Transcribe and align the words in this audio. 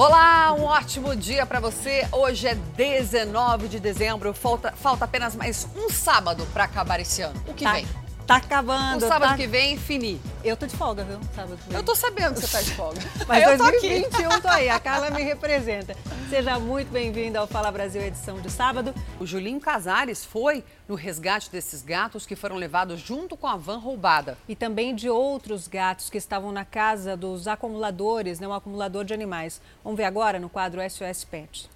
Olá, 0.00 0.54
um 0.54 0.64
ótimo 0.64 1.14
dia 1.14 1.44
para 1.44 1.60
você. 1.60 2.08
Hoje 2.10 2.48
é 2.48 2.54
19 2.54 3.68
de 3.68 3.78
dezembro, 3.78 4.32
falta, 4.32 4.72
falta 4.72 5.04
apenas 5.04 5.36
mais 5.36 5.68
um 5.76 5.90
sábado 5.90 6.46
para 6.54 6.64
acabar 6.64 6.98
esse 7.00 7.20
ano. 7.20 7.38
O 7.46 7.52
que 7.52 7.64
tá, 7.64 7.74
vem? 7.74 7.86
Tá 8.30 8.36
acabando. 8.36 9.04
O 9.04 9.08
sábado 9.08 9.30
tá... 9.30 9.36
que 9.36 9.48
vem, 9.48 9.76
fini. 9.76 10.20
Eu 10.44 10.56
tô 10.56 10.64
de 10.64 10.76
folga, 10.76 11.02
viu? 11.02 11.18
Sábado 11.34 11.56
que 11.56 11.68
vem. 11.68 11.76
Eu 11.76 11.82
tô 11.82 11.96
sabendo 11.96 12.34
que 12.34 12.42
você 12.42 12.56
tá 12.56 12.62
de 12.62 12.70
folga. 12.74 13.00
Mas 13.26 13.42
eu 13.42 13.58
2021 13.58 14.28
tô, 14.28 14.40
tô 14.42 14.46
aí, 14.46 14.68
a 14.68 14.78
Carla 14.78 15.10
me 15.10 15.20
representa. 15.20 15.96
Seja 16.28 16.56
muito 16.56 16.92
bem-vindo 16.92 17.36
ao 17.36 17.48
Fala 17.48 17.72
Brasil, 17.72 18.00
edição 18.00 18.40
de 18.40 18.48
sábado. 18.48 18.94
O 19.18 19.26
Julinho 19.26 19.58
Casares 19.58 20.24
foi 20.24 20.62
no 20.88 20.94
resgate 20.94 21.50
desses 21.50 21.82
gatos 21.82 22.24
que 22.24 22.36
foram 22.36 22.54
levados 22.54 23.00
junto 23.00 23.36
com 23.36 23.48
a 23.48 23.56
van 23.56 23.78
roubada. 23.78 24.38
E 24.48 24.54
também 24.54 24.94
de 24.94 25.10
outros 25.10 25.66
gatos 25.66 26.08
que 26.08 26.16
estavam 26.16 26.52
na 26.52 26.64
casa 26.64 27.16
dos 27.16 27.48
acumuladores, 27.48 28.38
né, 28.38 28.46
um 28.46 28.54
acumulador 28.54 29.04
de 29.04 29.12
animais. 29.12 29.60
Vamos 29.82 29.96
ver 29.96 30.04
agora 30.04 30.38
no 30.38 30.48
quadro 30.48 30.80
SOS 30.88 31.24
Pet. 31.24 31.68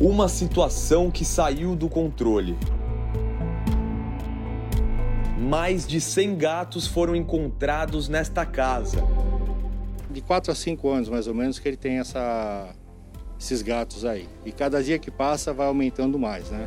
Uma 0.00 0.28
situação 0.28 1.10
que 1.10 1.24
saiu 1.24 1.74
do 1.74 1.88
controle. 1.88 2.56
Mais 5.36 5.86
de 5.86 6.00
100 6.00 6.36
gatos 6.36 6.86
foram 6.86 7.14
encontrados 7.14 8.08
nesta 8.08 8.46
casa. 8.46 9.02
De 10.10 10.22
4 10.22 10.50
a 10.50 10.54
5 10.54 10.88
anos, 10.88 11.08
mais 11.10 11.26
ou 11.26 11.34
menos, 11.34 11.58
que 11.58 11.68
ele 11.68 11.76
tem 11.76 11.98
essa, 11.98 12.74
esses 13.38 13.60
gatos 13.60 14.06
aí. 14.06 14.26
E 14.46 14.52
cada 14.52 14.82
dia 14.82 14.98
que 14.98 15.10
passa 15.10 15.52
vai 15.52 15.66
aumentando 15.66 16.18
mais, 16.18 16.50
né? 16.50 16.66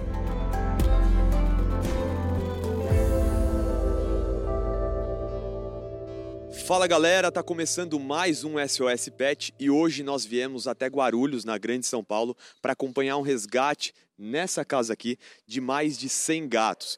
Fala 6.70 6.86
galera, 6.86 7.32
tá 7.32 7.42
começando 7.42 8.00
mais 8.00 8.44
um 8.44 8.54
SOS 8.60 9.10
Pet 9.10 9.52
e 9.60 9.72
hoje 9.72 10.04
nós 10.04 10.24
viemos 10.24 10.68
até 10.68 10.86
Guarulhos, 10.86 11.44
na 11.44 11.58
Grande 11.58 11.88
São 11.88 12.04
Paulo, 12.04 12.38
para 12.62 12.74
acompanhar 12.74 13.18
um 13.18 13.24
resgate 13.24 13.92
nessa 14.20 14.66
casa 14.66 14.92
aqui 14.92 15.18
de 15.48 15.62
mais 15.62 15.98
de 15.98 16.10
100 16.10 16.50
gatos. 16.50 16.98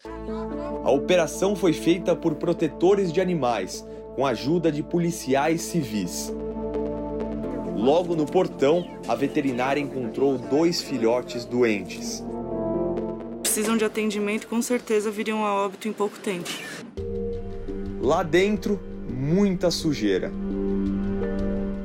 A 0.84 0.90
operação 0.90 1.56
foi 1.56 1.72
feita 1.72 2.16
por 2.16 2.36
protetores 2.36 3.14
de 3.14 3.22
animais, 3.22 3.86
com 4.16 4.26
a 4.26 4.32
ajuda 4.32 4.72
de 4.72 4.82
policiais 4.82 5.62
civis. 5.62 6.34
Logo 7.78 8.16
no 8.16 8.26
portão, 8.26 9.00
a 9.08 9.16
veterinária 9.16 9.80
encontrou 9.80 10.38
dois 10.38 10.82
filhotes 10.82 11.46
doentes. 11.46 12.24
Precisam 13.42 13.78
de 13.78 13.86
atendimento, 13.86 14.48
com 14.48 14.62
certeza 14.62 15.12
viriam 15.12 15.46
a 15.46 15.54
óbito 15.54 15.88
em 15.88 15.94
pouco 15.94 16.20
tempo. 16.20 16.50
Lá 18.00 18.24
dentro, 18.24 18.80
muita 19.08 19.70
sujeira. 19.70 20.32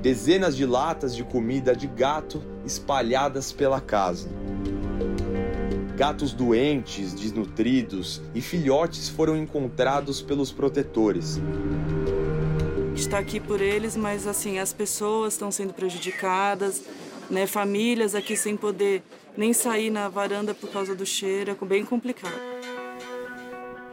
Dezenas 0.01 0.57
de 0.57 0.65
latas 0.65 1.15
de 1.15 1.25
comida 1.25 1.75
de 1.75 1.87
gato 1.87 2.43
espalhadas 2.65 3.53
pela 3.53 3.81
casa. 3.81 4.29
Gatos 5.97 6.35
doentes, 6.35 7.15
desnutridos 7.15 8.21
e 8.35 8.43
filhotes 8.43 9.09
foram 9.09 9.35
encontrados 9.35 10.21
pelos 10.21 10.53
protetores. 10.53 11.41
Está 12.95 13.19
aqui 13.19 13.41
por 13.41 13.63
eles, 13.63 13.97
mas 13.97 14.27
assim, 14.27 14.59
as 14.59 14.75
pessoas 14.75 15.33
estão 15.33 15.51
sendo 15.51 15.73
prejudicadas, 15.73 16.83
né? 17.31 17.47
Famílias 17.47 18.15
aqui 18.15 18.37
sem 18.37 18.59
poder 18.59 19.03
nem 19.39 19.55
sair 19.55 19.89
na 19.89 20.07
varanda 20.11 20.53
por 20.53 20.71
causa 20.71 20.95
do 20.95 21.07
cheiro, 21.07 21.51
é 21.51 21.65
bem 21.65 21.83
complicado. 21.83 22.39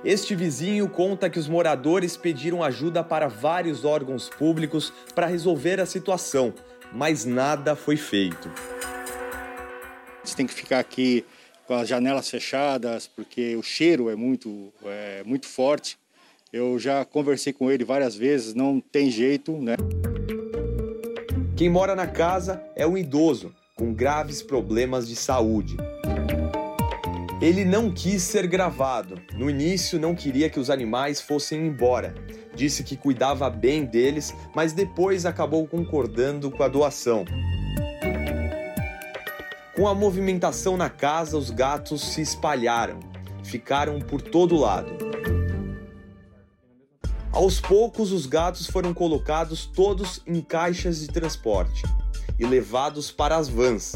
Este 0.03 0.35
vizinho 0.35 0.89
conta 0.89 1.29
que 1.29 1.39
os 1.39 1.47
moradores 1.47 2.17
pediram 2.17 2.61
ajuda 2.61 3.01
para 3.01 3.29
vários 3.29 3.85
órgãos 3.85 4.27
públicos 4.27 4.91
para 5.15 5.25
resolver 5.25 5.79
a 5.79 5.85
situação, 5.85 6.53
mas 6.91 7.23
nada 7.23 7.77
foi 7.77 7.95
feito. 7.95 8.51
Você 10.21 10.35
tem 10.35 10.45
que 10.45 10.53
ficar 10.53 10.79
aqui 10.79 11.25
com 11.73 11.79
as 11.79 11.89
janelas 11.89 12.29
fechadas, 12.29 13.07
porque 13.07 13.55
o 13.55 13.63
cheiro 13.63 14.07
é 14.07 14.15
muito, 14.15 14.71
é, 14.85 15.23
muito 15.25 15.47
forte. 15.47 15.97
Eu 16.51 16.77
já 16.77 17.03
conversei 17.03 17.51
com 17.51 17.71
ele 17.71 17.83
várias 17.83 18.15
vezes, 18.15 18.53
não 18.53 18.79
tem 18.79 19.09
jeito, 19.09 19.53
né? 19.57 19.75
Quem 21.55 21.69
mora 21.69 21.95
na 21.95 22.05
casa 22.05 22.63
é 22.75 22.85
um 22.85 22.95
idoso 22.95 23.51
com 23.75 23.91
graves 23.91 24.43
problemas 24.43 25.07
de 25.07 25.15
saúde. 25.15 25.75
Ele 27.41 27.65
não 27.65 27.91
quis 27.91 28.21
ser 28.21 28.45
gravado. 28.45 29.19
No 29.35 29.49
início, 29.49 29.99
não 29.99 30.13
queria 30.13 30.51
que 30.51 30.59
os 30.59 30.69
animais 30.69 31.19
fossem 31.19 31.65
embora. 31.65 32.13
Disse 32.55 32.83
que 32.83 32.95
cuidava 32.95 33.49
bem 33.49 33.83
deles, 33.83 34.31
mas 34.53 34.73
depois 34.73 35.25
acabou 35.25 35.67
concordando 35.67 36.51
com 36.51 36.61
a 36.61 36.67
doação. 36.67 37.25
Com 39.75 39.87
a 39.87 39.95
movimentação 39.95 40.77
na 40.77 40.89
casa, 40.89 41.37
os 41.37 41.49
gatos 41.49 42.01
se 42.01 42.21
espalharam, 42.21 42.99
ficaram 43.43 43.99
por 43.99 44.21
todo 44.21 44.55
lado. 44.55 44.89
Aos 47.31 47.59
poucos, 47.59 48.11
os 48.11 48.27
gatos 48.27 48.67
foram 48.67 48.93
colocados 48.93 49.65
todos 49.65 50.21
em 50.27 50.41
caixas 50.41 50.99
de 50.99 51.07
transporte 51.07 51.81
e 52.39 52.45
levados 52.45 53.09
para 53.09 53.35
as 53.35 53.49
vans, 53.49 53.93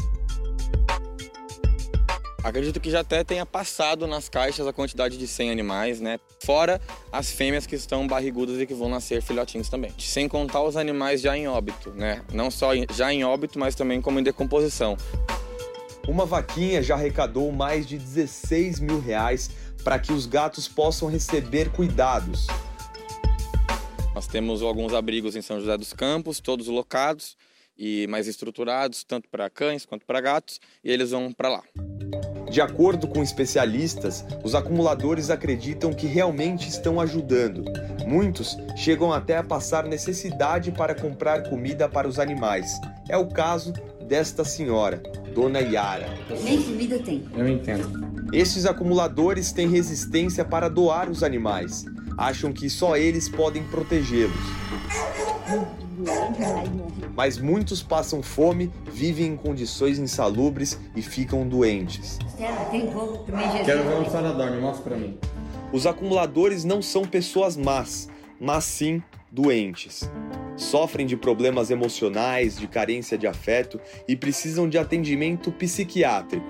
Acredito 2.42 2.78
que 2.78 2.88
já 2.88 3.00
até 3.00 3.24
tenha 3.24 3.44
passado 3.44 4.06
nas 4.06 4.28
caixas 4.28 4.66
a 4.66 4.72
quantidade 4.72 5.18
de 5.18 5.26
100 5.26 5.50
animais, 5.50 6.00
né? 6.00 6.20
Fora 6.44 6.80
as 7.10 7.32
fêmeas 7.32 7.66
que 7.66 7.74
estão 7.74 8.06
barrigudas 8.06 8.60
e 8.60 8.66
que 8.66 8.72
vão 8.72 8.88
nascer 8.88 9.20
filhotinhos 9.20 9.68
também. 9.68 9.92
Sem 9.98 10.28
contar 10.28 10.62
os 10.62 10.76
animais 10.76 11.20
já 11.20 11.36
em 11.36 11.48
óbito, 11.48 11.90
né? 11.90 12.22
Não 12.32 12.48
só 12.48 12.70
já 12.94 13.12
em 13.12 13.24
óbito, 13.24 13.58
mas 13.58 13.74
também 13.74 14.00
como 14.00 14.20
em 14.20 14.22
decomposição. 14.22 14.96
Uma 16.08 16.24
vaquinha 16.24 16.82
já 16.82 16.94
arrecadou 16.94 17.52
mais 17.52 17.86
de 17.86 17.98
16 17.98 18.80
mil 18.80 18.98
reais 18.98 19.50
para 19.84 19.98
que 19.98 20.10
os 20.10 20.24
gatos 20.24 20.66
possam 20.66 21.06
receber 21.06 21.70
cuidados. 21.70 22.46
Nós 24.14 24.26
temos 24.26 24.62
alguns 24.62 24.94
abrigos 24.94 25.36
em 25.36 25.42
São 25.42 25.60
José 25.60 25.76
dos 25.76 25.92
Campos, 25.92 26.40
todos 26.40 26.66
locados 26.66 27.36
e 27.76 28.06
mais 28.06 28.26
estruturados, 28.26 29.04
tanto 29.04 29.28
para 29.28 29.50
cães 29.50 29.84
quanto 29.84 30.06
para 30.06 30.22
gatos, 30.22 30.58
e 30.82 30.90
eles 30.90 31.10
vão 31.10 31.30
para 31.30 31.50
lá. 31.50 31.62
De 32.50 32.62
acordo 32.62 33.06
com 33.06 33.22
especialistas, 33.22 34.24
os 34.42 34.54
acumuladores 34.54 35.28
acreditam 35.28 35.92
que 35.92 36.06
realmente 36.06 36.70
estão 36.70 36.98
ajudando. 36.98 37.64
Muitos 38.06 38.56
chegam 38.74 39.12
até 39.12 39.36
a 39.36 39.44
passar 39.44 39.84
necessidade 39.84 40.72
para 40.72 40.94
comprar 40.94 41.50
comida 41.50 41.86
para 41.86 42.08
os 42.08 42.18
animais. 42.18 42.80
É 43.10 43.18
o 43.18 43.28
caso 43.28 43.74
desta 44.08 44.42
senhora, 44.42 45.02
Dona 45.34 45.60
Yara. 45.60 46.08
Nem 46.42 46.62
comida 46.62 46.98
tem. 46.98 47.28
Eu 47.36 47.46
entendo. 47.46 48.08
Estes 48.32 48.64
acumuladores 48.64 49.52
têm 49.52 49.68
resistência 49.68 50.44
para 50.44 50.68
doar 50.68 51.10
os 51.10 51.22
animais. 51.22 51.84
Acham 52.16 52.52
que 52.52 52.68
só 52.68 52.96
eles 52.96 53.28
podem 53.28 53.62
protegê-los. 53.64 54.34
Mas 57.14 57.38
muitos 57.38 57.82
passam 57.82 58.22
fome, 58.22 58.72
vivem 58.90 59.26
em 59.26 59.36
condições 59.36 59.98
insalubres 59.98 60.78
e 60.96 61.02
ficam 61.02 61.46
doentes. 61.46 62.18
Quero 63.64 63.84
ver 63.84 63.96
um 64.00 64.10
Sarador, 64.10 64.60
mostra 64.60 64.84
pra 64.84 64.96
mim. 64.96 65.18
Os 65.72 65.86
acumuladores 65.86 66.64
não 66.64 66.80
são 66.80 67.04
pessoas 67.04 67.56
más, 67.56 68.08
mas 68.40 68.64
sim 68.64 69.02
doentes. 69.30 70.10
Sofrem 70.56 71.06
de 71.06 71.16
problemas 71.16 71.70
emocionais, 71.70 72.56
de 72.56 72.66
carência 72.66 73.16
de 73.16 73.26
afeto 73.26 73.80
e 74.06 74.16
precisam 74.16 74.68
de 74.68 74.78
atendimento 74.78 75.52
psiquiátrico. 75.52 76.46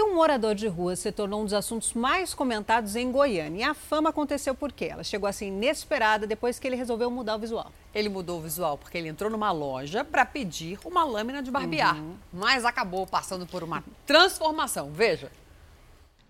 Um 0.00 0.14
morador 0.14 0.54
de 0.54 0.66
rua 0.68 0.96
se 0.96 1.12
tornou 1.12 1.42
um 1.42 1.44
dos 1.44 1.52
assuntos 1.52 1.92
mais 1.92 2.32
comentados 2.32 2.96
em 2.96 3.12
Goiânia. 3.12 3.60
E 3.60 3.62
a 3.62 3.74
fama 3.74 4.08
aconteceu 4.08 4.54
porque 4.54 4.86
ela 4.86 5.04
chegou 5.04 5.28
assim 5.28 5.48
inesperada 5.48 6.26
depois 6.26 6.58
que 6.58 6.66
ele 6.66 6.76
resolveu 6.76 7.10
mudar 7.10 7.36
o 7.36 7.38
visual. 7.38 7.70
Ele 7.94 8.08
mudou 8.08 8.38
o 8.38 8.42
visual 8.42 8.78
porque 8.78 8.96
ele 8.96 9.08
entrou 9.08 9.30
numa 9.30 9.52
loja 9.52 10.02
para 10.02 10.24
pedir 10.24 10.78
uma 10.84 11.04
lâmina 11.04 11.42
de 11.42 11.50
barbear, 11.50 11.96
uhum. 11.96 12.14
mas 12.32 12.64
acabou 12.64 13.06
passando 13.06 13.46
por 13.46 13.62
uma 13.62 13.84
transformação. 14.06 14.90
Veja. 14.90 15.30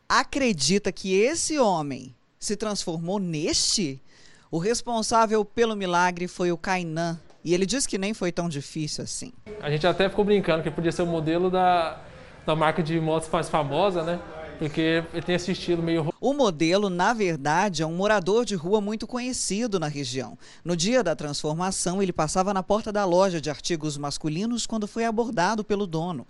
Acredita 0.09 0.91
que 0.91 1.15
esse 1.15 1.59
homem 1.59 2.13
se 2.41 2.57
transformou 2.57 3.21
neste? 3.21 4.03
O 4.51 4.59
responsável 4.59 5.45
pelo 5.45 5.77
milagre 5.77 6.27
foi 6.27 6.51
o 6.51 6.59
Kainan. 6.59 7.21
E 7.45 7.55
ele 7.55 7.67
disse 7.67 7.89
que 7.89 7.99
nem 7.99 8.13
foi 8.13 8.31
tão 8.31 8.49
difícil 8.49 9.03
assim. 9.03 9.33
A 9.61 9.71
gente 9.71 9.87
até 9.87 10.09
ficou 10.09 10.25
brincando 10.25 10.63
que 10.63 10.71
podia 10.71 10.93
ser 10.93 11.03
o 11.03 11.07
modelo 11.07 11.51
da 11.51 12.01
da 12.47 12.55
marca 12.57 12.83
de 12.83 13.01
motos 13.01 13.29
mais 13.31 13.49
famosa, 13.49 14.03
né? 14.03 14.21
Porque 14.59 15.03
ele 15.13 15.23
tem 15.23 15.35
esse 15.35 15.51
estilo 15.51 15.83
meio. 15.83 16.13
O 16.21 16.33
modelo, 16.35 16.89
na 16.89 17.13
verdade, 17.13 17.83
é 17.83 17.87
um 17.87 17.97
morador 17.97 18.45
de 18.45 18.55
rua 18.55 18.81
muito 18.81 19.07
conhecido 19.09 19.81
na 19.81 19.89
região. 19.89 20.39
No 20.65 20.77
dia 20.77 21.03
da 21.03 21.17
transformação, 21.17 22.01
ele 22.01 22.13
passava 22.13 22.55
na 22.55 22.63
porta 22.63 22.93
da 22.93 23.05
loja 23.05 23.41
de 23.41 23.51
artigos 23.51 23.99
masculinos 23.99 24.67
quando 24.67 24.87
foi 24.87 25.05
abordado 25.05 25.65
pelo 25.65 25.87
dono. 25.87 26.27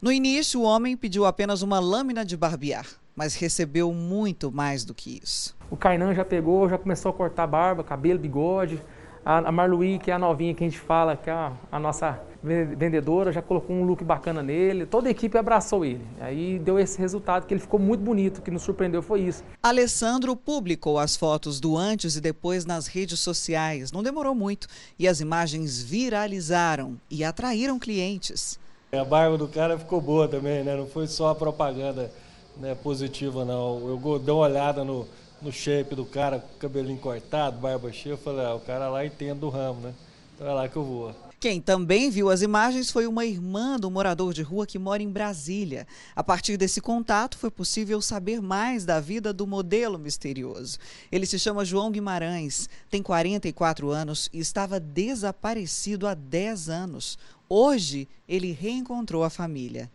No 0.00 0.10
início, 0.10 0.60
o 0.60 0.64
homem 0.64 0.96
pediu 0.96 1.26
apenas 1.26 1.60
uma 1.62 1.78
lâmina 1.78 2.24
de 2.24 2.36
barbear. 2.36 2.86
mas 3.16 3.34
recebeu 3.36 3.92
muito 3.92 4.50
mais 4.50 4.84
do 4.84 4.92
que 4.92 5.20
isso. 5.22 5.54
O 5.70 5.76
Kainan 5.76 6.14
já 6.14 6.24
pegou, 6.24 6.68
já 6.68 6.76
começou 6.76 7.10
a 7.10 7.14
cortar 7.14 7.46
barba, 7.46 7.84
cabelo, 7.84 8.18
bigode. 8.18 8.80
A, 9.24 9.50
Marluí, 9.50 9.98
que 9.98 10.10
é 10.10 10.14
a 10.14 10.18
novinha 10.18 10.52
que 10.52 10.62
a 10.62 10.68
gente 10.68 10.78
fala, 10.78 11.16
que 11.16 11.30
é 11.30 11.32
a, 11.32 11.52
a 11.72 11.78
nossa 11.78 12.20
vendedora, 12.42 13.32
já 13.32 13.40
colocou 13.40 13.74
um 13.74 13.82
look 13.84 14.04
bacana 14.04 14.42
nele. 14.42 14.84
Toda 14.84 15.08
a 15.08 15.10
equipe 15.10 15.38
abraçou 15.38 15.82
ele. 15.82 16.06
Aí 16.20 16.58
deu 16.58 16.78
esse 16.78 16.98
resultado 16.98 17.46
que 17.46 17.54
ele 17.54 17.60
ficou 17.60 17.80
muito 17.80 18.02
bonito, 18.02 18.42
que 18.42 18.50
nos 18.50 18.62
surpreendeu 18.62 19.02
foi 19.02 19.22
isso. 19.22 19.42
Alessandro 19.62 20.36
publicou 20.36 20.98
as 20.98 21.16
fotos 21.16 21.58
do 21.58 21.74
antes 21.74 22.16
e 22.16 22.20
depois 22.20 22.66
nas 22.66 22.86
redes 22.86 23.18
sociais. 23.20 23.90
Não 23.90 24.02
demorou 24.02 24.34
muito 24.34 24.68
e 24.98 25.08
as 25.08 25.20
imagens 25.20 25.82
viralizaram 25.82 27.00
e 27.10 27.24
atraíram 27.24 27.78
clientes. 27.78 28.60
A 28.92 29.04
barba 29.04 29.38
do 29.38 29.48
cara 29.48 29.78
ficou 29.78 30.00
boa 30.00 30.28
também, 30.28 30.62
né? 30.62 30.76
Não 30.76 30.86
foi 30.86 31.06
só 31.06 31.30
a 31.30 31.34
propaganda 31.34 32.12
né, 32.58 32.74
positiva, 32.74 33.44
não. 33.44 33.88
Eu 33.88 34.18
dei 34.18 34.34
uma 34.34 34.44
olhada 34.44 34.84
no, 34.84 35.08
no 35.44 35.52
shape 35.52 35.94
do 35.94 36.04
cara, 36.04 36.42
cabelinho 36.58 36.98
cortado, 36.98 37.58
barba 37.58 37.92
cheia. 37.92 38.14
Eu 38.14 38.18
falei, 38.18 38.44
ah, 38.44 38.54
o 38.54 38.60
cara 38.60 38.88
lá 38.88 39.04
entende 39.04 39.38
do 39.38 39.50
ramo, 39.50 39.80
né? 39.80 39.94
Então 40.34 40.48
é 40.48 40.52
lá 40.52 40.68
que 40.68 40.76
eu 40.76 40.84
vou. 40.84 41.14
Quem 41.38 41.60
também 41.60 42.08
viu 42.08 42.30
as 42.30 42.40
imagens 42.40 42.90
foi 42.90 43.06
uma 43.06 43.26
irmã 43.26 43.78
do 43.78 43.90
morador 43.90 44.32
de 44.32 44.40
rua 44.40 44.66
que 44.66 44.78
mora 44.78 45.02
em 45.02 45.10
Brasília. 45.10 45.86
A 46.16 46.24
partir 46.24 46.56
desse 46.56 46.80
contato, 46.80 47.36
foi 47.36 47.50
possível 47.50 48.00
saber 48.00 48.40
mais 48.40 48.86
da 48.86 48.98
vida 48.98 49.30
do 49.30 49.46
modelo 49.46 49.98
misterioso. 49.98 50.78
Ele 51.12 51.26
se 51.26 51.38
chama 51.38 51.64
João 51.64 51.90
Guimarães, 51.90 52.66
tem 52.88 53.02
44 53.02 53.90
anos 53.90 54.30
e 54.32 54.38
estava 54.38 54.80
desaparecido 54.80 56.06
há 56.06 56.14
10 56.14 56.70
anos. 56.70 57.18
Hoje, 57.46 58.08
ele 58.26 58.50
reencontrou 58.52 59.22
a 59.22 59.28
família. 59.28 59.90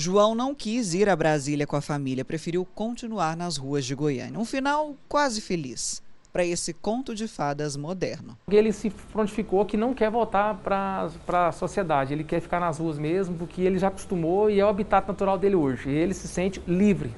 João 0.00 0.32
não 0.32 0.54
quis 0.54 0.94
ir 0.94 1.08
a 1.08 1.16
Brasília 1.16 1.66
com 1.66 1.74
a 1.74 1.80
família, 1.80 2.24
preferiu 2.24 2.64
continuar 2.64 3.36
nas 3.36 3.56
ruas 3.56 3.84
de 3.84 3.96
Goiânia. 3.96 4.38
Um 4.38 4.44
final 4.44 4.94
quase 5.08 5.40
feliz 5.40 6.00
para 6.32 6.44
esse 6.44 6.72
conto 6.72 7.16
de 7.16 7.26
fadas 7.26 7.76
moderno. 7.76 8.38
Ele 8.48 8.72
se 8.72 8.90
prontificou 8.90 9.66
que 9.66 9.76
não 9.76 9.92
quer 9.92 10.08
voltar 10.08 10.54
para 10.54 11.48
a 11.48 11.50
sociedade, 11.50 12.12
ele 12.12 12.22
quer 12.22 12.40
ficar 12.40 12.60
nas 12.60 12.78
ruas 12.78 12.96
mesmo, 12.96 13.36
porque 13.36 13.60
ele 13.60 13.76
já 13.76 13.88
acostumou 13.88 14.48
e 14.48 14.60
é 14.60 14.64
o 14.64 14.68
habitat 14.68 15.08
natural 15.08 15.36
dele 15.36 15.56
hoje. 15.56 15.90
E 15.90 15.94
ele 15.94 16.14
se 16.14 16.28
sente 16.28 16.62
livre. 16.64 17.12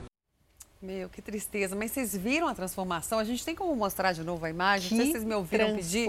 Meu, 0.80 1.10
que 1.10 1.20
tristeza. 1.20 1.76
Mas 1.76 1.90
vocês 1.90 2.16
viram 2.16 2.48
a 2.48 2.54
transformação? 2.54 3.18
A 3.18 3.24
gente 3.24 3.44
tem 3.44 3.54
como 3.54 3.76
mostrar 3.76 4.12
de 4.12 4.24
novo 4.24 4.46
a 4.46 4.48
imagem? 4.48 4.88
Que 4.88 4.94
não 4.94 5.02
sei 5.02 5.06
se 5.08 5.12
vocês 5.18 5.24
me 5.24 5.34
ouviram 5.34 5.76
pedir. 5.76 6.08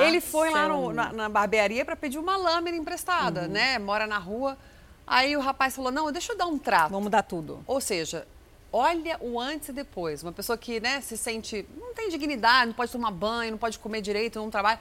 Ele 0.00 0.20
foi 0.20 0.50
lá 0.50 0.66
no, 0.66 0.92
na, 0.92 1.12
na, 1.12 1.28
barbearia 1.28 1.84
para 1.84 1.94
pedir 1.94 2.18
uma 2.18 2.36
lâmina 2.36 2.76
emprestada, 2.76 3.42
uhum. 3.42 3.48
né? 3.50 3.78
Mora 3.78 4.08
na 4.08 4.18
rua. 4.18 4.58
Aí 5.06 5.36
o 5.36 5.40
rapaz 5.40 5.76
falou: 5.76 5.90
não, 5.90 6.10
deixa 6.10 6.32
eu 6.32 6.36
dar 6.36 6.46
um 6.46 6.58
trato. 6.58 6.90
Vamos 6.90 7.04
mudar 7.04 7.22
tudo. 7.22 7.62
Ou 7.66 7.80
seja, 7.80 8.26
olha 8.72 9.18
o 9.20 9.38
antes 9.38 9.68
e 9.68 9.72
depois. 9.72 10.22
Uma 10.22 10.32
pessoa 10.32 10.56
que 10.56 10.80
né, 10.80 11.00
se 11.00 11.16
sente. 11.16 11.66
não 11.76 11.94
tem 11.94 12.08
dignidade, 12.08 12.66
não 12.66 12.74
pode 12.74 12.90
tomar 12.90 13.10
banho, 13.10 13.52
não 13.52 13.58
pode 13.58 13.78
comer 13.78 14.00
direito, 14.00 14.38
não 14.38 14.50
trabalha. 14.50 14.80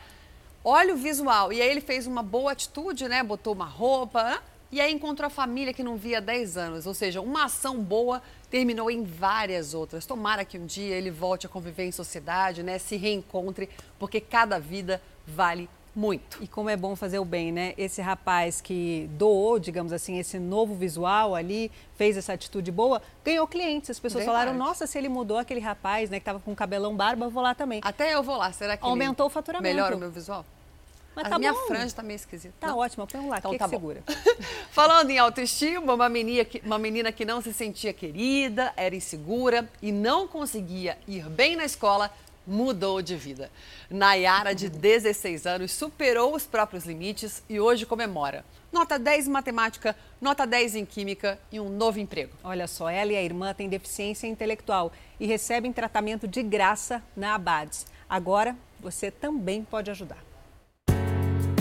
Olha 0.64 0.94
o 0.94 0.98
visual. 0.98 1.52
E 1.52 1.62
aí 1.62 1.70
ele 1.70 1.81
fez 1.81 2.08
uma 2.08 2.24
boa 2.24 2.54
atitude, 2.54 3.08
né? 3.08 3.22
Botou 3.22 3.54
uma 3.54 3.66
roupa. 3.66 4.24
Né? 4.24 4.40
E 4.72 4.81
aí 4.81 4.92
encontrou 4.92 5.28
a 5.28 5.30
família 5.30 5.74
que 5.74 5.84
não 5.84 5.98
via 5.98 6.20
há 6.20 6.22
10 6.22 6.58
anos. 6.58 6.88
Ou 6.88 6.94
seja, 6.94 7.22
uma 7.22 7.46
ação 7.46 7.78
boa 7.80 8.24
terminou 8.50 8.90
em 8.90 9.04
várias 9.04 9.74
outras. 9.74 10.06
Tomara 10.06 10.46
que 10.46 10.58
um 10.58 10.66
dia 10.66 10.96
ele 10.96 11.12
volte 11.12 11.46
a 11.46 11.50
conviver 11.50 11.84
em 11.84 11.92
sociedade, 11.92 12.64
né? 12.64 12.80
Se 12.80 12.96
reencontre, 12.96 13.70
porque 14.00 14.22
cada 14.22 14.58
vida 14.58 15.02
vale 15.28 15.70
muito. 15.95 16.42
E 16.42 16.48
como 16.48 16.69
é 16.69 16.75
bom 16.75 16.95
fazer 16.95 17.19
o 17.19 17.25
bem, 17.25 17.51
né? 17.51 17.74
Esse 17.78 18.01
rapaz 18.01 18.62
que 18.62 19.10
doou, 19.13 19.60
digamos 19.60 19.94
assim, 19.94 20.18
esse 20.18 20.40
novo 20.40 20.75
visual 20.75 21.36
ali, 21.36 21.72
fez 21.95 22.18
essa 22.18 22.34
atitude 22.34 22.72
boa, 22.72 23.01
ganhou 23.24 23.48
clientes. 23.48 23.90
As 23.90 24.00
pessoas 24.00 24.25
Verdade. 24.25 24.45
falaram, 24.45 24.57
nossa, 24.57 24.88
se 24.88 24.98
ele 24.98 25.10
mudou 25.10 25.38
aquele 25.38 25.60
rapaz, 25.60 26.10
né, 26.10 26.18
que 26.18 26.22
estava 26.22 26.40
com 26.40 26.56
cabelão 26.56 26.95
barba, 26.95 27.25
eu 27.25 27.30
vou 27.30 27.44
lá 27.44 27.54
também. 27.54 27.81
Até 27.84 28.13
eu 28.13 28.24
vou 28.24 28.38
lá. 28.38 28.51
Será 28.51 28.75
que 28.75 28.86
aumentou 28.86 29.28
o 29.28 29.30
faturamento? 29.30 29.75
Melhora 29.75 29.95
o 29.95 30.00
meu 30.00 30.12
visual? 30.12 30.45
Mas 31.16 31.28
a 31.28 31.30
tá 31.30 31.40
minha 31.40 31.54
bom. 31.54 31.60
franja 31.68 31.96
tá 31.96 32.01
meio 32.01 32.16
esquisita. 32.16 32.54
Tá 32.60 32.68
não? 32.68 32.80
ótimo, 32.80 33.06
põe 33.06 33.22
um 33.22 33.30
lá, 33.30 33.38
então, 33.38 33.51
que, 33.51 33.57
tá 33.57 33.66
que 33.66 33.69
segura. 33.69 34.04
Falando 34.72 35.12
em 35.12 35.19
autoestima, 35.19 35.94
uma 35.94 36.10
menina, 36.10 36.44
que, 36.44 36.62
uma 36.66 36.80
menina 36.80 37.12
que 37.12 37.24
não 37.24 37.42
se 37.42 37.54
sentia 37.54 37.94
querida, 37.94 38.74
era 38.75 38.96
insegura 38.96 39.69
e 39.81 39.92
não 39.92 40.28
conseguia 40.28 40.98
ir 41.07 41.30
bem 41.30 41.56
na 41.56 41.66
escola, 41.66 42.12
mudou 42.45 43.01
de 43.01 43.16
vida. 43.16 43.51
Nayara, 43.90 44.54
de 44.54 44.69
16 44.69 45.45
anos, 45.45 45.72
superou 45.72 46.36
os 46.36 46.45
próprios 46.45 46.86
limites 46.86 47.44
e 47.50 47.60
hoje 47.60 47.86
comemora. 47.86 48.45
Nota 48.72 48.98
10 48.98 49.28
em 49.28 49.31
matemática, 49.31 49.95
nota 50.19 50.48
10 50.48 50.75
em 50.75 50.86
química 50.86 51.40
e 51.51 51.60
um 51.60 51.69
novo 51.69 52.00
emprego. 52.00 52.34
Olha 52.44 52.68
só, 52.68 52.90
ela 52.90 53.12
e 53.12 53.16
a 53.16 53.22
irmã 53.22 53.54
têm 53.54 53.69
deficiência 53.69 54.25
intelectual 54.25 54.92
e 55.19 55.28
recebem 55.28 55.72
tratamento 55.72 56.28
de 56.28 56.42
graça 56.42 57.04
na 57.16 57.36
Abades. 57.36 57.86
Agora, 58.10 58.56
você 58.80 59.12
também 59.12 59.63
pode 59.63 59.92
ajudar. 59.92 60.32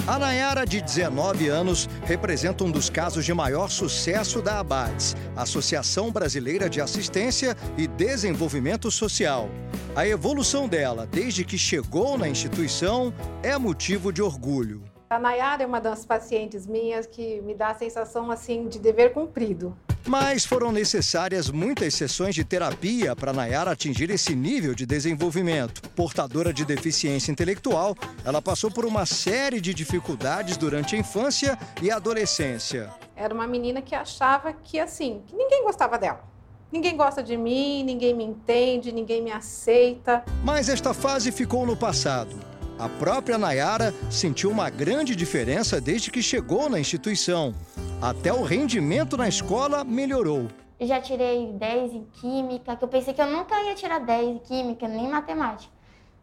A 0.05 0.19
Nayara, 0.19 0.67
de 0.67 0.81
19 0.81 1.47
anos, 1.47 1.89
representa 2.05 2.65
um 2.65 2.73
dos 2.73 2.91
casos 2.91 3.25
de 3.25 3.33
maior 3.33 3.71
sucesso 3.71 4.43
da 4.43 4.59
ABADES, 4.59 5.15
Associação 5.37 6.11
Brasileira 6.11 6.69
de 6.69 6.81
Assistência 6.81 7.57
e 7.79 7.87
Desenvolvimento 7.87 8.91
Social. 8.91 9.49
A 9.95 10.05
evolução 10.05 10.67
dela, 10.67 11.07
desde 11.07 11.45
que 11.45 11.57
chegou 11.57 12.19
na 12.19 12.29
instituição, 12.29 13.15
é 13.45 13.57
motivo 13.57 14.13
de 14.13 14.21
orgulho. 14.21 14.83
A 15.09 15.21
Nayara 15.21 15.63
é 15.63 15.67
uma 15.67 15.81
das 15.81 16.05
pacientes 16.05 16.67
minhas 16.67 17.07
que 17.07 17.41
me 17.43 17.55
dá 17.55 17.69
a 17.69 17.75
sensação 17.75 18.29
assim 18.29 18.67
de 18.67 18.81
dever 18.81 19.13
cumprido. 19.13 19.77
Mas 20.07 20.45
foram 20.45 20.73
necessárias 20.73 21.49
muitas 21.49 21.95
sessões 21.95 22.35
de 22.35 22.45
terapia 22.45 23.15
para 23.15 23.33
Nayara 23.33 23.71
atingir 23.71 24.11
esse 24.11 24.35
nível 24.35 24.75
de 24.75 24.85
desenvolvimento. 24.85 25.83
Portadora 25.91 26.53
de 26.53 26.65
deficiência 26.65 27.31
intelectual, 27.31 27.97
ela 28.25 28.43
passou 28.43 28.71
por 28.71 28.85
uma 28.85 29.07
série 29.07 29.61
de 29.61 29.73
dificuldades 29.73 30.57
durante 30.57 30.97
a 30.97 30.99
infância 30.99 31.59
e 31.81 31.91
a 31.91 31.97
adolescência. 31.97 32.91
Era 33.15 33.33
uma 33.33 33.47
menina 33.47 33.81
que 33.81 33.95
achava 33.95 34.53
que 34.53 34.81
assim, 34.81 35.23
que 35.27 35.37
ninguém 35.37 35.63
gostava 35.63 35.97
dela. 35.97 36.25
Ninguém 36.73 36.97
gosta 36.97 37.23
de 37.23 37.37
mim, 37.37 37.85
ninguém 37.85 38.15
me 38.15 38.25
entende, 38.25 38.91
ninguém 38.91 39.23
me 39.23 39.31
aceita. 39.31 40.25
Mas 40.43 40.69
esta 40.69 40.95
fase 40.95 41.31
ficou 41.31 41.67
no 41.67 41.77
passado. 41.77 42.52
A 42.83 42.89
própria 42.89 43.39
Nayara 43.39 43.95
sentiu 44.11 44.51
uma 44.51 44.69
grande 44.69 45.15
diferença 45.15 45.81
desde 45.81 46.11
que 46.11 46.21
chegou 46.21 46.69
na 46.69 46.81
instituição. 46.81 47.55
Até 48.01 48.33
o 48.33 48.43
rendimento 48.43 49.17
na 49.17 49.29
escola 49.29 49.85
melhorou. 49.85 50.49
Eu 50.81 50.89
já 50.89 51.01
tirei 51.01 51.53
10 51.53 51.93
em 51.93 52.05
química, 52.07 52.75
que 52.75 52.83
eu 52.83 52.89
pensei 52.89 53.15
que 53.15 53.23
eu 53.23 53.29
nunca 53.29 53.55
ia 53.63 53.77
tirar 53.77 54.01
10 54.01 54.27
em 54.27 54.39
química, 54.41 54.89
nem 54.89 55.05
em 55.05 55.09
matemática. 55.09 55.73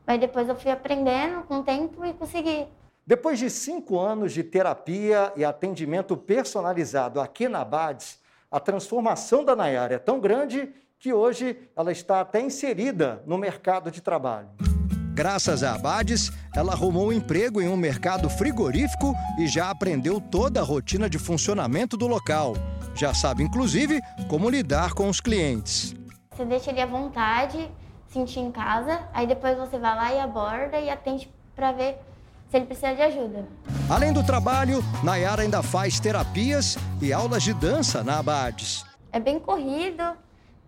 Mas 0.06 0.20
depois 0.20 0.50
eu 0.50 0.56
fui 0.56 0.70
aprendendo 0.70 1.44
com 1.44 1.60
o 1.60 1.64
tempo 1.64 2.04
e 2.04 2.12
consegui. 2.12 2.68
Depois 3.08 3.40
de 3.40 3.50
cinco 3.50 3.98
anos 3.98 4.34
de 4.34 4.44
terapia 4.44 5.32
e 5.38 5.46
atendimento 5.46 6.18
personalizado 6.18 7.22
aqui 7.22 7.48
na 7.48 7.64
BADS, 7.64 8.20
a 8.52 8.60
transformação 8.60 9.46
da 9.46 9.56
Nayara 9.56 9.96
é 9.96 9.98
tão 9.98 10.20
grande 10.20 10.74
que 11.00 11.14
hoje 11.14 11.58
ela 11.74 11.94
está 11.94 12.20
até 12.20 12.42
inserida 12.42 13.24
no 13.26 13.38
mercado 13.38 13.90
de 13.90 14.02
trabalho. 14.02 14.50
Graças 15.20 15.64
a 15.64 15.76
Abades, 15.76 16.32
ela 16.56 16.72
arrumou 16.72 17.10
um 17.10 17.12
emprego 17.12 17.60
em 17.60 17.68
um 17.68 17.76
mercado 17.76 18.30
frigorífico 18.30 19.14
e 19.38 19.50
já 19.50 19.70
aprendeu 19.70 20.22
toda 20.22 20.62
a 20.62 20.64
rotina 20.64 21.10
de 21.10 21.20
funcionamento 21.20 21.98
do 21.98 22.08
local. 22.08 22.54
Já 22.96 23.14
sabe, 23.14 23.44
inclusive, 23.44 24.00
como 24.30 24.50
lidar 24.50 24.94
com 24.94 25.10
os 25.10 25.20
clientes. 25.20 25.94
Você 26.32 26.46
deixa 26.46 26.72
ele 26.72 26.80
à 26.80 26.86
vontade, 26.86 27.70
sentir 28.08 28.40
em 28.40 28.50
casa, 28.50 29.10
aí 29.14 29.28
depois 29.28 29.58
você 29.58 29.78
vai 29.78 29.94
lá 29.94 30.14
e 30.14 30.20
aborda 30.22 30.80
e 30.80 30.90
atende 30.90 31.30
para 31.54 31.74
ver 31.74 31.98
se 32.50 32.56
ele 32.56 32.68
precisa 32.68 32.96
de 32.96 33.02
ajuda. 33.02 33.46
Além 33.90 34.14
do 34.14 34.24
trabalho, 34.24 34.82
Nayara 35.04 35.42
ainda 35.42 35.62
faz 35.62 36.00
terapias 36.00 36.78
e 37.02 37.12
aulas 37.12 37.44
de 37.44 37.54
dança 37.54 38.06
na 38.06 38.20
Abades. 38.20 38.86
É 39.12 39.20
bem 39.20 39.38
corrido, 39.38 40.02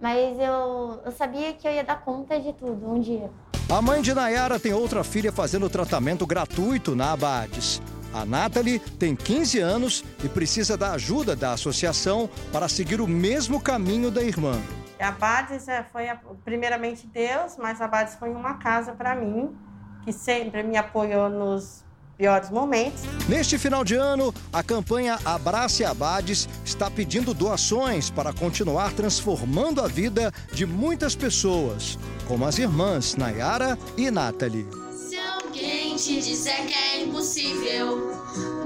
mas 0.02 0.38
eu, 0.38 1.00
eu 1.06 1.12
sabia 1.14 1.54
que 1.54 1.66
eu 1.66 1.72
ia 1.72 1.86
dar 1.86 2.02
conta 2.02 2.38
de 2.38 2.52
tudo 2.52 2.92
um 2.92 3.00
dia. 3.00 3.32
A 3.72 3.82
mãe 3.82 4.02
de 4.02 4.14
Nayara 4.14 4.60
tem 4.60 4.74
outra 4.74 5.02
filha 5.02 5.32
fazendo 5.32 5.70
tratamento 5.70 6.28
gratuito 6.28 6.94
na 6.94 7.14
Abades. 7.14 7.82
A 8.14 8.26
Nathalie 8.26 8.80
tem 8.80 9.16
15 9.16 9.60
anos 9.60 10.04
e 10.22 10.28
precisa 10.28 10.76
da 10.76 10.92
ajuda 10.92 11.38
da 11.38 11.54
associação 11.54 12.30
para 12.52 12.68
seguir 12.68 13.00
o 13.00 13.08
mesmo 13.08 13.62
caminho 13.62 14.12
da 14.12 14.22
irmã. 14.22 14.62
A 15.00 15.08
Abades 15.08 15.70
é, 15.70 15.86
foi 15.86 16.10
primeiramente 16.44 17.08
Deus, 17.08 17.56
mas 17.58 17.80
a 17.80 17.86
Abades 17.86 18.16
foi 18.16 18.32
uma 18.32 18.56
casa 18.56 18.92
para 18.92 19.16
mim, 19.16 19.56
que 20.04 20.12
sempre 20.12 20.64
me 20.64 20.76
apoiou 20.76 21.30
nos 21.30 21.86
piores 22.18 22.50
momentos. 22.50 23.02
Neste 23.28 23.58
final 23.58 23.84
de 23.84 23.96
ano, 23.96 24.34
a 24.52 24.64
campanha 24.64 25.20
Abrace 25.26 25.84
Abades 25.84 26.48
está 26.66 26.90
pedindo 26.90 27.34
doações 27.34 28.10
para 28.10 28.34
continuar 28.34 28.94
transformando 28.94 29.82
a 29.82 29.88
vida 29.88 30.32
de 30.54 30.66
muitas 30.66 31.16
pessoas, 31.16 31.98
como 32.28 32.46
as 32.46 32.58
irmãs 32.58 33.16
Nayara 33.16 33.78
e 33.98 34.10
Nathalie. 34.12 34.68
Se 34.94 35.18
alguém 35.18 35.82
gente 36.02 36.22
dizer 36.22 36.66
que 36.66 36.74
é 36.74 37.04
impossível, 37.04 38.12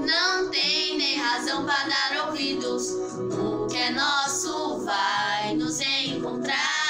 não 0.00 0.50
tem 0.50 0.96
nem 0.96 1.18
razão 1.18 1.66
para 1.66 1.88
dar 1.88 2.26
ouvidos. 2.28 2.90
O 2.90 3.66
que 3.66 3.76
é 3.76 3.90
nosso 3.90 4.84
vai 4.84 5.54
nos 5.54 5.80
encontrar. 5.80 6.85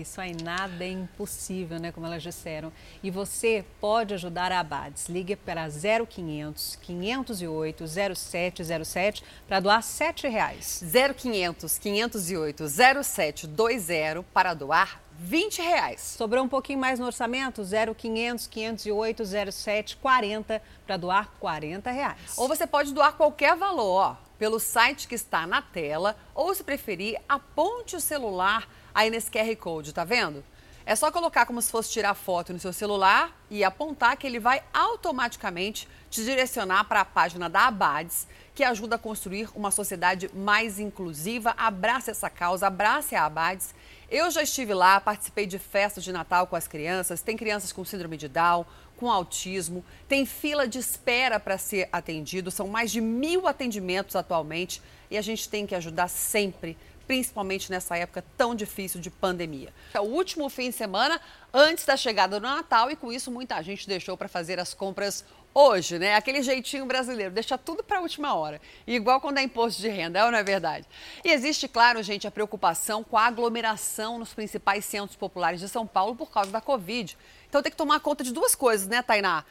Isso 0.00 0.20
aí, 0.20 0.34
nada 0.42 0.84
é 0.84 0.88
impossível, 0.88 1.78
né? 1.78 1.92
Como 1.92 2.06
elas 2.06 2.22
disseram. 2.22 2.72
E 3.02 3.10
você 3.10 3.64
pode 3.80 4.14
ajudar 4.14 4.52
a 4.52 4.60
Abades. 4.60 5.08
Ligue 5.08 5.36
para 5.36 5.68
0500 5.68 6.76
508 6.76 7.84
0707 7.86 9.24
para 9.46 9.60
doar 9.60 9.82
7 9.82 10.28
reais. 10.28 10.82
0500 11.16 11.78
508 11.78 12.68
0720 12.68 14.24
para 14.32 14.54
doar 14.54 15.00
20 15.18 15.60
reais. 15.60 16.00
Sobrou 16.00 16.42
um 16.42 16.48
pouquinho 16.48 16.78
mais 16.78 16.98
no 16.98 17.04
orçamento? 17.04 17.62
0500 17.62 18.46
508 18.46 19.22
0740 19.26 20.62
para 20.86 20.96
doar 20.96 21.30
40 21.38 21.90
reais. 21.90 22.38
Ou 22.38 22.48
você 22.48 22.66
pode 22.66 22.94
doar 22.94 23.12
qualquer 23.12 23.54
valor, 23.54 23.96
ó, 23.96 24.16
pelo 24.38 24.58
site 24.58 25.06
que 25.06 25.14
está 25.14 25.46
na 25.46 25.60
tela, 25.60 26.16
ou 26.34 26.54
se 26.54 26.64
preferir, 26.64 27.20
aponte 27.28 27.96
o 27.96 28.00
celular 28.00 28.66
aí 28.94 29.10
nesse 29.10 29.30
QR 29.30 29.54
Code, 29.56 29.92
tá 29.92 30.04
vendo? 30.04 30.44
É 30.86 30.96
só 30.96 31.12
colocar 31.12 31.46
como 31.46 31.60
se 31.60 31.70
fosse 31.70 31.90
tirar 31.90 32.14
foto 32.14 32.52
no 32.52 32.58
seu 32.58 32.72
celular 32.72 33.36
e 33.50 33.62
apontar 33.62 34.16
que 34.16 34.26
ele 34.26 34.40
vai 34.40 34.62
automaticamente 34.72 35.86
te 36.10 36.24
direcionar 36.24 36.84
para 36.84 37.02
a 37.02 37.04
página 37.04 37.48
da 37.48 37.66
Abades, 37.66 38.26
que 38.54 38.64
ajuda 38.64 38.96
a 38.96 38.98
construir 38.98 39.48
uma 39.54 39.70
sociedade 39.70 40.30
mais 40.34 40.80
inclusiva. 40.80 41.54
Abrace 41.56 42.10
essa 42.10 42.28
causa, 42.28 42.66
abrace 42.66 43.14
a 43.14 43.24
Abades 43.24 43.74
eu 44.10 44.28
já 44.28 44.42
estive 44.42 44.74
lá, 44.74 45.00
participei 45.00 45.46
de 45.46 45.56
festas 45.56 46.02
de 46.02 46.10
Natal 46.10 46.44
com 46.48 46.56
as 46.56 46.66
crianças. 46.66 47.22
Tem 47.22 47.36
crianças 47.36 47.70
com 47.70 47.84
síndrome 47.84 48.16
de 48.16 48.26
Down, 48.26 48.66
com 48.96 49.08
autismo, 49.08 49.84
tem 50.08 50.26
fila 50.26 50.66
de 50.66 50.80
espera 50.80 51.38
para 51.38 51.56
ser 51.56 51.88
atendido. 51.92 52.50
São 52.50 52.66
mais 52.66 52.90
de 52.90 53.00
mil 53.00 53.46
atendimentos 53.46 54.16
atualmente 54.16 54.82
e 55.08 55.16
a 55.16 55.22
gente 55.22 55.48
tem 55.48 55.64
que 55.64 55.76
ajudar 55.76 56.08
sempre 56.08 56.76
principalmente 57.10 57.72
nessa 57.72 57.96
época 57.96 58.24
tão 58.36 58.54
difícil 58.54 59.00
de 59.00 59.10
pandemia. 59.10 59.74
É 59.92 59.98
o 59.98 60.04
último 60.04 60.48
fim 60.48 60.70
de 60.70 60.76
semana 60.76 61.20
antes 61.52 61.84
da 61.84 61.96
chegada 61.96 62.38
do 62.38 62.46
Natal 62.46 62.88
e 62.88 62.94
com 62.94 63.12
isso 63.12 63.32
muita 63.32 63.60
gente 63.62 63.88
deixou 63.88 64.16
para 64.16 64.28
fazer 64.28 64.60
as 64.60 64.72
compras 64.72 65.24
hoje, 65.52 65.98
né? 65.98 66.14
Aquele 66.14 66.40
jeitinho 66.40 66.86
brasileiro, 66.86 67.34
deixa 67.34 67.58
tudo 67.58 67.82
para 67.82 67.98
a 67.98 68.00
última 68.00 68.36
hora. 68.36 68.60
Igual 68.86 69.20
quando 69.20 69.38
é 69.38 69.42
imposto 69.42 69.82
de 69.82 69.88
renda, 69.88 70.20
é 70.20 70.30
não 70.30 70.38
é 70.38 70.44
verdade? 70.44 70.86
E 71.24 71.32
existe, 71.32 71.66
claro, 71.66 72.00
gente, 72.00 72.28
a 72.28 72.30
preocupação 72.30 73.02
com 73.02 73.18
a 73.18 73.26
aglomeração 73.26 74.16
nos 74.16 74.32
principais 74.32 74.84
centros 74.84 75.16
populares 75.16 75.58
de 75.58 75.68
São 75.68 75.88
Paulo 75.88 76.14
por 76.14 76.30
causa 76.30 76.52
da 76.52 76.60
Covid. 76.60 77.18
Então 77.48 77.60
tem 77.60 77.72
que 77.72 77.76
tomar 77.76 77.98
conta 77.98 78.22
de 78.22 78.32
duas 78.32 78.54
coisas, 78.54 78.86
né, 78.86 79.02
Tainá? 79.02 79.44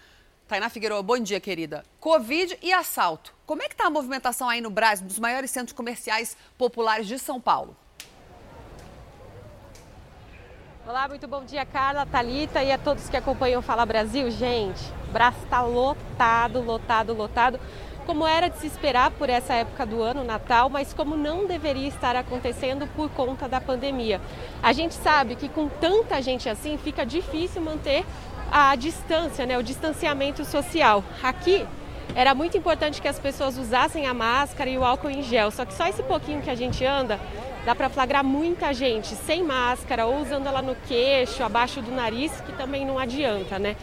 Tainá 0.50 0.68
Figueiredo, 0.68 1.04
bom 1.04 1.20
dia, 1.20 1.40
querida. 1.40 1.86
Covid 2.00 2.58
e 2.60 2.74
assalto. 2.74 3.36
Como 3.46 3.62
é 3.62 3.68
que 3.68 3.76
está 3.76 3.86
a 3.86 3.90
movimentação 3.92 4.50
aí 4.50 4.60
no 4.60 4.72
Brasil, 4.72 5.06
dos 5.06 5.20
maiores 5.20 5.52
centros 5.52 5.74
comerciais 5.74 6.36
populares 6.58 7.06
de 7.06 7.20
São 7.20 7.40
Paulo? 7.40 7.78
Olá, 10.88 11.08
muito 11.08 11.28
bom 11.28 11.46
dia, 11.46 11.64
Carla, 11.68 12.04
Talita 12.04 12.64
e 12.64 12.72
a 12.72 12.80
todos 12.80 13.08
que 13.08 13.16
acompanham 13.16 13.60
o 13.60 13.62
Fala 13.62 13.86
Brasil. 13.86 14.32
Gente, 14.32 14.82
braço 15.14 15.38
está 15.44 15.62
lotado, 15.62 16.60
lotado, 16.62 17.14
lotado, 17.14 17.60
como 18.08 18.26
era 18.26 18.48
de 18.48 18.58
se 18.58 18.66
esperar 18.66 19.12
por 19.12 19.30
essa 19.30 19.54
época 19.54 19.86
do 19.86 20.02
ano, 20.02 20.24
Natal, 20.24 20.68
mas 20.68 20.96
como 20.96 21.16
não 21.16 21.46
deveria 21.46 21.88
estar 21.88 22.16
acontecendo 22.16 22.88
por 22.96 23.08
conta 23.12 23.48
da 23.48 23.62
pandemia. 23.62 24.20
A 24.64 24.74
gente 24.74 24.96
sabe 24.96 25.36
que 25.36 25.48
com 25.48 25.70
tanta 25.70 26.20
gente 26.24 26.50
assim 26.50 26.76
fica 26.76 27.06
difícil 27.06 27.62
manter 27.62 28.04
a 28.52 28.76
distância, 28.76 29.46
né, 29.46 29.58
o 29.58 29.64
distanciamento 29.64 30.44
social. 30.46 31.04
Aqui 31.22 31.66
era 32.16 32.34
muito 32.34 32.58
importante 32.58 33.02
que 33.02 33.08
as 33.08 33.20
pessoas 33.20 33.58
usassem 33.58 34.08
a 34.08 34.14
máscara 34.14 34.70
e 34.70 34.78
o 34.78 34.84
álcool 34.84 35.10
em 35.10 35.22
gel, 35.22 35.52
só 35.52 35.66
que 35.66 35.74
só 35.74 35.88
esse 35.88 36.04
pouquinho 36.04 36.42
que 36.42 36.50
a 36.50 36.56
gente 36.56 36.84
anda 36.84 37.20
dá 37.66 37.76
para 37.76 37.90
flagrar 37.90 38.24
muita 38.24 38.74
gente 38.74 39.16
sem 39.16 39.44
máscara 39.44 40.06
ou 40.06 40.22
usando 40.22 40.48
ela 40.48 40.62
no 40.62 40.76
queixo, 40.88 41.44
abaixo 41.44 41.82
do 41.82 41.92
nariz, 41.92 42.32
que 42.42 42.52
também 42.54 42.86
não 42.86 42.98
adianta, 42.98 43.60
né? 43.60 43.76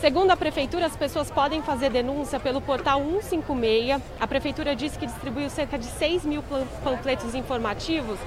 Segundo 0.00 0.30
a 0.30 0.36
Prefeitura, 0.36 0.86
as 0.86 0.94
pessoas 0.94 1.30
podem 1.30 1.62
fazer 1.62 1.90
denúncia 1.90 2.38
pelo 2.38 2.60
portal 2.60 3.00
156. 3.00 4.00
A 4.20 4.26
Prefeitura 4.26 4.76
disse 4.76 4.98
que 4.98 5.06
distribuiu 5.06 5.48
cerca 5.48 5.78
de 5.78 5.86
6 5.86 6.24
mil 6.24 6.42
panfletos 6.84 7.34
informativos 7.34 8.18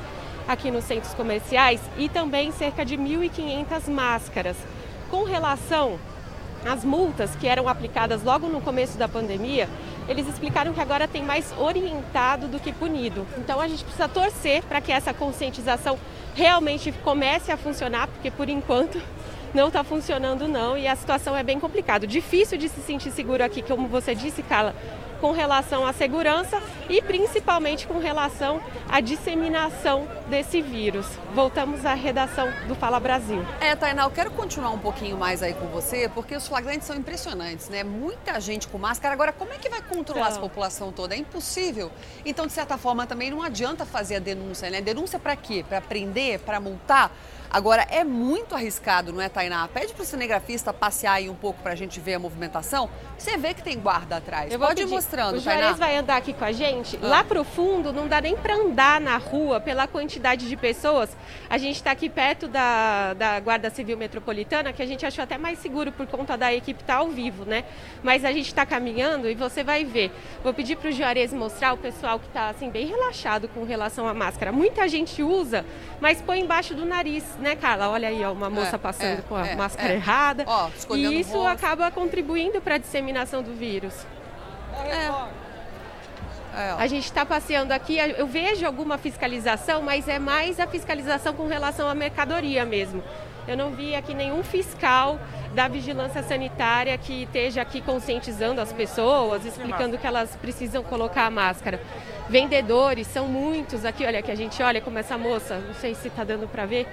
aqui 0.47 0.71
nos 0.71 0.83
centros 0.83 1.13
comerciais 1.13 1.79
e 1.97 2.09
também 2.09 2.51
cerca 2.51 2.83
de 2.83 2.97
1.500 2.97 3.87
máscaras. 3.87 4.57
Com 5.09 5.23
relação 5.23 5.99
às 6.65 6.83
multas 6.83 7.35
que 7.35 7.47
eram 7.47 7.67
aplicadas 7.67 8.23
logo 8.23 8.47
no 8.47 8.61
começo 8.61 8.97
da 8.97 9.07
pandemia, 9.07 9.67
eles 10.07 10.27
explicaram 10.27 10.73
que 10.73 10.81
agora 10.81 11.07
tem 11.07 11.23
mais 11.23 11.53
orientado 11.57 12.47
do 12.47 12.59
que 12.59 12.71
punido. 12.71 13.25
Então 13.37 13.59
a 13.59 13.67
gente 13.67 13.83
precisa 13.83 14.07
torcer 14.07 14.63
para 14.63 14.81
que 14.81 14.91
essa 14.91 15.13
conscientização 15.13 15.97
realmente 16.35 16.91
comece 17.03 17.51
a 17.51 17.57
funcionar, 17.57 18.07
porque 18.07 18.29
por 18.29 18.49
enquanto 18.49 19.01
não 19.53 19.67
está 19.67 19.83
funcionando 19.83 20.47
não 20.47 20.77
e 20.77 20.87
a 20.87 20.95
situação 20.95 21.35
é 21.35 21.43
bem 21.43 21.59
complicada. 21.59 22.05
Difícil 22.05 22.57
de 22.57 22.69
se 22.69 22.81
sentir 22.81 23.11
seguro 23.11 23.43
aqui, 23.43 23.61
como 23.61 23.87
você 23.87 24.13
disse, 24.13 24.43
Carla, 24.43 24.75
com 25.19 25.31
relação 25.31 25.85
à 25.85 25.93
segurança 25.93 26.61
e 26.89 27.01
principalmente 27.01 27.87
com 27.87 27.99
relação 27.99 28.61
à 28.87 28.99
disseminação 28.99 30.07
desse 30.27 30.61
vírus. 30.61 31.05
Voltamos 31.33 31.85
à 31.85 31.93
redação 31.93 32.51
do 32.67 32.75
Fala 32.75 32.99
Brasil. 32.99 33.45
É, 33.59 33.75
Tainá, 33.75 34.03
eu 34.03 34.11
quero 34.11 34.31
continuar 34.31 34.71
um 34.71 34.79
pouquinho 34.79 35.17
mais 35.17 35.43
aí 35.43 35.53
com 35.53 35.67
você, 35.67 36.09
porque 36.09 36.35
os 36.35 36.47
flagrantes 36.47 36.87
são 36.87 36.95
impressionantes, 36.95 37.69
né? 37.69 37.83
Muita 37.83 38.39
gente 38.39 38.67
com 38.67 38.77
máscara. 38.77 39.13
Agora, 39.13 39.31
como 39.31 39.53
é 39.53 39.57
que 39.57 39.69
vai 39.69 39.81
controlar 39.81 40.21
então... 40.21 40.31
essa 40.31 40.39
população 40.39 40.91
toda? 40.91 41.15
É 41.15 41.17
impossível. 41.17 41.91
Então, 42.25 42.47
de 42.47 42.53
certa 42.53 42.77
forma, 42.77 43.05
também 43.05 43.29
não 43.29 43.41
adianta 43.43 43.85
fazer 43.85 44.15
a 44.15 44.19
denúncia, 44.19 44.69
né? 44.69 44.81
Denúncia 44.81 45.19
para 45.19 45.35
quê? 45.35 45.63
Para 45.67 45.81
prender, 45.81 46.39
para 46.39 46.59
multar? 46.59 47.11
Agora, 47.51 47.87
é 47.89 48.03
muito 48.03 48.53
arriscado, 48.53 49.11
não 49.11 49.19
é, 49.19 49.27
Tainá? 49.27 49.67
Pede 49.67 49.91
para 49.91 50.03
o 50.03 50.05
cinegrafista 50.05 50.71
passear 50.71 51.13
aí 51.13 51.29
um 51.29 51.35
pouco 51.35 51.59
para 51.63 51.71
a 51.71 51.75
gente 51.75 51.99
ver 51.99 52.13
a 52.13 52.19
movimentação. 52.19 52.87
Você 53.17 53.37
vê 53.37 53.55
que 53.55 53.63
tem 53.63 53.79
guarda 53.79 54.17
atrás. 54.17 54.53
Eu 54.53 54.59
Pode 54.59 54.83
ir 54.83 54.85
mostrando, 54.85 55.37
O 55.37 55.39
Juarez 55.39 55.77
vai 55.77 55.97
andar 55.97 56.17
aqui 56.17 56.31
com 56.31 56.45
a 56.45 56.51
gente. 56.51 56.99
Ah. 57.01 57.07
Lá 57.07 57.23
para 57.23 57.41
o 57.41 57.43
fundo, 57.43 57.91
não 57.91 58.07
dá 58.07 58.21
nem 58.21 58.37
para 58.37 58.53
andar 58.53 59.01
na 59.01 59.17
rua 59.17 59.59
pela 59.59 59.87
quantidade 59.87 60.47
de 60.47 60.55
pessoas. 60.55 61.09
A 61.49 61.57
gente 61.57 61.77
está 61.77 61.89
aqui 61.89 62.07
perto 62.07 62.47
da, 62.47 63.15
da 63.15 63.39
Guarda 63.39 63.71
Civil 63.71 63.97
Metropolitana, 63.97 64.71
que 64.71 64.83
a 64.83 64.85
gente 64.85 65.03
achou 65.03 65.23
até 65.23 65.37
mais 65.37 65.57
seguro 65.57 65.91
por 65.91 66.05
conta 66.05 66.37
da 66.37 66.53
equipe 66.53 66.81
estar 66.81 66.97
tá 66.97 66.99
ao 66.99 67.07
vivo, 67.07 67.45
né? 67.45 67.63
Mas 68.03 68.23
a 68.23 68.31
gente 68.31 68.47
está 68.47 68.63
caminhando 68.63 69.27
e 69.27 69.33
você 69.33 69.63
vai 69.63 69.83
ver. 69.83 70.11
Vou 70.43 70.53
pedir 70.53 70.75
para 70.75 70.89
o 70.89 70.91
Juarez 70.91 71.33
mostrar 71.33 71.73
o 71.73 71.77
pessoal 71.77 72.19
que 72.19 72.27
está 72.27 72.49
assim, 72.49 72.69
bem 72.69 72.85
relaxado 72.85 73.47
com 73.47 73.63
relação 73.63 74.07
à 74.07 74.13
máscara. 74.13 74.51
Muita 74.51 74.87
gente 74.87 75.23
usa, 75.23 75.65
mas 75.99 76.21
põe 76.21 76.41
embaixo 76.41 76.75
do 76.75 76.85
nariz 76.85 77.23
né, 77.39 77.55
Carla? 77.55 77.89
Olha 77.89 78.07
aí, 78.07 78.23
ó, 78.23 78.31
uma 78.31 78.49
moça 78.49 78.75
é, 78.75 78.79
passando 78.79 79.19
é, 79.19 79.21
com 79.21 79.35
a 79.35 79.47
é, 79.47 79.55
máscara 79.55 79.93
é. 79.93 79.95
errada. 79.95 80.43
Ó, 80.47 80.69
e 80.95 81.19
isso 81.19 81.45
acaba 81.45 81.89
contribuindo 81.91 82.61
para 82.61 82.75
a 82.75 82.77
disseminação 82.77 83.41
do 83.41 83.53
vírus. 83.53 83.93
É. 84.85 85.49
É, 86.55 86.71
a 86.71 86.87
gente 86.87 87.05
está 87.05 87.25
passeando 87.25 87.71
aqui, 87.71 87.97
eu 87.97 88.25
vejo 88.25 88.65
alguma 88.65 88.97
fiscalização, 88.97 89.81
mas 89.81 90.07
é 90.07 90.17
mais 90.17 90.59
a 90.59 90.65
fiscalização 90.67 91.33
com 91.33 91.47
relação 91.47 91.87
à 91.87 91.93
mercadoria 91.93 92.65
mesmo. 92.65 93.03
Eu 93.47 93.55
não 93.55 93.71
vi 93.71 93.95
aqui 93.95 94.13
nenhum 94.13 94.43
fiscal 94.43 95.19
da 95.53 95.67
vigilância 95.67 96.21
sanitária 96.21 96.97
que 96.97 97.23
esteja 97.23 97.61
aqui 97.61 97.81
conscientizando 97.81 98.61
as 98.61 98.71
pessoas, 98.71 99.45
explicando 99.45 99.97
que 99.97 100.05
elas 100.05 100.35
precisam 100.35 100.83
colocar 100.83 101.25
a 101.25 101.31
máscara. 101.31 101.81
Vendedores, 102.29 103.07
são 103.07 103.27
muitos 103.27 103.85
aqui, 103.85 104.05
olha 104.05 104.21
que 104.21 104.31
a 104.31 104.35
gente 104.35 104.61
olha 104.61 104.81
como 104.81 104.99
essa 104.99 105.17
moça, 105.17 105.57
não 105.67 105.73
sei 105.73 105.95
se 105.95 106.09
está 106.09 106.23
dando 106.23 106.47
para 106.47 106.65
ver, 106.65 106.87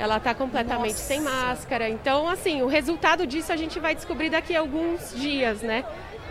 ela 0.00 0.16
está 0.16 0.34
completamente 0.34 0.92
Nossa. 0.92 1.04
sem 1.04 1.20
máscara. 1.20 1.86
Então, 1.86 2.26
assim, 2.26 2.62
o 2.62 2.66
resultado 2.66 3.26
disso 3.26 3.52
a 3.52 3.56
gente 3.56 3.78
vai 3.78 3.94
descobrir 3.94 4.30
daqui 4.30 4.56
a 4.56 4.60
alguns 4.60 5.14
dias, 5.14 5.60
né? 5.60 5.84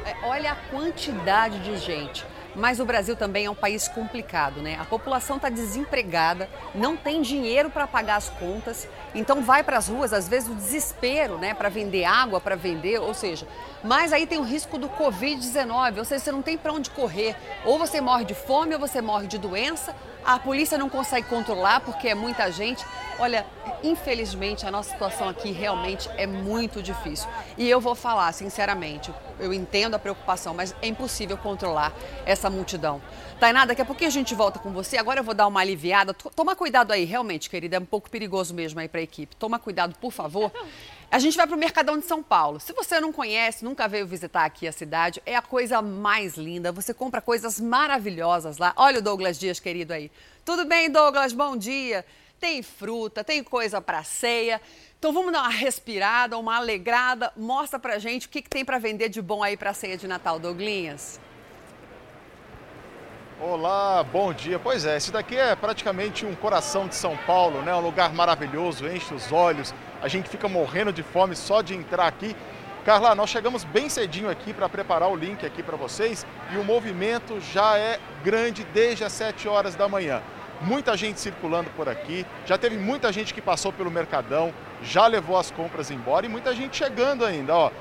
É, 0.04 0.16
olha 0.26 0.54
a 0.54 0.56
quantidade 0.72 1.60
de 1.60 1.78
gente. 1.78 2.26
Mas 2.56 2.80
o 2.80 2.86
Brasil 2.86 3.16
também 3.16 3.46
é 3.46 3.50
um 3.50 3.56
país 3.56 3.88
complicado, 3.88 4.60
né? 4.60 4.76
A 4.82 4.86
população 4.86 5.36
está 5.36 5.50
desempregada, 5.50 6.50
não 6.74 6.98
tem 6.98 7.22
dinheiro 7.22 7.70
para 7.70 7.86
pagar 7.86 8.16
as 8.16 8.28
contas, 8.28 8.88
então 9.14 9.44
vai 9.44 9.62
para 9.64 9.78
as 9.78 9.88
ruas, 9.88 10.12
às 10.12 10.28
vezes 10.28 10.50
o 10.50 10.56
desespero, 10.56 11.38
né, 11.38 11.54
para 11.54 11.70
vender 11.70 12.06
água, 12.06 12.42
para 12.42 12.56
vender, 12.56 13.00
ou 13.00 13.14
seja, 13.14 13.48
mas 13.84 14.12
aí 14.12 14.26
tem 14.26 14.40
o 14.40 14.44
risco 14.44 14.80
do 14.80 14.90
Covid-19, 14.90 16.00
ou 16.00 16.06
seja, 16.06 16.24
você 16.24 16.32
não 16.32 16.42
tem 16.42 16.58
para 16.58 16.74
onde 16.74 16.90
correr. 16.90 17.36
Ou 17.64 17.78
você 17.78 18.02
morre 18.02 18.26
de 18.26 18.34
fome 18.34 18.74
ou 18.74 18.80
você 18.80 19.00
morre 19.00 19.28
de 19.28 19.38
doença, 19.38 19.96
a 20.24 20.38
polícia 20.40 20.78
não 20.78 20.90
consegue 20.90 21.28
controlar 21.28 21.80
porque 21.82 22.08
é 22.08 22.16
muita 22.16 22.52
gente. 22.52 22.86
Olha, 23.18 23.46
infelizmente 23.84 24.66
a 24.66 24.72
nossa 24.72 24.92
situação 24.92 25.28
aqui 25.28 25.52
realmente 25.52 26.10
é 26.18 26.28
muito 26.28 26.82
difícil. 26.82 27.28
E 27.58 27.70
eu 27.70 27.82
vou 27.82 27.96
falar 27.96 28.32
sinceramente, 28.32 29.14
eu 29.40 29.54
entendo 29.54 29.96
a 29.96 30.00
preocupação, 30.00 30.54
mas 30.54 30.76
é 30.82 30.88
impossível 30.88 31.38
controlar 31.38 31.94
essa 32.26 32.50
multidão. 32.50 33.02
Tainá, 33.40 33.66
daqui 33.66 33.82
a 33.82 33.86
pouquinho 33.86 34.10
a 34.10 34.12
gente 34.12 34.36
volta 34.36 34.60
com 34.60 34.72
você. 34.72 34.98
Agora 34.98 35.22
eu 35.22 35.24
vou 35.24 35.34
dar 35.34 35.48
uma 35.48 35.62
aliviada. 35.62 36.14
Toma 36.14 36.56
cuidado 36.56 36.92
aí, 36.92 37.06
realmente, 37.06 37.50
querida, 37.50 37.78
é 37.78 37.80
um 37.80 37.86
pouco 37.86 38.10
perigoso 38.10 38.54
mesmo 38.54 38.80
aí 38.80 38.90
para 38.90 39.00
a 39.00 39.04
equipe. 39.04 39.36
Toma 39.38 39.58
cuidado, 39.58 39.96
por 40.00 40.12
favor. 40.12 40.52
A 41.12 41.18
gente 41.18 41.36
vai 41.36 41.48
para 41.48 41.56
o 41.56 41.60
Mercadão 41.60 41.98
de 41.98 42.06
São 42.06 42.22
Paulo. 42.22 42.60
Se 42.60 42.72
você 42.72 43.00
não 43.00 43.12
conhece, 43.12 43.66
nunca 43.66 43.88
veio 43.88 44.06
visitar 44.06 44.46
aqui 44.46 44.68
a 44.68 44.72
cidade, 44.72 45.20
é 45.26 45.36
a 45.36 45.42
coisa 45.42 45.82
mais 45.82 46.38
linda. 46.38 46.72
Você 46.72 46.94
compra 46.94 47.20
coisas 47.20 47.60
maravilhosas 47.60 48.60
lá. 48.60 48.74
Olha 48.76 49.00
o 49.00 49.02
Douglas 49.02 49.40
Dias, 49.40 49.60
querido 49.60 49.92
aí. 49.92 50.12
Tudo 50.46 50.66
bem, 50.66 50.88
Douglas? 50.88 51.34
Bom 51.34 51.58
dia. 51.58 52.06
Tem 52.40 52.62
fruta, 52.62 53.24
tem 53.24 53.44
coisa 53.44 53.82
para 53.82 54.04
ceia. 54.04 54.62
Então 55.00 55.12
vamos 55.12 55.34
dar 55.34 55.42
uma 55.42 55.50
respirada, 55.50 56.38
uma 56.38 56.58
alegrada. 56.58 57.34
Mostra 57.36 57.80
pra 57.80 57.98
gente 57.98 58.28
o 58.28 58.30
que, 58.30 58.44
que 58.44 58.50
tem 58.50 58.64
para 58.64 58.78
vender 58.78 59.10
de 59.10 59.20
bom 59.20 59.42
aí 59.42 59.58
para 59.58 59.72
a 59.72 59.74
ceia 59.74 59.98
de 59.98 60.08
Natal, 60.08 60.38
Douglinhas. 60.38 61.20
Olá, 63.42 64.04
bom 64.04 64.32
dia. 64.32 64.60
Pois 64.60 64.86
é, 64.86 64.98
esse 64.98 65.12
daqui 65.12 65.36
é 65.36 65.56
praticamente 65.56 66.24
um 66.24 66.36
coração 66.36 66.88
de 66.88 66.94
São 66.94 67.18
Paulo, 67.26 67.64
né? 67.64 67.74
Um 67.74 67.82
lugar 67.82 68.14
maravilhoso, 68.14 68.88
enche 68.88 69.12
os 69.12 69.32
olhos. 69.32 69.74
A 70.02 70.08
gente 70.08 70.30
fica 70.30 70.48
morrendo 70.48 70.94
de 70.94 71.04
fome 71.04 71.36
só 71.36 71.62
de 71.62 71.76
entrar 71.76 72.08
aqui. 72.08 72.36
Carla, 72.86 73.14
nós 73.14 73.30
chegamos 73.30 73.64
bem 73.64 73.90
cedinho 73.90 74.30
aqui 74.30 74.54
para 74.54 74.70
preparar 74.70 75.10
o 75.10 75.16
link 75.16 75.46
aqui 75.46 75.62
para 75.62 75.76
vocês 75.76 76.26
e 76.52 76.58
o 76.58 76.64
movimento 76.64 77.40
já 77.42 77.78
é 77.78 78.00
grande 78.24 78.64
desde 78.74 79.04
as 79.04 79.12
7 79.12 79.48
horas 79.48 79.76
da 79.76 79.88
manhã. 79.88 80.22
Muita 80.62 80.96
gente 80.96 81.20
circulando 81.20 81.70
por 81.72 81.88
aqui, 81.88 82.26
já 82.46 82.58
teve 82.58 82.78
muita 82.78 83.12
gente 83.12 83.34
que 83.34 83.42
passou 83.42 83.72
pelo 83.72 83.92
Mercadão, 83.92 84.54
já 84.82 85.08
levou 85.08 85.38
as 85.38 85.52
compras 85.52 85.92
embora 85.92 86.26
e 86.26 86.30
muita 86.30 86.54
gente 86.54 86.78
chegando 86.78 87.26
ainda, 87.26 87.56
ó 87.56 87.72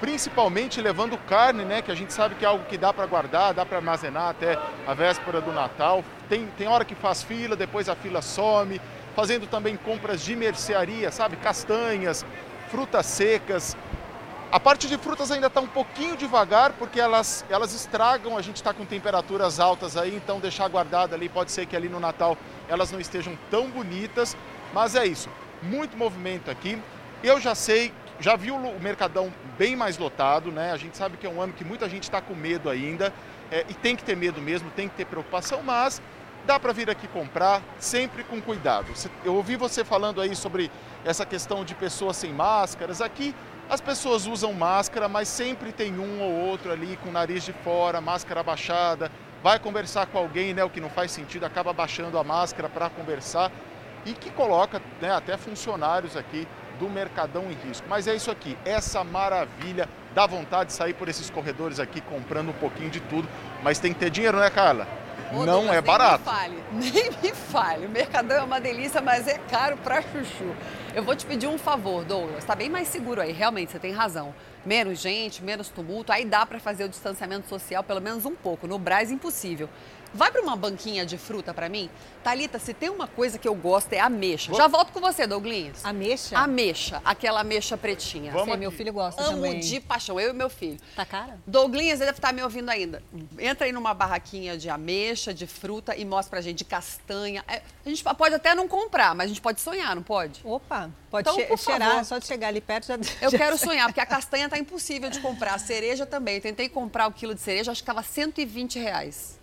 principalmente 0.00 0.80
levando 0.80 1.16
carne, 1.26 1.64
né, 1.64 1.82
que 1.82 1.90
a 1.90 1.94
gente 1.94 2.12
sabe 2.12 2.34
que 2.34 2.44
é 2.44 2.48
algo 2.48 2.64
que 2.64 2.76
dá 2.76 2.92
para 2.92 3.06
guardar, 3.06 3.54
dá 3.54 3.64
para 3.64 3.78
armazenar 3.78 4.28
até 4.28 4.58
a 4.86 4.94
véspera 4.94 5.40
do 5.40 5.52
Natal. 5.52 6.04
Tem, 6.28 6.46
tem 6.58 6.68
hora 6.68 6.84
que 6.84 6.94
faz 6.94 7.22
fila, 7.22 7.56
depois 7.56 7.88
a 7.88 7.94
fila 7.94 8.20
some, 8.20 8.80
fazendo 9.16 9.46
também 9.46 9.76
compras 9.78 10.20
de 10.22 10.36
mercearia, 10.36 11.10
sabe, 11.10 11.36
castanhas, 11.36 12.24
frutas 12.70 13.06
secas. 13.06 13.74
A 14.52 14.60
parte 14.60 14.86
de 14.86 14.98
frutas 14.98 15.30
ainda 15.30 15.46
está 15.46 15.60
um 15.60 15.66
pouquinho 15.66 16.16
devagar, 16.16 16.74
porque 16.74 17.00
elas, 17.00 17.44
elas 17.48 17.72
estragam, 17.74 18.36
a 18.36 18.42
gente 18.42 18.56
está 18.56 18.74
com 18.74 18.84
temperaturas 18.84 19.58
altas 19.58 19.96
aí, 19.96 20.14
então 20.14 20.38
deixar 20.38 20.68
guardada 20.68 21.16
ali, 21.16 21.30
pode 21.30 21.50
ser 21.50 21.64
que 21.64 21.74
ali 21.74 21.88
no 21.88 21.98
Natal 21.98 22.36
elas 22.68 22.92
não 22.92 23.00
estejam 23.00 23.36
tão 23.50 23.70
bonitas, 23.70 24.36
mas 24.74 24.94
é 24.94 25.06
isso, 25.06 25.30
muito 25.62 25.96
movimento 25.96 26.50
aqui. 26.50 26.80
Eu 27.24 27.40
já 27.40 27.54
sei 27.54 27.92
já 28.18 28.34
viu 28.34 28.56
o 28.56 28.80
Mercadão 28.80 29.32
bem 29.58 29.76
mais 29.76 29.98
lotado, 29.98 30.50
né? 30.50 30.72
A 30.72 30.76
gente 30.76 30.96
sabe 30.96 31.16
que 31.16 31.26
é 31.26 31.30
um 31.30 31.40
ano 31.40 31.52
que 31.52 31.64
muita 31.64 31.88
gente 31.88 32.04
está 32.04 32.20
com 32.20 32.34
medo 32.34 32.70
ainda 32.70 33.12
é, 33.50 33.64
e 33.68 33.74
tem 33.74 33.94
que 33.94 34.02
ter 34.02 34.16
medo 34.16 34.40
mesmo, 34.40 34.70
tem 34.70 34.88
que 34.88 34.94
ter 34.94 35.04
preocupação, 35.04 35.62
mas 35.62 36.00
dá 36.46 36.58
para 36.60 36.72
vir 36.72 36.88
aqui 36.88 37.08
comprar 37.08 37.60
sempre 37.78 38.22
com 38.22 38.40
cuidado. 38.40 38.86
Eu 39.24 39.34
ouvi 39.34 39.56
você 39.56 39.84
falando 39.84 40.20
aí 40.20 40.34
sobre 40.36 40.70
essa 41.04 41.26
questão 41.26 41.64
de 41.64 41.74
pessoas 41.74 42.16
sem 42.16 42.32
máscaras. 42.32 43.00
Aqui 43.00 43.34
as 43.68 43.80
pessoas 43.80 44.26
usam 44.26 44.52
máscara, 44.52 45.08
mas 45.08 45.26
sempre 45.26 45.72
tem 45.72 45.98
um 45.98 46.22
ou 46.22 46.32
outro 46.48 46.70
ali 46.70 46.96
com 47.02 47.08
o 47.08 47.12
nariz 47.12 47.44
de 47.44 47.52
fora, 47.52 48.00
máscara 48.00 48.40
abaixada. 48.40 49.10
Vai 49.42 49.58
conversar 49.58 50.06
com 50.06 50.18
alguém, 50.18 50.54
né? 50.54 50.64
O 50.64 50.70
que 50.70 50.80
não 50.80 50.88
faz 50.88 51.10
sentido, 51.10 51.44
acaba 51.44 51.70
abaixando 51.70 52.18
a 52.18 52.24
máscara 52.24 52.68
para 52.68 52.88
conversar 52.88 53.50
e 54.04 54.12
que 54.12 54.30
coloca 54.30 54.80
né, 55.00 55.10
até 55.12 55.36
funcionários 55.36 56.16
aqui 56.16 56.46
do 56.78 56.88
Mercadão 56.88 57.50
em 57.50 57.66
risco. 57.66 57.86
Mas 57.88 58.06
é 58.06 58.14
isso 58.14 58.30
aqui, 58.30 58.56
essa 58.64 59.02
maravilha, 59.02 59.88
dá 60.14 60.26
vontade 60.26 60.68
de 60.68 60.74
sair 60.74 60.94
por 60.94 61.08
esses 61.08 61.28
corredores 61.28 61.80
aqui 61.80 62.00
comprando 62.00 62.50
um 62.50 62.54
pouquinho 62.54 62.90
de 62.90 63.00
tudo, 63.00 63.28
mas 63.62 63.80
tem 63.80 63.92
que 63.92 63.98
ter 63.98 64.10
dinheiro, 64.10 64.38
né, 64.38 64.48
Carla? 64.48 64.86
Ô, 65.32 65.44
não 65.44 65.46
Douglas, 65.46 65.76
é 65.76 65.80
barato. 65.80 66.24
Nem 66.72 66.80
me 66.80 66.82
fale, 66.82 66.90
nem 66.92 67.10
me 67.22 67.34
fale. 67.34 67.86
O 67.86 67.88
Mercadão 67.88 68.36
é 68.38 68.42
uma 68.42 68.60
delícia, 68.60 69.00
mas 69.00 69.26
é 69.26 69.38
caro 69.38 69.76
pra 69.78 70.02
chuchu. 70.02 70.54
Eu 70.94 71.02
vou 71.02 71.14
te 71.14 71.26
pedir 71.26 71.46
um 71.46 71.58
favor, 71.58 72.04
Douglas. 72.04 72.44
Tá 72.44 72.54
bem 72.54 72.70
mais 72.70 72.88
seguro 72.88 73.20
aí, 73.20 73.32
realmente, 73.32 73.72
você 73.72 73.78
tem 73.78 73.92
razão. 73.92 74.34
Menos 74.64 74.98
gente, 74.98 75.44
menos 75.44 75.68
tumulto, 75.68 76.10
aí 76.10 76.24
dá 76.24 76.44
para 76.44 76.58
fazer 76.58 76.84
o 76.84 76.88
distanciamento 76.88 77.48
social 77.48 77.84
pelo 77.84 78.00
menos 78.00 78.24
um 78.24 78.34
pouco. 78.34 78.66
No 78.66 78.78
Brás, 78.78 79.10
impossível. 79.10 79.68
Vai 80.16 80.30
para 80.30 80.40
uma 80.40 80.56
banquinha 80.56 81.04
de 81.04 81.18
fruta 81.18 81.52
para 81.52 81.68
mim? 81.68 81.90
Talita, 82.24 82.58
se 82.58 82.72
tem 82.72 82.88
uma 82.88 83.06
coisa 83.06 83.38
que 83.38 83.46
eu 83.46 83.54
gosto 83.54 83.92
é 83.92 84.00
ameixa. 84.00 84.50
Vou... 84.50 84.58
Já 84.58 84.66
volto 84.66 84.90
com 84.90 84.98
você, 84.98 85.26
Douglinhas. 85.26 85.84
Ameixa? 85.84 86.38
Ameixa, 86.38 87.02
aquela 87.04 87.40
ameixa 87.40 87.76
pretinha. 87.76 88.32
Vamos 88.32 88.54
Sim, 88.54 88.60
meu 88.60 88.70
filho 88.70 88.92
gosta 88.94 89.22
Amo 89.22 89.42
também. 89.42 89.60
de 89.60 89.78
paixão, 89.78 90.18
eu 90.18 90.30
e 90.30 90.32
meu 90.32 90.48
filho. 90.48 90.78
Tá 90.96 91.04
cara? 91.04 91.38
Douglinhas, 91.46 92.00
ele 92.00 92.06
deve 92.06 92.18
estar 92.18 92.32
me 92.32 92.42
ouvindo 92.42 92.70
ainda. 92.70 93.02
Entra 93.38 93.66
aí 93.66 93.72
numa 93.72 93.92
barraquinha 93.92 94.56
de 94.56 94.70
ameixa, 94.70 95.34
de 95.34 95.46
fruta 95.46 95.94
e 95.94 96.04
mostra 96.04 96.30
pra 96.30 96.40
gente 96.40 96.58
de 96.58 96.64
castanha. 96.64 97.44
É, 97.46 97.60
a 97.84 97.88
gente 97.88 98.02
pode 98.02 98.34
até 98.34 98.54
não 98.54 98.66
comprar, 98.66 99.14
mas 99.14 99.26
a 99.26 99.28
gente 99.28 99.42
pode 99.42 99.60
sonhar, 99.60 99.94
não 99.94 100.02
pode? 100.02 100.40
Opa, 100.42 100.90
pode 101.10 101.28
então, 101.28 101.36
che 101.36 101.56
cheirar, 101.58 101.90
favor. 101.90 102.04
só 102.04 102.18
de 102.18 102.26
chegar 102.26 102.48
ali 102.48 102.62
perto 102.62 102.86
já 102.86 102.96
Eu 103.20 103.30
já 103.30 103.36
quero 103.38 103.58
sonhar, 103.58 103.86
porque 103.86 104.00
a 104.00 104.06
castanha 104.06 104.48
tá 104.48 104.58
impossível 104.58 105.10
de 105.10 105.20
comprar. 105.20 105.54
A 105.56 105.58
cereja 105.58 106.06
também. 106.06 106.36
Eu 106.36 106.40
tentei 106.40 106.68
comprar 106.68 107.06
o 107.06 107.12
quilo 107.12 107.34
de 107.34 107.40
cereja, 107.40 107.70
acho 107.70 107.82
que 107.82 107.90
estava 107.90 108.02
120 108.02 108.78
reais. 108.78 109.35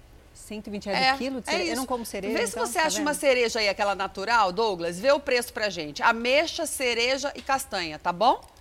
120 0.53 0.85
reais 0.85 1.05
é, 1.05 1.13
o 1.13 1.17
quilo 1.17 1.41
de 1.41 1.49
cereja? 1.49 1.69
É 1.69 1.73
eu 1.73 1.77
não 1.77 1.85
como 1.85 2.05
cereja. 2.05 2.33
Vê 2.33 2.43
então, 2.45 2.65
se 2.65 2.71
você 2.71 2.79
tá 2.79 2.85
acha 2.85 2.97
vendo? 2.97 3.07
uma 3.07 3.13
cereja 3.13 3.59
aí, 3.59 3.69
aquela 3.69 3.95
natural, 3.95 4.51
Douglas. 4.51 4.99
Vê 4.99 5.11
o 5.11 5.19
preço 5.19 5.53
pra 5.53 5.69
gente. 5.69 6.01
Ameixa, 6.03 6.65
cereja 6.65 7.31
e 7.35 7.41
castanha, 7.41 7.97
tá 7.97 8.11
bom? 8.13 8.52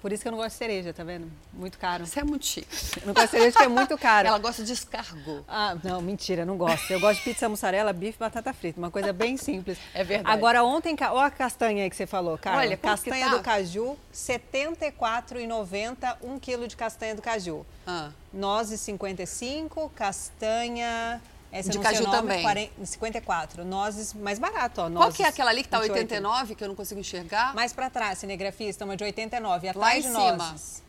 Por 0.00 0.12
isso 0.12 0.22
que 0.22 0.28
eu 0.28 0.32
não 0.32 0.38
gosto 0.38 0.52
de 0.52 0.58
cereja, 0.58 0.92
tá 0.92 1.02
vendo? 1.02 1.30
Muito 1.52 1.78
caro. 1.78 2.06
Você 2.06 2.20
é 2.20 2.24
muito 2.24 2.46
chique. 2.46 2.68
Eu 3.00 3.08
não 3.08 3.14
gosto 3.14 3.26
de 3.26 3.30
cereja 3.30 3.52
porque 3.52 3.64
é 3.64 3.68
muito 3.68 3.98
caro. 3.98 4.28
Ela 4.28 4.38
gosta 4.38 4.62
de 4.62 4.72
escargot. 4.72 5.44
Ah, 5.48 5.76
não, 5.82 6.00
mentira, 6.00 6.44
não 6.44 6.56
gosto. 6.56 6.92
Eu 6.92 7.00
gosto 7.00 7.18
de 7.18 7.24
pizza 7.24 7.48
mussarela, 7.48 7.92
bife 7.92 8.16
e 8.16 8.20
batata 8.20 8.52
frita. 8.52 8.78
Uma 8.78 8.90
coisa 8.90 9.12
bem 9.12 9.36
simples. 9.36 9.78
É 9.92 10.04
verdade. 10.04 10.36
Agora, 10.36 10.62
ontem, 10.62 10.96
olha 11.10 11.26
a 11.26 11.30
castanha 11.30 11.82
aí 11.82 11.90
que 11.90 11.96
você 11.96 12.06
falou, 12.06 12.38
cara. 12.38 12.58
Olha, 12.58 12.76
castanha 12.76 13.30
tá? 13.30 13.36
do 13.36 13.42
caju, 13.42 13.90
R$ 13.90 13.96
74,90 14.12 16.16
um 16.22 16.38
quilo 16.38 16.68
de 16.68 16.76
castanha 16.76 17.14
do 17.14 17.22
caju. 17.22 17.66
Ah. 17.86 18.10
Nozes 18.32 18.80
55, 18.80 19.90
castanha 19.96 21.20
essa 21.50 21.70
de 21.70 21.78
caju 21.78 22.02
nome, 22.04 22.16
também. 22.16 22.42
40, 22.42 22.84
54. 22.84 23.64
Nozes 23.64 24.12
mais 24.14 24.38
barato, 24.38 24.82
ó. 24.82 24.88
Nozes, 24.88 24.98
Qual 24.98 25.12
que 25.12 25.22
é 25.22 25.28
aquela 25.28 25.50
ali 25.50 25.62
que 25.62 25.68
tá 25.68 25.78
89, 25.78 26.54
que 26.54 26.62
eu 26.62 26.68
não 26.68 26.74
consigo 26.74 27.00
enxergar? 27.00 27.54
Mais 27.54 27.72
para 27.72 27.88
trás, 27.88 28.18
cinegrafista, 28.18 28.84
uma 28.84 28.96
de 28.96 29.04
89. 29.04 29.68
Atrás 29.68 29.76
lá 29.76 29.96
em 29.96 30.00
de 30.00 30.08
cima. 30.08 30.36
Nozes. 30.36 30.82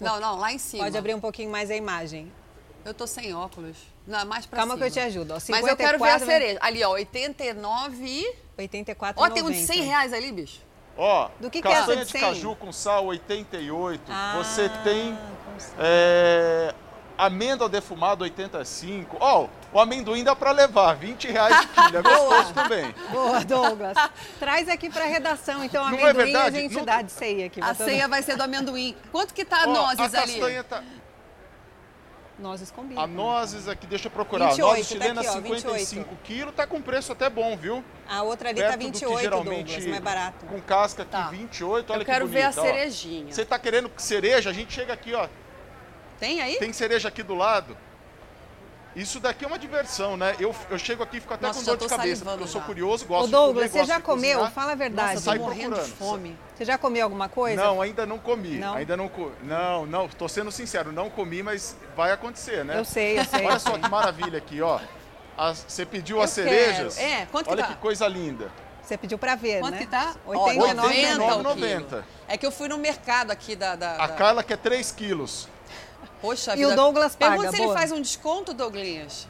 Não, 0.00 0.18
não, 0.18 0.36
lá 0.36 0.52
em 0.52 0.58
cima. 0.58 0.84
Pode 0.84 0.96
abrir 0.96 1.14
um 1.14 1.20
pouquinho 1.20 1.50
mais 1.50 1.70
a 1.70 1.76
imagem. 1.76 2.32
Eu 2.84 2.94
tô 2.94 3.06
sem 3.06 3.34
óculos. 3.34 3.76
Não, 4.06 4.24
mais 4.24 4.46
pra 4.46 4.58
Calma 4.58 4.74
cima. 4.74 4.86
que 4.86 4.90
eu 4.90 4.94
te 4.94 5.00
ajudo. 5.00 5.34
Ó, 5.34 5.38
54, 5.38 5.52
Mas 5.52 5.70
eu 5.70 5.76
quero 5.76 5.98
ver 6.02 6.10
a 6.10 6.18
cereja. 6.18 6.58
Ali, 6.62 6.82
ó, 6.82 6.90
89 6.92 8.04
e... 8.04 8.34
84 8.58 9.22
Ó, 9.22 9.30
tem 9.30 9.42
um 9.42 9.50
de 9.50 9.58
100 9.58 9.82
reais 9.82 10.12
ali, 10.12 10.32
bicho. 10.32 10.60
Ó, 10.96 11.30
Do 11.38 11.50
que 11.50 11.62
castanha 11.62 12.04
que 12.04 12.16
é 12.16 12.20
de, 12.20 12.26
de 12.26 12.34
caju 12.34 12.56
com 12.56 12.72
sal 12.72 13.06
88. 13.06 14.02
Ah, 14.08 14.34
Você 14.38 14.68
tem 14.82 15.16
é, 15.78 16.74
amêndoa 17.16 17.68
defumada 17.68 18.24
85. 18.24 19.16
Ó, 19.20 19.44
oh, 19.44 19.48
o 19.72 19.80
amendoim 19.80 20.24
dá 20.24 20.34
para 20.34 20.50
levar, 20.50 20.94
20 20.94 21.28
reais 21.28 21.60
de 21.60 21.66
quilo, 21.68 21.96
é 21.98 22.02
gostoso 22.02 22.54
também. 22.54 22.94
Boa, 23.10 23.44
Douglas. 23.44 23.96
Traz 24.38 24.68
aqui 24.68 24.90
para 24.90 25.04
a 25.04 25.06
redação, 25.06 25.62
então, 25.64 25.84
amendoim 25.84 26.02
Não 26.02 26.08
é 26.08 26.12
verdade? 26.12 26.56
a 26.56 26.60
gente 26.60 26.74
Não... 26.74 26.84
dá 26.84 27.02
de 27.02 27.12
ceia 27.12 27.46
aqui. 27.46 27.60
A 27.62 27.74
ceia 27.74 28.08
vai 28.08 28.22
ser 28.22 28.36
do 28.36 28.42
amendoim. 28.42 28.96
Quanto 29.12 29.32
que 29.32 29.44
tá 29.44 29.64
a 29.64 29.68
oh, 29.68 29.72
nozes 29.72 30.14
a 30.14 30.22
ali? 30.22 30.32
castanha 30.32 30.64
tá... 30.64 30.82
Nozes 32.40 32.70
combinam. 32.70 33.02
A 33.02 33.06
nozes 33.06 33.68
aqui, 33.68 33.86
deixa 33.86 34.06
eu 34.06 34.10
procurar. 34.10 34.48
28, 34.48 34.66
nozes 34.66 34.86
chilena, 34.86 35.22
tá 35.22 35.32
55 35.32 36.16
quilos, 36.24 36.54
tá 36.54 36.66
com 36.66 36.80
preço 36.80 37.12
até 37.12 37.28
bom, 37.28 37.54
viu? 37.54 37.84
A 38.08 38.22
outra 38.22 38.48
ali 38.48 38.60
tá 38.62 38.68
Perto 38.68 38.78
tá 38.78 38.84
28, 38.86 39.14
que, 39.14 39.22
geralmente, 39.22 39.66
Douglas, 39.66 39.86
mais 39.86 40.02
barato. 40.02 40.46
Com 40.46 40.60
casca 40.62 41.02
aqui, 41.02 41.12
tá. 41.12 41.28
28, 41.28 41.92
olha 41.92 42.00
eu 42.00 42.04
que 42.06 42.10
bonito. 42.10 42.10
Eu 42.10 42.14
quero 42.14 42.26
ver 42.26 42.42
a 42.42 42.52
cerejinha. 42.52 43.32
Você 43.32 43.44
tá 43.44 43.58
querendo 43.58 43.90
cereja? 43.98 44.48
A 44.48 44.52
gente 44.54 44.72
chega 44.72 44.92
aqui, 44.94 45.12
ó. 45.12 45.28
Tem 46.18 46.40
aí? 46.40 46.56
Tem 46.56 46.72
cereja 46.72 47.08
aqui 47.08 47.22
do 47.22 47.34
lado. 47.34 47.76
Isso 48.94 49.20
daqui 49.20 49.44
é 49.44 49.48
uma 49.48 49.58
diversão, 49.58 50.16
né? 50.16 50.34
Eu, 50.40 50.54
eu 50.68 50.78
chego 50.78 51.02
aqui 51.02 51.18
e 51.18 51.20
fico 51.20 51.32
até 51.32 51.46
Nossa, 51.46 51.60
com 51.60 51.64
dor 51.64 51.76
de 51.76 51.86
cabeça, 51.86 52.24
porque 52.24 52.42
eu 52.42 52.48
sou 52.48 52.60
curioso, 52.62 53.06
gosto 53.06 53.28
Ô 53.28 53.30
Douglas, 53.30 53.66
de 53.66 53.70
comer, 53.70 53.84
você 53.84 53.92
já 53.92 54.00
comeu? 54.00 54.38
Cozinhar. 54.38 54.52
Fala 54.52 54.72
a 54.72 54.74
verdade. 54.74 55.14
Nossa, 55.14 55.32
tô 55.32 55.38
morrendo 55.38 55.76
procurando. 55.76 55.86
de 55.86 55.92
fome. 55.92 56.38
Você 56.56 56.64
já 56.64 56.76
comeu 56.76 57.04
alguma 57.04 57.28
coisa? 57.28 57.62
Não, 57.62 57.80
ainda 57.80 58.04
não 58.04 58.18
comi. 58.18 58.56
Não? 58.56 58.74
Ainda 58.74 58.96
não 58.96 59.08
comi. 59.08 59.32
Não, 59.42 59.86
não, 59.86 60.08
tô 60.08 60.28
sendo 60.28 60.50
sincero, 60.50 60.90
não 60.90 61.08
comi, 61.08 61.42
mas 61.42 61.76
vai 61.96 62.10
acontecer, 62.10 62.64
né? 62.64 62.78
Eu 62.78 62.84
sei, 62.84 63.18
eu 63.18 63.24
sei. 63.24 63.46
Olha 63.46 63.58
só 63.58 63.78
que 63.78 63.88
maravilha 63.88 64.38
aqui, 64.38 64.60
ó. 64.60 64.80
As, 65.38 65.64
você 65.66 65.86
pediu 65.86 66.16
eu 66.16 66.22
as 66.22 66.30
cerejas. 66.30 66.96
Quero. 66.96 67.22
É, 67.22 67.26
quanto 67.26 67.48
Olha 67.48 67.62
que 67.62 67.68
tá? 67.68 67.74
que 67.74 67.80
coisa 67.80 68.08
linda. 68.08 68.50
Você 68.82 68.96
pediu 68.96 69.18
para 69.18 69.36
ver, 69.36 69.60
Quanto 69.60 69.74
né? 69.74 69.78
que 69.78 69.86
tá? 69.86 70.16
89,90. 70.26 72.02
É 72.26 72.36
que 72.36 72.44
eu 72.44 72.50
fui 72.50 72.66
no 72.66 72.76
mercado 72.76 73.30
aqui 73.30 73.54
da... 73.54 73.76
da 73.76 73.94
a 73.94 74.06
da... 74.08 74.14
Carla 74.14 74.42
quer 74.42 74.58
3 74.58 74.90
quilos. 74.90 75.48
Poxa 76.20 76.52
e 76.52 76.56
vida. 76.56 76.72
o 76.72 76.76
Douglas 76.76 77.16
paga, 77.16 77.32
Pergunta 77.32 77.50
se 77.52 77.58
boa. 77.58 77.70
ele 77.70 77.78
faz 77.78 77.92
um 77.92 78.00
desconto, 78.00 78.52
Douglas. 78.52 79.26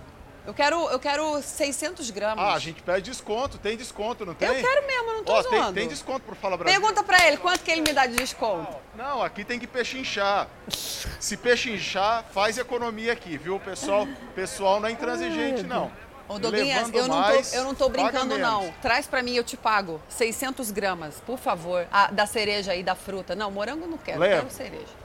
Eu 0.46 0.54
quero, 0.54 0.88
eu 0.88 0.98
quero 0.98 1.40
600 1.42 2.10
gramas. 2.10 2.44
Ah, 2.44 2.54
a 2.54 2.58
gente 2.58 2.82
pede 2.82 3.10
desconto. 3.10 3.58
Tem 3.58 3.76
desconto, 3.76 4.24
não 4.24 4.34
tem? 4.34 4.48
Eu 4.48 4.54
quero 4.54 4.86
mesmo, 4.86 5.12
não 5.12 5.24
tô 5.24 5.32
Ó, 5.32 5.42
zoando. 5.42 5.64
Tem, 5.66 5.72
tem 5.74 5.88
desconto 5.88 6.22
por 6.22 6.34
Fala 6.34 6.56
Brasil. 6.56 6.80
Pergunta 6.80 7.02
pra 7.02 7.26
ele, 7.26 7.36
quanto 7.36 7.62
que 7.62 7.70
ele 7.70 7.82
me 7.82 7.92
dá 7.92 8.06
de 8.06 8.16
desconto? 8.16 8.74
Não, 8.96 9.22
aqui 9.22 9.44
tem 9.44 9.58
que 9.58 9.66
pechinchar. 9.66 10.48
Se 10.68 11.36
pechinchar, 11.36 12.24
faz 12.32 12.56
economia 12.58 13.12
aqui, 13.12 13.36
viu? 13.36 13.56
O 13.56 13.60
pessoal, 13.60 14.08
pessoal 14.34 14.80
não 14.80 14.88
é 14.88 14.92
intransigente, 14.92 15.62
não. 15.62 15.92
Ô, 16.28 16.34
eu, 16.34 17.08
não 17.08 17.22
tô, 17.22 17.56
eu 17.56 17.64
não 17.64 17.74
tô 17.74 17.88
brincando, 17.88 18.38
não. 18.38 18.72
Traz 18.80 19.06
pra 19.06 19.20
mim, 19.20 19.34
eu 19.34 19.42
te 19.42 19.56
pago 19.56 20.00
600 20.08 20.70
gramas, 20.70 21.20
por 21.26 21.38
favor, 21.38 21.88
a, 21.90 22.08
da 22.12 22.24
cereja 22.24 22.70
aí, 22.70 22.84
da 22.84 22.94
fruta. 22.94 23.34
Não, 23.34 23.50
morango 23.50 23.86
não 23.86 23.98
quero, 23.98 24.20
Leva. 24.20 24.42
quero 24.42 24.50
cereja. 24.50 24.99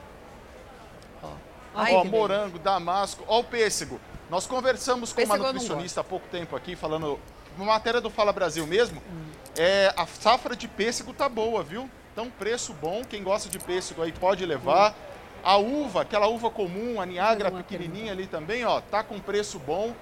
Ó, 1.76 1.80
Ai, 1.80 1.94
ó 1.94 2.04
morango, 2.04 2.58
damasco, 2.58 3.22
ó 3.28 3.40
o 3.40 3.44
pêssego. 3.44 4.00
Nós 4.30 4.46
conversamos 4.46 5.10
com 5.12 5.16
Pêssego 5.16 5.36
uma 5.36 5.52
nutricionista 5.52 6.00
há 6.00 6.04
pouco 6.04 6.26
tempo 6.28 6.56
aqui, 6.56 6.74
falando, 6.74 7.20
uma 7.56 7.66
matéria 7.66 8.00
do 8.00 8.10
Fala 8.10 8.32
Brasil 8.32 8.66
mesmo, 8.66 9.00
é, 9.56 9.92
a 9.96 10.06
safra 10.06 10.56
de 10.56 10.66
pêssego 10.66 11.12
tá 11.12 11.28
boa, 11.28 11.62
viu? 11.62 11.88
Então, 12.12 12.30
preço 12.30 12.72
bom, 12.72 13.02
quem 13.04 13.22
gosta 13.22 13.48
de 13.48 13.58
pêssego 13.58 14.02
aí 14.02 14.10
pode 14.10 14.44
levar. 14.44 14.94
A 15.44 15.58
uva, 15.58 16.02
aquela 16.02 16.26
uva 16.26 16.50
comum, 16.50 17.00
a 17.00 17.06
Niagara 17.06 17.50
pequenininha 17.52 18.10
ali 18.12 18.26
também, 18.26 18.64
ó, 18.64 18.80
tá 18.80 19.02
com 19.04 19.20
preço 19.20 19.58
bom. 19.58 19.94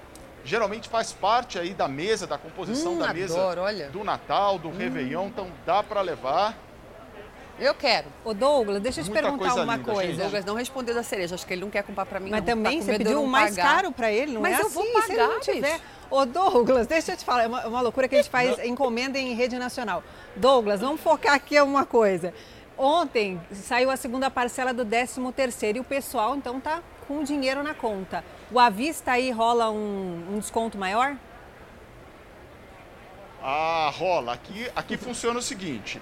Geralmente 0.43 0.87
faz 0.89 1.11
parte 1.11 1.59
aí 1.59 1.73
da 1.73 1.87
mesa, 1.87 2.25
da 2.25 2.37
composição 2.37 2.93
Hum, 2.93 2.99
da 2.99 3.13
mesa 3.13 3.37
adoro, 3.39 3.61
olha. 3.61 3.89
do 3.89 4.03
Natal, 4.03 4.57
do 4.57 4.69
Réveillon, 4.69 5.27
então 5.27 5.49
dá 5.65 5.83
para 5.83 6.01
levar. 6.01 6.55
Eu 7.57 7.73
quero. 7.73 8.07
Ô 8.25 8.33
Douglas, 8.33 8.81
deixa 8.81 8.99
eu 8.99 9.05
te 9.05 9.09
Muita 9.09 9.23
perguntar 9.23 9.45
coisa 9.49 9.63
uma 9.63 9.77
linda, 9.77 9.91
coisa. 9.93 10.07
gente. 10.11 10.21
Douglas 10.21 10.45
não 10.45 10.55
respondeu 10.55 10.93
da 10.93 11.03
cereja, 11.03 11.35
acho 11.35 11.45
que 11.47 11.53
ele 11.53 11.61
não 11.61 11.69
quer 11.69 11.83
comprar 11.83 12.05
pra 12.05 12.19
mim. 12.19 12.29
Mas 12.29 12.41
não. 12.41 12.45
também 12.47 12.79
Tá 12.79 12.85
você 12.85 12.97
pediu 12.97 13.13
não 13.13 13.25
mais 13.27 13.55
pagar. 13.55 13.75
caro 13.75 13.91
pra 13.91 14.11
ele, 14.11 14.33
não 14.33 14.41
Mas 14.41 14.57
é 14.57 14.61
eu 14.61 14.65
assim, 14.65 14.73
vou 14.73 14.83
se 15.03 15.11
ele 15.11 15.21
não 15.21 15.27
pagar, 15.29 15.39
tiver. 15.39 15.79
Ô 16.11 16.25
Douglas, 16.25 16.85
deixa 16.85 17.13
eu 17.13 17.17
te 17.17 17.23
falar, 17.23 17.43
é 17.43 17.47
uma, 17.47 17.65
uma 17.67 17.81
loucura 17.81 18.07
que 18.09 18.15
a 18.15 18.17
gente 18.17 18.29
faz 18.29 18.59
encomenda 18.65 19.17
em 19.17 19.33
rede 19.33 19.57
nacional. 19.57 20.03
Douglas, 20.35 20.81
vamos 20.81 20.99
focar 20.99 21.33
aqui 21.33 21.55
em 21.55 21.61
uma 21.61 21.85
coisa. 21.85 22.33
Ontem 22.77 23.39
saiu 23.53 23.89
a 23.89 23.95
segunda 23.95 24.29
parcela 24.29 24.73
do 24.73 24.83
13 24.83 25.21
terceiro 25.33 25.77
e 25.77 25.81
o 25.81 25.83
pessoal 25.83 26.35
então 26.35 26.59
tá 26.59 26.83
com 27.07 27.19
o 27.19 27.23
dinheiro 27.23 27.63
na 27.63 27.73
conta. 27.73 28.21
O 28.51 28.59
à 28.59 28.69
vista 28.69 29.13
aí 29.13 29.31
rola 29.31 29.71
um, 29.71 30.25
um 30.33 30.39
desconto 30.39 30.77
maior? 30.77 31.15
Ah, 33.41 33.91
rola. 33.95 34.33
Aqui, 34.33 34.69
aqui 34.75 34.97
funciona 34.97 35.39
o 35.39 35.41
seguinte. 35.41 36.01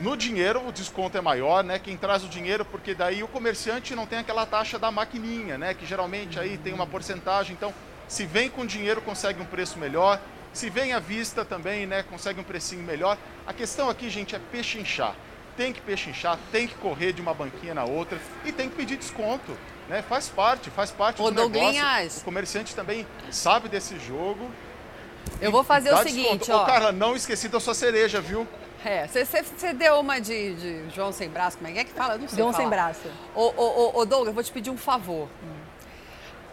No 0.00 0.16
dinheiro, 0.16 0.66
o 0.66 0.72
desconto 0.72 1.16
é 1.16 1.20
maior, 1.20 1.62
né? 1.62 1.78
Quem 1.78 1.96
traz 1.96 2.24
o 2.24 2.28
dinheiro, 2.28 2.64
porque 2.64 2.94
daí 2.94 3.22
o 3.22 3.28
comerciante 3.28 3.94
não 3.94 4.06
tem 4.06 4.18
aquela 4.18 4.44
taxa 4.44 4.78
da 4.78 4.90
maquininha, 4.90 5.56
né? 5.56 5.72
Que 5.72 5.86
geralmente 5.86 6.38
aí 6.38 6.58
tem 6.58 6.72
uma 6.72 6.86
porcentagem. 6.86 7.54
Então, 7.54 7.72
se 8.08 8.26
vem 8.26 8.50
com 8.50 8.66
dinheiro, 8.66 9.00
consegue 9.00 9.40
um 9.40 9.44
preço 9.44 9.78
melhor. 9.78 10.20
Se 10.52 10.68
vem 10.68 10.92
à 10.92 10.98
vista 10.98 11.44
também, 11.44 11.86
né? 11.86 12.02
Consegue 12.02 12.40
um 12.40 12.44
precinho 12.44 12.82
melhor. 12.82 13.16
A 13.46 13.52
questão 13.52 13.88
aqui, 13.88 14.10
gente, 14.10 14.34
é 14.34 14.40
pechinchar. 14.50 15.14
Tem 15.56 15.72
que 15.72 15.80
pechinchar, 15.80 16.36
tem 16.50 16.66
que 16.66 16.74
correr 16.74 17.12
de 17.12 17.22
uma 17.22 17.32
banquinha 17.32 17.74
na 17.74 17.84
outra 17.84 18.18
e 18.44 18.50
tem 18.50 18.68
que 18.68 18.74
pedir 18.74 18.96
desconto. 18.96 19.56
Né? 19.88 20.02
Faz 20.02 20.28
parte, 20.28 20.70
faz 20.70 20.90
parte 20.90 21.22
Ô, 21.22 21.30
do 21.30 21.30
negócio. 21.30 21.52
Douglinhas. 21.52 22.18
O 22.18 22.24
comerciante 22.24 22.74
também 22.74 23.06
sabe 23.30 23.68
desse 23.68 23.96
jogo. 24.00 24.50
Eu 25.40 25.52
vou 25.52 25.62
fazer 25.62 25.92
o 25.94 25.98
seguinte, 25.98 26.38
desconto. 26.38 26.52
ó. 26.52 26.62
Ô, 26.64 26.66
Carla, 26.66 26.90
não 26.90 27.14
esqueci 27.14 27.48
da 27.48 27.60
sua 27.60 27.74
cereja, 27.74 28.20
viu? 28.20 28.48
É, 28.84 29.06
você 29.08 29.72
deu 29.72 29.98
uma 29.98 30.20
de, 30.20 30.54
de 30.54 30.90
João 30.94 31.10
sem 31.10 31.28
braço, 31.28 31.56
como 31.56 31.68
é 31.68 31.72
que 31.72 31.78
é 31.78 31.84
que 31.84 31.92
fala? 31.92 32.14
Eu 32.14 32.18
não 32.18 32.28
sei 32.28 32.38
João 32.38 32.52
falar. 32.52 32.62
sem 32.62 32.70
braço. 32.70 33.08
Ô, 33.34 33.52
ô, 33.56 33.98
ô, 33.98 34.04
Douglas, 34.04 34.28
eu 34.28 34.34
vou 34.34 34.42
te 34.42 34.52
pedir 34.52 34.70
um 34.70 34.76
favor. 34.76 35.28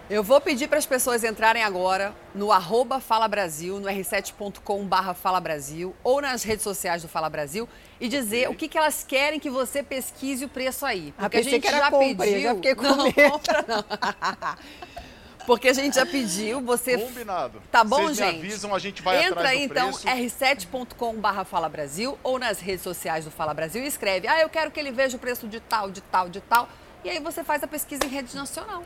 Eu 0.10 0.24
vou 0.24 0.42
pedir 0.42 0.68
para 0.68 0.78
as 0.78 0.86
pessoas 0.86 1.24
entrarem 1.24 1.64
agora 1.64 2.14
no 2.36 2.52
arroba 2.52 3.00
Fala 3.00 3.28
Brasil, 3.30 3.80
no 3.80 3.88
r7.com 3.88 4.86
barra 4.86 5.14
Fala 5.14 5.40
Brasil, 5.40 5.96
ou 6.04 6.22
nas 6.22 6.44
redes 6.44 6.64
sociais 6.64 7.02
do 7.02 7.08
Fala 7.08 7.30
Brasil, 7.30 7.68
e 8.00 8.10
dizer 8.10 8.50
o 8.50 8.56
que, 8.56 8.68
que 8.68 8.78
elas 8.78 9.06
querem 9.08 9.40
que 9.40 9.50
você 9.50 9.82
pesquise 9.82 10.44
o 10.44 10.50
preço 10.50 10.86
aí. 10.86 11.14
Ah, 11.18 11.24
Porque 11.24 11.38
a 11.38 11.44
gente 11.44 11.62
que 11.62 11.72
já 11.72 11.90
compra, 11.90 12.26
pediu. 12.26 12.42
já 12.42 12.56
fiquei 12.56 12.76
com 12.76 12.84
não, 12.84 13.04
medo. 13.06 13.32
compra 13.32 13.66
não. 13.68 13.86
Porque 15.46 15.70
a 15.70 15.74
gente 15.74 15.96
já 15.96 16.06
pediu, 16.06 16.62
você. 16.62 16.98
Combinado. 16.98 17.62
Tá 17.72 17.84
bom, 17.84 18.04
Vocês 18.04 18.18
gente? 18.18 18.40
me 18.40 18.48
avisam, 18.48 18.76
a 18.76 18.80
gente 18.80 19.02
vai 19.02 19.24
Entra 19.24 19.40
atrás 19.40 19.50
aí, 19.50 19.68
do 19.68 19.72
então, 19.72 19.92
preço. 19.92 20.08
r7.com 20.08 21.16
barra 21.16 21.44
Fala 21.44 21.68
Brasil 21.68 22.18
ou 22.24 22.38
nas 22.40 22.60
redes 22.60 22.82
sociais 22.82 23.26
do 23.26 23.32
Fala 23.32 23.54
Brasil 23.54 23.84
e 23.84 23.88
escreve, 23.88 24.28
ah, 24.28 24.40
eu 24.40 24.50
quero 24.50 24.72
que 24.72 24.80
ele 24.80 24.92
veja 24.92 25.18
o 25.18 25.20
preço 25.20 25.48
de 25.48 25.60
tal, 25.60 25.90
de 25.90 26.02
tal, 26.02 26.30
de 26.30 26.42
tal. 26.42 26.70
E 27.04 27.10
aí 27.10 27.20
você 27.20 27.44
faz 27.44 27.64
a 27.64 27.68
pesquisa 27.68 28.06
em 28.06 28.10
rede 28.10 28.36
nacional. 28.36 28.84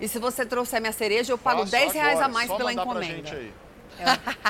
E 0.00 0.08
se 0.08 0.18
você 0.18 0.44
trouxer 0.44 0.80
minha 0.80 0.92
cereja, 0.92 1.32
eu 1.32 1.38
pago 1.38 1.60
Faço 1.60 1.72
10 1.72 1.92
reais 1.92 2.08
a 2.20 2.24
agora, 2.24 2.32
mais 2.32 2.48
só 2.48 2.56
pela 2.56 2.72
encomenda. 2.72 3.04
gente 3.04 3.34
aí. 3.34 3.52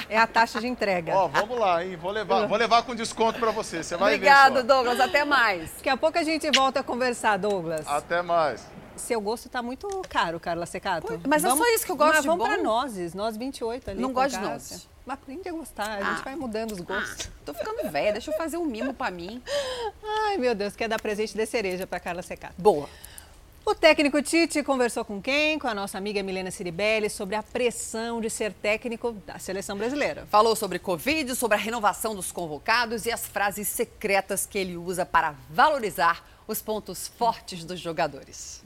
É 0.08 0.18
a 0.18 0.26
taxa 0.26 0.60
de 0.60 0.66
entrega. 0.66 1.14
Ó, 1.14 1.28
vamos 1.28 1.56
lá, 1.58 1.84
hein? 1.84 1.94
Vou 1.96 2.10
levar, 2.10 2.46
vou 2.46 2.58
levar 2.58 2.82
com 2.82 2.94
desconto 2.96 3.38
pra 3.38 3.52
você. 3.52 3.82
Você 3.82 3.96
vai 3.96 4.14
Obrigado, 4.14 4.54
ver 4.54 4.60
só. 4.62 4.66
Douglas. 4.66 4.98
Até 4.98 5.24
mais. 5.24 5.70
Daqui 5.76 5.88
a 5.88 5.96
pouco 5.96 6.18
a 6.18 6.24
gente 6.24 6.50
volta 6.50 6.80
a 6.80 6.82
conversar, 6.82 7.36
Douglas. 7.36 7.86
Até 7.86 8.22
mais. 8.22 8.66
Seu 8.96 9.20
gosto 9.20 9.48
tá 9.48 9.62
muito 9.62 9.86
caro, 10.08 10.40
Carla 10.40 10.66
Secato. 10.66 11.20
mas 11.26 11.44
é 11.44 11.50
só 11.50 11.66
isso 11.74 11.84
que 11.84 11.92
eu 11.92 11.96
gosto 11.96 12.12
mas 12.14 12.22
de 12.22 12.28
vamos 12.28 12.46
bom. 12.46 12.52
pra 12.54 12.62
nozes, 12.62 13.14
nós 13.14 13.36
28 13.36 13.90
ali. 13.90 14.00
Não 14.00 14.12
gosto 14.12 14.36
de 14.38 14.42
nozes. 14.44 14.88
Mas 15.04 15.14
aprende 15.14 15.48
a 15.48 15.52
gostar, 15.52 15.88
a 15.98 16.02
gente 16.02 16.20
Ah. 16.20 16.24
vai 16.24 16.34
mudando 16.34 16.72
os 16.72 16.80
gostos. 16.80 17.28
Tô 17.44 17.54
ficando 17.54 17.88
velha, 17.90 18.12
deixa 18.12 18.30
eu 18.32 18.36
fazer 18.36 18.56
um 18.56 18.64
mimo 18.64 18.92
pra 18.92 19.10
mim. 19.10 19.40
Ai, 20.02 20.36
meu 20.38 20.54
Deus, 20.54 20.74
quer 20.74 20.88
dar 20.88 21.00
presente 21.00 21.36
de 21.36 21.46
cereja 21.46 21.86
pra 21.86 22.00
Carla 22.00 22.22
Secato. 22.22 22.54
Boa. 22.58 22.88
O 23.64 23.74
técnico 23.74 24.22
Tite 24.22 24.62
conversou 24.62 25.04
com 25.04 25.20
quem? 25.20 25.58
Com 25.58 25.66
a 25.66 25.74
nossa 25.74 25.98
amiga 25.98 26.22
Milena 26.22 26.52
Ciribelli 26.52 27.10
sobre 27.10 27.34
a 27.34 27.42
pressão 27.42 28.20
de 28.20 28.30
ser 28.30 28.52
técnico 28.52 29.12
da 29.26 29.38
seleção 29.40 29.76
brasileira. 29.76 30.24
Falou 30.30 30.54
sobre 30.54 30.78
Covid, 30.78 31.34
sobre 31.34 31.56
a 31.56 31.60
renovação 31.60 32.14
dos 32.14 32.30
convocados 32.30 33.06
e 33.06 33.12
as 33.12 33.26
frases 33.26 33.66
secretas 33.68 34.46
que 34.46 34.56
ele 34.56 34.76
usa 34.76 35.04
para 35.04 35.34
valorizar 35.50 36.24
os 36.46 36.62
pontos 36.62 37.08
fortes 37.08 37.64
dos 37.64 37.80
jogadores. 37.80 38.62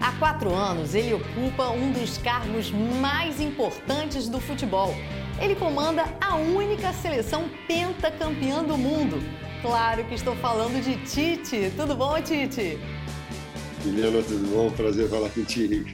Há 0.00 0.12
quatro 0.18 0.54
anos, 0.54 0.94
ele 0.94 1.14
ocupa 1.14 1.68
um 1.70 1.92
dos 1.92 2.18
cargos 2.18 2.70
mais 2.70 3.40
importantes 3.40 4.28
do 4.28 4.40
futebol. 4.40 4.94
Ele 5.40 5.54
comanda 5.54 6.04
a 6.20 6.36
única 6.36 6.92
seleção 6.92 7.48
pentacampeã 7.66 8.64
do 8.64 8.76
mundo. 8.76 9.18
Claro 9.62 10.04
que 10.04 10.14
estou 10.14 10.34
falando 10.36 10.82
de 10.82 10.96
Tite. 11.04 11.72
Tudo 11.76 11.94
bom, 11.94 12.20
Tite? 12.20 12.78
Milena, 13.84 14.22
tudo 14.22 14.48
bom? 14.54 14.70
Prazer 14.70 15.08
falar 15.08 15.30
contigo. 15.30 15.88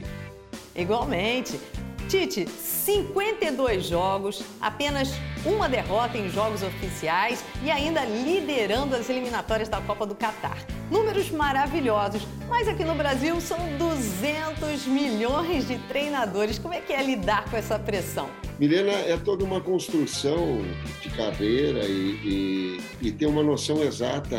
Igualmente. 0.75 1.59
Tite, 2.07 2.47
52 2.47 3.85
jogos, 3.85 4.43
apenas 4.61 5.11
uma 5.43 5.67
derrota 5.67 6.17
em 6.17 6.29
jogos 6.29 6.61
oficiais 6.61 7.43
e 7.63 7.71
ainda 7.71 8.05
liderando 8.05 8.95
as 8.95 9.09
eliminatórias 9.09 9.67
da 9.67 9.81
Copa 9.81 10.05
do 10.05 10.13
Catar. 10.13 10.57
Números 10.91 11.31
maravilhosos, 11.31 12.21
mas 12.47 12.67
aqui 12.67 12.83
no 12.83 12.93
Brasil 12.93 13.41
são 13.41 13.57
200 13.79 14.85
milhões 14.85 15.67
de 15.67 15.79
treinadores. 15.87 16.59
Como 16.59 16.75
é 16.75 16.79
que 16.79 16.93
é 16.93 17.01
lidar 17.01 17.49
com 17.49 17.57
essa 17.57 17.79
pressão? 17.79 18.29
Milena, 18.59 18.91
é 18.91 19.17
toda 19.17 19.43
uma 19.43 19.59
construção 19.59 20.61
de 21.01 21.09
carreira 21.09 21.85
e, 21.85 22.79
e, 23.01 23.07
e 23.07 23.11
ter 23.11 23.25
uma 23.25 23.41
noção 23.41 23.81
exata 23.83 24.37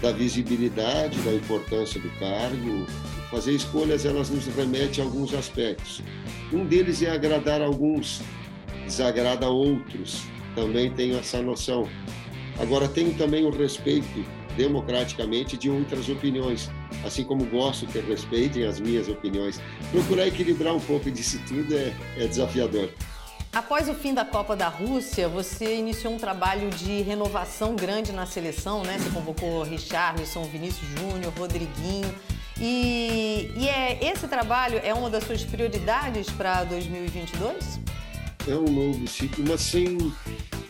da 0.00 0.10
visibilidade, 0.10 1.16
da 1.20 1.32
importância 1.32 2.00
do 2.00 2.10
cargo. 2.18 2.86
Fazer 3.32 3.52
escolhas, 3.52 4.04
elas 4.04 4.28
nos 4.28 4.44
remete 4.46 5.00
a 5.00 5.04
alguns 5.04 5.32
aspectos. 5.32 6.02
Um 6.52 6.66
deles 6.66 7.02
é 7.02 7.10
agradar 7.10 7.62
alguns, 7.62 8.20
desagrada 8.84 9.48
outros. 9.48 10.24
Também 10.54 10.90
tenho 10.90 11.18
essa 11.18 11.40
noção. 11.40 11.88
Agora, 12.60 12.86
tenho 12.86 13.14
também 13.14 13.46
o 13.46 13.50
respeito 13.50 14.22
democraticamente 14.54 15.56
de 15.56 15.70
outras 15.70 16.10
opiniões, 16.10 16.70
assim 17.06 17.24
como 17.24 17.46
gosto 17.46 17.86
que 17.86 18.00
respeitem 18.00 18.66
as 18.66 18.78
minhas 18.78 19.08
opiniões. 19.08 19.58
Procurar 19.90 20.26
equilibrar 20.26 20.74
um 20.74 20.80
pouco 20.80 21.10
disso 21.10 21.40
tudo 21.48 21.74
é, 21.74 21.94
é 22.18 22.26
desafiador. 22.26 22.90
Após 23.50 23.88
o 23.88 23.94
fim 23.94 24.12
da 24.12 24.26
Copa 24.26 24.54
da 24.54 24.68
Rússia, 24.68 25.26
você 25.26 25.76
iniciou 25.76 26.12
um 26.12 26.18
trabalho 26.18 26.68
de 26.68 27.00
renovação 27.00 27.74
grande 27.76 28.12
na 28.12 28.26
seleção, 28.26 28.82
né? 28.82 28.98
Você 28.98 29.08
convocou 29.08 29.62
Richarlison, 29.62 30.42
Vinícius 30.44 30.86
Júnior, 30.98 31.32
Rodriguinho. 31.38 32.14
E, 32.60 33.50
e 33.56 33.68
é, 33.68 33.98
esse 34.12 34.28
trabalho 34.28 34.80
é 34.82 34.92
uma 34.92 35.10
das 35.10 35.24
suas 35.24 35.42
prioridades 35.42 36.30
para 36.30 36.64
2022? 36.64 37.80
É 38.48 38.54
um 38.54 38.64
novo 38.64 39.06
ciclo, 39.06 39.44
mas 39.48 39.60
sem, 39.60 39.96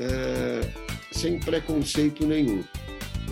é, 0.00 0.68
sem 1.10 1.38
preconceito 1.38 2.26
nenhum. 2.26 2.62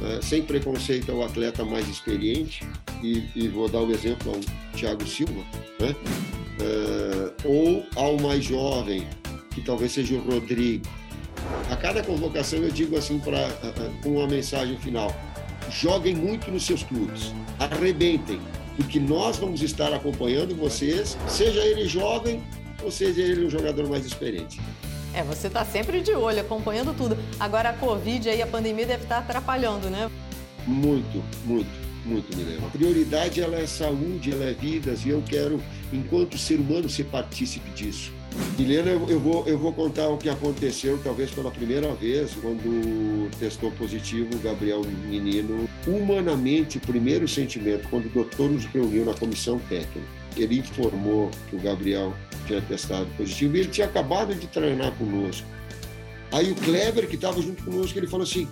É, 0.02 0.22
sem 0.22 0.42
preconceito 0.42 1.12
ao 1.12 1.22
atleta 1.22 1.62
mais 1.62 1.86
experiente, 1.86 2.66
e, 3.02 3.28
e 3.34 3.48
vou 3.48 3.68
dar 3.68 3.80
o 3.80 3.90
exemplo 3.90 4.32
ao 4.32 4.40
Thiago 4.72 5.06
Silva, 5.06 5.44
né? 5.78 5.94
É, 6.60 7.46
ou 7.46 7.84
ao 7.96 8.18
mais 8.18 8.44
jovem, 8.44 9.06
que 9.50 9.60
talvez 9.60 9.92
seja 9.92 10.14
o 10.14 10.20
Rodrigo. 10.20 10.86
A 11.70 11.76
cada 11.76 12.02
convocação 12.02 12.60
eu 12.60 12.70
digo 12.70 12.96
assim 12.96 13.18
para 13.18 13.48
com 14.02 14.16
uma 14.16 14.26
mensagem 14.26 14.76
final: 14.78 15.14
joguem 15.70 16.14
muito 16.14 16.50
nos 16.50 16.64
seus 16.66 16.82
clubes, 16.82 17.32
arrebentem, 17.58 18.40
porque 18.76 18.98
nós 18.98 19.36
vamos 19.36 19.62
estar 19.62 19.92
acompanhando 19.92 20.54
vocês, 20.54 21.16
seja 21.28 21.60
ele 21.60 21.86
jovem 21.86 22.42
ou 22.82 22.90
seja 22.90 23.22
ele 23.22 23.46
um 23.46 23.50
jogador 23.50 23.88
mais 23.88 24.04
experiente. 24.04 24.60
É, 25.12 25.22
você 25.22 25.48
está 25.48 25.64
sempre 25.64 26.00
de 26.00 26.12
olho, 26.12 26.40
acompanhando 26.40 26.94
tudo. 26.96 27.16
Agora 27.38 27.70
a 27.70 27.72
Covid 27.72 28.28
aí, 28.28 28.40
a 28.40 28.46
pandemia 28.46 28.86
deve 28.86 29.02
estar 29.02 29.18
atrapalhando, 29.18 29.90
né? 29.90 30.10
Muito, 30.66 31.22
muito. 31.44 31.79
Muito, 32.04 32.36
Milena. 32.36 32.66
A 32.66 32.70
prioridade 32.70 33.40
ela 33.40 33.56
é 33.56 33.66
saúde, 33.66 34.32
ela 34.32 34.44
é 34.44 34.52
vidas, 34.52 35.04
e 35.04 35.10
eu 35.10 35.22
quero, 35.26 35.62
enquanto 35.92 36.38
ser 36.38 36.60
humano, 36.60 36.88
ser 36.88 37.04
partícipe 37.04 37.70
disso. 37.70 38.12
Milena, 38.58 38.90
eu 38.90 39.18
vou, 39.18 39.46
eu 39.46 39.58
vou 39.58 39.72
contar 39.72 40.08
o 40.08 40.16
que 40.16 40.28
aconteceu, 40.28 40.98
talvez 41.02 41.30
pela 41.30 41.50
primeira 41.50 41.92
vez, 41.94 42.32
quando 42.40 43.28
testou 43.38 43.72
positivo 43.72 44.28
o 44.34 44.38
Gabriel 44.38 44.82
Menino. 45.08 45.68
Humanamente, 45.86 46.78
o 46.78 46.80
primeiro 46.80 47.26
sentimento, 47.26 47.88
quando 47.88 48.06
o 48.06 48.10
doutor 48.10 48.50
nos 48.50 48.64
reuniu 48.66 49.04
na 49.04 49.14
comissão 49.14 49.58
técnica, 49.68 50.00
ele 50.36 50.58
informou 50.58 51.30
que 51.48 51.56
o 51.56 51.60
Gabriel 51.60 52.14
tinha 52.46 52.60
testado 52.62 53.06
positivo 53.16 53.56
e 53.56 53.60
ele 53.60 53.68
tinha 53.68 53.86
acabado 53.86 54.34
de 54.34 54.46
treinar 54.46 54.92
conosco. 54.92 55.46
Aí 56.32 56.52
o 56.52 56.54
Kleber, 56.54 57.08
que 57.08 57.16
estava 57.16 57.42
junto 57.42 57.64
conosco, 57.64 57.98
ele 57.98 58.06
falou 58.06 58.22
assim: 58.22 58.46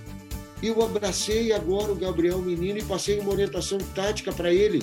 eu 0.63 0.83
abracei 0.83 1.53
agora 1.53 1.93
o 1.93 1.97
Gabriel 1.97 2.39
Menino 2.39 2.79
e 2.79 2.83
passei 2.83 3.21
uma 3.21 3.33
orientação 3.33 3.79
tática 3.95 4.33
para 4.33 4.53
ele. 4.53 4.83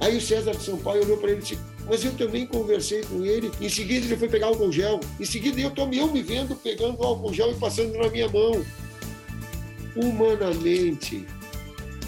Aí 0.00 0.16
o 0.16 0.20
César 0.20 0.52
de 0.52 0.62
São 0.62 0.78
Paulo 0.78 1.02
olhou 1.02 1.18
para 1.18 1.30
ele 1.30 1.40
e 1.40 1.42
disse: 1.42 1.58
Mas 1.86 2.04
eu 2.04 2.12
também 2.12 2.46
conversei 2.46 3.02
com 3.02 3.24
ele. 3.24 3.50
Em 3.60 3.68
seguida 3.68 4.06
ele 4.06 4.16
foi 4.16 4.28
pegar 4.28 4.46
álcool 4.46 4.72
gel. 4.72 5.00
Em 5.18 5.24
seguida 5.24 5.60
eu 5.60 5.68
estou 5.68 5.92
eu 5.92 6.10
me 6.10 6.22
vendo 6.22 6.56
pegando 6.56 7.02
álcool 7.02 7.32
gel 7.32 7.52
e 7.52 7.54
passando 7.54 7.96
na 7.98 8.08
minha 8.08 8.28
mão. 8.28 8.64
Humanamente, 9.94 11.26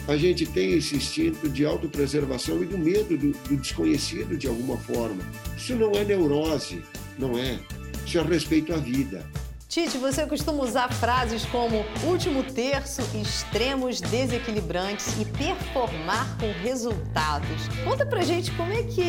a 0.08 0.16
gente 0.16 0.46
tem 0.46 0.72
esse 0.72 0.96
instinto 0.96 1.48
de 1.48 1.66
autopreservação 1.66 2.62
e 2.62 2.66
do 2.66 2.78
medo 2.78 3.16
do, 3.18 3.32
do 3.32 3.56
desconhecido 3.56 4.36
de 4.36 4.48
alguma 4.48 4.78
forma. 4.78 5.22
Isso 5.56 5.74
não 5.74 5.92
é 5.92 6.04
neurose, 6.04 6.82
não 7.18 7.36
é. 7.36 7.58
Isso 8.06 8.18
é 8.18 8.22
respeito 8.22 8.72
à 8.72 8.78
vida. 8.78 9.24
Tite, 9.72 9.96
você 9.96 10.26
costuma 10.26 10.62
usar 10.62 10.92
frases 10.92 11.46
como 11.46 11.82
último 12.04 12.42
terço, 12.42 13.00
extremos 13.16 14.02
desequilibrantes 14.02 15.18
e 15.18 15.24
performar 15.24 16.36
com 16.38 16.52
resultados. 16.62 17.68
Conta 17.82 18.04
pra 18.04 18.20
gente 18.20 18.50
como 18.50 18.70
é 18.70 18.82
que, 18.82 19.02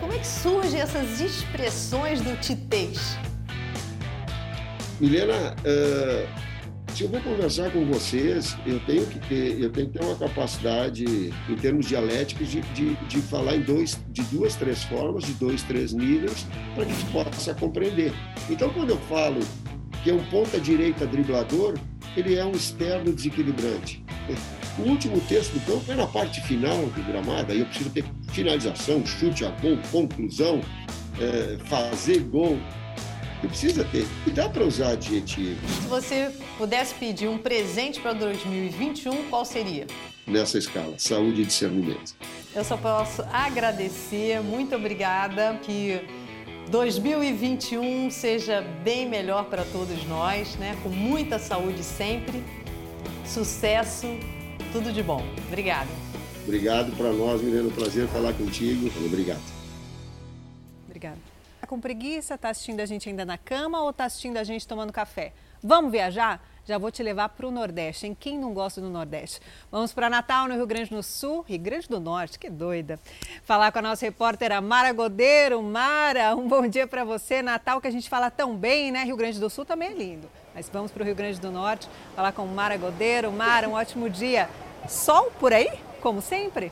como 0.00 0.12
é 0.12 0.18
que 0.18 0.26
surgem 0.26 0.78
essas 0.78 1.22
expressões 1.22 2.20
do 2.20 2.38
titês. 2.38 3.16
Milena, 5.00 5.56
uh, 5.64 6.28
se 6.94 7.04
eu 7.04 7.08
vou 7.08 7.22
conversar 7.22 7.70
com 7.72 7.86
vocês, 7.86 8.58
eu 8.66 8.78
tenho 8.80 9.06
que 9.06 9.18
ter, 9.20 9.58
eu 9.58 9.72
tenho 9.72 9.88
que 9.88 9.98
ter 9.98 10.04
uma 10.04 10.16
capacidade 10.16 11.32
em 11.48 11.56
termos 11.56 11.86
dialéticos 11.86 12.50
de, 12.50 12.60
de, 12.60 12.94
de 12.94 13.22
falar 13.22 13.56
em 13.56 13.62
dois, 13.62 13.98
de 14.10 14.22
duas, 14.24 14.54
três 14.54 14.84
formas, 14.84 15.24
de 15.24 15.32
dois, 15.32 15.62
três 15.62 15.94
níveis, 15.94 16.46
para 16.74 16.84
que 16.84 16.92
gente 16.92 17.10
possa 17.10 17.54
compreender. 17.54 18.12
Então, 18.50 18.68
quando 18.68 18.90
eu 18.90 18.98
falo 19.08 19.40
que 20.02 20.10
é 20.10 20.14
um 20.14 20.24
ponta-direita 20.26 21.06
driblador, 21.06 21.74
ele 22.16 22.36
é 22.36 22.44
um 22.44 22.52
externo 22.52 23.12
desequilibrante. 23.12 24.04
O 24.78 24.82
último 24.82 25.20
terço 25.20 25.52
do 25.52 25.60
campo 25.60 25.90
é 25.90 25.94
na 25.94 26.06
parte 26.06 26.40
final 26.40 26.76
do 26.76 27.02
gramado, 27.02 27.52
aí 27.52 27.60
eu 27.60 27.66
preciso 27.66 27.90
ter 27.90 28.04
finalização, 28.32 29.04
chute 29.06 29.44
a 29.44 29.50
gol, 29.50 29.78
conclusão, 29.90 30.60
é, 31.20 31.58
fazer 31.66 32.20
gol. 32.20 32.58
Eu 33.42 33.48
precisa 33.48 33.84
ter. 33.84 34.06
E 34.26 34.30
dá 34.30 34.48
para 34.48 34.64
usar 34.64 34.92
adjetivos. 34.92 35.70
Se 35.70 35.86
você 35.86 36.30
pudesse 36.56 36.94
pedir 36.94 37.28
um 37.28 37.36
presente 37.36 38.00
para 38.00 38.14
2021, 38.14 39.28
qual 39.28 39.44
seria? 39.44 39.86
Nessa 40.26 40.56
escala, 40.56 40.94
saúde 40.96 41.42
e 41.42 41.44
discernimento. 41.44 42.14
Eu 42.54 42.64
só 42.64 42.76
posso 42.76 43.22
agradecer, 43.30 44.40
muito 44.40 44.74
obrigada, 44.74 45.58
que 45.62 46.00
2021 46.70 48.10
seja 48.10 48.62
bem 48.82 49.08
melhor 49.08 49.44
para 49.46 49.64
todos 49.64 50.04
nós, 50.06 50.56
né? 50.56 50.76
Com 50.82 50.88
muita 50.88 51.38
saúde 51.38 51.82
sempre, 51.82 52.42
sucesso, 53.26 54.06
tudo 54.72 54.92
de 54.92 55.02
bom. 55.02 55.22
Obrigada. 55.46 55.90
Obrigado 56.42 56.96
para 56.96 57.12
nós, 57.12 57.40
Milena. 57.42 57.70
Prazer 57.70 58.08
falar 58.08 58.32
contigo. 58.34 58.90
Obrigado. 59.04 59.42
Obrigada. 60.86 61.18
Tá 61.60 61.66
com 61.66 61.80
preguiça? 61.80 62.36
Tá 62.36 62.50
assistindo 62.50 62.80
a 62.80 62.86
gente 62.86 63.08
ainda 63.08 63.24
na 63.24 63.38
cama 63.38 63.82
ou 63.82 63.92
tá 63.92 64.04
assistindo 64.04 64.36
a 64.36 64.44
gente 64.44 64.66
tomando 64.66 64.92
café? 64.92 65.32
Vamos 65.62 65.90
viajar? 65.90 66.44
Já 66.66 66.78
vou 66.78 66.90
te 66.90 67.02
levar 67.02 67.28
para 67.28 67.46
o 67.46 67.50
Nordeste, 67.50 68.06
em 68.06 68.14
quem 68.14 68.38
não 68.38 68.54
gosta 68.54 68.80
do 68.80 68.88
Nordeste. 68.88 69.40
Vamos 69.70 69.92
para 69.92 70.08
Natal, 70.08 70.48
no 70.48 70.54
Rio 70.54 70.66
Grande 70.66 70.90
do 70.90 71.02
Sul, 71.02 71.44
Rio 71.46 71.58
Grande 71.58 71.88
do 71.88 72.00
Norte, 72.00 72.38
que 72.38 72.48
doida. 72.48 72.98
Falar 73.44 73.70
com 73.70 73.78
a 73.78 73.82
nossa 73.82 74.06
repórter 74.06 74.60
Mara 74.62 74.92
Godeiro. 74.92 75.62
Mara, 75.62 76.34
um 76.34 76.48
bom 76.48 76.66
dia 76.66 76.86
para 76.86 77.04
você. 77.04 77.42
Natal 77.42 77.80
que 77.80 77.88
a 77.88 77.90
gente 77.90 78.08
fala 78.08 78.30
tão 78.30 78.56
bem, 78.56 78.90
né? 78.90 79.04
Rio 79.04 79.16
Grande 79.16 79.38
do 79.38 79.50
Sul 79.50 79.64
também 79.64 79.90
é 79.90 79.94
lindo. 79.94 80.30
Mas 80.54 80.68
vamos 80.68 80.90
para 80.90 81.02
o 81.02 81.06
Rio 81.06 81.14
Grande 81.14 81.40
do 81.40 81.50
Norte, 81.50 81.88
falar 82.14 82.32
com 82.32 82.46
Mara 82.46 82.76
Godeiro. 82.76 83.30
Mara, 83.30 83.68
um 83.68 83.72
ótimo 83.72 84.08
dia. 84.08 84.48
Sol 84.88 85.30
por 85.38 85.52
aí, 85.52 85.70
como 86.00 86.22
sempre? 86.22 86.70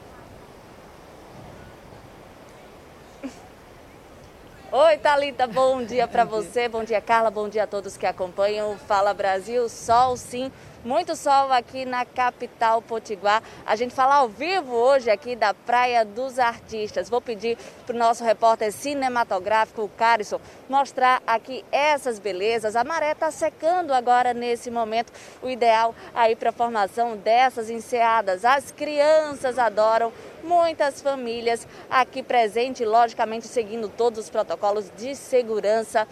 Oi, 4.74 4.96
Thalita, 4.96 5.46
bom 5.46 5.84
dia 5.84 6.08
para 6.08 6.24
você, 6.24 6.66
bom 6.66 6.82
dia, 6.82 6.98
Carla, 6.98 7.30
bom 7.30 7.46
dia 7.46 7.64
a 7.64 7.66
todos 7.66 7.98
que 7.98 8.06
acompanham 8.06 8.72
o 8.72 8.78
Fala 8.78 9.12
Brasil. 9.12 9.68
Sol, 9.68 10.16
sim, 10.16 10.50
muito 10.84 11.14
sol 11.14 11.52
aqui 11.52 11.84
na 11.84 12.04
capital 12.04 12.82
potiguar. 12.82 13.42
A 13.64 13.76
gente 13.76 13.94
fala 13.94 14.16
ao 14.16 14.28
vivo 14.28 14.74
hoje 14.74 15.10
aqui 15.10 15.36
da 15.36 15.54
Praia 15.54 16.04
dos 16.04 16.38
Artistas. 16.38 17.08
Vou 17.08 17.20
pedir 17.20 17.56
para 17.86 17.94
o 17.94 17.98
nosso 17.98 18.24
repórter 18.24 18.72
cinematográfico, 18.72 19.82
o 19.82 19.88
Carison, 19.88 20.40
mostrar 20.68 21.22
aqui 21.26 21.64
essas 21.70 22.18
belezas. 22.18 22.76
A 22.76 22.84
maré 22.84 23.12
está 23.12 23.30
secando 23.30 23.92
agora 23.92 24.34
nesse 24.34 24.70
momento. 24.70 25.12
O 25.42 25.48
ideal 25.48 25.94
aí 26.14 26.34
para 26.34 26.50
a 26.50 26.52
formação 26.52 27.16
dessas 27.16 27.70
enseadas. 27.70 28.44
As 28.44 28.70
crianças 28.70 29.58
adoram 29.58 30.12
muitas 30.42 31.00
famílias 31.00 31.66
aqui 31.88 32.22
presentes, 32.22 32.86
logicamente 32.86 33.46
seguindo 33.46 33.88
todos 33.88 34.18
os 34.18 34.30
protocolos 34.30 34.90
de 34.96 35.14
segurança 35.14 36.06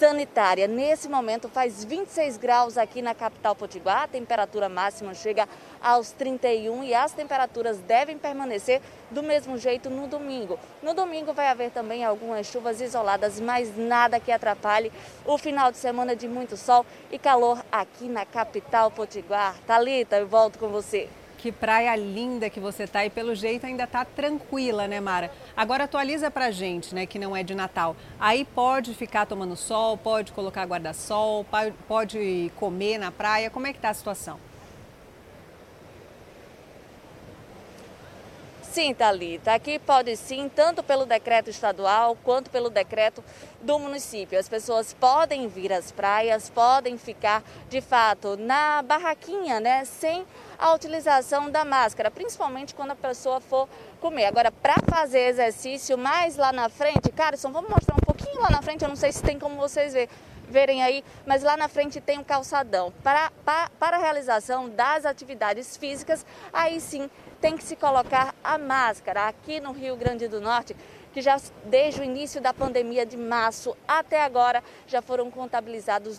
sanitária. 0.00 0.66
Nesse 0.66 1.10
momento 1.10 1.46
faz 1.46 1.84
26 1.84 2.38
graus 2.38 2.78
aqui 2.78 3.02
na 3.02 3.14
capital 3.14 3.54
potiguar, 3.54 4.04
a 4.04 4.08
temperatura 4.08 4.66
máxima 4.66 5.12
chega 5.12 5.46
aos 5.78 6.10
31 6.12 6.82
e 6.84 6.94
as 6.94 7.12
temperaturas 7.12 7.78
devem 7.80 8.16
permanecer 8.16 8.80
do 9.10 9.22
mesmo 9.22 9.58
jeito 9.58 9.90
no 9.90 10.06
domingo. 10.06 10.58
No 10.82 10.94
domingo 10.94 11.34
vai 11.34 11.48
haver 11.48 11.70
também 11.70 12.02
algumas 12.02 12.46
chuvas 12.46 12.80
isoladas, 12.80 13.38
mas 13.38 13.76
nada 13.76 14.18
que 14.18 14.32
atrapalhe 14.32 14.90
o 15.26 15.36
final 15.36 15.70
de 15.70 15.76
semana 15.76 16.16
de 16.16 16.26
muito 16.26 16.56
sol 16.56 16.86
e 17.12 17.18
calor 17.18 17.62
aqui 17.70 18.08
na 18.08 18.24
capital 18.24 18.90
potiguar. 18.90 19.54
Talita, 19.66 20.16
eu 20.16 20.26
volto 20.26 20.58
com 20.58 20.68
você. 20.68 21.10
Que 21.40 21.50
praia 21.50 21.96
linda 21.96 22.50
que 22.50 22.60
você 22.60 22.86
tá 22.86 23.02
e 23.06 23.08
pelo 23.08 23.34
jeito 23.34 23.64
ainda 23.64 23.86
tá 23.86 24.04
tranquila, 24.04 24.86
né, 24.86 25.00
Mara? 25.00 25.32
Agora 25.56 25.84
atualiza 25.84 26.30
pra 26.30 26.50
gente, 26.50 26.94
né, 26.94 27.06
que 27.06 27.18
não 27.18 27.34
é 27.34 27.42
de 27.42 27.54
Natal. 27.54 27.96
Aí 28.20 28.44
pode 28.44 28.92
ficar 28.92 29.24
tomando 29.24 29.56
sol, 29.56 29.96
pode 29.96 30.32
colocar 30.32 30.66
guarda-sol, 30.66 31.46
pode 31.88 32.52
comer 32.56 32.98
na 32.98 33.10
praia. 33.10 33.48
Como 33.48 33.66
é 33.66 33.72
que 33.72 33.78
tá 33.78 33.88
a 33.88 33.94
situação? 33.94 34.38
Sim, 38.62 38.92
Thalita. 38.92 39.54
Aqui 39.54 39.78
pode 39.78 40.14
sim, 40.18 40.48
tanto 40.54 40.82
pelo 40.82 41.06
decreto 41.06 41.48
estadual 41.48 42.16
quanto 42.22 42.50
pelo 42.50 42.68
decreto 42.68 43.24
do 43.62 43.78
município. 43.78 44.38
As 44.38 44.48
pessoas 44.48 44.92
podem 44.92 45.48
vir 45.48 45.72
às 45.72 45.90
praias, 45.90 46.50
podem 46.50 46.98
ficar 46.98 47.42
de 47.70 47.80
fato 47.80 48.36
na 48.36 48.82
barraquinha, 48.82 49.58
né? 49.58 49.84
Sem 49.86 50.24
a 50.60 50.74
utilização 50.74 51.50
da 51.50 51.64
máscara, 51.64 52.10
principalmente 52.10 52.74
quando 52.74 52.90
a 52.90 52.96
pessoa 52.96 53.40
for 53.40 53.68
comer. 54.00 54.26
Agora, 54.26 54.52
para 54.52 54.76
fazer 54.88 55.20
exercício 55.20 55.96
mais 55.96 56.36
lá 56.36 56.52
na 56.52 56.68
frente, 56.68 57.10
Carson, 57.10 57.50
vamos 57.50 57.70
mostrar 57.70 57.94
um 57.94 58.04
pouquinho 58.04 58.40
lá 58.40 58.50
na 58.50 58.60
frente, 58.60 58.82
eu 58.82 58.88
não 58.88 58.96
sei 58.96 59.10
se 59.10 59.22
tem 59.22 59.38
como 59.38 59.56
vocês 59.56 59.94
verem 59.94 60.10
verem 60.50 60.82
aí, 60.82 61.04
mas 61.24 61.42
lá 61.42 61.56
na 61.56 61.68
frente 61.68 62.00
tem 62.00 62.18
um 62.18 62.24
calçadão. 62.24 62.92
Para, 63.02 63.30
para, 63.44 63.70
para 63.78 63.96
a 63.96 64.00
realização 64.00 64.68
das 64.68 65.06
atividades 65.06 65.76
físicas, 65.76 66.26
aí 66.52 66.80
sim 66.80 67.08
tem 67.40 67.56
que 67.56 67.62
se 67.62 67.76
colocar 67.76 68.34
a 68.42 68.58
máscara. 68.58 69.28
Aqui 69.28 69.60
no 69.60 69.72
Rio 69.72 69.96
Grande 69.96 70.28
do 70.28 70.40
Norte, 70.40 70.76
que 71.12 71.22
já 71.22 71.40
desde 71.64 72.00
o 72.00 72.04
início 72.04 72.40
da 72.40 72.52
pandemia 72.52 73.06
de 73.06 73.16
março 73.16 73.76
até 73.86 74.22
agora 74.22 74.62
já 74.86 75.00
foram 75.00 75.30
contabilizados 75.30 76.18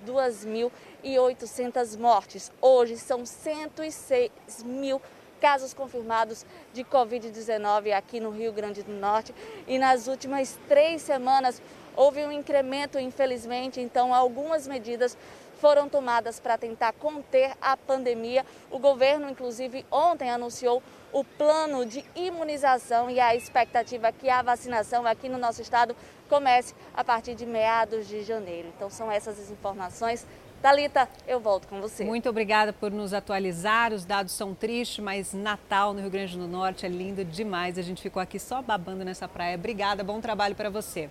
2.800 1.04 1.98
mortes. 1.98 2.52
Hoje 2.62 2.98
são 2.98 3.26
106 3.26 4.32
mil 4.64 5.02
casos 5.40 5.74
confirmados 5.74 6.46
de 6.72 6.84
Covid-19 6.84 7.94
aqui 7.94 8.20
no 8.20 8.30
Rio 8.30 8.54
Grande 8.54 8.84
do 8.84 8.92
Norte. 8.92 9.34
E 9.68 9.80
nas 9.80 10.08
últimas 10.08 10.58
três 10.68 11.02
semanas 11.02 11.62
houve 11.96 12.24
um 12.24 12.32
incremento, 12.32 13.00
infelizmente, 13.00 13.82
então 13.82 14.14
algumas 14.14 14.68
medidas 14.68 15.18
foram 15.60 15.88
tomadas 15.88 16.40
para 16.40 16.58
tentar 16.58 16.94
conter 16.94 17.56
a 17.62 17.76
pandemia. 17.76 18.46
O 18.70 18.80
governo, 18.80 19.30
inclusive, 19.30 19.86
ontem 19.92 20.30
anunciou 20.30 20.82
o 21.12 21.24
plano 21.24 21.86
de 21.86 22.04
imunização 22.16 23.10
e 23.10 23.20
a 23.20 23.36
expectativa 23.36 24.08
é 24.08 24.12
que 24.12 24.30
a 24.30 24.42
vacinação 24.42 25.06
aqui 25.06 25.28
no 25.28 25.38
nosso 25.38 25.62
estado 25.62 25.96
comece 26.30 26.74
a 26.94 27.04
partir 27.04 27.36
de 27.36 27.46
meados 27.46 28.08
de 28.08 28.24
janeiro. 28.24 28.70
Então 28.76 28.90
são 28.90 29.12
essas 29.12 29.40
as 29.40 29.52
informações. 29.52 30.26
Dalita, 30.62 31.10
eu 31.28 31.40
volto 31.40 31.68
com 31.68 31.82
você. 31.82 32.04
Muito 32.04 32.30
obrigada 32.30 32.72
por 32.72 32.92
nos 32.92 33.14
atualizar. 33.14 33.92
Os 33.92 34.06
dados 34.06 34.32
são 34.32 34.54
tristes, 34.54 35.04
mas 35.04 35.34
Natal 35.34 35.92
no 35.92 36.02
Rio 36.02 36.12
Grande 36.12 36.38
do 36.38 36.48
Norte 36.48 36.86
é 36.86 36.90
lindo 36.90 37.26
demais. 37.26 37.80
A 37.80 37.82
gente 37.82 38.00
ficou 38.00 38.22
aqui 38.22 38.38
só 38.38 38.62
babando 38.62 39.04
nessa 39.04 39.28
praia. 39.28 39.56
Obrigada, 39.56 40.04
bom 40.04 40.22
trabalho 40.22 40.54
para 40.54 40.70
você. 40.70 41.10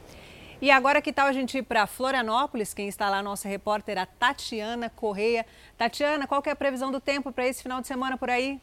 E 0.62 0.70
agora 0.70 1.02
que 1.02 1.12
tal 1.12 1.26
a 1.26 1.32
gente 1.32 1.58
ir 1.58 1.62
para 1.62 1.84
Florianópolis? 1.88 2.72
Quem 2.72 2.86
está 2.86 3.10
lá, 3.10 3.24
nossa 3.24 3.48
repórter, 3.48 3.98
a 3.98 4.06
Tatiana 4.06 4.88
Correia. 4.88 5.44
Tatiana, 5.76 6.28
qual 6.28 6.40
é 6.46 6.50
a 6.50 6.56
previsão 6.56 6.92
do 6.92 7.00
tempo 7.00 7.32
para 7.32 7.48
esse 7.48 7.60
final 7.60 7.80
de 7.80 7.88
semana 7.88 8.16
por 8.16 8.30
aí? 8.30 8.60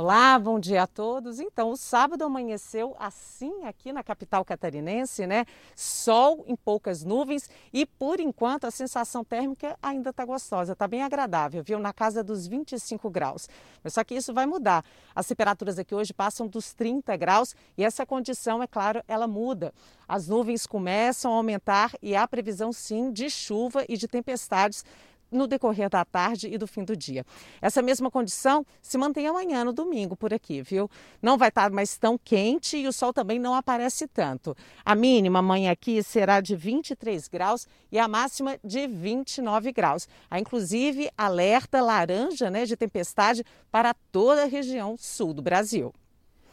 Olá, 0.00 0.38
bom 0.38 0.60
dia 0.60 0.84
a 0.84 0.86
todos. 0.86 1.40
Então, 1.40 1.72
o 1.72 1.76
sábado 1.76 2.22
amanheceu 2.22 2.94
assim 3.00 3.64
aqui 3.64 3.92
na 3.92 4.00
capital 4.00 4.44
catarinense, 4.44 5.26
né? 5.26 5.44
Sol 5.74 6.44
em 6.46 6.54
poucas 6.54 7.02
nuvens 7.02 7.50
e, 7.72 7.84
por 7.84 8.20
enquanto, 8.20 8.64
a 8.64 8.70
sensação 8.70 9.24
térmica 9.24 9.76
ainda 9.82 10.10
está 10.10 10.24
gostosa, 10.24 10.74
está 10.74 10.86
bem 10.86 11.02
agradável, 11.02 11.64
viu? 11.64 11.80
Na 11.80 11.92
casa 11.92 12.22
dos 12.22 12.46
25 12.46 13.10
graus. 13.10 13.48
Mas 13.82 13.94
só 13.94 14.04
que 14.04 14.14
isso 14.14 14.32
vai 14.32 14.46
mudar. 14.46 14.84
As 15.16 15.26
temperaturas 15.26 15.80
aqui 15.80 15.92
hoje 15.92 16.14
passam 16.14 16.46
dos 16.46 16.72
30 16.72 17.16
graus 17.16 17.56
e 17.76 17.82
essa 17.82 18.06
condição, 18.06 18.62
é 18.62 18.68
claro, 18.68 19.02
ela 19.08 19.26
muda. 19.26 19.74
As 20.06 20.28
nuvens 20.28 20.64
começam 20.64 21.32
a 21.32 21.34
aumentar 21.34 21.90
e 22.00 22.14
há 22.14 22.24
previsão, 22.28 22.72
sim, 22.72 23.10
de 23.10 23.28
chuva 23.28 23.84
e 23.88 23.96
de 23.96 24.06
tempestades 24.06 24.84
no 25.30 25.46
decorrer 25.46 25.88
da 25.88 26.04
tarde 26.04 26.48
e 26.48 26.58
do 26.58 26.66
fim 26.66 26.84
do 26.84 26.96
dia. 26.96 27.24
Essa 27.60 27.82
mesma 27.82 28.10
condição 28.10 28.64
se 28.80 28.96
mantém 28.98 29.26
amanhã, 29.26 29.64
no 29.64 29.72
domingo, 29.72 30.16
por 30.16 30.32
aqui, 30.32 30.62
viu? 30.62 30.90
Não 31.20 31.36
vai 31.36 31.48
estar 31.48 31.70
mais 31.70 31.96
tão 31.96 32.18
quente 32.18 32.76
e 32.76 32.86
o 32.86 32.92
sol 32.92 33.12
também 33.12 33.38
não 33.38 33.54
aparece 33.54 34.06
tanto. 34.06 34.56
A 34.84 34.94
mínima 34.94 35.38
amanhã 35.40 35.72
aqui 35.72 36.02
será 36.02 36.40
de 36.40 36.56
23 36.56 37.28
graus 37.28 37.66
e 37.90 37.98
a 37.98 38.08
máxima 38.08 38.58
de 38.64 38.86
29 38.86 39.72
graus. 39.72 40.08
Há 40.30 40.38
inclusive 40.38 41.10
alerta 41.16 41.80
laranja 41.80 42.50
né, 42.50 42.64
de 42.64 42.76
tempestade 42.76 43.44
para 43.70 43.94
toda 44.10 44.42
a 44.42 44.46
região 44.46 44.96
sul 44.98 45.34
do 45.34 45.42
Brasil. 45.42 45.92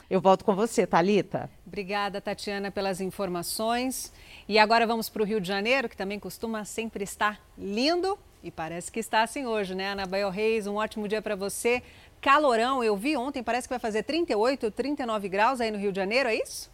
Eu 0.08 0.22
volto 0.22 0.46
com 0.46 0.56
você, 0.56 0.86
Talita. 0.86 1.50
Obrigada, 1.66 2.22
Tatiana, 2.22 2.70
pelas 2.70 3.02
informações. 3.02 4.14
E 4.48 4.60
agora 4.60 4.86
vamos 4.86 5.10
para 5.10 5.24
o 5.24 5.26
Rio 5.26 5.42
de 5.42 5.48
Janeiro, 5.48 5.90
que 5.90 5.98
também 5.98 6.20
costuma 6.20 6.64
sempre 6.64 7.04
estar 7.04 7.42
lindo 7.58 8.18
e 8.46 8.52
parece 8.52 8.92
que 8.92 9.00
está 9.00 9.24
assim 9.24 9.48
hoje, 9.48 9.74
né, 9.74 9.90
Anabel 9.90 10.30
Reis? 10.30 10.68
Um 10.68 10.76
ótimo 10.76 11.08
dia 11.08 11.20
para 11.20 11.36
você. 11.36 11.82
Calorão, 12.22 12.84
eu 12.84 12.96
vi 12.96 13.18
ontem, 13.18 13.42
parece 13.42 13.68
que 13.68 13.74
vai 13.74 13.80
fazer 13.80 14.04
38, 14.04 14.70
39 14.70 15.28
graus 15.28 15.60
aí 15.60 15.72
no 15.72 15.80
Rio 15.80 15.92
de 15.92 15.96
Janeiro, 16.00 16.30
é 16.30 16.36
isso? 16.36 16.70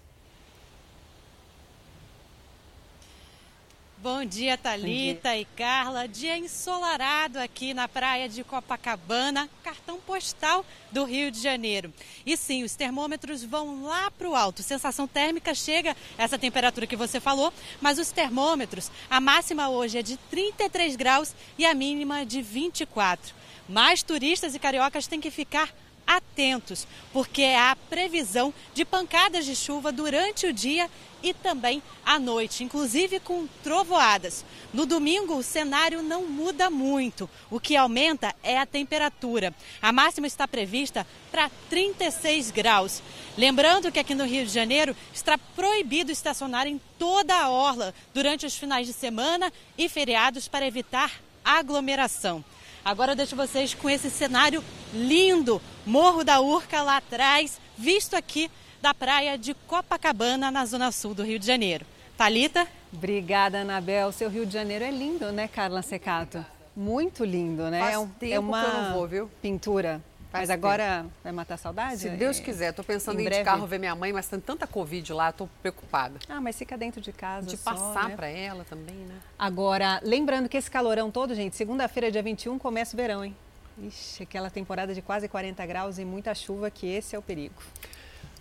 Bom 4.02 4.26
dia, 4.26 4.58
Talita 4.58 5.38
e 5.38 5.46
Carla. 5.46 6.08
Dia 6.08 6.36
ensolarado 6.36 7.38
aqui 7.38 7.72
na 7.72 7.88
praia 7.88 8.28
de 8.28 8.44
Copacabana, 8.44 9.48
cartão 9.64 10.00
postal 10.00 10.66
do 10.92 11.04
Rio 11.04 11.30
de 11.30 11.40
Janeiro. 11.40 11.94
E 12.26 12.36
sim, 12.36 12.64
os 12.64 12.74
termômetros 12.74 13.44
vão 13.44 13.84
lá 13.84 14.10
para 14.10 14.28
o 14.28 14.36
alto. 14.36 14.64
Sensação 14.64 15.08
térmica 15.08 15.54
chega 15.54 15.96
essa 16.18 16.40
temperatura 16.40 16.88
que 16.88 16.96
você 16.96 17.20
falou, 17.20 17.54
mas 17.80 18.00
os 18.00 18.10
termômetros, 18.10 18.90
a 19.08 19.22
máxima 19.22 19.70
hoje 19.70 20.00
é 20.00 20.02
de 20.02 20.18
33 20.18 20.96
graus 20.96 21.36
e 21.56 21.64
a 21.64 21.76
mínima 21.76 22.26
de 22.26 22.42
24. 22.42 23.36
Mais 23.70 24.02
turistas 24.02 24.56
e 24.56 24.60
cariocas 24.60 25.06
têm 25.06 25.22
que 25.22 25.30
ficar 25.30 25.72
atentos, 26.06 26.88
porque 27.14 27.44
há 27.44 27.76
previsão 27.90 28.54
de 28.74 28.84
pancadas 28.84 29.46
de 29.46 29.56
chuva 29.56 29.92
durante 29.92 30.46
o 30.46 30.54
dia 30.54 30.90
e 31.24 31.34
também 31.34 31.82
à 32.06 32.18
noite, 32.18 32.64
inclusive 32.64 33.20
com 33.20 33.48
trovoadas. 33.64 34.44
No 34.74 34.86
domingo, 34.86 35.36
o 35.36 35.44
cenário 35.44 36.02
não 36.02 36.26
muda 36.26 36.70
muito. 36.70 37.30
O 37.50 37.60
que 37.60 37.76
aumenta 37.76 38.36
é 38.42 38.58
a 38.58 38.66
temperatura. 38.66 39.54
A 39.82 39.92
máxima 39.92 40.28
está 40.28 40.48
prevista 40.48 41.06
para 41.32 41.50
36 41.70 42.52
graus. 42.52 43.02
Lembrando 43.38 43.92
que 43.92 44.00
aqui 44.00 44.16
no 44.16 44.26
Rio 44.26 44.46
de 44.46 44.52
Janeiro 44.52 44.96
está 45.14 45.38
proibido 45.38 46.12
estacionar 46.12 46.68
em 46.68 46.80
toda 46.98 47.36
a 47.36 47.50
orla 47.50 47.94
durante 48.14 48.46
os 48.46 48.56
finais 48.56 48.88
de 48.88 48.94
semana 48.94 49.52
e 49.78 49.88
feriados 49.88 50.48
para 50.48 50.68
evitar 50.68 51.12
aglomeração. 51.44 52.44
Agora 52.84 53.12
eu 53.12 53.16
deixo 53.16 53.36
vocês 53.36 53.74
com 53.76 53.90
esse 53.90 54.10
cenário 54.10 54.64
lindo, 54.94 55.62
Morro 55.86 56.24
da 56.24 56.42
Urca 56.42 56.82
lá 56.82 56.98
atrás, 56.98 57.60
visto 57.78 58.16
aqui 58.16 58.50
da 58.82 58.94
praia 58.94 59.38
de 59.38 59.54
Copacabana, 59.54 60.50
na 60.50 60.66
zona 60.66 60.92
sul 60.92 61.14
do 61.14 61.24
Rio 61.24 61.38
de 61.38 61.46
Janeiro. 61.46 61.86
Talita? 62.18 62.68
Obrigada, 62.92 63.62
Anabel. 63.62 64.12
Seu 64.12 64.30
Rio 64.30 64.46
de 64.46 64.54
Janeiro 64.54 64.84
é 64.84 64.92
lindo, 64.92 65.32
né, 65.32 65.48
Carla 65.48 65.82
Secato? 65.84 66.44
Muito 66.76 67.24
lindo, 67.24 67.70
né? 67.70 67.80
Faz 67.80 67.94
é, 67.94 68.00
um, 68.00 68.08
tempo 68.08 68.34
é 68.34 68.40
uma 68.40 68.64
que 68.64 68.68
eu 68.68 68.82
não 68.82 68.94
vou, 68.94 69.08
viu? 69.08 69.30
pintura. 69.42 70.02
Mas 70.32 70.50
agora 70.50 71.06
vai 71.24 71.32
matar 71.32 71.56
a 71.56 71.58
saudade? 71.58 71.98
Se 71.98 72.10
Deus 72.10 72.40
quiser, 72.40 72.70
estou 72.70 72.86
pensando 72.86 73.20
em, 73.20 73.24
em 73.24 73.26
ir 73.26 73.30
breve. 73.30 73.44
de 73.44 73.46
carro 73.46 73.68
ver 73.68 73.80
minha 73.80 73.96
mãe, 73.96 74.14
mas 74.14 74.28
tem 74.28 74.40
tanta 74.40 74.66
Covid 74.66 75.12
lá, 75.14 75.30
estou 75.30 75.50
preocupada. 75.62 76.20
Ah, 76.30 76.40
mas 76.40 76.58
fica 76.58 76.78
dentro 76.78 77.02
de 77.02 77.12
casa. 77.12 77.48
De 77.48 77.58
só, 77.58 77.72
passar 77.72 78.10
né? 78.10 78.16
para 78.16 78.28
ela 78.28 78.64
também, 78.64 78.96
né? 78.96 79.16
Agora, 79.38 80.00
lembrando 80.04 80.48
que 80.48 80.58
esse 80.58 80.72
calorão 80.72 81.12
todo, 81.12 81.36
gente, 81.36 81.56
segunda-feira, 81.56 82.12
dia 82.12 82.24
21, 82.24 82.58
começa 82.58 82.96
o 82.96 82.98
verão, 82.98 83.26
hein? 83.26 83.36
Ixi, 83.78 84.24
aquela 84.24 84.50
temporada 84.50 84.94
de 84.94 85.02
quase 85.02 85.28
40 85.28 85.66
graus 85.66 85.98
e 85.98 86.06
muita 86.06 86.34
chuva, 86.34 86.70
que 86.70 86.88
esse 86.88 87.16
é 87.16 87.20
o 87.20 87.22
perigo. 87.22 87.56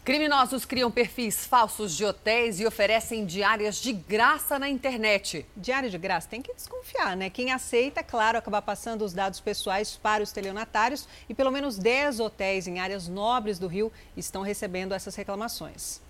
Criminosos 0.03 0.65
criam 0.65 0.91
perfis 0.91 1.45
falsos 1.45 1.95
de 1.95 2.07
hotéis 2.07 2.59
e 2.59 2.67
oferecem 2.67 3.27
diárias 3.27 3.77
de 3.77 3.93
graça 3.93 4.59
na 4.59 4.67
internet. 4.67 5.45
Diário 5.55 5.91
de 5.91 5.99
graça 5.99 6.27
tem 6.27 6.41
que 6.41 6.55
desconfiar, 6.55 7.15
né? 7.15 7.29
Quem 7.29 7.53
aceita, 7.53 8.03
claro, 8.03 8.39
acabar 8.39 8.63
passando 8.63 9.05
os 9.05 9.13
dados 9.13 9.41
pessoais 9.41 9.99
para 10.03 10.23
os 10.23 10.31
estelionatários 10.31 11.07
e 11.29 11.35
pelo 11.35 11.51
menos 11.51 11.77
10 11.77 12.19
hotéis 12.19 12.67
em 12.67 12.81
áreas 12.81 13.09
nobres 13.09 13.59
do 13.59 13.67
Rio 13.67 13.93
estão 14.17 14.41
recebendo 14.41 14.95
essas 14.95 15.15
reclamações. 15.15 16.01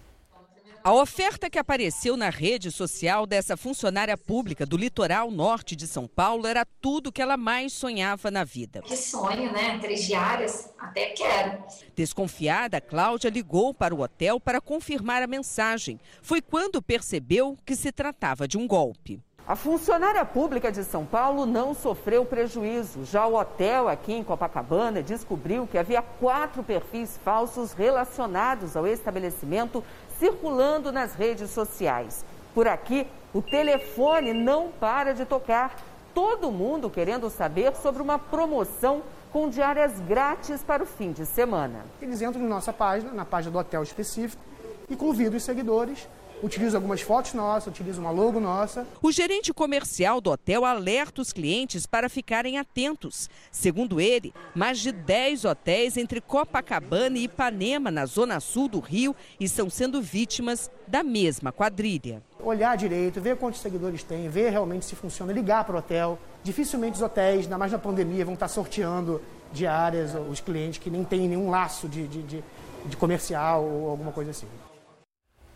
A 0.83 0.95
oferta 0.95 1.51
que 1.51 1.59
apareceu 1.59 2.17
na 2.17 2.31
rede 2.31 2.71
social 2.71 3.27
dessa 3.27 3.55
funcionária 3.55 4.17
pública 4.17 4.65
do 4.65 4.79
litoral 4.79 5.31
norte 5.31 5.77
de 5.77 5.87
São 5.87 6.07
Paulo 6.07 6.47
era 6.47 6.65
tudo 6.65 7.13
que 7.13 7.21
ela 7.21 7.37
mais 7.37 7.75
sonhava 7.75 8.31
na 8.31 8.45
vida. 8.45 8.81
Que 8.81 8.97
sonho, 8.97 9.53
né? 9.53 9.79
Três 9.79 10.07
diárias, 10.07 10.73
até 10.79 11.11
quero. 11.11 11.63
Desconfiada, 11.95 12.81
Cláudia 12.81 13.29
ligou 13.29 13.75
para 13.75 13.95
o 13.95 14.01
hotel 14.01 14.41
para 14.41 14.59
confirmar 14.59 15.23
a 15.23 15.27
mensagem. 15.27 16.01
Foi 16.23 16.41
quando 16.41 16.81
percebeu 16.81 17.59
que 17.67 17.77
se 17.77 17.93
tratava 17.93 18.49
de 18.49 18.57
um 18.57 18.67
golpe. 18.67 19.21
A 19.51 19.57
funcionária 19.57 20.25
pública 20.25 20.71
de 20.71 20.85
São 20.85 21.05
Paulo 21.05 21.45
não 21.45 21.75
sofreu 21.75 22.25
prejuízo. 22.25 23.05
Já 23.05 23.27
o 23.27 23.35
hotel 23.35 23.89
aqui 23.89 24.13
em 24.13 24.23
Copacabana 24.23 25.03
descobriu 25.03 25.67
que 25.67 25.77
havia 25.77 26.01
quatro 26.01 26.63
perfis 26.63 27.19
falsos 27.25 27.73
relacionados 27.73 28.77
ao 28.77 28.87
estabelecimento 28.87 29.83
circulando 30.21 30.93
nas 30.93 31.15
redes 31.15 31.51
sociais. 31.51 32.25
Por 32.55 32.69
aqui, 32.69 33.07
o 33.33 33.41
telefone 33.41 34.33
não 34.33 34.69
para 34.71 35.15
de 35.15 35.25
tocar. 35.25 35.75
Todo 36.15 36.53
mundo 36.53 36.91
querendo 36.91 37.31
saber 37.31 37.75
sobre 37.77 38.03
uma 38.03 38.19
promoção 38.19 39.03
com 39.33 39.49
diárias 39.49 39.99
grátis 40.01 40.63
para 40.63 40.83
o 40.83 40.87
fim 40.87 41.13
de 41.13 41.25
semana. 41.25 41.85
Eles 42.03 42.21
entram 42.21 42.43
na 42.43 42.49
nossa 42.49 42.73
página, 42.73 43.13
na 43.13 43.25
página 43.25 43.53
do 43.53 43.59
hotel 43.59 43.83
específico, 43.83 44.43
e 44.89 44.97
convidam 44.97 45.37
os 45.37 45.45
seguidores 45.45 46.07
utiliza 46.43 46.77
algumas 46.77 47.01
fotos 47.01 47.35
nossas, 47.35 47.69
utiliza 47.69 48.01
uma 48.01 48.11
logo 48.11 48.41
nossa. 48.41 48.87
O 49.03 49.13
gerente 49.13 49.53
comercial 49.53 50.21
do 50.21 50.31
hotel 50.31 50.65
alerta 50.65 51.21
os 51.21 51.33
clientes 51.33 51.87
para 51.87 52.09
ficarem 52.09 52.59
atentos. 52.59 53.29
Segundo 53.51 54.01
ele, 54.01 54.33
mais 54.55 54.79
de 54.79 54.93
10 54.93 55.45
hotéis 55.45 55.97
entre 55.97 56.21
Copacabana 56.21 57.19
e 57.19 57.25
Ipanema, 57.25 57.91
na 57.91 58.07
zona 58.07 58.41
sul 58.41 58.69
do 58.69 58.81
Rio, 58.81 59.15
estão 59.39 59.69
sendo 59.69 60.01
vítimas 60.01 60.71
da 60.87 61.03
mesma 61.03 61.53
quadrilha. 61.53 62.23
Olhar 62.41 62.77
direito, 62.77 63.21
ver 63.21 63.37
quantos 63.37 63.61
seguidores 63.61 64.03
tem, 64.03 64.29
ver 64.29 64.51
realmente 64.51 64.85
se 64.85 64.97
funciona, 64.97 65.33
ligar 65.33 65.65
para 65.65 65.77
o 65.77 65.79
hotel. 65.79 66.19
Dificilmente 66.43 66.97
os 66.97 67.03
hotéis, 67.03 67.45
ainda 67.45 67.59
mais 67.59 67.73
na 67.73 67.79
pandemia, 67.79 68.25
vão 68.25 68.35
estar 68.35 68.49
sorteando 68.49 69.21
diárias 69.53 70.15
os 70.31 70.41
clientes 70.41 70.79
que 70.79 70.91
nem 70.91 71.05
têm 71.05 71.29
nenhum 71.29 71.51
laço 71.51 71.89
de, 71.89 72.07
de, 72.07 72.23
de, 72.23 72.45
de 72.87 72.97
comercial 72.97 73.65
ou 73.65 73.91
alguma 73.91 74.13
coisa 74.13 74.31
assim. 74.31 74.47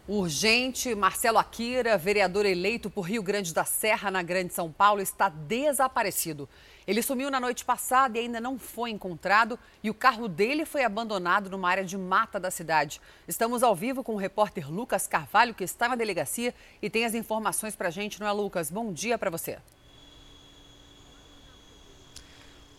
Urgente, 0.07 0.94
Marcelo 0.94 1.38
Akira, 1.38 1.96
vereador 1.96 2.44
eleito 2.44 2.90
por 2.90 3.09
Rio 3.09 3.22
Grande 3.22 3.55
da 3.55 3.64
Serra, 3.64 4.11
na 4.11 4.22
Grande 4.22 4.52
São 4.52 4.70
Paulo, 4.70 5.00
está 5.00 5.30
desaparecido. 5.30 6.46
Ele 6.86 7.00
sumiu 7.00 7.30
na 7.30 7.40
noite 7.40 7.64
passada 7.64 8.18
e 8.18 8.20
ainda 8.20 8.38
não 8.38 8.59
foi 8.59 8.90
encontrado 8.90 9.59
e 9.82 9.88
o 9.88 9.94
carro 9.94 10.28
dele 10.28 10.66
foi 10.66 10.84
abandonado 10.84 11.48
numa 11.48 11.70
área 11.70 11.82
de 11.82 11.96
mata 11.96 12.38
da 12.38 12.50
cidade. 12.50 13.00
Estamos 13.26 13.62
ao 13.62 13.74
vivo 13.74 14.05
com 14.05 14.12
o 14.12 14.18
repórter 14.18 14.70
Lucas 14.70 15.07
Carvalho, 15.07 15.55
que 15.55 15.64
está 15.64 15.88
na 15.88 15.96
delegacia 15.96 16.55
e 16.82 16.90
tem 16.90 17.07
as 17.07 17.14
informações 17.14 17.74
para 17.74 17.88
a 17.88 17.90
gente, 17.90 18.20
não 18.20 18.26
é, 18.26 18.32
Lucas? 18.32 18.70
Bom 18.70 18.92
dia 18.92 19.16
para 19.16 19.30
você. 19.30 19.57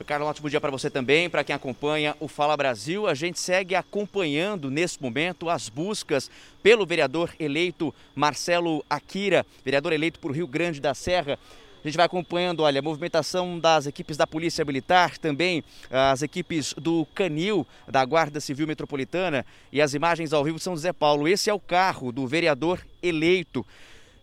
Carlos, 0.04 0.28
um 0.28 0.30
ótimo 0.30 0.50
dia 0.50 0.60
para 0.60 0.70
você 0.70 0.90
também, 0.90 1.30
para 1.30 1.44
quem 1.44 1.56
acompanha 1.56 2.16
o 2.20 2.28
Fala 2.28 2.58
Brasil. 2.58 3.08
A 3.08 3.14
gente 3.14 3.40
segue 3.40 3.76
acompanhando 3.76 4.70
nesse 4.70 5.02
momento 5.02 5.50
as 5.50 5.70
buscas 5.70 6.30
pelo 6.62 6.86
vereador 6.86 7.34
eleito 7.40 7.94
Marcelo 8.14 8.84
Akira, 8.90 9.46
vereador 9.64 9.94
eleito 9.94 10.20
por 10.20 10.32
Rio 10.32 10.48
Grande 10.48 10.82
da 10.82 10.94
Serra. 10.94 11.40
A 11.84 11.88
gente 11.88 11.98
vai 11.98 12.06
acompanhando, 12.06 12.62
olha, 12.62 12.80
a 12.80 12.82
movimentação 12.82 13.58
das 13.60 13.86
equipes 13.86 14.18
da 14.18 14.28
Polícia 14.28 14.66
Militar, 14.66 15.18
também 15.18 15.64
as 15.90 16.22
equipes 16.22 16.74
do 16.74 17.08
Canil, 17.16 17.66
da 17.88 18.04
Guarda 18.04 18.40
Civil 18.40 18.68
Metropolitana 18.68 19.46
e 19.72 19.82
as 19.82 19.94
imagens 19.94 20.34
ao 20.34 20.44
vivo 20.44 20.60
São 20.60 20.76
José 20.76 20.92
Paulo. 20.92 21.28
Esse 21.28 21.50
é 21.50 21.54
o 21.54 21.60
carro 21.60 22.12
do 22.12 22.28
vereador 22.28 22.80
eleito. 23.02 23.66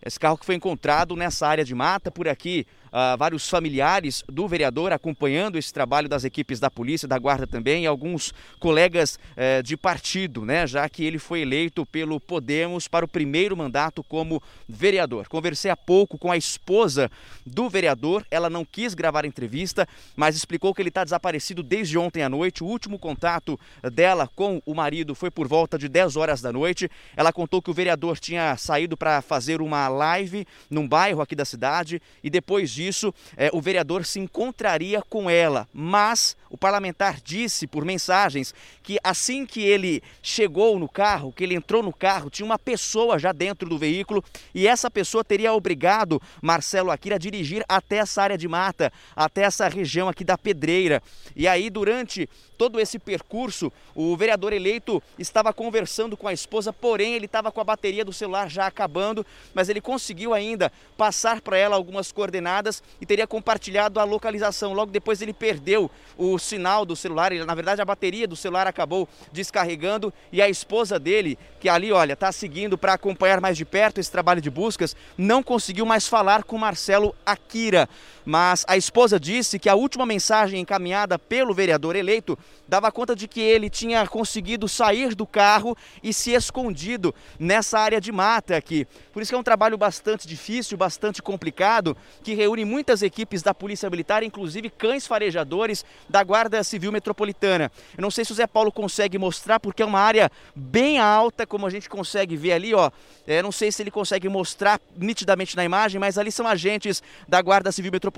Esse 0.04 0.18
carro 0.18 0.36
que 0.36 0.44
foi 0.44 0.56
encontrado 0.56 1.14
nessa 1.14 1.46
área 1.46 1.64
de 1.64 1.74
mata, 1.74 2.10
por 2.10 2.28
aqui, 2.28 2.66
uh, 2.92 3.16
vários 3.16 3.48
familiares 3.48 4.22
do 4.28 4.46
vereador 4.46 4.92
acompanhando 4.92 5.56
esse 5.58 5.72
trabalho 5.72 6.08
das 6.08 6.24
equipes 6.24 6.60
da 6.60 6.70
polícia, 6.70 7.08
da 7.08 7.18
guarda 7.18 7.46
também, 7.46 7.84
e 7.84 7.86
alguns 7.86 8.32
colegas 8.60 9.18
uh, 9.32 9.62
de 9.62 9.76
partido, 9.76 10.44
né, 10.44 10.66
já 10.66 10.88
que 10.88 11.04
ele 11.04 11.18
foi 11.18 11.40
eleito 11.40 11.86
pelo 11.86 12.20
Podemos 12.20 12.86
para 12.86 13.04
o 13.04 13.08
primeiro 13.08 13.56
mandato 13.56 14.02
como 14.04 14.42
vereador. 14.68 15.26
Conversei 15.28 15.70
há 15.70 15.76
pouco 15.76 16.18
com 16.18 16.30
a 16.30 16.36
esposa 16.36 17.10
do 17.46 17.68
vereador, 17.68 18.24
ela 18.30 18.50
não 18.50 18.64
quis 18.64 18.94
gravar 18.94 19.24
a 19.24 19.28
entrevista, 19.28 19.88
mas 20.14 20.36
explicou 20.36 20.74
que 20.74 20.82
ele 20.82 20.90
está 20.90 21.02
desaparecido 21.04 21.62
desde 21.62 21.96
ontem 21.96 22.22
à 22.22 22.28
noite. 22.28 22.62
O 22.62 22.66
último 22.66 22.98
contato 22.98 23.58
dela 23.92 24.28
com 24.36 24.60
o 24.66 24.74
marido 24.74 25.14
foi 25.14 25.30
por 25.30 25.48
volta 25.48 25.78
de 25.78 25.88
10 25.88 26.16
horas 26.16 26.40
da 26.40 26.52
noite. 26.52 26.90
Ela 27.16 27.32
contou 27.32 27.62
que 27.62 27.70
o 27.70 27.74
vereador 27.74 28.18
tinha 28.18 28.56
saído 28.56 28.96
para 28.96 29.22
fazer 29.22 29.60
uma 29.60 29.88
live 29.88 30.46
num 30.70 30.86
bairro 30.86 31.20
aqui 31.20 31.34
da 31.34 31.44
cidade 31.44 32.00
e 32.22 32.30
depois 32.30 32.70
disso 32.70 32.81
disso, 32.82 33.14
é, 33.36 33.50
o 33.52 33.60
vereador 33.60 34.04
se 34.04 34.18
encontraria 34.18 35.00
com 35.02 35.30
ela, 35.30 35.68
mas 35.72 36.36
o 36.50 36.58
parlamentar 36.58 37.20
disse 37.22 37.66
por 37.66 37.84
mensagens 37.84 38.54
que 38.82 38.98
assim 39.02 39.46
que 39.46 39.62
ele 39.62 40.02
chegou 40.20 40.78
no 40.78 40.88
carro, 40.88 41.32
que 41.32 41.44
ele 41.44 41.54
entrou 41.54 41.82
no 41.82 41.92
carro, 41.92 42.28
tinha 42.28 42.44
uma 42.44 42.58
pessoa 42.58 43.18
já 43.18 43.32
dentro 43.32 43.68
do 43.68 43.78
veículo 43.78 44.22
e 44.54 44.66
essa 44.66 44.90
pessoa 44.90 45.24
teria 45.24 45.52
obrigado 45.52 46.20
Marcelo 46.42 46.90
Akira 46.90 47.14
a 47.14 47.18
dirigir 47.18 47.64
até 47.68 47.96
essa 47.98 48.22
área 48.22 48.36
de 48.36 48.48
mata, 48.48 48.92
até 49.14 49.42
essa 49.42 49.68
região 49.68 50.08
aqui 50.08 50.24
da 50.24 50.36
Pedreira. 50.36 51.02
E 51.36 51.46
aí, 51.46 51.70
durante 51.70 52.28
todo 52.62 52.78
esse 52.78 52.96
percurso, 52.96 53.72
o 53.92 54.16
vereador 54.16 54.52
eleito 54.52 55.02
estava 55.18 55.52
conversando 55.52 56.16
com 56.16 56.28
a 56.28 56.32
esposa, 56.32 56.72
porém 56.72 57.14
ele 57.14 57.26
estava 57.26 57.50
com 57.50 57.60
a 57.60 57.64
bateria 57.64 58.04
do 58.04 58.12
celular 58.12 58.48
já 58.48 58.68
acabando, 58.68 59.26
mas 59.52 59.68
ele 59.68 59.80
conseguiu 59.80 60.32
ainda 60.32 60.70
passar 60.96 61.40
para 61.40 61.58
ela 61.58 61.74
algumas 61.74 62.12
coordenadas 62.12 62.80
e 63.00 63.04
teria 63.04 63.26
compartilhado 63.26 63.98
a 63.98 64.04
localização. 64.04 64.74
Logo 64.74 64.92
depois 64.92 65.20
ele 65.20 65.32
perdeu 65.32 65.90
o 66.16 66.38
sinal 66.38 66.86
do 66.86 66.94
celular, 66.94 67.32
ele, 67.32 67.44
na 67.44 67.52
verdade 67.52 67.82
a 67.82 67.84
bateria 67.84 68.28
do 68.28 68.36
celular 68.36 68.68
acabou 68.68 69.08
descarregando 69.32 70.14
e 70.30 70.40
a 70.40 70.48
esposa 70.48 71.00
dele, 71.00 71.36
que 71.58 71.68
ali, 71.68 71.90
olha, 71.90 72.12
está 72.12 72.30
seguindo 72.30 72.78
para 72.78 72.92
acompanhar 72.92 73.40
mais 73.40 73.56
de 73.56 73.64
perto 73.64 73.98
esse 73.98 74.12
trabalho 74.12 74.40
de 74.40 74.50
buscas, 74.50 74.94
não 75.18 75.42
conseguiu 75.42 75.84
mais 75.84 76.06
falar 76.06 76.44
com 76.44 76.56
Marcelo 76.56 77.12
Akira. 77.26 77.88
Mas 78.24 78.64
a 78.68 78.76
esposa 78.76 79.18
disse 79.18 79.58
que 79.58 79.68
a 79.68 79.74
última 79.74 80.06
mensagem 80.06 80.60
encaminhada 80.60 81.18
pelo 81.18 81.52
vereador 81.52 81.96
eleito 81.96 82.38
dava 82.68 82.90
conta 82.92 83.16
de 83.16 83.26
que 83.26 83.40
ele 83.40 83.68
tinha 83.68 84.06
conseguido 84.06 84.68
sair 84.68 85.14
do 85.14 85.26
carro 85.26 85.76
e 86.02 86.12
se 86.12 86.30
escondido 86.32 87.14
nessa 87.38 87.78
área 87.78 88.00
de 88.00 88.12
mata 88.12 88.56
aqui. 88.56 88.86
Por 89.12 89.22
isso 89.22 89.34
é 89.34 89.38
um 89.38 89.42
trabalho 89.42 89.76
bastante 89.76 90.26
difícil, 90.26 90.78
bastante 90.78 91.20
complicado, 91.20 91.96
que 92.22 92.34
reúne 92.34 92.64
muitas 92.64 93.02
equipes 93.02 93.42
da 93.42 93.52
Polícia 93.52 93.90
Militar, 93.90 94.22
inclusive 94.22 94.70
cães 94.70 95.06
farejadores 95.06 95.84
da 96.08 96.22
Guarda 96.22 96.62
Civil 96.62 96.92
Metropolitana. 96.92 97.70
Eu 97.96 98.02
não 98.02 98.10
sei 98.10 98.24
se 98.24 98.32
o 98.32 98.34
Zé 98.34 98.46
Paulo 98.46 98.70
consegue 98.70 99.18
mostrar, 99.18 99.58
porque 99.58 99.82
é 99.82 99.86
uma 99.86 100.00
área 100.00 100.30
bem 100.54 100.98
alta, 100.98 101.46
como 101.46 101.66
a 101.66 101.70
gente 101.70 101.90
consegue 101.90 102.36
ver 102.36 102.52
ali, 102.52 102.72
ó. 102.72 102.90
É, 103.26 103.42
não 103.42 103.52
sei 103.52 103.70
se 103.70 103.82
ele 103.82 103.90
consegue 103.90 104.28
mostrar 104.28 104.80
nitidamente 104.96 105.56
na 105.56 105.64
imagem, 105.64 106.00
mas 106.00 106.16
ali 106.16 106.32
são 106.32 106.46
agentes 106.46 107.02
da 107.28 107.42
Guarda 107.42 107.70
Civil 107.70 107.92
Metropolitana 107.92 108.11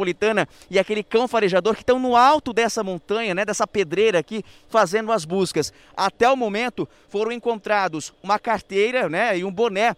e 0.71 0.79
aquele 0.79 1.03
cão 1.03 1.29
farejador 1.29 1.75
que 1.75 1.83
estão 1.83 1.99
no 1.99 2.17
alto 2.17 2.53
dessa 2.53 2.83
montanha, 2.83 3.35
né, 3.35 3.45
dessa 3.45 3.67
pedreira 3.67 4.19
aqui, 4.19 4.45
fazendo 4.69 5.13
as 5.13 5.25
buscas. 5.25 5.73
Até 5.97 6.29
o 6.29 6.37
momento 6.37 6.89
foram 7.09 7.33
encontrados 7.33 8.13
uma 8.23 8.39
carteira 8.39 9.09
né, 9.09 9.39
e 9.39 9.45
um 9.45 9.53
boné 9.53 9.97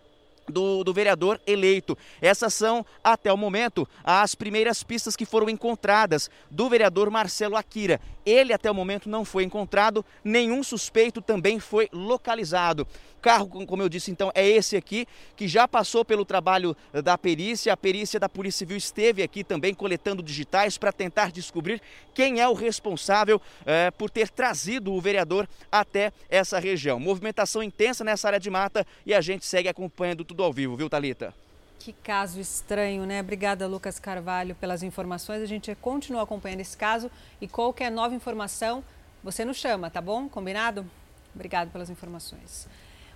do, 0.49 0.85
do, 0.85 0.93
vereador 0.93 1.41
eleito. 1.47 1.97
Essas 2.21 2.55
são, 2.55 2.85
até 3.03 3.33
o 3.33 3.37
momento, 3.37 3.89
as 4.05 4.35
primeiras 4.35 4.83
pistas 4.83 5.17
que 5.17 5.25
foram 5.25 5.49
encontradas 5.49 6.31
do 6.51 6.69
vereador 6.69 7.11
Marcelo 7.11 7.57
Akira. 7.57 8.01
Ele, 8.25 8.53
até 8.53 8.71
o 8.71 8.75
momento, 8.75 9.09
não 9.09 9.25
foi 9.25 9.45
encontrado, 9.45 10.05
nenhum 10.25 10.63
suspeito 10.63 11.21
também 11.21 11.61
foi 11.61 11.89
localizado. 11.93 12.87
Carro, 13.27 13.67
como 13.67 13.83
eu 13.83 13.89
disse, 13.89 14.11
então, 14.11 14.31
é 14.35 14.47
esse 14.47 14.77
aqui, 14.77 15.05
que 15.35 15.49
já 15.49 15.67
passou 15.67 16.05
pelo 16.05 16.25
trabalho 16.25 16.77
da 17.03 17.19
perícia. 17.19 17.73
A 17.73 17.77
perícia 17.77 18.21
da 18.21 18.29
Polícia 18.29 18.59
Civil 18.59 18.77
esteve 18.77 19.23
aqui 19.23 19.43
também 19.43 19.75
coletando 19.75 20.23
digitais 20.23 20.79
para 20.79 20.93
tentar 20.93 21.33
descobrir 21.33 21.81
quem 22.15 22.41
é 22.41 22.49
o 22.49 22.55
responsável 22.55 23.41
é, 23.65 23.91
por 23.91 24.11
ter 24.11 24.29
trazido 24.29 24.93
o 24.93 25.01
vereador 25.01 25.49
até 25.73 26.13
essa 26.29 26.61
região. 26.61 27.01
Movimentação 27.01 27.63
intensa 27.63 28.05
nessa 28.05 28.29
área 28.29 28.39
de 28.39 28.49
mata 28.49 28.87
e 29.05 29.13
a 29.13 29.21
gente 29.21 29.45
segue 29.45 29.69
acompanhando 29.69 30.25
tudo 30.25 30.36
ao 30.43 30.53
vivo, 30.53 30.77
viu, 30.77 30.89
Talita? 30.89 31.35
Que 31.79 31.93
caso 31.93 32.41
estranho, 32.41 33.05
né? 33.07 33.21
Obrigada, 33.21 33.67
Lucas 33.67 33.99
Carvalho, 33.99 34.55
pelas 34.57 34.83
informações. 34.83 35.43
A 35.43 35.47
gente 35.47 35.75
continua 35.77 36.23
acompanhando 36.23 36.61
esse 36.61 36.77
caso 36.77 37.11
e 37.41 37.47
qualquer 37.47 37.91
nova 37.91 38.15
informação, 38.15 38.83
você 39.23 39.45
nos 39.45 39.57
chama, 39.57 39.91
tá 39.91 40.01
bom? 40.01 40.29
Combinado? 40.29 40.85
Obrigado 41.35 41.71
pelas 41.71 41.91
informações. 41.91 42.67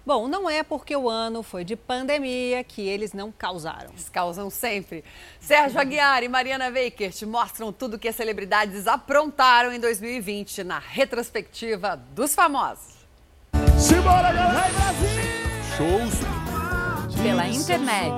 Bom, 0.04 0.28
não 0.28 0.48
é 0.48 0.62
porque 0.62 0.96
o 0.96 1.08
ano 1.08 1.42
foi 1.42 1.64
de 1.64 1.76
pandemia 1.76 2.64
que 2.64 2.82
eles 2.82 3.12
não 3.12 3.30
causaram. 3.30 3.90
Eles 3.90 4.08
causam 4.08 4.48
sempre. 4.48 5.04
Sérgio 5.40 5.80
Aguiar 5.80 6.22
e 6.22 6.28
Mariana 6.28 6.68
Weikert 6.68 7.22
mostram 7.26 7.72
tudo 7.72 7.98
que 7.98 8.08
as 8.08 8.16
celebridades 8.16 8.86
aprontaram 8.86 9.72
em 9.72 9.78
2020 9.78 10.64
na 10.64 10.78
retrospectiva 10.78 11.96
dos 12.14 12.34
famosos. 12.34 12.94
Simbora, 13.78 14.32
galera! 14.32 14.70
Brasil! 14.72 15.40
Shows 15.76 16.49
pela 17.16 17.48
internet. 17.48 18.12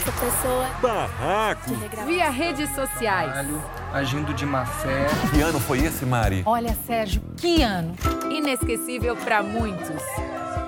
Essa 0.00 0.12
pessoa. 0.12 0.66
Barraco. 0.80 1.74
Via 2.06 2.30
redes 2.30 2.74
sociais. 2.74 3.46
Agindo 3.92 4.34
de 4.34 4.44
má 4.44 4.64
fé. 4.66 5.06
Que 5.30 5.40
ano 5.40 5.58
foi 5.60 5.84
esse, 5.84 6.04
Mari? 6.04 6.42
Olha, 6.46 6.76
Sérgio, 6.86 7.22
que 7.36 7.62
ano. 7.62 7.94
Inesquecível 8.30 9.16
para 9.16 9.42
muitos. 9.42 10.02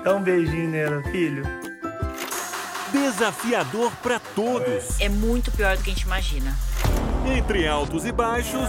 Dá 0.03 0.15
um 0.15 0.21
beijinho 0.21 0.69
nela, 0.69 1.03
filho. 1.03 1.43
Desafiador 2.91 3.91
para 4.03 4.19
todos. 4.19 4.99
É 4.99 5.07
muito 5.07 5.51
pior 5.51 5.77
do 5.77 5.83
que 5.83 5.91
a 5.91 5.93
gente 5.93 6.03
imagina. 6.03 6.55
Entre 7.25 7.67
altos 7.67 8.05
e 8.05 8.11
baixos. 8.11 8.67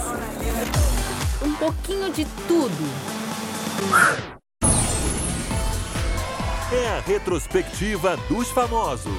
Um 1.43 1.55
pouquinho 1.55 2.12
de 2.12 2.24
tudo. 2.47 4.33
É 6.75 6.89
a 6.89 7.01
retrospectiva 7.01 8.16
dos 8.31 8.51
famosos. 8.51 9.12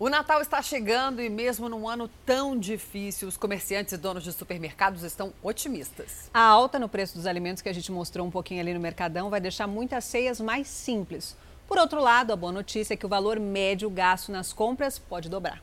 O 0.00 0.08
Natal 0.08 0.42
está 0.42 0.60
chegando 0.60 1.22
e, 1.22 1.30
mesmo 1.30 1.68
num 1.68 1.88
ano 1.88 2.10
tão 2.26 2.58
difícil, 2.58 3.28
os 3.28 3.36
comerciantes 3.36 3.92
e 3.92 3.96
donos 3.96 4.24
de 4.24 4.32
supermercados 4.32 5.04
estão 5.04 5.32
otimistas. 5.40 6.28
A 6.34 6.40
alta 6.40 6.76
no 6.76 6.88
preço 6.88 7.14
dos 7.16 7.24
alimentos 7.24 7.62
que 7.62 7.68
a 7.68 7.72
gente 7.72 7.92
mostrou 7.92 8.26
um 8.26 8.30
pouquinho 8.30 8.60
ali 8.60 8.74
no 8.74 8.80
Mercadão 8.80 9.30
vai 9.30 9.40
deixar 9.40 9.68
muitas 9.68 10.04
ceias 10.04 10.40
mais 10.40 10.66
simples. 10.66 11.36
Por 11.68 11.78
outro 11.78 12.00
lado, 12.00 12.32
a 12.32 12.36
boa 12.36 12.50
notícia 12.50 12.94
é 12.94 12.96
que 12.96 13.06
o 13.06 13.08
valor 13.08 13.38
médio 13.38 13.88
gasto 13.88 14.32
nas 14.32 14.52
compras 14.52 14.98
pode 14.98 15.28
dobrar. 15.28 15.62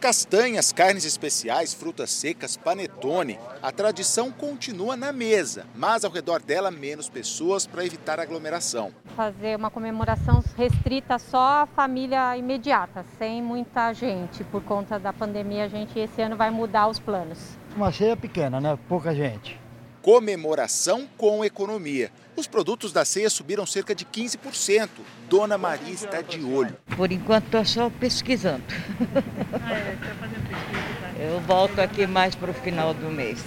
Castanhas, 0.00 0.72
carnes 0.72 1.04
especiais, 1.04 1.74
frutas 1.74 2.10
secas, 2.10 2.56
panetone. 2.56 3.36
A 3.60 3.72
tradição 3.72 4.30
continua 4.30 4.96
na 4.96 5.12
mesa, 5.12 5.66
mas 5.74 6.04
ao 6.04 6.10
redor 6.10 6.40
dela 6.40 6.70
menos 6.70 7.08
pessoas 7.08 7.66
para 7.66 7.84
evitar 7.84 8.20
aglomeração. 8.20 8.92
Fazer 9.16 9.56
uma 9.56 9.72
comemoração 9.72 10.40
restrita 10.56 11.18
só 11.18 11.62
à 11.62 11.66
família 11.66 12.36
imediata, 12.36 13.04
sem 13.18 13.42
muita 13.42 13.92
gente. 13.92 14.44
Por 14.44 14.62
conta 14.62 15.00
da 15.00 15.12
pandemia, 15.12 15.64
a 15.64 15.68
gente 15.68 15.98
esse 15.98 16.22
ano 16.22 16.36
vai 16.36 16.50
mudar 16.50 16.86
os 16.86 17.00
planos. 17.00 17.58
Uma 17.74 17.90
ceia 17.90 18.16
pequena, 18.16 18.60
né? 18.60 18.78
Pouca 18.88 19.12
gente. 19.12 19.60
Comemoração 20.00 21.08
com 21.16 21.44
economia. 21.44 22.12
Os 22.38 22.46
produtos 22.46 22.92
da 22.92 23.04
ceia 23.04 23.28
subiram 23.28 23.66
cerca 23.66 23.92
de 23.92 24.04
15%. 24.04 24.88
Dona 25.28 25.58
Maria 25.58 25.92
está 25.92 26.22
de 26.22 26.40
olho. 26.44 26.76
Por 26.96 27.10
enquanto 27.10 27.46
estou 27.46 27.64
só 27.64 27.90
pesquisando. 27.90 28.62
Eu 31.18 31.40
volto 31.40 31.80
aqui 31.80 32.06
mais 32.06 32.36
para 32.36 32.52
o 32.52 32.54
final 32.54 32.94
do 32.94 33.10
mês. 33.10 33.42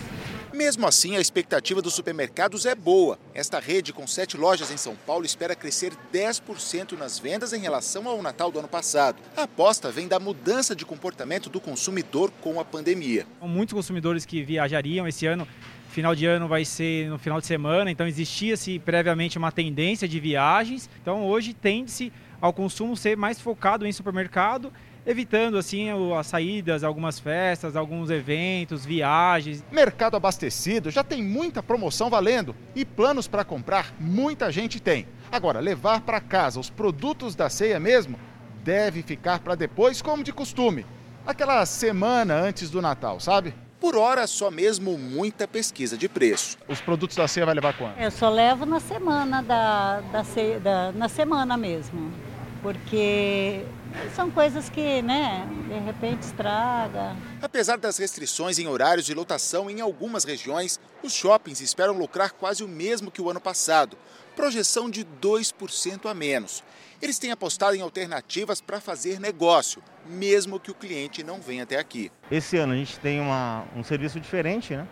Mesmo 0.53 0.85
assim, 0.85 1.15
a 1.15 1.21
expectativa 1.21 1.81
dos 1.81 1.93
supermercados 1.93 2.65
é 2.65 2.75
boa. 2.75 3.17
Esta 3.33 3.61
rede, 3.61 3.93
com 3.93 4.05
sete 4.05 4.35
lojas 4.35 4.69
em 4.69 4.75
São 4.75 4.93
Paulo, 4.93 5.25
espera 5.25 5.55
crescer 5.55 5.93
10% 6.13 6.97
nas 6.97 7.17
vendas 7.17 7.53
em 7.53 7.59
relação 7.59 8.09
ao 8.09 8.21
Natal 8.21 8.51
do 8.51 8.59
ano 8.59 8.67
passado. 8.67 9.21
A 9.37 9.43
aposta 9.43 9.89
vem 9.89 10.09
da 10.09 10.19
mudança 10.19 10.75
de 10.75 10.85
comportamento 10.85 11.49
do 11.49 11.61
consumidor 11.61 12.29
com 12.41 12.59
a 12.59 12.65
pandemia. 12.65 13.25
Muitos 13.41 13.73
consumidores 13.73 14.25
que 14.25 14.43
viajariam 14.43 15.07
esse 15.07 15.25
ano 15.25 15.47
final 15.91 16.15
de 16.15 16.25
ano 16.25 16.47
vai 16.47 16.65
ser 16.65 17.09
no 17.09 17.19
final 17.19 17.39
de 17.39 17.45
semana, 17.45 17.91
então 17.91 18.07
existia-se 18.07 18.79
previamente 18.79 19.37
uma 19.37 19.51
tendência 19.51 20.07
de 20.07 20.19
viagens. 20.19 20.89
Então 21.01 21.25
hoje 21.25 21.53
tende-se 21.53 22.11
ao 22.39 22.51
consumo 22.51 22.97
ser 22.97 23.15
mais 23.15 23.39
focado 23.39 23.85
em 23.85 23.91
supermercado 23.91 24.71
evitando 25.05 25.57
assim 25.57 25.87
as 26.17 26.27
saídas, 26.27 26.83
algumas 26.83 27.19
festas, 27.19 27.75
alguns 27.75 28.09
eventos, 28.09 28.85
viagens. 28.85 29.63
Mercado 29.71 30.15
abastecido 30.15 30.91
já 30.91 31.03
tem 31.03 31.23
muita 31.23 31.63
promoção 31.63 32.09
valendo 32.09 32.55
e 32.75 32.85
planos 32.85 33.27
para 33.27 33.43
comprar 33.43 33.93
muita 33.99 34.51
gente 34.51 34.79
tem. 34.79 35.07
Agora, 35.31 35.59
levar 35.59 36.01
para 36.01 36.19
casa 36.19 36.59
os 36.59 36.69
produtos 36.69 37.35
da 37.35 37.49
ceia 37.49 37.79
mesmo 37.79 38.19
deve 38.63 39.01
ficar 39.01 39.39
para 39.39 39.55
depois, 39.55 40.01
como 40.01 40.23
de 40.23 40.31
costume. 40.31 40.85
Aquela 41.25 41.65
semana 41.65 42.35
antes 42.35 42.69
do 42.69 42.81
Natal, 42.81 43.19
sabe? 43.19 43.53
Por 43.81 43.95
hora, 43.95 44.27
só 44.27 44.51
mesmo 44.51 44.95
muita 44.95 45.47
pesquisa 45.47 45.97
de 45.97 46.07
preço. 46.07 46.55
Os 46.67 46.79
produtos 46.79 47.17
da 47.17 47.27
ceia 47.27 47.47
vai 47.47 47.55
levar 47.55 47.75
quanto? 47.75 47.99
Eu 47.99 48.11
só 48.11 48.29
levo 48.29 48.63
na 48.63 48.79
semana 48.79 49.41
da, 49.41 50.01
da, 50.01 50.23
ceia, 50.23 50.59
da 50.59 50.91
na 50.91 51.09
semana 51.09 51.57
mesmo, 51.57 52.13
porque 52.61 53.65
são 54.15 54.29
coisas 54.29 54.69
que, 54.69 55.01
né, 55.01 55.47
de 55.67 55.79
repente 55.79 56.21
estraga. 56.21 57.15
Apesar 57.41 57.79
das 57.79 57.97
restrições 57.97 58.59
em 58.59 58.67
horários 58.67 59.03
de 59.03 59.15
lotação 59.15 59.67
em 59.67 59.81
algumas 59.81 60.23
regiões, 60.25 60.79
os 61.01 61.11
shoppings 61.11 61.59
esperam 61.59 61.97
lucrar 61.97 62.33
quase 62.33 62.63
o 62.63 62.67
mesmo 62.67 63.09
que 63.09 63.19
o 63.19 63.31
ano 63.31 63.41
passado, 63.41 63.97
projeção 64.35 64.91
de 64.91 65.03
2% 65.03 66.07
a 66.07 66.13
menos. 66.13 66.63
Eles 67.01 67.17
têm 67.17 67.31
apostado 67.31 67.75
em 67.75 67.81
alternativas 67.81 68.61
para 68.61 68.79
fazer 68.79 69.19
negócio, 69.19 69.81
mesmo 70.05 70.59
que 70.59 70.69
o 70.69 70.73
cliente 70.75 71.23
não 71.23 71.41
venha 71.41 71.63
até 71.63 71.79
aqui. 71.79 72.11
Esse 72.29 72.57
ano 72.57 72.73
a 72.73 72.75
gente 72.75 72.99
tem 72.99 73.19
uma, 73.19 73.65
um 73.75 73.83
serviço 73.83 74.19
diferente, 74.19 74.75
né? 74.75 74.87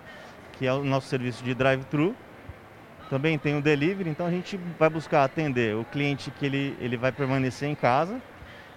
que 0.53 0.65
é 0.65 0.73
o 0.73 0.83
nosso 0.83 1.07
serviço 1.07 1.43
de 1.43 1.53
drive-thru. 1.53 2.15
Também 3.09 3.37
tem 3.37 3.57
o 3.57 3.61
delivery, 3.61 4.09
então 4.09 4.25
a 4.25 4.31
gente 4.31 4.57
vai 4.77 4.89
buscar 4.89 5.23
atender 5.23 5.75
o 5.75 5.83
cliente 5.85 6.29
que 6.31 6.45
ele, 6.45 6.77
ele 6.79 6.97
vai 6.97 7.11
permanecer 7.11 7.67
em 7.67 7.75
casa 7.75 8.21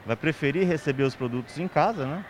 vai 0.05 0.17
preferir 0.17 0.67
receber 0.67 1.05
os 1.05 1.15
produtos 1.15 1.59
em 1.59 1.69
casa, 1.69 2.07
né? 2.07 2.25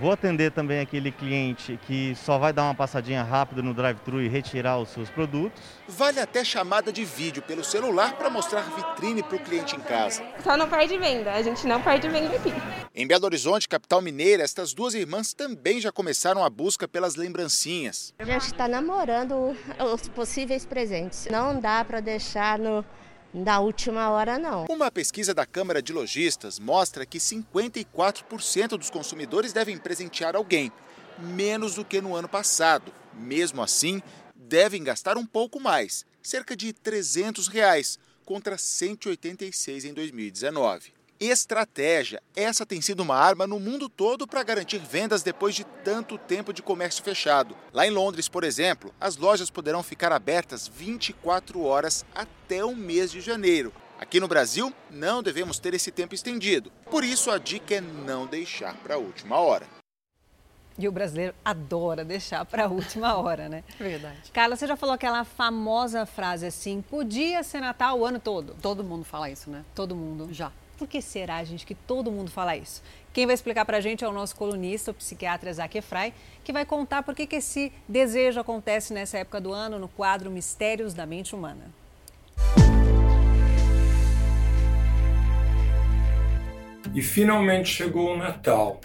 Vou 0.00 0.10
atender 0.10 0.50
também 0.50 0.80
aquele 0.80 1.12
cliente 1.12 1.78
que 1.86 2.14
só 2.16 2.36
vai 2.36 2.52
dar 2.52 2.64
uma 2.64 2.74
passadinha 2.74 3.22
rápida 3.22 3.62
no 3.62 3.72
drive-thru 3.72 4.20
e 4.20 4.28
retirar 4.28 4.78
os 4.78 4.88
seus 4.88 5.08
produtos. 5.08 5.62
Vale 5.86 6.18
até 6.18 6.44
chamada 6.44 6.92
de 6.92 7.04
vídeo 7.04 7.42
pelo 7.42 7.62
celular 7.62 8.16
para 8.16 8.28
mostrar 8.28 8.62
vitrine 8.62 9.22
para 9.22 9.36
o 9.36 9.40
cliente 9.40 9.76
em 9.76 9.80
casa. 9.80 10.24
Só 10.42 10.56
não 10.56 10.68
perde 10.68 10.98
venda, 10.98 11.32
a 11.32 11.42
gente 11.42 11.66
não 11.66 11.80
perde 11.80 12.08
venda 12.08 12.34
aqui. 12.34 12.52
Em 12.94 13.06
Belo 13.06 13.24
Horizonte, 13.24 13.68
capital 13.68 14.00
mineira, 14.00 14.42
estas 14.42 14.74
duas 14.74 14.94
irmãs 14.94 15.32
também 15.32 15.80
já 15.80 15.92
começaram 15.92 16.44
a 16.44 16.50
busca 16.50 16.88
pelas 16.88 17.14
lembrancinhas. 17.14 18.12
A 18.18 18.24
gente 18.24 18.46
está 18.46 18.66
namorando 18.66 19.56
os 19.92 20.08
possíveis 20.08 20.66
presentes. 20.66 21.28
Não 21.30 21.58
dá 21.58 21.84
para 21.84 22.00
deixar 22.00 22.58
no 22.58 22.84
da 23.42 23.58
última 23.58 24.10
hora, 24.10 24.38
não. 24.38 24.66
Uma 24.68 24.90
pesquisa 24.90 25.34
da 25.34 25.44
Câmara 25.44 25.82
de 25.82 25.92
Lojistas 25.92 26.58
mostra 26.58 27.04
que 27.04 27.18
54% 27.18 28.68
dos 28.78 28.90
consumidores 28.90 29.52
devem 29.52 29.76
presentear 29.76 30.36
alguém, 30.36 30.70
menos 31.18 31.74
do 31.74 31.84
que 31.84 32.00
no 32.00 32.14
ano 32.14 32.28
passado. 32.28 32.92
Mesmo 33.12 33.60
assim, 33.60 34.00
devem 34.34 34.84
gastar 34.84 35.16
um 35.16 35.26
pouco 35.26 35.58
mais, 35.58 36.06
cerca 36.22 36.56
de 36.56 36.72
300 36.72 37.48
reais, 37.48 37.98
contra 38.24 38.56
186 38.56 39.84
em 39.84 39.92
2019 39.92 40.93
estratégia. 41.26 42.22
Essa 42.34 42.66
tem 42.66 42.80
sido 42.80 43.00
uma 43.00 43.16
arma 43.16 43.46
no 43.46 43.60
mundo 43.60 43.88
todo 43.88 44.26
para 44.26 44.42
garantir 44.42 44.78
vendas 44.78 45.22
depois 45.22 45.54
de 45.54 45.64
tanto 45.84 46.18
tempo 46.18 46.52
de 46.52 46.62
comércio 46.62 47.02
fechado. 47.02 47.56
Lá 47.72 47.86
em 47.86 47.90
Londres, 47.90 48.28
por 48.28 48.44
exemplo, 48.44 48.94
as 49.00 49.16
lojas 49.16 49.50
poderão 49.50 49.82
ficar 49.82 50.12
abertas 50.12 50.68
24 50.68 51.62
horas 51.62 52.04
até 52.14 52.64
o 52.64 52.74
mês 52.74 53.10
de 53.10 53.20
janeiro. 53.20 53.72
Aqui 53.98 54.20
no 54.20 54.28
Brasil, 54.28 54.72
não 54.90 55.22
devemos 55.22 55.58
ter 55.58 55.72
esse 55.72 55.90
tempo 55.90 56.14
estendido. 56.14 56.70
Por 56.90 57.04
isso, 57.04 57.30
a 57.30 57.38
dica 57.38 57.76
é 57.76 57.80
não 57.80 58.26
deixar 58.26 58.74
para 58.76 58.96
a 58.96 58.98
última 58.98 59.38
hora. 59.38 59.66
E 60.76 60.88
o 60.88 60.92
brasileiro 60.92 61.34
adora 61.44 62.04
deixar 62.04 62.44
para 62.44 62.64
a 62.64 62.68
última 62.68 63.14
hora, 63.14 63.48
né? 63.48 63.62
Verdade. 63.78 64.30
Carla, 64.32 64.56
você 64.56 64.66
já 64.66 64.76
falou 64.76 64.94
aquela 64.94 65.24
famosa 65.24 66.04
frase 66.04 66.46
assim: 66.46 66.82
podia 66.82 67.42
ser 67.42 67.60
Natal 67.60 67.98
o 67.98 68.04
ano 68.04 68.18
todo. 68.18 68.56
Todo 68.60 68.82
mundo 68.82 69.04
fala 69.04 69.30
isso, 69.30 69.48
né? 69.48 69.64
Todo 69.74 69.94
mundo. 69.94 70.28
Já. 70.32 70.50
Por 70.76 70.88
que 70.88 71.00
será, 71.00 71.42
gente, 71.44 71.64
que 71.64 71.74
todo 71.74 72.10
mundo 72.10 72.30
fala 72.30 72.56
isso? 72.56 72.82
Quem 73.12 73.26
vai 73.26 73.34
explicar 73.34 73.64
para 73.64 73.76
a 73.76 73.80
gente 73.80 74.02
é 74.02 74.08
o 74.08 74.12
nosso 74.12 74.34
colunista, 74.34 74.90
o 74.90 74.94
psiquiatra 74.94 75.52
Zac 75.52 75.78
Efrai, 75.78 76.12
que 76.42 76.52
vai 76.52 76.66
contar 76.66 77.04
por 77.04 77.14
que, 77.14 77.28
que 77.28 77.36
esse 77.36 77.72
desejo 77.88 78.40
acontece 78.40 78.92
nessa 78.92 79.18
época 79.18 79.40
do 79.40 79.52
ano 79.52 79.78
no 79.78 79.86
quadro 79.86 80.30
Mistérios 80.32 80.92
da 80.92 81.06
Mente 81.06 81.34
Humana. 81.34 81.72
E 86.92 87.02
finalmente 87.02 87.68
chegou 87.68 88.12
o 88.12 88.16
Natal. 88.16 88.80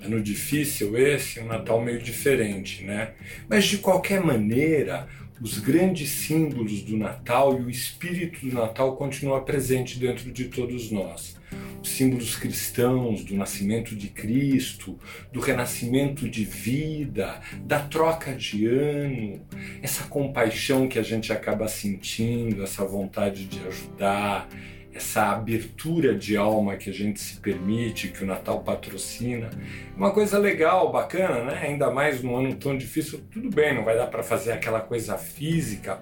Ano 0.00 0.20
difícil 0.20 0.96
esse, 0.96 1.40
um 1.40 1.46
Natal 1.46 1.80
meio 1.80 2.00
diferente, 2.00 2.84
né? 2.84 3.12
Mas 3.48 3.64
de 3.64 3.78
qualquer 3.78 4.20
maneira, 4.20 5.08
os 5.42 5.58
grandes 5.58 6.08
símbolos 6.08 6.82
do 6.82 6.96
Natal 6.96 7.58
e 7.58 7.64
o 7.64 7.70
espírito 7.70 8.46
do 8.46 8.54
Natal 8.54 8.94
continua 8.96 9.40
presente 9.40 9.98
dentro 9.98 10.30
de 10.30 10.44
todos 10.44 10.90
nós. 10.92 11.36
Os 11.82 11.88
símbolos 11.88 12.36
cristãos 12.36 13.24
do 13.24 13.34
nascimento 13.34 13.96
de 13.96 14.08
Cristo, 14.08 14.96
do 15.32 15.40
renascimento 15.40 16.28
de 16.28 16.44
vida, 16.44 17.40
da 17.64 17.80
troca 17.80 18.32
de 18.32 18.66
ano, 18.66 19.44
essa 19.82 20.04
compaixão 20.04 20.86
que 20.86 20.98
a 20.98 21.02
gente 21.02 21.32
acaba 21.32 21.66
sentindo, 21.66 22.62
essa 22.62 22.84
vontade 22.84 23.44
de 23.46 23.58
ajudar, 23.66 24.48
essa 24.94 25.32
abertura 25.32 26.14
de 26.14 26.36
alma 26.36 26.76
que 26.76 26.90
a 26.90 26.92
gente 26.92 27.18
se 27.18 27.36
permite, 27.36 28.08
que 28.08 28.22
o 28.22 28.26
Natal 28.26 28.60
patrocina. 28.60 29.50
Uma 29.96 30.10
coisa 30.10 30.38
legal, 30.38 30.92
bacana, 30.92 31.44
né? 31.44 31.60
Ainda 31.62 31.90
mais 31.90 32.22
num 32.22 32.36
ano 32.36 32.54
tão 32.54 32.76
difícil, 32.76 33.20
tudo 33.30 33.48
bem, 33.48 33.74
não 33.74 33.84
vai 33.84 33.96
dar 33.96 34.08
para 34.08 34.22
fazer 34.22 34.52
aquela 34.52 34.80
coisa 34.80 35.16
física, 35.16 36.00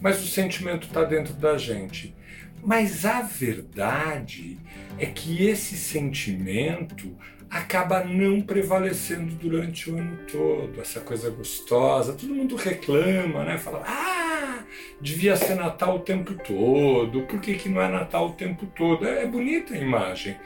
mas 0.00 0.22
o 0.22 0.28
sentimento 0.28 0.86
está 0.86 1.04
dentro 1.04 1.34
da 1.34 1.58
gente. 1.58 2.14
Mas 2.62 3.04
a 3.04 3.22
verdade 3.22 4.58
é 4.98 5.06
que 5.06 5.46
esse 5.46 5.76
sentimento 5.76 7.16
acaba 7.50 8.04
não 8.04 8.40
prevalecendo 8.40 9.34
durante 9.34 9.90
o 9.90 9.98
ano 9.98 10.18
todo, 10.30 10.80
essa 10.80 11.00
coisa 11.00 11.28
gostosa. 11.30 12.12
Todo 12.12 12.32
mundo 12.32 12.54
reclama, 12.54 13.42
né? 13.42 13.58
Fala, 13.58 13.82
ah, 13.86 14.62
devia 15.00 15.36
ser 15.36 15.56
Natal 15.56 15.96
o 15.96 16.00
tempo 16.00 16.34
todo, 16.34 17.22
por 17.22 17.40
que, 17.40 17.54
que 17.54 17.68
não 17.68 17.82
é 17.82 17.88
Natal 17.88 18.28
o 18.28 18.32
tempo 18.32 18.66
todo? 18.66 19.06
É, 19.06 19.24
é 19.24 19.26
bonita 19.26 19.74
a 19.74 19.78
imagem, 19.78 20.36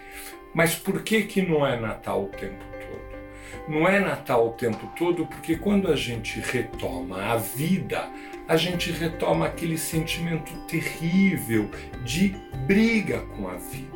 mas 0.54 0.74
por 0.74 1.02
que, 1.02 1.24
que 1.24 1.42
não 1.42 1.66
é 1.66 1.78
Natal 1.78 2.24
o 2.24 2.28
tempo 2.28 2.64
todo? 2.80 3.68
Não 3.68 3.86
é 3.86 4.00
Natal 4.00 4.48
o 4.48 4.52
tempo 4.52 4.90
todo 4.96 5.26
porque 5.26 5.56
quando 5.56 5.88
a 5.88 5.96
gente 5.96 6.40
retoma 6.40 7.22
a 7.22 7.36
vida, 7.36 8.08
a 8.48 8.56
gente 8.56 8.90
retoma 8.90 9.46
aquele 9.46 9.76
sentimento 9.76 10.52
terrível 10.66 11.70
de 12.02 12.34
briga 12.66 13.20
com 13.36 13.48
a 13.48 13.54
vida 13.54 13.93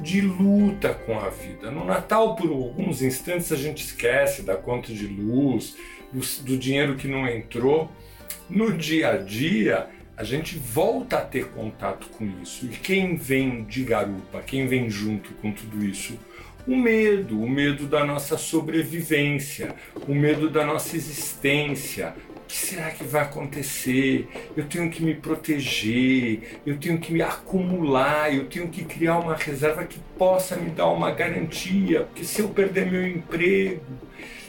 de 0.00 0.20
luta 0.20 0.94
com 0.94 1.18
a 1.18 1.28
vida. 1.28 1.70
No 1.70 1.84
Natal, 1.84 2.34
por 2.34 2.50
alguns 2.50 3.02
instantes, 3.02 3.52
a 3.52 3.56
gente 3.56 3.84
esquece 3.84 4.42
da 4.42 4.56
conta 4.56 4.92
de 4.92 5.06
luz, 5.06 5.76
do, 6.12 6.20
do 6.44 6.56
dinheiro 6.56 6.96
que 6.96 7.06
não 7.06 7.28
entrou. 7.28 7.90
No 8.48 8.76
dia 8.76 9.12
a 9.12 9.16
dia, 9.16 9.88
a 10.16 10.24
gente 10.24 10.58
volta 10.58 11.18
a 11.18 11.22
ter 11.22 11.48
contato 11.48 12.08
com 12.08 12.30
isso. 12.42 12.66
E 12.66 12.68
quem 12.68 13.16
vem 13.16 13.64
de 13.64 13.84
garupa, 13.84 14.40
quem 14.40 14.66
vem 14.66 14.90
junto 14.90 15.32
com 15.34 15.52
tudo 15.52 15.84
isso? 15.84 16.18
O 16.66 16.76
medo, 16.76 17.42
o 17.42 17.48
medo 17.48 17.86
da 17.86 18.04
nossa 18.04 18.36
sobrevivência, 18.36 19.74
o 20.06 20.14
medo 20.14 20.50
da 20.50 20.64
nossa 20.64 20.94
existência, 20.94 22.14
que 22.50 22.56
será 22.56 22.90
que 22.90 23.04
vai 23.04 23.22
acontecer? 23.22 24.28
Eu 24.56 24.64
tenho 24.64 24.90
que 24.90 25.04
me 25.04 25.14
proteger, 25.14 26.60
eu 26.66 26.76
tenho 26.78 26.98
que 26.98 27.12
me 27.12 27.22
acumular, 27.22 28.34
eu 28.34 28.46
tenho 28.46 28.68
que 28.68 28.84
criar 28.84 29.20
uma 29.20 29.36
reserva 29.36 29.84
que 29.84 30.00
possa 30.18 30.56
me 30.56 30.70
dar 30.70 30.88
uma 30.88 31.12
garantia, 31.12 32.02
porque 32.02 32.24
se 32.24 32.40
eu 32.40 32.48
perder 32.48 32.90
meu 32.90 33.06
emprego. 33.06 33.80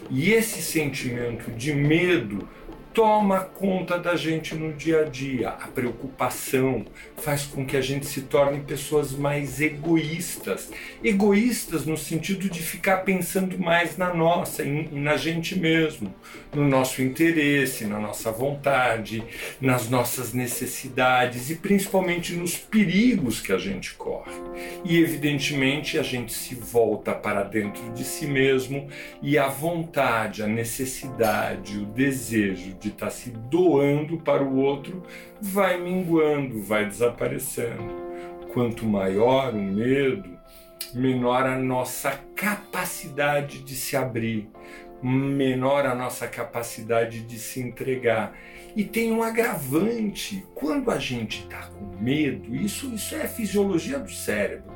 E 0.10 0.32
esse 0.32 0.62
sentimento 0.64 1.52
de 1.52 1.74
medo 1.74 2.50
toma 2.94 3.40
conta 3.40 3.98
da 3.98 4.16
gente 4.16 4.54
no 4.56 4.74
dia 4.74 5.02
a 5.02 5.04
dia. 5.04 5.50
A 5.50 5.68
preocupação 5.68 6.86
faz 7.18 7.46
com 7.46 7.66
que 7.66 7.78
a 7.78 7.82
gente 7.82 8.06
se 8.06 8.22
torne 8.22 8.62
pessoas 8.62 9.12
mais 9.12 9.62
egoístas. 9.62 10.70
Egoístas 11.04 11.86
no 11.86 11.98
sentido 11.98 12.50
de 12.50 12.62
ficar 12.62 12.98
pensando 12.98 13.58
mais 13.58 13.98
na 13.98 14.14
nossa 14.14 14.64
e 14.64 14.90
na 14.92 15.16
gente 15.16 15.58
mesmo, 15.58 16.14
no 16.54 16.68
nosso 16.68 17.02
interesse, 17.02 17.86
na 17.86 18.00
nossa 18.00 18.32
vontade, 18.32 19.24
nas 19.60 19.90
nossas 19.90 20.34
necessidades 20.34 21.50
e 21.50 21.56
principalmente 21.56 22.34
nos 22.34 22.58
perigos 22.58 23.40
que 23.40 23.54
a 23.54 23.58
gente 23.58 23.94
corre. 23.94 24.32
E 24.84 24.98
evidentemente 24.98 25.98
a 25.98 26.04
gente 26.04 26.34
se 26.34 26.56
volta 26.56 27.14
para 27.14 27.44
dentro 27.44 27.92
de 27.94 28.04
si 28.04 28.26
mesmo 28.26 28.88
e 29.22 29.38
a 29.38 29.48
vontade, 29.48 30.44
a 30.44 30.48
necessidade, 30.48 31.78
o 31.78 31.86
desejo 31.86 32.81
de 32.82 32.90
estar 32.90 33.06
tá 33.06 33.12
se 33.12 33.30
doando 33.30 34.18
para 34.18 34.44
o 34.44 34.58
outro 34.58 35.04
vai 35.40 35.80
minguando, 35.80 36.62
vai 36.64 36.86
desaparecendo. 36.86 38.02
Quanto 38.52 38.86
maior 38.86 39.54
o 39.54 39.62
medo, 39.62 40.38
menor 40.94 41.46
a 41.46 41.58
nossa 41.58 42.12
capacidade 42.36 43.60
de 43.60 43.76
se 43.76 43.96
abrir, 43.96 44.50
menor 45.02 45.86
a 45.86 45.96
nossa 45.96 46.28
capacidade 46.28 47.22
de 47.22 47.40
se 47.40 47.62
entregar. 47.62 48.36
E 48.76 48.84
tem 48.84 49.12
um 49.12 49.24
agravante: 49.24 50.46
quando 50.54 50.92
a 50.92 51.00
gente 51.00 51.44
está 51.44 51.68
com 51.68 52.04
medo, 52.04 52.54
isso, 52.56 52.94
isso 52.94 53.16
é 53.16 53.28
fisiologia 53.28 54.00
do 54.00 54.12
cérebro. 54.12 54.72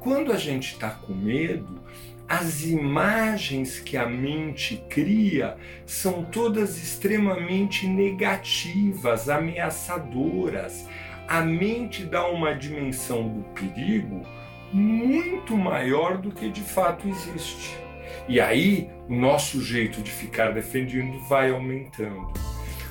Quando 0.00 0.32
a 0.32 0.36
gente 0.36 0.72
está 0.72 0.90
com 0.90 1.12
medo, 1.12 1.77
as 2.28 2.62
imagens 2.64 3.80
que 3.80 3.96
a 3.96 4.06
mente 4.06 4.84
cria 4.90 5.56
são 5.86 6.24
todas 6.24 6.76
extremamente 6.76 7.86
negativas, 7.86 9.30
ameaçadoras. 9.30 10.86
A 11.26 11.40
mente 11.40 12.04
dá 12.04 12.28
uma 12.28 12.54
dimensão 12.54 13.28
do 13.28 13.42
perigo 13.54 14.26
muito 14.72 15.56
maior 15.56 16.18
do 16.18 16.30
que 16.30 16.50
de 16.50 16.60
fato 16.60 17.08
existe. 17.08 17.76
E 18.28 18.38
aí, 18.40 18.90
o 19.08 19.14
nosso 19.14 19.62
jeito 19.62 20.02
de 20.02 20.10
ficar 20.10 20.52
defendendo 20.52 21.18
vai 21.28 21.50
aumentando. 21.50 22.30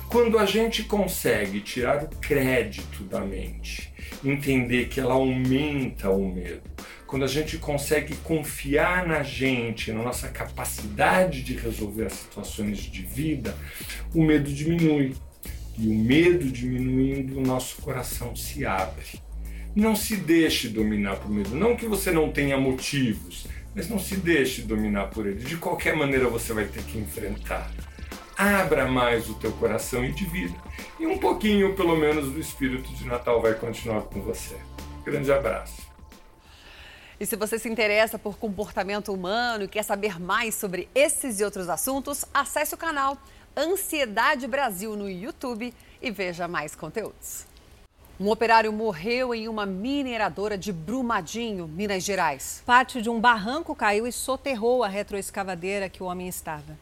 Quando 0.08 0.38
a 0.38 0.46
gente 0.46 0.82
consegue 0.82 1.60
tirar 1.60 2.02
o 2.02 2.08
crédito 2.16 3.04
da 3.04 3.20
mente, 3.20 3.92
entender 4.24 4.88
que 4.88 4.98
ela 4.98 5.14
aumenta 5.14 6.10
o 6.10 6.32
medo, 6.32 6.62
quando 7.08 7.24
a 7.24 7.28
gente 7.28 7.56
consegue 7.56 8.14
confiar 8.16 9.06
na 9.06 9.22
gente, 9.22 9.90
na 9.90 10.02
nossa 10.02 10.28
capacidade 10.28 11.42
de 11.42 11.54
resolver 11.54 12.04
as 12.04 12.12
situações 12.12 12.80
de 12.80 13.00
vida, 13.00 13.56
o 14.14 14.22
medo 14.22 14.52
diminui. 14.52 15.16
E 15.78 15.88
o 15.88 15.94
medo 15.94 16.44
diminuindo, 16.44 17.38
o 17.38 17.40
nosso 17.40 17.80
coração 17.80 18.36
se 18.36 18.66
abre. 18.66 19.22
Não 19.74 19.96
se 19.96 20.16
deixe 20.16 20.68
dominar 20.68 21.16
por 21.16 21.30
medo. 21.30 21.54
Não 21.54 21.74
que 21.74 21.86
você 21.86 22.10
não 22.10 22.30
tenha 22.30 22.58
motivos, 22.58 23.46
mas 23.74 23.88
não 23.88 23.98
se 23.98 24.16
deixe 24.16 24.60
dominar 24.60 25.06
por 25.06 25.26
ele. 25.26 25.42
De 25.42 25.56
qualquer 25.56 25.96
maneira 25.96 26.28
você 26.28 26.52
vai 26.52 26.66
ter 26.66 26.82
que 26.82 26.98
enfrentar. 26.98 27.70
Abra 28.36 28.86
mais 28.86 29.30
o 29.30 29.34
teu 29.34 29.52
coração 29.52 30.04
e 30.04 30.12
divida. 30.12 30.54
E 31.00 31.06
um 31.06 31.16
pouquinho, 31.16 31.74
pelo 31.74 31.96
menos, 31.96 32.30
do 32.30 32.38
espírito 32.38 32.92
de 32.92 33.06
Natal 33.06 33.40
vai 33.40 33.54
continuar 33.54 34.02
com 34.02 34.20
você. 34.20 34.56
Grande 35.06 35.32
abraço. 35.32 35.87
E 37.20 37.26
se 37.26 37.34
você 37.34 37.58
se 37.58 37.68
interessa 37.68 38.16
por 38.16 38.38
comportamento 38.38 39.12
humano 39.12 39.64
e 39.64 39.68
quer 39.68 39.82
saber 39.82 40.20
mais 40.20 40.54
sobre 40.54 40.88
esses 40.94 41.40
e 41.40 41.44
outros 41.44 41.68
assuntos, 41.68 42.24
acesse 42.32 42.74
o 42.74 42.78
canal 42.78 43.18
Ansiedade 43.56 44.46
Brasil 44.46 44.94
no 44.94 45.10
YouTube 45.10 45.74
e 46.00 46.10
veja 46.12 46.46
mais 46.46 46.76
conteúdos. 46.76 47.44
Um 48.20 48.28
operário 48.28 48.72
morreu 48.72 49.34
em 49.34 49.48
uma 49.48 49.66
mineradora 49.66 50.56
de 50.56 50.72
Brumadinho, 50.72 51.66
Minas 51.66 52.04
Gerais. 52.04 52.62
Parte 52.64 53.02
de 53.02 53.10
um 53.10 53.20
barranco 53.20 53.74
caiu 53.74 54.06
e 54.06 54.12
soterrou 54.12 54.84
a 54.84 54.88
retroescavadeira 54.88 55.88
que 55.88 56.02
o 56.02 56.06
homem 56.06 56.28
estava. 56.28 56.78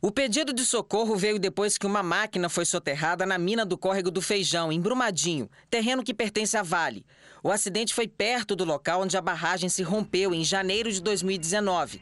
O 0.00 0.10
pedido 0.10 0.52
de 0.52 0.64
socorro 0.64 1.16
veio 1.16 1.38
depois 1.38 1.76
que 1.78 1.86
uma 1.86 2.02
máquina 2.02 2.48
foi 2.48 2.64
soterrada 2.64 3.24
na 3.24 3.38
mina 3.38 3.64
do 3.64 3.78
córrego 3.78 4.10
do 4.10 4.20
Feijão, 4.20 4.70
em 4.70 4.80
Brumadinho, 4.80 5.50
terreno 5.70 6.02
que 6.02 6.14
pertence 6.14 6.56
à 6.56 6.62
Vale. 6.62 7.04
O 7.42 7.50
acidente 7.50 7.94
foi 7.94 8.08
perto 8.08 8.56
do 8.56 8.64
local 8.64 9.02
onde 9.02 9.16
a 9.16 9.20
barragem 9.20 9.68
se 9.68 9.82
rompeu 9.82 10.34
em 10.34 10.42
janeiro 10.44 10.90
de 10.90 11.00
2019. 11.00 12.00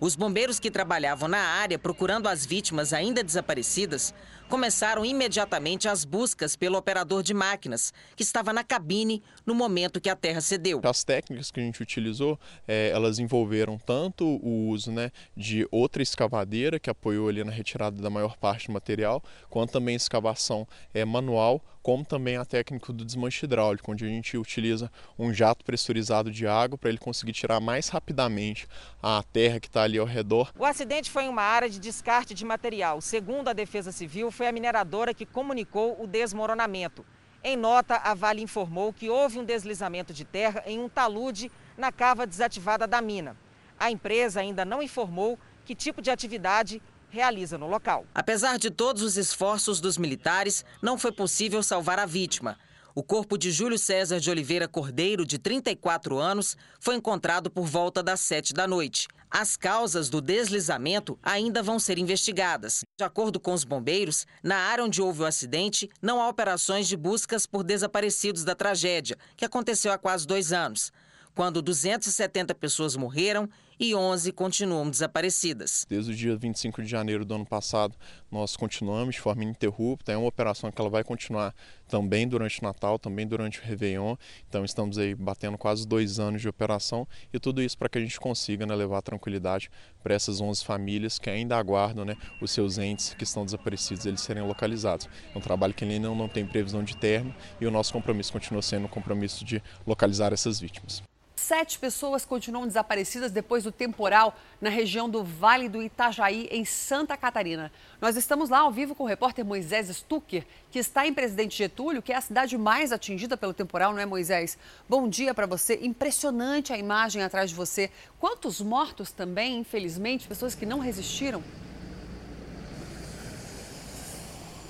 Os 0.00 0.16
bombeiros 0.16 0.60
que 0.60 0.70
trabalhavam 0.70 1.28
na 1.28 1.38
área 1.38 1.78
procurando 1.78 2.28
as 2.28 2.44
vítimas 2.44 2.92
ainda 2.92 3.22
desaparecidas 3.22 4.12
começaram 4.48 5.04
imediatamente 5.04 5.88
as 5.88 6.04
buscas 6.04 6.54
pelo 6.56 6.76
operador 6.76 7.22
de 7.22 7.32
máquinas, 7.32 7.92
que 8.14 8.22
estava 8.22 8.52
na 8.52 8.62
cabine 8.62 9.22
no 9.46 9.54
momento 9.54 10.00
que 10.00 10.10
a 10.10 10.16
terra 10.16 10.40
cedeu. 10.40 10.80
As 10.84 11.02
técnicas 11.04 11.50
que 11.50 11.60
a 11.60 11.62
gente 11.62 11.82
utilizou, 11.82 12.38
é, 12.68 12.90
elas 12.90 13.18
envolveram 13.18 13.78
tanto 13.78 14.24
o 14.26 14.68
uso 14.68 14.92
né, 14.92 15.10
de 15.34 15.66
outra 15.70 16.02
escavadeira, 16.02 16.78
que 16.78 16.90
apoiou 16.90 17.28
ali 17.28 17.42
na 17.42 17.52
retirada 17.52 18.00
da 18.02 18.10
maior 18.10 18.36
parte 18.36 18.66
do 18.66 18.74
material, 18.74 19.22
quanto 19.48 19.72
também 19.72 19.96
escavação 19.96 20.68
é, 20.92 21.04
manual, 21.04 21.62
como 21.84 22.02
também 22.02 22.38
a 22.38 22.46
técnica 22.46 22.94
do 22.94 23.04
desmanche 23.04 23.44
hidráulico, 23.44 23.92
onde 23.92 24.06
a 24.06 24.08
gente 24.08 24.38
utiliza 24.38 24.90
um 25.18 25.34
jato 25.34 25.62
pressurizado 25.62 26.30
de 26.30 26.46
água 26.46 26.78
para 26.78 26.88
ele 26.88 26.96
conseguir 26.96 27.34
tirar 27.34 27.60
mais 27.60 27.90
rapidamente 27.90 28.66
a 29.02 29.22
terra 29.22 29.60
que 29.60 29.66
está 29.66 29.82
ali 29.82 29.98
ao 29.98 30.06
redor. 30.06 30.50
O 30.58 30.64
acidente 30.64 31.10
foi 31.10 31.24
em 31.24 31.28
uma 31.28 31.42
área 31.42 31.68
de 31.68 31.78
descarte 31.78 32.32
de 32.32 32.42
material. 32.42 33.02
Segundo 33.02 33.48
a 33.48 33.52
Defesa 33.52 33.92
Civil, 33.92 34.30
foi 34.30 34.46
a 34.46 34.52
mineradora 34.52 35.12
que 35.12 35.26
comunicou 35.26 36.02
o 36.02 36.06
desmoronamento. 36.06 37.04
Em 37.42 37.54
nota, 37.54 37.96
a 37.96 38.14
Vale 38.14 38.40
informou 38.40 38.90
que 38.90 39.10
houve 39.10 39.38
um 39.38 39.44
deslizamento 39.44 40.14
de 40.14 40.24
terra 40.24 40.62
em 40.64 40.80
um 40.80 40.88
talude 40.88 41.52
na 41.76 41.92
cava 41.92 42.26
desativada 42.26 42.86
da 42.86 43.02
mina. 43.02 43.36
A 43.78 43.90
empresa 43.90 44.40
ainda 44.40 44.64
não 44.64 44.82
informou 44.82 45.38
que 45.66 45.74
tipo 45.74 46.00
de 46.00 46.10
atividade 46.10 46.80
realiza 47.14 47.56
no 47.56 47.68
local. 47.68 48.04
Apesar 48.12 48.58
de 48.58 48.70
todos 48.70 49.00
os 49.00 49.16
esforços 49.16 49.80
dos 49.80 49.96
militares, 49.96 50.64
não 50.82 50.98
foi 50.98 51.12
possível 51.12 51.62
salvar 51.62 51.98
a 51.98 52.06
vítima. 52.06 52.58
O 52.92 53.02
corpo 53.02 53.38
de 53.38 53.50
Júlio 53.50 53.78
César 53.78 54.20
de 54.20 54.30
Oliveira 54.30 54.68
Cordeiro, 54.68 55.24
de 55.24 55.38
34 55.38 56.18
anos, 56.18 56.56
foi 56.80 56.96
encontrado 56.96 57.50
por 57.50 57.66
volta 57.66 58.02
das 58.02 58.20
7 58.20 58.52
da 58.52 58.66
noite. 58.66 59.06
As 59.30 59.56
causas 59.56 60.08
do 60.08 60.20
deslizamento 60.20 61.18
ainda 61.22 61.62
vão 61.62 61.78
ser 61.78 61.98
investigadas. 61.98 62.84
De 62.96 63.04
acordo 63.04 63.40
com 63.40 63.52
os 63.52 63.64
bombeiros, 63.64 64.26
na 64.42 64.56
área 64.56 64.84
onde 64.84 65.02
houve 65.02 65.22
o 65.22 65.26
acidente, 65.26 65.88
não 66.00 66.20
há 66.20 66.28
operações 66.28 66.86
de 66.86 66.96
buscas 66.96 67.46
por 67.46 67.64
desaparecidos 67.64 68.44
da 68.44 68.54
tragédia, 68.54 69.18
que 69.36 69.44
aconteceu 69.44 69.92
há 69.92 69.98
quase 69.98 70.26
dois 70.26 70.52
anos 70.52 70.92
quando 71.34 71.60
270 71.60 72.54
pessoas 72.54 72.96
morreram 72.96 73.48
e 73.78 73.94
11 73.94 74.32
continuam 74.32 74.88
desaparecidas. 74.88 75.86
Desde 75.88 76.12
o 76.12 76.14
dia 76.14 76.36
25 76.36 76.82
de 76.82 76.88
janeiro 76.88 77.24
do 77.24 77.34
ano 77.34 77.46
passado, 77.46 77.94
nós 78.30 78.56
continuamos 78.56 79.14
de 79.14 79.20
forma 79.20 79.42
ininterrupta. 79.42 80.12
É 80.12 80.16
uma 80.16 80.28
operação 80.28 80.70
que 80.70 80.80
ela 80.80 80.90
vai 80.90 81.04
continuar 81.04 81.54
também 81.88 82.26
durante 82.26 82.60
o 82.60 82.64
Natal, 82.64 82.98
também 82.98 83.26
durante 83.26 83.60
o 83.60 83.62
Réveillon. 83.62 84.16
Então 84.48 84.64
estamos 84.64 84.98
aí 84.98 85.14
batendo 85.14 85.56
quase 85.58 85.86
dois 85.86 86.18
anos 86.18 86.40
de 86.40 86.48
operação 86.48 87.06
e 87.32 87.38
tudo 87.38 87.62
isso 87.62 87.76
para 87.78 87.88
que 87.88 87.98
a 87.98 88.00
gente 88.00 88.18
consiga 88.18 88.66
né, 88.66 88.74
levar 88.74 89.02
tranquilidade 89.02 89.70
para 90.02 90.14
essas 90.14 90.40
11 90.40 90.64
famílias 90.64 91.18
que 91.18 91.30
ainda 91.30 91.56
aguardam 91.56 92.04
né, 92.04 92.16
os 92.40 92.50
seus 92.50 92.78
entes 92.78 93.14
que 93.14 93.24
estão 93.24 93.44
desaparecidos 93.44 94.06
eles 94.06 94.20
serem 94.20 94.42
localizados. 94.42 95.08
É 95.34 95.38
um 95.38 95.40
trabalho 95.40 95.74
que 95.74 95.84
ainda 95.84 96.08
não 96.08 96.28
tem 96.28 96.46
previsão 96.46 96.82
de 96.82 96.96
término 96.96 97.34
e 97.60 97.66
o 97.66 97.70
nosso 97.70 97.92
compromisso 97.92 98.32
continua 98.32 98.62
sendo 98.62 98.86
o 98.86 98.88
compromisso 98.88 99.44
de 99.44 99.62
localizar 99.86 100.32
essas 100.32 100.60
vítimas. 100.60 101.02
Sete 101.36 101.78
pessoas 101.80 102.24
continuam 102.24 102.66
desaparecidas 102.66 103.32
depois 103.32 103.64
do 103.64 103.72
temporal 103.72 104.36
na 104.60 104.70
região 104.70 105.10
do 105.10 105.24
Vale 105.24 105.68
do 105.68 105.82
Itajaí, 105.82 106.48
em 106.50 106.64
Santa 106.64 107.16
Catarina. 107.16 107.72
Nós 108.00 108.16
estamos 108.16 108.48
lá 108.48 108.60
ao 108.60 108.70
vivo 108.70 108.94
com 108.94 109.02
o 109.02 109.06
repórter 109.06 109.44
Moisés 109.44 109.88
Stucker, 109.88 110.46
que 110.70 110.78
está 110.78 111.06
em 111.06 111.12
Presidente 111.12 111.58
Getúlio, 111.58 112.00
que 112.00 112.12
é 112.12 112.16
a 112.16 112.20
cidade 112.20 112.56
mais 112.56 112.92
atingida 112.92 113.36
pelo 113.36 113.52
temporal, 113.52 113.92
não 113.92 114.00
é, 114.00 114.06
Moisés? 114.06 114.56
Bom 114.88 115.08
dia 115.08 115.34
para 115.34 115.46
você. 115.46 115.78
Impressionante 115.82 116.72
a 116.72 116.78
imagem 116.78 117.22
atrás 117.22 117.50
de 117.50 117.56
você. 117.56 117.90
Quantos 118.20 118.60
mortos 118.60 119.10
também, 119.10 119.58
infelizmente, 119.58 120.28
pessoas 120.28 120.54
que 120.54 120.64
não 120.64 120.78
resistiram? 120.78 121.42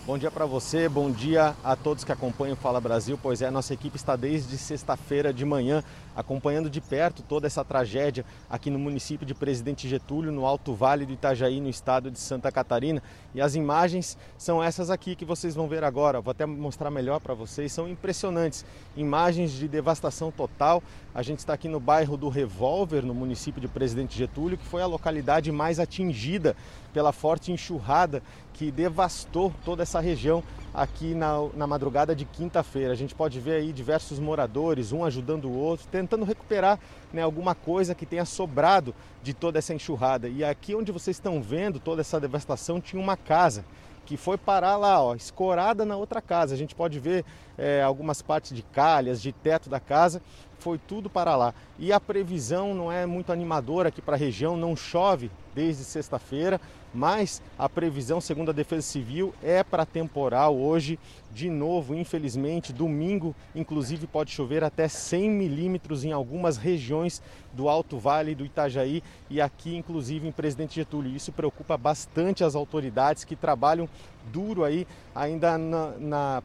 Bom 0.07 0.19
dia 0.19 0.31
para 0.31 0.45
você, 0.45 0.87
bom 0.87 1.11
dia 1.11 1.57
a 1.65 1.75
todos 1.75 2.05
que 2.05 2.13
acompanham 2.13 2.53
o 2.53 2.57
Fala 2.57 2.79
Brasil. 2.79 3.19
Pois 3.23 3.41
é, 3.41 3.51
nossa 3.51 3.73
equipe 3.73 3.97
está 3.97 4.15
desde 4.17 4.59
sexta-feira 4.59 5.33
de 5.33 5.47
manhã 5.47 5.83
acompanhando 6.15 6.71
de 6.71 6.81
perto 6.81 7.23
toda 7.23 7.47
essa 7.47 7.65
tragédia 7.65 8.25
aqui 8.49 8.71
no 8.71 8.79
município 8.79 9.27
de 9.27 9.35
Presidente 9.35 9.89
Getúlio, 9.89 10.33
no 10.33 10.47
Alto 10.47 10.75
Vale 10.75 11.07
do 11.07 11.13
Itajaí, 11.13 11.61
no 11.61 11.69
estado 11.69 12.11
de 12.11 12.19
Santa 12.19 12.51
Catarina. 12.53 13.03
E 13.35 13.41
as 13.41 13.57
imagens 13.57 14.17
são 14.39 14.63
essas 14.63 14.91
aqui 14.91 15.17
que 15.17 15.25
vocês 15.25 15.57
vão 15.57 15.67
ver 15.67 15.83
agora. 15.83 16.21
Vou 16.21 16.31
até 16.31 16.47
mostrar 16.47 16.89
melhor 16.91 17.19
para 17.19 17.35
vocês. 17.35 17.73
São 17.73 17.89
impressionantes. 17.89 18.65
Imagens 18.97 19.51
de 19.51 19.67
devastação 19.67 20.31
total. 20.31 20.81
A 21.13 21.21
gente 21.21 21.41
está 21.41 21.53
aqui 21.53 21.69
no 21.69 21.81
bairro 21.81 22.17
do 22.17 22.29
Revólver, 22.29 23.03
no 23.03 23.15
município 23.15 23.61
de 23.61 23.67
Presidente 23.67 24.17
Getúlio, 24.17 24.57
que 24.57 24.65
foi 24.65 24.83
a 24.83 24.87
localidade 24.87 25.51
mais 25.51 25.81
atingida 25.81 26.57
pela 26.93 27.13
forte 27.13 27.51
enxurrada 27.51 28.23
que 28.53 28.71
devastou 28.71 29.53
toda 29.65 29.83
essa 29.83 29.99
região 29.99 30.43
aqui 30.73 31.15
na, 31.15 31.35
na 31.55 31.67
madrugada 31.67 32.15
de 32.15 32.25
quinta-feira. 32.25 32.93
A 32.93 32.97
gente 32.97 33.15
pode 33.15 33.39
ver 33.41 33.57
aí 33.57 33.73
diversos 33.73 34.19
moradores, 34.19 34.93
um 34.93 35.05
ajudando 35.05 35.47
o 35.47 35.57
outro, 35.57 35.87
tentando 35.89 36.25
recuperar 36.25 36.79
né, 37.13 37.23
alguma 37.23 37.55
coisa 37.55 37.95
que 37.95 38.07
tenha 38.07 38.25
sobrado 38.25 38.95
de 39.23 39.35
toda 39.35 39.59
essa 39.59 39.75
enxurrada. 39.75 40.29
E 40.29 40.45
aqui 40.45 40.75
onde 40.75 40.93
vocês 40.93 41.17
estão 41.17 41.43
vendo 41.43 41.81
toda 41.81 42.01
essa 42.01 42.21
devastação 42.21 42.81
tinha 42.81 43.01
uma 43.01 43.17
casa 43.25 43.65
que 44.05 44.17
foi 44.17 44.37
parar 44.37 44.77
lá, 44.77 45.03
ó, 45.03 45.15
escorada 45.15 45.85
na 45.85 45.97
outra 45.97 46.21
casa. 46.21 46.55
A 46.55 46.59
gente 46.59 46.75
pode 46.75 46.99
ver 47.01 47.25
é, 47.57 47.83
algumas 47.83 48.21
partes 48.21 48.55
de 48.55 48.63
calhas, 48.63 49.21
de 49.21 49.33
teto 49.33 49.69
da 49.69 49.81
casa, 49.81 50.23
foi 50.59 50.79
tudo 50.79 51.09
para 51.09 51.35
lá. 51.37 51.55
E 51.79 51.93
a 51.93 51.99
previsão 51.99 52.75
não 52.75 52.93
é 52.93 53.07
muito 53.07 53.33
animadora 53.33 53.89
aqui 53.89 54.03
para 54.03 54.15
a 54.15 54.19
região, 54.19 54.57
não 54.57 54.77
chove 54.77 55.31
desde 55.55 55.85
sexta-feira, 55.85 56.61
mas 56.95 57.43
a 57.59 57.69
previsão, 57.69 58.21
segundo 58.21 58.51
a 58.51 58.55
Defesa 58.55 58.83
Civil, 58.83 59.35
é 59.43 59.65
para 59.65 59.85
temporal 59.85 60.57
hoje. 60.57 60.99
De 61.33 61.51
novo, 61.51 61.97
infelizmente, 61.97 62.73
domingo, 62.73 63.35
inclusive, 63.57 64.07
pode 64.07 64.31
chover 64.31 64.63
até 64.63 64.87
100 64.87 65.31
milímetros 65.31 66.05
em 66.05 66.13
algumas 66.13 66.57
regiões 66.57 67.21
do 67.53 67.69
Alto 67.69 67.99
Vale 67.99 68.37
do 68.37 68.45
Itajaí 68.45 69.03
e 69.29 69.41
aqui, 69.41 69.77
inclusive, 69.77 70.29
em 70.29 70.33
Presidente 70.33 70.77
Getúlio. 70.77 71.15
Isso 71.15 71.33
preocupa 71.33 71.77
bastante 71.77 72.45
as 72.45 72.55
autoridades 72.55 73.25
que 73.25 73.35
trabalham 73.35 73.89
duro 74.33 74.63
aí 74.63 74.87
ainda 75.15 75.59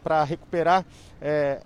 para 0.03 0.23
recuperar 0.23 0.83
é, 1.21 1.61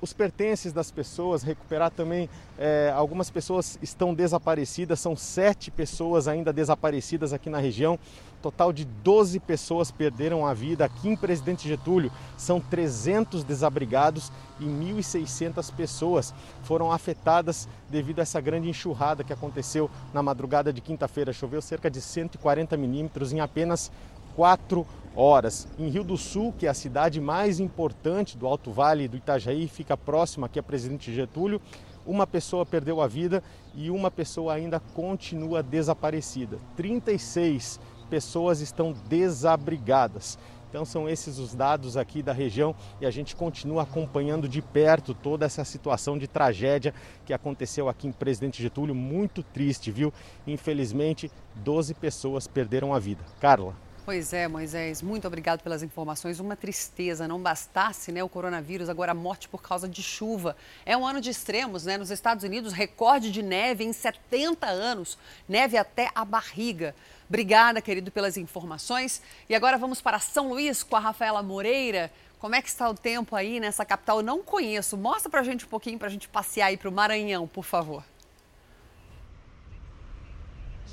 os 0.00 0.12
pertences 0.12 0.72
das 0.72 0.90
pessoas, 0.90 1.42
recuperar 1.42 1.90
também. 1.90 2.28
É, 2.58 2.92
algumas 2.94 3.30
pessoas 3.30 3.78
estão 3.82 4.14
desaparecidas, 4.14 5.00
são 5.00 5.16
sete 5.16 5.70
pessoas 5.70 6.28
ainda 6.28 6.52
desaparecidas 6.52 7.32
aqui 7.32 7.50
na 7.50 7.58
região. 7.58 7.98
Total 8.42 8.72
de 8.72 8.84
12 8.84 9.40
pessoas 9.40 9.90
perderam 9.90 10.46
a 10.46 10.54
vida 10.54 10.84
aqui 10.84 11.08
em 11.08 11.16
Presidente 11.16 11.66
Getúlio. 11.66 12.12
São 12.36 12.60
300 12.60 13.42
desabrigados 13.42 14.30
e 14.60 14.64
1.600 14.64 15.72
pessoas 15.74 16.32
foram 16.62 16.92
afetadas 16.92 17.68
devido 17.90 18.20
a 18.20 18.22
essa 18.22 18.40
grande 18.40 18.68
enxurrada 18.68 19.24
que 19.24 19.32
aconteceu 19.32 19.90
na 20.12 20.22
madrugada 20.22 20.72
de 20.72 20.80
quinta-feira. 20.80 21.32
Choveu 21.32 21.60
cerca 21.60 21.90
de 21.90 22.00
140 22.00 22.76
milímetros 22.76 23.32
em 23.32 23.40
apenas 23.40 23.90
quatro 24.36 24.86
horas. 25.16 25.66
Em 25.78 25.88
Rio 25.88 26.04
do 26.04 26.16
Sul, 26.16 26.52
que 26.56 26.66
é 26.66 26.68
a 26.68 26.74
cidade 26.74 27.20
mais 27.20 27.58
importante 27.58 28.36
do 28.36 28.46
Alto 28.46 28.70
Vale 28.70 29.08
do 29.08 29.16
Itajaí, 29.16 29.66
fica 29.66 29.96
próxima 29.96 30.46
aqui 30.46 30.58
a 30.58 30.62
Presidente 30.62 31.12
Getúlio, 31.12 31.60
uma 32.06 32.26
pessoa 32.26 32.64
perdeu 32.64 33.00
a 33.00 33.08
vida 33.08 33.42
e 33.74 33.90
uma 33.90 34.10
pessoa 34.10 34.54
ainda 34.54 34.78
continua 34.78 35.62
desaparecida. 35.62 36.58
36 36.76 37.80
pessoas 38.08 38.60
estão 38.60 38.94
desabrigadas. 39.08 40.38
Então 40.68 40.84
são 40.84 41.08
esses 41.08 41.38
os 41.38 41.54
dados 41.54 41.96
aqui 41.96 42.22
da 42.22 42.32
região 42.32 42.74
e 43.00 43.06
a 43.06 43.10
gente 43.10 43.34
continua 43.34 43.82
acompanhando 43.82 44.48
de 44.48 44.60
perto 44.60 45.14
toda 45.14 45.46
essa 45.46 45.64
situação 45.64 46.18
de 46.18 46.26
tragédia 46.26 46.92
que 47.24 47.32
aconteceu 47.32 47.88
aqui 47.88 48.06
em 48.06 48.12
Presidente 48.12 48.62
Getúlio, 48.62 48.94
muito 48.94 49.42
triste, 49.42 49.90
viu? 49.90 50.12
Infelizmente, 50.46 51.30
12 51.56 51.94
pessoas 51.94 52.46
perderam 52.46 52.92
a 52.92 52.98
vida. 52.98 53.24
Carla. 53.40 53.85
Pois 54.06 54.32
é, 54.32 54.46
Moisés, 54.46 55.02
muito 55.02 55.26
obrigado 55.26 55.62
pelas 55.62 55.82
informações. 55.82 56.38
Uma 56.38 56.54
tristeza, 56.54 57.26
não 57.26 57.40
bastasse 57.40 58.12
né, 58.12 58.22
o 58.22 58.28
coronavírus, 58.28 58.88
agora 58.88 59.10
a 59.10 59.14
morte 59.16 59.48
por 59.48 59.60
causa 59.60 59.88
de 59.88 60.00
chuva. 60.00 60.56
É 60.84 60.96
um 60.96 61.04
ano 61.04 61.20
de 61.20 61.28
extremos, 61.28 61.84
né? 61.84 61.98
Nos 61.98 62.12
Estados 62.12 62.44
Unidos, 62.44 62.72
recorde 62.72 63.32
de 63.32 63.42
neve 63.42 63.82
em 63.82 63.92
70 63.92 64.64
anos, 64.64 65.18
neve 65.48 65.76
até 65.76 66.08
a 66.14 66.24
barriga. 66.24 66.94
Obrigada, 67.28 67.82
querido, 67.82 68.12
pelas 68.12 68.36
informações. 68.36 69.20
E 69.48 69.56
agora 69.56 69.76
vamos 69.76 70.00
para 70.00 70.20
São 70.20 70.50
Luís 70.50 70.84
com 70.84 70.94
a 70.94 71.00
Rafaela 71.00 71.42
Moreira. 71.42 72.08
Como 72.38 72.54
é 72.54 72.62
que 72.62 72.68
está 72.68 72.88
o 72.88 72.94
tempo 72.94 73.34
aí 73.34 73.58
nessa 73.58 73.84
capital? 73.84 74.18
Eu 74.18 74.22
não 74.22 74.40
conheço. 74.40 74.96
Mostra 74.96 75.28
para 75.28 75.40
a 75.40 75.44
gente 75.44 75.64
um 75.64 75.68
pouquinho 75.68 75.98
para 75.98 76.06
a 76.06 76.12
gente 76.12 76.28
passear 76.28 76.66
aí 76.66 76.76
para 76.76 76.88
o 76.88 76.92
Maranhão, 76.92 77.48
por 77.48 77.64
favor. 77.64 78.04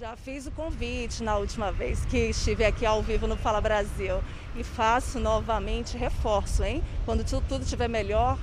Já 0.04 0.18
fiz 0.18 0.45
o 0.45 0.51
convite 0.51 1.24
na 1.24 1.38
última 1.38 1.72
vez 1.72 2.04
que 2.04 2.18
estive 2.18 2.66
aqui 2.66 2.86
ao 2.86 3.01
vivo 3.01 3.26
no 3.26 3.38
Fala 3.38 3.62
Brasil 3.62 4.22
e 4.54 4.62
faço 4.62 5.18
novamente, 5.18 5.97
reforço, 5.97 6.62
hein? 6.62 6.84
Quando 7.06 7.24
tudo 7.24 7.64
estiver 7.64 7.88
melhor, 7.88 8.38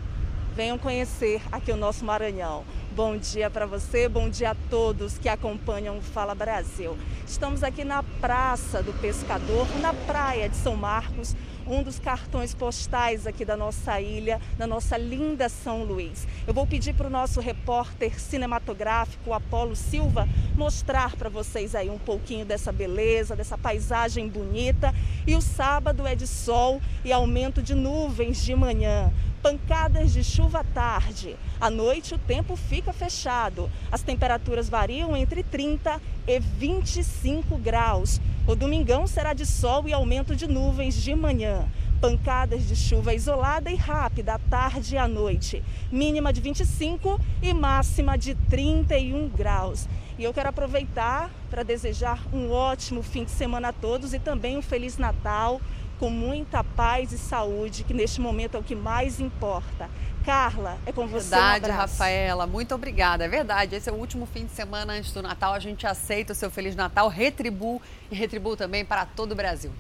venham 0.56 0.78
conhecer 0.78 1.42
aqui 1.52 1.70
o 1.70 1.76
nosso 1.76 2.02
Maranhão. 2.02 2.64
Bom 2.96 3.14
dia 3.18 3.50
para 3.50 3.66
você, 3.66 4.08
bom 4.08 4.30
dia 4.30 4.52
a 4.52 4.56
todos 4.70 5.18
que 5.18 5.28
acompanham 5.28 5.98
o 5.98 6.00
Fala 6.00 6.34
Brasil. 6.34 6.96
Estamos 7.26 7.62
aqui 7.62 7.84
na 7.84 8.02
Praça 8.02 8.82
do 8.82 8.94
Pescador, 8.94 9.66
na 9.82 9.92
praia 9.92 10.48
de 10.48 10.56
São 10.56 10.74
Marcos, 10.74 11.36
um 11.66 11.82
dos 11.82 11.98
cartões 11.98 12.54
postais 12.54 13.26
aqui 13.26 13.44
da 13.44 13.56
nossa 13.56 14.00
ilha, 14.00 14.40
da 14.56 14.66
nossa 14.66 14.96
linda 14.96 15.48
São 15.48 15.84
Luís. 15.84 16.26
Eu 16.46 16.54
vou 16.54 16.66
pedir 16.66 16.94
para 16.94 17.06
o 17.06 17.10
nosso 17.10 17.40
repórter 17.40 18.20
cinematográfico, 18.20 19.32
Apolo 19.32 19.76
Silva, 19.76 20.28
mostrar 20.56 21.16
para 21.16 21.28
vocês 21.28 21.74
aí 21.74 21.88
um 21.88 21.98
pouquinho 21.98 22.44
dessa 22.44 22.72
beleza, 22.72 23.36
dessa 23.36 23.56
paisagem 23.56 24.28
bonita. 24.28 24.94
E 25.26 25.34
o 25.34 25.40
sábado 25.40 26.06
é 26.06 26.14
de 26.14 26.26
sol 26.26 26.80
e 27.04 27.12
aumento 27.12 27.62
de 27.62 27.74
nuvens 27.74 28.44
de 28.44 28.54
manhã 28.54 29.12
pancadas 29.42 30.12
de 30.12 30.22
chuva 30.22 30.60
à 30.60 30.64
tarde. 30.64 31.36
À 31.60 31.70
noite 31.70 32.14
o 32.14 32.18
tempo 32.18 32.56
fica 32.56 32.92
fechado. 32.92 33.70
As 33.90 34.02
temperaturas 34.02 34.68
variam 34.68 35.16
entre 35.16 35.42
30 35.42 36.00
e 36.26 36.38
25 36.38 37.56
graus. 37.58 38.20
O 38.46 38.54
domingão 38.54 39.06
será 39.06 39.32
de 39.32 39.46
sol 39.46 39.86
e 39.86 39.92
aumento 39.92 40.34
de 40.34 40.46
nuvens 40.46 40.94
de 40.94 41.14
manhã. 41.14 41.66
Pancadas 42.00 42.66
de 42.66 42.74
chuva 42.74 43.14
isolada 43.14 43.70
e 43.70 43.76
rápida 43.76 44.34
à 44.34 44.38
tarde 44.38 44.94
e 44.94 44.98
à 44.98 45.06
noite. 45.06 45.62
Mínima 45.92 46.32
de 46.32 46.40
25 46.40 47.20
e 47.42 47.52
máxima 47.52 48.16
de 48.16 48.34
31 48.34 49.28
graus. 49.28 49.86
E 50.18 50.24
eu 50.24 50.34
quero 50.34 50.48
aproveitar 50.48 51.30
para 51.50 51.62
desejar 51.62 52.22
um 52.32 52.50
ótimo 52.50 53.02
fim 53.02 53.24
de 53.24 53.30
semana 53.30 53.68
a 53.68 53.72
todos 53.72 54.12
e 54.12 54.18
também 54.18 54.56
um 54.56 54.62
Feliz 54.62 54.98
Natal 54.98 55.60
com 56.00 56.08
muita 56.08 56.64
paz 56.64 57.12
e 57.12 57.18
saúde, 57.18 57.84
que 57.84 57.92
neste 57.92 58.22
momento 58.22 58.56
é 58.56 58.60
o 58.60 58.62
que 58.62 58.74
mais 58.74 59.20
importa. 59.20 59.90
Carla, 60.24 60.78
é 60.86 60.92
com 60.92 61.06
você. 61.06 61.28
Verdade, 61.28 61.70
um 61.70 61.74
Rafaela, 61.74 62.46
muito 62.46 62.74
obrigada. 62.74 63.26
É 63.26 63.28
verdade, 63.28 63.76
esse 63.76 63.90
é 63.90 63.92
o 63.92 63.96
último 63.96 64.24
fim 64.24 64.46
de 64.46 64.52
semana 64.52 64.94
antes 64.94 65.12
do 65.12 65.20
Natal. 65.20 65.52
A 65.52 65.58
gente 65.58 65.86
aceita 65.86 66.32
o 66.32 66.34
seu 66.34 66.50
Feliz 66.50 66.74
Natal, 66.74 67.06
retribuo 67.08 67.82
e 68.10 68.14
retribuo 68.14 68.56
também 68.56 68.82
para 68.82 69.04
todo 69.04 69.32
o 69.32 69.34
Brasil. 69.34 69.70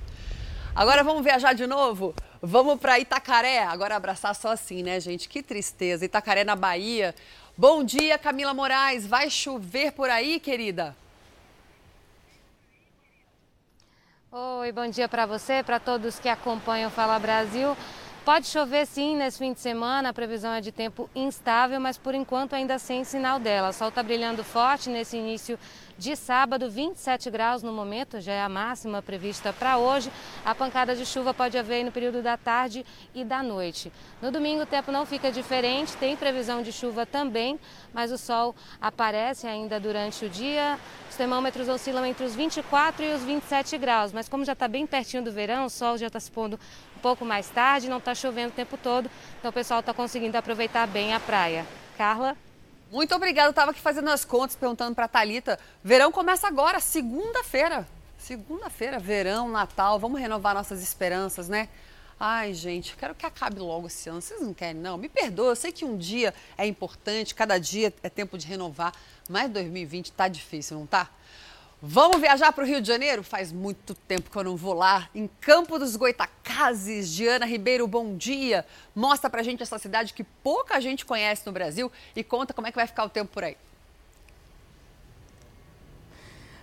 Agora 0.74 1.02
vamos 1.02 1.24
viajar 1.24 1.54
de 1.54 1.66
novo? 1.66 2.14
Vamos 2.42 2.78
para 2.78 2.98
Itacaré. 2.98 3.64
Agora 3.64 3.96
abraçar 3.96 4.34
só 4.34 4.52
assim, 4.52 4.82
né, 4.82 5.00
gente? 5.00 5.26
Que 5.26 5.42
tristeza. 5.42 6.04
Itacaré 6.04 6.44
na 6.44 6.54
Bahia. 6.54 7.14
Bom 7.56 7.82
dia, 7.82 8.18
Camila 8.18 8.52
Moraes. 8.52 9.06
Vai 9.06 9.30
chover 9.30 9.92
por 9.92 10.10
aí, 10.10 10.38
querida? 10.38 10.94
Oi, 14.32 14.70
bom 14.70 14.86
dia 14.86 15.08
para 15.08 15.26
você, 15.26 15.60
para 15.60 15.80
todos 15.80 16.20
que 16.20 16.28
acompanham 16.28 16.86
o 16.86 16.92
Fala 16.92 17.18
Brasil. 17.18 17.76
Pode 18.24 18.46
chover 18.46 18.86
sim 18.86 19.16
nesse 19.16 19.38
fim 19.38 19.52
de 19.52 19.58
semana, 19.58 20.10
a 20.10 20.12
previsão 20.12 20.52
é 20.52 20.60
de 20.60 20.70
tempo 20.70 21.10
instável, 21.16 21.80
mas 21.80 21.98
por 21.98 22.14
enquanto 22.14 22.54
ainda 22.54 22.78
sem 22.78 23.02
sinal 23.02 23.40
dela. 23.40 23.70
O 23.70 23.72
sol 23.72 23.88
está 23.88 24.04
brilhando 24.04 24.44
forte 24.44 24.88
nesse 24.88 25.16
início 25.16 25.58
de 26.00 26.16
sábado, 26.16 26.70
27 26.70 27.30
graus 27.30 27.62
no 27.62 27.74
momento, 27.74 28.22
já 28.22 28.32
é 28.32 28.40
a 28.42 28.48
máxima 28.48 29.02
prevista 29.02 29.52
para 29.52 29.76
hoje. 29.76 30.10
A 30.42 30.54
pancada 30.54 30.96
de 30.96 31.04
chuva 31.04 31.34
pode 31.34 31.58
haver 31.58 31.84
no 31.84 31.92
período 31.92 32.22
da 32.22 32.38
tarde 32.38 32.86
e 33.14 33.22
da 33.22 33.42
noite. 33.42 33.92
No 34.22 34.32
domingo 34.32 34.62
o 34.62 34.66
tempo 34.66 34.90
não 34.90 35.04
fica 35.04 35.30
diferente, 35.30 35.94
tem 35.98 36.16
previsão 36.16 36.62
de 36.62 36.72
chuva 36.72 37.04
também, 37.04 37.60
mas 37.92 38.10
o 38.10 38.16
sol 38.16 38.54
aparece 38.80 39.46
ainda 39.46 39.78
durante 39.78 40.24
o 40.24 40.30
dia. 40.30 40.78
Os 41.10 41.16
termômetros 41.16 41.68
oscilam 41.68 42.06
entre 42.06 42.24
os 42.24 42.34
24 42.34 43.04
e 43.04 43.12
os 43.12 43.22
27 43.22 43.76
graus, 43.76 44.10
mas 44.10 44.26
como 44.26 44.42
já 44.42 44.54
está 44.54 44.66
bem 44.66 44.86
pertinho 44.86 45.22
do 45.22 45.30
verão, 45.30 45.66
o 45.66 45.70
sol 45.70 45.98
já 45.98 46.06
está 46.06 46.18
se 46.18 46.30
pondo 46.30 46.58
um 46.96 47.00
pouco 47.00 47.26
mais 47.26 47.50
tarde, 47.50 47.90
não 47.90 47.98
está 47.98 48.14
chovendo 48.14 48.48
o 48.48 48.56
tempo 48.56 48.78
todo, 48.78 49.10
então 49.38 49.50
o 49.50 49.52
pessoal 49.52 49.80
está 49.80 49.92
conseguindo 49.92 50.38
aproveitar 50.38 50.86
bem 50.86 51.12
a 51.12 51.20
praia. 51.20 51.66
Carla? 51.98 52.34
Muito 52.90 53.14
obrigada. 53.14 53.50
Estava 53.50 53.70
aqui 53.70 53.80
fazendo 53.80 54.10
as 54.10 54.24
contas, 54.24 54.56
perguntando 54.56 54.96
para 54.96 55.04
a 55.04 55.08
Thalita. 55.08 55.58
Verão 55.82 56.10
começa 56.10 56.48
agora, 56.48 56.80
segunda-feira. 56.80 57.86
Segunda-feira, 58.18 58.98
verão, 58.98 59.48
Natal. 59.48 59.98
Vamos 59.98 60.20
renovar 60.20 60.54
nossas 60.54 60.82
esperanças, 60.82 61.48
né? 61.48 61.68
Ai, 62.18 62.52
gente, 62.52 62.96
quero 62.96 63.14
que 63.14 63.24
acabe 63.24 63.60
logo 63.60 63.86
esse 63.86 64.08
ano. 64.10 64.20
Vocês 64.20 64.42
não 64.42 64.52
querem, 64.52 64.74
não? 64.74 64.98
Me 64.98 65.08
perdoa, 65.08 65.52
eu 65.52 65.56
sei 65.56 65.70
que 65.70 65.84
um 65.84 65.96
dia 65.96 66.34
é 66.58 66.66
importante, 66.66 67.34
cada 67.34 67.58
dia 67.58 67.94
é 68.02 68.10
tempo 68.10 68.36
de 68.36 68.46
renovar, 68.46 68.92
mas 69.28 69.48
2020 69.50 70.12
tá 70.12 70.28
difícil, 70.28 70.78
não 70.78 70.86
tá? 70.86 71.08
Vamos 71.82 72.20
viajar 72.20 72.52
para 72.52 72.62
o 72.62 72.66
Rio 72.66 72.82
de 72.82 72.88
Janeiro? 72.88 73.22
Faz 73.22 73.50
muito 73.50 73.94
tempo 73.94 74.30
que 74.30 74.36
eu 74.36 74.44
não 74.44 74.54
vou 74.54 74.74
lá. 74.74 75.08
Em 75.14 75.26
Campo 75.40 75.78
dos 75.78 75.96
Goitacazes, 75.96 77.10
Diana 77.10 77.46
Ribeiro, 77.46 77.86
bom 77.86 78.18
dia. 78.18 78.66
Mostra 78.94 79.30
pra 79.30 79.42
gente 79.42 79.62
essa 79.62 79.78
cidade 79.78 80.12
que 80.12 80.22
pouca 80.22 80.78
gente 80.78 81.06
conhece 81.06 81.46
no 81.46 81.52
Brasil 81.52 81.90
e 82.14 82.22
conta 82.22 82.52
como 82.52 82.66
é 82.66 82.70
que 82.70 82.76
vai 82.76 82.86
ficar 82.86 83.04
o 83.04 83.08
tempo 83.08 83.32
por 83.32 83.44
aí. 83.44 83.56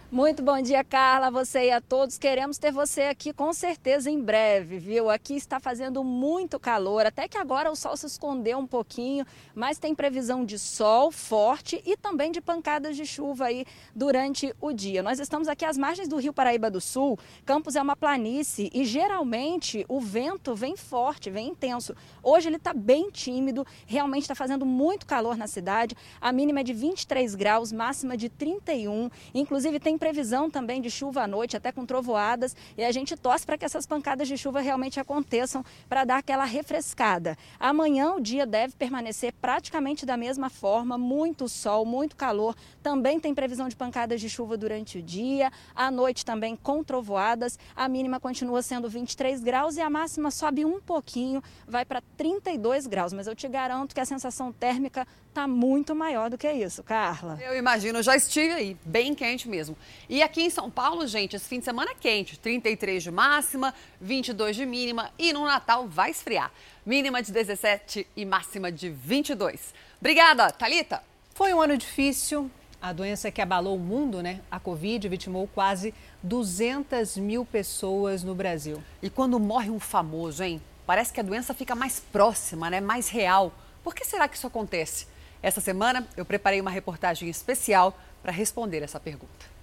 Muito 0.10 0.41
bom 0.41 0.62
dia, 0.62 0.86
Carla, 0.86 1.30
você 1.30 1.66
e 1.66 1.72
a 1.72 1.82
todos. 1.82 2.18
Queremos 2.18 2.58
ter 2.58 2.72
você 2.72 3.01
aqui 3.01 3.34
com 3.34 3.51
certeza 3.51 4.10
em 4.10 4.22
breve, 4.22 4.80
viu? 4.80 5.10
Aqui 5.10 5.36
está 5.36 5.60
fazendo 5.60 6.01
muito 6.01 6.58
calor, 6.58 7.05
até 7.05 7.28
que 7.28 7.38
agora 7.38 7.70
o 7.70 7.76
sol 7.76 7.97
se 7.97 8.05
escondeu 8.05 8.58
um 8.58 8.66
pouquinho, 8.66 9.26
mas 9.53 9.78
tem 9.78 9.93
previsão 9.93 10.45
de 10.45 10.58
sol 10.58 11.12
forte 11.12 11.84
e 11.86 11.97
também 11.97 12.32
de 12.32 12.39
pancadas 12.39 12.95
de 12.95 13.05
chuva 13.05 13.47
aí 13.47 13.66
durante 13.93 14.55
o 14.62 14.72
dia. 14.72 15.03
Nós 15.03 15.20
estamos 15.20 15.49
aqui 15.49 15.66
às 15.66 15.78
margens 15.78 16.08
do 16.08 16.16
Rio 16.16 16.32
Paraíba 16.32 16.72
do 16.72 16.80
Sul. 16.80 17.20
Campos 17.45 17.76
é 17.76 17.82
uma 17.82 17.97
planície 17.97 18.72
e 18.74 18.86
geralmente 18.86 19.86
o 19.89 19.99
vento 19.99 20.55
vem 20.55 20.78
forte, 20.78 21.30
vem 21.30 21.49
intenso. 21.49 21.93
Hoje 22.24 22.47
ele 22.47 22.55
está 22.55 22.74
bem 22.74 23.10
tímido, 23.12 23.68
realmente 23.86 24.22
está 24.22 24.36
fazendo 24.36 24.66
muito 24.66 25.05
calor 25.05 25.36
na 25.36 25.47
cidade. 25.47 25.97
A 26.22 26.32
mínima 26.32 26.62
é 26.62 26.64
de 26.64 26.72
23 26.72 27.36
graus, 27.36 27.74
máxima 27.74 28.16
de 28.16 28.30
31. 28.30 29.10
Inclusive 29.34 29.82
tem 29.82 29.96
previsão 29.97 30.49
também 30.49 30.81
de 30.81 30.89
chuva 30.89 31.23
à 31.23 31.27
noite, 31.27 31.57
até 31.57 31.71
com 31.71 31.85
trovoadas, 31.85 32.55
e 32.77 32.83
a 32.83 32.91
gente 32.91 33.15
torce 33.15 33.45
para 33.45 33.57
que 33.57 33.65
essas 33.65 33.85
pancadas 33.85 34.27
de 34.27 34.37
chuva 34.37 34.61
realmente 34.61 34.99
aconteçam 34.99 35.63
para 35.89 36.03
dar 36.03 36.17
aquela 36.17 36.45
refrescada. 36.45 37.37
Amanhã 37.59 38.13
o 38.13 38.21
dia 38.21 38.45
deve 38.45 38.75
permanecer 38.75 39.33
praticamente 39.33 40.05
da 40.05 40.17
mesma 40.17 40.49
forma, 40.49 40.97
muito 40.97 41.49
sol, 41.49 41.85
muito 41.85 42.15
calor. 42.15 42.55
Também 42.81 43.19
tem 43.19 43.33
previsão 43.33 43.67
de 43.67 43.75
pancadas 43.75 44.21
de 44.21 44.29
chuva 44.29 44.57
durante 44.57 44.97
o 44.97 45.01
dia, 45.01 45.51
à 45.75 45.89
noite 45.89 46.25
também 46.25 46.55
com 46.55 46.83
trovoadas. 46.83 47.57
A 47.75 47.87
mínima 47.87 48.19
continua 48.19 48.61
sendo 48.61 48.89
23 48.89 49.41
graus 49.41 49.77
e 49.77 49.81
a 49.81 49.89
máxima 49.89 50.31
sobe 50.31 50.65
um 50.65 50.79
pouquinho, 50.79 51.41
vai 51.67 51.85
para 51.85 52.01
32 52.15 52.87
graus, 52.87 53.13
mas 53.13 53.27
eu 53.27 53.35
te 53.35 53.47
garanto 53.47 53.93
que 53.93 54.01
a 54.01 54.05
sensação 54.05 54.51
térmica 54.51 55.07
está 55.37 55.47
muito 55.47 55.95
maior 55.95 56.31
do 56.31 56.37
que 56.37 56.51
isso, 56.51 56.81
Carla. 56.81 57.37
Eu 57.39 57.55
imagino, 57.55 58.01
já 58.01 58.15
estive 58.15 58.53
aí, 58.53 58.77
bem 58.83 59.13
quente 59.13 59.47
mesmo. 59.47 59.77
E 60.09 60.23
aqui 60.23 60.41
em 60.41 60.49
São 60.49 60.69
Paulo, 60.69 61.05
gente, 61.07 61.35
esse 61.35 61.47
fim 61.47 61.59
de 61.59 61.65
semana 61.65 61.91
é 61.91 61.95
quente, 61.95 62.39
33 62.39 63.03
de 63.03 63.11
máxima, 63.11 63.73
22 63.99 64.55
de 64.55 64.65
mínima 64.65 65.11
e 65.17 65.33
no 65.33 65.45
Natal 65.45 65.88
vai 65.88 66.11
esfriar. 66.11 66.51
Mínima 66.85 67.21
de 67.21 67.31
17 67.31 68.07
e 68.15 68.25
máxima 68.25 68.71
de 68.71 68.89
22. 68.89 69.73
Obrigada, 69.99 70.51
Talita. 70.51 71.03
Foi 71.33 71.53
um 71.53 71.61
ano 71.61 71.77
difícil. 71.77 72.49
A 72.81 72.93
doença 72.93 73.31
que 73.31 73.41
abalou 73.41 73.75
o 73.75 73.79
mundo, 73.79 74.21
né? 74.21 74.39
A 74.51 74.59
Covid 74.59 75.09
vitimou 75.09 75.47
quase 75.47 75.93
200 76.21 77.17
mil 77.17 77.43
pessoas 77.43 78.23
no 78.23 78.35
Brasil. 78.35 78.83
E 79.01 79.09
quando 79.09 79.39
morre 79.39 79.69
um 79.69 79.79
famoso, 79.79 80.43
hein? 80.43 80.61
Parece 80.85 81.11
que 81.11 81.19
a 81.19 81.23
doença 81.23 81.53
fica 81.53 81.75
mais 81.75 81.99
próxima, 81.99 82.69
né? 82.69 82.79
Mais 82.79 83.09
real. 83.09 83.51
Por 83.83 83.95
que 83.95 84.05
será 84.05 84.27
que 84.27 84.38
isso 84.38 84.47
acontece? 84.47 85.07
Essa 85.41 85.61
semana 85.61 86.07
eu 86.15 86.25
preparei 86.25 86.61
uma 86.61 86.71
reportagem 86.71 87.29
especial 87.29 87.97
para 88.21 88.31
responder 88.31 88.83
essa 88.83 88.99
pergunta. 88.99 89.57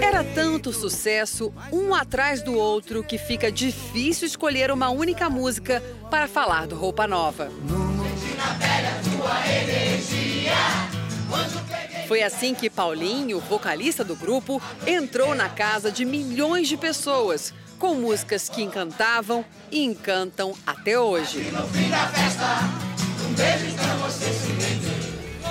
Era 0.00 0.24
tanto 0.24 0.72
sucesso, 0.72 1.52
um 1.72 1.94
atrás 1.94 2.42
do 2.42 2.54
outro, 2.54 3.04
que 3.04 3.18
fica 3.18 3.52
difícil 3.52 4.26
escolher 4.26 4.70
uma 4.70 4.88
única 4.90 5.28
música 5.28 5.82
para 6.10 6.26
falar 6.26 6.66
do 6.66 6.74
Roupa 6.74 7.06
Nova. 7.06 7.50
Foi 12.08 12.22
assim 12.22 12.54
que 12.54 12.70
Paulinho, 12.70 13.40
vocalista 13.40 14.04
do 14.04 14.14
grupo, 14.14 14.62
entrou 14.86 15.34
na 15.34 15.48
casa 15.48 15.90
de 15.90 16.04
milhões 16.04 16.68
de 16.68 16.76
pessoas, 16.76 17.52
com 17.78 17.94
músicas 17.94 18.48
que 18.48 18.62
encantavam 18.62 19.44
e 19.70 19.84
encantam 19.84 20.54
até 20.66 20.98
hoje. 20.98 21.50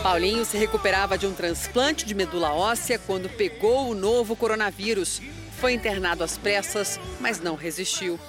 Paulinho 0.01 0.45
se 0.45 0.57
recuperava 0.57 1.17
de 1.17 1.25
um 1.25 1.33
transplante 1.33 2.05
de 2.05 2.13
medula 2.13 2.51
óssea 2.51 2.99
quando 2.99 3.29
pegou 3.29 3.89
o 3.89 3.95
novo 3.95 4.35
coronavírus. 4.35 5.21
Foi 5.59 5.73
internado 5.73 6.23
às 6.23 6.37
pressas, 6.37 6.99
mas 7.19 7.39
não 7.39 7.55
resistiu. 7.55 8.19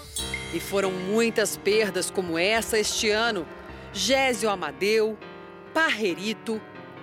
E 0.55 0.61
foram 0.61 0.91
muitas 0.91 1.57
perdas 1.57 2.11
como 2.11 2.39
essa 2.39 2.79
este 2.79 3.11
ano. 3.11 3.47
Gésio 3.93 4.49
Amadeu, 4.49 5.19
Parrerito, 5.75 6.61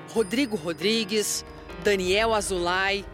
Rodrigo 0.09 0.55
Rodrigues, 0.55 1.45
Daniel 1.84 2.34
Azulay, 2.34 3.05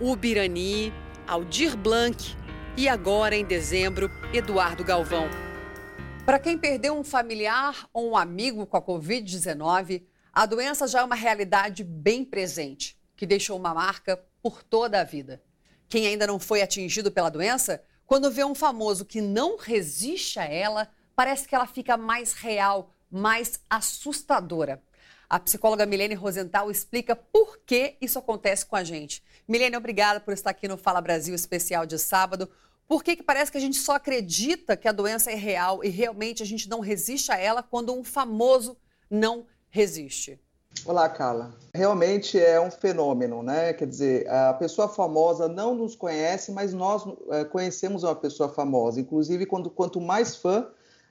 Ubirani, 0.00 0.92
Aldir 1.26 1.76
Blanc 1.76 2.36
e 2.76 2.88
agora, 2.88 3.36
em 3.36 3.44
dezembro, 3.44 4.10
Eduardo 4.32 4.82
Galvão. 4.82 5.28
Para 6.26 6.38
quem 6.38 6.56
perdeu 6.56 6.98
um 6.98 7.04
familiar 7.04 7.86
ou 7.92 8.10
um 8.10 8.16
amigo 8.16 8.66
com 8.66 8.76
a 8.76 8.82
Covid-19, 8.82 10.02
a 10.34 10.46
doença 10.46 10.88
já 10.88 11.00
é 11.00 11.04
uma 11.04 11.14
realidade 11.14 11.84
bem 11.84 12.24
presente, 12.24 12.98
que 13.16 13.24
deixou 13.24 13.56
uma 13.56 13.72
marca 13.72 14.20
por 14.42 14.64
toda 14.64 15.00
a 15.00 15.04
vida. 15.04 15.40
Quem 15.88 16.08
ainda 16.08 16.26
não 16.26 16.40
foi 16.40 16.60
atingido 16.60 17.12
pela 17.12 17.30
doença, 17.30 17.80
quando 18.04 18.32
vê 18.32 18.42
um 18.42 18.54
famoso 18.54 19.04
que 19.04 19.20
não 19.20 19.56
resiste 19.56 20.40
a 20.40 20.44
ela, 20.44 20.90
parece 21.14 21.46
que 21.46 21.54
ela 21.54 21.68
fica 21.68 21.96
mais 21.96 22.32
real, 22.32 22.92
mais 23.08 23.60
assustadora. 23.70 24.82
A 25.30 25.38
psicóloga 25.38 25.86
Milene 25.86 26.14
Rosenthal 26.14 26.68
explica 26.68 27.14
por 27.14 27.58
que 27.64 27.96
isso 28.00 28.18
acontece 28.18 28.66
com 28.66 28.74
a 28.74 28.82
gente. 28.82 29.22
Milene, 29.46 29.76
obrigada 29.76 30.18
por 30.18 30.34
estar 30.34 30.50
aqui 30.50 30.66
no 30.66 30.76
Fala 30.76 31.00
Brasil 31.00 31.34
especial 31.34 31.86
de 31.86 31.96
sábado. 31.96 32.50
Por 32.88 33.04
que, 33.04 33.14
que 33.14 33.22
parece 33.22 33.52
que 33.52 33.58
a 33.58 33.60
gente 33.60 33.76
só 33.76 33.94
acredita 33.94 34.76
que 34.76 34.88
a 34.88 34.92
doença 34.92 35.30
é 35.30 35.36
real 35.36 35.84
e 35.84 35.88
realmente 35.88 36.42
a 36.42 36.46
gente 36.46 36.68
não 36.68 36.80
resiste 36.80 37.30
a 37.30 37.38
ela 37.38 37.62
quando 37.62 37.94
um 37.94 38.02
famoso 38.02 38.76
não 39.08 39.46
resiste? 39.74 40.40
Olá, 40.86 41.08
Carla. 41.08 41.52
Realmente 41.74 42.38
é 42.38 42.60
um 42.60 42.70
fenômeno, 42.70 43.42
né? 43.42 43.72
Quer 43.72 43.88
dizer, 43.88 44.30
a 44.30 44.54
pessoa 44.54 44.86
famosa 44.86 45.48
não 45.48 45.74
nos 45.74 45.96
conhece, 45.96 46.52
mas 46.52 46.72
nós 46.72 47.04
é, 47.30 47.44
conhecemos 47.44 48.04
uma 48.04 48.14
pessoa 48.14 48.48
famosa. 48.48 49.00
Inclusive, 49.00 49.46
quando, 49.46 49.68
quanto 49.68 50.00
mais 50.00 50.36
fã, 50.36 50.68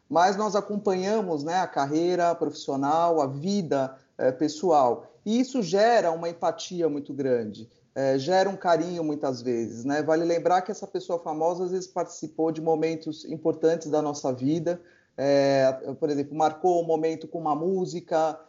mais 0.09 0.37
nós 0.37 0.55
acompanhamos 0.55 1.43
né, 1.43 1.59
a 1.59 1.67
carreira 1.67 2.33
profissional, 2.35 3.19
a 3.19 3.27
vida 3.27 3.97
é, 4.17 4.31
pessoal. 4.31 5.07
E 5.25 5.41
isso 5.41 5.61
gera 5.61 6.09
uma 6.11 6.29
empatia 6.29 6.87
muito 6.87 7.13
grande, 7.13 7.69
é, 7.93 8.17
gera 8.17 8.49
um 8.49 8.55
carinho 8.55 9.03
muitas 9.03 9.41
vezes. 9.41 9.83
Né? 9.83 10.01
Vale 10.01 10.23
lembrar 10.23 10.61
que 10.61 10.71
essa 10.71 10.87
pessoa 10.87 11.19
famosa 11.19 11.65
às 11.65 11.71
vezes 11.71 11.87
participou 11.87 12.49
de 12.49 12.61
momentos 12.61 13.25
importantes 13.25 13.89
da 13.89 14.01
nossa 14.01 14.31
vida, 14.31 14.81
é, 15.17 15.71
por 15.99 16.09
exemplo, 16.09 16.35
marcou 16.35 16.81
um 16.81 16.85
momento 16.85 17.27
com 17.27 17.39
uma 17.39 17.55
música, 17.55 18.39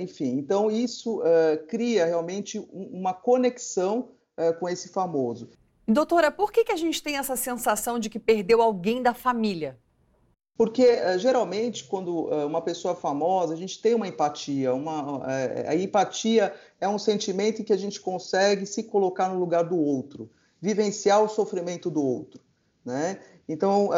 enfim, 0.00 0.38
então 0.38 0.70
isso 0.70 1.22
é, 1.24 1.56
cria 1.56 2.04
realmente 2.04 2.58
uma 2.72 3.14
conexão 3.14 4.10
é, 4.36 4.52
com 4.52 4.68
esse 4.68 4.88
famoso. 4.88 5.48
Doutora, 5.86 6.30
por 6.30 6.52
que, 6.52 6.64
que 6.64 6.72
a 6.72 6.76
gente 6.76 7.02
tem 7.02 7.16
essa 7.16 7.34
sensação 7.34 7.98
de 7.98 8.10
que 8.10 8.18
perdeu 8.18 8.60
alguém 8.60 9.02
da 9.02 9.14
família? 9.14 9.78
Porque 10.56 10.82
é, 10.82 11.18
geralmente, 11.18 11.84
quando 11.84 12.32
é, 12.32 12.44
uma 12.44 12.60
pessoa 12.60 12.94
famosa, 12.94 13.54
a 13.54 13.56
gente 13.56 13.80
tem 13.80 13.94
uma 13.94 14.06
empatia. 14.06 14.74
Uma, 14.74 15.26
a 15.66 15.74
empatia 15.74 16.54
é 16.80 16.86
um 16.86 16.98
sentimento 16.98 17.62
em 17.62 17.64
que 17.64 17.72
a 17.72 17.76
gente 17.76 18.00
consegue 18.00 18.66
se 18.66 18.82
colocar 18.82 19.28
no 19.28 19.40
lugar 19.40 19.64
do 19.64 19.76
outro, 19.76 20.30
vivenciar 20.60 21.22
o 21.22 21.28
sofrimento 21.28 21.90
do 21.90 22.04
outro. 22.04 22.40
Né? 22.84 23.18
Então, 23.48 23.90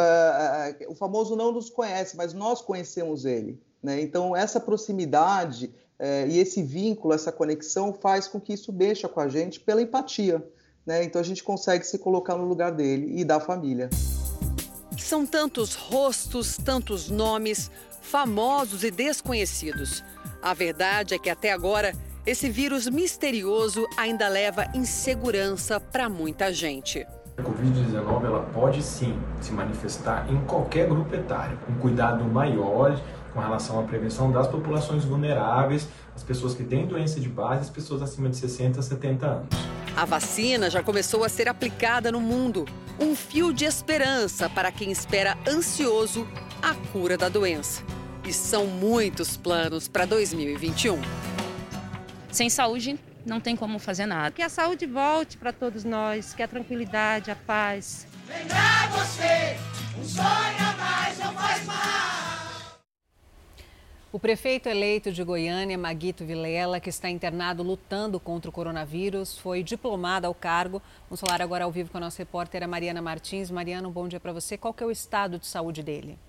o 0.87 0.95
famoso 0.95 1.35
não 1.35 1.51
nos 1.51 1.69
conhece, 1.69 2.15
mas 2.15 2.33
nós 2.33 2.61
conhecemos 2.61 3.25
ele. 3.25 3.59
Né? 3.81 4.01
Então, 4.01 4.35
essa 4.35 4.59
proximidade 4.59 5.73
é, 5.97 6.27
e 6.27 6.39
esse 6.39 6.63
vínculo, 6.63 7.13
essa 7.13 7.31
conexão 7.31 7.93
faz 7.93 8.27
com 8.27 8.39
que 8.39 8.53
isso 8.53 8.71
mexa 8.71 9.07
com 9.07 9.19
a 9.19 9.27
gente 9.27 9.59
pela 9.59 9.81
empatia. 9.81 10.43
Né? 10.85 11.03
Então, 11.03 11.19
a 11.19 11.23
gente 11.23 11.43
consegue 11.43 11.85
se 11.85 11.97
colocar 11.99 12.35
no 12.35 12.45
lugar 12.45 12.71
dele 12.71 13.19
e 13.19 13.23
da 13.23 13.39
família. 13.39 13.89
São 14.97 15.25
tantos 15.25 15.75
rostos, 15.75 16.57
tantos 16.57 17.09
nomes, 17.09 17.71
famosos 18.01 18.83
e 18.83 18.91
desconhecidos. 18.91 20.03
A 20.41 20.53
verdade 20.53 21.13
é 21.13 21.19
que 21.19 21.29
até 21.29 21.51
agora 21.51 21.93
esse 22.25 22.49
vírus 22.49 22.87
misterioso 22.87 23.87
ainda 23.97 24.27
leva 24.27 24.65
insegurança 24.75 25.79
para 25.79 26.07
muita 26.07 26.53
gente. 26.53 27.05
A 27.37 27.41
Covid-19 27.41 28.25
ela 28.25 28.43
pode 28.53 28.83
sim 28.83 29.19
se 29.41 29.51
manifestar 29.51 30.31
em 30.31 30.39
qualquer 30.45 30.87
grupo 30.87 31.15
etário. 31.15 31.57
Um 31.69 31.79
cuidado 31.79 32.23
maior 32.25 33.01
com 33.33 33.39
relação 33.39 33.79
à 33.79 33.83
prevenção 33.83 34.31
das 34.31 34.47
populações 34.47 35.03
vulneráveis, 35.03 35.87
as 36.15 36.23
pessoas 36.23 36.53
que 36.53 36.63
têm 36.63 36.85
doença 36.85 37.19
de 37.19 37.29
base, 37.29 37.61
as 37.61 37.69
pessoas 37.69 38.01
acima 38.01 38.29
de 38.29 38.37
60 38.37 38.79
a 38.79 38.83
70 38.83 39.25
anos. 39.25 39.47
A 39.95 40.05
vacina 40.05 40.69
já 40.69 40.81
começou 40.81 41.23
a 41.23 41.29
ser 41.29 41.49
aplicada 41.49 42.11
no 42.11 42.21
mundo. 42.21 42.65
Um 42.99 43.15
fio 43.15 43.53
de 43.53 43.65
esperança 43.65 44.49
para 44.49 44.71
quem 44.71 44.91
espera 44.91 45.37
ansioso 45.47 46.27
a 46.61 46.73
cura 46.91 47.17
da 47.17 47.29
doença. 47.29 47.83
E 48.23 48.31
são 48.31 48.67
muitos 48.67 49.35
planos 49.35 49.87
para 49.87 50.05
2021. 50.05 50.99
Sem 52.31 52.49
saúde, 52.49 52.97
não 53.25 53.41
tem 53.41 53.55
como 53.55 53.79
fazer 53.79 54.05
nada. 54.05 54.31
Que 54.31 54.41
a 54.41 54.49
saúde 54.49 54.85
volte 54.85 55.37
para 55.37 55.51
todos 55.51 55.83
nós, 55.83 56.33
que 56.33 56.41
a 56.41 56.47
tranquilidade, 56.47 57.31
a 57.31 57.35
paz. 57.35 58.07
Vem 58.27 58.45
pra 58.45 58.87
você, 58.87 59.57
um 59.99 60.03
sonho 60.03 60.25
a 60.25 60.77
mais 60.77 61.19
não 61.19 61.33
faz 61.33 61.65
mal. 61.65 62.20
O 64.13 64.19
prefeito 64.19 64.67
eleito 64.67 65.09
de 65.09 65.23
Goiânia, 65.23 65.77
Maguito 65.77 66.25
Vilela, 66.25 66.81
que 66.81 66.89
está 66.89 67.09
internado 67.09 67.63
lutando 67.63 68.19
contra 68.19 68.49
o 68.49 68.51
coronavírus, 68.51 69.37
foi 69.37 69.63
diplomado 69.63 70.27
ao 70.27 70.35
cargo. 70.35 70.81
Vamos 71.09 71.21
falar 71.21 71.41
agora 71.41 71.63
ao 71.63 71.71
vivo 71.71 71.89
com 71.89 71.97
a 71.97 72.01
nossa 72.01 72.17
repórter 72.17 72.67
Mariana 72.67 73.01
Martins. 73.01 73.49
Mariana, 73.49 73.87
um 73.87 73.91
bom 73.91 74.09
dia 74.09 74.19
para 74.19 74.33
você. 74.33 74.57
Qual 74.57 74.73
que 74.73 74.83
é 74.83 74.85
o 74.85 74.91
estado 74.91 75.39
de 75.39 75.47
saúde 75.47 75.81
dele? 75.81 76.19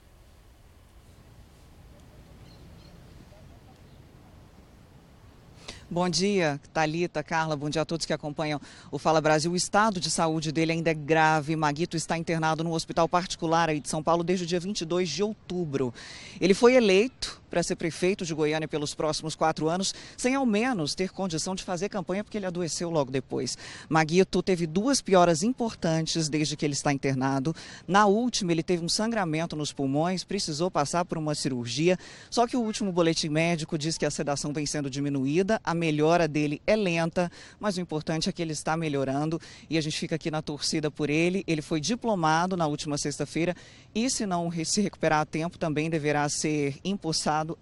Bom 5.91 6.09
dia, 6.09 6.61
Talita, 6.73 7.21
Carla, 7.21 7.57
bom 7.57 7.69
dia 7.69 7.83
a 7.83 7.85
todos 7.85 8.07
que 8.07 8.13
acompanham 8.13 8.61
o 8.93 8.99
Fala 8.99 9.21
Brasil. 9.21 9.51
O 9.51 9.57
estado 9.57 9.99
de 9.99 10.09
saúde 10.09 10.53
dele 10.53 10.71
ainda 10.71 10.93
é 10.93 10.95
grave. 10.95 11.57
Maguito 11.57 11.97
está 11.97 12.17
internado 12.17 12.63
no 12.63 12.73
hospital 12.73 13.09
particular 13.09 13.69
aí 13.69 13.81
de 13.81 13.89
São 13.89 14.05
Paulo 14.05 14.23
desde 14.23 14.45
o 14.45 14.49
dia 14.49 14.61
22 14.61 15.09
de 15.09 15.25
outubro. 15.25 15.93
Ele 16.41 16.55
foi 16.55 16.77
eleito 16.77 17.42
para 17.53 17.63
ser 17.63 17.77
prefeito 17.77 18.25
de 18.25 18.33
Goiânia 18.33 18.67
pelos 18.67 18.95
próximos 18.95 19.35
quatro 19.35 19.69
anos, 19.69 19.95
sem 20.17 20.35
ao 20.35 20.47
menos 20.47 20.95
ter 20.95 21.11
condição 21.11 21.55
de 21.55 21.63
fazer 21.63 21.91
campanha, 21.91 22.25
porque 22.25 22.39
ele 22.39 22.47
adoeceu 22.47 22.89
logo 22.89 23.11
depois. 23.11 23.59
Maguito 23.91 24.43
teve 24.43 24.67
duas 24.67 25.03
pioras 25.03 25.43
importantes 25.43 26.31
desde 26.31 26.57
que 26.57 26.65
ele 26.65 26.73
está 26.73 26.95
internado. 26.95 27.55
Na 27.87 28.07
última, 28.07 28.53
ele 28.53 28.63
teve 28.63 28.83
um 28.83 28.89
sangramento 28.89 29.55
nos 29.55 29.71
pulmões, 29.71 30.25
precisou 30.25 30.71
passar 30.71 31.05
por 31.05 31.19
uma 31.19 31.35
cirurgia. 31.35 31.99
Só 32.31 32.47
que 32.47 32.57
o 32.57 32.63
último 32.63 32.91
boletim 32.91 33.29
médico 33.29 33.77
diz 33.77 33.99
que 33.99 34.07
a 34.07 34.11
sedação 34.11 34.51
vem 34.51 34.65
sendo 34.65 34.89
diminuída, 34.89 35.61
a 35.63 35.75
melhora 35.75 36.27
dele 36.27 36.63
é 36.67 36.75
lenta, 36.75 37.31
mas 37.61 37.77
o 37.77 37.83
importante 37.83 38.31
é 38.31 38.33
que 38.33 38.41
ele 38.41 38.53
está 38.53 38.79
melhorando 38.79 39.39
e 39.69 39.77
a 39.77 39.81
gente 39.83 39.99
fica 39.99 40.15
aqui 40.15 40.31
na 40.31 40.41
torcida 40.41 40.91
por 40.91 41.11
ele. 41.11 41.45
Ele 41.47 41.61
foi 41.61 41.83
diplomado 41.83 42.57
na 42.57 42.67
última 42.67 42.97
sexta-feira 42.97 43.55
e, 43.95 44.09
se 44.09 44.25
não 44.25 44.51
se 44.65 44.81
recuperar 44.81 45.21
a 45.21 45.27
tempo, 45.27 45.59
também 45.59 45.91
deverá 45.91 46.27
ser 46.31 46.79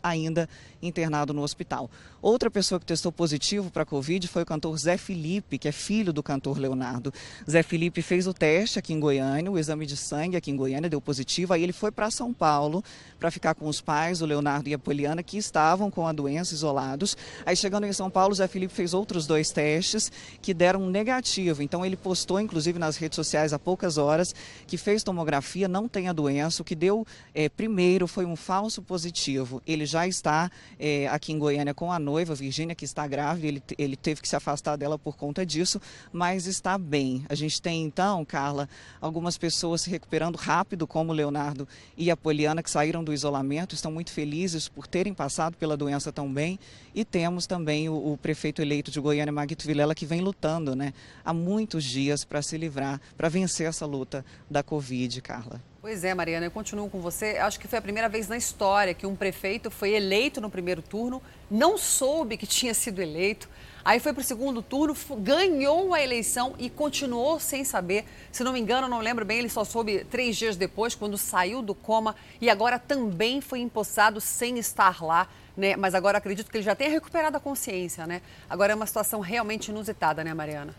ainda 0.02 0.48
internado 0.82 1.32
no 1.32 1.42
hospital. 1.42 1.90
Outra 2.22 2.50
pessoa 2.50 2.78
que 2.78 2.86
testou 2.86 3.10
positivo 3.10 3.70
para 3.70 3.82
a 3.82 3.86
Covid 3.86 4.26
foi 4.28 4.42
o 4.42 4.46
cantor 4.46 4.76
Zé 4.78 4.96
Felipe, 4.96 5.58
que 5.58 5.68
é 5.68 5.72
filho 5.72 6.12
do 6.12 6.22
cantor 6.22 6.58
Leonardo. 6.58 7.12
Zé 7.48 7.62
Felipe 7.62 8.02
fez 8.02 8.26
o 8.26 8.34
teste 8.34 8.78
aqui 8.78 8.92
em 8.92 9.00
Goiânia, 9.00 9.50
o 9.50 9.58
exame 9.58 9.86
de 9.86 9.96
sangue 9.96 10.36
aqui 10.36 10.50
em 10.50 10.56
Goiânia 10.56 10.90
deu 10.90 11.00
positivo, 11.00 11.52
aí 11.52 11.62
ele 11.62 11.72
foi 11.72 11.90
para 11.90 12.10
São 12.10 12.32
Paulo 12.32 12.84
para 13.18 13.30
ficar 13.30 13.54
com 13.54 13.66
os 13.66 13.80
pais, 13.80 14.20
o 14.22 14.26
Leonardo 14.26 14.68
e 14.68 14.74
a 14.74 14.78
Poliana, 14.78 15.22
que 15.22 15.38
estavam 15.38 15.90
com 15.90 16.06
a 16.06 16.12
doença 16.12 16.54
isolados. 16.54 17.16
Aí 17.44 17.56
chegando 17.56 17.86
em 17.86 17.92
São 17.92 18.10
Paulo, 18.10 18.34
Zé 18.34 18.46
Felipe 18.48 18.72
fez 18.72 18.94
outros 18.94 19.26
dois 19.26 19.50
testes 19.50 20.10
que 20.42 20.52
deram 20.52 20.88
negativo. 20.88 21.62
Então 21.62 21.84
ele 21.84 21.96
postou, 21.96 22.40
inclusive 22.40 22.78
nas 22.78 22.96
redes 22.96 23.16
sociais 23.16 23.52
há 23.52 23.58
poucas 23.58 23.98
horas, 23.98 24.34
que 24.66 24.76
fez 24.76 25.02
tomografia, 25.02 25.68
não 25.68 25.88
tem 25.88 26.08
a 26.08 26.12
doença. 26.12 26.62
O 26.62 26.64
que 26.64 26.74
deu 26.74 27.06
é, 27.34 27.48
primeiro 27.48 28.06
foi 28.06 28.24
um 28.24 28.36
falso 28.36 28.82
positivo. 28.82 29.62
Ele 29.72 29.86
já 29.86 30.06
está 30.06 30.50
é, 30.78 31.06
aqui 31.08 31.32
em 31.32 31.38
Goiânia 31.38 31.74
com 31.74 31.92
a 31.92 31.98
noiva, 31.98 32.34
Virgínia, 32.34 32.74
que 32.74 32.84
está 32.84 33.06
grávida, 33.06 33.46
ele, 33.46 33.62
ele 33.78 33.96
teve 33.96 34.20
que 34.20 34.28
se 34.28 34.36
afastar 34.36 34.76
dela 34.76 34.98
por 34.98 35.16
conta 35.16 35.44
disso, 35.44 35.80
mas 36.12 36.46
está 36.46 36.76
bem. 36.76 37.24
A 37.28 37.34
gente 37.34 37.60
tem 37.60 37.82
então, 37.82 38.24
Carla, 38.24 38.68
algumas 39.00 39.36
pessoas 39.38 39.82
se 39.82 39.90
recuperando 39.90 40.36
rápido, 40.36 40.86
como 40.86 41.12
o 41.12 41.14
Leonardo 41.14 41.66
e 41.96 42.10
a 42.10 42.16
Poliana, 42.16 42.62
que 42.62 42.70
saíram 42.70 43.04
do 43.04 43.12
isolamento, 43.12 43.74
estão 43.74 43.92
muito 43.92 44.12
felizes 44.12 44.68
por 44.68 44.86
terem 44.86 45.14
passado 45.14 45.56
pela 45.56 45.76
doença 45.76 46.12
tão 46.12 46.32
bem. 46.32 46.58
E 46.94 47.04
temos 47.04 47.46
também 47.46 47.88
o, 47.88 48.12
o 48.12 48.16
prefeito 48.16 48.60
eleito 48.60 48.90
de 48.90 49.00
Goiânia, 49.00 49.32
Maguito 49.32 49.66
Vilela, 49.66 49.94
que 49.94 50.06
vem 50.06 50.20
lutando 50.20 50.74
né, 50.74 50.92
há 51.24 51.32
muitos 51.32 51.84
dias 51.84 52.24
para 52.24 52.42
se 52.42 52.56
livrar, 52.56 53.00
para 53.16 53.28
vencer 53.28 53.68
essa 53.68 53.86
luta 53.86 54.24
da 54.50 54.62
Covid, 54.62 55.20
Carla. 55.22 55.69
Pois 55.82 56.04
é, 56.04 56.12
Mariana, 56.12 56.44
eu 56.44 56.50
continuo 56.50 56.90
com 56.90 57.00
você. 57.00 57.38
Acho 57.38 57.58
que 57.58 57.66
foi 57.66 57.78
a 57.78 57.82
primeira 57.82 58.06
vez 58.06 58.28
na 58.28 58.36
história 58.36 58.92
que 58.92 59.06
um 59.06 59.16
prefeito 59.16 59.70
foi 59.70 59.94
eleito 59.94 60.38
no 60.38 60.50
primeiro 60.50 60.82
turno, 60.82 61.22
não 61.50 61.78
soube 61.78 62.36
que 62.36 62.46
tinha 62.46 62.74
sido 62.74 63.00
eleito, 63.00 63.48
aí 63.82 63.98
foi 63.98 64.12
para 64.12 64.20
o 64.20 64.24
segundo 64.24 64.60
turno, 64.60 64.94
ganhou 65.20 65.94
a 65.94 66.02
eleição 66.02 66.54
e 66.58 66.68
continuou 66.68 67.40
sem 67.40 67.64
saber. 67.64 68.04
Se 68.30 68.44
não 68.44 68.52
me 68.52 68.60
engano, 68.60 68.88
não 68.88 68.98
lembro 69.00 69.24
bem, 69.24 69.38
ele 69.38 69.48
só 69.48 69.64
soube 69.64 70.04
três 70.04 70.36
dias 70.36 70.54
depois, 70.54 70.94
quando 70.94 71.16
saiu 71.16 71.62
do 71.62 71.74
coma 71.74 72.14
e 72.42 72.50
agora 72.50 72.78
também 72.78 73.40
foi 73.40 73.60
empossado 73.60 74.20
sem 74.20 74.58
estar 74.58 75.02
lá. 75.02 75.28
Né? 75.56 75.76
Mas 75.76 75.94
agora 75.94 76.18
acredito 76.18 76.50
que 76.50 76.58
ele 76.58 76.64
já 76.64 76.74
tenha 76.74 76.90
recuperado 76.90 77.38
a 77.38 77.40
consciência, 77.40 78.06
né? 78.06 78.20
Agora 78.50 78.72
é 78.72 78.76
uma 78.76 78.86
situação 78.86 79.20
realmente 79.20 79.70
inusitada, 79.70 80.22
né, 80.22 80.34
Mariana? 80.34 80.74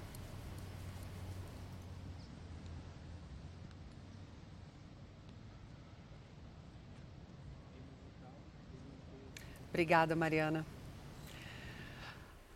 Obrigada, 9.82 10.15
Mariana. 10.15 10.63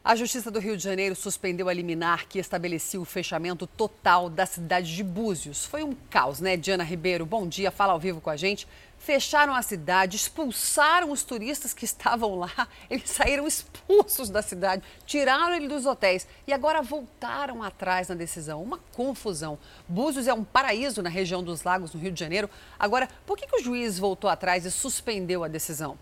A 0.03 0.15
Justiça 0.15 0.51
do 0.51 0.59
Rio 0.59 0.78
de 0.78 0.84
Janeiro 0.84 1.15
suspendeu 1.15 1.67
a 1.67 1.73
liminar 1.73 2.28
que 2.28 2.38
estabelecia 2.38 3.01
o 3.01 3.03
fechamento 3.03 3.65
total 3.65 4.30
da 4.30 4.45
cidade 4.45 4.95
de 4.95 5.03
Búzios. 5.03 5.65
Foi 5.65 5.82
um 5.82 5.95
caos, 6.07 6.39
né, 6.39 6.55
Diana 6.55 6.84
Ribeiro? 6.84 7.26
Bom 7.26 7.47
dia, 7.47 7.71
fala 7.71 7.93
ao 7.93 7.99
vivo 7.99 8.21
com 8.21 8.30
a 8.30 8.36
gente. 8.36 8.67
Fecharam 8.99 9.55
a 9.55 9.63
cidade, 9.63 10.15
expulsaram 10.15 11.11
os 11.11 11.23
turistas 11.23 11.73
que 11.73 11.84
estavam 11.84 12.36
lá, 12.36 12.67
eles 12.91 13.09
saíram 13.09 13.47
expulsos 13.47 14.30
da 14.30 14.43
cidade, 14.43 14.84
tiraram 15.07 15.55
ele 15.55 15.67
dos 15.67 15.88
hotéis 15.88 16.28
e 16.45 16.53
agora 16.53 16.84
voltaram 16.84 17.63
atrás 17.63 18.07
na 18.07 18.13
decisão. 18.13 18.61
Uma 18.61 18.78
confusão. 18.93 19.57
Búzios 19.89 20.28
é 20.28 20.34
um 20.36 20.43
paraíso 20.43 21.01
na 21.01 21.09
região 21.09 21.41
dos 21.41 21.63
lagos, 21.63 21.91
no 21.91 21.99
Rio 21.99 22.11
de 22.11 22.19
Janeiro. 22.19 22.47
Agora, 22.78 23.09
por 23.26 23.36
que, 23.36 23.47
que 23.47 23.55
o 23.55 23.63
juiz 23.63 23.97
voltou 23.97 24.30
atrás 24.30 24.63
e 24.63 24.69
suspendeu 24.69 25.43
a 25.43 25.47
decisão? 25.47 25.97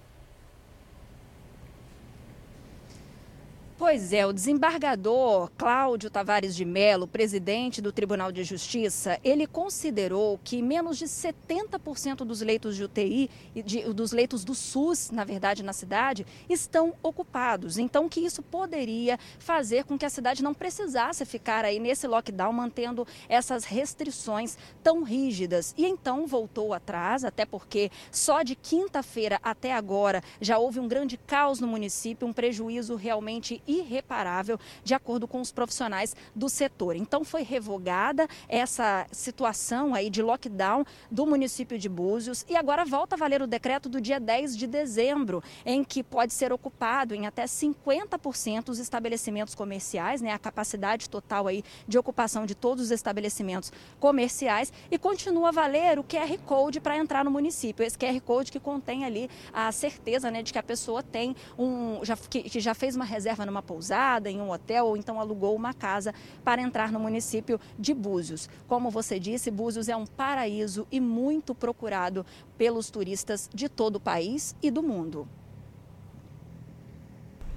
Pois 3.86 4.14
é, 4.14 4.26
o 4.26 4.32
desembargador 4.32 5.52
Cláudio 5.58 6.10
Tavares 6.10 6.56
de 6.56 6.64
Mello, 6.64 7.06
presidente 7.06 7.82
do 7.82 7.92
Tribunal 7.92 8.32
de 8.32 8.42
Justiça, 8.42 9.20
ele 9.22 9.46
considerou 9.46 10.40
que 10.42 10.62
menos 10.62 10.98
de 10.98 11.04
70% 11.04 12.20
dos 12.20 12.40
leitos 12.40 12.78
de 12.78 12.86
UTI, 12.86 13.30
de, 13.54 13.82
dos 13.94 14.14
leitos 14.14 14.46
do 14.46 14.56
SUS, 14.56 15.12
na 15.12 15.26
verdade, 15.26 15.64
na 15.64 15.74
cidade, 15.74 16.26
estão 16.50 16.94
ocupados. 17.04 17.78
Então, 17.78 18.08
que 18.08 18.22
isso 18.22 18.42
poderia 18.42 19.20
fazer 19.38 19.84
com 19.84 19.98
que 19.98 20.06
a 20.06 20.10
cidade 20.10 20.42
não 20.42 20.54
precisasse 20.54 21.26
ficar 21.26 21.66
aí 21.66 21.78
nesse 21.78 22.08
lockdown, 22.08 22.54
mantendo 22.54 23.06
essas 23.28 23.66
restrições 23.66 24.58
tão 24.82 25.04
rígidas. 25.04 25.76
E 25.78 25.86
então 25.86 26.26
voltou 26.26 26.74
atrás, 26.74 27.26
até 27.26 27.46
porque 27.46 27.92
só 28.14 28.44
de 28.44 28.56
quinta-feira 28.56 29.42
até 29.44 29.74
agora 29.74 30.24
já 30.40 30.58
houve 30.58 30.80
um 30.80 30.88
grande 30.88 31.18
caos 31.18 31.60
no 31.60 31.68
município, 31.68 32.26
um 32.26 32.32
prejuízo 32.32 32.96
realmente 32.96 33.62
irreparável, 33.80 34.60
de 34.84 34.94
acordo 34.94 35.28
com 35.28 35.42
os 35.42 35.52
profissionais 35.52 36.16
do 36.36 36.50
setor. 36.50 36.96
Então 36.96 37.24
foi 37.24 37.44
revogada 37.44 38.28
essa 38.48 39.06
situação 39.12 39.94
aí 39.94 40.10
de 40.10 40.22
lockdown 40.22 40.86
do 41.10 41.26
município 41.26 41.78
de 41.78 41.90
Búzios 41.90 42.46
e 42.50 42.56
agora 42.56 42.86
volta 42.86 43.16
a 43.16 43.18
valer 43.18 43.42
o 43.42 43.48
decreto 43.48 43.90
do 43.90 44.02
dia 44.02 44.20
10 44.20 44.58
de 44.58 44.68
dezembro, 44.68 45.44
em 45.66 45.84
que 45.84 46.04
pode 46.04 46.34
ser 46.34 46.52
ocupado 46.52 47.14
em 47.14 47.26
até 47.28 47.46
50% 47.46 48.70
os 48.70 48.80
estabelecimentos 48.80 49.56
comerciais, 49.56 50.22
né, 50.22 50.32
a 50.32 50.40
capacidade 50.40 51.10
total 51.10 51.48
aí 51.48 51.64
de 51.88 51.98
ocupação 51.98 52.46
de 52.46 52.56
todos 52.56 52.86
os 52.86 52.92
estabelecimentos 52.92 53.72
comerciais 54.00 54.72
e 54.92 54.98
continua 54.98 55.50
a 55.50 55.52
valer 55.52 56.00
o 56.00 56.04
QR 56.04 56.38
Code 56.46 56.80
para 56.80 56.98
entrar 56.98 57.24
no 57.24 57.32
município. 57.32 57.86
Esse 57.86 57.98
QR 57.98 58.20
Code 58.22 58.52
que 58.52 58.60
contém 58.60 59.06
ali 59.06 59.30
a 59.52 59.72
certeza, 59.72 60.30
né, 60.32 60.42
de 60.42 60.52
que 60.52 60.60
a 60.60 60.64
pessoa 60.64 61.04
tem 61.04 61.36
um 61.58 62.04
já 62.04 62.16
que, 62.18 62.44
que 62.44 62.60
já 62.60 62.74
fez 62.74 62.96
uma 62.96 63.06
reserva 63.06 63.46
numa 63.54 63.62
pousada, 63.62 64.32
em 64.32 64.42
um 64.42 64.50
hotel 64.50 64.88
ou 64.88 64.98
então 64.98 65.20
alugou 65.20 65.56
uma 65.56 65.74
casa 65.74 66.14
para 66.44 66.62
entrar 66.62 66.92
no 66.92 67.00
município 67.00 67.60
de 67.78 67.94
Búzios. 67.94 68.50
Como 68.68 68.90
você 68.90 69.20
disse, 69.20 69.52
Búzios 69.52 69.88
é 69.88 69.96
um 69.96 70.08
paraíso 70.08 70.88
e 70.92 71.00
muito 71.00 71.54
procurado 71.54 72.26
pelos 72.58 72.90
turistas 72.90 73.48
de 73.54 73.70
todo 73.70 73.98
o 73.98 74.00
país 74.00 74.56
e 74.62 74.72
do 74.72 74.82
mundo. 74.82 75.28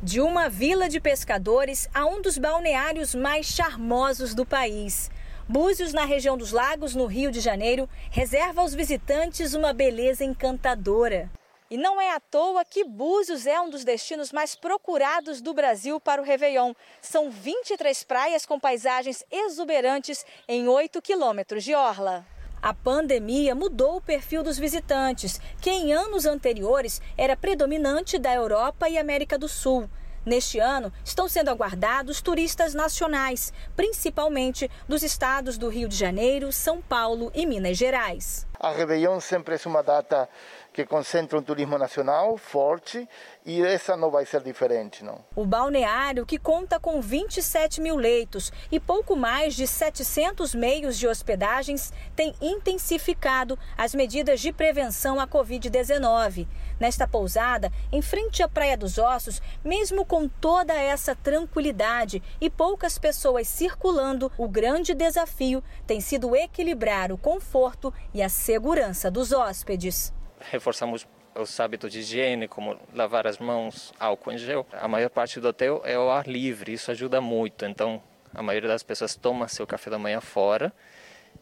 De 0.03 0.21
uma 0.21 0.51
vila 0.51 0.89
de 0.89 1.01
pescadores 1.01 1.89
a 1.95 2.05
um 2.05 2.21
dos 2.21 2.37
balneários 2.37 3.15
mais 3.15 3.47
charmosos 3.47 4.35
do 4.35 4.45
país. 4.45 5.11
Búzios, 5.49 5.95
na 5.95 6.05
região 6.05 6.37
dos 6.37 6.53
lagos, 6.53 6.95
no 6.95 7.07
Rio 7.07 7.31
de 7.31 7.41
Janeiro, 7.41 7.89
reserva 8.11 8.61
aos 8.61 8.75
visitantes 8.75 9.55
uma 9.55 9.73
beleza 9.73 10.25
encantadora. 10.25 11.31
E 11.69 11.77
não 11.77 12.01
é 12.01 12.15
à 12.15 12.21
toa 12.21 12.65
que 12.65 12.85
Búzios 12.85 13.45
é 13.45 13.61
um 13.61 13.69
dos 13.69 13.83
destinos 13.83 14.31
mais 14.31 14.55
procurados 14.55 15.41
do 15.41 15.53
Brasil 15.53 15.99
para 15.99 16.23
o 16.23 16.25
Réveillon. 16.25 16.73
São 17.03 17.29
23 17.29 18.05
praias 18.05 18.47
com 18.47 18.61
paisagens 18.61 19.25
exuberantes 19.33 20.25
em 20.47 20.69
8 20.69 21.03
quilômetros 21.03 21.65
de 21.65 21.75
orla. 21.75 22.25
A 22.63 22.73
pandemia 22.73 23.53
mudou 23.53 23.97
o 23.97 24.01
perfil 24.01 24.45
dos 24.45 24.59
visitantes, 24.59 25.41
que 25.61 25.71
em 25.71 25.93
anos 25.93 26.25
anteriores 26.25 27.03
era 27.19 27.37
predominante 27.37 28.17
da 28.17 28.33
Europa 28.33 28.89
e 28.89 28.97
América 28.97 29.37
do 29.37 29.49
Sul. 29.49 29.91
Neste 30.27 30.59
ano, 30.59 30.93
estão 31.05 31.29
sendo 31.29 31.51
aguardados 31.51 32.21
turistas 32.21 32.75
nacionais, 32.75 33.53
principalmente 33.77 34.69
dos 34.89 35.05
estados 35.05 35.57
do 35.57 35.69
Rio 35.69 35.89
de 35.89 35.95
Janeiro, 35.95 36.51
São 36.51 36.83
Paulo 36.83 37.31
e 37.33 37.47
Minas 37.47 37.79
Gerais. 37.79 38.45
A 38.59 38.73
Réveillon 38.73 39.21
sempre 39.21 39.55
é 39.55 39.69
uma 39.69 39.85
data 39.85 40.29
que 40.77 40.85
concentra 40.85 41.39
um 41.39 41.43
turismo 41.43 41.79
nacional 41.79 42.37
forte 42.37 43.09
e 43.47 43.63
essa 43.63 43.97
não 43.97 44.11
vai 44.11 44.27
ser 44.27 44.43
diferente, 44.43 45.03
não. 45.03 45.25
O 45.35 45.47
balneário, 45.47 46.27
que 46.27 46.39
conta 46.39 46.79
com 46.79 47.01
27 47.01 47.81
mil 47.81 47.97
leitos 47.97 48.53
e 48.71 48.79
pouco 48.79 49.17
mais 49.17 49.55
de 49.55 49.67
700 49.67 50.55
meios 50.55 50.99
de 50.99 51.09
hospedagens, 51.09 51.95
tem 52.15 52.35
intensificado 52.43 53.59
as 53.75 53.95
medidas 53.95 54.39
de 54.39 54.53
prevenção 54.53 55.19
à 55.19 55.27
Covid-19. 55.27 56.47
Nesta 56.79 57.09
pousada, 57.09 57.73
em 57.91 58.03
frente 58.03 58.43
à 58.43 58.49
Praia 58.49 58.77
dos 58.77 58.99
Ossos, 58.99 59.41
mesmo 59.65 60.05
com 60.05 60.29
toda 60.29 60.75
essa 60.75 61.17
tranquilidade 61.17 62.23
e 62.39 62.51
poucas 62.51 62.99
pessoas 62.99 63.49
circulando, 63.49 64.31
o 64.37 64.47
grande 64.47 64.93
desafio 64.93 65.65
tem 65.87 66.03
sido 66.03 66.37
equilibrar 66.37 67.11
o 67.11 67.17
conforto 67.17 67.95
e 68.13 68.23
a 68.23 68.29
segurança 68.29 69.11
dos 69.11 69.33
hóspedes 69.33 70.13
reforçamos 70.41 71.07
os 71.35 71.61
hábitos 71.61 71.93
de 71.93 72.01
higiene, 72.01 72.49
como 72.49 72.79
lavar 72.95 73.27
as 73.27 73.39
mãos, 73.39 73.93
álcool 73.99 74.33
em 74.33 74.39
gel. 74.39 74.67
A 74.73 74.89
maior 74.89 75.11
parte 75.11 75.39
do 75.41 75.49
hotel 75.49 75.83
é 75.85 75.95
ao 75.95 76.11
ar 76.11 76.27
livre, 76.27 76.73
isso 76.73 76.91
ajuda 76.91 77.21
muito. 77.21 77.65
Então, 77.65 78.03
a 78.35 78.43
maioria 78.43 78.69
das 78.69 78.83
pessoas 78.83 79.15
toma 79.15 79.49
seu 79.49 79.67
café 79.67 79.91
da 79.91 79.99
manhã 79.99 80.21
fora, 80.21 80.73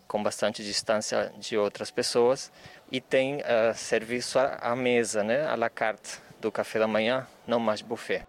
com 0.06 0.22
bastante 0.22 0.64
distância 0.64 1.32
de 1.38 1.56
outras 1.56 1.90
pessoas, 1.90 2.52
e 2.90 3.00
tem 3.00 3.36
uh, 3.36 3.74
serviço 3.74 4.38
à 4.38 4.74
mesa, 4.76 5.22
né, 5.22 5.46
à 5.46 5.56
la 5.56 5.70
carte 5.70 6.18
do 6.40 6.52
café 6.52 6.78
da 6.78 6.86
manhã, 6.86 7.26
não 7.46 7.58
mais 7.58 7.80
buffet. 7.80 8.22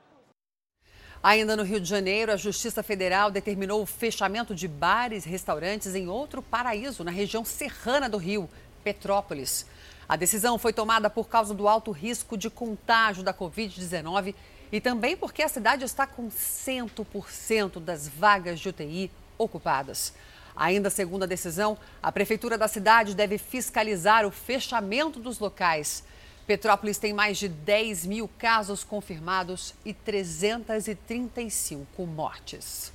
Ainda 1.21 1.55
no 1.55 1.63
Rio 1.63 1.79
de 1.79 1.89
Janeiro, 1.89 2.31
a 2.31 2.37
Justiça 2.37 2.83
Federal 2.83 3.31
determinou 3.31 3.81
o 3.81 3.85
fechamento 3.85 4.53
de 4.53 4.67
bares 4.67 5.25
e 5.25 5.29
restaurantes 5.29 5.95
em 5.95 6.07
outro 6.07 6.41
paraíso, 6.41 7.03
na 7.03 7.09
região 7.09 7.43
serrana 7.43 8.07
do 8.07 8.17
Rio, 8.17 8.47
Petrópolis. 8.83 9.65
A 10.07 10.15
decisão 10.15 10.59
foi 10.59 10.71
tomada 10.71 11.09
por 11.09 11.27
causa 11.27 11.53
do 11.53 11.67
alto 11.67 11.91
risco 11.91 12.37
de 12.37 12.49
contágio 12.49 13.23
da 13.23 13.33
Covid-19 13.33 14.35
e 14.71 14.79
também 14.79 15.17
porque 15.17 15.41
a 15.41 15.49
cidade 15.49 15.83
está 15.83 16.05
com 16.05 16.29
100% 16.29 17.79
das 17.79 18.07
vagas 18.07 18.59
de 18.59 18.69
UTI 18.69 19.11
ocupadas. 19.37 20.13
Ainda 20.55 20.89
segundo 20.89 21.23
a 21.23 21.27
decisão, 21.27 21.77
a 22.01 22.11
prefeitura 22.11 22.57
da 22.57 22.67
cidade 22.67 23.15
deve 23.15 23.37
fiscalizar 23.37 24.25
o 24.25 24.31
fechamento 24.31 25.19
dos 25.19 25.39
locais. 25.39 26.03
Petrópolis 26.47 26.97
tem 26.97 27.11
mais 27.11 27.37
de 27.37 27.49
10 27.49 28.05
mil 28.05 28.29
casos 28.37 28.83
confirmados 28.83 29.73
e 29.83 29.93
335 29.93 32.05
mortes. 32.05 32.93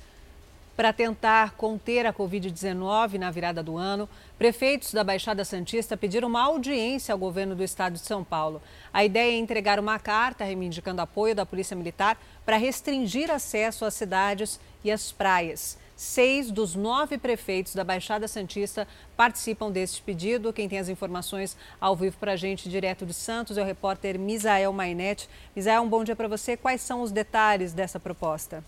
Para 0.75 0.93
tentar 0.93 1.51
conter 1.51 2.05
a 2.05 2.13
Covid-19 2.13 3.17
na 3.17 3.29
virada 3.29 3.61
do 3.61 3.77
ano, 3.77 4.07
prefeitos 4.37 4.93
da 4.93 5.03
Baixada 5.03 5.43
Santista 5.43 5.97
pediram 5.97 6.29
uma 6.29 6.43
audiência 6.43 7.11
ao 7.11 7.19
governo 7.19 7.53
do 7.55 7.63
estado 7.63 7.93
de 7.93 7.99
São 7.99 8.23
Paulo. 8.23 8.61
A 8.93 9.03
ideia 9.03 9.33
é 9.33 9.37
entregar 9.37 9.79
uma 9.79 9.99
carta 9.99 10.45
reivindicando 10.45 11.01
apoio 11.01 11.35
da 11.35 11.45
Polícia 11.45 11.75
Militar 11.75 12.17
para 12.45 12.55
restringir 12.55 13.29
acesso 13.29 13.83
às 13.83 13.93
cidades 13.93 14.59
e 14.83 14.89
às 14.89 15.11
praias. 15.11 15.77
Seis 15.97 16.49
dos 16.49 16.73
nove 16.73 17.17
prefeitos 17.17 17.75
da 17.75 17.83
Baixada 17.83 18.27
Santista 18.27 18.87
participam 19.15 19.69
deste 19.69 20.01
pedido. 20.01 20.53
Quem 20.53 20.67
tem 20.67 20.79
as 20.79 20.89
informações 20.89 21.55
ao 21.79 21.95
vivo 21.95 22.17
para 22.17 22.31
a 22.31 22.35
gente, 22.35 22.69
direto 22.69 23.05
de 23.05 23.13
Santos, 23.13 23.57
é 23.57 23.61
o 23.61 23.65
repórter 23.65 24.17
Misael 24.17 24.73
Mainete. 24.73 25.29
Misael, 25.55 25.83
um 25.83 25.89
bom 25.89 26.03
dia 26.03 26.15
para 26.15 26.29
você. 26.29 26.57
Quais 26.57 26.81
são 26.81 27.01
os 27.01 27.11
detalhes 27.11 27.71
dessa 27.71 27.99
proposta? 27.99 28.63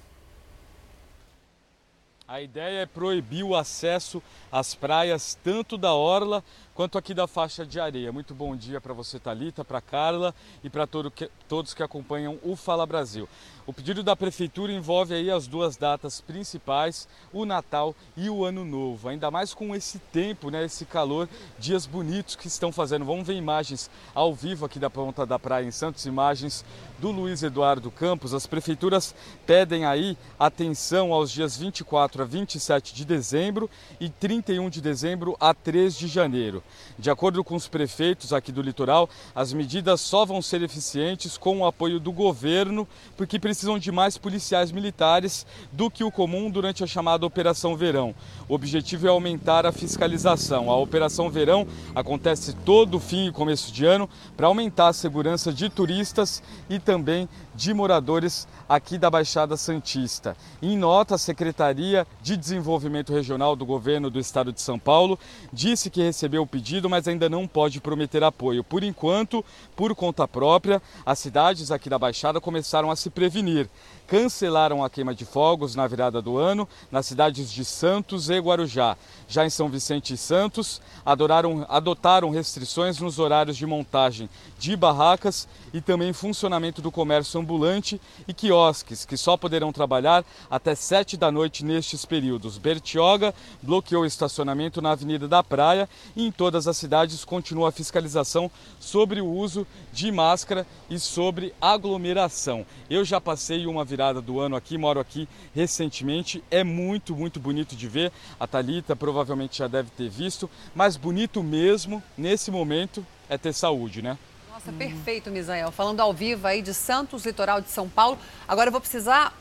A 2.34 2.42
ideia 2.42 2.80
é 2.80 2.86
proibir 2.88 3.44
o 3.44 3.56
acesso 3.56 4.20
às 4.52 4.74
praias 4.74 5.38
tanto 5.44 5.78
da 5.78 5.94
orla 5.94 6.44
quanto 6.74 6.98
aqui 6.98 7.14
da 7.14 7.28
faixa 7.28 7.66
de 7.66 7.80
areia. 7.80 8.12
Muito 8.12 8.34
bom 8.34 8.56
dia 8.56 8.82
para 8.82 8.94
você, 8.94 9.20
Talita, 9.20 9.64
para 9.64 9.82
Carla 9.82 10.34
e 10.64 10.70
para 10.70 10.88
todo 10.88 11.12
todos 11.48 11.74
que 11.74 11.84
acompanham 11.84 12.40
o 12.44 12.56
Fala 12.56 12.86
Brasil. 12.86 13.30
O 13.66 13.72
pedido 13.72 14.04
da 14.04 14.16
prefeitura 14.16 14.74
envolve 14.74 15.14
aí 15.14 15.32
as 15.32 15.48
duas 15.48 15.78
datas 15.78 16.20
principais, 16.20 17.08
o 17.32 17.46
Natal 17.46 17.96
e 18.18 18.30
o 18.30 18.44
Ano 18.44 18.66
Novo. 18.66 19.08
Ainda 19.08 19.32
mais 19.32 19.54
com 19.54 19.74
esse 19.74 20.00
tempo, 20.00 20.50
né, 20.50 20.66
esse 20.66 20.84
calor, 20.84 21.30
dias 21.58 21.86
bonitos 21.86 22.36
que 22.36 22.48
estão 22.48 22.72
fazendo. 22.72 23.06
Vamos 23.06 23.26
ver 23.26 23.36
imagens 23.36 23.90
ao 24.14 24.34
vivo 24.34 24.66
aqui 24.66 24.80
da 24.80 24.90
ponta 24.90 25.26
da 25.26 25.40
praia 25.40 25.66
em 25.66 25.72
Santos, 25.72 26.06
imagens 26.06 26.66
do 27.00 27.12
Luiz 27.12 27.44
Eduardo 27.44 27.92
Campos. 27.92 28.34
As 28.34 28.48
prefeituras 28.48 29.14
pedem 29.46 29.86
aí 29.86 30.18
atenção 30.40 31.14
aos 31.14 31.32
dias 31.32 31.56
24 31.56 32.24
a 32.24 32.26
27 32.26 32.94
de 32.94 33.06
dezembro 33.06 33.70
e 34.00 34.10
31 34.10 34.70
de 34.70 34.82
dezembro 34.82 35.38
a 35.40 35.54
3 35.54 35.96
de 35.96 36.08
janeiro. 36.08 36.63
De 36.98 37.10
acordo 37.10 37.44
com 37.44 37.56
os 37.56 37.68
prefeitos 37.68 38.34
aqui 38.34 38.52
do 38.52 38.62
litoral, 38.62 39.10
as 39.34 39.52
medidas 39.52 40.00
só 40.02 40.26
vão 40.26 40.42
ser 40.42 40.62
eficientes 40.62 41.38
com 41.38 41.60
o 41.60 41.66
apoio 41.66 42.00
do 42.00 42.12
governo, 42.12 42.88
porque 43.18 43.40
precisam 43.40 43.80
de 43.80 43.92
mais 43.92 44.18
policiais 44.18 44.72
militares 44.72 45.46
do 45.72 45.90
que 45.90 46.04
o 46.04 46.12
comum 46.12 46.52
durante 46.52 46.84
a 46.84 46.88
chamada 46.88 47.26
Operação 47.26 47.76
Verão. 47.76 48.14
O 48.48 48.54
objetivo 48.54 49.08
é 49.08 49.10
aumentar 49.10 49.66
a 49.66 49.72
fiscalização. 49.72 50.70
A 50.70 50.78
Operação 50.78 51.30
Verão 51.30 51.68
acontece 51.96 52.54
todo 52.66 53.00
fim 53.00 53.28
e 53.28 53.32
começo 53.32 53.72
de 53.72 53.86
ano 53.86 54.10
para 54.38 54.48
aumentar 54.48 54.90
a 54.90 54.94
segurança 54.94 55.52
de 55.52 55.70
turistas 55.70 56.44
e 56.70 56.80
também 56.80 57.28
de 57.56 57.74
moradores 57.74 58.48
aqui 58.68 58.98
da 58.98 59.10
Baixada 59.10 59.58
Santista. 59.58 60.36
Em 60.62 60.78
nota, 60.78 61.16
a 61.16 61.18
Secretaria 61.18 62.08
de 62.22 62.36
Desenvolvimento 62.36 63.14
Regional 63.14 63.56
do 63.56 63.66
Governo 63.66 64.10
do 64.10 64.20
Estado 64.20 64.52
de 64.52 64.62
São 64.62 64.80
Paulo 64.80 65.20
disse 65.52 65.90
que 65.90 66.02
recebeu 66.02 66.46
pedido, 66.54 66.88
mas 66.88 67.08
ainda 67.08 67.28
não 67.28 67.48
pode 67.48 67.82
prometer 67.82 68.24
apoio. 68.24 68.64
Por 68.64 68.84
enquanto, 68.84 69.44
por 69.76 69.96
conta 69.96 70.28
própria, 70.28 70.80
as 71.04 71.18
cidades 71.18 71.72
aqui 71.72 71.90
da 71.90 71.98
Baixada 71.98 72.40
começaram 72.40 72.92
a 72.92 72.96
se 72.96 73.10
prevenir 73.10 73.68
cancelaram 74.08 74.84
a 74.84 74.90
queima 74.90 75.16
de 75.16 75.26
fogos 75.26 75.76
na 75.76 75.88
virada 75.88 76.22
do 76.22 76.38
ano 76.38 76.68
nas 76.92 77.06
cidades 77.06 77.52
de 77.52 77.64
Santos 77.64 78.30
e 78.30 78.38
Guarujá. 78.38 78.98
Já 79.28 79.46
em 79.46 79.50
São 79.50 79.70
Vicente 79.70 80.14
e 80.14 80.18
Santos, 80.18 80.82
adoraram, 81.06 81.66
adotaram 81.70 82.30
restrições 82.30 83.00
nos 83.00 83.18
horários 83.18 83.58
de 83.58 83.66
montagem 83.66 84.30
de 84.60 84.76
barracas 84.76 85.48
e 85.74 85.82
também 85.82 86.14
funcionamento 86.14 86.82
do 86.82 86.92
comércio 86.92 87.40
ambulante 87.40 88.00
e 88.28 88.34
quiosques, 88.34 89.06
que 89.06 89.18
só 89.18 89.36
poderão 89.36 89.72
trabalhar 89.72 90.24
até 90.50 90.76
7 90.76 91.18
da 91.18 91.32
noite 91.32 91.66
nestes 91.66 92.06
períodos. 92.06 92.58
Bertioga 92.58 93.34
bloqueou 93.62 94.04
o 94.04 94.06
estacionamento 94.06 94.82
na 94.82 94.92
Avenida 94.92 95.28
da 95.28 95.42
Praia 95.42 95.90
e 96.16 96.28
em 96.28 96.32
todas 96.44 96.68
as 96.68 96.76
cidades 96.76 97.24
continua 97.24 97.70
a 97.70 97.72
fiscalização 97.72 98.52
sobre 98.78 99.22
o 99.22 99.26
uso 99.26 99.66
de 99.94 100.12
máscara 100.12 100.68
e 100.90 101.00
sobre 101.00 101.56
aglomeração. 101.62 102.66
Eu 102.90 103.06
já 103.06 103.22
passei 103.22 103.66
uma 103.66 103.86
virada 103.86 104.22
do 104.22 104.42
ano 104.42 104.58
aqui, 104.58 104.78
moro 104.78 105.00
aqui 105.00 105.26
recentemente, 105.56 106.44
é 106.52 106.62
muito, 106.62 107.16
muito 107.16 107.40
bonito 107.40 107.78
de 107.78 107.88
ver. 107.88 108.12
A 108.38 108.46
Talita 108.46 108.94
provavelmente 108.94 109.60
já 109.60 109.70
deve 109.70 109.90
ter 109.92 110.10
visto, 110.10 110.50
mas 110.76 110.98
bonito 110.98 111.42
mesmo 111.42 112.04
nesse 112.18 112.52
momento 112.52 113.08
é 113.30 113.38
ter 113.38 113.54
saúde, 113.54 114.02
né? 114.02 114.18
Nossa, 114.52 114.70
hum. 114.70 114.78
perfeito, 114.78 115.32
Misael. 115.32 115.72
Falando 115.72 116.02
ao 116.02 116.14
vivo 116.14 116.46
aí 116.46 116.62
de 116.62 116.74
Santos, 116.74 117.26
litoral 117.26 117.62
de 117.62 117.70
São 117.70 117.88
Paulo. 117.88 118.20
Agora 118.46 118.68
eu 118.68 118.72
vou 118.74 118.82
precisar 118.82 119.34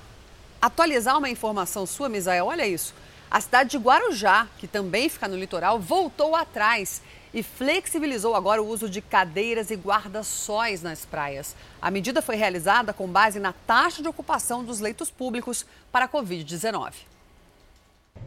atualizar 0.60 1.18
uma 1.18 1.28
informação 1.28 1.84
sua, 1.84 2.08
Misael. 2.08 2.46
Olha 2.46 2.64
isso. 2.64 2.94
A 3.32 3.40
cidade 3.40 3.70
de 3.70 3.78
Guarujá, 3.78 4.46
que 4.58 4.68
também 4.68 5.08
fica 5.08 5.26
no 5.26 5.38
litoral, 5.38 5.80
voltou 5.80 6.36
atrás 6.36 7.00
e 7.32 7.42
flexibilizou 7.42 8.36
agora 8.36 8.62
o 8.62 8.68
uso 8.68 8.90
de 8.90 9.00
cadeiras 9.00 9.70
e 9.70 9.74
guarda-sóis 9.74 10.82
nas 10.82 11.06
praias. 11.06 11.56
A 11.80 11.90
medida 11.90 12.20
foi 12.20 12.36
realizada 12.36 12.92
com 12.92 13.08
base 13.08 13.40
na 13.40 13.54
taxa 13.54 14.02
de 14.02 14.08
ocupação 14.08 14.62
dos 14.62 14.80
leitos 14.80 15.10
públicos 15.10 15.64
para 15.90 16.04
a 16.04 16.08
Covid-19. 16.10 16.92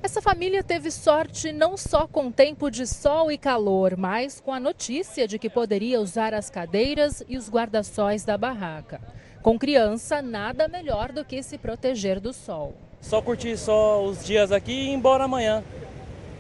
Essa 0.01 0.23
família 0.23 0.63
teve 0.63 0.89
sorte 0.89 1.51
não 1.51 1.77
só 1.77 2.07
com 2.07 2.31
tempo 2.31 2.71
de 2.71 2.87
sol 2.87 3.31
e 3.31 3.37
calor, 3.37 3.95
mas 3.95 4.39
com 4.39 4.51
a 4.51 4.59
notícia 4.59 5.27
de 5.27 5.37
que 5.37 5.51
poderia 5.51 6.01
usar 6.01 6.33
as 6.33 6.49
cadeiras 6.49 7.23
e 7.29 7.37
os 7.37 7.47
guarda-sóis 7.47 8.25
da 8.25 8.39
barraca. 8.39 8.99
Com 9.43 9.59
criança, 9.59 10.19
nada 10.19 10.67
melhor 10.67 11.11
do 11.11 11.23
que 11.23 11.43
se 11.43 11.59
proteger 11.59 12.19
do 12.19 12.33
sol. 12.33 12.75
Só 13.05 13.21
curtir 13.21 13.55
só 13.55 14.03
os 14.03 14.25
dias 14.25 14.51
aqui 14.51 14.71
e 14.71 14.89
ir 14.89 14.93
embora 14.93 15.25
amanhã. 15.25 15.63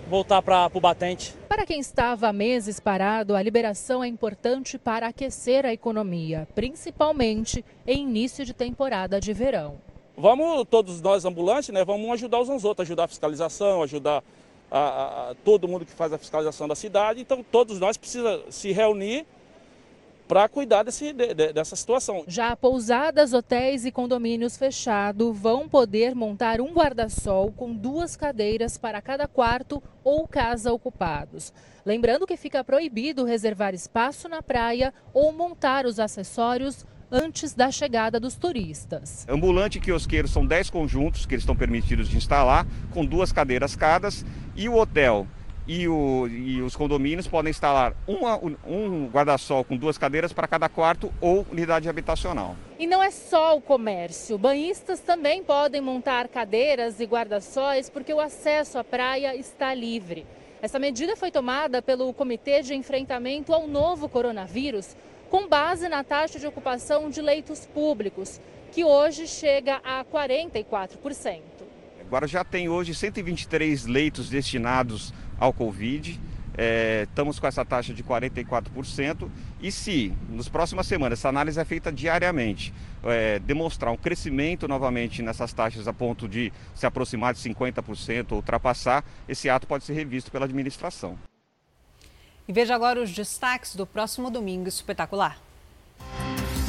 voltar 0.09 0.41
para 0.41 0.69
o 0.73 0.79
batente. 0.79 1.33
Para 1.47 1.63
quem 1.63 1.79
estava 1.79 2.27
há 2.27 2.33
meses 2.33 2.79
parado, 2.79 3.35
a 3.35 3.41
liberação 3.41 4.03
é 4.03 4.07
importante 4.07 4.77
para 4.79 5.07
aquecer 5.07 5.63
a 5.63 5.71
economia, 5.71 6.47
principalmente 6.55 7.63
em 7.85 8.01
início 8.03 8.43
de 8.43 8.51
temporada 8.51 9.21
de 9.21 9.31
verão. 9.31 9.75
Vamos, 10.17 10.65
todos 10.67 11.01
nós 11.01 11.23
ambulantes, 11.23 11.69
né, 11.69 11.85
vamos 11.85 12.09
ajudar 12.13 12.41
uns 12.41 12.49
aos 12.49 12.65
outros, 12.65 12.87
ajudar 12.87 13.03
a 13.03 13.07
fiscalização, 13.07 13.83
ajudar 13.83 14.23
a, 14.71 14.79
a, 14.79 15.31
a 15.31 15.35
todo 15.45 15.67
mundo 15.67 15.85
que 15.85 15.91
faz 15.91 16.13
a 16.13 16.17
fiscalização 16.17 16.67
da 16.67 16.75
cidade. 16.75 17.21
Então, 17.21 17.45
todos 17.51 17.79
nós 17.79 17.95
precisamos 17.95 18.55
se 18.55 18.71
reunir 18.71 19.25
para 20.27 20.47
cuidar 20.49 20.83
desse, 20.83 21.13
de, 21.13 21.33
dessa 21.53 21.75
situação. 21.75 22.23
Já 22.27 22.55
pousadas, 22.55 23.33
hotéis 23.33 23.85
e 23.85 23.91
condomínios 23.91 24.57
fechados 24.57 25.37
vão 25.37 25.69
poder 25.69 26.15
montar 26.15 26.59
um 26.59 26.73
guarda-sol 26.73 27.51
com 27.51 27.73
duas 27.73 28.15
cadeiras 28.15 28.77
para 28.77 29.01
cada 29.01 29.27
quarto 29.27 29.81
ou 30.03 30.27
casa 30.27 30.71
ocupados. 30.71 31.53
Lembrando 31.85 32.25
que 32.25 32.37
fica 32.37 32.63
proibido 32.63 33.25
reservar 33.25 33.73
espaço 33.73 34.27
na 34.27 34.41
praia 34.41 34.93
ou 35.13 35.31
montar 35.31 35.85
os 35.85 35.99
acessórios 35.99 36.85
antes 37.11 37.53
da 37.53 37.71
chegada 37.71 38.19
dos 38.19 38.35
turistas. 38.35 39.25
Ambulante 39.29 39.77
e 39.77 39.81
quiosqueiro 39.81 40.27
são 40.27 40.45
10 40.45 40.69
conjuntos 40.69 41.25
que 41.25 41.35
eles 41.35 41.43
estão 41.43 41.55
permitidos 41.55 42.09
de 42.09 42.17
instalar, 42.17 42.65
com 42.91 43.05
duas 43.05 43.31
cadeiras 43.31 43.75
cada, 43.75 44.09
e 44.55 44.67
o 44.67 44.75
hotel 44.75 45.27
e, 45.67 45.87
o, 45.87 46.27
e 46.27 46.61
os 46.61 46.75
condomínios 46.75 47.27
podem 47.27 47.49
instalar 47.49 47.93
uma, 48.07 48.37
um 48.67 49.07
guarda-sol 49.07 49.63
com 49.63 49.75
duas 49.75 49.97
cadeiras 49.97 50.31
para 50.31 50.47
cada 50.47 50.69
quarto 50.69 51.11
ou 51.19 51.45
unidade 51.51 51.89
habitacional. 51.89 52.55
E 52.77 52.85
não 52.85 53.01
é 53.01 53.09
só 53.11 53.57
o 53.57 53.61
comércio. 53.61 54.37
Banhistas 54.37 54.99
também 54.99 55.43
podem 55.43 55.81
montar 55.81 56.27
cadeiras 56.27 56.99
e 56.99 57.05
guarda-sóis 57.05 57.89
porque 57.89 58.13
o 58.13 58.19
acesso 58.19 58.77
à 58.77 58.83
praia 58.83 59.35
está 59.35 59.73
livre. 59.73 60.25
Essa 60.61 60.79
medida 60.79 61.15
foi 61.15 61.31
tomada 61.31 61.81
pelo 61.81 62.13
Comitê 62.13 62.61
de 62.61 62.73
Enfrentamento 62.73 63.53
ao 63.53 63.67
Novo 63.67 64.09
Coronavírus, 64.09 64.95
com 65.29 65.47
base 65.47 65.87
na 65.89 66.03
taxa 66.03 66.39
de 66.39 66.47
ocupação 66.47 67.09
de 67.09 67.21
leitos 67.21 67.65
públicos, 67.65 68.39
que 68.71 68.83
hoje 68.83 69.27
chega 69.27 69.79
a 69.83 70.03
44%. 70.03 71.54
Agora 72.07 72.27
já 72.27 72.43
tem 72.43 72.69
hoje 72.69 72.93
123 72.93 73.85
leitos 73.85 74.29
destinados 74.29 75.13
ao 75.39 75.51
Covid. 75.51 76.19
É, 76.57 77.05
estamos 77.09 77.39
com 77.39 77.47
essa 77.47 77.65
taxa 77.65 77.93
de 77.93 78.03
44%. 78.03 79.29
E 79.59 79.71
se, 79.71 80.13
nas 80.29 80.47
próximas 80.47 80.87
semanas, 80.87 81.19
essa 81.19 81.29
análise 81.29 81.59
é 81.59 81.65
feita 81.65 81.91
diariamente, 81.91 82.73
é, 83.03 83.39
demonstrar 83.39 83.91
um 83.91 83.97
crescimento 83.97 84.67
novamente 84.67 85.21
nessas 85.21 85.51
taxas 85.51 85.87
a 85.87 85.93
ponto 85.93 86.27
de 86.27 86.53
se 86.73 86.85
aproximar 86.85 87.33
de 87.33 87.39
50% 87.39 88.31
ou 88.31 88.37
ultrapassar, 88.37 89.03
esse 89.27 89.49
ato 89.49 89.67
pode 89.67 89.83
ser 89.83 89.93
revisto 89.93 90.31
pela 90.31 90.45
administração. 90.45 91.17
E 92.47 92.53
veja 92.53 92.75
agora 92.75 93.01
os 93.01 93.11
destaques 93.11 93.75
do 93.75 93.87
próximo 93.87 94.29
domingo 94.29 94.69
espetacular. 94.69 95.44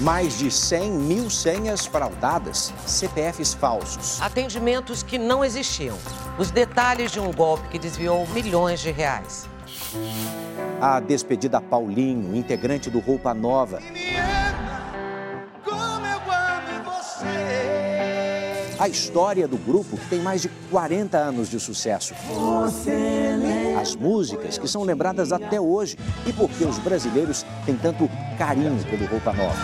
Mais 0.00 0.38
de 0.38 0.50
100 0.50 0.90
mil 0.90 1.30
senhas 1.30 1.86
fraudadas, 1.86 2.72
CPFs 2.86 3.54
falsos. 3.54 4.20
Atendimentos 4.20 5.02
que 5.02 5.16
não 5.16 5.42
existiam. 5.42 5.96
Os 6.38 6.50
detalhes 6.50 7.10
de 7.10 7.18
um 7.18 7.32
golpe 7.32 7.66
que 7.68 7.78
desviou 7.78 8.26
milhões 8.28 8.80
de 8.80 8.90
reais. 8.90 9.48
A 10.80 11.00
despedida 11.00 11.60
Paulinho, 11.60 12.36
integrante 12.36 12.90
do 12.90 13.00
Roupa 13.00 13.32
Nova. 13.32 13.80
A 18.78 18.88
história 18.88 19.48
do 19.48 19.56
grupo 19.56 19.96
que 19.96 20.06
tem 20.06 20.20
mais 20.20 20.42
de 20.42 20.50
40 20.70 21.16
anos 21.16 21.48
de 21.48 21.58
sucesso. 21.58 22.14
As 23.80 23.96
músicas 23.96 24.58
que 24.58 24.68
são 24.68 24.82
lembradas 24.82 25.32
até 25.32 25.58
hoje 25.58 25.96
e 26.26 26.32
porque 26.32 26.64
os 26.64 26.78
brasileiros 26.78 27.44
têm 27.64 27.74
tanto 27.74 28.08
carinho 28.36 28.76
pelo 28.84 29.06
Roupa 29.06 29.32
Nova. 29.32 29.56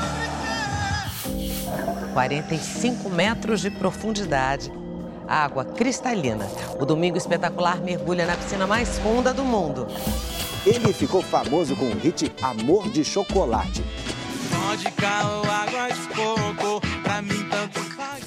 45 2.15 3.11
metros 3.11 3.61
de 3.61 3.71
profundidade. 3.71 4.73
Água 5.29 5.65
cristalina. 5.65 6.47
O 6.81 6.87
Domingo 6.87 7.19
Espetacular 7.19 7.83
mergulha 7.83 8.25
na 8.25 8.37
piscina 8.37 8.67
mais 8.67 8.99
funda 8.99 9.35
do 9.35 9.45
mundo. 9.45 9.87
Ele 10.65 10.93
ficou 10.93 11.21
famoso 11.21 11.77
com 11.77 11.87
o 11.87 11.99
hit 11.99 12.33
Amor 12.41 12.89
de 12.91 13.05
Chocolate. 13.05 13.85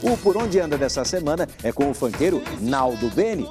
O 0.01 0.17
Por 0.17 0.37
Onde 0.37 0.59
Anda 0.59 0.77
dessa 0.77 1.03
semana 1.03 1.47
é 1.63 1.71
com 1.71 1.89
o 1.89 1.93
funkeiro 1.93 2.41
Naldo 2.61 3.09
Beni. 3.09 3.49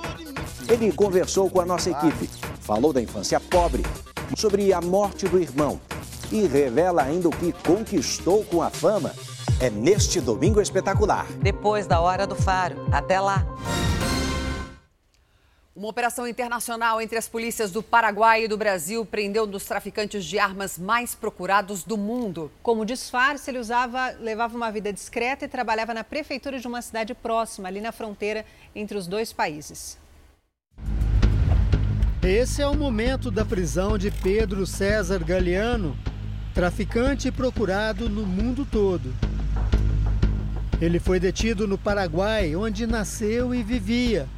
Ele 0.68 0.92
conversou 0.92 1.50
com 1.50 1.60
a 1.60 1.66
nossa 1.66 1.90
equipe, 1.90 2.30
falou 2.60 2.92
da 2.92 3.02
infância 3.02 3.40
pobre, 3.40 3.82
sobre 4.36 4.72
a 4.72 4.80
morte 4.80 5.26
do 5.26 5.38
irmão 5.38 5.80
e 6.32 6.46
revela 6.46 7.02
ainda 7.02 7.28
o 7.28 7.30
que 7.30 7.52
conquistou 7.52 8.44
com 8.44 8.62
a 8.62 8.70
fama 8.70 9.12
é 9.60 9.70
neste 9.70 10.20
domingo 10.20 10.60
espetacular. 10.60 11.26
Depois 11.40 11.86
da 11.86 12.00
hora 12.00 12.26
do 12.26 12.34
faro. 12.34 12.76
Até 12.92 13.20
lá. 13.20 13.44
Uma 15.76 15.88
operação 15.88 16.28
internacional 16.28 17.02
entre 17.02 17.18
as 17.18 17.26
polícias 17.26 17.72
do 17.72 17.82
Paraguai 17.82 18.44
e 18.44 18.48
do 18.48 18.56
Brasil 18.56 19.04
prendeu 19.04 19.42
um 19.42 19.48
dos 19.48 19.64
traficantes 19.64 20.24
de 20.24 20.38
armas 20.38 20.78
mais 20.78 21.16
procurados 21.16 21.82
do 21.82 21.96
mundo. 21.96 22.48
Como 22.62 22.86
disfarce, 22.86 23.50
ele 23.50 23.58
usava, 23.58 24.10
levava 24.20 24.56
uma 24.56 24.70
vida 24.70 24.92
discreta 24.92 25.46
e 25.46 25.48
trabalhava 25.48 25.92
na 25.92 26.04
prefeitura 26.04 26.60
de 26.60 26.68
uma 26.68 26.80
cidade 26.80 27.12
próxima, 27.12 27.66
ali 27.66 27.80
na 27.80 27.90
fronteira 27.90 28.46
entre 28.72 28.96
os 28.96 29.08
dois 29.08 29.32
países. 29.32 29.98
Esse 32.22 32.62
é 32.62 32.68
o 32.68 32.76
momento 32.76 33.28
da 33.28 33.44
prisão 33.44 33.98
de 33.98 34.12
Pedro 34.12 34.64
César 34.68 35.24
Galeano, 35.24 35.98
traficante 36.54 37.32
procurado 37.32 38.08
no 38.08 38.24
mundo 38.24 38.64
todo. 38.64 39.12
Ele 40.80 41.00
foi 41.00 41.18
detido 41.18 41.66
no 41.66 41.76
Paraguai, 41.76 42.54
onde 42.54 42.86
nasceu 42.86 43.52
e 43.52 43.60
vivia, 43.64 44.28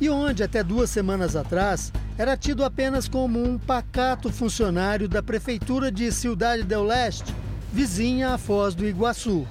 e 0.00 0.08
onde, 0.08 0.42
até 0.42 0.62
duas 0.62 0.90
semanas 0.90 1.36
atrás, 1.36 1.92
era 2.18 2.36
tido 2.36 2.64
apenas 2.64 3.08
como 3.08 3.42
um 3.42 3.58
pacato 3.58 4.30
funcionário 4.32 5.08
da 5.08 5.22
Prefeitura 5.22 5.90
de 5.90 6.10
Cidade 6.12 6.62
del 6.62 6.84
Leste, 6.84 7.34
vizinha 7.72 8.30
à 8.30 8.38
Foz 8.38 8.74
do 8.74 8.86
Iguaçu. 8.86 9.46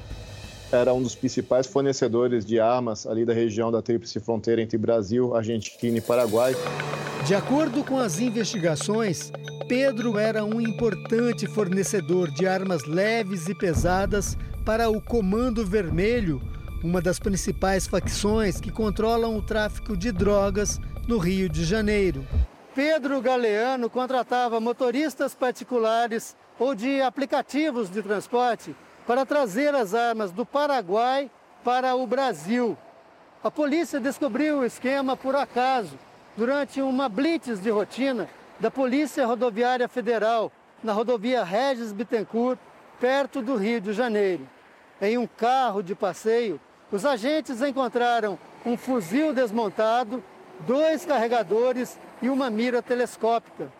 Era 0.71 0.93
um 0.93 1.01
dos 1.01 1.15
principais 1.15 1.67
fornecedores 1.67 2.43
de 2.45 2.59
armas 2.59 3.05
ali 3.05 3.23
da 3.23 3.33
região 3.33 3.71
da 3.71 3.81
tríplice 3.81 4.19
fronteira 4.19 4.61
entre 4.61 4.77
Brasil, 4.77 5.35
Argentina 5.35 5.97
e 5.97 6.01
Paraguai. 6.01 6.55
De 7.25 7.33
acordo 7.35 7.83
com 7.83 7.97
as 7.97 8.19
investigações, 8.19 9.31
Pedro 9.67 10.17
era 10.17 10.43
um 10.43 10.59
importante 10.59 11.47
fornecedor 11.47 12.31
de 12.31 12.47
armas 12.47 12.83
leves 12.85 13.47
e 13.47 13.55
pesadas 13.55 14.37
para 14.65 14.89
o 14.89 14.99
Comando 14.99 15.65
Vermelho, 15.65 16.41
uma 16.85 17.01
das 17.01 17.17
principais 17.17 17.87
facções 17.87 18.61
que 18.61 18.71
controlam 18.71 19.35
o 19.35 19.41
tráfico 19.41 19.97
de 19.97 20.11
drogas 20.11 20.79
no 21.07 21.17
Rio 21.17 21.49
de 21.49 21.65
Janeiro. 21.65 22.23
Pedro 22.75 23.19
Galeano 23.19 23.89
contratava 23.89 24.59
motoristas 24.59 25.33
particulares 25.33 26.37
ou 26.59 26.75
de 26.75 27.01
aplicativos 27.01 27.89
de 27.89 28.03
transporte 28.03 28.75
para 29.07 29.25
trazer 29.25 29.73
as 29.73 29.95
armas 29.95 30.31
do 30.31 30.45
Paraguai 30.45 31.31
para 31.63 31.95
o 31.95 32.05
Brasil. 32.05 32.77
A 33.43 33.49
polícia 33.49 33.99
descobriu 33.99 34.59
o 34.59 34.65
esquema 34.65 35.17
por 35.17 35.35
acaso 35.35 35.97
durante 36.37 36.81
uma 36.81 37.09
blitz 37.09 37.59
de 37.59 37.71
rotina 37.71 38.29
da 38.59 38.69
Polícia 38.69 39.25
Rodoviária 39.25 39.87
Federal 39.87 40.51
na 40.83 40.93
rodovia 40.93 41.43
Regis 41.43 41.91
Bittencourt, 41.91 42.59
perto 42.99 43.41
do 43.41 43.55
Rio 43.55 43.81
de 43.81 43.91
Janeiro. 43.91 44.47
Em 45.01 45.17
um 45.17 45.25
carro 45.25 45.81
de 45.81 45.95
passeio, 45.95 46.59
os 46.91 47.05
agentes 47.05 47.61
encontraram 47.61 48.37
um 48.65 48.77
fuzil 48.77 49.33
desmontado, 49.33 50.23
dois 50.67 51.05
carregadores 51.05 51.97
e 52.21 52.29
uma 52.29 52.49
mira 52.49 52.81
telescópica. 52.81 53.71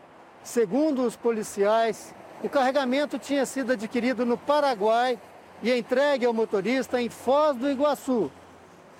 Segundo 0.44 1.04
os 1.04 1.16
policiais, 1.16 2.14
o 2.44 2.50
carregamento 2.50 3.18
tinha 3.18 3.46
sido 3.46 3.72
adquirido 3.72 4.26
no 4.26 4.38
Paraguai 4.38 5.20
e 5.64 5.72
entregue 5.72 6.26
ao 6.26 6.34
motorista 6.34 7.02
em 7.02 7.10
Foz 7.10 7.58
do 7.58 7.70
Iguaçu, 7.70 8.30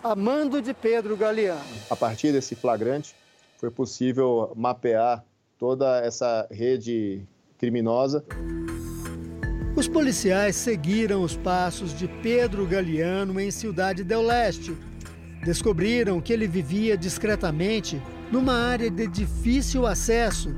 a 0.04 0.16
mando 0.16 0.62
de 0.62 0.74
Pedro 0.74 1.18
Galeano. 1.18 1.62
A 1.90 1.96
partir 1.96 2.32
desse 2.32 2.56
flagrante, 2.56 3.16
foi 3.58 3.70
possível 3.70 4.52
mapear 4.56 5.24
toda 5.58 6.00
essa 6.00 6.48
rede 6.50 7.24
criminosa. 7.58 8.26
Os 9.76 9.90
policiais 9.90 10.56
seguiram 10.56 11.22
os 11.22 11.36
passos 11.36 11.94
de 11.94 12.08
Pedro 12.08 12.66
Galeano 12.66 13.40
em 13.42 13.52
Cidade 13.52 14.06
del 14.06 14.22
Leste. 14.22 14.74
Descobriram 15.44 16.22
que 16.22 16.32
ele 16.32 16.48
vivia 16.48 16.98
discretamente 16.98 18.02
numa 18.32 18.54
área 18.54 18.90
de 18.90 19.06
difícil 19.06 19.86
acesso, 19.86 20.56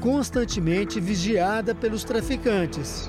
constantemente 0.00 1.00
vigiada 1.00 1.76
pelos 1.76 2.02
traficantes. 2.02 3.08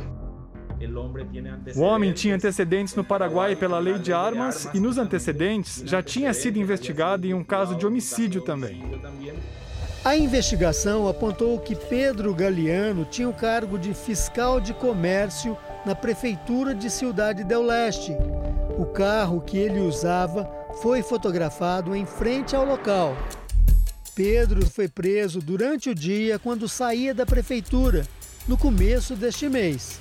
O 1.76 1.82
homem 1.82 2.14
tinha 2.14 2.36
antecedentes 2.36 2.96
no 2.96 3.04
Paraguai 3.04 3.56
pela 3.56 3.80
lei 3.80 3.98
de 3.98 4.14
armas 4.14 4.70
e, 4.76 4.80
nos 4.80 5.00
antecedentes, 5.00 5.82
já 5.84 6.04
tinha 6.04 6.36
sido 6.36 6.60
investigado 6.60 7.26
em 7.26 7.34
um 7.34 7.44
caso 7.44 7.76
de 7.76 7.86
homicídio 7.86 8.42
também. 8.42 8.84
A 10.03 10.15
investigação 10.15 11.07
apontou 11.07 11.60
que 11.60 11.76
Pedro 11.76 12.34
Galeano 12.34 13.03
tinha 13.06 13.28
o 13.28 13.34
cargo 13.34 13.78
de 13.78 13.94
fiscal 13.94 14.61
de 14.61 14.74
comércio 14.74 15.57
na 15.86 15.95
prefeitura 15.95 16.74
de 16.74 16.90
Cidade 16.90 17.44
del 17.44 17.61
Leste. 17.61 18.15
O 18.78 18.86
carro 18.86 19.41
que 19.41 19.57
ele 19.57 19.80
usava 19.80 20.49
foi 20.82 21.02
fotografado 21.02 21.95
em 21.95 22.06
frente 22.06 22.56
ao 22.56 22.65
local. 22.65 23.18
Pedro 24.15 24.65
foi 24.65 24.88
preso 24.88 25.40
durante 25.40 25.90
o 25.90 25.95
dia 25.95 26.40
quando 26.40 26.69
saía 26.69 27.14
da 27.14 27.26
prefeitura, 27.26 28.03
no 28.48 28.57
começo 28.57 29.15
deste 29.15 29.49
mês. 29.49 29.99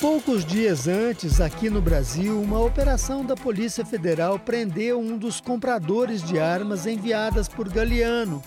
Poucos 0.00 0.46
dias 0.46 0.88
antes, 0.88 1.42
aqui 1.42 1.68
no 1.68 1.82
Brasil, 1.82 2.40
uma 2.40 2.58
operação 2.58 3.22
da 3.22 3.36
Polícia 3.36 3.84
Federal 3.84 4.38
prendeu 4.38 4.98
um 4.98 5.18
dos 5.18 5.42
compradores 5.42 6.22
de 6.22 6.38
armas 6.38 6.86
enviadas 6.86 7.46
por 7.48 7.68
Galeano. 7.68 8.42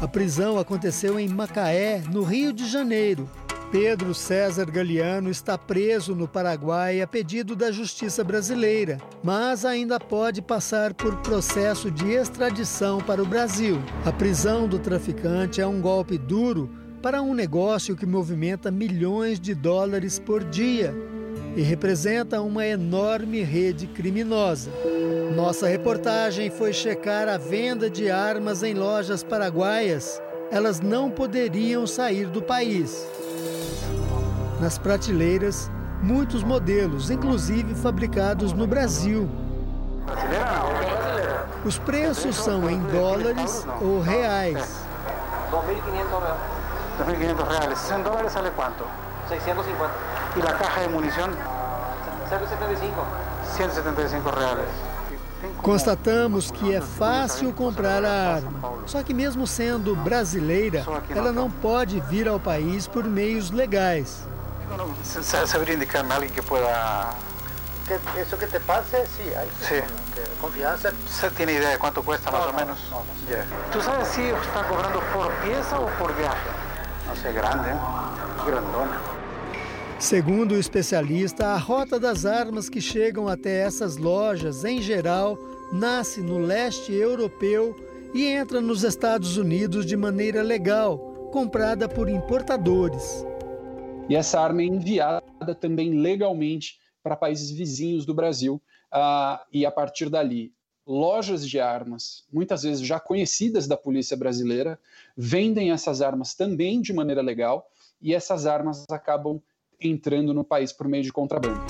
A 0.00 0.08
prisão 0.08 0.58
aconteceu 0.58 1.20
em 1.20 1.28
Macaé, 1.28 2.02
no 2.10 2.22
Rio 2.22 2.50
de 2.50 2.66
Janeiro. 2.66 3.28
Pedro 3.70 4.14
César 4.14 4.64
Galeano 4.70 5.28
está 5.28 5.58
preso 5.58 6.14
no 6.14 6.26
Paraguai 6.26 7.02
a 7.02 7.06
pedido 7.06 7.54
da 7.54 7.70
justiça 7.70 8.24
brasileira, 8.24 8.96
mas 9.22 9.66
ainda 9.66 10.00
pode 10.00 10.40
passar 10.40 10.94
por 10.94 11.16
processo 11.16 11.90
de 11.90 12.12
extradição 12.12 13.02
para 13.02 13.22
o 13.22 13.26
Brasil. 13.26 13.82
A 14.02 14.12
prisão 14.12 14.66
do 14.66 14.78
traficante 14.78 15.60
é 15.60 15.66
um 15.66 15.78
golpe 15.78 16.16
duro 16.16 16.85
para 17.02 17.22
um 17.22 17.34
negócio 17.34 17.96
que 17.96 18.06
movimenta 18.06 18.70
milhões 18.70 19.38
de 19.38 19.54
dólares 19.54 20.18
por 20.18 20.42
dia 20.42 20.94
e 21.54 21.62
representa 21.62 22.40
uma 22.40 22.66
enorme 22.66 23.42
rede 23.42 23.86
criminosa. 23.86 24.70
Nossa 25.34 25.66
reportagem 25.66 26.50
foi 26.50 26.72
checar 26.72 27.28
a 27.28 27.38
venda 27.38 27.88
de 27.88 28.10
armas 28.10 28.62
em 28.62 28.74
lojas 28.74 29.22
paraguaias. 29.22 30.20
Elas 30.50 30.80
não 30.80 31.10
poderiam 31.10 31.86
sair 31.86 32.26
do 32.26 32.42
país. 32.42 33.06
Nas 34.60 34.78
prateleiras, 34.78 35.70
muitos 36.02 36.42
modelos, 36.42 37.10
inclusive 37.10 37.74
fabricados 37.74 38.52
no 38.52 38.66
Brasil. 38.66 39.28
Os 41.64 41.78
preços 41.78 42.36
são 42.36 42.70
em 42.70 42.78
dólares 42.80 43.66
ou 43.80 44.00
reais. 44.00 44.86
2.500 46.98 47.48
reales. 47.48 47.78
100 47.78 48.04
dólares 48.04 48.32
sale 48.32 48.50
cuánto? 48.50 48.84
650. 49.28 49.94
¿Y 50.36 50.42
la 50.42 50.56
caja 50.58 50.80
de 50.80 50.88
munición? 50.88 51.30
175. 52.28 53.04
175 53.56 54.30
reais. 54.30 54.68
Constatamos 55.62 56.50
que 56.50 56.74
é 56.74 56.80
fácil 56.80 57.52
comprar 57.52 58.04
a 58.04 58.36
arma. 58.36 58.72
Só 58.86 59.02
que, 59.02 59.12
mesmo 59.12 59.46
sendo 59.46 59.94
brasileira, 59.94 60.84
ela 61.10 61.30
não 61.30 61.50
pode 61.50 62.00
vir 62.00 62.26
ao 62.26 62.40
país 62.40 62.88
por 62.88 63.04
meios 63.04 63.50
legais. 63.50 64.26
Saberia 65.02 65.74
indicar-me 65.74 66.12
alguém 66.12 66.30
que 66.30 66.42
pueda. 66.42 67.10
Isso 68.20 68.36
que 68.36 68.46
te 68.46 68.58
passe, 68.60 69.06
sim. 69.06 69.30
Sí. 69.60 69.82
Confiança. 70.40 70.92
¿Você 71.08 71.30
tem 71.30 71.48
ideia 71.48 71.72
de 71.72 71.78
quanto 71.78 72.02
cuesta 72.02 72.30
mais 72.30 72.46
ou 72.46 72.52
menos? 72.52 72.78
¿Tú 73.70 73.80
sabes 73.80 74.08
si 74.08 74.22
está 74.22 74.64
cobrando 74.64 75.00
por 75.12 75.30
pieza 75.44 75.78
ou 75.78 75.88
por 75.98 76.12
viaje? 76.14 76.65
Nossa, 77.16 77.28
é 77.28 77.32
grande, 77.32 77.68
hein? 77.70 77.76
grandona. 78.44 79.00
Segundo 79.98 80.52
o 80.52 80.58
especialista, 80.58 81.46
a 81.46 81.56
rota 81.56 81.98
das 81.98 82.26
armas 82.26 82.68
que 82.68 82.80
chegam 82.80 83.26
até 83.26 83.60
essas 83.62 83.96
lojas, 83.96 84.64
em 84.64 84.82
geral, 84.82 85.38
nasce 85.72 86.20
no 86.20 86.38
leste 86.38 86.92
europeu 86.92 87.74
e 88.12 88.26
entra 88.26 88.60
nos 88.60 88.84
Estados 88.84 89.38
Unidos 89.38 89.86
de 89.86 89.96
maneira 89.96 90.42
legal, 90.42 90.98
comprada 91.32 91.88
por 91.88 92.08
importadores. 92.08 93.24
E 94.08 94.14
essa 94.14 94.38
arma 94.38 94.60
é 94.60 94.66
enviada 94.66 95.54
também 95.58 95.98
legalmente 95.98 96.74
para 97.02 97.16
países 97.16 97.50
vizinhos 97.50 98.04
do 98.04 98.14
Brasil, 98.14 98.62
uh, 98.92 99.38
e 99.50 99.64
a 99.64 99.70
partir 99.70 100.10
dali 100.10 100.52
lojas 100.86 101.48
de 101.48 101.58
armas, 101.58 102.24
muitas 102.32 102.62
vezes 102.62 102.86
já 102.86 103.00
conhecidas 103.00 103.66
da 103.66 103.76
polícia 103.76 104.16
brasileira, 104.16 104.78
vendem 105.16 105.72
essas 105.72 106.00
armas 106.00 106.34
também 106.34 106.80
de 106.80 106.92
maneira 106.92 107.20
legal 107.20 107.68
e 108.00 108.14
essas 108.14 108.46
armas 108.46 108.84
acabam 108.88 109.40
entrando 109.80 110.32
no 110.32 110.44
país 110.44 110.72
por 110.72 110.86
meio 110.86 111.02
de 111.02 111.12
contrabando. 111.12 111.60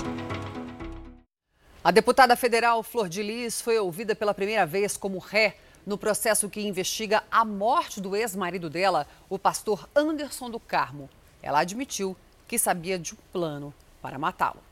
A 1.83 1.91
deputada 1.91 2.35
federal 2.35 2.83
Flor 2.83 3.09
de 3.09 3.23
Lis 3.23 3.61
foi 3.61 3.79
ouvida 3.79 4.15
pela 4.15 4.33
primeira 4.33 4.65
vez 4.65 4.97
como 4.97 5.17
ré 5.17 5.57
no 5.85 5.97
processo 5.97 6.49
que 6.49 6.59
investiga 6.59 7.23
a 7.31 7.45
morte 7.45 8.01
do 8.01 8.13
ex-marido 8.13 8.69
dela, 8.69 9.07
o 9.29 9.39
pastor 9.39 9.89
Anderson 9.95 10.49
do 10.49 10.59
Carmo. 10.59 11.09
Ela 11.41 11.61
admitiu 11.61 12.15
que 12.45 12.59
sabia 12.59 12.99
de 12.99 13.13
um 13.13 13.17
plano 13.31 13.73
para 14.01 14.19
matá-lo. 14.19 14.66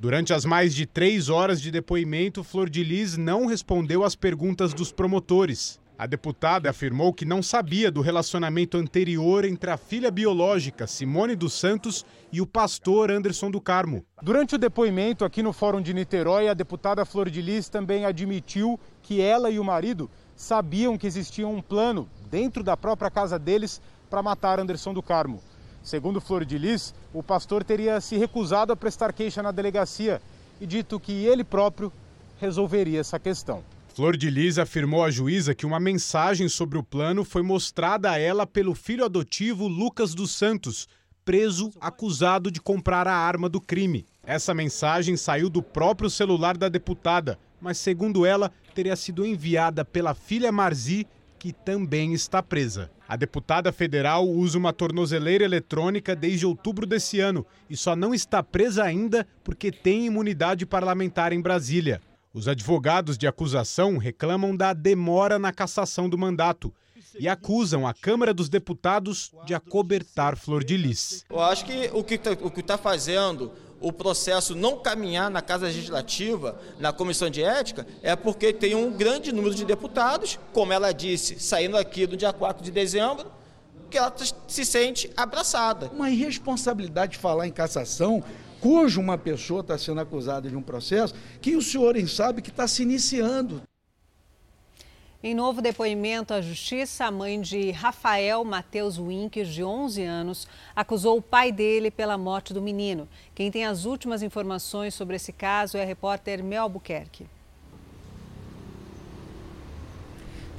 Durante 0.00 0.32
as 0.32 0.44
mais 0.44 0.76
de 0.76 0.86
três 0.86 1.28
horas 1.28 1.60
de 1.60 1.72
depoimento, 1.72 2.44
Flor 2.44 2.70
de 2.70 2.84
Lis 2.84 3.16
não 3.16 3.46
respondeu 3.46 4.04
às 4.04 4.14
perguntas 4.14 4.72
dos 4.72 4.92
promotores. 4.92 5.80
A 5.98 6.06
deputada 6.06 6.70
afirmou 6.70 7.12
que 7.12 7.24
não 7.24 7.42
sabia 7.42 7.90
do 7.90 8.00
relacionamento 8.00 8.76
anterior 8.76 9.44
entre 9.44 9.72
a 9.72 9.76
filha 9.76 10.08
biológica, 10.08 10.86
Simone 10.86 11.34
dos 11.34 11.52
Santos, 11.52 12.06
e 12.30 12.40
o 12.40 12.46
pastor 12.46 13.10
Anderson 13.10 13.50
do 13.50 13.60
Carmo. 13.60 14.04
Durante 14.22 14.54
o 14.54 14.58
depoimento 14.58 15.24
aqui 15.24 15.42
no 15.42 15.52
Fórum 15.52 15.82
de 15.82 15.92
Niterói, 15.92 16.46
a 16.46 16.54
deputada 16.54 17.04
Flor 17.04 17.28
de 17.28 17.42
Lis 17.42 17.68
também 17.68 18.04
admitiu 18.04 18.78
que 19.02 19.20
ela 19.20 19.50
e 19.50 19.58
o 19.58 19.64
marido 19.64 20.08
sabiam 20.36 20.96
que 20.96 21.08
existia 21.08 21.48
um 21.48 21.60
plano 21.60 22.08
dentro 22.30 22.62
da 22.62 22.76
própria 22.76 23.10
casa 23.10 23.36
deles 23.36 23.80
para 24.08 24.22
matar 24.22 24.60
Anderson 24.60 24.94
do 24.94 25.02
Carmo. 25.02 25.42
Segundo 25.88 26.20
Flor 26.20 26.44
de 26.44 26.58
Lis, 26.58 26.94
o 27.14 27.22
pastor 27.22 27.64
teria 27.64 27.98
se 27.98 28.18
recusado 28.18 28.70
a 28.70 28.76
prestar 28.76 29.10
queixa 29.10 29.42
na 29.42 29.50
delegacia 29.50 30.20
e 30.60 30.66
dito 30.66 31.00
que 31.00 31.24
ele 31.24 31.42
próprio 31.42 31.90
resolveria 32.38 33.00
essa 33.00 33.18
questão. 33.18 33.64
Flor 33.94 34.14
de 34.14 34.28
Lis 34.28 34.58
afirmou 34.58 35.02
à 35.02 35.10
juíza 35.10 35.54
que 35.54 35.64
uma 35.64 35.80
mensagem 35.80 36.46
sobre 36.46 36.76
o 36.76 36.82
plano 36.82 37.24
foi 37.24 37.40
mostrada 37.40 38.10
a 38.10 38.18
ela 38.18 38.46
pelo 38.46 38.74
filho 38.74 39.02
adotivo 39.02 39.66
Lucas 39.66 40.14
dos 40.14 40.30
Santos, 40.30 40.86
preso 41.24 41.72
acusado 41.80 42.50
de 42.50 42.60
comprar 42.60 43.08
a 43.08 43.16
arma 43.16 43.48
do 43.48 43.58
crime. 43.58 44.04
Essa 44.22 44.52
mensagem 44.52 45.16
saiu 45.16 45.48
do 45.48 45.62
próprio 45.62 46.10
celular 46.10 46.58
da 46.58 46.68
deputada, 46.68 47.38
mas 47.58 47.78
segundo 47.78 48.26
ela, 48.26 48.52
teria 48.74 48.94
sido 48.94 49.24
enviada 49.24 49.86
pela 49.86 50.12
filha 50.12 50.52
Marzi, 50.52 51.06
que 51.38 51.50
também 51.50 52.12
está 52.12 52.42
presa. 52.42 52.90
A 53.08 53.16
deputada 53.16 53.72
federal 53.72 54.28
usa 54.28 54.58
uma 54.58 54.70
tornozeleira 54.70 55.42
eletrônica 55.42 56.14
desde 56.14 56.44
outubro 56.44 56.84
desse 56.84 57.18
ano 57.20 57.46
e 57.70 57.74
só 57.74 57.96
não 57.96 58.12
está 58.12 58.42
presa 58.42 58.84
ainda 58.84 59.26
porque 59.42 59.72
tem 59.72 60.04
imunidade 60.04 60.66
parlamentar 60.66 61.32
em 61.32 61.40
Brasília. 61.40 62.02
Os 62.34 62.46
advogados 62.46 63.16
de 63.16 63.26
acusação 63.26 63.96
reclamam 63.96 64.54
da 64.54 64.74
demora 64.74 65.38
na 65.38 65.50
cassação 65.50 66.06
do 66.06 66.18
mandato 66.18 66.70
e 67.18 67.26
acusam 67.26 67.86
a 67.86 67.94
Câmara 67.94 68.34
dos 68.34 68.50
Deputados 68.50 69.32
de 69.46 69.54
acobertar 69.54 70.36
Flor 70.36 70.62
de 70.62 70.76
Lis. 70.76 71.24
Eu 71.30 71.40
acho 71.40 71.64
que 71.64 71.90
o 71.94 72.04
que 72.04 72.16
está 72.16 72.36
tá 72.36 72.76
fazendo 72.76 73.52
o 73.80 73.92
processo 73.92 74.54
não 74.54 74.78
caminhar 74.78 75.30
na 75.30 75.40
Casa 75.40 75.66
Legislativa, 75.66 76.60
na 76.78 76.92
Comissão 76.92 77.30
de 77.30 77.42
Ética, 77.42 77.86
é 78.02 78.16
porque 78.16 78.52
tem 78.52 78.74
um 78.74 78.90
grande 78.90 79.32
número 79.32 79.54
de 79.54 79.64
deputados, 79.64 80.38
como 80.52 80.72
ela 80.72 80.92
disse, 80.92 81.38
saindo 81.38 81.76
aqui 81.76 82.06
do 82.06 82.16
dia 82.16 82.32
4 82.32 82.64
de 82.64 82.70
dezembro, 82.70 83.30
que 83.90 83.96
ela 83.96 84.12
se 84.46 84.64
sente 84.64 85.10
abraçada. 85.16 85.90
Uma 85.94 86.10
irresponsabilidade 86.10 87.12
de 87.12 87.18
falar 87.18 87.46
em 87.46 87.52
cassação, 87.52 88.22
cujo 88.60 89.00
uma 89.00 89.16
pessoa 89.16 89.60
está 89.60 89.78
sendo 89.78 90.00
acusada 90.00 90.48
de 90.48 90.56
um 90.56 90.62
processo, 90.62 91.14
que 91.40 91.56
o 91.56 91.62
senhor 91.62 91.96
sabe 92.08 92.42
que 92.42 92.50
está 92.50 92.66
se 92.66 92.82
iniciando. 92.82 93.62
Em 95.20 95.34
novo 95.34 95.60
depoimento 95.60 96.32
à 96.32 96.40
justiça, 96.40 97.06
a 97.06 97.10
mãe 97.10 97.40
de 97.40 97.72
Rafael 97.72 98.44
Matheus 98.44 99.00
Winkes, 99.00 99.48
de 99.48 99.64
11 99.64 100.04
anos, 100.04 100.46
acusou 100.76 101.18
o 101.18 101.22
pai 101.22 101.50
dele 101.50 101.90
pela 101.90 102.16
morte 102.16 102.54
do 102.54 102.62
menino. 102.62 103.08
Quem 103.34 103.50
tem 103.50 103.66
as 103.66 103.84
últimas 103.84 104.22
informações 104.22 104.94
sobre 104.94 105.16
esse 105.16 105.32
caso 105.32 105.76
é 105.76 105.82
a 105.82 105.84
repórter 105.84 106.40
Mel 106.44 106.62
Albuquerque. 106.62 107.26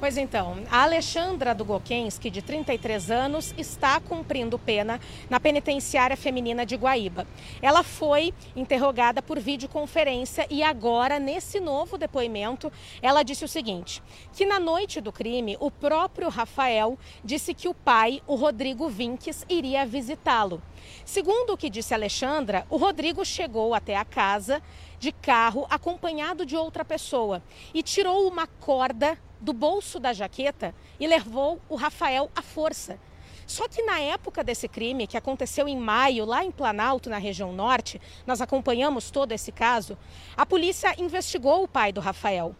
Pois 0.00 0.16
então, 0.16 0.56
a 0.70 0.84
Alexandra 0.84 1.54
Dugokenski, 1.54 2.30
de 2.30 2.40
33 2.40 3.10
anos, 3.10 3.54
está 3.58 4.00
cumprindo 4.00 4.58
pena 4.58 4.98
na 5.28 5.38
penitenciária 5.38 6.16
feminina 6.16 6.64
de 6.64 6.74
Guaíba. 6.74 7.26
Ela 7.60 7.82
foi 7.82 8.32
interrogada 8.56 9.20
por 9.20 9.38
videoconferência 9.38 10.46
e 10.48 10.62
agora, 10.62 11.18
nesse 11.18 11.60
novo 11.60 11.98
depoimento, 11.98 12.72
ela 13.02 13.22
disse 13.22 13.44
o 13.44 13.48
seguinte: 13.48 14.02
que 14.32 14.46
na 14.46 14.58
noite 14.58 15.02
do 15.02 15.12
crime, 15.12 15.58
o 15.60 15.70
próprio 15.70 16.30
Rafael 16.30 16.98
disse 17.22 17.52
que 17.52 17.68
o 17.68 17.74
pai, 17.74 18.22
o 18.26 18.36
Rodrigo 18.36 18.88
Vinques, 18.88 19.44
iria 19.50 19.84
visitá-lo. 19.84 20.62
Segundo 21.04 21.52
o 21.52 21.58
que 21.58 21.68
disse 21.68 21.92
Alexandra, 21.92 22.66
o 22.70 22.78
Rodrigo 22.78 23.22
chegou 23.22 23.74
até 23.74 23.96
a 23.96 24.04
casa 24.06 24.62
de 24.98 25.12
carro 25.12 25.66
acompanhado 25.68 26.46
de 26.46 26.56
outra 26.56 26.86
pessoa 26.86 27.42
e 27.74 27.82
tirou 27.82 28.26
uma 28.26 28.46
corda 28.46 29.18
do 29.40 29.52
bolso 29.52 29.98
da 29.98 30.12
jaqueta 30.12 30.74
e 30.98 31.06
levou 31.06 31.60
o 31.68 31.76
Rafael 31.76 32.30
à 32.34 32.42
força. 32.42 32.98
Só 33.46 33.66
que 33.66 33.82
na 33.82 33.98
época 33.98 34.44
desse 34.44 34.68
crime, 34.68 35.08
que 35.08 35.16
aconteceu 35.16 35.66
em 35.66 35.76
maio, 35.76 36.24
lá 36.24 36.44
em 36.44 36.52
Planalto, 36.52 37.10
na 37.10 37.18
região 37.18 37.52
norte, 37.52 38.00
nós 38.24 38.40
acompanhamos 38.40 39.10
todo 39.10 39.32
esse 39.32 39.50
caso, 39.50 39.98
a 40.36 40.46
polícia 40.46 40.94
investigou 40.98 41.64
o 41.64 41.68
pai 41.68 41.92
do 41.92 42.00
Rafael 42.00 42.54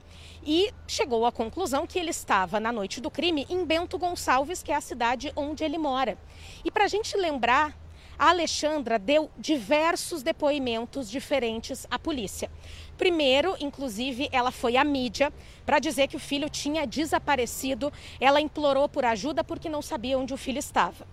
e 0.44 0.72
chegou 0.88 1.24
à 1.24 1.30
conclusão 1.30 1.86
que 1.86 1.96
ele 1.96 2.10
estava 2.10 2.58
na 2.58 2.72
noite 2.72 3.00
do 3.00 3.08
crime 3.08 3.46
em 3.48 3.64
Bento 3.64 3.96
Gonçalves, 3.98 4.64
que 4.64 4.72
é 4.72 4.74
a 4.74 4.80
cidade 4.80 5.32
onde 5.36 5.62
ele 5.62 5.78
mora. 5.78 6.18
E 6.64 6.72
para 6.72 6.86
a 6.86 6.88
gente 6.88 7.16
lembrar 7.16 7.72
a 8.20 8.28
Alexandra 8.28 8.98
deu 8.98 9.30
diversos 9.38 10.22
depoimentos 10.22 11.10
diferentes 11.10 11.86
à 11.90 11.98
polícia. 11.98 12.50
Primeiro, 12.98 13.56
inclusive, 13.58 14.28
ela 14.30 14.50
foi 14.50 14.76
à 14.76 14.84
mídia 14.84 15.32
para 15.64 15.78
dizer 15.78 16.06
que 16.06 16.16
o 16.16 16.20
filho 16.20 16.50
tinha 16.50 16.86
desaparecido. 16.86 17.90
Ela 18.20 18.38
implorou 18.38 18.86
por 18.90 19.06
ajuda 19.06 19.42
porque 19.42 19.70
não 19.70 19.80
sabia 19.80 20.18
onde 20.18 20.34
o 20.34 20.36
filho 20.36 20.58
estava. 20.58 21.06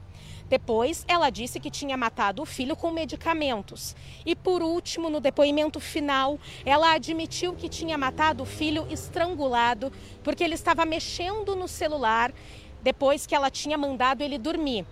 Depois, 0.49 1.05
ela 1.07 1.29
disse 1.29 1.61
que 1.61 1.71
tinha 1.71 1.95
matado 1.95 2.41
o 2.41 2.45
filho 2.45 2.75
com 2.75 2.91
medicamentos. 2.91 3.95
E 4.25 4.35
por 4.35 4.61
último, 4.61 5.09
no 5.09 5.21
depoimento 5.21 5.79
final, 5.79 6.37
ela 6.65 6.93
admitiu 6.93 7.55
que 7.55 7.69
tinha 7.69 7.97
matado 7.97 8.43
o 8.43 8.45
filho 8.45 8.85
estrangulado 8.91 9.93
porque 10.25 10.43
ele 10.43 10.55
estava 10.55 10.85
mexendo 10.85 11.55
no 11.55 11.69
celular 11.69 12.33
depois 12.83 13.25
que 13.25 13.33
ela 13.33 13.49
tinha 13.49 13.77
mandado 13.77 14.23
ele 14.23 14.37
dormir. 14.37 14.85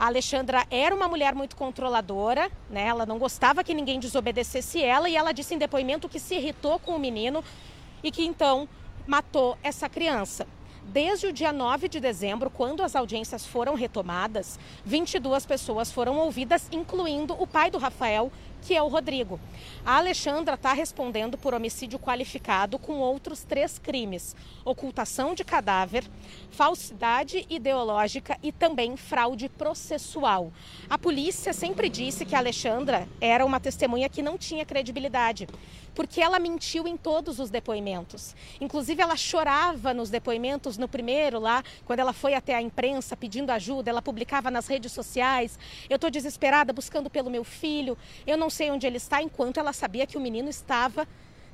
A 0.00 0.06
Alexandra 0.06 0.66
era 0.70 0.94
uma 0.94 1.06
mulher 1.06 1.34
muito 1.34 1.54
controladora, 1.54 2.50
né? 2.70 2.86
Ela 2.86 3.04
não 3.04 3.18
gostava 3.18 3.62
que 3.62 3.74
ninguém 3.74 4.00
desobedecesse 4.00 4.82
ela 4.82 5.10
e 5.10 5.14
ela 5.14 5.30
disse 5.30 5.54
em 5.54 5.58
depoimento 5.58 6.08
que 6.08 6.18
se 6.18 6.36
irritou 6.36 6.78
com 6.78 6.96
o 6.96 6.98
menino 6.98 7.44
e 8.02 8.10
que 8.10 8.24
então 8.24 8.66
matou 9.06 9.58
essa 9.62 9.90
criança. 9.90 10.46
Desde 10.84 11.26
o 11.26 11.32
dia 11.34 11.52
9 11.52 11.86
de 11.86 12.00
dezembro, 12.00 12.48
quando 12.48 12.82
as 12.82 12.96
audiências 12.96 13.44
foram 13.44 13.74
retomadas, 13.74 14.58
22 14.86 15.44
pessoas 15.44 15.92
foram 15.92 16.16
ouvidas, 16.16 16.66
incluindo 16.72 17.34
o 17.38 17.46
pai 17.46 17.70
do 17.70 17.76
Rafael, 17.76 18.32
que 18.60 18.74
é 18.74 18.82
o 18.82 18.88
Rodrigo. 18.88 19.40
A 19.84 19.96
Alexandra 19.96 20.54
está 20.54 20.72
respondendo 20.72 21.38
por 21.38 21.54
homicídio 21.54 21.98
qualificado 21.98 22.78
com 22.78 22.94
outros 22.94 23.42
três 23.42 23.78
crimes: 23.78 24.36
ocultação 24.64 25.34
de 25.34 25.44
cadáver, 25.44 26.04
falsidade 26.50 27.46
ideológica 27.48 28.38
e 28.42 28.52
também 28.52 28.96
fraude 28.96 29.48
processual. 29.48 30.52
A 30.88 30.98
polícia 30.98 31.52
sempre 31.52 31.88
disse 31.88 32.24
que 32.24 32.34
a 32.34 32.38
Alexandra 32.38 33.08
era 33.20 33.44
uma 33.44 33.60
testemunha 33.60 34.08
que 34.08 34.22
não 34.22 34.36
tinha 34.36 34.64
credibilidade 34.64 35.48
porque 35.94 36.20
ela 36.20 36.38
mentiu 36.38 36.86
em 36.86 36.96
todos 36.96 37.38
os 37.38 37.50
depoimentos. 37.50 38.34
Inclusive, 38.60 39.02
ela 39.02 39.16
chorava 39.16 39.92
nos 39.92 40.10
depoimentos, 40.10 40.78
no 40.78 40.88
primeiro 40.88 41.38
lá, 41.38 41.62
quando 41.84 42.00
ela 42.00 42.12
foi 42.12 42.34
até 42.34 42.54
a 42.54 42.62
imprensa 42.62 43.16
pedindo 43.16 43.50
ajuda, 43.50 43.90
ela 43.90 44.02
publicava 44.02 44.50
nas 44.50 44.66
redes 44.66 44.92
sociais: 44.92 45.58
Eu 45.88 45.96
estou 45.96 46.10
desesperada 46.10 46.72
buscando 46.72 47.10
pelo 47.10 47.30
meu 47.30 47.44
filho, 47.44 47.96
eu 48.26 48.36
não 48.36 48.50
sei 48.50 48.70
onde 48.70 48.86
ele 48.86 48.96
está, 48.96 49.22
enquanto 49.22 49.58
ela 49.58 49.72
sabia 49.72 50.06
que 50.06 50.16
o 50.16 50.20
menino 50.20 50.48
estava 50.48 51.06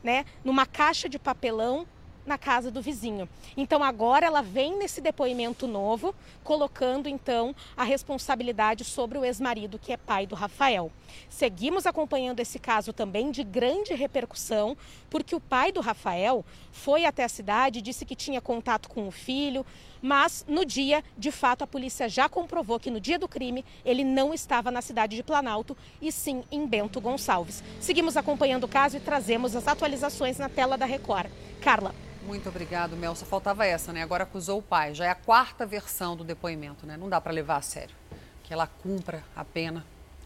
né, 0.03 0.25
numa 0.45 0.67
caixa 0.67 1.09
de 1.09 1.19
papelão 1.19 1.87
na 2.27 2.37
casa 2.37 2.71
do 2.71 2.83
vizinho. 2.83 3.29
Então 3.57 3.83
agora 3.83 4.27
ela 4.27 4.43
vem 4.43 4.77
nesse 4.77 5.01
depoimento 5.01 5.67
novo, 5.67 6.15
colocando 6.43 7.09
então 7.09 7.55
a 7.77 7.85
responsabilidade 7.85 8.85
sobre 8.85 9.17
o 9.17 9.25
ex-marido, 9.25 9.79
que 9.79 9.93
é 9.93 9.97
pai 9.97 10.27
do 10.27 10.35
Rafael. 10.35 10.91
Seguimos 11.31 11.87
acompanhando 11.87 12.41
esse 12.41 12.59
caso 12.59 12.93
também 12.93 13.31
de 13.31 13.45
grande 13.45 13.95
repercussão, 13.95 14.77
porque 15.09 15.35
o 15.35 15.41
pai 15.41 15.71
do 15.71 15.81
Rafael 15.81 16.45
foi 16.73 17.05
até 17.05 17.25
a 17.25 17.29
cidade, 17.29 17.81
disse 17.81 18.05
que 18.05 18.17
tinha 18.17 18.41
contato 18.41 18.89
com 18.89 19.07
o 19.07 19.11
filho, 19.11 19.65
mas 20.01 20.45
no 20.49 20.65
dia, 20.65 21.03
de 21.17 21.31
fato, 21.31 21.63
a 21.63 21.67
polícia 21.67 22.09
já 22.09 22.29
comprovou 22.29 22.79
que 22.79 22.91
no 22.91 23.01
dia 23.01 23.19
do 23.19 23.29
crime 23.29 23.65
ele 23.85 24.05
não 24.05 24.33
estava 24.33 24.71
na 24.71 24.83
cidade 24.83 25.17
de 25.17 25.23
Planalto 25.23 25.77
e 26.01 26.11
sim 26.13 26.45
em 26.51 26.67
Bento 26.67 27.01
Gonçalves. 27.01 27.63
Seguimos 27.81 28.17
acompanhando 28.17 28.65
o 28.65 28.69
caso 28.69 28.97
e 28.97 29.01
trazemos 29.01 29.57
as 29.57 29.67
atualizações 29.67 30.39
na 30.39 30.49
tela 30.49 30.77
da 30.77 30.87
Record. 30.87 31.31
Carla. 31.61 31.95
Muito 32.27 32.49
obrigado, 32.49 32.97
Mel. 32.97 33.15
Só 33.15 33.25
faltava 33.25 33.65
essa, 33.65 33.93
né? 33.93 34.03
Agora 34.03 34.25
acusou 34.25 34.59
o 34.59 34.63
pai. 34.63 34.95
Já 34.95 35.07
é 35.07 35.11
a 35.11 35.15
quarta 35.15 35.65
versão 35.65 36.17
do 36.17 36.25
depoimento, 36.25 36.85
né? 36.85 36.97
Não 36.97 37.09
dá 37.09 37.21
para 37.21 37.33
levar 37.33 37.57
a 37.57 37.63
sério. 37.63 37.95
Que 38.43 38.53
ela 38.53 38.67
cumpra 38.67 39.23
a 39.35 39.45
pena 39.45 39.85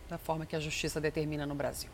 da 0.09 0.19
forma 0.19 0.47
que 0.47 0.57
a 0.57 0.61
justiça 0.61 1.01
determina 1.01 1.47
no 1.47 1.55
Brasil. 1.55 1.91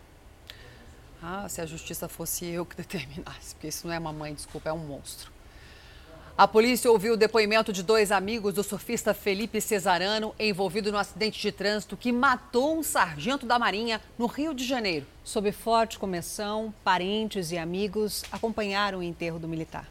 Ah, 1.23 1.48
se 1.48 1.61
a 1.61 1.66
justiça 1.66 2.09
fosse 2.09 2.47
eu 2.47 2.65
que 2.65 2.77
determinasse, 2.77 3.55
porque 3.55 3.69
isso 3.69 3.86
não 3.86 3.94
é 3.94 3.98
mamãe, 3.98 4.32
desculpa, 4.32 4.69
é 4.69 4.73
um 4.73 4.78
monstro. 4.78 5.35
A 6.38 6.46
polícia 6.46 6.92
ouviu 6.92 7.14
o 7.14 7.16
depoimento 7.16 7.72
de 7.72 7.82
dois 7.82 8.12
amigos 8.12 8.52
do 8.52 8.62
surfista 8.62 9.14
Felipe 9.14 9.58
Cesarano, 9.58 10.34
envolvido 10.38 10.92
no 10.92 10.98
acidente 10.98 11.40
de 11.40 11.50
trânsito 11.50 11.96
que 11.96 12.12
matou 12.12 12.76
um 12.76 12.82
sargento 12.82 13.46
da 13.46 13.58
Marinha 13.58 14.02
no 14.18 14.26
Rio 14.26 14.52
de 14.52 14.62
Janeiro. 14.62 15.06
Sob 15.24 15.50
forte 15.50 15.98
comoção, 15.98 16.74
parentes 16.84 17.52
e 17.52 17.56
amigos 17.56 18.22
acompanharam 18.30 18.98
o 18.98 19.02
enterro 19.02 19.38
do 19.38 19.48
militar. 19.48 19.90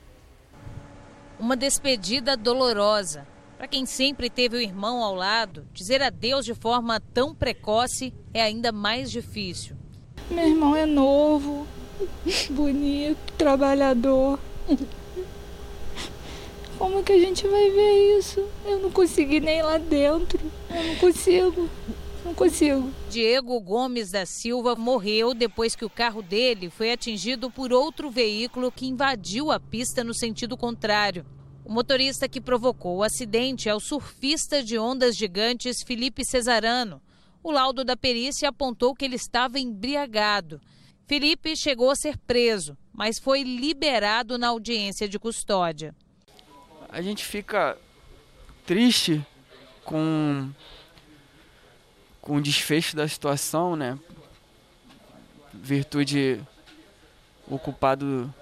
Uma 1.40 1.58
despedida 1.58 2.38
dolorosa. 2.38 3.26
Para 3.58 3.68
quem 3.68 3.88
sempre 3.88 4.30
teve 4.30 4.56
o 4.56 4.62
irmão 4.62 5.04
ao 5.04 5.16
lado, 5.16 5.66
dizer 5.74 6.00
adeus 6.04 6.46
de 6.46 6.54
forma 6.54 7.00
tão 7.00 7.34
precoce 7.34 8.14
é 8.32 8.44
ainda 8.44 8.72
mais 8.72 9.10
difícil. 9.10 9.76
Meu 10.30 10.48
irmão 10.48 10.76
é 10.76 10.86
novo, 10.86 11.66
bonito, 12.54 13.34
trabalhador. 13.36 14.40
Como 16.78 17.04
que 17.04 17.14
a 17.14 17.20
gente 17.20 17.48
vai 17.48 17.70
ver 17.70 18.18
isso? 18.18 18.46
Eu 18.66 18.80
não 18.80 18.92
consegui 18.92 19.40
nem 19.40 19.62
lá 19.62 19.78
dentro. 19.78 20.40
Eu 20.70 20.84
não 20.84 20.96
consigo. 20.96 21.70
Não 22.26 22.34
consigo. 22.34 22.92
Diego 23.10 23.60
Gomes 23.62 24.12
da 24.12 24.26
Silva 24.26 24.76
morreu 24.76 25.34
depois 25.34 25.76
que 25.76 25.86
o 25.86 25.90
carro 25.90 26.22
dele 26.22 26.70
foi 26.70 26.92
atingido 26.92 27.50
por 27.50 27.72
outro 27.72 28.10
veículo 28.10 28.72
que 28.72 28.88
invadiu 28.88 29.52
a 29.52 29.60
pista 29.60 30.04
no 30.04 30.14
sentido 30.14 30.58
contrário. 30.58 31.26
O 31.64 31.72
motorista 31.72 32.28
que 32.28 32.42
provocou 32.42 32.98
o 32.98 33.04
acidente 33.04 33.70
é 33.70 33.74
o 33.74 33.80
surfista 33.80 34.62
de 34.62 34.78
ondas 34.78 35.16
gigantes 35.16 35.82
Felipe 35.82 36.26
Cesarano. 36.26 37.02
O 37.42 37.52
laudo 37.52 37.84
da 37.84 37.96
perícia 37.96 38.50
apontou 38.50 38.96
que 38.96 39.06
ele 39.06 39.16
estava 39.16 39.60
embriagado. 39.60 40.60
Felipe 41.08 41.56
chegou 41.56 41.92
a 41.92 41.96
ser 41.96 42.18
preso, 42.18 42.76
mas 42.92 43.20
foi 43.20 43.44
liberado 43.44 44.38
na 44.38 44.48
audiência 44.48 45.08
de 45.08 45.20
custódia. 45.20 45.96
A 46.96 47.02
gente 47.02 47.26
fica 47.26 47.78
triste 48.66 49.22
com 49.84 50.50
com 52.22 52.38
o 52.38 52.42
desfecho 52.42 52.96
da 52.96 53.06
situação, 53.06 53.76
né? 53.76 54.00
Virtude 55.54 56.42
o 57.50 57.60
culpado 57.60 58.34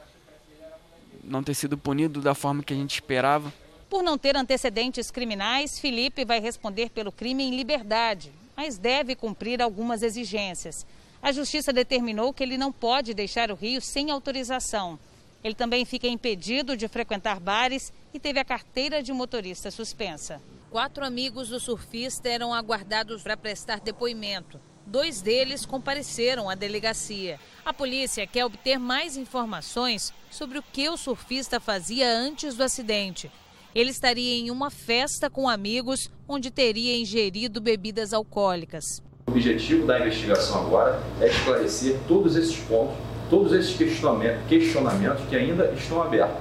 não 1.23 1.41
ter 1.43 1.55
sido 1.55 1.75
punido 1.79 2.21
da 2.21 2.35
forma 2.35 2.61
que 2.61 2.71
a 2.71 2.75
gente 2.75 2.93
esperava. 2.93 3.51
Por 3.89 4.03
não 4.03 4.19
ter 4.19 4.37
antecedentes 4.37 5.09
criminais, 5.09 5.79
Felipe 5.79 6.23
vai 6.23 6.39
responder 6.39 6.91
pelo 6.91 7.11
crime 7.11 7.43
em 7.43 7.55
liberdade, 7.55 8.31
mas 8.55 8.77
deve 8.77 9.15
cumprir 9.15 9.63
algumas 9.63 10.03
exigências. 10.03 10.85
A 11.23 11.31
justiça 11.31 11.73
determinou 11.73 12.31
que 12.31 12.43
ele 12.43 12.55
não 12.59 12.71
pode 12.71 13.15
deixar 13.15 13.49
o 13.49 13.55
Rio 13.55 13.81
sem 13.81 14.11
autorização. 14.11 14.99
Ele 15.43 15.53
também 15.53 15.83
fica 15.83 16.07
impedido 16.07 16.77
de 16.77 16.87
frequentar 16.87 17.39
bares 17.39 17.91
e 18.13 18.19
teve 18.19 18.39
a 18.39 18.45
carteira 18.45 19.03
de 19.03 19.11
motorista 19.11 19.69
suspensa. 19.69 20.41
Quatro 20.71 21.05
amigos 21.05 21.49
do 21.49 21.59
surfista 21.59 22.29
eram 22.29 22.53
aguardados 22.53 23.21
para 23.21 23.35
prestar 23.35 23.79
depoimento. 23.79 24.59
Dois 24.85 25.21
deles 25.21 25.65
compareceram 25.65 26.49
à 26.49 26.55
delegacia. 26.55 27.39
A 27.65 27.73
polícia 27.73 28.27
quer 28.27 28.45
obter 28.45 28.77
mais 28.77 29.15
informações 29.15 30.13
sobre 30.29 30.57
o 30.57 30.63
que 30.63 30.89
o 30.89 30.97
surfista 30.97 31.59
fazia 31.59 32.09
antes 32.09 32.55
do 32.55 32.63
acidente. 32.63 33.31
Ele 33.73 33.89
estaria 33.89 34.35
em 34.35 34.51
uma 34.51 34.69
festa 34.69 35.29
com 35.29 35.49
amigos 35.49 36.11
onde 36.27 36.51
teria 36.51 36.97
ingerido 36.97 37.61
bebidas 37.61 38.13
alcoólicas. 38.13 39.01
O 39.25 39.31
objetivo 39.31 39.87
da 39.87 39.99
investigação 39.99 40.65
agora 40.65 41.01
é 41.19 41.27
esclarecer 41.27 41.97
todos 42.07 42.35
esses 42.35 42.57
pontos, 42.57 42.95
todos 43.33 43.51
esses 43.51 43.75
questionamentos 43.75 45.25
que 45.27 45.35
ainda 45.35 45.71
estão 45.71 46.03
abertos. 46.03 46.37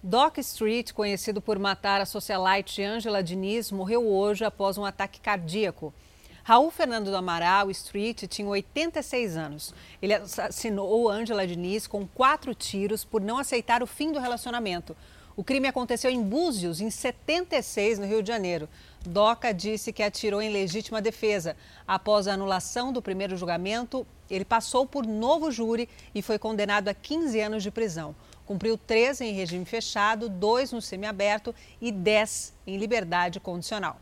Doc 0.00 0.38
Street, 0.38 0.92
conhecido 0.92 1.40
por 1.40 1.58
matar 1.58 2.00
a 2.00 2.06
socialite 2.06 2.80
Angela 2.80 3.24
Diniz, 3.24 3.72
morreu 3.72 4.06
hoje 4.06 4.44
após 4.44 4.78
um 4.78 4.84
ataque 4.84 5.18
cardíaco. 5.18 5.92
Raul 6.44 6.70
Fernando 6.70 7.10
do 7.10 7.16
Amaral 7.16 7.72
Street 7.72 8.22
tinha 8.28 8.46
86 8.46 9.36
anos. 9.36 9.74
Ele 10.00 10.14
assassinou 10.14 11.10
Angela 11.10 11.44
Diniz 11.44 11.88
com 11.88 12.06
quatro 12.06 12.54
tiros 12.54 13.04
por 13.04 13.20
não 13.20 13.36
aceitar 13.36 13.82
o 13.82 13.86
fim 13.86 14.12
do 14.12 14.20
relacionamento. 14.20 14.96
O 15.36 15.42
crime 15.42 15.66
aconteceu 15.66 16.08
em 16.08 16.22
Búzios, 16.22 16.80
em 16.80 16.88
76, 16.88 17.98
no 17.98 18.06
Rio 18.06 18.22
de 18.22 18.28
Janeiro. 18.28 18.68
Doca 19.06 19.52
disse 19.52 19.92
que 19.92 20.02
atirou 20.02 20.42
em 20.42 20.50
legítima 20.50 21.00
defesa. 21.00 21.56
Após 21.86 22.26
a 22.26 22.34
anulação 22.34 22.92
do 22.92 23.00
primeiro 23.00 23.36
julgamento, 23.36 24.06
ele 24.28 24.44
passou 24.44 24.86
por 24.86 25.06
novo 25.06 25.50
júri 25.50 25.88
e 26.14 26.20
foi 26.20 26.38
condenado 26.38 26.88
a 26.88 26.94
15 26.94 27.40
anos 27.40 27.62
de 27.62 27.70
prisão. 27.70 28.14
cumpriu 28.44 28.78
13 28.78 29.24
em 29.24 29.32
regime 29.32 29.64
fechado, 29.64 30.28
dois 30.28 30.70
no 30.70 30.80
semiaberto 30.80 31.54
e 31.80 31.90
10 31.90 32.54
em 32.66 32.76
liberdade 32.76 33.40
condicional. 33.40 33.98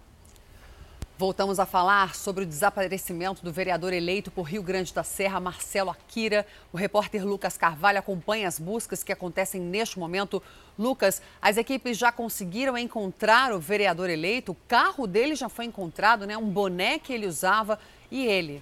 Voltamos 1.16 1.60
a 1.60 1.64
falar 1.64 2.16
sobre 2.16 2.42
o 2.42 2.46
desaparecimento 2.46 3.44
do 3.44 3.52
vereador 3.52 3.92
eleito 3.92 4.32
por 4.32 4.42
Rio 4.42 4.64
Grande 4.64 4.92
da 4.92 5.04
Serra, 5.04 5.38
Marcelo 5.38 5.90
Akira. 5.90 6.44
O 6.72 6.76
repórter 6.76 7.24
Lucas 7.24 7.56
Carvalho 7.56 8.00
acompanha 8.00 8.48
as 8.48 8.58
buscas 8.58 9.04
que 9.04 9.12
acontecem 9.12 9.60
neste 9.60 9.96
momento. 9.96 10.42
Lucas, 10.76 11.22
as 11.40 11.56
equipes 11.56 11.96
já 11.96 12.10
conseguiram 12.10 12.76
encontrar 12.76 13.52
o 13.52 13.60
vereador 13.60 14.10
eleito? 14.10 14.50
O 14.50 14.56
carro 14.66 15.06
dele 15.06 15.36
já 15.36 15.48
foi 15.48 15.66
encontrado, 15.66 16.26
né? 16.26 16.36
Um 16.36 16.50
boné 16.50 16.98
que 16.98 17.12
ele 17.12 17.28
usava 17.28 17.78
e 18.10 18.26
ele, 18.26 18.60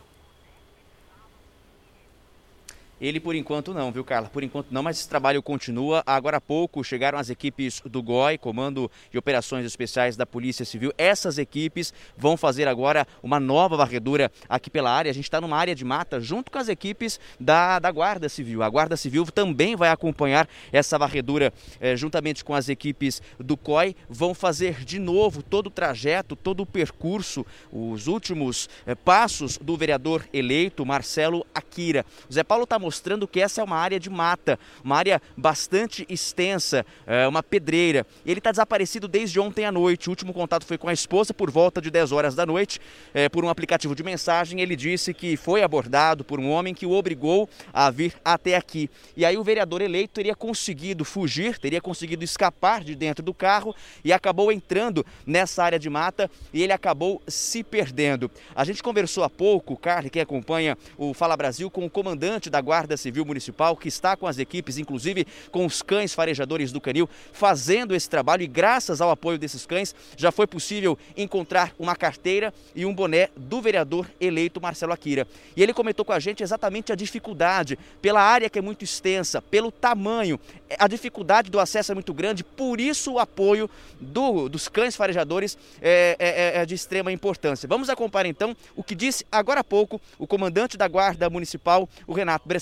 Ele, 3.03 3.19
por 3.19 3.35
enquanto, 3.35 3.75
não, 3.75 3.91
viu, 3.91 4.05
Carla? 4.05 4.29
Por 4.29 4.45
enquanto 4.45 4.69
não, 4.71 4.81
mas 4.81 4.97
esse 4.97 5.09
trabalho 5.09 5.43
continua. 5.43 6.05
Agora 6.07 6.37
há 6.37 6.41
pouco 6.41 6.85
chegaram 6.85 7.19
as 7.19 7.31
equipes 7.31 7.83
do 7.85 8.01
GOI, 8.01 8.39
Comando 8.39 8.89
de 9.11 9.19
Operações 9.19 9.67
Especiais 9.67 10.17
da 10.17 10.25
Polícia 10.25 10.65
Civil. 10.65 10.93
Essas 10.97 11.37
equipes 11.37 11.93
vão 12.17 12.37
fazer 12.37 12.69
agora 12.69 13.05
uma 13.21 13.41
nova 13.41 13.77
varredura 13.77 14.31
aqui 14.49 14.71
pela 14.71 14.93
área. 14.93 15.11
A 15.11 15.13
gente 15.13 15.25
está 15.25 15.41
numa 15.41 15.57
área 15.57 15.75
de 15.75 15.85
mata 15.85 16.21
junto 16.21 16.49
com 16.49 16.59
as 16.59 16.69
equipes 16.69 17.19
da, 17.41 17.81
da 17.81 17.91
Guarda 17.91 18.29
Civil. 18.29 18.63
A 18.63 18.69
Guarda 18.69 18.97
Civil 18.97 19.27
também 19.27 19.75
vai 19.75 19.89
acompanhar 19.89 20.49
essa 20.71 20.97
varredura 20.97 21.53
eh, 21.81 21.97
juntamente 21.97 22.45
com 22.45 22.55
as 22.55 22.69
equipes 22.69 23.21
do 23.37 23.57
COI. 23.57 23.97
Vão 24.09 24.33
fazer 24.33 24.85
de 24.85 25.01
novo 25.01 25.43
todo 25.43 25.67
o 25.67 25.71
trajeto, 25.71 26.37
todo 26.37 26.61
o 26.61 26.67
percurso, 26.67 27.45
os 27.73 28.07
últimos 28.07 28.71
eh, 28.87 28.95
passos 28.95 29.59
do 29.59 29.77
vereador 29.77 30.25
eleito, 30.33 30.87
Marcelo 30.87 31.45
Akira. 31.53 32.07
O 32.31 32.33
Zé 32.33 32.45
Paulo 32.45 32.63
está 32.63 32.79
mostrando 32.79 32.92
mostrando 32.93 33.27
que 33.27 33.41
essa 33.41 33.63
é 33.63 33.65
uma 33.65 33.79
área 33.79 33.99
de 33.99 34.11
mata, 34.11 34.59
uma 34.85 34.99
área 34.99 35.23
bastante 35.35 36.05
extensa, 36.11 36.85
é, 37.07 37.27
uma 37.27 37.43
pedreira. 37.43 38.07
Ele 38.27 38.39
está 38.39 38.51
desaparecido 38.51 39.09
desde 39.09 39.41
ontem 39.41 39.65
à 39.65 39.73
noite. 39.73 40.09
O 40.09 40.13
último 40.13 40.35
contato 40.35 40.67
foi 40.67 40.77
com 40.77 40.91
a 40.91 40.93
esposa 40.93 41.33
por 41.33 41.51
volta 41.51 41.81
de 41.81 41.91
10 41.91 42.13
horas 42.13 42.35
da 42.35 42.45
noite, 42.45 42.79
é, 43.15 43.31
por 43.31 43.47
um 43.47 43.49
aplicativo 43.49 43.95
de 43.95 44.03
mensagem. 44.03 44.61
Ele 44.61 44.77
disse 44.77 45.15
que 45.15 45.39
foi 45.39 45.63
abordado 45.63 46.23
por 46.23 46.39
um 46.39 46.51
homem 46.51 46.75
que 46.75 46.85
o 46.85 46.93
obrigou 46.93 47.49
a 47.73 47.91
vir 47.91 48.15
até 48.23 48.57
aqui. 48.57 48.91
E 49.17 49.25
aí 49.25 49.39
o 49.39 49.43
vereador 49.43 49.81
eleito 49.81 50.13
teria 50.13 50.37
conseguido 50.37 51.03
fugir, 51.03 51.59
teria 51.59 51.81
conseguido 51.81 52.23
escapar 52.23 52.85
de 52.85 52.95
dentro 52.95 53.25
do 53.25 53.33
carro 53.33 53.75
e 54.05 54.13
acabou 54.13 54.53
entrando 54.53 55.05
nessa 55.25 55.65
área 55.65 55.79
de 55.79 55.89
mata 55.89 56.31
e 56.53 56.63
ele 56.63 56.75
acabou 56.75 57.23
se 57.27 57.65
perdendo. 57.65 58.31
A 58.55 58.65
gente 58.65 58.83
conversou 58.83 59.25
há 59.25 59.31
pouco, 59.31 59.79
Carly, 59.79 60.11
que 60.11 60.21
acompanha 60.21 60.77
o 60.99 61.15
Fala 61.15 61.35
Brasil, 61.39 61.71
com 61.71 61.87
o 61.87 61.91
comandante 62.03 62.51
da 62.51 62.61
Guarda 62.61 62.82
Guarda 62.83 62.97
Civil 62.97 63.25
Municipal, 63.25 63.77
que 63.77 63.87
está 63.87 64.17
com 64.17 64.27
as 64.27 64.39
equipes, 64.39 64.77
inclusive 64.77 65.25
com 65.53 65.65
os 65.65 65.83
cães 65.83 66.13
farejadores 66.13 66.73
do 66.73 66.81
canil, 66.81 67.09
fazendo 67.33 67.95
esse 67.95 68.11
trabalho 68.11 68.43
e 68.43 68.47
graças 68.49 69.01
ao 69.01 69.09
apoio 69.09 69.39
desses 69.39 69.65
cães 69.65 69.95
já 70.17 70.33
foi 70.33 70.49
possível 70.49 70.99
encontrar 71.17 71.73
uma 71.79 71.95
carteira 71.95 72.53
e 72.75 72.85
um 72.85 72.93
boné 72.93 73.29
do 73.37 73.61
vereador 73.61 74.11
eleito 74.21 74.61
Marcelo 74.61 74.93
Akira. 74.93 75.29
E 75.57 75.63
ele 75.63 75.73
comentou 75.73 76.05
com 76.05 76.13
a 76.13 76.19
gente 76.19 76.43
exatamente 76.43 76.91
a 76.91 76.97
dificuldade, 76.97 77.79
pela 78.01 78.21
área 78.21 78.51
que 78.51 78.59
é 78.59 78.63
muito 78.63 78.83
extensa, 78.83 79.41
pelo 79.41 79.71
tamanho, 79.71 80.41
a 80.77 80.89
dificuldade 80.89 81.53
do 81.53 81.61
acesso 81.61 81.93
é 81.93 81.95
muito 81.95 82.13
grande, 82.13 82.43
por 82.43 82.81
isso 82.81 83.13
o 83.13 83.19
apoio 83.21 83.71
do, 84.01 84.49
dos 84.49 84.67
cães 84.67 84.97
farejadores 84.97 85.57
é, 85.81 86.17
é, 86.19 86.29
é, 86.29 86.63
é 86.63 86.67
de 86.67 86.75
extrema 86.75 87.13
importância. 87.13 87.69
Vamos 87.69 87.89
acompanhar 87.89 88.27
então 88.27 88.57
o 88.75 88.83
que 88.83 88.97
disse 88.97 89.25
agora 89.31 89.61
há 89.61 89.65
pouco 89.65 90.01
o 90.19 90.27
comandante 90.27 90.77
da 90.77 90.89
Guarda 90.89 91.31
Municipal, 91.31 91.89
o 92.09 92.13
Renato 92.13 92.49
Bressan. 92.49 92.62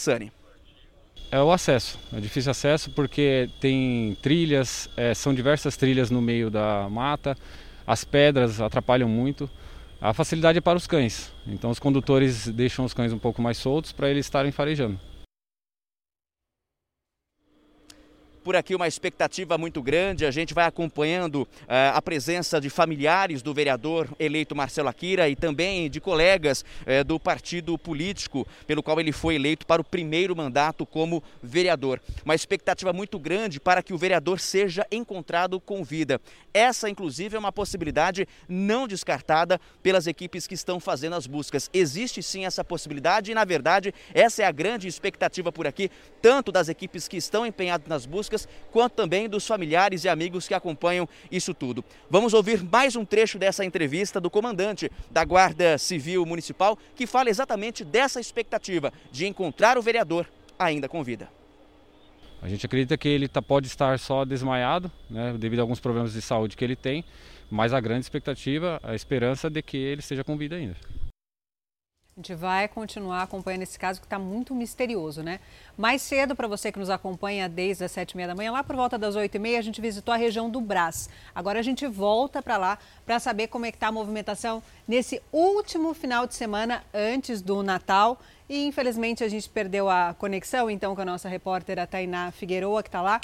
É 1.31 1.41
o 1.41 1.53
acesso, 1.53 1.99
é 2.13 2.19
difícil 2.19 2.51
acesso 2.51 2.91
porque 2.91 3.49
tem 3.61 4.17
trilhas, 4.21 4.89
é, 4.97 5.15
são 5.15 5.33
diversas 5.33 5.77
trilhas 5.77 6.11
no 6.11 6.21
meio 6.21 6.51
da 6.51 6.89
mata, 6.91 7.37
as 7.87 8.03
pedras 8.03 8.61
atrapalham 8.61 9.09
muito. 9.09 9.49
A 10.01 10.13
facilidade 10.13 10.59
é 10.59 10.61
para 10.61 10.79
os 10.79 10.87
cães, 10.87 11.31
então 11.47 11.71
os 11.71 11.79
condutores 11.79 12.49
deixam 12.49 12.85
os 12.85 12.95
cães 12.95 13.13
um 13.13 13.19
pouco 13.19 13.41
mais 13.41 13.59
soltos 13.59 13.93
para 13.93 14.09
eles 14.11 14.27
estarem 14.27 14.51
farejando. 14.51 14.99
Por 18.43 18.57
aqui 18.57 18.75
uma 18.75 18.89
expectativa 18.89 19.57
muito 19.57 19.83
grande. 19.83 20.27
A 20.27 20.31
gente 20.31 20.55
vai 20.55 20.65
acompanhando 20.65 21.43
uh, 21.43 21.49
a 21.95 22.03
presença 22.03 22.61
de 22.61 22.71
familiares 22.71 23.43
do 23.43 23.55
vereador 23.55 24.09
eleito 24.19 24.57
Marcelo 24.57 24.89
Akira 24.89 25.29
e 25.29 25.37
também 25.37 25.89
de 25.91 26.01
colegas 26.01 26.63
uh, 26.63 27.05
do 27.05 27.19
partido 27.19 27.77
político 27.79 28.47
pelo 28.67 28.83
qual 28.83 29.01
ele 29.01 29.13
foi 29.13 29.35
eleito 29.35 29.67
para 29.67 29.81
o 29.81 29.85
primeiro 29.85 30.35
mandato 30.35 30.87
como 30.87 31.23
vereador. 31.43 32.01
Uma 32.25 32.35
expectativa 32.35 32.93
muito 32.93 33.19
grande 33.19 33.61
para 33.61 33.83
que 33.83 33.93
o 33.93 33.99
vereador 33.99 34.41
seja 34.41 34.87
encontrado 34.91 35.61
com 35.61 35.85
vida. 35.85 36.21
Essa, 36.53 36.89
inclusive, 36.89 37.37
é 37.37 37.39
uma 37.39 37.53
possibilidade 37.53 38.27
não 38.49 38.89
descartada 38.89 39.61
pelas 39.83 40.07
equipes 40.07 40.47
que 40.47 40.55
estão 40.55 40.81
fazendo 40.81 41.15
as 41.15 41.27
buscas. 41.27 41.71
Existe 41.73 42.23
sim 42.23 42.45
essa 42.45 42.65
possibilidade 42.65 43.31
e, 43.31 43.35
na 43.35 43.45
verdade, 43.45 43.95
essa 44.13 44.43
é 44.43 44.47
a 44.47 44.53
grande 44.53 44.89
expectativa 44.89 45.53
por 45.53 45.67
aqui, 45.67 45.91
tanto 46.21 46.51
das 46.51 46.69
equipes 46.69 47.07
que 47.07 47.17
estão 47.17 47.47
empenhadas 47.47 47.87
nas 47.87 48.07
buscas, 48.07 48.30
quanto 48.71 48.95
também 48.95 49.29
dos 49.29 49.47
familiares 49.47 50.05
e 50.05 50.09
amigos 50.09 50.47
que 50.47 50.55
acompanham 50.55 51.09
isso 51.31 51.55
tudo. 51.55 51.85
Vamos 52.09 52.35
ouvir 52.35 52.63
mais 52.63 52.97
um 52.97 53.05
trecho 53.05 53.39
dessa 53.39 53.65
entrevista 53.65 54.21
do 54.21 54.31
comandante 54.31 54.91
da 55.11 55.25
Guarda 55.25 55.79
Civil 55.79 56.25
Municipal, 56.27 56.79
que 56.95 57.07
fala 57.07 57.31
exatamente 57.31 57.85
dessa 57.85 58.21
expectativa 58.21 58.93
de 59.11 59.27
encontrar 59.27 59.79
o 59.79 59.83
vereador 59.83 60.27
ainda 60.59 60.89
com 60.89 61.03
vida. 61.03 61.29
A 62.43 62.49
gente 62.49 62.65
acredita 62.65 62.97
que 62.97 63.09
ele 63.09 63.29
tá, 63.29 63.43
pode 63.43 63.67
estar 63.67 63.99
só 63.99 64.25
desmaiado, 64.25 64.91
né, 65.11 65.35
devido 65.39 65.59
a 65.59 65.63
alguns 65.63 65.81
problemas 65.81 66.13
de 66.13 66.23
saúde 66.23 66.57
que 66.57 66.65
ele 66.65 66.77
tem, 66.77 67.05
mas 67.51 67.75
a 67.75 67.81
grande 67.81 68.01
expectativa, 68.01 68.81
a 68.83 68.95
esperança 68.95 69.51
de 69.51 69.61
que 69.61 69.77
ele 69.77 70.01
esteja 70.01 70.25
com 70.25 70.37
vida 70.37 70.57
ainda. 70.57 70.77
A 72.21 72.23
gente 72.23 72.35
vai 72.35 72.69
continuar 72.69 73.23
acompanhando 73.23 73.63
esse 73.63 73.79
caso 73.79 73.99
que 73.99 74.05
está 74.05 74.19
muito 74.19 74.55
misterioso, 74.55 75.23
né? 75.23 75.41
Mais 75.75 76.03
cedo, 76.03 76.37
para 76.37 76.47
você 76.47 76.71
que 76.71 76.79
nos 76.79 76.91
acompanha 76.91 77.49
desde 77.49 77.83
as 77.83 77.93
sete 77.93 78.11
e 78.11 78.17
meia 78.19 78.29
da 78.29 78.35
manhã, 78.35 78.53
lá 78.53 78.63
por 78.63 78.77
volta 78.77 78.99
das 78.99 79.17
oito 79.17 79.37
e 79.37 79.39
meia, 79.39 79.59
a 79.59 79.63
gente 79.63 79.81
visitou 79.81 80.13
a 80.13 80.19
região 80.19 80.51
do 80.51 80.61
Brás. 80.61 81.09
Agora 81.35 81.59
a 81.59 81.63
gente 81.63 81.87
volta 81.87 82.43
para 82.43 82.59
lá 82.59 82.79
para 83.07 83.19
saber 83.19 83.47
como 83.47 83.65
é 83.65 83.71
que 83.71 83.79
está 83.79 83.87
a 83.87 83.93
movimentação 83.93 84.63
nesse 84.87 85.23
último 85.33 85.95
final 85.95 86.27
de 86.27 86.35
semana 86.35 86.85
antes 86.93 87.41
do 87.41 87.63
Natal. 87.63 88.21
E 88.51 88.67
infelizmente 88.67 89.25
a 89.25 89.29
gente 89.29 89.49
perdeu 89.49 89.89
a 89.89 90.13
conexão, 90.13 90.71
então, 90.71 90.95
com 90.95 91.01
a 91.01 91.07
nossa 91.07 91.27
repórter, 91.27 91.79
a 91.79 91.87
Tainá 91.87 92.31
Figueroa, 92.33 92.83
que 92.83 92.91
está 92.91 93.01
lá. 93.01 93.19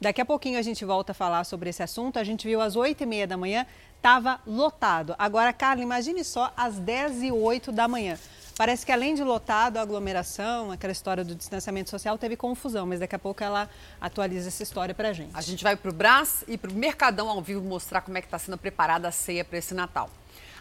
Daqui 0.00 0.18
a 0.18 0.24
pouquinho 0.24 0.58
a 0.58 0.62
gente 0.62 0.82
volta 0.82 1.12
a 1.12 1.14
falar 1.14 1.44
sobre 1.44 1.68
esse 1.68 1.82
assunto. 1.82 2.18
A 2.18 2.24
gente 2.24 2.48
viu 2.48 2.58
às 2.60 2.74
oito 2.74 3.02
e 3.02 3.06
meia 3.06 3.26
da 3.26 3.36
manhã, 3.36 3.66
estava 3.96 4.40
lotado. 4.46 5.14
Agora, 5.18 5.52
Carla, 5.52 5.82
imagine 5.82 6.24
só 6.24 6.50
às 6.56 6.78
dez 6.78 7.22
e 7.22 7.30
oito 7.30 7.70
da 7.70 7.86
manhã. 7.86 8.18
Parece 8.56 8.84
que 8.84 8.92
além 8.92 9.14
de 9.14 9.22
lotado, 9.22 9.76
a 9.76 9.82
aglomeração, 9.82 10.70
aquela 10.70 10.92
história 10.92 11.22
do 11.22 11.34
distanciamento 11.34 11.90
social, 11.90 12.16
teve 12.16 12.34
confusão, 12.34 12.86
mas 12.86 13.00
daqui 13.00 13.14
a 13.14 13.18
pouco 13.18 13.44
ela 13.44 13.68
atualiza 14.00 14.48
essa 14.48 14.62
história 14.62 14.94
pra 14.94 15.12
gente. 15.12 15.32
A 15.34 15.42
gente 15.42 15.62
vai 15.62 15.76
pro 15.76 15.92
Brás 15.92 16.44
e 16.48 16.56
pro 16.56 16.72
Mercadão 16.72 17.28
ao 17.28 17.42
vivo 17.42 17.60
mostrar 17.62 18.00
como 18.00 18.16
é 18.16 18.22
que 18.22 18.26
está 18.26 18.38
sendo 18.38 18.56
preparada 18.56 19.06
a 19.06 19.12
ceia 19.12 19.44
para 19.44 19.58
esse 19.58 19.74
Natal. 19.74 20.08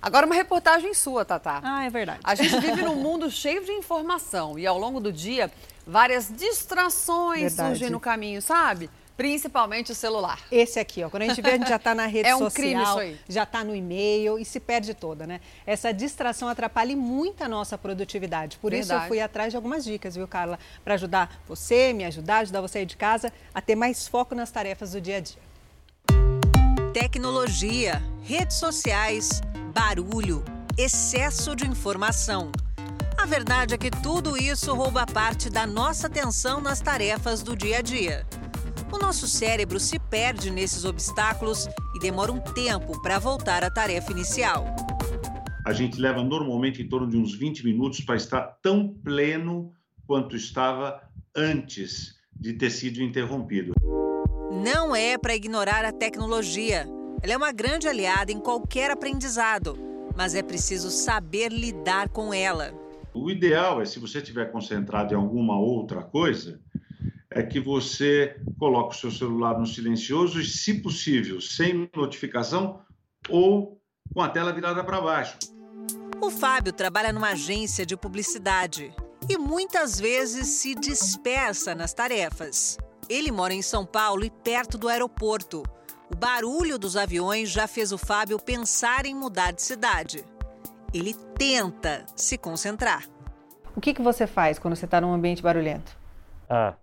Agora 0.02 0.26
uma 0.26 0.36
reportagem 0.36 0.94
sua, 0.94 1.24
Tatá. 1.24 1.62
Ah, 1.64 1.86
é 1.86 1.90
verdade. 1.90 2.20
A 2.24 2.36
gente 2.36 2.58
vive 2.60 2.82
num 2.82 2.96
mundo 3.04 3.30
cheio 3.32 3.64
de 3.64 3.72
informação 3.72 4.60
e 4.60 4.68
ao 4.68 4.78
longo 4.78 5.00
do 5.00 5.12
dia 5.12 5.50
várias 5.86 6.30
distrações 6.30 7.54
verdade. 7.54 7.70
surgem 7.70 7.90
no 7.90 8.00
caminho, 8.00 8.42
sabe? 8.42 8.90
Principalmente 9.20 9.92
o 9.92 9.96
celular. 9.96 10.40
Esse 10.50 10.80
aqui, 10.80 11.04
ó. 11.04 11.10
Quando 11.10 11.24
a 11.24 11.28
gente 11.28 11.42
vê, 11.42 11.50
a 11.50 11.58
gente 11.58 11.68
já 11.68 11.76
está 11.76 11.94
na 11.94 12.06
rede 12.08 12.30
é 12.30 12.34
um 12.34 12.40
social, 12.40 12.54
crime 12.54 12.82
isso 12.82 13.00
aí. 13.00 13.20
já 13.28 13.44
está 13.44 13.66
no 13.66 13.76
e-mail 13.76 14.40
e 14.40 14.46
se 14.46 14.62
perde 14.62 14.94
toda, 14.94 15.28
né? 15.28 15.42
Essa 15.68 15.92
distração 15.92 16.48
atrapalha 16.48 16.96
muito 16.96 17.44
a 17.44 17.50
nossa 17.50 17.78
produtividade. 17.78 18.58
Por 18.60 18.72
Verdade. 18.72 18.94
isso 18.94 19.04
eu 19.04 19.08
fui 19.10 19.20
atrás 19.20 19.52
de 19.52 19.58
algumas 19.58 19.84
dicas, 19.84 20.16
viu, 20.16 20.26
Carla? 20.26 20.58
Para 20.86 20.94
ajudar 20.94 21.38
você, 21.46 21.92
me 21.92 22.06
ajudar, 22.06 22.38
ajudar 22.38 22.62
você 22.62 22.78
aí 22.78 22.86
de 22.86 22.96
casa 22.96 23.34
a 23.54 23.60
ter 23.60 23.76
mais 23.76 24.08
foco 24.08 24.34
nas 24.34 24.52
tarefas 24.52 24.94
do 24.94 25.02
dia 25.02 25.18
a 25.18 25.20
dia. 25.20 25.42
Tecnologia, 26.94 28.02
redes 28.24 28.56
sociais, 28.56 29.42
barulho, 29.74 30.46
excesso 30.78 31.58
de 31.58 31.68
informação. 31.68 32.54
A 33.18 33.26
verdade 33.26 33.74
é 33.76 33.78
que 33.78 33.92
tudo 33.92 34.38
isso 34.38 34.74
rouba 34.74 35.06
parte 35.06 35.50
da 35.50 35.68
nossa 35.68 36.08
atenção 36.08 36.62
nas 36.62 36.80
tarefas 36.80 37.44
do 37.44 37.54
dia 37.54 37.80
a 37.80 37.82
dia. 37.82 38.26
O 38.92 38.98
nosso 38.98 39.28
cérebro 39.28 39.80
se 39.80 40.00
perde 40.00 40.50
nesses 40.50 40.84
obstáculos 40.84 41.68
e 41.96 42.00
demora 42.00 42.32
um 42.32 42.40
tempo 42.40 43.00
para 43.02 43.20
voltar 43.20 43.64
à 43.64 43.70
tarefa 43.70 44.12
inicial. 44.12 44.66
A 45.66 45.72
gente 45.74 46.00
leva 46.02 46.24
normalmente 46.24 46.82
em 46.82 46.90
torno 46.90 47.08
de 47.08 47.16
uns 47.16 47.36
20 47.36 47.64
minutos 47.64 48.02
para 48.02 48.16
estar 48.16 48.42
tão 48.64 48.88
pleno 48.88 49.72
quanto 50.08 50.36
estava 50.36 51.02
antes 51.36 52.16
de 52.34 52.54
ter 52.54 52.72
sido 52.72 53.04
interrompido. 53.04 53.74
Não 54.52 54.96
é 54.96 55.18
para 55.20 55.36
ignorar 55.36 55.86
a 55.86 55.92
tecnologia. 55.92 56.88
Ela 57.22 57.34
é 57.34 57.38
uma 57.38 57.52
grande 57.52 57.88
aliada 57.88 58.32
em 58.32 58.40
qualquer 58.40 58.90
aprendizado, 58.90 59.78
mas 60.16 60.34
é 60.34 60.42
preciso 60.42 60.90
saber 60.90 61.52
lidar 61.52 62.10
com 62.10 62.34
ela. 62.34 62.74
O 63.14 63.30
ideal 63.30 63.82
é, 63.82 63.86
se 63.86 64.00
você 64.00 64.18
estiver 64.20 64.52
concentrado 64.52 65.14
em 65.14 65.18
alguma 65.18 65.60
outra 65.60 66.02
coisa, 66.02 66.60
é 67.30 67.44
que 67.44 67.60
você 67.60 68.36
coloque 68.58 68.96
o 68.96 69.00
seu 69.00 69.12
celular 69.12 69.58
no 69.58 69.66
silencioso 69.66 70.42
e, 70.42 70.46
se 70.46 70.82
possível, 70.82 71.40
sem 71.40 71.90
notificação 71.96 72.82
ou 73.30 73.80
com 74.14 74.22
a 74.22 74.30
tela 74.30 74.52
virada 74.52 74.84
para 74.84 75.00
baixo. 75.00 75.38
O 76.22 76.30
Fábio 76.30 76.74
trabalha 76.74 77.14
numa 77.14 77.30
agência 77.30 77.86
de 77.86 77.96
publicidade 77.96 78.94
e 79.30 79.38
muitas 79.38 80.00
vezes 80.00 80.48
se 80.48 80.74
dispersa 80.76 81.76
nas 81.76 81.94
tarefas. 81.94 82.78
Ele 83.08 83.32
mora 83.32 83.54
em 83.54 83.62
São 83.62 83.86
Paulo 83.86 84.24
e 84.24 84.30
perto 84.30 84.78
do 84.78 84.88
aeroporto. 84.88 85.64
O 86.12 86.16
barulho 86.16 86.80
dos 86.80 86.98
aviões 86.98 87.50
já 87.50 87.68
fez 87.68 87.92
o 87.92 87.98
Fábio 87.98 88.40
pensar 88.40 89.06
em 89.06 89.16
mudar 89.16 89.52
de 89.52 89.62
cidade. 89.62 90.26
Ele 90.94 91.14
tenta 91.38 92.06
se 92.16 92.38
concentrar. 92.38 93.08
O 93.76 93.82
que, 93.82 93.94
que 93.94 94.02
você 94.02 94.26
faz 94.26 94.58
quando 94.58 94.76
você 94.76 94.86
está 94.86 95.00
num 95.00 95.14
ambiente 95.14 95.42
barulhento? 95.42 95.96
Ah, 96.50 96.74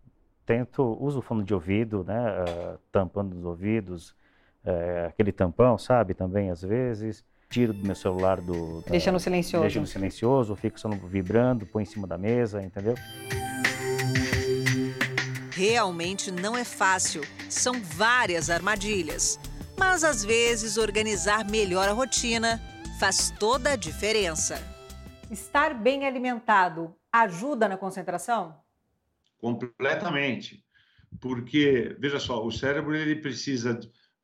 tento, 0.47 0.97
uso 1.01 1.18
o 1.18 1.23
fone 1.23 1.43
de 1.43 1.52
ouvido, 1.52 2.05
né, 2.05 2.44
uh, 2.44 2.78
tampando 2.93 3.36
os 3.36 3.44
ouvidos, 3.44 4.10
uh, 4.64 5.09
aquele 5.09 5.32
tampão, 5.32 5.77
sabe, 5.77 6.14
também 6.14 6.51
às 6.51 6.62
vezes. 6.62 7.24
Tiro 7.51 7.73
do 7.73 7.85
meu 7.85 7.94
celular 7.94 8.40
do... 8.40 8.82
Deixa 8.89 9.12
no 9.12 9.20
silencioso. 9.20 9.62
Deixa 9.62 9.81
no 9.81 9.86
silencioso, 9.86 10.56
fico 10.56 10.81
só 10.81 10.89
vibrando, 10.89 11.66
põe 11.66 11.82
em 11.82 11.86
cima 11.86 12.06
da 12.06 12.18
mesa, 12.18 12.62
entendeu? 12.62 12.94
Realmente 15.52 16.31
não 16.32 16.56
é 16.56 16.64
fácil. 16.64 17.23
São 17.48 17.74
várias 17.81 18.51
armadilhas. 18.51 19.39
Mas 19.78 20.02
às 20.02 20.24
vezes 20.24 20.77
organizar 20.77 21.48
melhor 21.48 21.89
a 21.89 21.93
rotina 21.93 22.60
faz 22.98 23.31
toda 23.39 23.73
a 23.73 23.77
diferença. 23.77 24.60
Estar 25.31 25.73
bem 25.73 26.06
alimentado 26.06 26.94
ajuda 27.12 27.68
na 27.68 27.77
concentração? 27.77 28.55
Completamente. 29.38 30.64
Porque, 31.20 31.96
veja 31.98 32.18
só, 32.18 32.44
o 32.44 32.50
cérebro 32.50 32.94
ele 32.94 33.16
precisa 33.16 33.78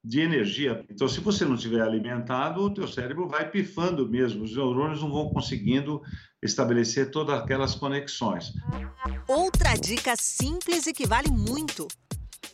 de 0.05 0.21
energia. 0.21 0.85
Então, 0.91 1.07
se 1.07 1.21
você 1.21 1.45
não 1.45 1.55
estiver 1.55 1.81
alimentado, 1.81 2.61
o 2.63 2.75
teu 2.75 2.89
cérebro 2.89 3.29
vai 3.29 3.49
pifando 3.49 4.09
mesmo. 4.09 4.43
Os 4.43 4.57
neurônios 4.57 5.01
não 5.01 5.13
vão 5.13 5.31
conseguindo 5.31 6.03
estabelecer 6.43 7.11
todas 7.11 7.39
aquelas 7.39 7.75
conexões. 7.75 8.53
Outra 9.29 9.75
dica 9.77 10.17
simples 10.17 10.87
e 10.87 10.93
que 10.93 11.07
vale 11.07 11.31
muito. 11.31 11.87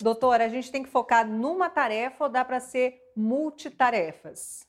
Doutora, 0.00 0.44
a 0.44 0.48
gente 0.48 0.70
tem 0.70 0.82
que 0.82 0.90
focar 0.90 1.26
numa 1.26 1.70
tarefa 1.70 2.24
ou 2.24 2.30
dá 2.30 2.44
para 2.44 2.60
ser 2.60 2.94
multitarefas? 3.16 4.66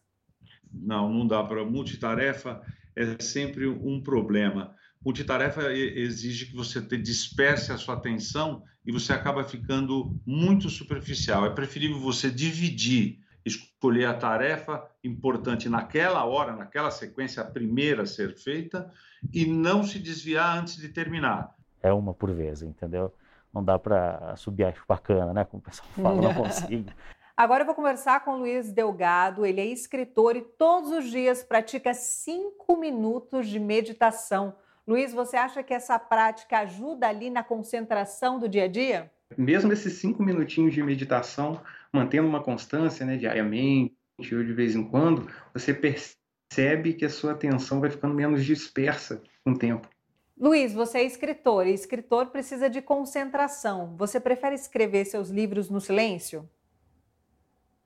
Não, 0.71 1.11
não 1.11 1.27
dá 1.27 1.43
para. 1.43 1.65
Multitarefa 1.65 2.61
é 2.95 3.21
sempre 3.21 3.67
um 3.67 4.01
problema. 4.01 4.73
Multitarefa 5.03 5.71
exige 5.71 6.47
que 6.47 6.55
você 6.55 6.81
disperse 6.81 7.71
a 7.71 7.77
sua 7.77 7.95
atenção 7.95 8.63
e 8.85 8.91
você 8.91 9.13
acaba 9.13 9.43
ficando 9.43 10.19
muito 10.25 10.69
superficial. 10.69 11.45
É 11.45 11.49
preferível 11.51 11.97
você 11.99 12.29
dividir, 12.29 13.19
escolher 13.45 14.05
a 14.05 14.13
tarefa 14.13 14.85
importante 15.01 15.69
naquela 15.69 16.25
hora, 16.25 16.53
naquela 16.53 16.91
sequência, 16.91 17.41
a 17.41 17.45
primeira 17.45 18.03
a 18.03 18.05
ser 18.05 18.35
feita, 18.35 18.91
e 19.33 19.45
não 19.45 19.83
se 19.83 19.99
desviar 19.99 20.57
antes 20.57 20.75
de 20.75 20.89
terminar. 20.89 21.55
É 21.81 21.93
uma 21.93 22.13
por 22.13 22.31
vez, 22.33 22.61
entendeu? 22.61 23.13
Não 23.53 23.63
dá 23.63 23.79
para 23.79 24.35
subir 24.35 24.65
a 24.65 24.73
bacana, 24.87 25.33
né? 25.33 25.45
Como 25.45 25.61
o 25.61 25.65
pessoal 25.65 25.87
fala, 25.95 26.21
não 26.21 26.33
consigo. 26.35 26.91
Agora 27.37 27.61
eu 27.61 27.65
vou 27.65 27.73
conversar 27.73 28.25
com 28.25 28.31
o 28.31 28.39
Luiz 28.39 28.69
Delgado. 28.69 29.45
Ele 29.45 29.61
é 29.61 29.65
escritor 29.65 30.35
e 30.35 30.41
todos 30.41 30.91
os 30.91 31.09
dias 31.09 31.41
pratica 31.41 31.93
cinco 31.93 32.75
minutos 32.75 33.47
de 33.47 33.57
meditação. 33.57 34.53
Luiz, 34.89 35.13
você 35.13 35.37
acha 35.37 35.61
que 35.61 35.71
essa 35.71 35.99
prática 35.99 36.57
ajuda 36.61 37.07
ali 37.07 37.29
na 37.29 37.43
concentração 37.43 38.39
do 38.39 38.49
dia 38.49 38.63
a 38.63 38.67
dia? 38.67 39.11
Mesmo 39.37 39.71
esses 39.71 39.93
cinco 39.93 40.23
minutinhos 40.23 40.73
de 40.73 40.81
meditação, 40.81 41.61
mantendo 41.93 42.27
uma 42.27 42.41
constância 42.41 43.05
né, 43.05 43.15
diariamente 43.15 43.93
ou 44.19 44.43
de 44.43 44.51
vez 44.51 44.75
em 44.75 44.83
quando, 44.83 45.29
você 45.53 45.75
percebe 45.75 46.95
que 46.95 47.05
a 47.05 47.09
sua 47.09 47.33
atenção 47.33 47.79
vai 47.79 47.91
ficando 47.91 48.15
menos 48.15 48.43
dispersa 48.43 49.21
com 49.45 49.51
o 49.51 49.57
tempo. 49.59 49.87
Luiz, 50.35 50.73
você 50.73 50.97
é 50.97 51.03
escritor 51.03 51.67
e 51.67 51.73
escritor 51.75 52.31
precisa 52.31 52.67
de 52.67 52.81
concentração. 52.81 53.95
Você 53.95 54.19
prefere 54.19 54.55
escrever 54.55 55.05
seus 55.05 55.29
livros 55.29 55.69
no 55.69 55.79
silêncio? 55.79 56.49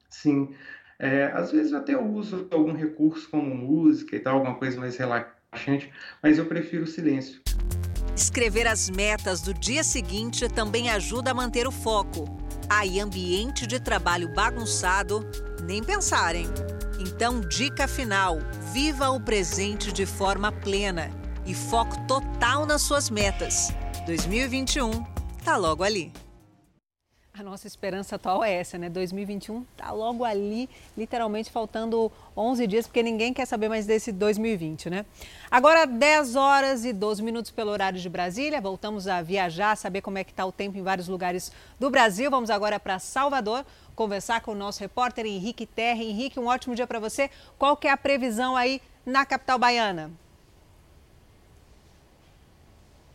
Sim. 0.09 0.55
É, 0.97 1.25
às 1.33 1.51
vezes 1.51 1.73
eu 1.73 1.79
até 1.79 1.97
uso 1.97 2.47
algum 2.49 2.71
recurso 2.71 3.29
como 3.29 3.53
música 3.53 4.15
e 4.15 4.21
tal, 4.21 4.35
alguma 4.35 4.55
coisa 4.55 4.79
mais 4.79 4.95
relaxante 5.53 5.91
mas 6.21 6.37
eu 6.37 6.45
prefiro 6.45 6.83
o 6.83 6.87
silêncio. 6.87 7.41
Escrever 8.15 8.67
as 8.67 8.89
metas 8.89 9.41
do 9.41 9.53
dia 9.53 9.83
seguinte 9.83 10.47
também 10.47 10.89
ajuda 10.89 11.31
a 11.31 11.33
manter 11.33 11.67
o 11.67 11.71
foco. 11.71 12.25
Aí, 12.69 12.99
ambiente 12.99 13.65
de 13.67 13.79
trabalho 13.79 14.31
bagunçado, 14.33 15.27
nem 15.63 15.83
pensarem. 15.83 16.47
Então, 16.99 17.41
dica 17.41 17.87
final: 17.87 18.37
viva 18.71 19.09
o 19.09 19.19
presente 19.19 19.91
de 19.91 20.05
forma 20.05 20.51
plena 20.51 21.09
e 21.45 21.53
foco 21.53 21.99
total 22.07 22.65
nas 22.65 22.83
suas 22.83 23.09
metas. 23.09 23.73
2021 24.05 25.03
tá 25.43 25.57
logo 25.57 25.83
ali. 25.83 26.11
A 27.35 27.41
nossa 27.41 27.65
esperança 27.65 28.15
atual 28.15 28.43
é 28.43 28.53
essa, 28.53 28.77
né? 28.77 28.89
2021 28.89 29.65
tá 29.75 29.89
logo 29.89 30.23
ali, 30.23 30.69
literalmente 30.95 31.49
faltando 31.49 32.11
11 32.37 32.67
dias, 32.67 32.85
porque 32.85 33.01
ninguém 33.01 33.33
quer 33.33 33.47
saber 33.47 33.67
mais 33.67 33.87
desse 33.87 34.11
2020, 34.11 34.87
né? 34.91 35.03
Agora, 35.49 35.87
10 35.87 36.35
horas 36.35 36.85
e 36.85 36.93
12 36.93 37.23
minutos 37.23 37.49
pelo 37.49 37.71
horário 37.71 37.99
de 37.99 38.07
Brasília. 38.07 38.61
Voltamos 38.61 39.07
a 39.07 39.19
viajar, 39.23 39.75
saber 39.75 40.01
como 40.01 40.19
é 40.19 40.23
que 40.23 40.31
tá 40.31 40.45
o 40.45 40.51
tempo 40.51 40.77
em 40.77 40.83
vários 40.83 41.07
lugares 41.07 41.51
do 41.79 41.89
Brasil. 41.89 42.29
Vamos 42.29 42.51
agora 42.51 42.79
para 42.79 42.99
Salvador, 42.99 43.65
conversar 43.95 44.41
com 44.41 44.51
o 44.51 44.55
nosso 44.55 44.81
repórter 44.81 45.25
Henrique 45.25 45.65
Terra. 45.65 46.03
Henrique, 46.03 46.39
um 46.39 46.45
ótimo 46.45 46.75
dia 46.75 46.85
para 46.85 46.99
você. 46.99 47.31
Qual 47.57 47.75
que 47.75 47.87
é 47.87 47.91
a 47.91 47.97
previsão 47.97 48.55
aí 48.55 48.79
na 49.03 49.25
capital 49.25 49.57
baiana? 49.57 50.11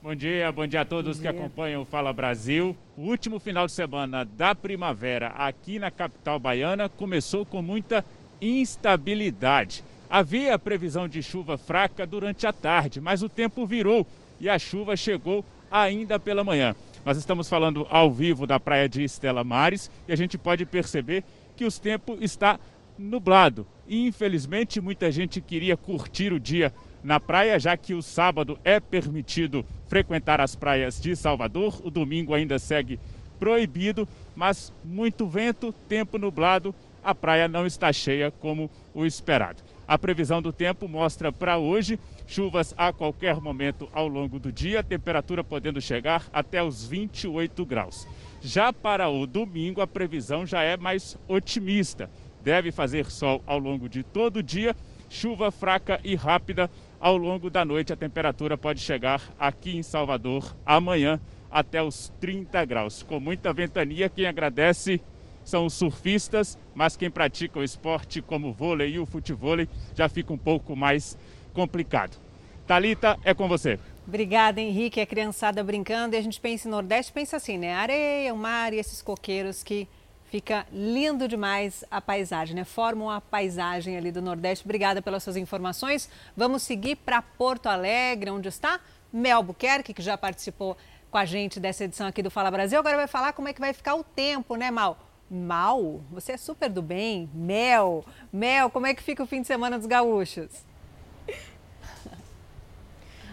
Bom 0.01 0.15
dia, 0.15 0.53
bom 0.53 0.65
dia 0.65 0.83
a 0.83 0.85
todos 0.85 1.19
que 1.19 1.27
acompanham 1.27 1.83
o 1.83 1.85
Fala 1.85 2.12
Brasil. 2.12 2.77
O 2.97 3.03
último 3.03 3.41
final 3.41 3.66
de 3.66 3.73
semana 3.73 4.25
da 4.25 4.55
primavera 4.55 5.31
aqui 5.31 5.77
na 5.77 5.91
capital 5.91 6.39
baiana 6.39 6.89
começou 6.89 7.45
com 7.45 7.61
muita 7.61 8.05
instabilidade. 8.41 9.83
Havia 10.09 10.57
previsão 10.57 11.09
de 11.09 11.20
chuva 11.20 11.59
fraca 11.59 12.07
durante 12.07 12.47
a 12.47 12.53
tarde, 12.53 13.01
mas 13.01 13.25
o 13.25 13.29
tempo 13.29 13.66
virou 13.66 14.07
e 14.39 14.49
a 14.49 14.57
chuva 14.57 14.97
chegou 14.97 15.45
ainda 15.69 16.16
pela 16.16 16.45
manhã. 16.45 16.77
Nós 17.05 17.19
estamos 17.19 17.49
falando 17.49 17.85
ao 17.91 18.09
vivo 18.09 18.47
da 18.47 18.61
praia 18.61 18.89
de 18.89 19.03
Estela 19.03 19.43
Mares 19.43 19.91
e 20.07 20.12
a 20.12 20.16
gente 20.16 20.39
pode 20.39 20.65
perceber 20.65 21.25
que 21.57 21.65
o 21.65 21.73
tempo 21.73 22.16
está 22.20 22.61
nublado. 22.97 23.66
E, 23.89 24.07
infelizmente, 24.07 24.81
muita 24.81 25.11
gente 25.11 25.41
queria 25.41 25.77
curtir 25.77 26.33
o 26.33 26.39
dia 26.39 26.73
na 27.03 27.20
praia, 27.20 27.59
já 27.59 27.77
que 27.77 27.95
o 27.95 28.03
sábado 28.03 28.59
é 28.65 28.81
permitido 28.81 29.65
frequentar 29.89 30.41
as 30.41 30.55
praias 30.55 31.01
de 31.01 31.15
Salvador. 31.15 31.81
O 31.85 31.91
domingo 31.91 32.35
ainda 32.35 32.59
segue 32.59 32.99
proibido, 33.39 34.07
mas 34.35 34.73
muito 34.85 35.27
vento, 35.27 35.73
tempo 35.89 36.19
nublado, 36.19 36.75
a 37.03 37.15
praia 37.15 37.49
não 37.49 37.66
está 37.66 37.93
cheia 37.93 38.31
como 38.31 38.70
o 38.93 39.07
esperado. 39.07 39.62
A 39.87 39.97
previsão 39.97 40.43
do 40.43 40.53
tempo 40.53 40.87
mostra 40.87 41.33
para 41.33 41.57
hoje 41.57 41.99
chuvas 42.27 42.75
a 42.77 42.93
qualquer 42.93 43.41
momento 43.41 43.89
ao 43.93 44.07
longo 44.07 44.39
do 44.39 44.53
dia, 44.53 44.83
temperatura 44.83 45.43
podendo 45.43 45.81
chegar 45.81 46.27
até 46.31 46.62
os 46.62 46.87
28 46.87 47.65
graus. 47.65 48.07
Já 48.43 48.70
para 48.70 49.09
o 49.09 49.27
domingo, 49.27 49.81
a 49.81 49.87
previsão 49.87 50.45
já 50.45 50.62
é 50.62 50.77
mais 50.77 51.16
otimista. 51.27 52.11
Deve 52.43 52.70
fazer 52.70 53.11
sol 53.11 53.43
ao 53.47 53.59
longo 53.59 53.89
de 53.89 54.03
todo 54.03 54.37
o 54.37 54.43
dia, 54.43 54.77
chuva 55.09 55.51
fraca 55.51 55.99
e 56.05 56.15
rápida 56.15 56.70
ao 57.01 57.16
longo 57.16 57.49
da 57.49 57.65
noite, 57.65 57.93
a 57.93 57.97
temperatura 57.97 58.59
pode 58.59 58.81
chegar 58.81 59.23
aqui 59.39 59.77
em 59.77 59.83
Salvador 59.83 60.57
amanhã 60.66 61.20
até 61.51 61.83
os 61.83 62.12
30 62.20 62.65
graus. 62.65 63.03
Com 63.03 63.20
muita 63.20 63.53
ventania, 63.53 64.09
quem 64.09 64.27
agradece 64.27 65.01
são 65.45 65.65
os 65.65 65.75
surfistas, 65.75 66.59
mas 66.75 66.97
quem 66.97 67.11
pratica 67.11 67.59
o 67.59 67.65
esporte 67.65 68.20
como 68.20 68.49
o 68.49 68.53
vôlei 68.53 68.95
e 68.95 68.99
o 68.99 69.07
futevôlei 69.07 69.69
já 69.95 70.09
fica 70.09 70.33
um 70.33 70.39
pouco 70.39 70.77
mais 70.77 71.16
complicado. 71.55 72.19
Talita, 72.66 73.19
é 73.25 73.33
com 73.33 73.49
você. 73.49 73.79
Obrigada, 74.07 74.61
Henrique. 74.61 75.01
A 75.01 75.07
criançada 75.07 75.65
brincando 75.65 76.15
e 76.15 76.19
a 76.19 76.23
gente 76.23 76.41
pensa 76.41 76.69
em 76.69 76.70
Nordeste, 76.70 77.12
pensa 77.12 77.37
assim, 77.37 77.57
né? 77.57 77.75
Areia, 77.75 78.35
o 78.35 78.37
mar 78.37 78.75
e 78.75 78.79
esses 78.79 79.01
coqueiros 79.01 79.62
que 79.62 79.89
Fica 80.31 80.67
lindo 80.71 81.27
demais 81.27 81.85
a 81.91 82.01
paisagem, 82.01 82.55
né? 82.55 82.65
Formam 82.65 83.11
a 83.11 83.21
paisagem 83.21 83.97
ali 83.97 84.13
do 84.13 84.21
Nordeste. 84.21 84.65
Obrigada 84.65 85.01
pelas 85.01 85.23
suas 85.23 85.37
informações. 85.37 86.09
Vamos 86.37 86.63
seguir 86.63 86.97
para 86.97 87.23
Porto 87.23 87.67
Alegre, 87.67 88.31
onde 88.31 88.49
está 88.49 88.79
Mel 89.11 89.43
Buquerque, 89.43 89.95
que 89.95 90.03
já 90.03 90.19
participou 90.19 90.77
com 91.11 91.17
a 91.17 91.25
gente 91.25 91.59
dessa 91.59 91.85
edição 91.85 92.07
aqui 92.07 92.23
do 92.23 92.31
Fala 92.31 92.51
Brasil. 92.51 92.79
Agora 92.79 92.97
vai 92.97 93.07
falar 93.07 93.33
como 93.33 93.49
é 93.49 93.55
que 93.55 93.61
vai 93.61 93.73
ficar 93.73 93.95
o 93.95 94.05
tempo, 94.05 94.55
né, 94.55 94.71
Mal? 94.71 94.99
Mal? 95.31 96.03
Você 96.11 96.33
é 96.33 96.37
super 96.37 96.69
do 96.69 96.83
bem. 96.83 97.31
Mel. 97.33 98.05
Mel, 98.31 98.69
como 98.69 98.87
é 98.87 98.95
que 98.95 99.03
fica 99.03 99.23
o 99.23 99.27
fim 99.27 99.41
de 99.41 99.47
semana 99.47 99.79
dos 99.79 99.87
gaúchos? 99.87 100.51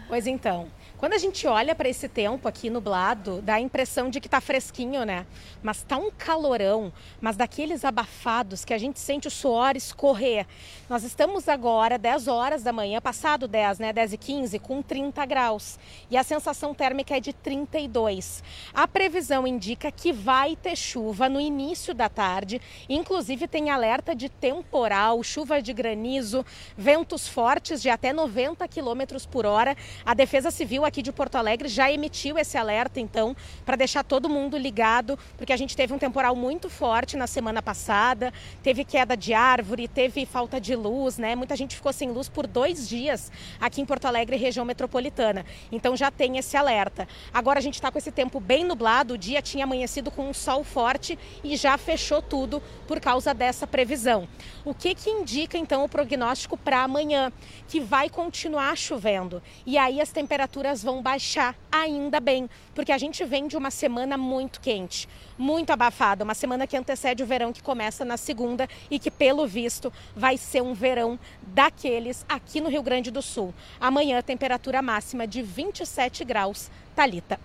Pois 0.08 0.28
então, 0.28 0.70
Quando 1.06 1.14
a 1.14 1.20
gente 1.20 1.46
olha 1.46 1.76
para 1.76 1.88
esse 1.88 2.10
tempo 2.10 2.48
aqui 2.48 2.68
nublado, 2.68 3.40
dá 3.44 3.54
a 3.54 3.60
impressão 3.60 4.10
de 4.10 4.20
que 4.20 4.28
tá 4.28 4.42
fresquinho, 4.42 5.06
né? 5.06 5.28
Mas 5.62 5.84
tá 5.84 5.98
um 5.98 6.10
calorão, 6.10 6.92
mas 7.22 7.38
daqueles 7.38 7.86
abafados 7.86 8.66
que 8.66 8.74
a 8.74 8.78
gente 8.80 9.00
sente 9.00 9.28
o 9.28 9.32
suor 9.32 9.76
escorrer. 9.78 10.48
Nós 10.90 11.04
estamos 11.04 11.48
agora 11.48 12.00
10 12.00 12.28
horas 12.28 12.64
da 12.64 12.74
manhã, 12.74 13.00
passado 13.00 13.48
10, 13.48 13.78
né, 13.78 13.94
10 13.94 14.14
e 14.14 14.18
15, 14.18 14.58
com 14.58 14.82
30 14.82 15.24
graus. 15.28 15.78
E 16.10 16.18
a 16.18 16.24
sensação 16.24 16.74
térmica 16.74 17.16
é 17.16 17.20
de 17.20 17.34
32. 17.34 18.44
A 18.74 18.88
previsão 18.88 19.46
indica 19.46 19.92
que 19.92 20.12
vai 20.12 20.56
ter 20.56 20.76
chuva 20.76 21.30
no 21.30 21.40
início 21.40 21.94
da 21.94 22.10
tarde, 22.10 22.60
inclusive 22.90 23.48
tem 23.48 23.70
alerta 23.70 24.16
de 24.16 24.28
temporal, 24.28 25.22
chuva 25.22 25.62
de 25.62 25.72
granizo, 25.72 26.44
ventos 26.76 27.28
fortes 27.28 27.80
de 27.80 27.92
até 27.92 28.12
90 28.12 28.68
km 28.68 29.24
por 29.30 29.46
hora. 29.46 29.78
A 30.04 30.16
Defesa 30.16 30.50
Civil 30.50 30.84
aqui 30.84 30.95
aqui 30.96 31.02
de 31.02 31.12
Porto 31.12 31.36
Alegre 31.36 31.68
já 31.68 31.92
emitiu 31.92 32.38
esse 32.38 32.58
alerta, 32.58 33.02
então, 33.02 33.36
para 33.66 33.76
deixar 33.76 34.02
todo 34.02 34.30
mundo 34.30 34.58
ligado, 34.58 35.20
porque 35.36 35.52
a 35.52 35.58
gente 35.58 35.76
teve 35.76 35.94
um 35.94 36.00
temporal 36.00 36.34
muito 36.38 36.70
forte 36.70 37.18
na 37.18 37.28
semana 37.28 37.62
passada, 37.62 38.34
teve 38.64 38.86
queda 38.86 39.18
de 39.18 39.34
árvore, 39.34 39.90
teve 39.90 40.26
falta 40.26 40.58
de 40.58 40.74
luz, 40.74 41.18
né? 41.18 41.36
Muita 41.36 41.54
gente 41.58 41.76
ficou 41.76 41.92
sem 41.92 42.12
luz 42.12 42.30
por 42.30 42.48
dois 42.48 42.88
dias 42.88 43.30
aqui 43.60 43.82
em 43.82 43.86
Porto 43.86 44.06
Alegre, 44.06 44.38
região 44.38 44.64
metropolitana. 44.64 45.46
Então 45.70 45.98
já 45.98 46.10
tem 46.10 46.38
esse 46.38 46.56
alerta. 46.56 47.06
Agora 47.34 47.60
a 47.60 47.62
gente 47.62 47.74
está 47.74 47.92
com 47.92 47.98
esse 47.98 48.12
tempo 48.12 48.40
bem 48.40 48.64
nublado, 48.64 49.16
o 49.16 49.18
dia 49.18 49.42
tinha 49.42 49.66
amanhecido 49.66 50.10
com 50.10 50.30
um 50.30 50.34
sol 50.34 50.64
forte 50.64 51.20
e 51.44 51.58
já 51.58 51.78
fechou 51.78 52.22
tudo 52.22 52.64
por 52.88 53.02
causa 53.02 53.34
dessa 53.34 53.68
previsão. 53.68 54.30
O 54.64 54.74
que, 54.74 54.96
que 54.96 55.10
indica 55.10 55.58
então 55.58 55.84
o 55.84 55.90
prognóstico 55.90 56.56
para 56.56 56.84
amanhã? 56.84 57.34
Que 57.68 57.82
vai 57.82 58.10
continuar 58.10 58.78
chovendo. 58.78 59.44
E 59.66 59.78
aí 59.78 60.00
as 60.00 60.12
temperaturas 60.12 60.75
vão 60.84 61.02
baixar, 61.02 61.56
ainda 61.72 62.20
bem, 62.20 62.50
porque 62.74 62.92
a 62.92 62.98
gente 62.98 63.24
vem 63.26 63.48
de 63.48 63.58
uma 63.58 63.72
semana 63.72 64.18
muito 64.18 64.60
quente, 64.60 65.08
muito 65.38 65.72
abafada, 65.72 66.24
uma 66.24 66.34
semana 66.34 66.68
que 66.68 66.78
antecede 66.78 67.24
o 67.24 67.26
verão 67.26 67.52
que 67.52 67.64
começa 67.64 68.06
na 68.06 68.18
segunda 68.18 68.68
e 68.90 69.00
que, 69.00 69.12
pelo 69.12 69.46
visto, 69.48 69.92
vai 70.16 70.38
ser 70.38 70.62
um 70.62 70.74
verão 70.74 71.20
daqueles 71.42 72.26
aqui 72.28 72.62
no 72.62 72.70
Rio 72.70 72.84
Grande 72.84 73.12
do 73.12 73.22
Sul. 73.22 73.54
Amanhã, 73.80 74.22
temperatura 74.22 74.82
máxima 74.82 75.28
de 75.28 75.42
27 75.42 76.24
graus. 76.24 76.70
Talita. 76.96 77.40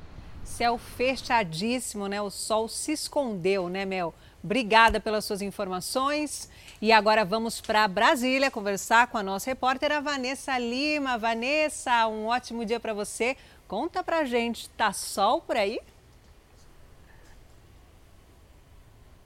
Céu 0.44 0.78
fechadíssimo, 0.78 2.06
né? 2.06 2.20
O 2.20 2.30
sol 2.30 2.68
se 2.68 2.92
escondeu, 2.92 3.68
né, 3.68 3.84
Mel? 3.84 4.14
Obrigada 4.42 4.98
pelas 4.98 5.24
suas 5.24 5.42
informações. 5.42 6.48
E 6.80 6.92
agora 6.92 7.24
vamos 7.24 7.60
para 7.60 7.86
Brasília 7.86 8.50
conversar 8.50 9.08
com 9.08 9.18
a 9.18 9.22
nossa 9.22 9.50
repórter, 9.50 9.92
a 9.92 10.00
Vanessa 10.00 10.58
Lima. 10.58 11.18
Vanessa, 11.18 12.06
um 12.06 12.26
ótimo 12.26 12.64
dia 12.64 12.80
para 12.80 12.94
você. 12.94 13.36
Conta 13.68 14.02
pra 14.02 14.24
gente, 14.24 14.68
tá 14.70 14.92
sol 14.92 15.40
por 15.42 15.56
aí? 15.56 15.78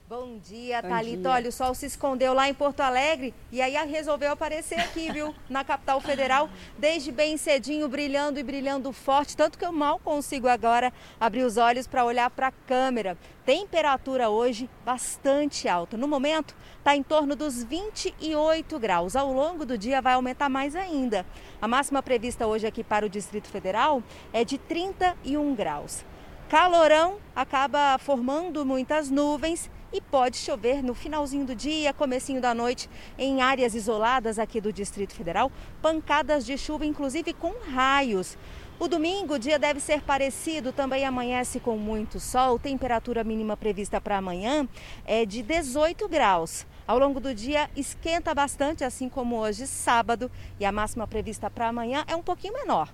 Bom 0.07 0.37
dia, 0.37 0.83
Bom 0.83 0.89
Thalita. 0.89 1.17
Dia. 1.17 1.31
Olha, 1.31 1.49
o 1.49 1.51
sol 1.51 1.73
se 1.73 1.87
escondeu 1.87 2.31
lá 2.31 2.47
em 2.47 2.53
Porto 2.53 2.81
Alegre 2.81 3.33
e 3.51 3.59
aí 3.59 3.75
resolveu 3.89 4.31
aparecer 4.31 4.79
aqui, 4.79 5.11
viu? 5.11 5.33
Na 5.49 5.63
capital 5.63 5.99
federal, 5.99 6.47
desde 6.77 7.11
bem 7.11 7.37
cedinho, 7.37 7.87
brilhando 7.87 8.39
e 8.39 8.43
brilhando 8.43 8.91
forte. 8.93 9.35
Tanto 9.35 9.57
que 9.57 9.65
eu 9.65 9.71
mal 9.71 9.97
consigo 9.97 10.47
agora 10.47 10.93
abrir 11.19 11.41
os 11.41 11.57
olhos 11.57 11.87
para 11.87 12.05
olhar 12.05 12.29
para 12.29 12.49
a 12.49 12.51
câmera. 12.51 13.17
Temperatura 13.43 14.29
hoje 14.29 14.69
bastante 14.85 15.67
alta. 15.67 15.97
No 15.97 16.07
momento, 16.07 16.55
está 16.77 16.95
em 16.95 17.01
torno 17.01 17.35
dos 17.35 17.63
28 17.63 18.77
graus. 18.77 19.15
Ao 19.15 19.33
longo 19.33 19.65
do 19.65 19.75
dia 19.75 20.03
vai 20.03 20.13
aumentar 20.13 20.49
mais 20.49 20.75
ainda. 20.75 21.25
A 21.59 21.67
máxima 21.67 22.03
prevista 22.03 22.45
hoje 22.45 22.67
aqui 22.67 22.83
para 22.83 23.07
o 23.07 23.09
Distrito 23.09 23.47
Federal 23.47 24.03
é 24.31 24.45
de 24.45 24.59
31 24.59 25.55
graus. 25.55 26.05
Calorão 26.47 27.17
acaba 27.35 27.97
formando 27.97 28.63
muitas 28.63 29.09
nuvens 29.09 29.67
e 29.95 30.01
pode 30.01 30.35
chover 30.35 30.83
no 30.83 30.93
finalzinho 30.93 31.45
do 31.45 31.55
dia, 31.55 31.93
comecinho 31.93 32.41
da 32.41 32.53
noite, 32.53 32.89
em 33.17 33.41
áreas 33.41 33.73
isoladas 33.73 34.37
aqui 34.37 34.59
do 34.59 34.73
Distrito 34.73 35.15
Federal, 35.15 35.49
pancadas 35.81 36.45
de 36.45 36.57
chuva, 36.57 36.85
inclusive 36.85 37.31
com 37.31 37.53
raios. 37.73 38.37
O 38.77 38.89
domingo, 38.89 39.35
o 39.35 39.39
dia 39.39 39.57
deve 39.57 39.79
ser 39.79 40.01
parecido, 40.01 40.73
também 40.73 41.05
amanhece 41.05 41.61
com 41.61 41.77
muito 41.77 42.19
sol. 42.19 42.59
Temperatura 42.59 43.23
mínima 43.23 43.55
prevista 43.55 44.01
para 44.01 44.17
amanhã 44.17 44.67
é 45.05 45.25
de 45.25 45.41
18 45.41 46.09
graus. 46.09 46.67
Ao 46.85 46.99
longo 46.99 47.21
do 47.21 47.33
dia 47.33 47.69
esquenta 47.73 48.35
bastante, 48.35 48.83
assim 48.83 49.07
como 49.07 49.37
hoje, 49.37 49.65
sábado, 49.65 50.29
e 50.59 50.65
a 50.65 50.73
máxima 50.73 51.07
prevista 51.07 51.49
para 51.49 51.69
amanhã 51.69 52.03
é 52.05 52.17
um 52.17 52.21
pouquinho 52.21 52.53
menor, 52.53 52.89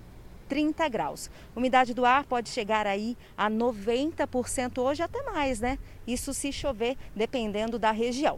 30 0.52 0.90
graus. 0.90 1.32
Umidade 1.56 1.94
do 1.94 2.04
ar 2.04 2.26
pode 2.26 2.50
chegar 2.50 2.86
aí 2.86 3.16
a 3.38 3.50
90% 3.50 4.80
hoje 4.80 5.02
até 5.02 5.24
mais, 5.24 5.62
né? 5.62 5.80
Isso 6.06 6.34
se 6.34 6.52
chover, 6.52 6.98
dependendo 7.16 7.80
da 7.80 7.92
região. 7.92 8.38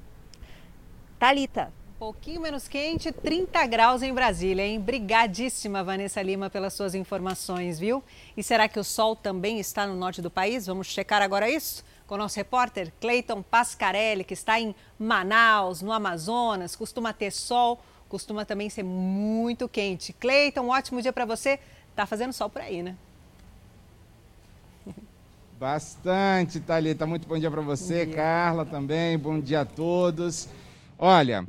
Talita. 1.17 1.73
Um 1.95 1.97
pouquinho 1.97 2.39
menos 2.39 2.67
quente, 2.67 3.11
30 3.11 3.65
graus 3.65 4.03
em 4.03 4.13
Brasília, 4.13 4.63
hein? 4.63 4.79
Brigadíssima, 4.79 5.83
Vanessa 5.83 6.21
Lima, 6.21 6.51
pelas 6.51 6.75
suas 6.75 6.93
informações, 6.93 7.79
viu? 7.79 8.03
E 8.37 8.43
será 8.43 8.67
que 8.67 8.79
o 8.79 8.83
sol 8.83 9.15
também 9.15 9.59
está 9.59 9.87
no 9.87 9.95
norte 9.95 10.21
do 10.21 10.29
país? 10.29 10.67
Vamos 10.67 10.85
checar 10.85 11.19
agora 11.19 11.49
isso? 11.49 11.83
com 12.05 12.15
o 12.15 12.17
nosso 12.17 12.35
repórter 12.35 12.91
Cleiton 12.99 13.41
Pascarelli, 13.41 14.23
que 14.25 14.33
está 14.33 14.59
em 14.59 14.75
Manaus, 14.99 15.81
no 15.81 15.91
Amazonas, 15.91 16.75
costuma 16.75 17.13
ter 17.13 17.31
sol, 17.31 17.79
costuma 18.09 18.45
também 18.45 18.69
ser 18.69 18.83
muito 18.83 19.67
quente. 19.67 20.13
Cleiton, 20.13 20.61
um 20.61 20.69
ótimo 20.69 21.01
dia 21.01 21.11
para 21.11 21.25
você. 21.25 21.59
Tá 21.95 22.05
fazendo 22.05 22.33
sol 22.33 22.49
por 22.49 22.61
aí, 22.61 22.81
né? 22.81 22.95
Bastante, 25.59 26.59
Thalita. 26.59 27.05
Muito 27.05 27.27
bom 27.27 27.37
dia 27.37 27.51
para 27.51 27.61
você, 27.61 28.05
dia. 28.05 28.15
Carla 28.15 28.65
também. 28.65 29.17
Bom 29.17 29.39
dia 29.39 29.61
a 29.61 29.65
todos. 29.65 30.49
Olha, 30.97 31.47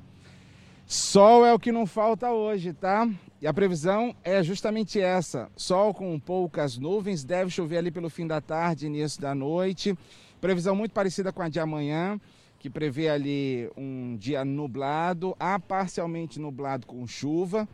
sol 0.86 1.44
é 1.44 1.52
o 1.52 1.58
que 1.58 1.72
não 1.72 1.86
falta 1.86 2.30
hoje, 2.30 2.72
tá? 2.72 3.08
E 3.40 3.46
a 3.46 3.52
previsão 3.52 4.14
é 4.22 4.42
justamente 4.42 5.00
essa: 5.00 5.50
sol 5.56 5.92
com 5.92 6.18
poucas 6.20 6.78
nuvens, 6.78 7.24
deve 7.24 7.50
chover 7.50 7.78
ali 7.78 7.90
pelo 7.90 8.08
fim 8.10 8.26
da 8.26 8.40
tarde, 8.40 8.86
início 8.86 9.20
da 9.20 9.34
noite. 9.34 9.98
Previsão 10.40 10.76
muito 10.76 10.92
parecida 10.92 11.32
com 11.32 11.42
a 11.42 11.48
de 11.48 11.58
amanhã, 11.58 12.20
que 12.58 12.68
prevê 12.68 13.08
ali 13.08 13.70
um 13.76 14.16
dia 14.16 14.44
nublado, 14.44 15.34
a 15.40 15.58
parcialmente 15.58 16.38
nublado 16.38 16.86
com 16.86 17.06
chuva. 17.06 17.66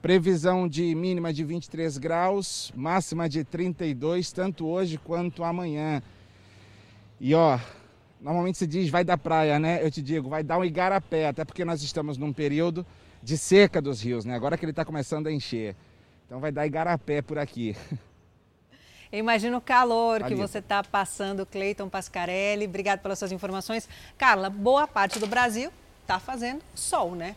Previsão 0.00 0.68
de 0.68 0.94
mínima 0.94 1.32
de 1.32 1.42
23 1.42 1.98
graus, 1.98 2.72
máxima 2.74 3.28
de 3.28 3.42
32, 3.42 4.30
tanto 4.30 4.66
hoje 4.66 4.96
quanto 4.96 5.42
amanhã. 5.42 6.00
E 7.20 7.34
ó, 7.34 7.58
normalmente 8.20 8.58
se 8.58 8.66
diz 8.66 8.88
vai 8.90 9.02
da 9.02 9.18
praia, 9.18 9.58
né? 9.58 9.84
Eu 9.84 9.90
te 9.90 10.00
digo, 10.00 10.28
vai 10.28 10.42
dar 10.44 10.58
um 10.58 10.64
igarapé, 10.64 11.26
até 11.26 11.44
porque 11.44 11.64
nós 11.64 11.82
estamos 11.82 12.16
num 12.16 12.32
período 12.32 12.86
de 13.22 13.36
seca 13.36 13.82
dos 13.82 14.00
rios, 14.00 14.24
né? 14.24 14.34
Agora 14.34 14.56
que 14.56 14.64
ele 14.64 14.70
está 14.70 14.84
começando 14.84 15.26
a 15.26 15.32
encher. 15.32 15.74
Então 16.26 16.38
vai 16.38 16.52
dar 16.52 16.66
igarapé 16.66 17.20
por 17.20 17.38
aqui. 17.38 17.74
Eu 19.10 19.18
imagino 19.18 19.56
o 19.56 19.60
calor 19.60 20.22
que 20.24 20.34
você 20.34 20.58
está 20.58 20.84
passando, 20.84 21.46
Cleiton 21.46 21.88
Pascarelli. 21.88 22.66
Obrigado 22.66 23.00
pelas 23.00 23.18
suas 23.18 23.32
informações. 23.32 23.88
Carla, 24.18 24.50
boa 24.50 24.86
parte 24.86 25.18
do 25.18 25.26
Brasil 25.26 25.72
está 26.02 26.20
fazendo 26.20 26.60
sol, 26.74 27.12
né? 27.12 27.34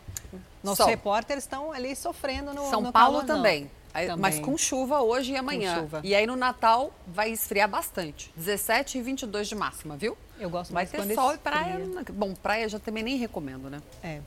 Nossos 0.62 0.78
Sol. 0.78 0.86
repórteres 0.86 1.44
estão 1.44 1.72
ali 1.72 1.94
sofrendo 1.96 2.52
no 2.54 2.68
São 2.70 2.80
no 2.80 2.92
Paulo 2.92 3.20
calor, 3.20 3.26
também. 3.26 3.70
também. 3.92 4.16
Mas 4.16 4.38
com 4.38 4.56
chuva 4.56 5.02
hoje 5.02 5.32
e 5.32 5.36
amanhã. 5.36 5.86
E 6.02 6.14
aí 6.14 6.26
no 6.26 6.34
Natal 6.34 6.92
vai 7.06 7.30
esfriar 7.30 7.68
bastante. 7.68 8.32
17 8.36 8.98
e 8.98 9.02
22 9.02 9.48
de 9.48 9.54
máxima, 9.54 9.96
viu? 9.96 10.16
Eu 10.40 10.48
gosto 10.48 10.72
Vai 10.72 10.86
ter 10.86 11.14
sol 11.14 11.34
e 11.34 11.38
praia. 11.38 11.80
Bom, 12.10 12.34
praia 12.34 12.68
já 12.68 12.78
também 12.78 13.02
nem 13.02 13.16
recomendo, 13.16 13.68
né? 13.68 13.82
É. 14.02 14.20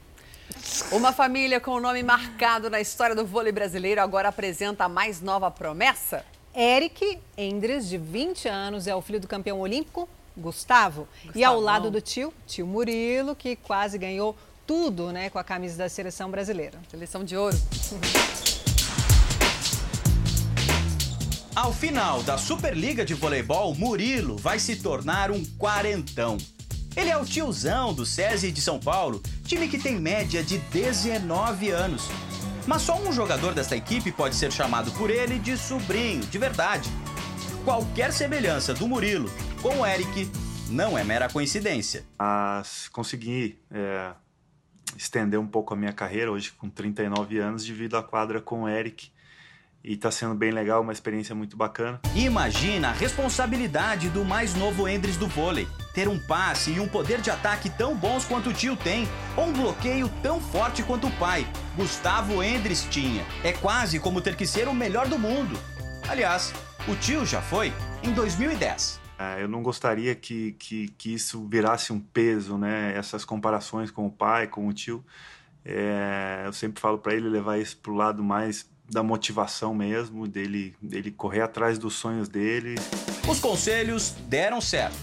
Uma 0.92 1.12
família 1.12 1.60
com 1.60 1.72
o 1.72 1.80
nome 1.80 2.04
marcado 2.04 2.70
na 2.70 2.80
história 2.80 3.16
do 3.16 3.26
vôlei 3.26 3.52
brasileiro 3.52 4.00
agora 4.02 4.30
apresenta 4.30 4.86
a 4.86 4.90
mais 4.90 5.20
nova 5.20 5.50
promessa. 5.50 6.24
Eric 6.56 7.20
Endres, 7.38 7.90
de 7.90 7.98
20 7.98 8.48
anos, 8.48 8.88
é 8.88 8.96
o 8.96 9.02
filho 9.02 9.20
do 9.20 9.28
campeão 9.28 9.60
olímpico 9.60 10.08
Gustavo. 10.38 11.08
Gustavo. 11.12 11.38
E 11.38 11.44
ao 11.44 11.60
lado 11.60 11.90
do 11.90 12.00
tio, 12.00 12.34
tio 12.46 12.68
Murilo, 12.68 13.36
que 13.36 13.56
quase 13.56 13.98
ganhou 13.98 14.36
tudo 14.66 15.12
né, 15.12 15.30
com 15.30 15.40
a 15.40 15.44
camisa 15.44 15.78
da 15.78 15.90
seleção 15.90 16.30
brasileira. 16.30 16.80
Seleção 16.90 17.24
de 17.24 17.38
ouro. 17.38 17.58
Ao 21.56 21.72
final 21.72 22.22
da 22.24 22.38
Superliga 22.38 23.06
de 23.06 23.14
Voleibol, 23.14 23.74
Murilo 23.76 24.36
vai 24.38 24.60
se 24.60 24.76
tornar 24.76 25.32
um 25.32 25.44
quarentão. 25.58 26.38
Ele 26.96 27.10
é 27.10 27.18
o 27.18 27.26
tiozão 27.26 27.94
do 27.94 28.06
SESI 28.06 28.52
de 28.52 28.62
São 28.62 28.80
Paulo, 28.80 29.22
time 29.46 29.68
que 29.68 29.78
tem 29.78 30.00
média 30.00 30.44
de 30.44 30.58
19 30.58 31.70
anos. 31.70 32.04
Mas 32.68 32.82
só 32.82 33.00
um 33.00 33.12
jogador 33.12 33.54
desta 33.54 33.76
equipe 33.76 34.12
pode 34.12 34.36
ser 34.36 34.52
chamado 34.52 34.92
por 34.92 35.10
ele 35.10 35.40
de 35.40 35.58
sobrinho, 35.58 36.26
de 36.26 36.38
verdade. 36.38 36.90
Qualquer 37.64 38.12
semelhança 38.12 38.74
do 38.74 38.88
Murilo 38.88 39.32
com 39.62 39.80
o 39.80 39.86
Eric 39.86 40.30
não 40.70 40.98
é 40.98 41.04
mera 41.04 41.30
coincidência. 41.30 42.06
Ah, 42.18 42.64
consegui 42.92 43.58
é 43.72 44.12
estender 44.98 45.40
um 45.40 45.48
pouco 45.48 45.74
a 45.74 45.78
minha 45.78 45.94
carreira, 45.94 46.32
hoje 46.32 46.52
com 46.52 46.70
39 46.70 47.38
anos, 47.40 47.66
divido 47.66 47.98
a 47.98 48.04
quadra 48.04 48.42
com 48.42 48.64
o 48.64 48.70
Eric. 48.70 49.12
e 49.84 49.94
está 49.94 50.10
sendo 50.10 50.34
bem 50.34 50.50
legal, 50.50 50.82
uma 50.82 50.92
experiência 50.92 51.36
muito 51.36 51.56
bacana. 51.56 52.02
Imagina 52.16 52.90
a 52.90 52.92
responsabilidade 52.92 54.10
do 54.10 54.26
mais 54.26 54.56
novo 54.56 54.88
Endres 54.88 55.16
do 55.16 55.28
vôlei. 55.28 55.68
Ter 55.94 56.08
um 56.08 56.18
passe 56.18 56.72
e 56.72 56.80
um 56.80 56.88
poder 56.88 57.22
de 57.22 57.30
ataque 57.30 57.70
tão 57.70 57.96
bons 57.96 58.26
quanto 58.26 58.50
o 58.50 58.54
tio 58.54 58.76
tem, 58.76 59.08
ou 59.38 59.46
um 59.46 59.54
bloqueio 59.54 60.10
tão 60.24 60.42
forte 60.42 60.82
quanto 60.82 61.06
o 61.06 61.12
pai, 61.18 61.46
Gustavo 61.76 62.42
Endres 62.42 62.88
tinha. 62.90 63.24
É 63.44 63.54
quase 63.54 64.00
como 64.00 64.22
ter 64.22 64.36
que 64.36 64.48
ser 64.48 64.68
o 64.68 64.74
melhor 64.74 65.08
do 65.08 65.20
mundo. 65.20 65.56
Aliás, 66.10 66.52
o 66.88 66.96
tio 66.96 67.24
já 67.24 67.42
foi 67.42 67.72
em 68.04 68.12
2010. 68.12 69.05
É, 69.18 69.42
eu 69.42 69.48
não 69.48 69.64
gostaria 69.64 70.14
que, 70.14 70.54
que, 70.54 70.90
que, 70.90 71.14
isso 71.14 71.48
virasse 71.48 71.94
um 71.94 72.00
peso, 72.00 72.58
né? 72.58 72.94
Essas 72.96 73.24
comparações 73.24 73.90
com 73.90 74.06
o 74.06 74.12
pai, 74.12 74.48
com 74.48 74.68
o 74.68 74.74
tio. 74.74 75.04
É, 75.64 76.44
eu 76.46 76.54
sempre 76.54 76.82
falo 76.82 76.98
para 76.98 77.14
ele 77.14 77.30
levar 77.30 77.58
isso 77.58 77.78
para 77.78 77.92
o 77.92 77.96
lado 77.96 78.24
mais 78.24 78.70
da 78.90 79.02
motivação 79.02 79.74
mesmo, 79.74 80.28
dele, 80.28 80.76
dele 80.82 81.12
correr 81.12 81.42
atrás 81.42 81.78
dos 81.80 81.96
sonhos 81.96 82.28
dele. 82.28 82.76
Os 83.28 83.40
conselhos 83.40 84.12
deram 84.28 84.62
certo. 84.62 84.98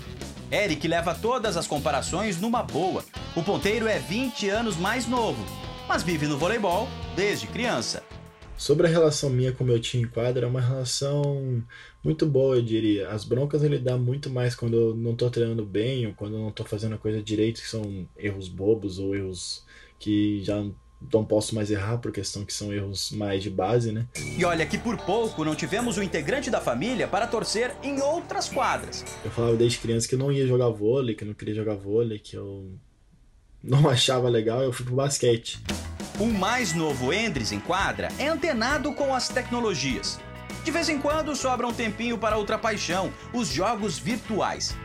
Eric 0.52 0.86
leva 0.86 1.14
todas 1.14 1.56
as 1.56 1.66
comparações 1.66 2.40
numa 2.40 2.62
boa. 2.62 3.02
O 3.34 3.42
ponteiro 3.42 3.88
é 3.88 3.98
20 3.98 4.48
anos 4.50 4.76
mais 4.76 5.06
novo, 5.06 5.42
mas 5.88 6.02
vive 6.02 6.26
no 6.26 6.36
voleibol 6.36 6.86
desde 7.16 7.46
criança. 7.46 8.04
Sobre 8.56 8.86
a 8.86 8.90
relação 8.90 9.28
minha 9.28 9.52
com 9.52 9.64
meu 9.64 9.80
time 9.80 10.04
em 10.04 10.08
quadra, 10.08 10.46
é 10.46 10.48
uma 10.48 10.60
relação 10.60 11.62
muito 12.02 12.26
boa, 12.26 12.56
eu 12.56 12.62
diria. 12.62 13.08
As 13.08 13.24
broncas 13.24 13.62
ele 13.62 13.78
dá 13.78 13.96
muito 13.96 14.30
mais 14.30 14.54
quando 14.54 14.76
eu 14.76 14.94
não 14.94 15.16
tô 15.16 15.28
treinando 15.30 15.64
bem 15.64 16.06
ou 16.06 16.14
quando 16.14 16.36
eu 16.36 16.40
não 16.40 16.52
tô 16.52 16.64
fazendo 16.64 16.94
a 16.94 16.98
coisa 16.98 17.22
direito, 17.22 17.60
que 17.60 17.68
são 17.68 18.06
erros 18.16 18.48
bobos 18.48 18.98
ou 18.98 19.16
erros 19.16 19.64
que 19.98 20.42
já 20.44 20.64
não 21.12 21.24
posso 21.24 21.54
mais 21.54 21.70
errar 21.70 21.98
por 21.98 22.12
questão 22.12 22.44
que 22.44 22.52
são 22.52 22.72
erros 22.72 23.10
mais 23.10 23.42
de 23.42 23.50
base, 23.50 23.90
né? 23.90 24.06
E 24.38 24.44
olha 24.44 24.64
que 24.64 24.78
por 24.78 24.96
pouco 24.98 25.44
não 25.44 25.54
tivemos 25.54 25.98
um 25.98 26.02
integrante 26.02 26.50
da 26.50 26.60
família 26.60 27.08
para 27.08 27.26
torcer 27.26 27.74
em 27.82 28.00
outras 28.00 28.48
quadras. 28.48 29.04
Eu 29.24 29.30
falava 29.30 29.56
desde 29.56 29.78
criança 29.78 30.06
que 30.06 30.14
eu 30.14 30.18
não 30.18 30.30
ia 30.30 30.46
jogar 30.46 30.68
vôlei, 30.68 31.14
que 31.14 31.24
eu 31.24 31.28
não 31.28 31.34
queria 31.34 31.54
jogar 31.54 31.74
vôlei, 31.74 32.18
que 32.18 32.36
eu 32.36 32.70
não 33.62 33.88
achava 33.88 34.28
legal, 34.28 34.62
eu 34.62 34.72
fui 34.72 34.84
pro 34.84 34.94
basquete. 34.94 35.60
O 36.18 36.26
mais 36.26 36.74
novo 36.74 37.12
Endres 37.12 37.52
em 37.52 37.60
quadra 37.60 38.08
é 38.18 38.28
antenado 38.28 38.92
com 38.92 39.14
as 39.14 39.28
tecnologias. 39.28 40.20
De 40.64 40.70
vez 40.70 40.88
em 40.88 40.98
quando 40.98 41.34
sobra 41.34 41.66
um 41.66 41.72
tempinho 41.72 42.18
para 42.18 42.36
outra 42.36 42.58
paixão, 42.58 43.12
os 43.32 43.48
jogos 43.48 43.98
virtuais. 43.98 44.76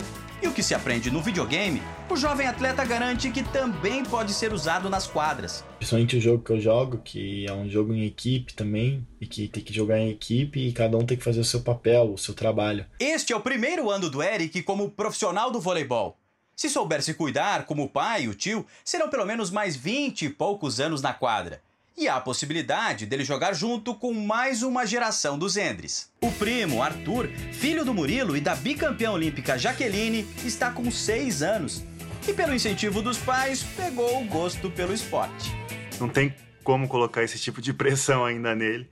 E 0.42 0.48
o 0.48 0.54
que 0.54 0.62
se 0.62 0.76
aprende 0.76 1.10
no 1.10 1.22
videogame, 1.22 1.82
o 2.10 2.16
jovem 2.16 2.48
atleta 2.48 2.86
garante 2.86 3.32
que 3.32 3.42
também 3.42 4.04
pode 4.04 4.34
ser 4.34 4.54
usado 4.54 4.90
nas 4.90 5.08
quadras. 5.08 5.66
Principalmente 5.78 6.18
o 6.18 6.22
jogo 6.22 6.44
que 6.44 6.52
eu 6.52 6.62
jogo, 6.62 6.98
que 7.00 7.46
é 7.48 7.54
um 7.54 7.68
jogo 7.68 7.94
em 7.94 8.06
equipe 8.06 8.54
também, 8.54 9.06
e 9.20 9.26
que 9.26 9.48
tem 9.48 9.64
que 9.64 9.74
jogar 9.74 10.00
em 10.00 10.10
equipe 10.10 10.60
e 10.60 10.72
cada 10.72 10.96
um 10.96 11.06
tem 11.06 11.18
que 11.18 11.24
fazer 11.24 11.40
o 11.40 11.46
seu 11.46 11.62
papel, 11.62 12.14
o 12.14 12.18
seu 12.18 12.36
trabalho. 12.36 12.86
Este 13.00 13.34
é 13.34 13.36
o 13.36 13.42
primeiro 13.42 13.90
ano 13.90 14.10
do 14.10 14.22
Eric 14.22 14.62
como 14.62 14.92
profissional 14.92 15.52
do 15.52 15.60
voleibol. 15.60 16.18
Se 16.58 16.72
souber 16.72 17.04
se 17.04 17.14
cuidar, 17.14 17.68
como 17.68 17.84
o 17.84 17.88
pai 17.88 18.24
e 18.24 18.28
o 18.28 18.34
tio, 18.34 18.66
serão 18.84 19.12
pelo 19.12 19.28
menos 19.28 19.52
mais 19.52 19.76
20 19.76 20.26
e 20.26 20.30
poucos 20.32 20.80
anos 20.80 21.04
na 21.04 21.14
quadra. 21.14 21.62
E 21.96 22.08
há 22.08 22.16
a 22.16 22.20
possibilidade 22.20 23.06
dele 23.06 23.24
jogar 23.24 23.54
junto 23.54 23.94
com 23.94 24.12
mais 24.12 24.64
uma 24.64 24.84
geração 24.84 25.38
dos 25.38 25.56
Endres. 25.56 26.12
O 26.20 26.32
primo, 26.32 26.82
Arthur, 26.82 27.28
filho 27.54 27.86
do 27.86 27.94
Murilo 27.94 28.36
e 28.36 28.42
da 28.42 28.56
bicampeã 28.56 29.12
olímpica 29.12 29.56
Jaqueline, 29.56 30.28
está 30.44 30.72
com 30.72 30.90
6 30.90 31.44
anos. 31.44 31.84
E 32.28 32.34
pelo 32.34 32.56
incentivo 32.56 33.04
dos 33.04 33.20
pais, 33.20 33.62
pegou 33.62 34.20
o 34.20 34.26
gosto 34.26 34.72
pelo 34.72 34.96
esporte. 34.96 35.52
Não 36.00 36.10
tem 36.10 36.34
como 36.64 36.88
colocar 36.88 37.22
esse 37.22 37.38
tipo 37.38 37.62
de 37.62 37.72
pressão 37.72 38.26
ainda 38.26 38.56
nele, 38.56 38.90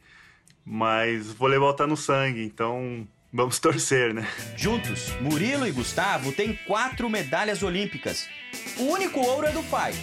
mas 0.64 1.32
o 1.32 1.34
voleibol 1.34 1.72
está 1.72 1.88
no 1.88 1.98
sangue, 1.98 2.46
então 2.46 3.08
vamos 3.36 3.60
torcer, 3.60 4.14
né? 4.14 4.28
Juntos, 4.56 5.10
Murilo 5.22 5.68
e 5.68 5.72
Gustavo 5.72 6.32
têm 6.32 6.58
quatro 6.66 7.10
medalhas 7.10 7.62
olímpicas. 7.62 8.28
O 8.78 8.84
único 8.84 9.20
ouro 9.20 9.46
é 9.46 9.52
do 9.52 9.62
pai, 9.64 9.94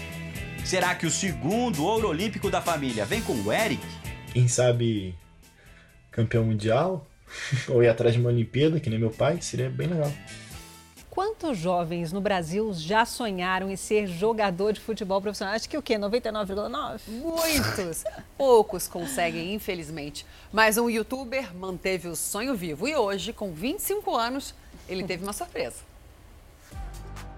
Será 0.64 0.94
que 0.94 1.06
o 1.06 1.10
segundo 1.10 1.84
ouro 1.84 2.09
olímpico 2.09 2.48
da 2.48 2.62
família 2.62 3.04
vem 3.04 3.20
com 3.20 3.34
o 3.34 3.52
Eric? 3.52 3.82
Quem 4.32 4.46
sabe 4.48 5.14
campeão 6.10 6.44
mundial? 6.44 7.06
Ou 7.68 7.82
ir 7.82 7.88
atrás 7.88 8.14
de 8.14 8.20
uma 8.20 8.30
Olimpíada, 8.30 8.78
que 8.78 8.88
nem 8.88 8.98
meu 8.98 9.10
pai? 9.10 9.38
Seria 9.40 9.68
bem 9.68 9.88
legal. 9.88 10.12
Quantos 11.12 11.59
jovens 11.59 12.10
no 12.10 12.22
Brasil 12.22 12.72
já 12.72 13.05
sonharam 13.05 13.70
em 13.70 13.76
ser 13.76 14.06
jogador 14.06 14.72
de 14.72 14.80
futebol 14.80 15.20
profissional? 15.20 15.55
Acho 15.55 15.68
que 15.68 15.76
o 15.76 15.82
quê? 15.82 15.98
99,9? 15.98 17.01
Muitos. 17.06 18.02
Poucos 18.39 18.89
conseguem, 18.89 19.52
infelizmente. 19.52 20.24
Mas 20.51 20.78
um 20.78 20.89
youtuber 20.89 21.55
manteve 21.55 22.09
o 22.09 22.16
sonho 22.16 22.55
vivo 22.55 22.89
e 22.89 22.97
hoje, 22.97 23.30
com 23.30 23.52
25 23.52 24.16
anos, 24.16 24.55
ele 24.89 25.05
teve 25.05 25.22
uma 25.22 25.34
surpresa. 25.34 25.91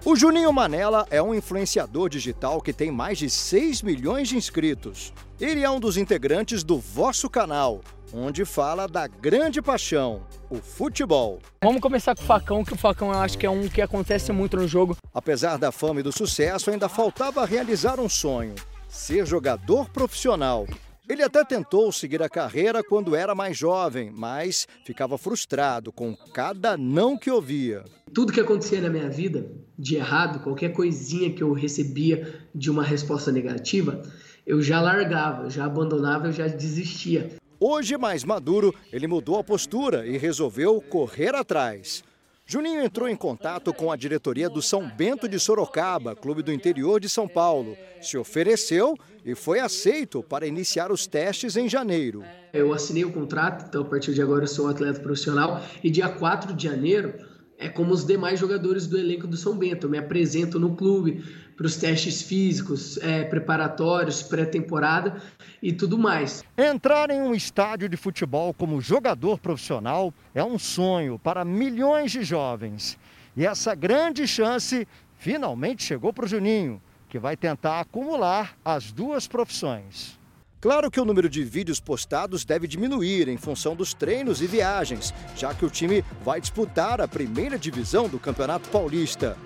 O 0.05 0.15
Juninho 0.15 0.53
Manela 0.53 1.07
é 1.09 1.19
um 1.19 1.33
influenciador 1.33 2.09
digital 2.09 2.61
que 2.61 2.71
tem 2.71 2.91
mais 2.91 3.17
de 3.17 3.27
6 3.27 3.81
milhões 3.81 4.29
de 4.29 4.37
inscritos. 4.37 5.11
Ele 5.41 5.63
é 5.63 5.69
um 5.69 5.79
dos 5.79 5.97
integrantes 5.97 6.63
do 6.63 6.77
vosso 6.77 7.27
canal, 7.27 7.81
onde 8.13 8.45
fala 8.45 8.87
da 8.87 9.07
grande 9.07 9.63
paixão, 9.63 10.21
o 10.47 10.57
futebol. 10.57 11.39
Vamos 11.63 11.81
começar 11.81 12.15
com 12.15 12.21
o 12.21 12.25
facão, 12.25 12.63
que 12.63 12.73
o 12.73 12.77
facão 12.77 13.11
eu 13.11 13.17
acho 13.17 13.35
que 13.35 13.47
é 13.47 13.49
um 13.49 13.67
que 13.67 13.81
acontece 13.81 14.31
muito 14.31 14.57
no 14.57 14.67
jogo. 14.67 14.95
Apesar 15.11 15.57
da 15.57 15.71
fama 15.71 16.01
e 16.01 16.03
do 16.03 16.11
sucesso, 16.11 16.69
ainda 16.69 16.87
faltava 16.87 17.43
realizar 17.43 17.99
um 17.99 18.07
sonho: 18.07 18.53
ser 18.87 19.25
jogador 19.25 19.89
profissional. 19.89 20.67
Ele 21.07 21.21
até 21.21 21.43
tentou 21.43 21.91
seguir 21.91 22.23
a 22.23 22.29
carreira 22.29 22.83
quando 22.83 23.15
era 23.15 23.35
mais 23.35 23.55
jovem, 23.55 24.11
mas 24.11 24.67
ficava 24.83 25.19
frustrado 25.19 25.91
com 25.91 26.15
cada 26.33 26.75
não 26.75 27.15
que 27.15 27.29
ouvia. 27.29 27.83
Tudo 28.11 28.33
que 28.33 28.39
acontecia 28.39 28.81
na 28.81 28.89
minha 28.89 29.07
vida 29.07 29.45
de 29.77 29.97
errado, 29.97 30.41
qualquer 30.41 30.69
coisinha 30.69 31.31
que 31.31 31.43
eu 31.43 31.53
recebia 31.53 32.33
de 32.53 32.71
uma 32.71 32.83
resposta 32.83 33.31
negativa, 33.31 34.01
eu 34.47 34.61
já 34.63 34.81
largava, 34.81 35.47
já 35.47 35.65
abandonava, 35.65 36.27
eu 36.27 36.31
já 36.31 36.47
desistia. 36.47 37.35
Hoje, 37.59 37.97
mais 37.97 38.23
maduro, 38.23 38.73
ele 38.91 39.05
mudou 39.05 39.37
a 39.37 39.43
postura 39.43 40.07
e 40.07 40.17
resolveu 40.17 40.81
correr 40.81 41.35
atrás. 41.35 42.03
Juninho 42.47 42.83
entrou 42.83 43.09
em 43.09 43.15
contato 43.15 43.73
com 43.73 43.91
a 43.91 43.95
diretoria 43.95 44.47
do 44.47 44.61
São 44.61 44.87
Bento 44.87 45.27
de 45.27 45.39
Sorocaba, 45.39 46.15
clube 46.15 46.43
do 46.43 46.53
interior 46.53 46.99
de 46.99 47.09
São 47.09 47.27
Paulo. 47.27 47.75
Se 47.99 48.19
ofereceu 48.19 48.95
e 49.25 49.33
foi 49.33 49.59
aceito 49.59 50.21
para 50.21 50.45
iniciar 50.45 50.91
os 50.91 51.07
testes 51.07 51.57
em 51.57 51.67
janeiro. 51.67 52.23
Eu 52.53 52.71
assinei 52.71 53.03
o 53.03 53.11
contrato, 53.11 53.65
então 53.67 53.81
a 53.81 53.85
partir 53.85 54.13
de 54.13 54.21
agora 54.21 54.43
eu 54.43 54.47
sou 54.47 54.67
um 54.67 54.69
atleta 54.69 54.99
profissional 54.99 55.59
e 55.83 55.89
dia 55.89 56.07
4 56.07 56.53
de 56.53 56.65
janeiro 56.65 57.15
é 57.57 57.69
como 57.69 57.93
os 57.93 58.05
demais 58.05 58.39
jogadores 58.39 58.87
do 58.87 58.97
elenco 58.97 59.27
do 59.27 59.37
São 59.37 59.57
Bento. 59.57 59.85
Eu 59.85 59.89
me 59.89 59.97
apresento 59.97 60.59
no 60.59 60.75
clube 60.75 61.23
para 61.55 61.65
os 61.65 61.77
testes 61.77 62.21
físicos, 62.21 62.97
é, 62.97 63.23
preparatórios, 63.23 64.21
pré-temporada 64.21 65.21
e 65.61 65.71
tudo 65.71 65.97
mais. 65.97 66.43
Entrar 66.57 67.09
em 67.09 67.21
um 67.21 67.33
estádio 67.33 67.87
de 67.87 67.95
futebol 67.95 68.53
como 68.53 68.81
jogador 68.81 69.39
profissional 69.39 70.13
é 70.33 70.43
um 70.43 70.59
sonho 70.59 71.17
para 71.17 71.45
milhões 71.45 72.11
de 72.11 72.23
jovens. 72.23 72.97
E 73.37 73.45
essa 73.45 73.73
grande 73.73 74.27
chance 74.27 74.87
finalmente 75.17 75.83
chegou 75.83 76.11
para 76.11 76.25
o 76.25 76.27
Juninho, 76.27 76.81
que 77.09 77.17
vai 77.17 77.37
tentar 77.37 77.79
acumular 77.79 78.57
as 78.63 78.91
duas 78.91 79.27
profissões. 79.27 80.19
Claro 80.65 80.89
que 80.89 80.99
o 80.99 81.05
número 81.05 81.29
de 81.29 81.43
vídeos 81.43 81.79
postados 81.79 82.43
deve 82.43 82.65
diminuir 82.65 83.27
em 83.27 83.37
função 83.37 83.75
dos 83.75 83.93
treinos 83.93 84.41
e 84.41 84.47
viagens, 84.47 85.13
já 85.35 85.53
que 85.53 85.63
o 85.63 85.69
time 85.69 86.03
vai 86.23 86.41
disputar 86.41 86.99
a 86.99 87.07
primeira 87.07 87.55
divisão 87.55 88.09
do 88.09 88.17
Campeonato 88.17 88.67
Paulista. 88.69 89.37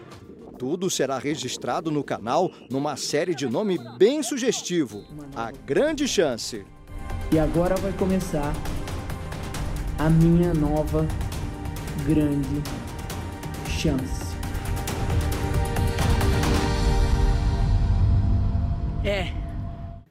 Tudo 0.58 0.90
será 0.90 1.20
registrado 1.20 1.92
no 1.92 2.06
canal 2.06 2.50
numa 2.72 2.96
série 2.96 3.36
de 3.36 3.50
nome 3.50 3.78
bem 3.98 4.24
sugestivo: 4.24 5.04
A 5.36 5.52
Grande 5.52 6.08
Chance. 6.08 6.66
E 7.34 7.38
agora 7.38 7.76
vai 7.76 7.92
começar 7.92 8.54
a 9.98 10.10
minha 10.10 10.54
nova 10.54 11.06
grande 12.08 12.64
chance. 13.68 14.30
É, 19.04 19.34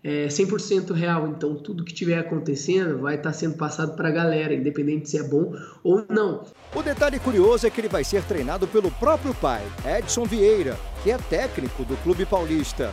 é 0.03 0.29
100% 0.29 0.93
real, 0.93 1.29
então 1.29 1.57
tudo 1.57 1.85
que 1.85 1.93
estiver 1.93 2.19
acontecendo 2.19 2.99
vai 2.99 3.17
estar 3.17 3.31
tá 3.31 3.33
sendo 3.33 3.57
passado 3.57 3.97
para 3.97 4.09
a 4.09 4.13
galera, 4.13 4.55
independente 4.55 5.11
se 5.11 5.19
é 5.19 5.23
bom 5.23 5.53
ou 5.83 6.05
não. 6.09 6.45
O 6.75 6.83
detalhe 6.83 7.19
curioso 7.19 7.67
é 7.67 7.71
que 7.71 7.81
ele 7.81 7.89
vai 7.89 8.05
ser 8.05 8.23
treinado 8.25 8.67
pelo 8.67 8.91
próprio 8.93 9.35
pai, 9.35 9.63
Edson 9.85 10.25
Vieira, 10.25 10.79
que 11.03 11.11
é 11.11 11.19
técnico 11.19 11.85
do 11.85 11.97
Clube 12.03 12.25
Paulista. 12.25 12.93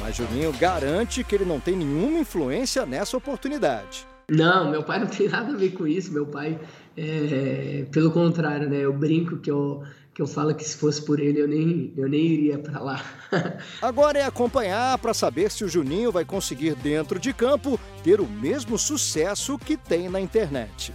Mas 0.00 0.16
Juninho 0.16 0.52
garante 0.58 1.22
que 1.22 1.34
ele 1.34 1.44
não 1.44 1.60
tem 1.60 1.76
nenhuma 1.76 2.20
influência 2.20 2.86
nessa 2.86 3.16
oportunidade. 3.16 4.06
Não, 4.30 4.70
meu 4.70 4.82
pai 4.82 5.00
não 5.00 5.08
tem 5.08 5.28
nada 5.28 5.52
a 5.52 5.56
ver 5.56 5.72
com 5.72 5.86
isso. 5.86 6.12
Meu 6.12 6.24
pai, 6.24 6.58
é, 6.96 7.84
pelo 7.90 8.10
contrário, 8.12 8.70
né? 8.70 8.78
Eu 8.78 8.92
brinco 8.92 9.36
que 9.38 9.50
eu, 9.50 9.82
que 10.20 10.22
eu 10.22 10.26
falo 10.26 10.54
que 10.54 10.62
se 10.62 10.76
fosse 10.76 11.02
por 11.02 11.18
ele 11.18 11.40
eu 11.40 11.48
nem, 11.48 11.94
eu 11.96 12.06
nem 12.06 12.20
iria 12.20 12.58
para 12.58 12.78
lá. 12.78 13.02
Agora 13.80 14.18
é 14.18 14.22
acompanhar 14.22 14.98
para 14.98 15.14
saber 15.14 15.50
se 15.50 15.64
o 15.64 15.68
Juninho 15.68 16.12
vai 16.12 16.26
conseguir 16.26 16.74
dentro 16.74 17.18
de 17.18 17.32
campo 17.32 17.80
ter 18.04 18.20
o 18.20 18.26
mesmo 18.26 18.76
sucesso 18.76 19.58
que 19.58 19.78
tem 19.78 20.10
na 20.10 20.20
internet. 20.20 20.92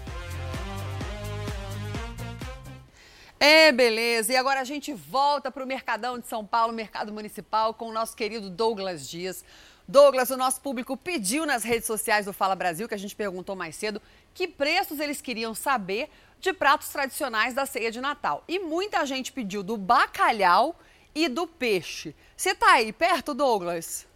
É, 3.40 3.72
beleza. 3.72 4.32
E 4.32 4.36
agora 4.36 4.62
a 4.62 4.64
gente 4.64 4.94
volta 4.94 5.52
para 5.52 5.64
o 5.64 5.68
Mercadão 5.68 6.20
de 6.20 6.28
São 6.28 6.46
Paulo, 6.46 6.72
Mercado 6.72 7.12
Municipal, 7.12 7.74
com 7.74 7.90
o 7.90 7.92
nosso 7.92 8.16
querido 8.16 8.50
Douglas 8.50 9.10
Dias. 9.10 9.44
Douglas, 9.88 10.30
o 10.30 10.38
nosso 10.38 10.62
público 10.62 10.96
pediu 10.96 11.46
nas 11.46 11.64
redes 11.64 11.86
sociais 11.86 12.26
do 12.26 12.34
Fala 12.34 12.56
Brasil, 12.56 12.88
que 12.88 12.96
a 12.96 12.98
gente 12.98 13.16
perguntou 13.16 13.56
mais 13.56 13.76
cedo, 13.76 14.02
que 14.34 14.48
preços 14.48 15.00
eles 15.00 15.22
queriam 15.22 15.54
saber 15.54 16.10
de 16.46 16.54
pratos 16.54 16.90
tradicionais 16.90 17.54
da 17.54 17.66
ceia 17.66 17.92
de 17.92 18.00
Natal. 18.00 18.44
E 18.48 18.60
muita 18.60 19.06
gente 19.06 19.32
pediu 19.32 19.64
do 19.64 19.76
bacalhau 19.76 20.80
e 21.14 21.28
do 21.28 21.48
peixe. 21.48 22.16
Você 22.38 22.54
tá 22.54 22.74
aí 22.74 22.94
perto, 22.94 23.34
Douglas? 23.34 24.08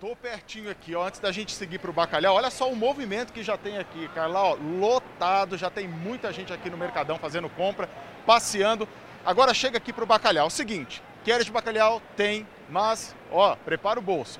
Tô 0.00 0.14
pertinho 0.14 0.70
aqui, 0.70 0.94
ó, 0.94 1.08
antes 1.08 1.18
da 1.18 1.32
gente 1.32 1.50
seguir 1.50 1.80
para 1.80 1.90
o 1.90 1.92
bacalhau. 1.92 2.36
Olha 2.36 2.50
só 2.50 2.70
o 2.70 2.76
movimento 2.76 3.32
que 3.32 3.42
já 3.42 3.58
tem 3.58 3.78
aqui, 3.78 4.06
Carla, 4.14 4.40
ó, 4.40 4.54
lotado, 4.54 5.58
já 5.58 5.68
tem 5.68 5.88
muita 5.88 6.32
gente 6.32 6.52
aqui 6.52 6.70
no 6.70 6.76
Mercadão 6.76 7.18
fazendo 7.18 7.48
compra, 7.48 7.90
passeando. 8.24 8.88
Agora 9.26 9.52
chega 9.52 9.76
aqui 9.76 9.92
para 9.92 10.04
o 10.04 10.06
bacalhau. 10.06 10.48
Seguinte, 10.50 11.02
queres 11.24 11.48
bacalhau? 11.48 12.00
Tem, 12.16 12.46
mas, 12.70 13.12
ó, 13.32 13.56
prepara 13.56 13.98
o 13.98 14.02
bolso. 14.02 14.38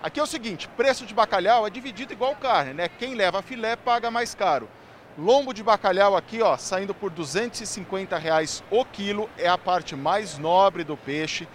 Aqui 0.00 0.20
é 0.20 0.22
o 0.22 0.26
seguinte, 0.26 0.68
preço 0.76 1.04
de 1.04 1.12
bacalhau 1.12 1.66
é 1.66 1.70
dividido 1.70 2.12
igual 2.12 2.36
carne, 2.36 2.72
né? 2.72 2.88
Quem 2.88 3.14
leva 3.14 3.42
filé 3.42 3.74
paga 3.74 4.12
mais 4.12 4.32
caro. 4.32 4.68
Lombo 5.18 5.52
de 5.52 5.60
bacalhau 5.60 6.16
aqui, 6.16 6.40
ó, 6.40 6.56
saindo 6.56 6.94
por 6.94 7.10
250 7.10 8.16
reais 8.16 8.62
o 8.70 8.84
quilo, 8.84 9.28
é 9.36 9.48
a 9.48 9.58
parte 9.58 9.96
mais 9.96 10.38
nobre 10.38 10.84
do 10.84 10.96
peixe. 10.96 11.48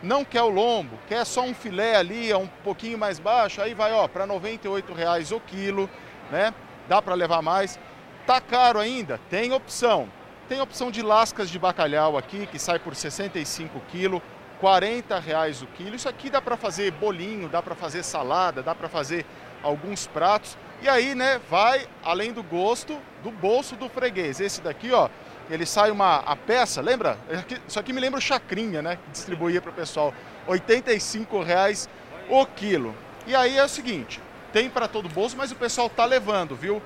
Não 0.00 0.24
quer 0.24 0.42
o 0.42 0.48
lombo, 0.48 0.96
quer 1.08 1.26
só 1.26 1.42
um 1.42 1.52
filé 1.52 1.96
ali, 1.96 2.30
é 2.30 2.36
um 2.36 2.46
pouquinho 2.46 2.96
mais 2.96 3.18
baixo, 3.18 3.60
aí 3.60 3.74
vai, 3.74 3.92
ó, 3.92 4.06
para 4.06 4.24
98 4.24 4.92
reais 4.92 5.32
o 5.32 5.40
quilo, 5.40 5.90
né? 6.30 6.54
Dá 6.88 7.02
para 7.02 7.14
levar 7.16 7.42
mais. 7.42 7.76
Tá 8.24 8.40
caro 8.40 8.78
ainda? 8.78 9.18
Tem 9.28 9.52
opção. 9.52 10.08
Tem 10.48 10.60
opção 10.60 10.92
de 10.92 11.02
lascas 11.02 11.50
de 11.50 11.58
bacalhau 11.58 12.16
aqui, 12.16 12.46
que 12.46 12.58
sai 12.58 12.78
por 12.78 12.94
65 12.94 13.80
quilos. 13.90 14.22
40 14.60 15.18
reais 15.18 15.62
o 15.62 15.66
quilo. 15.66 15.96
Isso 15.96 16.08
aqui 16.08 16.28
dá 16.30 16.40
para 16.40 16.56
fazer 16.56 16.92
bolinho, 16.92 17.48
dá 17.48 17.62
para 17.62 17.74
fazer 17.74 18.02
salada, 18.02 18.62
dá 18.62 18.74
para 18.74 18.88
fazer 18.88 19.24
alguns 19.62 20.06
pratos. 20.06 20.56
E 20.82 20.88
aí, 20.88 21.14
né, 21.14 21.40
vai 21.50 21.86
além 22.04 22.32
do 22.32 22.42
gosto 22.42 22.98
do 23.22 23.30
bolso 23.30 23.74
do 23.74 23.88
freguês. 23.88 24.38
Esse 24.38 24.60
daqui, 24.60 24.92
ó, 24.92 25.08
ele 25.50 25.66
sai 25.66 25.90
uma 25.90 26.16
a 26.18 26.36
peça, 26.36 26.80
lembra? 26.80 27.18
Isso 27.66 27.80
aqui 27.80 27.92
me 27.92 28.00
lembra 28.00 28.18
o 28.18 28.22
Chacrinha, 28.22 28.80
né, 28.80 28.96
que 28.96 29.10
distribuía 29.10 29.60
para 29.60 29.70
o 29.70 29.74
pessoal. 29.74 30.14
85 30.46 31.42
reais 31.42 31.88
o 32.28 32.46
quilo. 32.46 32.94
E 33.26 33.34
aí 33.34 33.58
é 33.58 33.64
o 33.64 33.68
seguinte, 33.68 34.20
tem 34.52 34.68
para 34.70 34.88
todo 34.88 35.08
bolso, 35.08 35.36
mas 35.36 35.50
o 35.50 35.56
pessoal 35.56 35.88
tá 35.88 36.04
levando, 36.04 36.54
viu? 36.54 36.82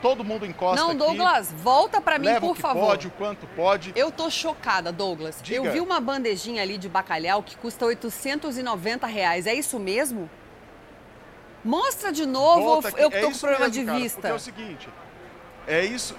Todo 0.00 0.24
mundo 0.24 0.46
encosta 0.46 0.84
Não, 0.84 0.94
Douglas, 0.94 1.50
aqui, 1.50 1.62
volta 1.62 2.00
para 2.00 2.18
mim, 2.18 2.28
por 2.40 2.56
favor. 2.56 2.86
pode, 2.88 3.06
o 3.06 3.10
quanto 3.10 3.46
pode. 3.48 3.92
Eu 3.94 4.10
tô 4.10 4.30
chocada, 4.30 4.90
Douglas. 4.92 5.40
Diga. 5.42 5.56
Eu 5.56 5.72
vi 5.72 5.80
uma 5.80 6.00
bandejinha 6.00 6.62
ali 6.62 6.78
de 6.78 6.88
bacalhau 6.88 7.42
que 7.42 7.56
custa 7.56 7.86
890 7.86 9.06
reais. 9.06 9.46
É 9.46 9.54
isso 9.54 9.78
mesmo? 9.78 10.28
Mostra 11.64 12.12
de 12.12 12.24
novo, 12.24 12.62
Volta 12.62 12.88
eu 12.96 13.08
aqui. 13.08 13.20
tô 13.20 13.26
é 13.26 13.30
com 13.32 13.38
problema 13.38 13.66
mesmo, 13.66 13.80
de 13.80 13.84
cara, 13.84 13.98
vista. 13.98 14.28
É 14.28 14.34
o 14.34 14.38
seguinte, 14.38 14.88
é 15.66 15.84
isso, 15.84 16.16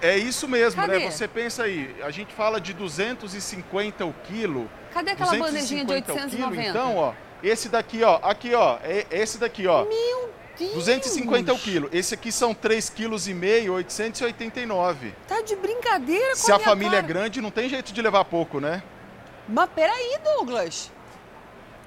é 0.00 0.18
isso 0.18 0.48
mesmo, 0.48 0.80
Cadê? 0.80 0.98
né? 0.98 1.10
Você 1.10 1.28
pensa 1.28 1.62
aí, 1.62 1.94
a 2.02 2.10
gente 2.10 2.34
fala 2.34 2.60
de 2.60 2.72
250 2.74 4.04
o 4.04 4.12
quilo. 4.24 4.68
Cadê 4.92 5.12
aquela 5.12 5.30
bandejinha 5.36 5.84
de 5.84 6.00
250 6.00 6.12
o 6.12 6.14
890? 6.16 6.62
Quilo, 6.62 6.68
então, 6.68 6.96
ó, 6.96 7.14
esse 7.42 7.68
daqui, 7.68 8.02
ó, 8.02 8.18
aqui, 8.22 8.54
ó, 8.54 8.78
é 8.82 9.06
esse 9.10 9.38
daqui, 9.38 9.66
ó. 9.66 9.84
Meu 9.84 10.32
Deus! 10.62 10.74
250 10.74 11.52
o 11.52 11.58
quilo. 11.58 11.88
Esse 11.92 12.14
aqui 12.14 12.30
são 12.32 12.54
3,5 12.54 13.34
kg, 13.64 13.70
889. 13.70 15.14
Tá 15.28 15.40
de 15.42 15.56
brincadeira 15.56 16.30
com 16.30 16.36
Se 16.36 16.52
a 16.52 16.56
minha 16.56 16.68
família 16.68 16.90
cara. 16.92 17.04
é 17.04 17.08
grande, 17.08 17.40
não 17.40 17.50
tem 17.50 17.68
jeito 17.68 17.92
de 17.92 18.00
levar 18.02 18.24
pouco, 18.24 18.60
né? 18.60 18.82
Mas 19.48 19.68
peraí, 19.74 20.18
Douglas. 20.24 20.90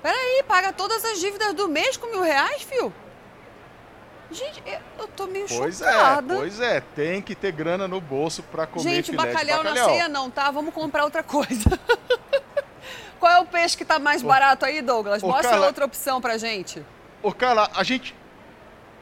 Peraí, 0.04 0.44
paga 0.48 0.72
todas 0.74 1.04
as 1.04 1.20
dívidas 1.20 1.54
do 1.54 1.68
mês 1.68 1.98
com 1.98 2.08
mil 2.08 2.22
reais, 2.22 2.62
fio? 2.62 2.94
Gente, 4.32 4.62
eu- 4.98 5.08
tô 5.16 5.28
meio 5.28 5.46
Pois 5.48 5.78
chocada. 5.78 6.34
é, 6.34 6.38
pois 6.38 6.60
é. 6.60 6.82
Tem 6.82 7.22
que 7.22 7.36
ter 7.36 7.52
grana 7.52 7.88
no 7.88 8.02
bolso 8.02 8.44
para 8.44 8.66
comer 8.68 8.84
Gente, 8.84 9.12
filé 9.12 9.18
bacalhau, 9.18 9.64
bacalhau. 9.64 9.88
na 9.88 9.94
ceia 9.94 10.10
não, 10.10 10.30
tá? 10.30 10.50
Vamos 10.52 10.74
comprar 10.74 11.04
outra 11.06 11.24
coisa. 11.24 11.80
Qual 13.20 13.32
é 13.32 13.40
o 13.40 13.46
peixe 13.46 13.78
que 13.78 13.86
tá 13.86 13.98
mais 13.98 14.22
barato 14.22 14.66
aí, 14.66 14.82
Douglas? 14.82 15.22
Mostra 15.24 15.52
Carla- 15.52 15.68
outra 15.68 15.86
opção 15.86 16.20
pra 16.20 16.38
gente. 16.38 16.86
Ô, 17.24 17.32
Carla, 17.32 17.70
a 17.74 17.84
gente, 17.84 18.14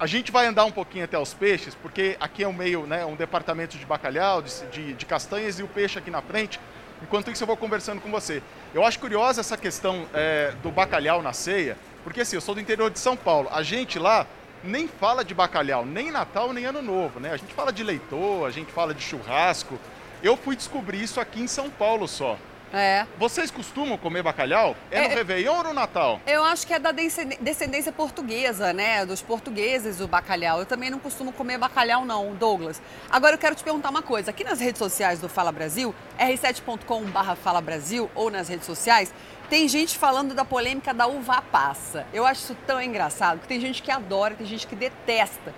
a 0.04 0.06
gente 0.06 0.34
vai 0.34 0.46
andar 0.46 0.66
um 0.66 0.72
pouquinho 0.72 1.06
até 1.06 1.18
os 1.18 1.34
peixes, 1.34 1.74
porque 1.76 2.18
aqui 2.20 2.44
é 2.44 2.48
um 2.48 2.52
meio, 2.52 2.86
né, 2.86 3.06
um 3.06 3.16
departamento 3.16 3.78
de 3.78 3.86
bacalhau, 3.86 4.42
de, 4.42 4.52
de, 4.70 4.94
de 4.96 5.06
castanhas 5.06 5.60
e 5.60 5.64
o 5.64 5.68
peixe 5.70 5.98
aqui 5.98 6.12
na 6.12 6.22
frente. 6.22 6.60
Enquanto 7.02 7.32
isso, 7.32 7.42
eu 7.42 7.48
vou 7.48 7.56
conversando 7.56 8.02
com 8.02 8.12
você. 8.12 8.44
Eu 8.74 8.84
acho 8.84 9.00
curiosa 9.00 9.40
essa 9.40 9.56
questão 9.56 10.06
é, 10.14 10.52
do 10.62 10.70
bacalhau 10.72 11.22
na 11.22 11.32
ceia, 11.32 11.78
porque 12.04 12.20
assim, 12.20 12.36
eu 12.36 12.42
sou 12.42 12.54
do 12.54 12.60
interior 12.60 12.92
de 12.92 13.00
São 13.00 13.16
Paulo. 13.16 13.48
A 13.50 13.64
gente 13.64 13.98
lá 13.98 14.28
nem 14.62 14.90
fala 14.90 15.24
de 15.24 15.34
bacalhau, 15.34 15.86
nem 15.86 16.12
Natal, 16.12 16.52
nem 16.52 16.66
Ano 16.66 16.82
Novo, 16.82 17.22
né? 17.22 17.32
A 17.32 17.38
gente 17.38 17.54
fala 17.54 17.72
de 17.72 17.82
leitão, 17.82 18.44
a 18.44 18.52
gente 18.52 18.74
fala 18.74 18.94
de 18.94 19.02
churrasco. 19.02 19.80
Eu 20.22 20.36
fui 20.36 20.58
descobrir 20.58 21.02
isso 21.02 21.22
aqui 21.22 21.40
em 21.40 21.48
São 21.48 21.70
Paulo 21.70 22.10
só. 22.10 22.38
É. 22.74 23.06
Vocês 23.20 23.52
costumam 23.52 23.98
comer 24.00 24.24
bacalhau? 24.24 24.76
É, 24.90 25.02
no 25.02 25.06
É. 25.06 25.16
Réveillon 25.16 25.58
ou 25.58 25.64
no 25.66 25.74
Natal? 25.74 26.20
Eu 26.26 26.44
acho 26.44 26.66
que 26.66 26.74
é 26.74 26.80
da 26.80 26.92
descend- 26.92 27.38
descendência 27.40 27.92
portuguesa, 27.92 28.74
né? 28.74 29.06
Dos 29.06 29.22
portugueses 29.22 30.02
o 30.02 30.08
bacalhau. 30.08 30.60
Eu 30.60 30.66
também 30.66 30.90
não 30.90 30.98
costumo 30.98 31.32
comer 31.32 31.60
bacalhau, 31.60 32.04
não, 32.04 32.34
Douglas. 32.34 32.82
Agora 33.12 33.36
eu 33.36 33.38
quero 33.40 33.54
te 33.56 33.64
perguntar 33.64 33.90
uma 33.92 34.02
coisa. 34.02 34.32
Aqui 34.32 34.44
nas 34.44 34.60
redes 34.60 34.80
sociais 34.80 35.20
do 35.20 35.30
Fala 35.30 35.52
Brasil, 35.52 35.94
r7.com.br 36.18 37.36
Fala 37.44 37.62
Brasil 37.62 38.10
ou 38.16 38.32
nas 38.32 38.48
redes 38.48 38.66
sociais, 38.66 39.14
tem 39.50 39.68
gente 39.68 39.98
falando 39.98 40.34
da 40.34 40.44
polêmica 40.44 40.94
da 40.94 41.06
uva 41.06 41.42
passa. 41.42 42.08
Eu 42.12 42.26
acho 42.26 42.42
isso 42.42 42.58
tão 42.66 42.82
engraçado, 42.82 43.40
que 43.40 43.48
tem 43.48 43.60
gente 43.60 43.84
que 43.84 43.92
adora, 43.92 44.34
tem 44.36 44.48
gente 44.48 44.66
que 44.66 44.76
detesta. 44.76 45.54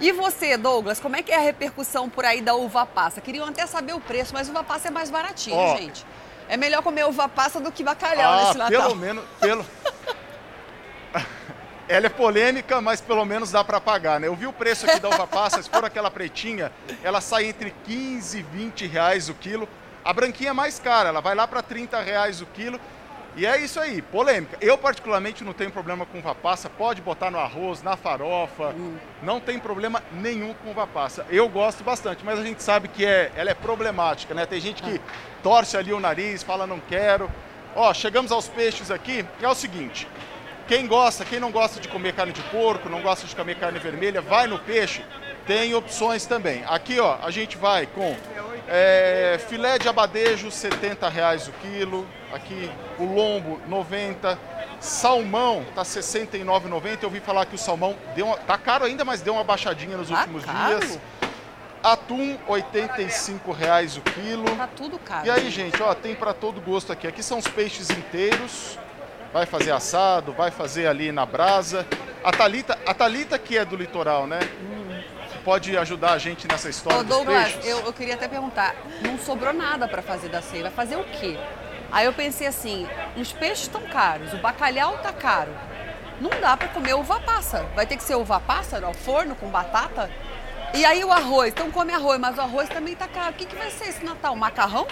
E 0.00 0.12
você, 0.12 0.56
Douglas, 0.56 1.00
como 1.00 1.16
é 1.16 1.22
que 1.22 1.32
é 1.32 1.36
a 1.36 1.40
repercussão 1.40 2.08
por 2.08 2.24
aí 2.24 2.40
da 2.40 2.54
uva 2.54 2.86
passa? 2.86 3.20
Queriam 3.20 3.46
até 3.48 3.66
saber 3.66 3.94
o 3.94 4.00
preço, 4.00 4.32
mas 4.32 4.48
uva 4.48 4.62
passa 4.62 4.88
é 4.88 4.90
mais 4.90 5.10
baratinho, 5.10 5.56
Ó. 5.56 5.76
gente. 5.76 6.04
É 6.48 6.56
melhor 6.56 6.82
comer 6.82 7.04
uva 7.04 7.28
passa 7.28 7.60
do 7.60 7.70
que 7.70 7.84
bacalhau 7.84 8.32
ah, 8.32 8.44
nesse 8.44 8.58
Natal. 8.58 8.82
pelo 8.82 8.96
menos, 8.96 9.24
pelo... 9.40 9.66
Ela 11.88 12.06
é 12.06 12.10
polêmica, 12.10 12.80
mas 12.82 13.00
pelo 13.00 13.24
menos 13.24 13.50
dá 13.50 13.64
para 13.64 13.80
pagar, 13.80 14.20
né? 14.20 14.28
Eu 14.28 14.34
vi 14.34 14.46
o 14.46 14.52
preço 14.52 14.84
aqui 14.84 15.00
da 15.00 15.08
uva 15.08 15.26
passa, 15.26 15.62
se 15.62 15.70
for 15.70 15.84
aquela 15.84 16.10
pretinha, 16.10 16.70
ela 17.02 17.18
sai 17.20 17.46
entre 17.46 17.74
15 17.86 18.38
e 18.38 18.42
20 18.42 18.86
reais 18.86 19.30
o 19.30 19.34
quilo. 19.34 19.66
A 20.04 20.12
branquinha 20.12 20.50
é 20.50 20.52
mais 20.52 20.78
cara, 20.78 21.08
ela 21.08 21.22
vai 21.22 21.34
lá 21.34 21.48
para 21.48 21.62
30 21.62 21.98
reais 22.00 22.42
o 22.42 22.46
quilo. 22.46 22.78
E 23.38 23.46
é 23.46 23.56
isso 23.56 23.78
aí, 23.78 24.02
polêmica. 24.02 24.58
Eu 24.60 24.76
particularmente 24.76 25.44
não 25.44 25.52
tenho 25.52 25.70
problema 25.70 26.04
com 26.04 26.18
uva 26.18 26.34
passa, 26.34 26.68
pode 26.68 27.00
botar 27.00 27.30
no 27.30 27.38
arroz, 27.38 27.84
na 27.84 27.96
farofa, 27.96 28.74
não 29.22 29.38
tem 29.38 29.60
problema 29.60 30.02
nenhum 30.10 30.52
com 30.54 30.72
uva 30.72 30.88
passa. 30.88 31.24
Eu 31.30 31.48
gosto 31.48 31.84
bastante, 31.84 32.24
mas 32.24 32.36
a 32.36 32.42
gente 32.42 32.60
sabe 32.60 32.88
que 32.88 33.06
é, 33.06 33.30
ela 33.36 33.48
é 33.48 33.54
problemática, 33.54 34.34
né? 34.34 34.44
Tem 34.44 34.60
gente 34.60 34.82
que 34.82 35.00
torce 35.40 35.76
ali 35.76 35.92
o 35.92 36.00
nariz, 36.00 36.42
fala 36.42 36.66
não 36.66 36.80
quero. 36.80 37.30
Ó, 37.76 37.94
chegamos 37.94 38.32
aos 38.32 38.48
peixes 38.48 38.90
aqui, 38.90 39.24
e 39.40 39.44
é 39.44 39.48
o 39.48 39.54
seguinte, 39.54 40.08
quem 40.66 40.88
gosta, 40.88 41.24
quem 41.24 41.38
não 41.38 41.52
gosta 41.52 41.78
de 41.78 41.86
comer 41.86 42.14
carne 42.14 42.32
de 42.32 42.42
porco, 42.42 42.88
não 42.88 43.02
gosta 43.02 43.24
de 43.24 43.36
comer 43.36 43.56
carne 43.56 43.78
vermelha, 43.78 44.20
vai 44.20 44.48
no 44.48 44.58
peixe, 44.58 45.04
tem 45.46 45.76
opções 45.76 46.26
também. 46.26 46.64
Aqui, 46.66 46.98
ó, 46.98 47.16
a 47.22 47.30
gente 47.30 47.56
vai 47.56 47.86
com 47.86 48.16
é, 48.66 49.38
filé 49.48 49.78
de 49.78 49.88
abadejo, 49.88 50.50
70 50.50 51.08
reais 51.08 51.46
o 51.46 51.52
quilo. 51.52 52.04
Aqui, 52.32 52.70
o 52.98 53.04
lombo, 53.04 53.60
90. 53.68 54.38
Salmão, 54.80 55.64
tá 55.74 55.82
69,90. 55.82 56.98
Eu 57.02 57.08
ouvi 57.08 57.20
falar 57.20 57.46
que 57.46 57.54
o 57.54 57.58
salmão 57.58 57.96
deu 58.14 58.26
uma, 58.26 58.36
tá 58.36 58.56
caro 58.56 58.84
ainda, 58.84 59.04
mas 59.04 59.20
deu 59.20 59.32
uma 59.34 59.42
baixadinha 59.44 59.96
nos 59.96 60.08
Tá 60.08 60.20
últimos 60.20 60.44
caro? 60.44 60.78
dias. 60.78 60.98
Atum, 61.82 62.36
85 62.46 63.50
reais 63.52 63.96
o 63.96 64.00
quilo. 64.02 64.44
Tá 64.56 64.68
tudo 64.68 64.98
caro. 64.98 65.26
E 65.26 65.30
aí, 65.30 65.50
gente, 65.50 65.80
ó, 65.82 65.94
tem 65.94 66.14
para 66.14 66.32
todo 66.34 66.60
gosto 66.60 66.92
aqui. 66.92 67.06
Aqui 67.06 67.22
são 67.22 67.38
os 67.38 67.48
peixes 67.48 67.90
inteiros. 67.90 68.78
Vai 69.32 69.46
fazer 69.46 69.72
assado, 69.72 70.32
vai 70.32 70.50
fazer 70.50 70.86
ali 70.86 71.12
na 71.12 71.24
brasa. 71.26 71.86
A 72.24 72.30
Talita, 72.32 72.78
a 72.86 72.94
Talita 72.94 73.38
que 73.38 73.56
é 73.58 73.64
do 73.64 73.76
litoral, 73.76 74.26
né? 74.26 74.38
Que 75.32 75.38
pode 75.38 75.76
ajudar 75.76 76.12
a 76.12 76.18
gente 76.18 76.48
nessa 76.48 76.68
história 76.68 76.98
Ô, 77.00 77.04
dos 77.04 77.16
Douglas, 77.16 77.52
peixes. 77.52 77.66
eu, 77.66 77.78
eu 77.80 77.92
queria 77.92 78.14
até 78.14 78.26
perguntar, 78.26 78.74
não 79.02 79.18
sobrou 79.18 79.52
nada 79.52 79.86
para 79.86 80.02
fazer 80.02 80.28
da 80.28 80.40
ceia, 80.42 80.62
vai 80.64 80.72
fazer 80.72 80.96
o 80.96 81.04
quê? 81.04 81.38
Aí 81.90 82.06
eu 82.06 82.12
pensei 82.12 82.46
assim, 82.46 82.86
os 83.16 83.32
peixes 83.32 83.62
estão 83.62 83.80
caros, 83.82 84.32
o 84.32 84.38
bacalhau 84.38 84.98
tá 84.98 85.12
caro. 85.12 85.52
Não 86.20 86.30
dá 86.40 86.56
para 86.56 86.68
comer 86.68 86.94
uva 86.94 87.20
passa. 87.20 87.64
Vai 87.74 87.86
ter 87.86 87.96
que 87.96 88.02
ser 88.02 88.16
uva 88.16 88.40
passa 88.40 88.84
ao 88.84 88.92
forno 88.92 89.34
com 89.36 89.48
batata? 89.48 90.10
E 90.74 90.84
aí 90.84 91.02
o 91.02 91.10
arroz, 91.12 91.52
então 91.52 91.70
come 91.70 91.92
arroz, 91.92 92.20
mas 92.20 92.36
o 92.36 92.40
arroz 92.40 92.68
também 92.68 92.94
tá 92.94 93.08
caro. 93.08 93.30
O 93.30 93.34
que, 93.34 93.46
que 93.46 93.56
vai 93.56 93.70
ser 93.70 93.88
esse 93.88 94.04
Natal? 94.04 94.36
Macarrão? 94.36 94.86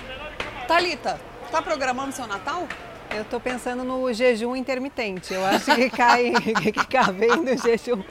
Thalita, 0.66 1.20
tá 1.50 1.60
programando 1.60 2.12
seu 2.12 2.26
Natal? 2.26 2.66
Eu 3.14 3.24
tô 3.24 3.38
pensando 3.38 3.84
no 3.84 4.12
jejum 4.12 4.56
intermitente. 4.56 5.34
Eu 5.34 5.44
acho 5.44 5.74
que 5.74 5.90
cai, 5.90 6.32
que 6.72 6.86
cabe 6.86 7.26
no 7.28 7.56
jejum. 7.56 8.02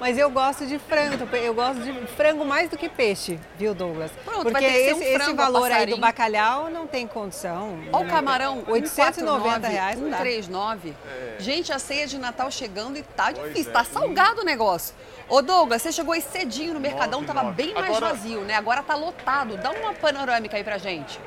Mas 0.00 0.16
eu 0.16 0.30
gosto 0.30 0.66
de 0.66 0.78
frango, 0.78 1.28
eu 1.36 1.52
gosto 1.52 1.82
de 1.82 1.92
frango 2.16 2.42
mais 2.42 2.70
do 2.70 2.78
que 2.78 2.88
peixe, 2.88 3.38
viu, 3.58 3.74
Douglas? 3.74 4.10
Pronto, 4.24 4.44
Porque 4.44 4.52
vai 4.52 4.62
ter 4.62 4.72
que 4.72 4.78
ser 4.78 4.94
um 4.94 4.96
esse, 4.96 5.04
esse 5.04 5.14
frango, 5.14 5.36
valor 5.36 5.70
aí 5.70 5.84
do 5.84 5.98
bacalhau 5.98 6.70
não 6.70 6.86
tem 6.86 7.06
condição. 7.06 7.78
Olha 7.92 8.06
o 8.06 8.08
camarão, 8.08 8.64
890 8.66 9.68
reais 9.68 10.00
não 10.00 10.08
dá. 10.08 10.16
139. 10.16 10.94
É. 11.06 11.36
Gente, 11.38 11.70
a 11.70 11.78
ceia 11.78 12.06
de 12.06 12.16
Natal 12.16 12.50
chegando 12.50 12.96
e 12.96 13.02
tá 13.02 13.30
difícil, 13.30 13.70
é. 13.70 13.74
tá 13.74 13.84
salgado 13.84 14.40
o 14.40 14.44
negócio. 14.44 14.94
Ô 15.28 15.42
Douglas, 15.42 15.82
você 15.82 15.92
chegou 15.92 16.14
aí 16.14 16.22
cedinho 16.22 16.72
no 16.72 16.80
Mercadão, 16.80 17.22
tava 17.22 17.42
nove. 17.42 17.62
bem 17.62 17.74
mais 17.74 17.94
Agora- 17.94 18.14
vazio, 18.14 18.40
né? 18.40 18.54
Agora 18.54 18.82
tá 18.82 18.94
lotado. 18.94 19.58
Dá 19.58 19.70
uma 19.70 19.92
panorâmica 19.92 20.56
aí 20.56 20.64
pra 20.64 20.78
gente. 20.78 21.20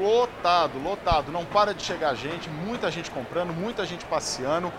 Lotado, 0.00 0.78
lotado. 0.78 1.30
Não 1.30 1.44
para 1.44 1.72
de 1.74 1.82
chegar 1.82 2.14
gente, 2.14 2.48
muita 2.48 2.90
gente 2.90 3.10
comprando, 3.10 3.52
muita 3.52 3.84
gente 3.84 4.04
passeando. 4.06 4.72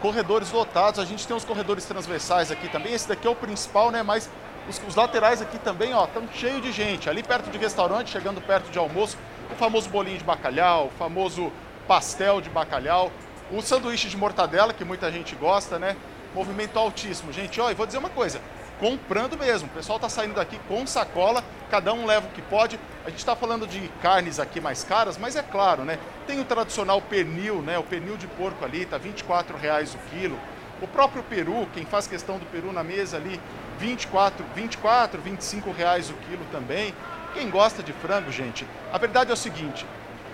Corredores 0.00 0.50
lotados. 0.50 0.98
A 0.98 1.04
gente 1.04 1.26
tem 1.26 1.36
os 1.36 1.44
corredores 1.44 1.84
transversais 1.84 2.50
aqui 2.50 2.68
também. 2.68 2.92
Esse 2.92 3.08
daqui 3.08 3.26
é 3.26 3.30
o 3.30 3.34
principal, 3.34 3.90
né? 3.90 4.02
Mas 4.02 4.30
os, 4.68 4.80
os 4.88 4.94
laterais 4.94 5.42
aqui 5.42 5.58
também, 5.58 5.94
ó, 5.94 6.04
estão 6.04 6.22
cheios 6.32 6.62
de 6.62 6.72
gente. 6.72 7.08
Ali 7.08 7.22
perto 7.22 7.50
de 7.50 7.58
restaurante, 7.58 8.10
chegando 8.10 8.40
perto 8.40 8.70
de 8.70 8.78
almoço, 8.78 9.16
o 9.50 9.54
famoso 9.56 9.88
bolinho 9.88 10.18
de 10.18 10.24
bacalhau, 10.24 10.86
o 10.86 10.90
famoso 10.98 11.52
pastel 11.86 12.40
de 12.40 12.48
bacalhau, 12.48 13.10
o 13.50 13.60
sanduíche 13.60 14.08
de 14.08 14.16
mortadela, 14.16 14.72
que 14.72 14.84
muita 14.84 15.10
gente 15.10 15.34
gosta, 15.34 15.78
né? 15.78 15.96
Movimento 16.34 16.78
altíssimo. 16.78 17.32
Gente, 17.32 17.60
ó, 17.60 17.70
e 17.70 17.74
vou 17.74 17.86
dizer 17.86 17.98
uma 17.98 18.10
coisa, 18.10 18.40
comprando 18.80 19.38
mesmo. 19.38 19.68
O 19.68 19.70
pessoal 19.70 20.00
tá 20.00 20.08
saindo 20.08 20.34
daqui 20.34 20.58
com 20.66 20.86
sacola, 20.86 21.44
cada 21.70 21.92
um 21.92 22.06
leva 22.06 22.26
o 22.26 22.30
que 22.30 22.40
pode. 22.40 22.80
A 23.04 23.10
gente 23.10 23.18
está 23.18 23.36
falando 23.36 23.66
de 23.66 23.86
carnes 24.02 24.40
aqui 24.40 24.60
mais 24.60 24.82
caras, 24.82 25.18
mas 25.18 25.36
é 25.36 25.42
claro, 25.42 25.84
né? 25.84 25.98
Tem 26.26 26.40
o 26.40 26.44
tradicional 26.44 27.00
pernil, 27.00 27.60
né? 27.60 27.78
O 27.78 27.82
pernil 27.82 28.16
de 28.16 28.26
porco 28.26 28.64
ali 28.64 28.86
tá 28.86 28.96
24 28.96 29.56
reais 29.56 29.94
o 29.94 29.98
quilo. 30.10 30.40
O 30.80 30.88
próprio 30.88 31.22
peru, 31.22 31.68
quem 31.74 31.84
faz 31.84 32.06
questão 32.06 32.38
do 32.38 32.46
peru 32.46 32.72
na 32.72 32.82
mesa 32.82 33.18
ali, 33.18 33.38
24, 33.78 34.44
24, 34.54 35.20
25 35.20 35.70
reais 35.70 36.08
o 36.08 36.14
quilo 36.14 36.44
também. 36.50 36.94
Quem 37.34 37.50
gosta 37.50 37.82
de 37.82 37.92
frango, 37.92 38.32
gente, 38.32 38.66
a 38.90 38.96
verdade 38.96 39.30
é 39.30 39.34
o 39.34 39.36
seguinte, 39.36 39.86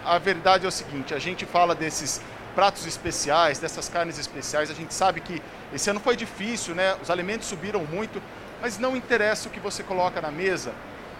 a 0.04 0.16
verdade 0.18 0.64
é 0.64 0.68
o 0.68 0.72
seguinte, 0.72 1.12
a 1.12 1.18
gente 1.18 1.44
fala 1.44 1.74
desses 1.74 2.22
pratos 2.54 2.86
especiais, 2.86 3.58
dessas 3.58 3.88
carnes 3.88 4.18
especiais, 4.18 4.70
a 4.70 4.74
gente 4.74 4.94
sabe 4.94 5.20
que 5.20 5.42
esse 5.72 5.90
ano 5.90 6.00
foi 6.00 6.16
difícil, 6.16 6.74
né? 6.74 6.96
Os 7.02 7.10
alimentos 7.10 7.46
subiram 7.48 7.84
muito, 7.84 8.22
mas 8.60 8.78
não 8.78 8.96
interessa 8.96 9.48
o 9.48 9.52
que 9.52 9.60
você 9.60 9.82
coloca 9.82 10.20
na 10.20 10.30
mesa. 10.30 10.72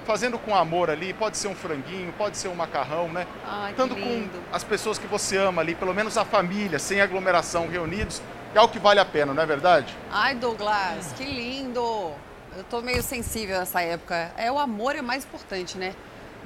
Fazendo 0.07 0.39
com 0.39 0.55
amor 0.55 0.89
ali, 0.89 1.13
pode 1.13 1.37
ser 1.37 1.49
um 1.49 1.55
franguinho, 1.55 2.13
pode 2.17 2.37
ser 2.37 2.49
um 2.49 2.55
macarrão, 2.55 3.09
né? 3.09 3.27
Ai, 3.45 3.73
que 3.75 3.83
Estando 3.83 3.97
com 3.97 4.29
as 4.53 4.63
pessoas 4.63 4.99
que 4.99 5.07
você 5.07 5.37
ama 5.37 5.63
ali, 5.63 5.75
pelo 5.75 5.93
menos 5.93 6.17
a 6.17 6.25
família, 6.25 6.79
sem 6.79 7.01
aglomeração, 7.01 7.69
reunidos, 7.69 8.23
é 8.55 8.61
o 8.61 8.69
que 8.69 8.79
vale 8.79 9.01
a 9.01 9.05
pena, 9.05 9.35
não 9.35 9.43
é 9.43 9.47
verdade? 9.47 9.97
Ai, 10.11 10.35
Douglas, 10.37 11.13
que 11.17 11.25
lindo! 11.25 12.13
Eu 12.57 12.65
tô 12.71 12.81
meio 12.81 13.03
sensível 13.03 13.59
nessa 13.59 13.83
época. 13.83 14.33
É 14.37 14.51
o 14.51 14.59
amor 14.59 14.97
é 14.97 15.03
mais 15.03 15.25
importante, 15.25 15.77
né? 15.77 15.95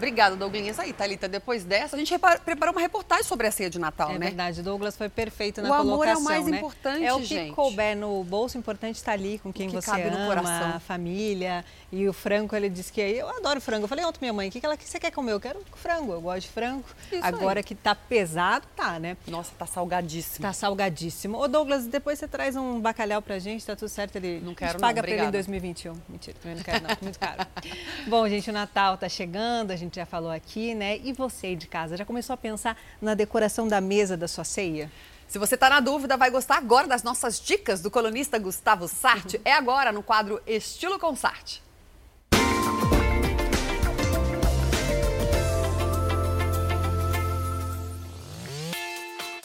Obrigada, 0.01 0.35
Douglinhas. 0.35 0.79
Aí, 0.79 0.95
Thalita, 0.95 1.29
depois 1.29 1.63
dessa, 1.63 1.95
a 1.95 1.99
gente 1.99 2.11
repa- 2.11 2.39
preparou 2.39 2.73
uma 2.75 2.81
reportagem 2.81 3.23
sobre 3.25 3.47
a 3.47 3.51
ceia 3.51 3.69
de 3.69 3.79
Natal, 3.79 4.11
É 4.13 4.19
né? 4.19 4.27
verdade, 4.29 4.63
Douglas 4.63 4.97
foi 4.97 5.11
perfeito 5.11 5.61
na 5.61 5.69
O 5.69 5.73
amor 5.75 6.07
é 6.09 6.13
o 6.13 6.15
colocação, 6.17 6.23
mais 6.23 6.47
né? 6.47 6.57
importante, 6.57 7.05
É 7.05 7.13
o 7.13 7.19
que 7.19 7.27
gente. 7.27 7.55
couber 7.55 7.95
no 7.95 8.25
bolso, 8.25 8.57
o 8.57 8.61
importante 8.61 8.97
está 8.97 9.13
ali 9.13 9.39
com 9.39 9.53
quem 9.53 9.69
que 9.69 9.75
você 9.75 9.91
cabe 9.91 10.09
no 10.11 10.17
ama, 10.17 10.27
coração. 10.27 10.77
a 10.77 10.81
família. 10.81 11.63
E 11.93 12.09
o 12.09 12.13
frango, 12.15 12.55
ele 12.57 12.69
disse 12.71 12.91
que 12.93 13.01
eu 13.01 13.29
adoro 13.29 13.61
frango. 13.61 13.85
Eu 13.85 13.89
falei 13.89 14.05
ontem 14.05 14.19
minha 14.23 14.33
mãe, 14.33 14.49
o 14.49 14.51
que, 14.51 14.59
que 14.61 14.65
ela 14.65 14.77
que 14.77 14.89
você 14.89 14.99
quer 14.99 15.11
comer? 15.11 15.33
Eu 15.33 15.41
quero 15.41 15.61
frango, 15.75 16.13
eu 16.13 16.21
gosto 16.21 16.43
de 16.43 16.49
frango. 16.49 16.85
Isso 17.13 17.21
Agora 17.23 17.59
aí. 17.61 17.65
que 17.65 17.75
tá 17.75 17.95
pesado, 17.95 18.67
tá, 18.77 18.99
né? 18.99 19.17
Nossa, 19.27 19.51
tá 19.59 19.67
salgadíssimo. 19.67 20.41
Tá 20.47 20.53
salgadíssimo. 20.53 21.37
Ô 21.37 21.49
Douglas, 21.49 21.87
depois 21.87 22.19
você 22.19 22.29
traz 22.29 22.55
um 22.57 22.81
bacalhau 22.81 23.21
pra 23.21 23.39
gente, 23.41 23.67
tá 23.67 23.75
tudo 23.77 23.89
certo? 23.89 24.17
Ele 24.17 24.41
Não 24.41 24.53
a 24.53 24.55
quero 24.55 24.73
não, 24.75 24.81
paga 24.81 25.03
pra 25.03 25.11
ele 25.11 25.21
em 25.21 25.27
obrigada. 25.27 25.37
2021. 25.39 25.95
Mentira, 26.09 26.37
também 26.41 26.57
não 26.57 26.63
quero 26.63 26.83
não, 26.85 26.97
muito 27.03 27.19
caro. 27.19 27.47
Bom, 28.07 28.29
gente, 28.29 28.49
o 28.49 28.53
Natal 28.53 28.97
tá 28.97 29.09
chegando, 29.09 29.73
a 29.73 29.77
gente 29.77 29.90
já 29.97 30.07
falou 30.07 30.31
aqui, 30.31 30.75
né? 30.75 30.99
E 30.99 31.13
você 31.13 31.49
aí 31.49 31.57
de 31.57 31.67
casa, 31.67 31.97
já 31.97 32.05
começou 32.05 32.35
a 32.35 32.37
pensar 32.37 32.77
na 33.01 33.15
decoração 33.15 33.67
da 33.67 33.81
mesa 33.81 34.17
da 34.17 34.29
sua 34.29 34.45
ceia? 34.45 34.91
Se 35.27 35.39
você 35.39 35.57
tá 35.57 35.71
na 35.71 35.81
dúvida, 35.81 36.17
vai 36.17 36.31
gostar 36.31 36.57
agora 36.57 36.89
das 36.89 37.03
nossas 37.03 37.41
dicas 37.41 37.81
do 37.81 37.91
colunista 37.91 38.39
Gustavo 38.39 38.89
Sarte. 38.89 39.41
É 39.45 39.53
agora 39.53 39.93
no 39.93 40.03
quadro 40.03 40.41
Estilo 40.47 40.99
com 40.99 41.15
Sarte. 41.15 41.63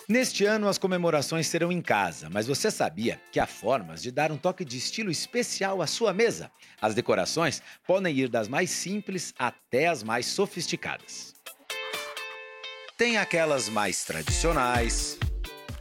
Neste 0.08 0.46
ano, 0.46 0.68
as 0.68 0.78
comemorações 0.78 1.48
serão 1.48 1.72
em 1.72 1.82
casa, 1.82 2.30
mas 2.32 2.46
você 2.46 2.70
sabia 2.70 3.20
que 3.32 3.40
há 3.40 3.48
formas 3.48 4.04
de 4.04 4.12
dar 4.12 4.32
um 4.32 4.38
toque 4.38 4.64
de 4.64 4.78
estilo 4.78 5.10
especial 5.10 5.82
à 5.82 5.88
sua 5.88 6.14
mesa? 6.14 6.52
As 6.80 6.94
decorações 6.94 7.62
podem 7.88 8.16
ir 8.16 8.30
das 8.30 8.48
mais 8.48 8.70
simples 8.70 9.34
até 9.38 9.88
as 9.88 10.04
mais 10.04 10.28
sofisticadas. 10.28 11.34
Tem 12.98 13.18
aquelas 13.18 13.68
mais 13.68 14.04
tradicionais, 14.06 15.18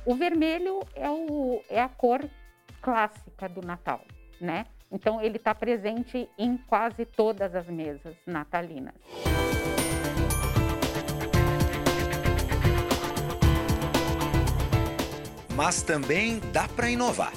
O 0.06 0.14
vermelho 0.14 0.80
é, 0.94 1.08
o- 1.08 1.62
é 1.70 1.80
a 1.80 1.88
cor 1.88 2.28
clássica 2.82 3.48
do 3.48 3.62
Natal, 3.62 4.04
né? 4.38 4.66
Então 4.92 5.18
ele 5.22 5.38
está 5.38 5.54
presente 5.54 6.28
em 6.38 6.58
quase 6.58 7.06
todas 7.06 7.54
as 7.54 7.66
mesas 7.68 8.14
natalinas. 8.26 8.92
Mas 15.54 15.82
também 15.82 16.40
dá 16.52 16.68
para 16.68 16.90
inovar. 16.90 17.32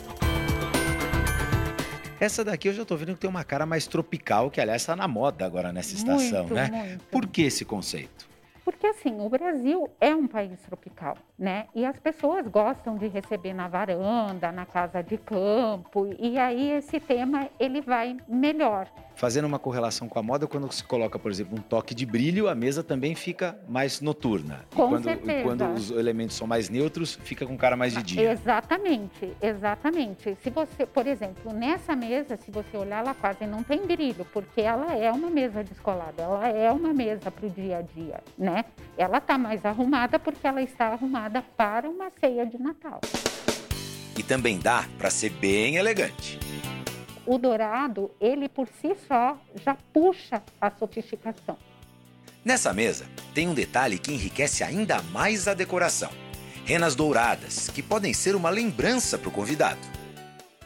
Essa 2.20 2.44
daqui 2.44 2.68
eu 2.68 2.74
já 2.74 2.84
tô 2.84 2.96
vendo 2.98 3.14
que 3.14 3.20
tem 3.20 3.30
uma 3.30 3.44
cara 3.44 3.66
mais 3.66 3.86
tropical, 3.86 4.50
que 4.50 4.60
aliás 4.60 4.82
está 4.82 4.96
na 4.96 5.08
moda 5.08 5.46
agora 5.46 5.72
nessa 5.72 5.94
estação, 5.94 6.40
Muito, 6.46 6.54
né? 6.56 6.68
muito. 6.72 7.04
Por 7.06 7.28
que 7.28 7.44
esse 7.44 7.64
conceito? 7.64 8.28
Porque 8.66 8.88
assim, 8.88 9.16
o 9.20 9.30
Brasil 9.30 9.88
é 10.02 10.16
um 10.16 10.28
país 10.28 10.60
tropical, 10.62 11.16
né? 11.38 11.68
E 11.76 11.86
as 11.86 11.98
pessoas 12.00 12.48
gostam 12.48 12.98
de 12.98 13.08
receber 13.08 13.54
na 13.54 13.68
varanda, 13.68 14.52
na 14.52 14.66
casa 14.66 15.04
de 15.04 15.18
campo, 15.18 16.08
e 16.18 16.38
aí 16.38 16.72
esse 16.72 17.00
tema 17.00 17.48
ele 17.60 17.82
vai 17.82 18.18
melhor. 18.28 18.88
Fazendo 19.16 19.46
uma 19.46 19.58
correlação 19.58 20.08
com 20.08 20.20
a 20.20 20.24
moda, 20.24 20.46
quando 20.46 20.72
se 20.72 20.84
coloca, 20.84 21.18
por 21.18 21.32
exemplo, 21.32 21.58
um 21.58 21.62
toque 21.62 21.96
de 21.96 22.06
brilho, 22.06 22.48
a 22.48 22.54
mesa 22.54 22.84
também 22.84 23.16
fica 23.16 23.58
mais 23.68 24.00
noturna. 24.00 24.64
E 24.72 24.76
Com 24.76 24.90
quando, 24.90 25.04
certeza. 25.04 25.40
E 25.40 25.44
quando 25.44 25.74
os 25.74 25.90
elementos 25.90 26.36
são 26.36 26.46
mais 26.46 26.70
neutros, 26.70 27.16
fica 27.24 27.46
com 27.46 27.58
cara 27.58 27.76
mais 27.76 27.94
de 27.94 28.04
dia. 28.04 28.32
Exatamente, 28.32 29.36
exatamente. 29.42 30.38
Se 30.44 30.52
você, 30.52 30.86
por 30.86 31.08
exemplo, 31.08 31.52
nessa 31.52 31.96
mesa, 31.96 32.38
se 32.38 32.52
você 32.52 32.78
olhar, 32.78 33.00
ela 33.00 33.16
quase 33.16 33.48
não 33.48 33.64
tem 33.64 33.88
brilho, 33.88 34.24
porque 34.26 34.62
ela 34.62 34.94
é 34.96 35.12
uma 35.12 35.32
mesa 35.32 35.64
descolada, 35.64 36.22
ela 36.22 36.48
é 36.48 36.72
uma 36.72 36.94
mesa 36.94 37.32
para 37.32 37.48
o 37.48 37.50
dia 37.50 37.78
a 37.78 37.82
dia, 37.82 38.20
né? 38.38 38.66
Ela 38.96 39.18
está 39.18 39.36
mais 39.38 39.66
arrumada 39.66 40.20
porque 40.20 40.46
ela 40.46 40.62
está 40.62 40.88
arrumada 40.90 41.27
para 41.56 41.90
uma 41.90 42.12
ceia 42.20 42.46
de 42.46 42.58
Natal. 42.58 43.02
E 44.18 44.24
também 44.24 44.60
dá 44.60 44.86
para 44.98 45.10
ser 45.10 45.30
bem 45.30 45.76
elegante. 45.76 46.40
O 47.26 47.38
dourado, 47.38 48.10
ele 48.22 48.48
por 48.48 48.68
si 48.68 48.96
só 49.08 49.38
já 49.64 49.76
puxa 49.94 50.42
a 50.60 50.72
sofisticação. 50.72 51.58
Nessa 52.44 52.74
mesa, 52.74 53.06
tem 53.34 53.48
um 53.50 53.54
detalhe 53.54 54.00
que 54.00 54.14
enriquece 54.14 54.64
ainda 54.64 55.02
mais 55.02 55.48
a 55.48 55.54
decoração. 55.54 56.10
Renas 56.64 56.96
douradas, 56.96 57.70
que 57.70 57.84
podem 57.84 58.14
ser 58.14 58.36
uma 58.36 58.50
lembrança 58.50 59.18
para 59.18 59.28
o 59.28 59.32
convidado. 59.32 59.80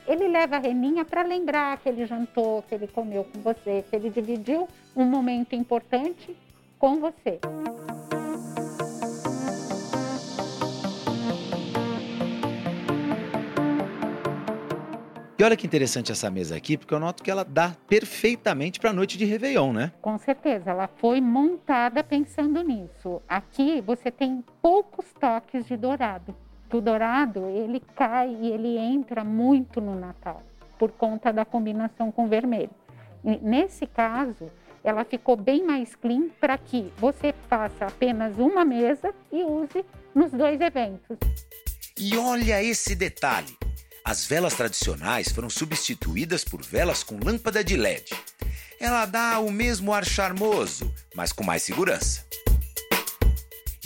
Ele 0.07 0.27
leva 0.27 0.57
a 0.57 0.59
reninha 0.59 1.03
para 1.03 1.23
lembrar 1.23 1.77
que 1.77 1.89
ele 1.89 2.05
jantou, 2.05 2.63
que 2.63 2.75
ele 2.75 2.87
comeu 2.87 3.23
com 3.23 3.39
você, 3.41 3.83
que 3.89 3.95
ele 3.95 4.09
dividiu 4.09 4.67
um 4.95 5.05
momento 5.05 5.55
importante 5.55 6.35
com 6.77 6.99
você. 6.99 7.39
E 15.41 15.43
olha 15.43 15.57
que 15.57 15.65
interessante 15.65 16.11
essa 16.11 16.29
mesa 16.29 16.55
aqui, 16.55 16.77
porque 16.77 16.93
eu 16.93 16.99
noto 16.99 17.23
que 17.23 17.31
ela 17.31 17.43
dá 17.43 17.75
perfeitamente 17.87 18.79
para 18.79 18.91
a 18.91 18.93
noite 18.93 19.17
de 19.17 19.25
Réveillon, 19.25 19.73
né? 19.73 19.91
Com 19.99 20.15
certeza, 20.19 20.69
ela 20.69 20.87
foi 20.87 21.19
montada 21.19 22.03
pensando 22.03 22.61
nisso. 22.61 23.19
Aqui 23.27 23.81
você 23.81 24.11
tem 24.11 24.45
poucos 24.61 25.03
toques 25.19 25.65
de 25.65 25.75
dourado. 25.75 26.35
O 26.71 26.79
dourado, 26.79 27.47
ele 27.47 27.81
cai 27.95 28.37
e 28.39 28.51
ele 28.51 28.77
entra 28.77 29.23
muito 29.23 29.81
no 29.81 29.99
Natal, 29.99 30.43
por 30.77 30.91
conta 30.91 31.33
da 31.33 31.43
combinação 31.43 32.11
com 32.11 32.27
vermelho. 32.27 32.69
E 33.25 33.39
nesse 33.41 33.87
caso, 33.87 34.45
ela 34.83 35.03
ficou 35.03 35.35
bem 35.35 35.65
mais 35.65 35.95
clean 35.95 36.29
para 36.39 36.55
que 36.55 36.93
você 36.99 37.33
faça 37.49 37.87
apenas 37.87 38.37
uma 38.37 38.63
mesa 38.63 39.11
e 39.31 39.41
use 39.41 39.83
nos 40.13 40.31
dois 40.31 40.61
eventos. 40.61 41.17
E 41.99 42.15
olha 42.15 42.61
esse 42.61 42.93
detalhe. 42.93 43.57
As 44.03 44.25
velas 44.25 44.55
tradicionais 44.55 45.29
foram 45.29 45.49
substituídas 45.49 46.43
por 46.43 46.61
velas 46.63 47.03
com 47.03 47.19
lâmpada 47.23 47.63
de 47.63 47.77
LED. 47.77 48.11
Ela 48.79 49.05
dá 49.05 49.39
o 49.39 49.51
mesmo 49.51 49.93
ar 49.93 50.03
charmoso, 50.03 50.91
mas 51.13 51.31
com 51.31 51.43
mais 51.43 51.61
segurança. 51.61 52.25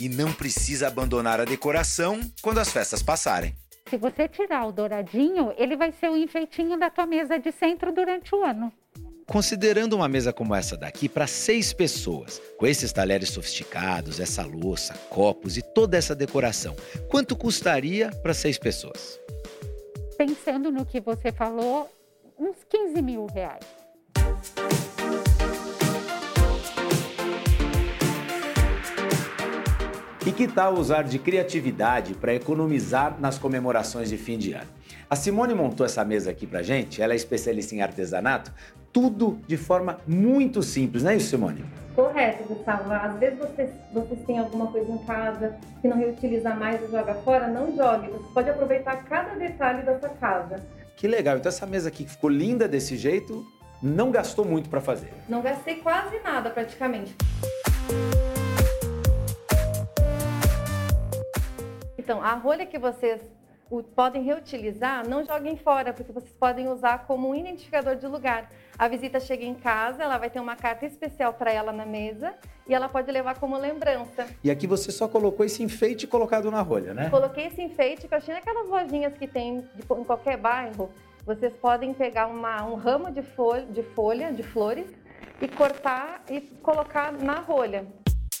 E 0.00 0.08
não 0.08 0.32
precisa 0.32 0.88
abandonar 0.88 1.38
a 1.40 1.44
decoração 1.44 2.20
quando 2.40 2.58
as 2.58 2.70
festas 2.70 3.02
passarem. 3.02 3.54
Se 3.90 3.98
você 3.98 4.26
tirar 4.26 4.66
o 4.66 4.72
douradinho, 4.72 5.52
ele 5.56 5.76
vai 5.76 5.92
ser 5.92 6.08
o 6.10 6.16
enfeitinho 6.16 6.78
da 6.78 6.90
tua 6.90 7.06
mesa 7.06 7.38
de 7.38 7.52
centro 7.52 7.92
durante 7.92 8.34
o 8.34 8.42
ano. 8.42 8.72
Considerando 9.26 9.94
uma 9.94 10.08
mesa 10.08 10.32
como 10.32 10.54
essa 10.54 10.76
daqui 10.76 11.08
para 11.08 11.26
seis 11.26 11.72
pessoas, 11.72 12.40
com 12.56 12.66
esses 12.66 12.92
talheres 12.92 13.28
sofisticados, 13.28 14.18
essa 14.18 14.44
louça, 14.44 14.94
copos 15.10 15.56
e 15.58 15.62
toda 15.62 15.96
essa 15.96 16.14
decoração, 16.14 16.74
quanto 17.08 17.36
custaria 17.36 18.10
para 18.22 18.32
seis 18.32 18.56
pessoas? 18.56 19.20
Pensando 20.16 20.72
no 20.72 20.86
que 20.86 20.98
você 20.98 21.30
falou, 21.30 21.90
uns 22.38 22.56
15 22.70 23.02
mil 23.02 23.26
reais. 23.26 23.66
E 30.26 30.32
que 30.32 30.48
tal 30.48 30.74
usar 30.74 31.02
de 31.02 31.18
criatividade 31.18 32.14
para 32.14 32.34
economizar 32.34 33.20
nas 33.20 33.38
comemorações 33.38 34.08
de 34.08 34.16
fim 34.16 34.38
de 34.38 34.54
ano? 34.54 34.68
A 35.08 35.14
Simone 35.14 35.54
montou 35.54 35.84
essa 35.84 36.02
mesa 36.02 36.30
aqui 36.30 36.46
pra 36.46 36.62
gente, 36.62 37.02
ela 37.02 37.12
é 37.12 37.16
especialista 37.16 37.74
em 37.74 37.82
artesanato, 37.82 38.52
tudo 38.96 39.38
de 39.46 39.58
forma 39.58 39.98
muito 40.06 40.62
simples, 40.62 41.02
não 41.02 41.10
é 41.10 41.16
isso, 41.16 41.28
Simone? 41.28 41.62
Correto, 41.94 42.44
Gustavo. 42.44 42.90
Às 42.90 43.18
vezes 43.18 43.38
vocês, 43.38 43.70
vocês 43.92 44.20
têm 44.26 44.38
alguma 44.38 44.68
coisa 44.68 44.90
em 44.90 44.96
casa 45.04 45.54
que 45.82 45.86
não 45.86 45.98
reutiliza 45.98 46.54
mais 46.54 46.82
e 46.82 46.90
joga 46.90 47.12
fora, 47.16 47.46
não 47.46 47.76
jogue. 47.76 48.08
Você 48.08 48.32
pode 48.32 48.48
aproveitar 48.48 49.04
cada 49.04 49.34
detalhe 49.34 49.82
da 49.82 50.00
sua 50.00 50.08
casa. 50.08 50.64
Que 50.96 51.06
legal. 51.06 51.36
Então 51.36 51.50
essa 51.50 51.66
mesa 51.66 51.88
aqui 51.90 52.04
que 52.04 52.10
ficou 52.10 52.30
linda 52.30 52.66
desse 52.66 52.96
jeito, 52.96 53.46
não 53.82 54.10
gastou 54.10 54.46
muito 54.46 54.70
para 54.70 54.80
fazer. 54.80 55.12
Não 55.28 55.42
gastei 55.42 55.74
quase 55.74 56.18
nada 56.20 56.48
praticamente. 56.48 57.14
Então, 61.98 62.22
a 62.22 62.32
rolha 62.32 62.64
que 62.64 62.78
vocês 62.78 63.20
podem 63.94 64.22
reutilizar, 64.22 65.06
não 65.08 65.24
joguem 65.24 65.56
fora, 65.56 65.92
porque 65.92 66.12
vocês 66.12 66.32
podem 66.38 66.68
usar 66.68 67.06
como 67.06 67.28
um 67.28 67.34
identificador 67.34 67.96
de 67.96 68.06
lugar. 68.06 68.50
A 68.78 68.88
visita 68.88 69.18
chega 69.18 69.44
em 69.44 69.54
casa, 69.54 70.02
ela 70.02 70.18
vai 70.18 70.30
ter 70.30 70.40
uma 70.40 70.56
carta 70.56 70.86
especial 70.86 71.32
para 71.32 71.52
ela 71.52 71.72
na 71.72 71.84
mesa 71.84 72.34
e 72.68 72.74
ela 72.74 72.88
pode 72.88 73.10
levar 73.10 73.38
como 73.38 73.56
lembrança. 73.56 74.26
E 74.42 74.50
aqui 74.50 74.66
você 74.66 74.92
só 74.92 75.08
colocou 75.08 75.44
esse 75.44 75.62
enfeite 75.62 76.06
colocado 76.06 76.50
na 76.50 76.60
rolha, 76.60 76.94
né? 76.94 77.10
Coloquei 77.10 77.46
esse 77.46 77.62
enfeite 77.62 78.06
que 78.06 78.14
eu 78.14 78.18
achei 78.18 78.34
naquelas 78.34 78.68
lojinhas 78.68 79.14
que 79.14 79.26
tem 79.26 79.60
de, 79.60 79.82
em 79.82 80.04
qualquer 80.04 80.36
bairro. 80.36 80.90
Vocês 81.24 81.52
podem 81.54 81.92
pegar 81.92 82.28
uma, 82.28 82.64
um 82.64 82.76
ramo 82.76 83.10
de 83.10 83.22
folha, 83.22 83.66
de 83.66 83.82
folha, 83.82 84.32
de 84.32 84.44
flores, 84.44 84.86
e 85.40 85.48
cortar 85.48 86.22
e 86.30 86.40
colocar 86.40 87.12
na 87.12 87.40
rolha. 87.40 87.86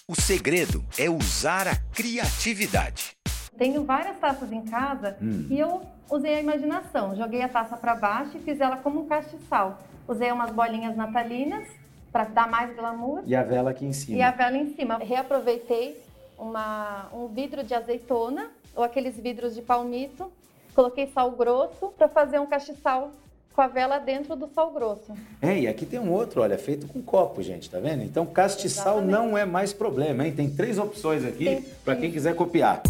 O 0.08 0.14
segredo 0.14 0.84
é 0.96 1.10
usar 1.10 1.66
a 1.66 1.76
criatividade. 1.92 3.15
Tenho 3.56 3.84
várias 3.84 4.18
taças 4.18 4.52
em 4.52 4.62
casa 4.62 5.16
hum. 5.20 5.46
e 5.50 5.58
eu 5.58 5.82
usei 6.10 6.34
a 6.34 6.40
imaginação. 6.40 7.16
Joguei 7.16 7.42
a 7.42 7.48
taça 7.48 7.76
para 7.76 7.94
baixo 7.94 8.36
e 8.36 8.40
fiz 8.40 8.60
ela 8.60 8.76
como 8.76 9.00
um 9.00 9.06
castiçal. 9.06 9.80
Usei 10.06 10.30
umas 10.30 10.50
bolinhas 10.50 10.96
natalinas 10.96 11.66
para 12.12 12.24
dar 12.24 12.48
mais 12.48 12.74
glamour. 12.74 13.22
E 13.26 13.34
a 13.34 13.42
vela 13.42 13.70
aqui 13.70 13.84
em 13.84 13.92
cima. 13.92 14.18
E 14.18 14.22
a 14.22 14.30
vela 14.30 14.56
em 14.56 14.74
cima. 14.74 14.98
Reaproveitei 14.98 16.00
uma, 16.38 17.08
um 17.12 17.26
vidro 17.28 17.62
de 17.64 17.74
azeitona 17.74 18.50
ou 18.74 18.84
aqueles 18.84 19.16
vidros 19.16 19.54
de 19.54 19.62
palmito. 19.62 20.30
Coloquei 20.74 21.06
sal 21.08 21.30
grosso 21.30 21.88
para 21.96 22.08
fazer 22.08 22.38
um 22.38 22.46
castiçal 22.46 23.10
com 23.54 23.62
a 23.62 23.68
vela 23.68 23.98
dentro 23.98 24.36
do 24.36 24.46
sal 24.48 24.70
grosso. 24.70 25.14
É, 25.40 25.60
e 25.60 25.66
aqui 25.66 25.86
tem 25.86 25.98
um 25.98 26.12
outro, 26.12 26.42
olha, 26.42 26.58
feito 26.58 26.86
com 26.86 27.00
copo, 27.00 27.42
gente, 27.42 27.70
tá 27.70 27.80
vendo? 27.80 28.02
Então 28.02 28.26
castiçal 28.26 28.98
Exatamente. 28.98 29.12
não 29.12 29.38
é 29.38 29.46
mais 29.46 29.72
problema, 29.72 30.26
hein? 30.26 30.32
Tem 30.32 30.50
três 30.50 30.78
opções 30.78 31.24
aqui 31.24 31.64
para 31.82 31.96
quem 31.96 32.12
quiser 32.12 32.36
copiar. 32.36 32.82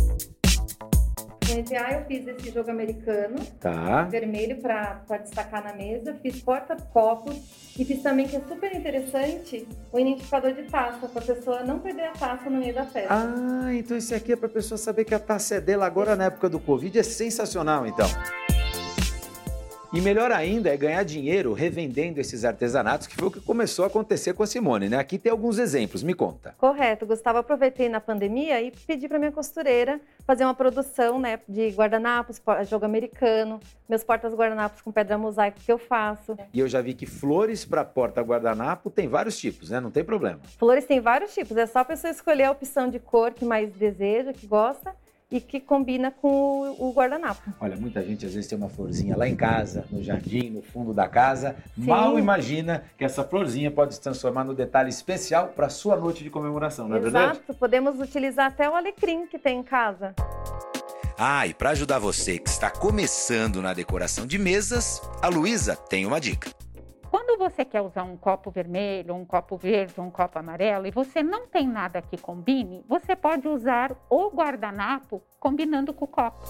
NTA 1.55 1.93
eu 1.93 2.05
fiz 2.07 2.27
esse 2.27 2.51
jogo 2.51 2.71
americano, 2.71 3.37
tá. 3.61 4.03
vermelho 4.05 4.57
para 4.61 5.19
destacar 5.23 5.63
na 5.63 5.73
mesa, 5.73 6.15
fiz 6.23 6.41
porta-copos 6.41 7.37
e 7.79 7.85
fiz 7.85 8.03
também, 8.03 8.27
que 8.27 8.37
é 8.37 8.41
super 8.49 8.75
interessante, 8.75 9.67
o 9.93 9.99
identificador 9.99 10.53
de 10.53 10.63
taça, 10.65 11.07
para 11.07 11.23
a 11.23 11.27
pessoa 11.27 11.63
não 11.63 11.79
perder 11.79 12.07
a 12.07 12.13
taça 12.13 12.49
no 12.49 12.59
meio 12.59 12.75
da 12.75 12.85
festa. 12.85 13.09
Ah, 13.11 13.75
então 13.75 13.97
esse 13.97 14.15
aqui 14.15 14.33
é 14.33 14.37
para 14.37 14.47
a 14.47 14.51
pessoa 14.51 14.79
saber 14.79 15.05
que 15.05 15.15
a 15.15 15.19
taça 15.19 15.57
é 15.57 15.61
dela 15.61 15.87
agora 15.87 16.17
na 16.17 16.25
época 16.25 16.49
do 16.49 16.59
Covid, 16.59 16.99
é 16.99 17.03
sensacional 17.03 17.87
então. 17.87 18.07
E 19.93 20.01
melhor 20.01 20.33
ainda 20.33 20.69
é 20.69 20.77
ganhar 20.77 21.05
dinheiro 21.05 21.53
revendendo 21.53 22.21
esses 22.21 22.45
artesanatos, 22.45 23.07
que 23.07 23.15
foi 23.15 23.29
o 23.29 23.31
que 23.31 23.41
começou 23.41 23.85
a 23.85 23.89
acontecer 23.89 24.35
com 24.35 24.43
a 24.43 24.47
Simone, 24.47 24.89
né? 24.89 24.99
Aqui 24.99 25.17
tem 25.17 25.31
alguns 25.31 25.59
exemplos, 25.59 26.03
me 26.03 26.13
conta. 26.13 26.55
Correto, 26.59 27.07
Gustavo. 27.07 27.39
Aproveitei 27.39 27.89
na 27.89 28.01
pandemia 28.01 28.61
e 28.61 28.73
pedi 28.87 29.09
para 29.09 29.19
minha 29.19 29.31
costureira 29.31 30.01
fazer 30.27 30.45
uma 30.45 30.55
produção 30.55 31.21
né, 31.21 31.39
de 31.49 31.69
guardanapos, 31.69 32.43
jogo 32.69 32.85
americano, 32.85 33.61
meus 33.89 34.03
portas-guardanapos 34.03 34.83
com 34.83 34.91
pedra 34.91 35.17
mosaico 35.17 35.61
que 35.61 35.71
eu 35.71 35.79
faço. 35.79 36.37
E 36.53 36.59
eu 36.59 36.69
já 36.69 36.83
vi 36.83 36.93
que 36.93 37.07
flores 37.07 37.65
para 37.65 37.85
porta-guardanapo 37.85 38.91
tem 38.91 39.09
vários 39.09 39.39
tipos, 39.39 39.71
né? 39.71 39.79
Não 39.79 39.91
tem 39.91 40.05
problema. 40.05 40.41
Flores 40.59 40.85
tem 40.85 41.01
vários 41.01 41.33
tipos, 41.33 41.57
é 41.57 41.67
só 41.67 41.79
a 41.81 41.85
pessoa 41.85 42.11
escolher 42.11 42.45
a 42.45 42.51
opção 42.51 42.91
de 42.91 42.99
cor 42.99 43.33
que 43.33 43.45
mais 43.45 43.73
deseja, 43.73 44.33
que 44.33 44.47
gosta 44.47 44.95
e 45.31 45.41
que 45.41 45.61
combina 45.61 46.11
com 46.11 46.77
o, 46.79 46.93
guardanapo. 46.93 47.51
Olha, 47.61 47.77
muita 47.77 48.03
gente 48.03 48.25
às 48.25 48.35
vezes 48.35 48.49
tem 48.49 48.57
uma 48.57 48.69
florzinha 48.69 49.17
lá 49.17 49.29
em 49.29 49.35
casa, 49.35 49.85
no 49.91 50.03
jardim, 50.03 50.51
no 50.51 50.63
fundo 50.63 50.95
da 50.95 51.09
casa, 51.09 51.57
Sim. 51.75 51.87
mal 51.87 52.19
imagina 52.19 52.85
que 52.97 53.05
essa 53.05 53.25
florzinha 53.25 53.71
pode 53.71 53.95
se 53.95 54.01
transformar 54.01 54.45
no 54.45 54.55
detalhe 54.55 54.89
especial 54.89 55.49
para 55.49 55.69
sua 55.69 55.97
noite 55.97 56.23
de 56.23 56.31
comemoração, 56.31 56.89
não 56.89 56.97
é 56.97 57.01
Exato. 57.01 57.13
verdade? 57.13 57.39
Exato, 57.39 57.55
podemos 57.55 58.01
utilizar 58.01 58.47
até 58.47 58.71
o 58.71 58.75
alecrim 58.75 59.27
que 59.27 59.39
tem 59.39 59.59
em 59.59 59.63
casa. 59.65 60.15
Ah, 61.19 61.47
e 61.47 61.55
para 61.55 61.71
ajudar 61.71 61.99
você 61.99 62.39
que 62.39 62.49
está 62.49 62.71
começando 62.71 63.63
na 63.63 63.73
decoração 63.73 64.27
de 64.27 64.39
mesas, 64.39 65.01
a 65.23 65.29
Luísa 65.29 65.75
tem 65.75 66.05
uma 66.05 66.21
dica. 66.21 66.51
Quando 67.19 67.39
você 67.39 67.65
quer 67.65 67.81
usar 67.81 68.03
um 68.03 68.15
copo 68.15 68.51
vermelho, 68.51 69.15
um 69.15 69.25
copo 69.25 69.57
verde, 69.57 69.99
um 69.99 70.11
copo 70.11 70.39
amarelo 70.39 70.87
e 70.87 70.91
você 70.91 71.23
não 71.23 71.47
tem 71.47 71.67
nada 71.67 72.03
que 72.03 72.19
combine, 72.19 72.85
você 72.87 73.17
pode 73.17 73.49
usar 73.49 73.97
o 74.11 74.29
guardanapo 74.29 75.23
combinando 75.41 75.95
com 75.95 76.05
o 76.05 76.09
copo. 76.09 76.47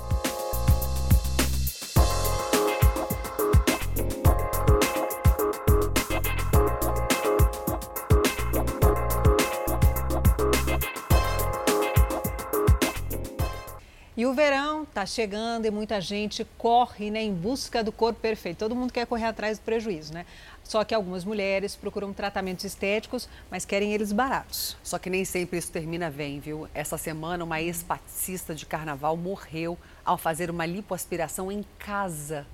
E 14.17 14.25
o 14.25 14.33
verão 14.33 14.85
está 14.85 15.05
chegando 15.05 15.67
e 15.67 15.71
muita 15.71 16.01
gente 16.01 16.43
corre 16.57 17.11
né, 17.11 17.23
em 17.23 17.35
busca 17.35 17.85
do 17.85 17.93
corpo 17.93 18.19
perfeito. 18.19 18.57
Todo 18.57 18.75
mundo 18.75 18.91
quer 18.91 19.07
correr 19.07 19.27
atrás 19.27 19.59
do 19.59 19.63
prejuízo, 19.63 20.15
né? 20.15 20.25
Só 20.67 20.83
que 20.83 20.95
algumas 20.95 21.25
mulheres 21.25 21.77
procuram 21.77 22.13
tratamentos 22.13 22.65
estéticos, 22.65 23.29
mas 23.49 23.65
querem 23.65 23.93
eles 23.93 24.11
baratos. 24.11 24.77
Só 24.83 24.99
que 24.99 25.09
nem 25.09 25.25
sempre 25.25 25.59
isso 25.59 25.71
termina 25.71 26.11
bem, 26.11 26.41
viu? 26.41 26.69
Essa 26.75 26.99
semana, 26.99 27.45
uma 27.45 27.63
ex-patista 27.63 28.53
de 28.53 28.67
carnaval 28.67 29.17
morreu 29.17 29.79
ao 30.05 30.19
fazer 30.19 30.51
uma 30.51 30.67
lipoaspiração 30.67 31.53
em 31.53 31.65
casa. 31.79 32.45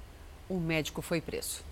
O 0.47 0.59
médico 0.59 1.01
foi 1.01 1.23
preso. 1.23 1.65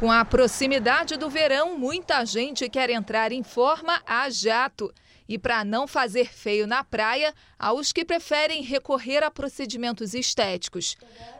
Com 0.00 0.10
a 0.10 0.24
proximidade 0.24 1.18
do 1.18 1.28
verão, 1.28 1.78
muita 1.78 2.24
gente 2.24 2.66
quer 2.70 2.88
entrar 2.88 3.30
em 3.30 3.42
forma 3.42 4.00
a 4.06 4.30
jato. 4.30 4.94
E 5.28 5.38
para 5.38 5.62
não 5.62 5.86
fazer 5.86 6.32
feio 6.32 6.66
na 6.66 6.82
praia, 6.82 7.34
há 7.58 7.72
os 7.72 7.92
que 7.92 8.04
preferem 8.04 8.62
recorrer 8.62 9.22
a 9.22 9.30
procedimentos 9.30 10.14
estéticos. 10.14 10.96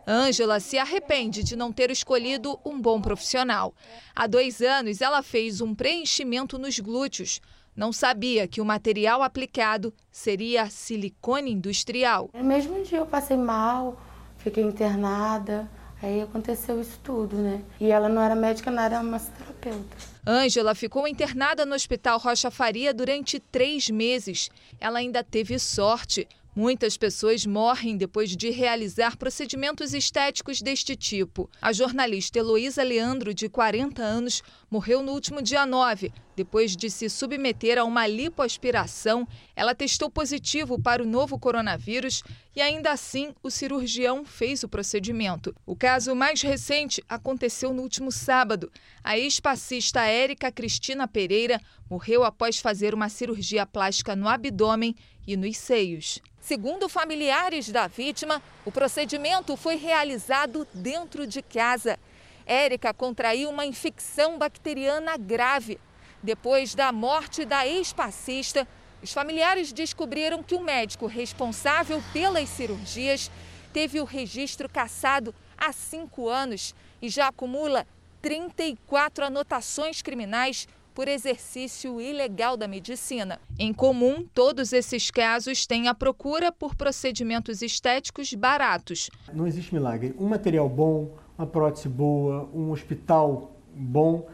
Ângela 0.06 0.60
se 0.60 0.76
arrepende 0.76 1.42
de 1.42 1.56
não 1.56 1.72
ter 1.72 1.90
escolhido 1.90 2.60
um 2.64 2.78
bom 2.78 3.00
profissional. 3.00 3.74
Há 4.14 4.26
dois 4.26 4.60
anos, 4.60 5.00
ela 5.00 5.22
fez 5.22 5.62
um 5.62 5.74
preenchimento 5.74 6.58
nos 6.58 6.78
glúteos. 6.78 7.40
Não 7.74 7.92
sabia 7.92 8.46
que 8.46 8.60
o 8.60 8.64
material 8.64 9.22
aplicado 9.22 9.94
seria 10.10 10.68
silicone 10.68 11.52
industrial. 11.52 12.28
No 12.34 12.44
mesmo 12.44 12.82
dia 12.82 12.98
eu 12.98 13.06
passei 13.06 13.36
mal, 13.36 13.98
fiquei 14.36 14.64
internada. 14.64 15.70
Aí 16.00 16.22
aconteceu 16.22 16.80
isso 16.80 16.98
tudo, 17.02 17.36
né? 17.36 17.60
E 17.80 17.90
ela 17.90 18.08
não 18.08 18.22
era 18.22 18.36
médica, 18.36 18.70
não 18.70 18.82
era 18.82 19.02
massoterapeuta. 19.02 19.96
Ângela 20.26 20.74
ficou 20.74 21.08
internada 21.08 21.66
no 21.66 21.74
Hospital 21.74 22.18
Rocha 22.18 22.50
Faria 22.50 22.94
durante 22.94 23.40
três 23.40 23.90
meses. 23.90 24.48
Ela 24.80 25.00
ainda 25.00 25.24
teve 25.24 25.58
sorte. 25.58 26.28
Muitas 26.54 26.96
pessoas 26.96 27.46
morrem 27.46 27.96
depois 27.96 28.36
de 28.36 28.50
realizar 28.50 29.16
procedimentos 29.16 29.92
estéticos 29.92 30.60
deste 30.60 30.94
tipo. 30.94 31.48
A 31.60 31.72
jornalista 31.72 32.38
Heloísa 32.38 32.82
Leandro, 32.82 33.34
de 33.34 33.48
40 33.48 34.02
anos, 34.02 34.42
morreu 34.70 35.02
no 35.02 35.12
último 35.12 35.42
dia 35.42 35.64
9, 35.64 36.12
Depois 36.38 36.76
de 36.76 36.88
se 36.88 37.10
submeter 37.10 37.78
a 37.78 37.82
uma 37.82 38.06
lipoaspiração, 38.06 39.26
ela 39.56 39.74
testou 39.74 40.08
positivo 40.08 40.80
para 40.80 41.02
o 41.02 41.06
novo 41.06 41.36
coronavírus 41.36 42.22
e 42.54 42.60
ainda 42.60 42.92
assim 42.92 43.34
o 43.42 43.50
cirurgião 43.50 44.24
fez 44.24 44.62
o 44.62 44.68
procedimento. 44.68 45.52
O 45.66 45.74
caso 45.74 46.14
mais 46.14 46.40
recente 46.40 47.02
aconteceu 47.08 47.74
no 47.74 47.82
último 47.82 48.12
sábado. 48.12 48.70
A 49.02 49.18
ex-passista 49.18 50.04
Érica 50.04 50.52
Cristina 50.52 51.08
Pereira 51.08 51.60
morreu 51.90 52.22
após 52.22 52.60
fazer 52.60 52.94
uma 52.94 53.08
cirurgia 53.08 53.66
plástica 53.66 54.14
no 54.14 54.28
abdômen 54.28 54.94
e 55.26 55.36
nos 55.36 55.56
seios. 55.56 56.20
Segundo 56.40 56.88
familiares 56.88 57.68
da 57.68 57.88
vítima, 57.88 58.40
o 58.64 58.70
procedimento 58.70 59.56
foi 59.56 59.74
realizado 59.74 60.64
dentro 60.72 61.26
de 61.26 61.42
casa. 61.42 61.98
Érica 62.46 62.94
contraiu 62.94 63.50
uma 63.50 63.66
infecção 63.66 64.38
bacteriana 64.38 65.16
grave 65.16 65.80
depois 66.22 66.74
da 66.74 66.90
morte 66.92 67.44
da 67.44 67.66
ex-passista, 67.66 68.66
os 69.02 69.12
familiares 69.12 69.72
descobriram 69.72 70.42
que 70.42 70.54
o 70.54 70.60
médico 70.60 71.06
responsável 71.06 72.02
pelas 72.12 72.48
cirurgias 72.48 73.30
teve 73.72 74.00
o 74.00 74.04
registro 74.04 74.68
cassado 74.68 75.34
há 75.56 75.72
cinco 75.72 76.28
anos 76.28 76.74
e 77.00 77.08
já 77.08 77.28
acumula 77.28 77.86
34 78.20 79.24
anotações 79.24 80.02
criminais 80.02 80.66
por 80.98 81.06
exercício 81.06 82.00
ilegal 82.00 82.56
da 82.56 82.66
medicina. 82.66 83.38
Em 83.56 83.72
comum, 83.72 84.26
todos 84.34 84.72
esses 84.72 85.12
casos 85.12 85.64
têm 85.64 85.86
a 85.86 85.94
procura 85.94 86.50
por 86.50 86.74
procedimentos 86.74 87.62
estéticos 87.62 88.34
baratos. 88.34 89.08
Não 89.32 89.46
existe 89.46 89.72
milagre. 89.72 90.12
Um 90.18 90.26
material 90.26 90.68
bom, 90.68 91.16
uma 91.38 91.46
prótese 91.46 91.88
boa, 91.88 92.50
um 92.52 92.72
hospital 92.72 93.54
bom 93.72 94.26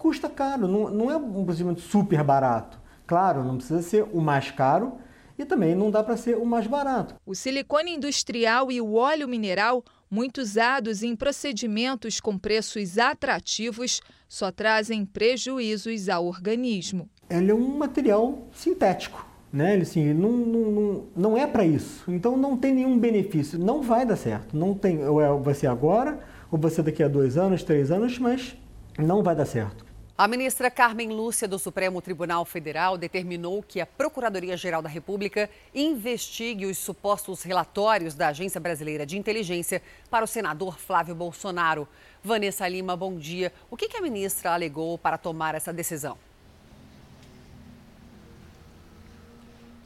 custa 0.00 0.30
caro, 0.30 0.66
não, 0.66 0.88
não 0.90 1.10
é 1.10 1.16
um 1.16 1.44
procedimento 1.44 1.82
super 1.82 2.24
barato. 2.24 2.80
Claro, 3.06 3.44
não 3.44 3.56
precisa 3.58 3.82
ser 3.82 4.06
o 4.12 4.20
mais 4.20 4.50
caro 4.50 4.94
e 5.38 5.44
também 5.44 5.74
não 5.74 5.90
dá 5.90 6.02
para 6.02 6.16
ser 6.16 6.36
o 6.38 6.46
mais 6.46 6.66
barato. 6.66 7.14
O 7.26 7.34
silicone 7.34 7.92
industrial 7.92 8.72
e 8.72 8.80
o 8.80 8.94
óleo 8.94 9.28
mineral, 9.28 9.84
muito 10.10 10.40
usados 10.40 11.02
em 11.02 11.14
procedimentos 11.14 12.18
com 12.18 12.38
preços 12.38 12.96
atrativos, 12.96 14.00
só 14.26 14.50
trazem 14.50 15.04
prejuízos 15.04 16.08
ao 16.08 16.24
organismo. 16.24 17.06
Ele 17.28 17.50
é 17.50 17.54
um 17.54 17.76
material 17.76 18.48
sintético. 18.52 19.28
Né? 19.52 19.74
Ele, 19.74 19.82
assim, 19.82 20.14
não, 20.14 20.30
não, 20.30 20.70
não, 20.70 21.04
não 21.14 21.36
é 21.36 21.46
para 21.46 21.64
isso. 21.66 22.10
Então 22.10 22.38
não 22.38 22.56
tem 22.56 22.72
nenhum 22.72 22.98
benefício. 22.98 23.58
Não 23.58 23.82
vai 23.82 24.06
dar 24.06 24.16
certo. 24.16 24.56
Não 24.56 24.72
tem, 24.72 25.04
ou 25.06 25.20
é, 25.20 25.30
vai 25.38 25.54
ser 25.54 25.66
agora, 25.66 26.20
ou 26.50 26.58
vai 26.58 26.70
ser 26.70 26.82
daqui 26.82 27.02
a 27.02 27.08
dois 27.08 27.36
anos, 27.36 27.62
três 27.62 27.90
anos, 27.90 28.18
mas 28.18 28.56
não 28.98 29.22
vai 29.22 29.34
dar 29.36 29.44
certo. 29.44 29.89
A 30.20 30.28
ministra 30.28 30.70
Carmen 30.70 31.08
Lúcia 31.08 31.48
do 31.48 31.58
Supremo 31.58 32.02
Tribunal 32.02 32.44
Federal 32.44 32.98
determinou 32.98 33.62
que 33.62 33.80
a 33.80 33.86
Procuradoria-Geral 33.86 34.82
da 34.82 34.88
República 34.90 35.48
investigue 35.74 36.66
os 36.66 36.76
supostos 36.76 37.42
relatórios 37.42 38.14
da 38.14 38.28
Agência 38.28 38.60
Brasileira 38.60 39.06
de 39.06 39.16
Inteligência 39.16 39.80
para 40.10 40.22
o 40.22 40.28
senador 40.28 40.78
Flávio 40.78 41.14
Bolsonaro. 41.14 41.88
Vanessa 42.22 42.68
Lima, 42.68 42.94
bom 42.94 43.16
dia. 43.16 43.50
O 43.70 43.78
que 43.78 43.96
a 43.96 44.02
ministra 44.02 44.52
alegou 44.52 44.98
para 44.98 45.16
tomar 45.16 45.54
essa 45.54 45.72
decisão? 45.72 46.18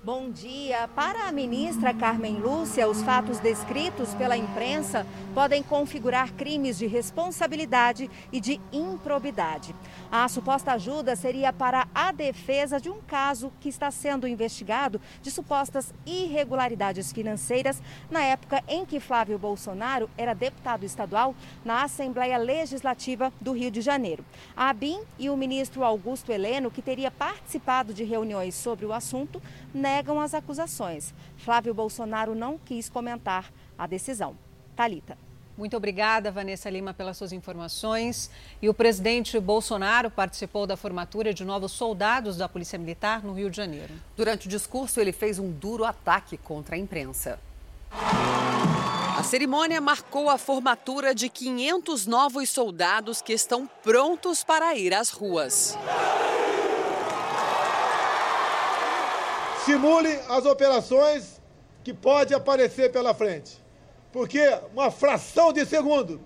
Bom 0.04 0.30
dia. 0.30 0.86
Para 0.88 1.28
a 1.28 1.32
ministra 1.32 1.94
Carmen 1.94 2.36
Lúcia, 2.36 2.86
os 2.86 3.00
fatos 3.00 3.40
descritos 3.40 4.14
pela 4.14 4.36
imprensa 4.36 5.06
podem 5.32 5.62
configurar 5.62 6.34
crimes 6.34 6.76
de 6.76 6.86
responsabilidade 6.86 8.10
e 8.30 8.38
de 8.38 8.60
improbidade. 8.70 9.74
A 10.12 10.28
suposta 10.28 10.72
ajuda 10.72 11.16
seria 11.16 11.54
para 11.54 11.88
a 11.94 12.12
defesa 12.12 12.78
de 12.78 12.90
um 12.90 13.00
caso 13.00 13.50
que 13.58 13.70
está 13.70 13.90
sendo 13.90 14.28
investigado 14.28 15.00
de 15.22 15.30
supostas 15.30 15.94
irregularidades 16.04 17.10
financeiras 17.10 17.80
na 18.10 18.22
época 18.22 18.62
em 18.68 18.84
que 18.84 19.00
Flávio 19.00 19.38
Bolsonaro 19.38 20.10
era 20.18 20.34
deputado 20.34 20.84
estadual 20.84 21.34
na 21.64 21.82
Assembleia 21.82 22.36
Legislativa 22.36 23.32
do 23.40 23.52
Rio 23.52 23.70
de 23.70 23.80
Janeiro. 23.80 24.22
A 24.54 24.68
ABIN 24.68 25.00
e 25.18 25.30
o 25.30 25.36
ministro 25.36 25.82
Augusto 25.82 26.30
Heleno, 26.30 26.70
que 26.70 26.82
teria 26.82 27.10
participado 27.10 27.94
de 27.94 28.04
reuniões 28.04 28.54
sobre 28.54 28.84
o 28.84 28.92
assunto, 28.92 29.40
negam 29.94 30.20
as 30.20 30.34
acusações. 30.34 31.14
Flávio 31.36 31.72
Bolsonaro 31.72 32.34
não 32.34 32.58
quis 32.58 32.88
comentar 32.88 33.52
a 33.78 33.86
decisão. 33.86 34.36
Talita. 34.74 35.16
Muito 35.56 35.76
obrigada, 35.76 36.32
Vanessa 36.32 36.68
Lima, 36.68 36.92
pelas 36.92 37.16
suas 37.16 37.32
informações. 37.32 38.28
E 38.60 38.68
o 38.68 38.74
presidente 38.74 39.38
Bolsonaro 39.38 40.10
participou 40.10 40.66
da 40.66 40.76
formatura 40.76 41.32
de 41.32 41.44
novos 41.44 41.70
soldados 41.70 42.36
da 42.36 42.48
Polícia 42.48 42.76
Militar 42.76 43.22
no 43.22 43.34
Rio 43.34 43.48
de 43.48 43.56
Janeiro. 43.56 43.94
Durante 44.16 44.48
o 44.48 44.50
discurso, 44.50 45.00
ele 45.00 45.12
fez 45.12 45.38
um 45.38 45.52
duro 45.52 45.84
ataque 45.84 46.36
contra 46.36 46.74
a 46.74 46.78
imprensa. 46.78 47.38
A 49.16 49.22
cerimônia 49.22 49.80
marcou 49.80 50.28
a 50.28 50.36
formatura 50.36 51.14
de 51.14 51.28
500 51.28 52.04
novos 52.04 52.50
soldados 52.50 53.22
que 53.22 53.32
estão 53.32 53.70
prontos 53.84 54.42
para 54.42 54.74
ir 54.74 54.92
às 54.92 55.10
ruas. 55.10 55.78
Simule 59.64 60.18
as 60.28 60.44
operações 60.44 61.40
que 61.82 61.92
pode 61.92 62.34
aparecer 62.34 62.92
pela 62.92 63.14
frente. 63.14 63.62
Porque 64.12 64.40
uma 64.72 64.90
fração 64.90 65.52
de 65.52 65.64
segundo 65.66 66.20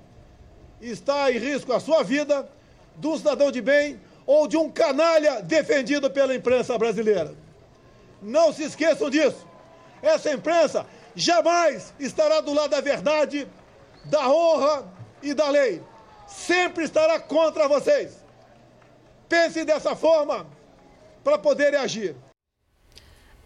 está 0.81 1.31
em 1.31 1.39
risco 1.39 1.73
a 1.73 1.81
sua 1.81 2.03
vida, 2.03 2.49
de 2.97 3.07
um 3.07 3.17
cidadão 3.17 3.51
de 3.51 3.61
bem 3.61 4.01
ou 4.27 4.47
de 4.47 4.57
um 4.57 4.71
canalha 4.71 5.41
defendido 5.41 6.11
pela 6.11 6.35
imprensa 6.35 6.77
brasileira. 6.77 7.35
Não 8.21 8.53
se 8.53 8.65
esqueçam 8.65 9.09
disso. 9.09 9.47
Essa 10.03 10.33
imprensa 10.33 10.87
jamais 11.15 11.95
estará 11.99 12.41
do 12.41 12.53
lado 12.53 12.71
da 12.71 12.81
verdade, 12.81 13.49
da 14.05 14.29
honra 14.29 14.85
e 15.23 15.33
da 15.33 15.49
lei. 15.49 15.83
Sempre 16.27 16.85
estará 16.85 17.19
contra 17.19 17.67
vocês. 17.67 18.23
Pensem 19.29 19.65
dessa 19.65 19.97
forma 19.97 20.47
para 21.25 21.39
poderem 21.39 21.79
agir. 21.79 22.15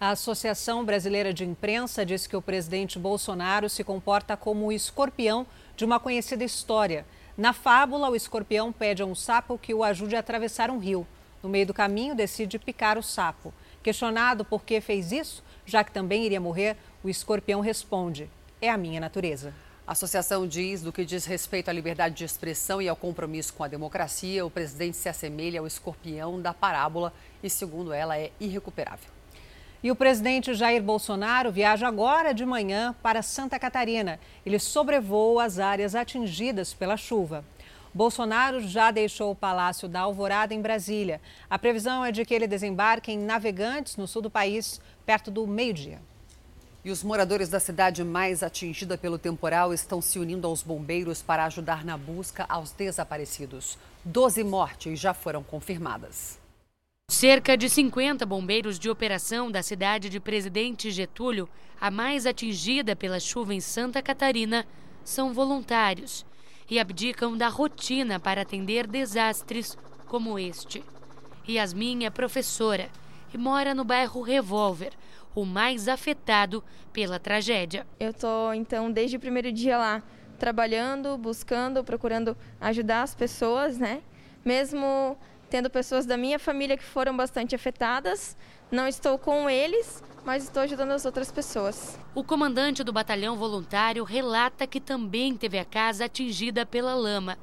A 0.03 0.11
Associação 0.11 0.85
Brasileira 0.85 1.33
de 1.33 1.45
Imprensa 1.45 2.05
diz 2.05 2.27
que 2.27 2.37
o 2.37 2.43
presidente 2.43 2.99
Bolsonaro 2.99 3.69
se 3.69 3.85
comporta 3.85 4.37
como 4.37 4.67
o 4.67 4.73
escorpião 4.73 5.47
de 5.77 5.85
uma 5.85 6.01
conhecida 6.01 6.43
história. 6.43 7.07
Na 7.39 7.53
fábula, 7.53 8.11
o 8.11 8.17
escorpião 8.17 8.73
pede 8.73 9.01
a 9.01 9.07
um 9.07 9.15
sapo 9.15 9.57
que 9.57 9.73
o 9.73 9.85
ajude 9.85 10.17
a 10.17 10.19
atravessar 10.19 10.73
um 10.73 10.79
rio. 10.79 11.07
No 11.41 11.49
meio 11.49 11.67
do 11.67 11.73
caminho, 11.73 12.17
decide 12.17 12.59
picar 12.59 12.99
o 12.99 13.03
sapo. 13.03 13.55
Questionado 13.81 14.45
por 14.45 14.65
que 14.65 14.81
fez 14.81 15.13
isso, 15.13 15.41
já 15.65 15.85
que 15.85 15.93
também 15.93 16.25
iria 16.25 16.41
morrer, 16.41 16.77
o 17.05 17.09
escorpião 17.09 17.61
responde: 17.61 18.29
É 18.61 18.69
a 18.69 18.77
minha 18.77 18.99
natureza. 18.99 19.55
A 19.87 19.93
associação 19.93 20.49
diz, 20.49 20.83
do 20.83 20.93
que 20.93 21.05
diz 21.05 21.27
respeito 21.27 21.69
à 21.69 21.73
liberdade 21.73 22.17
de 22.17 22.25
expressão 22.25 22.83
e 22.83 22.89
ao 22.89 22.97
compromisso 22.97 23.55
com 23.55 23.63
a 23.63 23.69
democracia, 23.69 24.45
o 24.45 24.51
presidente 24.51 24.97
se 24.97 25.09
assemelha 25.09 25.61
ao 25.61 25.67
escorpião 25.69 26.43
da 26.43 26.53
parábola 26.53 27.13
e, 27.41 27.49
segundo 27.49 27.93
ela, 27.93 28.19
é 28.19 28.33
irrecuperável. 28.41 29.12
E 29.83 29.91
o 29.91 29.97
presidente 29.97 30.55
Jair 30.55 30.81
Bolsonaro 30.81 31.51
viaja 31.51 31.89
agora 31.89 32.33
de 32.33 32.47
manhã 32.47 32.95
para 33.03 33.21
Santa 33.21 33.59
Catarina. 33.59 34.21
Ele 34.47 34.61
sobrevoa 34.61 35.45
as 35.45 35.59
áreas 35.59 35.97
atingidas 35.97 36.73
pela 36.73 36.97
chuva. 36.97 37.45
Bolsonaro 37.93 38.61
já 38.61 38.93
deixou 38.93 39.33
o 39.33 39.37
Palácio 39.37 39.89
da 39.89 40.01
Alvorada 40.01 40.55
em 40.55 40.63
Brasília. 40.63 41.21
A 41.51 41.59
previsão 41.59 42.05
é 42.05 42.13
de 42.13 42.25
que 42.25 42.33
ele 42.33 42.47
desembarque 42.47 43.11
em 43.11 43.19
Navegantes, 43.19 43.97
no 43.97 44.07
sul 44.07 44.23
do 44.23 44.31
país, 44.31 44.81
perto 45.05 45.33
do 45.33 45.49
meio-dia. 45.49 46.01
E 46.85 46.91
os 46.91 47.03
moradores 47.03 47.49
da 47.49 47.59
cidade 47.59 48.05
mais 48.05 48.43
atingida 48.43 48.97
pelo 48.97 49.19
temporal 49.19 49.75
estão 49.75 50.01
se 50.01 50.19
unindo 50.19 50.47
aos 50.47 50.63
bombeiros 50.63 51.23
para 51.23 51.45
ajudar 51.45 51.85
na 51.85 51.97
busca 51.97 52.47
aos 52.49 52.71
desaparecidos. 52.71 53.77
Doze 54.05 54.45
mortes 54.45 54.99
já 54.99 55.13
foram 55.13 55.43
confirmadas. 55.43 56.42
Cerca 57.23 57.57
de 57.57 57.69
50 57.69 58.27
bombeiros 58.27 58.81
de 58.81 58.91
operação 58.91 59.49
da 59.49 59.63
cidade 59.63 60.09
de 60.09 60.19
Presidente 60.19 60.91
Getúlio, 60.91 61.49
a 61.81 61.89
mais 61.89 62.27
atingida 62.27 62.97
pela 62.97 63.21
chuva 63.21 63.55
em 63.55 63.61
Santa 63.61 64.03
Catarina, 64.03 64.67
são 65.05 65.33
voluntários 65.33 66.27
e 66.69 66.81
abdicam 66.81 67.37
da 67.37 67.47
rotina 67.47 68.19
para 68.19 68.43
atender 68.43 68.89
desastres 68.89 69.79
como 70.09 70.37
este. 70.37 70.83
Yasmin 71.49 72.07
é 72.07 72.11
professora 72.11 72.91
e 73.33 73.39
mora 73.39 73.73
no 73.73 73.85
bairro 73.85 74.21
Revólver, 74.21 74.93
o 75.33 75.45
mais 75.45 75.87
afetado 75.87 76.65
pela 76.93 77.21
tragédia. 77.21 77.87
Eu 78.01 78.11
estou, 78.11 78.53
então, 78.53 78.91
desde 78.91 79.17
o 79.17 79.21
primeiro 79.21 79.53
dia 79.53 79.79
lá, 79.79 80.03
trabalhando, 80.41 81.17
buscando, 81.17 81.85
procurando 81.85 82.37
ajudar 82.61 83.03
as 83.03 83.15
pessoas, 83.15 83.79
né? 83.79 84.03
Mesmo 84.45 85.17
tendo 85.53 85.69
pessoas 85.69 86.07
da 86.07 86.17
minha 86.17 86.39
família 86.39 86.79
que 86.79 86.83
foram 86.83 87.15
bastante 87.15 87.55
afetadas. 87.55 88.35
Não 88.71 88.89
estou 88.89 89.19
com 89.19 89.51
eles, 89.51 90.03
mas 90.25 90.45
estou 90.45 90.63
ajudando 90.63 90.93
as 90.93 91.05
outras 91.05 91.31
pessoas. 91.31 91.99
O 92.15 92.25
comandante 92.25 92.83
do 92.83 92.91
batalhão 92.91 93.37
voluntário 93.37 94.03
relata 94.03 94.67
que 94.67 94.81
também 94.81 95.37
teve 95.37 95.59
a 95.59 95.65
casa 95.67 96.07
atingida 96.07 96.65
pela 96.65 96.95
lama. 96.95 97.37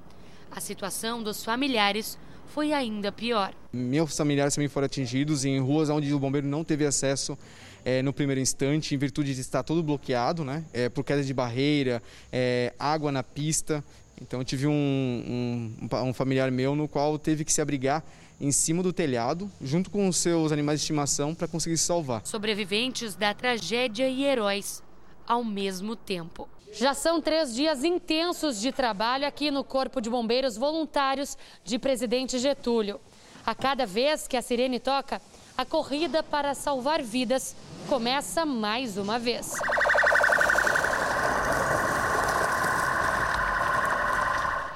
A 0.50 0.60
situação 0.60 1.22
dos 1.22 1.46
familiares 1.46 2.18
foi 2.48 2.74
ainda 2.74 3.12
pior. 3.12 3.54
Meus 3.72 4.18
familiares 4.18 4.56
também 4.56 4.68
foram 4.68 4.88
atingidos 4.88 5.46
em 5.46 5.60
ruas 5.60 5.92
onde 5.92 6.12
o 6.12 6.18
bombeiro 6.18 6.48
não 6.48 6.64
teve 6.64 6.88
acesso 6.88 7.38
é, 7.86 8.02
no 8.02 8.12
primeiro 8.12 8.42
instante, 8.42 8.96
em 8.96 8.98
virtude 8.98 9.36
de 9.36 9.42
estar 9.42 9.62
todo 9.62 9.84
bloqueado, 9.84 10.44
né? 10.44 10.66
É, 10.74 10.90
por 10.90 11.04
queda 11.04 11.24
de 11.24 11.34
barreira, 11.34 12.02
é, 12.32 12.74
água 12.80 13.12
na 13.12 13.22
pista. 13.22 13.84
Então 14.22 14.40
eu 14.40 14.46
tive 14.46 14.68
um, 14.68 15.74
um, 15.92 15.98
um 16.08 16.14
familiar 16.14 16.52
meu 16.52 16.76
no 16.76 16.88
qual 16.88 17.18
teve 17.18 17.46
que 17.46 17.54
se 17.54 17.62
abrigar 17.62 18.04
em 18.40 18.52
cima 18.52 18.82
do 18.82 18.94
telhado, 18.94 19.52
junto 19.62 19.90
com 19.90 20.08
os 20.08 20.18
seus 20.18 20.52
animais 20.52 20.80
de 20.80 20.84
estimação, 20.84 21.36
para 21.36 21.48
conseguir 21.48 21.78
se 21.78 21.86
salvar. 21.86 22.26
Sobreviventes 22.26 23.16
da 23.16 23.34
tragédia 23.34 24.08
e 24.08 24.24
heróis 24.24 24.82
ao 25.28 25.44
mesmo 25.44 25.96
tempo. 25.96 26.48
Já 26.72 26.94
são 26.94 27.22
três 27.22 27.54
dias 27.54 27.84
intensos 27.84 28.62
de 28.62 28.72
trabalho 28.72 29.28
aqui 29.28 29.52
no 29.52 29.64
Corpo 29.64 30.00
de 30.00 30.10
Bombeiros 30.10 30.56
Voluntários 30.56 31.38
de 31.64 31.78
Presidente 31.80 32.38
Getúlio. 32.38 33.00
A 33.46 33.56
cada 33.56 33.86
vez 33.86 34.28
que 34.28 34.38
a 34.38 34.42
sirene 34.42 34.80
toca, 34.80 35.22
a 35.58 35.66
corrida 35.66 36.22
para 36.22 36.54
salvar 36.54 37.02
vidas 37.02 37.56
começa 37.88 38.46
mais 38.46 38.98
uma 38.98 39.18
vez. 39.18 39.52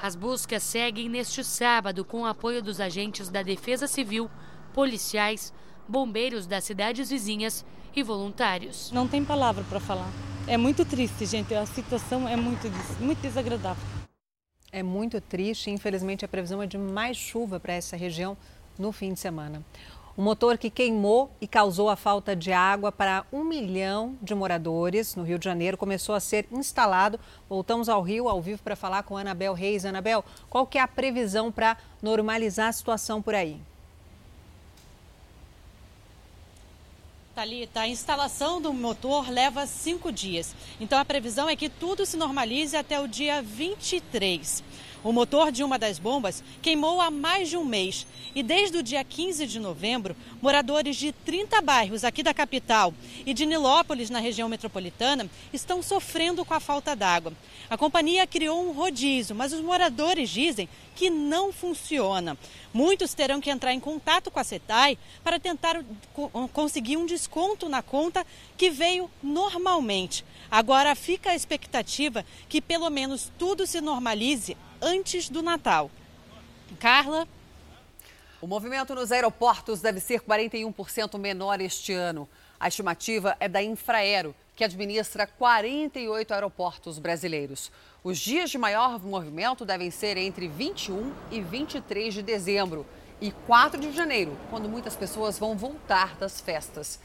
As 0.04 0.14
buscas 0.14 0.62
seguem 0.62 1.08
neste 1.08 1.42
sábado 1.42 2.04
com 2.04 2.20
o 2.20 2.26
apoio 2.26 2.62
dos 2.62 2.78
agentes 2.78 3.30
da 3.30 3.42
Defesa 3.42 3.86
Civil, 3.86 4.30
policiais, 4.74 5.50
bombeiros 5.88 6.46
das 6.46 6.64
cidades 6.64 7.08
vizinhas 7.08 7.64
e 7.96 8.02
voluntários. 8.02 8.92
Não 8.92 9.08
tem 9.08 9.24
palavra 9.24 9.64
para 9.64 9.80
falar. 9.80 10.10
É 10.46 10.58
muito 10.58 10.84
triste, 10.84 11.24
gente. 11.24 11.54
A 11.54 11.64
situação 11.64 12.28
é 12.28 12.36
muito, 12.36 12.68
muito 13.00 13.18
desagradável. 13.22 13.82
É 14.70 14.82
muito 14.82 15.22
triste. 15.22 15.70
Infelizmente, 15.70 16.22
a 16.22 16.28
previsão 16.28 16.62
é 16.62 16.66
de 16.66 16.76
mais 16.76 17.16
chuva 17.16 17.58
para 17.58 17.72
essa 17.72 17.96
região 17.96 18.36
no 18.78 18.92
fim 18.92 19.14
de 19.14 19.20
semana. 19.20 19.64
Um 20.16 20.22
motor 20.22 20.56
que 20.56 20.70
queimou 20.70 21.28
e 21.40 21.46
causou 21.48 21.90
a 21.90 21.96
falta 21.96 22.36
de 22.36 22.52
água 22.52 22.92
para 22.92 23.26
um 23.32 23.42
milhão 23.42 24.16
de 24.22 24.32
moradores 24.32 25.16
no 25.16 25.24
Rio 25.24 25.40
de 25.40 25.44
Janeiro 25.44 25.76
começou 25.76 26.14
a 26.14 26.20
ser 26.20 26.46
instalado. 26.52 27.18
Voltamos 27.48 27.88
ao 27.88 28.00
Rio 28.00 28.28
ao 28.28 28.40
vivo 28.40 28.62
para 28.62 28.76
falar 28.76 29.02
com 29.02 29.16
Anabel 29.16 29.54
Reis. 29.54 29.84
Anabel, 29.84 30.24
qual 30.48 30.68
que 30.68 30.78
é 30.78 30.80
a 30.80 30.86
previsão 30.86 31.50
para 31.50 31.76
normalizar 32.00 32.68
a 32.68 32.72
situação 32.72 33.20
por 33.20 33.34
aí? 33.34 33.60
Thalita, 37.34 37.80
a 37.80 37.88
instalação 37.88 38.62
do 38.62 38.72
motor 38.72 39.28
leva 39.28 39.66
cinco 39.66 40.12
dias. 40.12 40.54
Então 40.80 40.96
a 40.96 41.04
previsão 41.04 41.48
é 41.48 41.56
que 41.56 41.68
tudo 41.68 42.06
se 42.06 42.16
normalize 42.16 42.76
até 42.76 43.00
o 43.00 43.08
dia 43.08 43.42
23. 43.42 44.62
O 45.04 45.12
motor 45.12 45.52
de 45.52 45.62
uma 45.62 45.78
das 45.78 45.98
bombas 45.98 46.42
queimou 46.62 46.98
há 46.98 47.10
mais 47.10 47.50
de 47.50 47.58
um 47.58 47.64
mês 47.64 48.06
e 48.34 48.42
desde 48.42 48.78
o 48.78 48.82
dia 48.82 49.04
15 49.04 49.46
de 49.46 49.60
novembro, 49.60 50.16
moradores 50.40 50.96
de 50.96 51.12
30 51.12 51.60
bairros 51.60 52.04
aqui 52.04 52.22
da 52.22 52.32
capital 52.32 52.94
e 53.26 53.34
de 53.34 53.44
Nilópolis, 53.44 54.08
na 54.08 54.18
região 54.18 54.48
metropolitana, 54.48 55.28
estão 55.52 55.82
sofrendo 55.82 56.42
com 56.42 56.54
a 56.54 56.58
falta 56.58 56.96
d'água. 56.96 57.34
A 57.68 57.76
companhia 57.76 58.26
criou 58.26 58.66
um 58.66 58.72
rodízio, 58.72 59.36
mas 59.36 59.52
os 59.52 59.60
moradores 59.60 60.30
dizem 60.30 60.70
que 60.96 61.10
não 61.10 61.52
funciona. 61.52 62.38
Muitos 62.72 63.12
terão 63.12 63.42
que 63.42 63.50
entrar 63.50 63.74
em 63.74 63.80
contato 63.80 64.30
com 64.30 64.40
a 64.40 64.44
CETAI 64.44 64.96
para 65.22 65.38
tentar 65.38 65.84
conseguir 66.54 66.96
um 66.96 67.04
desconto 67.04 67.68
na 67.68 67.82
conta 67.82 68.24
que 68.56 68.70
veio 68.70 69.10
normalmente. 69.22 70.24
Agora 70.54 70.94
fica 70.94 71.30
a 71.30 71.34
expectativa 71.34 72.24
que 72.48 72.60
pelo 72.60 72.88
menos 72.88 73.28
tudo 73.36 73.66
se 73.66 73.80
normalize 73.80 74.56
antes 74.80 75.28
do 75.28 75.42
Natal. 75.42 75.90
Carla? 76.78 77.26
O 78.40 78.46
movimento 78.46 78.94
nos 78.94 79.10
aeroportos 79.10 79.80
deve 79.80 79.98
ser 79.98 80.20
41% 80.20 81.18
menor 81.18 81.60
este 81.60 81.92
ano. 81.92 82.28
A 82.60 82.68
estimativa 82.68 83.36
é 83.40 83.48
da 83.48 83.60
Infraero, 83.64 84.32
que 84.54 84.62
administra 84.62 85.26
48 85.26 86.32
aeroportos 86.32 87.00
brasileiros. 87.00 87.72
Os 88.04 88.16
dias 88.16 88.48
de 88.48 88.56
maior 88.56 89.04
movimento 89.04 89.64
devem 89.64 89.90
ser 89.90 90.16
entre 90.16 90.46
21 90.46 91.12
e 91.32 91.40
23 91.40 92.14
de 92.14 92.22
dezembro 92.22 92.86
e 93.20 93.32
4 93.32 93.80
de 93.80 93.90
janeiro, 93.90 94.38
quando 94.50 94.68
muitas 94.68 94.94
pessoas 94.94 95.36
vão 95.36 95.56
voltar 95.56 96.14
das 96.14 96.40
festas. 96.40 97.00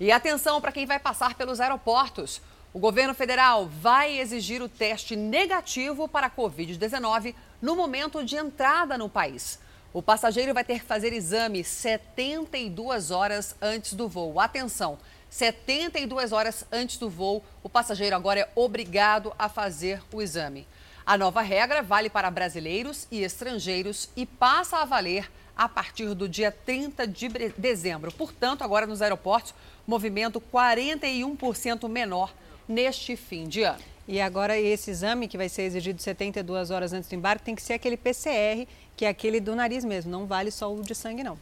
E 0.00 0.10
atenção 0.10 0.58
para 0.58 0.72
quem 0.72 0.86
vai 0.86 0.98
passar 0.98 1.34
pelos 1.34 1.60
aeroportos. 1.60 2.40
O 2.74 2.80
governo 2.80 3.14
federal 3.14 3.68
vai 3.68 4.18
exigir 4.18 4.60
o 4.60 4.68
teste 4.68 5.14
negativo 5.14 6.08
para 6.08 6.26
a 6.26 6.30
Covid-19 6.30 7.32
no 7.62 7.76
momento 7.76 8.24
de 8.24 8.34
entrada 8.34 8.98
no 8.98 9.08
país. 9.08 9.60
O 9.92 10.02
passageiro 10.02 10.52
vai 10.52 10.64
ter 10.64 10.80
que 10.80 10.84
fazer 10.84 11.12
exame 11.12 11.62
72 11.62 13.12
horas 13.12 13.54
antes 13.62 13.94
do 13.94 14.08
voo. 14.08 14.40
Atenção, 14.40 14.98
72 15.30 16.32
horas 16.32 16.66
antes 16.72 16.96
do 16.98 17.08
voo, 17.08 17.44
o 17.62 17.68
passageiro 17.68 18.16
agora 18.16 18.40
é 18.40 18.48
obrigado 18.56 19.32
a 19.38 19.48
fazer 19.48 20.02
o 20.12 20.20
exame. 20.20 20.66
A 21.06 21.16
nova 21.16 21.42
regra 21.42 21.80
vale 21.80 22.10
para 22.10 22.28
brasileiros 22.28 23.06
e 23.08 23.22
estrangeiros 23.22 24.10
e 24.16 24.26
passa 24.26 24.78
a 24.78 24.84
valer 24.84 25.30
a 25.56 25.68
partir 25.68 26.12
do 26.12 26.28
dia 26.28 26.50
30 26.50 27.06
de 27.06 27.28
dezembro. 27.56 28.10
Portanto, 28.10 28.62
agora 28.62 28.84
nos 28.84 29.00
aeroportos, 29.00 29.54
movimento 29.86 30.40
41% 30.40 31.88
menor 31.88 32.34
neste 32.68 33.16
fim 33.16 33.46
de 33.48 33.62
ano. 33.62 33.82
E 34.06 34.20
agora 34.20 34.58
esse 34.58 34.90
exame 34.90 35.26
que 35.26 35.36
vai 35.36 35.48
ser 35.48 35.62
exigido 35.62 36.00
72 36.00 36.70
horas 36.70 36.92
antes 36.92 37.08
do 37.08 37.14
embarque 37.14 37.44
tem 37.44 37.54
que 37.54 37.62
ser 37.62 37.72
aquele 37.74 37.96
PCR, 37.96 38.66
que 38.96 39.04
é 39.04 39.08
aquele 39.08 39.40
do 39.40 39.54
nariz 39.56 39.84
mesmo, 39.84 40.10
não 40.10 40.26
vale 40.26 40.50
só 40.50 40.72
o 40.72 40.82
de 40.82 40.94
sangue 40.94 41.22
não. 41.22 41.38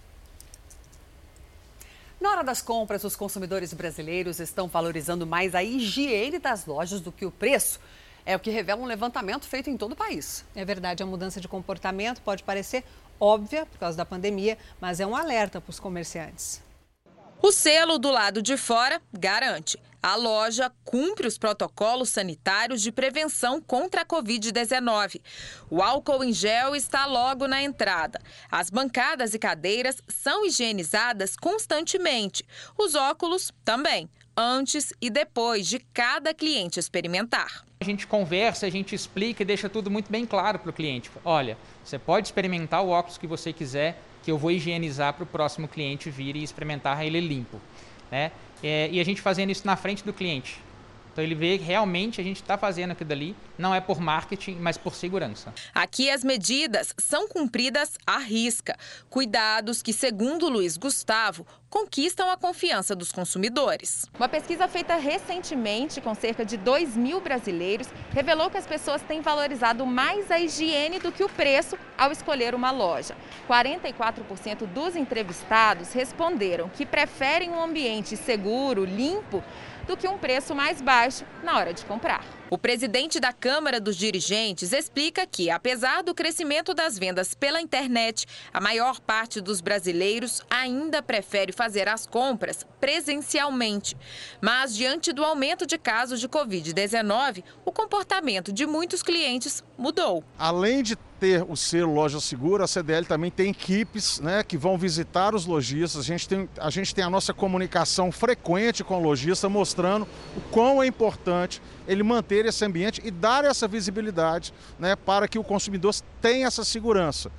Na 2.20 2.30
hora 2.30 2.44
das 2.44 2.62
compras, 2.62 3.02
os 3.02 3.16
consumidores 3.16 3.74
brasileiros 3.74 4.38
estão 4.38 4.68
valorizando 4.68 5.26
mais 5.26 5.56
a 5.56 5.64
higiene 5.64 6.38
das 6.38 6.64
lojas 6.66 7.00
do 7.00 7.10
que 7.10 7.26
o 7.26 7.32
preço. 7.32 7.80
É 8.24 8.36
o 8.36 8.38
que 8.38 8.48
revela 8.48 8.80
um 8.80 8.86
levantamento 8.86 9.44
feito 9.44 9.68
em 9.68 9.76
todo 9.76 9.92
o 9.92 9.96
país. 9.96 10.44
É 10.54 10.64
verdade, 10.64 11.02
a 11.02 11.06
mudança 11.06 11.40
de 11.40 11.48
comportamento 11.48 12.22
pode 12.22 12.44
parecer 12.44 12.84
óbvia 13.18 13.66
por 13.66 13.76
causa 13.76 13.96
da 13.96 14.04
pandemia, 14.04 14.56
mas 14.80 15.00
é 15.00 15.06
um 15.06 15.16
alerta 15.16 15.60
para 15.60 15.70
os 15.70 15.80
comerciantes. 15.80 16.62
O 17.44 17.50
selo 17.50 17.98
do 17.98 18.08
lado 18.08 18.40
de 18.40 18.56
fora 18.56 19.02
garante. 19.12 19.76
A 20.00 20.14
loja 20.14 20.72
cumpre 20.84 21.26
os 21.26 21.36
protocolos 21.36 22.08
sanitários 22.10 22.80
de 22.80 22.92
prevenção 22.92 23.60
contra 23.60 24.02
a 24.02 24.04
Covid-19. 24.04 25.20
O 25.68 25.82
álcool 25.82 26.22
em 26.22 26.32
gel 26.32 26.76
está 26.76 27.04
logo 27.04 27.48
na 27.48 27.60
entrada. 27.60 28.20
As 28.48 28.70
bancadas 28.70 29.34
e 29.34 29.40
cadeiras 29.40 30.00
são 30.06 30.46
higienizadas 30.46 31.34
constantemente. 31.34 32.44
Os 32.78 32.94
óculos 32.94 33.50
também, 33.64 34.08
antes 34.36 34.92
e 35.00 35.10
depois 35.10 35.66
de 35.66 35.80
cada 35.92 36.32
cliente 36.32 36.78
experimentar. 36.78 37.64
A 37.80 37.84
gente 37.84 38.06
conversa, 38.06 38.66
a 38.66 38.70
gente 38.70 38.94
explica 38.94 39.42
e 39.42 39.46
deixa 39.46 39.68
tudo 39.68 39.90
muito 39.90 40.12
bem 40.12 40.24
claro 40.24 40.60
para 40.60 40.70
o 40.70 40.72
cliente. 40.72 41.10
Olha, 41.24 41.58
você 41.82 41.98
pode 41.98 42.28
experimentar 42.28 42.84
o 42.84 42.90
óculos 42.90 43.18
que 43.18 43.26
você 43.26 43.52
quiser 43.52 44.00
que 44.22 44.30
eu 44.30 44.38
vou 44.38 44.50
higienizar 44.50 45.14
para 45.14 45.24
o 45.24 45.26
próximo 45.26 45.66
cliente 45.68 46.10
vir 46.10 46.36
e 46.36 46.42
experimentar 46.42 47.04
ele 47.04 47.20
limpo. 47.20 47.60
Né? 48.10 48.30
É, 48.62 48.88
e 48.90 49.00
a 49.00 49.04
gente 49.04 49.20
fazendo 49.20 49.50
isso 49.50 49.66
na 49.66 49.76
frente 49.76 50.04
do 50.04 50.12
cliente. 50.12 50.60
Então 51.12 51.22
ele 51.22 51.34
vê 51.34 51.58
que 51.58 51.64
realmente 51.64 52.20
a 52.20 52.24
gente 52.24 52.42
está 52.42 52.56
fazendo 52.56 52.92
aquilo 52.92 53.12
ali, 53.12 53.36
não 53.58 53.74
é 53.74 53.80
por 53.80 54.00
marketing, 54.00 54.56
mas 54.60 54.78
por 54.78 54.94
segurança. 54.94 55.52
Aqui 55.74 56.10
as 56.10 56.24
medidas 56.24 56.94
são 56.98 57.28
cumpridas 57.28 57.98
à 58.06 58.18
risca. 58.18 58.76
Cuidados 59.10 59.82
que, 59.82 59.92
segundo 59.92 60.48
Luiz 60.48 60.76
Gustavo, 60.76 61.46
conquistam 61.68 62.30
a 62.30 62.36
confiança 62.36 62.94
dos 62.94 63.10
consumidores. 63.10 64.04
Uma 64.18 64.28
pesquisa 64.28 64.68
feita 64.68 64.96
recentemente 64.96 66.00
com 66.02 66.14
cerca 66.14 66.44
de 66.44 66.58
2 66.58 66.96
mil 66.96 67.20
brasileiros 67.20 67.88
revelou 68.10 68.50
que 68.50 68.58
as 68.58 68.66
pessoas 68.66 69.00
têm 69.02 69.22
valorizado 69.22 69.86
mais 69.86 70.30
a 70.30 70.38
higiene 70.38 70.98
do 70.98 71.10
que 71.10 71.24
o 71.24 71.28
preço 71.30 71.78
ao 71.96 72.12
escolher 72.12 72.54
uma 72.54 72.70
loja. 72.70 73.16
44% 73.48 74.66
dos 74.66 74.96
entrevistados 74.96 75.92
responderam 75.92 76.68
que 76.68 76.84
preferem 76.84 77.50
um 77.50 77.62
ambiente 77.62 78.18
seguro, 78.18 78.84
limpo, 78.84 79.42
do 79.86 79.96
que 79.96 80.08
um 80.08 80.18
preço 80.18 80.54
mais 80.54 80.80
baixo 80.80 81.24
na 81.42 81.58
hora 81.58 81.72
de 81.72 81.84
comprar. 81.84 82.24
O 82.52 82.58
presidente 82.58 83.18
da 83.18 83.32
Câmara 83.32 83.80
dos 83.80 83.96
Dirigentes 83.96 84.74
explica 84.74 85.26
que, 85.26 85.48
apesar 85.48 86.02
do 86.02 86.14
crescimento 86.14 86.74
das 86.74 86.98
vendas 86.98 87.32
pela 87.32 87.62
internet, 87.62 88.26
a 88.52 88.60
maior 88.60 89.00
parte 89.00 89.40
dos 89.40 89.62
brasileiros 89.62 90.42
ainda 90.50 91.02
prefere 91.02 91.50
fazer 91.50 91.88
as 91.88 92.06
compras 92.06 92.66
presencialmente. 92.78 93.96
Mas, 94.38 94.76
diante 94.76 95.14
do 95.14 95.24
aumento 95.24 95.64
de 95.64 95.78
casos 95.78 96.20
de 96.20 96.28
Covid-19, 96.28 97.42
o 97.64 97.72
comportamento 97.72 98.52
de 98.52 98.66
muitos 98.66 99.02
clientes 99.02 99.64
mudou. 99.82 100.24
Além 100.38 100.82
de 100.82 100.96
ter 100.96 101.44
o 101.46 101.56
selo 101.56 101.92
Loja 101.92 102.20
Segura, 102.20 102.64
a 102.64 102.66
CDL 102.66 103.04
também 103.04 103.30
tem 103.30 103.50
equipes 103.50 104.20
né, 104.20 104.42
que 104.42 104.56
vão 104.56 104.78
visitar 104.78 105.34
os 105.34 105.44
lojistas. 105.44 106.02
A 106.02 106.04
gente, 106.04 106.28
tem, 106.28 106.48
a 106.58 106.70
gente 106.70 106.94
tem 106.94 107.04
a 107.04 107.10
nossa 107.10 107.34
comunicação 107.34 108.10
frequente 108.10 108.82
com 108.82 108.96
o 108.96 109.02
lojista, 109.02 109.48
mostrando 109.48 110.06
o 110.36 110.40
quão 110.50 110.82
é 110.82 110.86
importante 110.86 111.60
ele 111.86 112.02
manter 112.02 112.46
esse 112.46 112.64
ambiente 112.64 113.02
e 113.04 113.10
dar 113.10 113.44
essa 113.44 113.68
visibilidade 113.68 114.54
né, 114.78 114.96
para 114.96 115.28
que 115.28 115.38
o 115.38 115.44
consumidor 115.44 115.94
tenha 116.20 116.46
essa 116.46 116.64
segurança. 116.64 117.30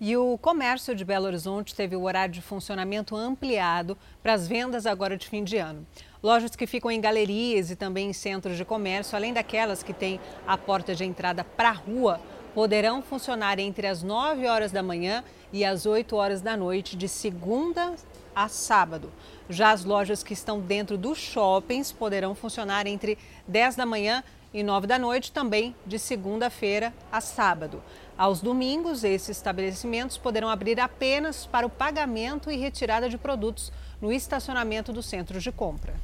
E 0.00 0.16
o 0.16 0.38
comércio 0.38 0.94
de 0.94 1.04
Belo 1.04 1.26
Horizonte 1.26 1.74
teve 1.74 1.94
o 1.94 2.04
horário 2.04 2.32
de 2.32 2.40
funcionamento 2.40 3.14
ampliado 3.14 3.98
para 4.22 4.32
as 4.32 4.48
vendas 4.48 4.86
agora 4.86 5.14
de 5.14 5.28
fim 5.28 5.44
de 5.44 5.58
ano. 5.58 5.86
Lojas 6.22 6.54
que 6.54 6.66
ficam 6.66 6.90
em 6.90 7.00
galerias 7.00 7.70
e 7.70 7.76
também 7.76 8.10
em 8.10 8.12
centros 8.12 8.58
de 8.58 8.64
comércio, 8.64 9.16
além 9.16 9.32
daquelas 9.32 9.82
que 9.82 9.94
têm 9.94 10.20
a 10.46 10.58
porta 10.58 10.94
de 10.94 11.02
entrada 11.02 11.42
para 11.42 11.70
a 11.70 11.72
rua, 11.72 12.20
poderão 12.54 13.00
funcionar 13.00 13.58
entre 13.58 13.86
as 13.86 14.02
9 14.02 14.46
horas 14.46 14.70
da 14.70 14.82
manhã 14.82 15.24
e 15.50 15.64
as 15.64 15.86
8 15.86 16.14
horas 16.14 16.42
da 16.42 16.58
noite, 16.58 16.94
de 16.94 17.08
segunda 17.08 17.94
a 18.36 18.48
sábado. 18.48 19.10
Já 19.48 19.70
as 19.70 19.82
lojas 19.82 20.22
que 20.22 20.34
estão 20.34 20.60
dentro 20.60 20.98
dos 20.98 21.16
shoppings 21.16 21.90
poderão 21.90 22.34
funcionar 22.34 22.86
entre 22.86 23.16
10 23.48 23.76
da 23.76 23.86
manhã 23.86 24.22
e 24.52 24.62
9 24.62 24.86
da 24.86 24.98
noite, 24.98 25.32
também 25.32 25.74
de 25.86 25.98
segunda-feira 25.98 26.92
a 27.10 27.22
sábado. 27.22 27.82
Aos 28.18 28.42
domingos, 28.42 29.04
esses 29.04 29.38
estabelecimentos 29.38 30.18
poderão 30.18 30.50
abrir 30.50 30.78
apenas 30.80 31.46
para 31.46 31.66
o 31.66 31.70
pagamento 31.70 32.50
e 32.50 32.58
retirada 32.58 33.08
de 33.08 33.16
produtos 33.16 33.72
no 34.02 34.12
estacionamento 34.12 34.92
dos 34.92 35.06
centros 35.06 35.42
de 35.42 35.50
compra. 35.50 35.94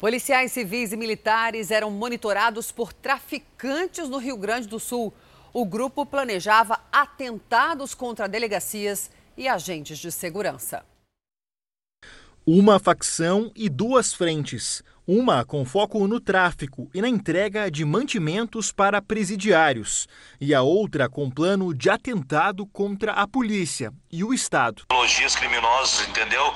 Policiais 0.00 0.50
civis 0.52 0.92
e 0.92 0.96
militares 0.96 1.70
eram 1.70 1.90
monitorados 1.90 2.72
por 2.72 2.90
traficantes 2.90 4.08
no 4.08 4.16
Rio 4.16 4.34
Grande 4.34 4.66
do 4.66 4.80
Sul. 4.80 5.12
O 5.52 5.66
grupo 5.66 6.06
planejava 6.06 6.80
atentados 6.90 7.94
contra 7.94 8.26
delegacias 8.26 9.10
e 9.36 9.46
agentes 9.46 9.98
de 9.98 10.10
segurança. 10.10 10.82
Uma 12.46 12.78
facção 12.78 13.52
e 13.54 13.68
duas 13.68 14.14
frentes. 14.14 14.82
Uma 15.06 15.44
com 15.44 15.66
foco 15.66 16.08
no 16.08 16.18
tráfico 16.18 16.88
e 16.94 17.02
na 17.02 17.08
entrega 17.08 17.70
de 17.70 17.84
mantimentos 17.84 18.72
para 18.72 19.02
presidiários, 19.02 20.08
e 20.40 20.54
a 20.54 20.62
outra 20.62 21.10
com 21.10 21.30
plano 21.30 21.74
de 21.74 21.90
atentado 21.90 22.64
contra 22.64 23.12
a 23.12 23.28
polícia 23.28 23.92
e 24.10 24.24
o 24.24 24.32
Estado. 24.32 24.84
Logias 24.90 25.36
criminosas, 25.36 26.08
entendeu? 26.08 26.54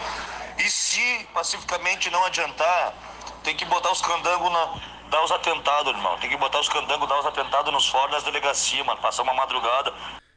E 0.57 0.71
se 0.71 1.27
pacificamente 1.35 2.09
não 2.11 2.25
adiantar, 2.25 3.14
tem 3.45 3.55
que 3.55 3.65
botar 3.67 3.93
os 3.93 4.01
candangos 4.01 4.51
na, 4.51 4.81
dar 5.11 5.23
os 5.23 5.31
atentados, 5.31 5.93
irmão. 5.93 6.19
Tem 6.19 6.31
que 6.31 6.37
botar 6.37 6.59
os 6.59 6.69
candangos, 6.69 7.09
dar 7.09 7.21
os 7.21 7.27
atentados 7.27 7.73
nos 7.73 7.89
fóruns 7.89 8.13
das 8.13 8.25
delegacias, 8.25 8.85
mano. 8.85 9.01
Passar 9.01 9.23
uma 9.23 9.35
madrugada. 9.35 9.93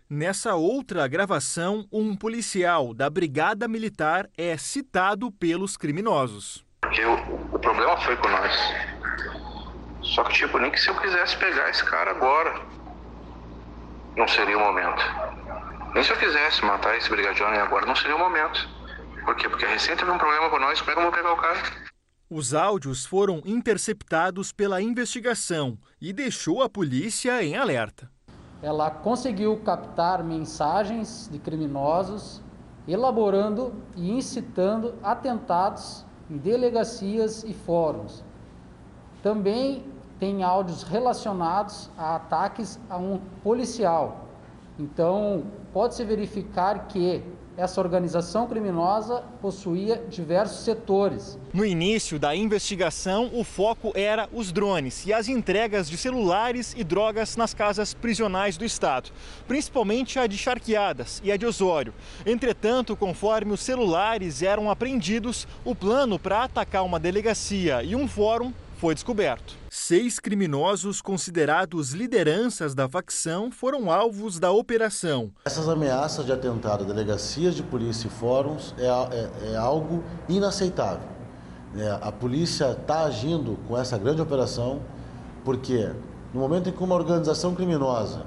Nessa 0.10 0.56
outra 0.56 1.08
gravação, 1.08 1.88
um 1.92 2.16
policial 2.16 2.94
da 2.94 3.10
Brigada 3.10 3.68
Militar 3.68 4.28
é 4.38 4.58
citado 4.58 5.32
pelos 5.32 5.76
criminosos. 5.76 6.64
Porque 6.82 7.04
o, 7.04 7.14
o 7.54 7.60
problema 7.60 7.98
foi 7.98 8.16
com 8.18 8.28
nós. 8.28 8.54
Só 10.02 10.24
que, 10.24 10.34
tipo, 10.34 10.58
nem 10.60 10.72
que 10.72 10.80
se 10.80 10.90
eu 10.90 10.96
quisesse 10.96 11.36
pegar 11.38 11.70
esse 11.70 11.84
cara 11.84 12.12
agora, 12.12 12.62
não 14.16 14.28
seria 14.28 14.58
o 14.58 14.62
momento. 14.62 15.04
Nem 15.94 16.04
se 16.04 16.12
eu 16.12 16.18
quisesse 16.18 16.64
matar 16.64 16.96
esse 16.96 17.10
brigadiano 17.10 17.60
agora, 17.60 17.86
não 17.86 17.96
seria 17.96 18.16
o 18.16 18.20
momento. 18.20 18.70
Por 19.26 19.36
quê? 19.36 19.50
Porque 19.50 19.66
recém 19.66 19.96
teve 19.96 20.10
um 20.10 20.18
problema 20.18 20.50
com 20.50 20.60
nós, 20.60 20.80
como 20.80 20.92
é 20.92 20.94
que 20.94 21.00
eu 21.00 21.04
vou 21.04 21.12
pegar 21.12 21.34
o 21.34 21.38
cara? 21.38 21.87
Os 22.30 22.54
áudios 22.54 23.06
foram 23.06 23.42
interceptados 23.46 24.52
pela 24.52 24.82
investigação 24.82 25.78
e 26.02 26.12
deixou 26.12 26.62
a 26.62 26.70
polícia 26.70 27.44
em 27.44 27.56
alerta 27.56 28.10
ela 28.62 28.90
conseguiu 28.90 29.58
captar 29.58 30.24
mensagens 30.24 31.30
de 31.32 31.38
criminosos, 31.38 32.42
elaborando 32.88 33.74
e 33.96 34.12
incitando 34.12 34.96
atentados 35.04 36.06
em 36.30 36.38
delegacias 36.38 37.44
e 37.44 37.54
fóruns. 37.54 38.24
Também 39.22 39.86
tem 40.20 40.44
áudios 40.44 40.84
relacionados 40.84 41.90
a 41.98 42.16
ataques 42.16 42.80
a 42.90 42.98
um 42.98 43.20
policial. 43.44 44.28
Então, 44.80 45.44
pode-se 45.72 46.04
verificar 46.04 46.88
que 46.88 47.24
essa 47.58 47.82
organização 47.82 48.48
criminosa 48.48 49.24
possuía 49.42 50.04
diversos 50.08 50.64
setores. 50.64 51.40
No 51.52 51.66
início 51.66 52.20
da 52.20 52.36
investigação, 52.36 53.32
o 53.34 53.44
foco 53.44 53.92
era 53.96 54.30
os 54.32 54.52
drones 54.52 55.08
e 55.08 55.12
as 55.12 55.28
entregas 55.28 55.90
de 55.90 55.98
celulares 55.98 56.76
e 56.78 56.84
drogas 56.84 57.36
nas 57.36 57.56
casas 57.56 57.96
prisionais 57.96 58.58
do 58.58 58.64
estado, 58.64 59.10
principalmente 59.48 60.20
a 60.20 60.28
de 60.28 60.38
Charqueadas 60.38 61.20
e 61.24 61.32
a 61.32 61.38
de 61.38 61.48
Osório. 61.48 61.96
Entretanto, 62.26 62.96
conforme 62.96 63.52
os 63.52 63.62
celulares 63.62 64.44
eram 64.44 64.70
apreendidos, 64.70 65.48
o 65.66 65.74
plano 65.74 66.20
para 66.20 66.44
atacar 66.44 66.86
uma 66.86 67.00
delegacia 67.00 67.82
e 67.82 67.96
um 67.96 68.08
fórum 68.08 68.54
foi 68.78 68.94
descoberto. 68.94 69.56
Seis 69.70 70.20
criminosos 70.20 71.02
considerados 71.02 71.92
lideranças 71.94 72.76
da 72.76 72.88
facção 72.88 73.52
foram 73.52 73.92
alvos 73.92 74.40
da 74.40 74.52
operação. 74.52 75.32
Essas 75.46 75.68
ameaças 75.68 76.26
de 76.26 76.32
atentado 76.32 76.84
a 76.84 76.88
delegacias 76.88 77.56
de 77.56 77.64
polícia 77.64 78.08
e 78.08 78.10
fóruns 78.10 78.76
é, 78.78 78.86
é, 78.86 79.54
é 79.54 79.58
algo 79.58 80.04
inaceitável. 80.30 81.08
É, 81.76 82.00
a 82.02 82.12
polícia 82.12 82.72
está 82.72 83.06
agindo 83.06 83.58
com 83.68 83.78
essa 83.78 83.98
grande 83.98 84.22
operação 84.22 84.82
porque 85.44 85.92
no 86.34 86.40
momento 86.40 86.70
em 86.70 86.72
que 86.72 86.84
uma 86.84 86.96
organização 86.96 87.56
criminosa 87.56 88.26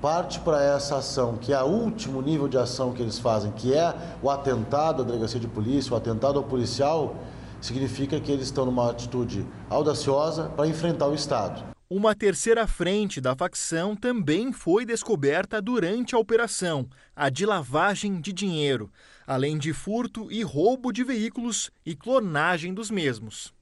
parte 0.00 0.40
para 0.40 0.62
essa 0.62 0.96
ação, 0.96 1.36
que 1.36 1.52
é 1.52 1.62
o 1.62 1.66
último 1.66 2.22
nível 2.22 2.48
de 2.48 2.56
ação 2.56 2.92
que 2.92 3.02
eles 3.02 3.18
fazem, 3.18 3.50
que 3.52 3.74
é 3.74 3.94
o 4.22 4.30
atentado 4.30 5.02
à 5.02 5.04
delegacia 5.04 5.40
de 5.40 5.48
polícia, 5.48 5.92
o 5.92 5.96
atentado 5.96 6.38
ao 6.38 6.44
policial, 6.44 7.16
significa 7.60 8.20
que 8.20 8.30
eles 8.30 8.46
estão 8.46 8.66
numa 8.66 8.90
atitude 8.90 9.46
audaciosa 9.68 10.48
para 10.50 10.66
enfrentar 10.66 11.08
o 11.08 11.14
Estado. 11.14 11.64
Uma 11.90 12.14
terceira 12.14 12.66
frente 12.66 13.18
da 13.18 13.34
facção 13.34 13.96
também 13.96 14.52
foi 14.52 14.84
descoberta 14.84 15.60
durante 15.62 16.14
a 16.14 16.18
operação, 16.18 16.86
a 17.16 17.30
de 17.30 17.46
lavagem 17.46 18.20
de 18.20 18.30
dinheiro, 18.30 18.92
além 19.26 19.56
de 19.56 19.72
furto 19.72 20.30
e 20.30 20.42
roubo 20.42 20.92
de 20.92 21.02
veículos 21.02 21.70
e 21.86 21.96
clonagem 21.96 22.74
dos 22.74 22.90
mesmos. 22.90 23.54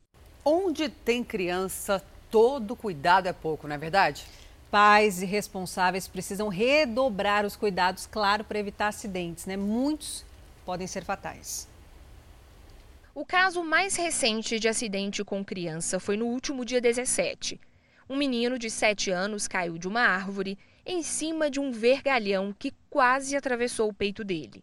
Onde 0.45 0.89
tem 0.89 1.23
criança, 1.23 2.03
todo 2.29 2.75
cuidado 2.75 3.29
é 3.29 3.33
pouco, 3.33 3.69
não 3.69 3.77
é 3.77 3.79
verdade? 3.79 4.27
Pais 4.73 5.23
e 5.23 5.25
responsáveis 5.25 6.09
precisam 6.09 6.49
redobrar 6.49 7.47
os 7.47 7.55
cuidados, 7.55 8.09
claro, 8.11 8.43
para 8.43 8.59
evitar 8.59 8.89
acidentes, 8.89 9.47
né? 9.47 9.57
Muitos 9.57 10.25
podem 10.65 10.89
ser 10.89 11.05
fatais. 11.05 11.69
O 13.19 13.25
caso 13.25 13.65
mais 13.65 13.97
recente 13.97 14.61
de 14.61 14.69
acidente 14.69 15.25
com 15.25 15.43
criança 15.43 15.99
foi 15.99 16.19
no 16.19 16.27
último 16.27 16.67
dia 16.67 16.83
17. 16.83 17.59
Um 18.11 18.15
menino 18.15 18.59
de 18.59 18.69
7 18.69 19.11
anos 19.11 19.49
caiu 19.49 19.79
de 19.79 19.89
uma 19.89 20.03
árvore 20.03 20.59
em 20.85 21.03
cima 21.03 21.51
de 21.51 21.59
um 21.59 21.73
vergalhão 21.73 22.55
que 22.59 22.75
quase 22.91 23.35
atravessou 23.35 23.89
o 23.89 23.95
peito 23.95 24.23
dele. 24.23 24.63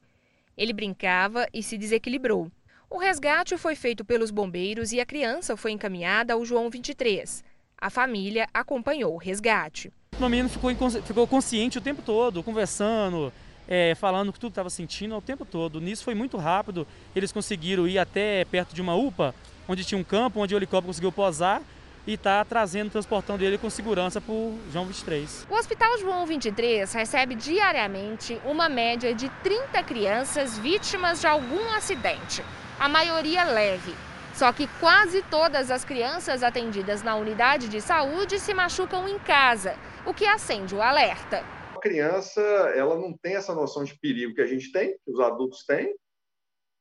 Ele 0.56 0.72
brincava 0.72 1.48
e 1.52 1.64
se 1.64 1.80
desequilibrou. 1.80 2.52
O 2.92 3.00
resgate 3.00 3.58
foi 3.58 3.74
feito 3.74 4.06
pelos 4.06 4.30
bombeiros 4.30 4.94
e 4.94 5.00
a 5.02 5.06
criança 5.06 5.58
foi 5.58 5.72
encaminhada 5.72 6.36
ao 6.36 6.46
João 6.46 6.70
23. 6.70 7.44
A 7.76 7.90
família 7.90 8.48
acompanhou 8.54 9.16
o 9.16 9.18
resgate. 9.18 9.92
O 10.20 10.30
menino 10.30 10.48
ficou, 10.48 10.70
ficou 11.02 11.26
consciente 11.26 11.80
o 11.80 11.82
tempo 11.82 12.04
todo, 12.04 12.44
conversando, 12.44 13.34
é, 13.68 13.96
falando 13.96 14.32
que 14.34 14.40
tudo 14.40 14.52
estava 14.52 14.70
sentindo 14.70 15.16
o 15.16 15.22
tempo 15.22 15.46
todo. 15.46 15.80
Nisso 15.80 16.04
foi 16.04 16.16
muito 16.16 16.38
rápido. 16.38 16.88
Eles 17.16 17.32
conseguiram 17.32 17.88
ir 17.88 17.98
até 17.98 18.46
perto 18.46 18.74
de 18.74 18.82
uma 18.82 18.96
UPA, 18.96 19.34
onde 19.68 19.86
tinha 19.86 20.00
um 20.00 20.04
campo, 20.04 20.40
onde 20.40 20.54
o 20.54 20.58
helicóptero 20.58 20.88
conseguiu 20.88 21.12
pousar 21.12 21.62
e 22.06 22.14
está 22.14 22.44
trazendo, 22.44 22.92
transportando 22.92 23.44
ele 23.44 23.58
com 23.58 23.70
segurança 23.70 24.20
para 24.20 24.34
o 24.34 24.60
João 24.72 24.86
23. 24.86 25.48
O 25.50 25.56
Hospital 25.56 25.98
João 26.00 26.26
23 26.26 26.92
recebe 26.92 27.36
diariamente 27.36 28.40
uma 28.46 28.68
média 28.68 29.16
de 29.16 29.30
30 29.42 29.82
crianças 29.84 30.58
vítimas 30.58 31.22
de 31.22 31.28
algum 31.28 31.72
acidente, 31.72 32.44
a 32.78 32.90
maioria 32.90 33.46
leve. 33.46 33.96
Só 34.34 34.52
que 34.52 34.68
quase 34.80 35.22
todas 35.30 35.70
as 35.70 35.86
crianças 35.86 36.42
atendidas 36.44 37.04
na 37.04 37.16
unidade 37.16 37.70
de 37.70 37.80
saúde 37.80 38.40
se 38.40 38.54
machucam 38.54 39.08
em 39.08 39.20
casa, 39.20 39.76
o 40.06 40.14
que 40.14 40.26
acende 40.26 40.76
o 40.76 40.82
alerta 40.82 41.44
criança 41.84 42.42
ela 42.76 42.96
não 42.96 43.12
tem 43.12 43.36
essa 43.36 43.54
noção 43.54 43.84
de 43.84 44.00
perigo 44.00 44.34
que 44.34 44.42
a 44.42 44.48
gente 44.48 44.72
tem, 44.72 44.98
que 45.04 45.12
os 45.12 45.20
adultos 45.20 45.66
têm, 45.66 45.94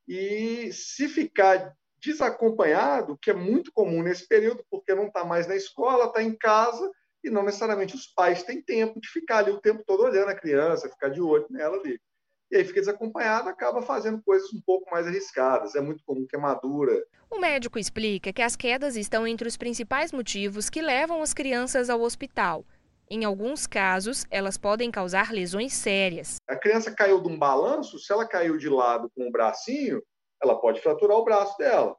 e 0.07 0.73
se 0.73 1.09
ficar 1.09 1.75
desacompanhado, 1.99 3.19
que 3.21 3.31
é 3.31 3.35
muito 3.35 3.73
comum 3.73 4.03
nesse 4.03 4.27
período, 4.29 4.65
porque 4.71 4.95
não 4.95 5.09
está 5.09 5.25
mais 5.25 5.49
na 5.49 5.57
escola, 5.57 6.07
está 6.07 6.23
em 6.23 6.37
casa, 6.37 6.89
e 7.25 7.31
não 7.31 7.45
necessariamente 7.45 7.97
os 7.97 8.07
pais 8.07 8.45
têm 8.45 8.63
tempo 8.63 9.01
de 9.01 9.09
ficar 9.09 9.39
ali 9.39 9.51
o 9.51 9.61
tempo 9.61 9.83
todo 9.85 10.05
olhando 10.05 10.29
a 10.29 10.39
criança, 10.39 10.89
ficar 10.89 11.09
de 11.09 11.21
olho 11.21 11.47
nela 11.51 11.77
ali. 11.77 12.01
E 12.51 12.57
aí 12.57 12.65
fica 12.65 12.81
desacompanhado, 12.81 13.49
acaba 13.49 13.83
fazendo 13.83 14.23
coisas 14.23 14.53
um 14.53 14.61
pouco 14.61 14.91
mais 14.91 15.07
arriscadas. 15.07 15.75
É 15.75 15.81
muito 15.81 16.05
comum 16.05 16.27
queimadura. 16.27 17.03
O 17.31 17.41
médico 17.41 17.79
explica 17.79 18.33
que 18.33 18.43
as 18.43 18.57
quedas 18.57 18.95
estão 18.95 19.27
entre 19.27 19.49
os 19.49 19.57
principais 19.57 20.13
motivos 20.13 20.69
que 20.69 20.83
levam 20.83 21.23
as 21.23 21.33
crianças 21.33 21.89
ao 21.89 22.03
hospital. 22.03 22.65
Em 23.15 23.27
alguns 23.27 23.67
casos, 23.67 24.25
elas 24.31 24.57
podem 24.57 24.91
causar 24.91 25.33
lesões 25.33 25.75
sérias. 25.75 26.37
A 26.49 26.57
criança 26.57 26.91
caiu 26.91 27.21
de 27.21 27.29
um 27.29 27.39
balanço, 27.39 27.99
se 27.99 28.11
ela 28.11 28.27
caiu 28.27 28.57
de 28.57 28.71
lado 28.71 29.11
com 29.15 29.29
o 29.29 29.31
bracinho, 29.31 30.03
ela 30.43 30.59
pode 30.59 30.81
fraturar 30.81 31.19
o 31.19 31.25
braço 31.25 31.55
dela. 31.59 31.95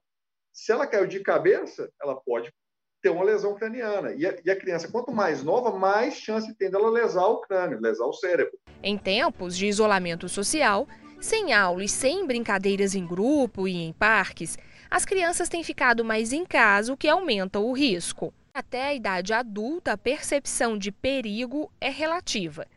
Se 0.52 0.72
ela 0.72 0.88
caiu 0.88 1.06
de 1.06 1.20
cabeça, 1.20 1.88
ela 2.02 2.20
pode 2.20 2.52
ter 3.00 3.12
uma 3.12 3.24
lesão 3.24 3.54
craniana. 3.54 4.12
E 4.16 4.26
a, 4.26 4.36
e 4.44 4.50
a, 4.50 4.56
criança, 4.56 4.92
quanto 4.92 5.12
mais 5.12 5.44
nova, 5.44 5.78
mais 5.78 6.16
chance 6.16 6.52
tem 6.56 6.72
dela 6.72 6.90
lesar 6.90 7.28
o 7.28 7.42
crânio, 7.42 7.80
lesar 7.80 8.06
o 8.06 8.14
cérebro. 8.14 8.58
Em 8.82 8.98
tempos 8.98 9.56
de 9.56 9.68
isolamento 9.68 10.28
social, 10.28 10.88
sem 11.22 11.54
aulas, 11.54 11.92
sem 11.92 12.26
brincadeiras 12.26 12.96
em 12.96 13.06
grupo 13.06 13.68
e 13.68 13.76
em 13.76 13.94
parques, 13.94 14.58
as 14.90 15.06
crianças 15.06 15.48
têm 15.48 15.64
ficado 15.64 16.04
mais 16.04 16.34
em 16.34 16.44
casa, 16.44 16.92
o 16.92 16.98
que 16.98 17.08
aumenta 17.08 17.60
o 17.60 17.72
risco. 17.72 18.34
Até 18.56 18.86
a 18.86 18.94
idade 18.94 19.34
adulta, 19.34 19.94
a 19.94 19.98
percepção 19.98 20.78
de 20.78 20.92
perigo 20.92 21.72
é 21.82 21.90
relativa. 21.90 22.68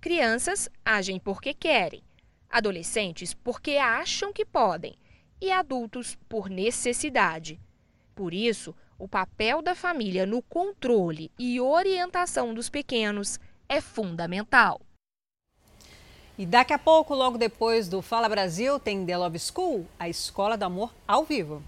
Crianças 0.00 0.68
agem 0.84 1.18
porque 1.18 1.52
querem, 1.52 2.00
adolescentes 2.48 3.34
porque 3.34 3.76
acham 3.76 4.32
que 4.32 4.44
podem 4.44 4.96
e 5.40 5.50
adultos 5.50 6.16
por 6.28 6.48
necessidade. 6.48 7.58
Por 8.14 8.32
isso, 8.32 8.72
o 8.96 9.08
papel 9.08 9.62
da 9.62 9.74
família 9.74 10.24
no 10.24 10.40
controle 10.42 11.32
e 11.36 11.60
orientação 11.60 12.54
dos 12.54 12.70
pequenos 12.70 13.40
é 13.68 13.80
fundamental. 13.80 14.80
E 16.38 16.46
daqui 16.46 16.72
a 16.72 16.78
pouco, 16.78 17.16
logo 17.16 17.36
depois 17.36 17.88
do 17.88 18.00
Fala 18.00 18.28
Brasil, 18.28 18.78
tem 18.78 19.04
The 19.04 19.16
Love 19.16 19.40
School, 19.40 19.86
a 19.98 20.08
escola 20.08 20.56
do 20.56 20.64
amor 20.64 20.94
ao 21.08 21.24
vivo. 21.24 21.64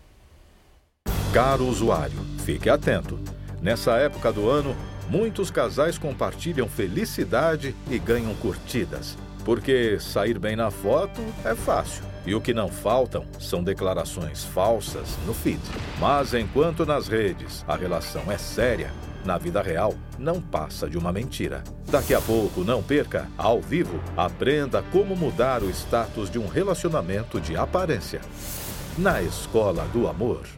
Caro 1.35 1.67
usuário, 1.67 2.19
fique 2.45 2.71
atento. 2.71 3.19
Nessa 3.61 3.93
época 3.97 4.33
do 4.33 4.49
ano, 4.49 4.77
muitos 5.09 5.51
casais 5.51 5.99
compartilham 5.99 6.69
felicidade 6.69 7.75
e 7.91 7.99
ganham 7.99 8.35
curtidas. 8.35 9.17
Porque 9.45 9.99
sair 9.99 10.39
bem 10.39 10.55
na 10.55 10.71
foto 10.71 11.21
é 11.45 11.55
fácil. 11.55 12.05
E 12.27 12.35
o 12.35 12.41
que 12.41 12.53
não 12.53 12.69
faltam 12.69 13.25
são 13.41 13.63
declarações 13.63 14.45
falsas 14.45 15.17
no 15.27 15.33
feed. 15.33 15.61
Mas 15.99 16.35
enquanto 16.35 16.85
nas 16.85 17.09
redes 17.09 17.65
a 17.67 17.75
relação 17.75 18.31
é 18.31 18.37
séria, 18.37 18.91
na 19.25 19.39
vida 19.39 19.61
real, 19.63 19.95
não 20.19 20.41
passa 20.41 20.89
de 20.89 20.97
uma 20.97 21.13
mentira. 21.13 21.65
Daqui 21.91 22.15
a 22.15 22.21
pouco, 22.21 22.63
não 22.63 22.83
perca, 22.83 23.27
ao 23.37 23.61
vivo, 23.61 24.01
aprenda 24.17 24.83
como 24.93 25.17
mudar 25.17 25.63
o 25.63 25.71
status 25.71 26.31
de 26.31 26.39
um 26.39 26.47
relacionamento 26.47 27.41
de 27.41 27.57
aparência. 27.57 28.21
Na 28.97 29.23
Escola 29.23 29.85
do 29.93 30.09
Amor. 30.09 30.58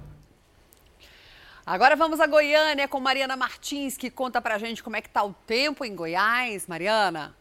Agora 1.71 1.95
vamos 1.95 2.19
a 2.19 2.27
Goiânia 2.27 2.89
com 2.89 2.99
Mariana 2.99 3.37
Martins, 3.37 3.97
que 3.97 4.11
conta 4.11 4.43
pra 4.43 4.59
gente 4.59 4.83
como 4.83 4.97
é 4.97 5.01
que 5.01 5.09
tá 5.09 5.23
o 5.23 5.33
tempo 5.33 5.85
em 5.85 5.95
Goiás. 5.95 6.67
Mariana. 6.67 7.33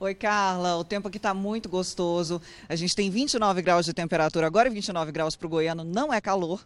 Oi, 0.00 0.14
Carla. 0.14 0.78
O 0.78 0.84
tempo 0.84 1.08
aqui 1.08 1.18
está 1.18 1.34
muito 1.34 1.68
gostoso. 1.68 2.40
A 2.66 2.74
gente 2.74 2.96
tem 2.96 3.10
29 3.10 3.60
graus 3.60 3.84
de 3.84 3.92
temperatura 3.92 4.46
agora, 4.46 4.70
29 4.70 5.12
graus 5.12 5.36
para 5.36 5.46
o 5.46 5.50
goiano 5.50 5.84
não 5.84 6.10
é 6.10 6.18
calor. 6.18 6.64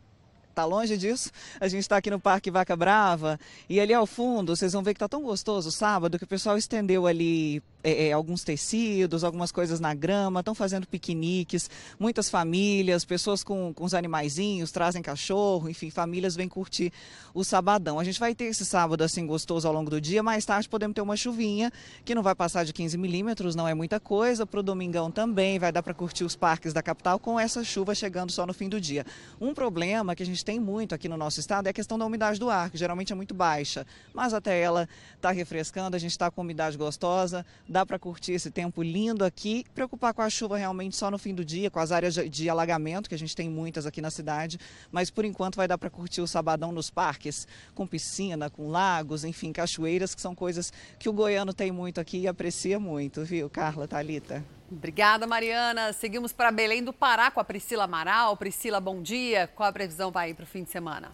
Está 0.50 0.64
longe 0.64 0.96
disso. 0.96 1.32
A 1.60 1.66
gente 1.66 1.80
está 1.80 1.96
aqui 1.96 2.10
no 2.10 2.20
Parque 2.20 2.52
Vaca 2.52 2.76
Brava 2.76 3.40
e 3.68 3.80
ali 3.80 3.92
ao 3.92 4.06
fundo 4.06 4.54
vocês 4.54 4.72
vão 4.72 4.82
ver 4.84 4.94
que 4.94 4.98
está 4.98 5.08
tão 5.08 5.22
gostoso 5.22 5.72
sábado 5.72 6.18
que 6.18 6.24
o 6.24 6.28
pessoal 6.28 6.56
estendeu 6.56 7.06
ali 7.06 7.60
é, 7.82 8.08
é, 8.08 8.12
alguns 8.12 8.44
tecidos, 8.44 9.24
algumas 9.24 9.50
coisas 9.50 9.80
na 9.80 9.94
grama, 9.94 10.40
estão 10.40 10.54
fazendo 10.54 10.86
piqueniques, 10.86 11.70
muitas 11.98 12.28
famílias, 12.28 13.04
pessoas 13.04 13.42
com, 13.42 13.72
com 13.72 13.84
os 13.84 13.94
animaizinhos, 13.94 14.70
trazem 14.70 15.02
cachorro, 15.02 15.68
enfim, 15.68 15.90
famílias 15.90 16.36
vêm 16.36 16.48
curtir 16.48 16.92
o 17.32 17.44
sabadão. 17.44 17.98
A 17.98 18.04
gente 18.04 18.20
vai 18.20 18.34
ter 18.34 18.44
esse 18.44 18.64
sábado 18.64 19.02
assim 19.02 19.26
gostoso 19.26 19.66
ao 19.66 19.74
longo 19.74 19.90
do 19.90 20.00
dia, 20.00 20.22
mais 20.22 20.44
tarde 20.44 20.68
podemos 20.68 20.94
ter 20.94 21.00
uma 21.00 21.16
chuvinha 21.16 21.72
que 22.04 22.14
não 22.14 22.22
vai 22.22 22.34
passar 22.34 22.64
de 22.64 22.72
15 22.72 22.98
milímetros, 22.98 23.54
não 23.54 23.66
é 23.66 23.74
muita 23.74 23.98
coisa, 23.98 24.46
para 24.46 24.60
o 24.60 24.62
domingão 24.62 25.10
também 25.10 25.58
vai 25.58 25.72
dar 25.72 25.82
para 25.82 25.94
curtir 25.94 26.24
os 26.24 26.36
parques 26.36 26.72
da 26.72 26.82
capital 26.82 27.18
com 27.18 27.38
essa 27.38 27.64
chuva 27.64 27.94
chegando 27.94 28.30
só 28.30 28.46
no 28.46 28.52
fim 28.52 28.68
do 28.68 28.80
dia. 28.80 29.04
Um 29.40 29.54
problema 29.54 30.14
que 30.14 30.22
a 30.22 30.26
gente 30.26 30.44
tem 30.44 30.60
muito 30.60 30.94
aqui 30.94 31.08
no 31.08 31.16
nosso 31.16 31.40
estado 31.40 31.66
é 31.66 31.70
a 31.70 31.72
questão 31.72 31.98
da 31.98 32.04
umidade 32.04 32.38
do 32.38 32.50
ar, 32.50 32.70
que 32.70 32.76
geralmente 32.76 33.12
é 33.12 33.16
muito 33.16 33.34
baixa, 33.34 33.86
mas 34.12 34.34
até 34.34 34.60
ela 34.60 34.88
está 35.16 35.30
refrescando, 35.30 35.96
a 35.96 35.98
gente 35.98 36.12
está 36.12 36.30
com 36.30 36.42
umidade 36.42 36.76
gostosa, 36.76 37.44
dá 37.70 37.86
para 37.86 37.98
curtir 38.00 38.32
esse 38.32 38.50
tempo 38.50 38.82
lindo 38.82 39.24
aqui. 39.24 39.64
Preocupar 39.72 40.12
com 40.12 40.20
a 40.20 40.28
chuva 40.28 40.58
realmente 40.58 40.96
só 40.96 41.08
no 41.08 41.16
fim 41.16 41.32
do 41.32 41.44
dia, 41.44 41.70
com 41.70 41.78
as 41.78 41.92
áreas 41.92 42.14
de 42.14 42.50
alagamento, 42.50 43.08
que 43.08 43.14
a 43.14 43.18
gente 43.18 43.36
tem 43.36 43.48
muitas 43.48 43.86
aqui 43.86 44.02
na 44.02 44.10
cidade, 44.10 44.58
mas 44.90 45.08
por 45.08 45.24
enquanto 45.24 45.54
vai 45.54 45.68
dar 45.68 45.78
para 45.78 45.88
curtir 45.88 46.20
o 46.20 46.26
sabadão 46.26 46.72
nos 46.72 46.90
parques, 46.90 47.46
com 47.72 47.86
piscina, 47.86 48.50
com 48.50 48.68
lagos, 48.68 49.24
enfim, 49.24 49.52
cachoeiras, 49.52 50.14
que 50.14 50.20
são 50.20 50.34
coisas 50.34 50.72
que 50.98 51.08
o 51.08 51.12
goiano 51.12 51.54
tem 51.54 51.70
muito 51.70 52.00
aqui 52.00 52.18
e 52.18 52.28
aprecia 52.28 52.80
muito, 52.80 53.24
viu, 53.24 53.48
Carla, 53.48 53.86
Talita? 53.86 54.44
Obrigada, 54.70 55.26
Mariana. 55.26 55.92
Seguimos 55.92 56.32
para 56.32 56.50
Belém 56.50 56.82
do 56.82 56.92
Pará 56.92 57.30
com 57.30 57.40
a 57.40 57.44
Priscila 57.44 57.84
Amaral. 57.84 58.36
Priscila, 58.36 58.80
bom 58.80 59.02
dia. 59.02 59.48
Qual 59.48 59.68
a 59.68 59.72
previsão 59.72 60.10
vai 60.10 60.32
para 60.34 60.44
o 60.44 60.46
fim 60.46 60.62
de 60.62 60.70
semana? 60.70 61.12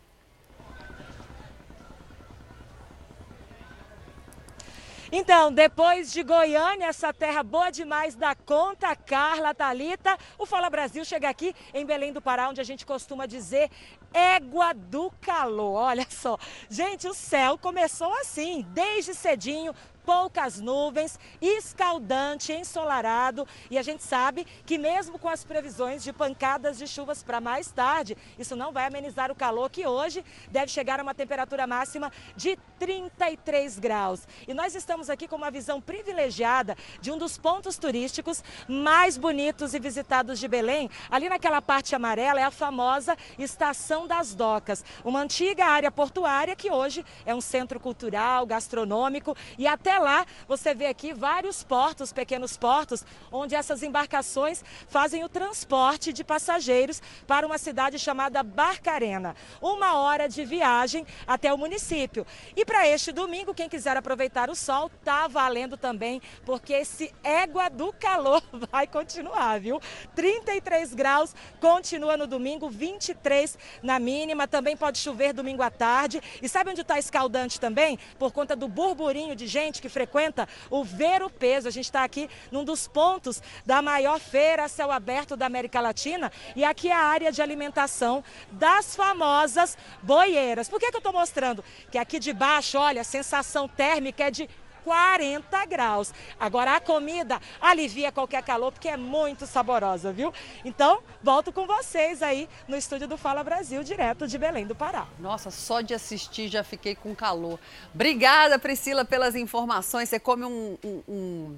Então, 5.19 5.51
depois 5.51 6.13
de 6.13 6.23
Goiânia, 6.23 6.89
essa 6.89 7.11
terra 7.11 7.43
boa 7.43 7.71
demais 7.71 8.15
da 8.15 8.35
conta, 8.35 8.95
Carla, 8.95 9.55
Talita, 9.55 10.15
o 10.39 10.45
Fala 10.45 10.69
Brasil 10.69 11.07
chega 11.07 11.27
aqui 11.27 11.57
em 11.73 11.87
Belém 11.87 12.13
do 12.13 12.21
Pará, 12.21 12.51
onde 12.51 12.61
a 12.61 12.65
gente 12.65 12.85
costuma 12.85 13.25
dizer 13.25 13.71
égua 14.13 14.75
do 14.75 15.11
calor. 15.23 15.77
Olha 15.77 16.07
só, 16.11 16.39
gente, 16.69 17.09
o 17.09 17.15
céu 17.15 17.57
começou 17.57 18.13
assim, 18.19 18.67
desde 18.75 19.15
cedinho, 19.15 19.75
poucas 20.07 20.61
nuvens, 20.61 21.19
escaldante, 21.43 22.53
ensolarado. 22.53 23.47
E 23.69 23.77
a 23.77 23.83
gente 23.83 24.05
sabe 24.05 24.47
que, 24.65 24.79
mesmo 24.79 25.19
com 25.19 25.29
as 25.29 25.45
previsões 25.45 26.05
de 26.05 26.13
pancadas 26.13 26.79
de 26.79 26.87
chuvas 26.87 27.25
para 27.25 27.41
mais 27.41 27.73
tarde, 27.73 28.17
isso 28.39 28.55
não 28.55 28.73
vai 28.73 28.87
amenizar 28.87 29.33
o 29.33 29.35
calor 29.35 29.69
que 29.69 29.85
hoje 29.85 30.25
deve 30.49 30.71
chegar 30.71 31.01
a 31.01 31.03
uma 31.03 31.15
temperatura 31.15 31.67
máxima 31.67 32.13
de 32.37 32.57
33 32.79 33.79
graus. 33.81 34.27
E 34.47 34.55
nós 34.55 34.77
estamos 34.77 35.11
aqui 35.11 35.27
com 35.27 35.35
uma 35.35 35.51
visão 35.51 35.81
privilegiada 35.81 36.77
de 37.01 37.11
um 37.11 37.19
dos 37.19 37.37
pontos 37.37 37.77
turísticos 37.77 38.45
mais 38.69 39.17
bonitos 39.17 39.75
e 39.75 39.81
visitados 39.81 40.39
de 40.39 40.47
Belém. 40.47 40.89
Ali 41.11 41.29
naquela 41.29 41.61
parte 41.61 41.97
amarela 41.97 42.41
é 42.41 42.45
a 42.45 42.51
famosa 42.51 43.17
Estação 43.39 44.07
das 44.07 44.35
Docas, 44.35 44.85
uma 45.05 45.21
antiga 45.21 45.65
área 45.67 45.91
portuária 45.91 46.55
que 46.55 46.71
hoje 46.71 47.05
é 47.25 47.35
um 47.35 47.41
centro 47.41 47.81
cultural, 47.81 48.47
gastronômico 48.47 49.37
e 49.59 49.67
lá 49.99 50.27
você 50.47 50.75
vê 50.75 50.87
aqui 50.87 51.13
vários 51.13 51.63
portos, 51.63 52.13
pequenos 52.13 52.57
portos, 52.57 53.05
onde 53.31 53.55
essas 53.55 53.83
embarcações 53.83 54.65
fazem 54.89 55.25
o 55.25 55.29
transporte 55.29 56.13
de 56.13 56.25
passageiros 56.25 57.03
para 57.27 57.47
uma 57.47 57.59
cidade 57.59 57.99
chamada 57.99 58.43
Barcarena. 58.43 59.35
Uma 59.61 59.99
hora 59.99 60.29
de 60.29 60.45
viagem 60.45 61.07
até 61.27 61.53
o 61.53 61.59
município. 61.59 62.27
E 62.55 62.65
para 62.65 62.87
este 62.89 63.13
domingo, 63.13 63.55
quem 63.55 63.69
quiser 63.69 63.97
aproveitar 63.97 64.51
o 64.51 64.55
sol, 64.55 64.91
tá 65.05 65.29
valendo 65.29 65.77
também, 65.77 66.21
porque 66.45 66.73
esse 66.73 67.15
égua 67.23 67.69
do 67.69 67.93
calor 67.93 68.43
vai 68.71 68.87
continuar, 68.87 69.61
viu? 69.61 69.81
33 70.15 70.95
graus, 70.95 71.35
continua 71.61 72.17
no 72.17 72.27
domingo, 72.27 72.69
23 72.69 73.59
na 73.83 73.99
mínima, 73.99 74.47
também 74.49 74.77
pode 74.77 74.99
chover 74.99 75.33
domingo 75.33 75.63
à 75.63 75.71
tarde. 75.71 76.21
E 76.41 76.49
sabe 76.49 76.71
onde 76.71 76.81
está 76.81 76.99
escaldante 76.99 77.61
também? 77.61 77.99
Por 78.19 78.33
conta 78.33 78.55
do 78.57 78.69
burburinho 78.69 79.35
de 79.35 79.47
gente 79.47 79.81
que 79.81 79.86
que 79.87 79.89
frequenta 79.89 80.49
o 80.69 80.83
Ver 80.83 81.23
o 81.23 81.31
Peso. 81.31 81.69
A 81.69 81.71
gente 81.71 81.85
está 81.85 82.03
aqui 82.03 82.29
num 82.51 82.65
dos 82.65 82.89
pontos 82.89 83.41
da 83.65 83.81
maior 83.81 84.19
feira 84.19 84.65
a 84.65 84.69
céu 84.69 84.91
aberto 84.91 85.37
da 85.37 85.47
América 85.47 85.81
Latina 85.81 86.33
e 86.55 86.65
aqui 86.65 86.89
é 86.89 86.93
a 86.93 86.99
área 86.99 87.31
de 87.31 87.41
alimentação 87.41 88.25
das 88.51 88.97
famosas 88.97 89.79
boieiras. 90.03 90.69
Por 90.69 90.81
que, 90.81 90.91
que 90.91 90.97
eu 90.97 90.99
estou 90.99 91.13
mostrando? 91.13 91.65
Que 91.91 91.99
aqui 91.99 92.19
de 92.19 92.33
baixo, 92.33 92.79
olha, 92.79 93.01
a 93.01 93.05
sensação 93.05 93.69
térmica 93.69 94.25
é 94.25 94.31
de 94.31 94.49
40 94.87 95.67
graus. 95.67 96.15
Agora 96.39 96.77
a 96.77 96.81
comida 96.81 97.41
alivia 97.61 98.13
qualquer 98.13 98.41
calor 98.45 98.71
porque 98.71 98.89
é 98.89 98.97
muito 98.97 99.45
saborosa, 99.45 100.13
viu? 100.13 100.33
Então, 100.65 101.01
volto 101.21 101.53
com 101.53 101.67
vocês 101.67 102.23
aí 102.23 102.49
no 102.69 102.77
estúdio 102.77 103.09
do 103.09 103.17
Fala 103.17 103.43
Brasil, 103.43 103.83
direto 103.83 104.29
de 104.29 104.39
Belém 104.39 104.65
do 104.65 104.77
Pará. 104.77 105.09
Nossa, 105.19 105.51
só 105.51 105.81
de 105.81 105.93
assistir 105.93 106.47
já 106.47 106.63
fiquei 106.63 106.95
com 106.95 107.17
calor. 107.17 107.59
Obrigada, 107.93 108.61
Priscila, 108.61 109.05
pelas 109.05 109.35
informações. 109.35 110.09
Você 110.09 110.21
come 110.21 110.45
um, 110.45 110.79
um, 110.85 111.03
um 111.09 111.57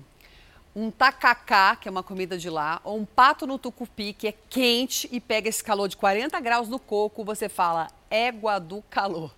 um 0.77 0.93
tacacá, 0.93 1.75
que 1.75 1.89
é 1.89 1.91
uma 1.91 2.05
comida 2.05 2.39
de 2.39 2.49
lá, 2.49 2.81
ou 2.85 2.99
um 2.99 3.05
pato 3.05 3.49
no 3.49 3.59
tucupi, 3.59 4.13
que 4.13 4.29
é 4.29 4.35
quente 4.49 5.09
e 5.11 5.19
pega 5.19 5.49
esse 5.49 5.65
calor 5.65 5.89
de 5.89 5.97
40 5.97 6.39
graus 6.39 6.69
no 6.69 6.79
coco, 6.79 7.25
você 7.25 7.49
fala 7.49 7.89
égua 8.11 8.59
do 8.59 8.83
calor. 8.91 9.35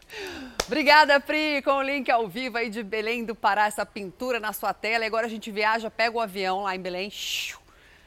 Obrigada, 0.66 1.18
Pri, 1.20 1.62
com 1.62 1.72
o 1.72 1.82
link 1.82 2.10
ao 2.10 2.28
vivo 2.28 2.58
aí 2.58 2.70
de 2.70 2.82
Belém 2.82 3.24
do 3.24 3.34
Pará, 3.34 3.66
essa 3.66 3.84
pintura 3.84 4.38
na 4.38 4.52
sua 4.52 4.72
tela. 4.72 5.04
E 5.04 5.06
agora 5.06 5.26
a 5.26 5.30
gente 5.30 5.50
viaja, 5.50 5.90
pega 5.90 6.16
o 6.16 6.20
avião 6.20 6.62
lá 6.62 6.74
em 6.74 6.80
Belém, 6.80 7.12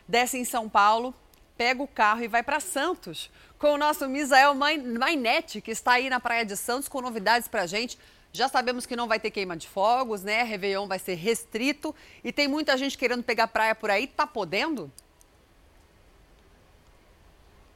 desce 0.08 0.38
em 0.38 0.45
São 0.45 0.69
Paulo, 0.69 1.14
pega 1.58 1.83
o 1.83 1.88
carro 1.88 2.24
e 2.24 2.27
vai 2.27 2.43
para 2.43 2.59
Santos, 2.59 3.30
com 3.59 3.74
o 3.74 3.77
nosso 3.77 4.08
Misael 4.08 4.56
Mainete, 4.56 5.61
que 5.61 5.72
está 5.72 5.93
aí 5.93 6.09
na 6.09 6.19
Praia 6.19 6.45
de 6.45 6.56
Santos 6.58 6.88
com 6.88 7.01
novidades 7.01 7.48
para 7.48 7.66
gente. 7.66 7.98
Já 8.32 8.50
sabemos 8.50 8.85
que 8.85 8.95
não 8.95 9.08
vai 9.08 9.19
ter 9.19 9.30
queima 9.30 9.56
de 9.56 9.67
fogos, 9.67 10.24
né? 10.24 10.42
Réveillon 10.42 10.88
vai 10.88 10.98
ser 10.98 11.14
restrito 11.14 11.93
e 12.24 12.32
tem 12.32 12.48
muita 12.48 12.75
gente 12.75 12.98
querendo 12.98 13.24
pegar 13.24 13.48
praia 13.48 13.75
por 13.75 13.92
aí. 13.92 14.08
Tá 14.08 14.25
podendo? 14.25 14.92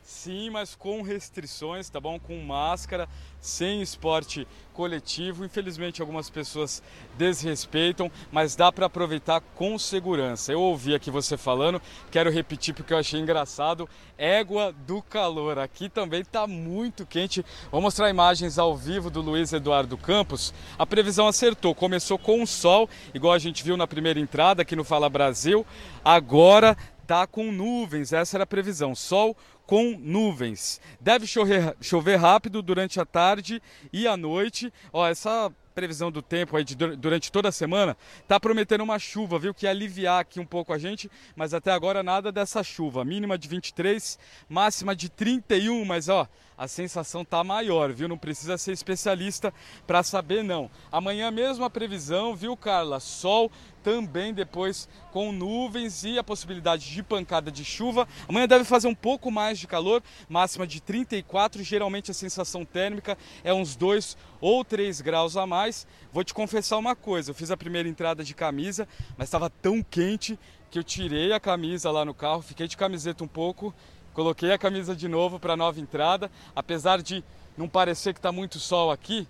Sim, 0.07 0.49
mas 0.49 0.73
com 0.73 1.01
restrições, 1.01 1.89
tá 1.89 1.99
bom? 1.99 2.17
Com 2.17 2.41
máscara, 2.41 3.09
sem 3.41 3.81
esporte 3.81 4.47
coletivo. 4.73 5.43
Infelizmente, 5.43 5.99
algumas 5.99 6.29
pessoas 6.29 6.81
desrespeitam, 7.17 8.09
mas 8.31 8.55
dá 8.55 8.71
para 8.71 8.85
aproveitar 8.85 9.41
com 9.41 9.77
segurança. 9.77 10.53
Eu 10.53 10.61
ouvi 10.61 10.95
aqui 10.95 11.11
você 11.11 11.35
falando, 11.35 11.81
quero 12.09 12.31
repetir 12.31 12.73
porque 12.73 12.93
eu 12.93 12.97
achei 12.97 13.19
engraçado. 13.19 13.89
Égua 14.17 14.71
do 14.71 15.01
calor. 15.01 15.59
Aqui 15.59 15.89
também 15.89 16.21
está 16.21 16.47
muito 16.47 17.05
quente. 17.05 17.45
Vou 17.69 17.81
mostrar 17.81 18.09
imagens 18.09 18.57
ao 18.57 18.77
vivo 18.77 19.09
do 19.09 19.21
Luiz 19.21 19.51
Eduardo 19.51 19.97
Campos. 19.97 20.53
A 20.79 20.85
previsão 20.85 21.27
acertou. 21.27 21.75
Começou 21.75 22.17
com 22.17 22.41
o 22.41 22.47
sol, 22.47 22.89
igual 23.13 23.33
a 23.33 23.39
gente 23.39 23.61
viu 23.61 23.75
na 23.75 23.85
primeira 23.85 24.21
entrada 24.21 24.61
aqui 24.61 24.75
no 24.75 24.85
Fala 24.85 25.09
Brasil. 25.09 25.65
Agora 26.03 26.77
tá 27.05 27.25
com 27.25 27.53
nuvens, 27.53 28.11
essa 28.11 28.35
era 28.35 28.43
a 28.43 28.47
previsão. 28.47 28.93
Sol 28.93 29.35
com 29.67 29.99
nuvens. 29.99 30.81
Deve 30.99 31.27
chover, 31.27 31.75
chover 31.79 32.15
rápido 32.15 32.63
durante 32.63 32.99
a 32.99 33.05
tarde 33.05 33.61
e 33.93 34.07
a 34.07 34.17
noite. 34.17 34.73
Ó, 34.91 35.05
essa 35.05 35.51
previsão 35.75 36.11
do 36.11 36.23
tempo 36.23 36.57
aí 36.57 36.63
de, 36.63 36.75
durante 36.75 37.31
toda 37.31 37.49
a 37.49 37.51
semana 37.51 37.95
tá 38.27 38.39
prometendo 38.39 38.83
uma 38.83 38.97
chuva, 38.97 39.37
viu? 39.37 39.53
Que 39.53 39.67
ia 39.67 39.69
aliviar 39.69 40.21
aqui 40.21 40.39
um 40.39 40.45
pouco 40.45 40.73
a 40.73 40.79
gente, 40.79 41.11
mas 41.35 41.53
até 41.53 41.71
agora 41.71 42.01
nada 42.01 42.31
dessa 42.31 42.63
chuva. 42.63 43.05
Mínima 43.05 43.37
de 43.37 43.47
23, 43.47 44.17
máxima 44.49 44.95
de 44.95 45.09
31, 45.09 45.85
mas 45.85 46.09
ó, 46.09 46.27
a 46.57 46.67
sensação 46.67 47.23
tá 47.23 47.43
maior, 47.43 47.93
viu? 47.93 48.07
Não 48.07 48.17
precisa 48.17 48.57
ser 48.57 48.71
especialista 48.71 49.53
para 49.85 50.01
saber 50.01 50.43
não. 50.43 50.71
Amanhã 50.91 51.29
mesmo 51.29 51.63
a 51.63 51.69
previsão, 51.69 52.35
viu, 52.35 52.57
Carla? 52.57 52.99
Sol 52.99 53.51
também 53.83 54.33
depois 54.33 54.89
com 55.11 55.31
nuvens 55.31 56.03
e 56.03 56.17
a 56.17 56.23
possibilidade 56.23 56.89
de 56.89 57.03
pancada 57.03 57.49
de 57.51 57.63
chuva. 57.63 58.07
Amanhã 58.27 58.47
deve 58.47 58.65
fazer 58.65 58.87
um 58.87 58.95
pouco 58.95 59.31
mais 59.31 59.59
de 59.59 59.67
calor, 59.67 60.03
máxima 60.27 60.67
de 60.67 60.81
34, 60.81 61.63
geralmente 61.63 62.11
a 62.11 62.13
sensação 62.13 62.65
térmica 62.65 63.17
é 63.43 63.53
uns 63.53 63.75
2 63.75 64.17
ou 64.41 64.65
3 64.65 64.99
graus 64.99 65.37
a 65.37 65.45
mais. 65.45 65.87
Vou 66.11 66.23
te 66.23 66.33
confessar 66.33 66.77
uma 66.77 66.95
coisa, 66.95 67.31
eu 67.31 67.35
fiz 67.35 67.51
a 67.51 67.55
primeira 67.55 67.87
entrada 67.87 68.23
de 68.23 68.33
camisa, 68.33 68.87
mas 69.17 69.27
estava 69.27 69.49
tão 69.49 69.81
quente 69.81 70.37
que 70.69 70.77
eu 70.77 70.83
tirei 70.83 71.31
a 71.31 71.39
camisa 71.39 71.89
lá 71.89 72.03
no 72.03 72.13
carro, 72.13 72.41
fiquei 72.41 72.67
de 72.67 72.75
camiseta 72.75 73.23
um 73.23 73.27
pouco 73.27 73.73
Coloquei 74.17 74.51
a 74.51 74.57
camisa 74.57 74.95
de 74.95 75.07
novo 75.07 75.39
para 75.39 75.55
nova 75.55 75.79
entrada, 75.79 76.31
apesar 76.55 77.03
de 77.03 77.23
não 77.55 77.69
parecer 77.69 78.13
que 78.13 78.19
está 78.19 78.31
muito 78.31 78.57
sol 78.59 78.89
aqui, 78.89 79.27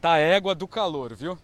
tá 0.00 0.18
égua 0.18 0.54
do 0.54 0.68
calor, 0.68 1.16
viu? 1.16 1.36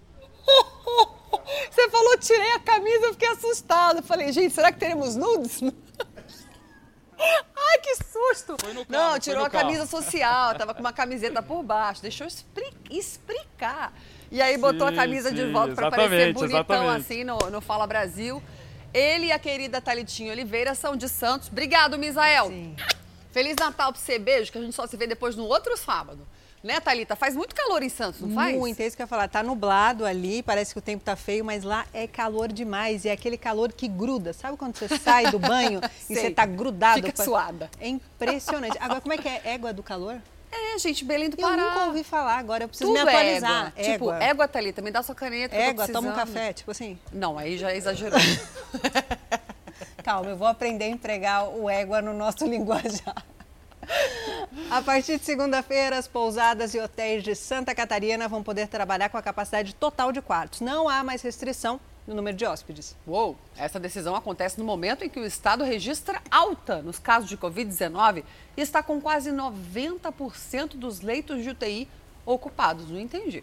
Você 1.68 1.91
falou 1.91 2.16
tirei 2.16 2.52
a 2.52 2.60
camisa, 2.60 3.07
eu 3.07 3.12
fiquei 3.12 3.26
assustada. 3.31 4.02
Falei, 4.02 4.31
gente, 4.31 4.55
será 4.55 4.70
que 4.70 4.78
teremos 4.78 5.16
nudes? 5.16 5.62
Ai, 7.18 7.78
que 7.83 7.97
susto! 7.97 8.57
Carro, 8.57 8.86
não, 8.89 9.18
tirou 9.18 9.44
a 9.44 9.50
camisa 9.50 9.84
social, 9.84 10.55
tava 10.55 10.74
com 10.74 10.81
uma 10.81 10.92
camiseta 10.92 11.42
por 11.42 11.60
baixo. 11.65 12.02
Deixa 12.02 12.23
eu 12.23 12.28
explicar. 12.89 13.92
E 14.31 14.41
aí 14.41 14.57
botou 14.57 14.86
sim, 14.86 14.94
a 14.94 14.97
camisa 14.97 15.31
sim, 15.31 15.34
de 15.34 15.50
volta 15.50 15.74
para 15.74 15.91
parecer 15.91 16.33
bonitão 16.33 16.84
exatamente. 16.84 17.00
assim 17.00 17.24
no, 17.24 17.36
no 17.50 17.60
Fala 17.60 17.84
Brasil. 17.84 18.41
Ele 18.94 19.26
e 19.26 19.32
a 19.32 19.39
querida 19.40 19.81
Talitinha 19.81 20.31
Oliveira 20.31 20.73
são 20.73 20.94
de 20.94 21.08
Santos. 21.08 21.48
Obrigado, 21.48 21.98
Misael. 21.98 22.47
Sim. 22.47 22.76
Feliz 23.32 23.56
Natal 23.58 23.92
pra 23.92 24.00
você, 24.00 24.16
beijo, 24.16 24.52
que 24.52 24.58
a 24.58 24.60
gente 24.60 24.73
só 24.73 24.86
se 24.86 24.97
vê 24.97 25.08
depois 25.08 25.34
no 25.34 25.44
outro 25.44 25.76
sábado. 25.76 26.24
Né, 26.62 26.81
Thalita? 26.81 27.14
Faz 27.14 27.36
muito 27.36 27.55
calor 27.55 27.82
em 27.82 27.90
Santos, 27.90 28.23
não 28.23 28.32
faz? 28.32 28.56
Muito, 28.56 28.81
é 28.81 28.86
isso 28.86 28.97
que 28.97 29.02
eu 29.02 29.05
ia 29.05 29.08
falar. 29.08 29.28
Tá 29.28 29.42
nublado 29.42 30.06
ali, 30.06 30.42
parece 30.42 30.73
que 30.73 30.78
o 30.78 30.82
tempo 30.82 31.05
tá 31.05 31.14
feio, 31.14 31.44
mas 31.44 31.62
lá 31.62 31.84
é 31.92 32.06
calor 32.06 32.50
demais. 32.50 33.05
E 33.05 33.08
é 33.08 33.12
aquele 33.12 33.36
calor 33.36 33.70
que 33.70 33.86
gruda. 33.86 34.32
Sabe 34.32 34.56
quando 34.56 34.76
você 34.76 34.89
sai 34.97 35.31
do 35.31 35.39
banho 35.39 35.81
e 36.08 36.14
você 36.14 36.31
tá 36.31 36.47
grudado? 36.47 37.02
Fica 37.02 37.12
pra... 37.12 37.24
suada. 37.24 37.70
É 37.81 37.89
impressionante. 37.89 38.78
Agora, 38.81 39.00
como 39.00 39.12
é 39.12 39.18
que 39.18 39.28
é 39.28 39.42
égua 39.44 39.74
do 39.74 39.82
calor? 39.82 40.23
É, 40.55 40.78
gente, 40.78 41.05
Belém 41.05 41.28
do 41.28 41.36
Pará. 41.36 41.62
Eu 41.62 41.68
nunca 41.68 41.84
ouvi 41.86 42.05
falar, 42.05 42.39
agora 42.39 42.65
eu 42.65 42.68
preciso 42.68 42.91
Tudo 42.91 43.02
me 43.02 43.08
atualizar. 43.10 43.73
É 43.74 43.83
égua. 43.83 44.15
Tipo, 44.15 44.24
égua, 44.24 44.49
Thalita, 44.49 44.81
me 44.81 44.91
dá 44.92 45.02
sua 45.02 45.15
caneta. 45.15 45.55
Égua, 45.55 45.89
toma 45.89 46.10
um 46.10 46.15
café, 46.15 46.52
tipo 46.52 46.70
assim. 46.70 46.99
Não, 47.12 47.36
aí 47.36 47.58
já 47.58 47.74
exagerou. 47.74 48.18
Calma, 50.05 50.31
eu 50.31 50.36
vou 50.36 50.47
aprender 50.47 50.84
a 50.84 50.89
empregar 50.89 51.49
o 51.49 51.68
égua 51.68 52.00
no 52.00 52.12
nosso 52.12 52.47
linguajar. 52.47 53.24
A 54.70 54.81
partir 54.81 55.18
de 55.18 55.24
segunda-feira, 55.24 55.99
as 55.99 56.07
pousadas 56.07 56.74
e 56.74 56.78
hotéis 56.78 57.23
de 57.23 57.34
Santa 57.34 57.74
Catarina 57.74 58.28
vão 58.28 58.42
poder 58.42 58.68
trabalhar 58.68 59.08
com 59.08 59.18
a 59.18 59.23
capacidade 59.23 59.74
total 59.74 60.12
de 60.12 60.23
quartos. 60.23 60.60
Não 60.60 60.89
há 60.89 61.02
mais 61.02 61.20
restrição 61.20 61.81
no 62.07 62.15
número 62.15 62.36
de 62.36 62.44
hóspedes. 62.44 62.97
Uou! 63.07 63.36
Essa 63.57 63.81
decisão 63.81 64.15
acontece 64.15 64.58
no 64.58 64.65
momento 64.65 65.05
em 65.05 65.08
que 65.08 65.18
o 65.18 65.24
estado 65.24 65.65
registra 65.65 66.23
alta 66.31 66.83
nos 66.83 66.99
casos 66.99 67.28
de 67.28 67.36
Covid-19 67.36 68.24
e 68.57 68.60
está 68.60 68.83
com 68.83 69.00
quase 69.00 69.31
90% 69.31 70.76
dos 70.76 71.00
leitos 71.00 71.42
de 71.42 71.50
UTI 71.50 71.89
ocupados. 72.26 72.91
Não 72.91 73.00
entendi. 73.00 73.42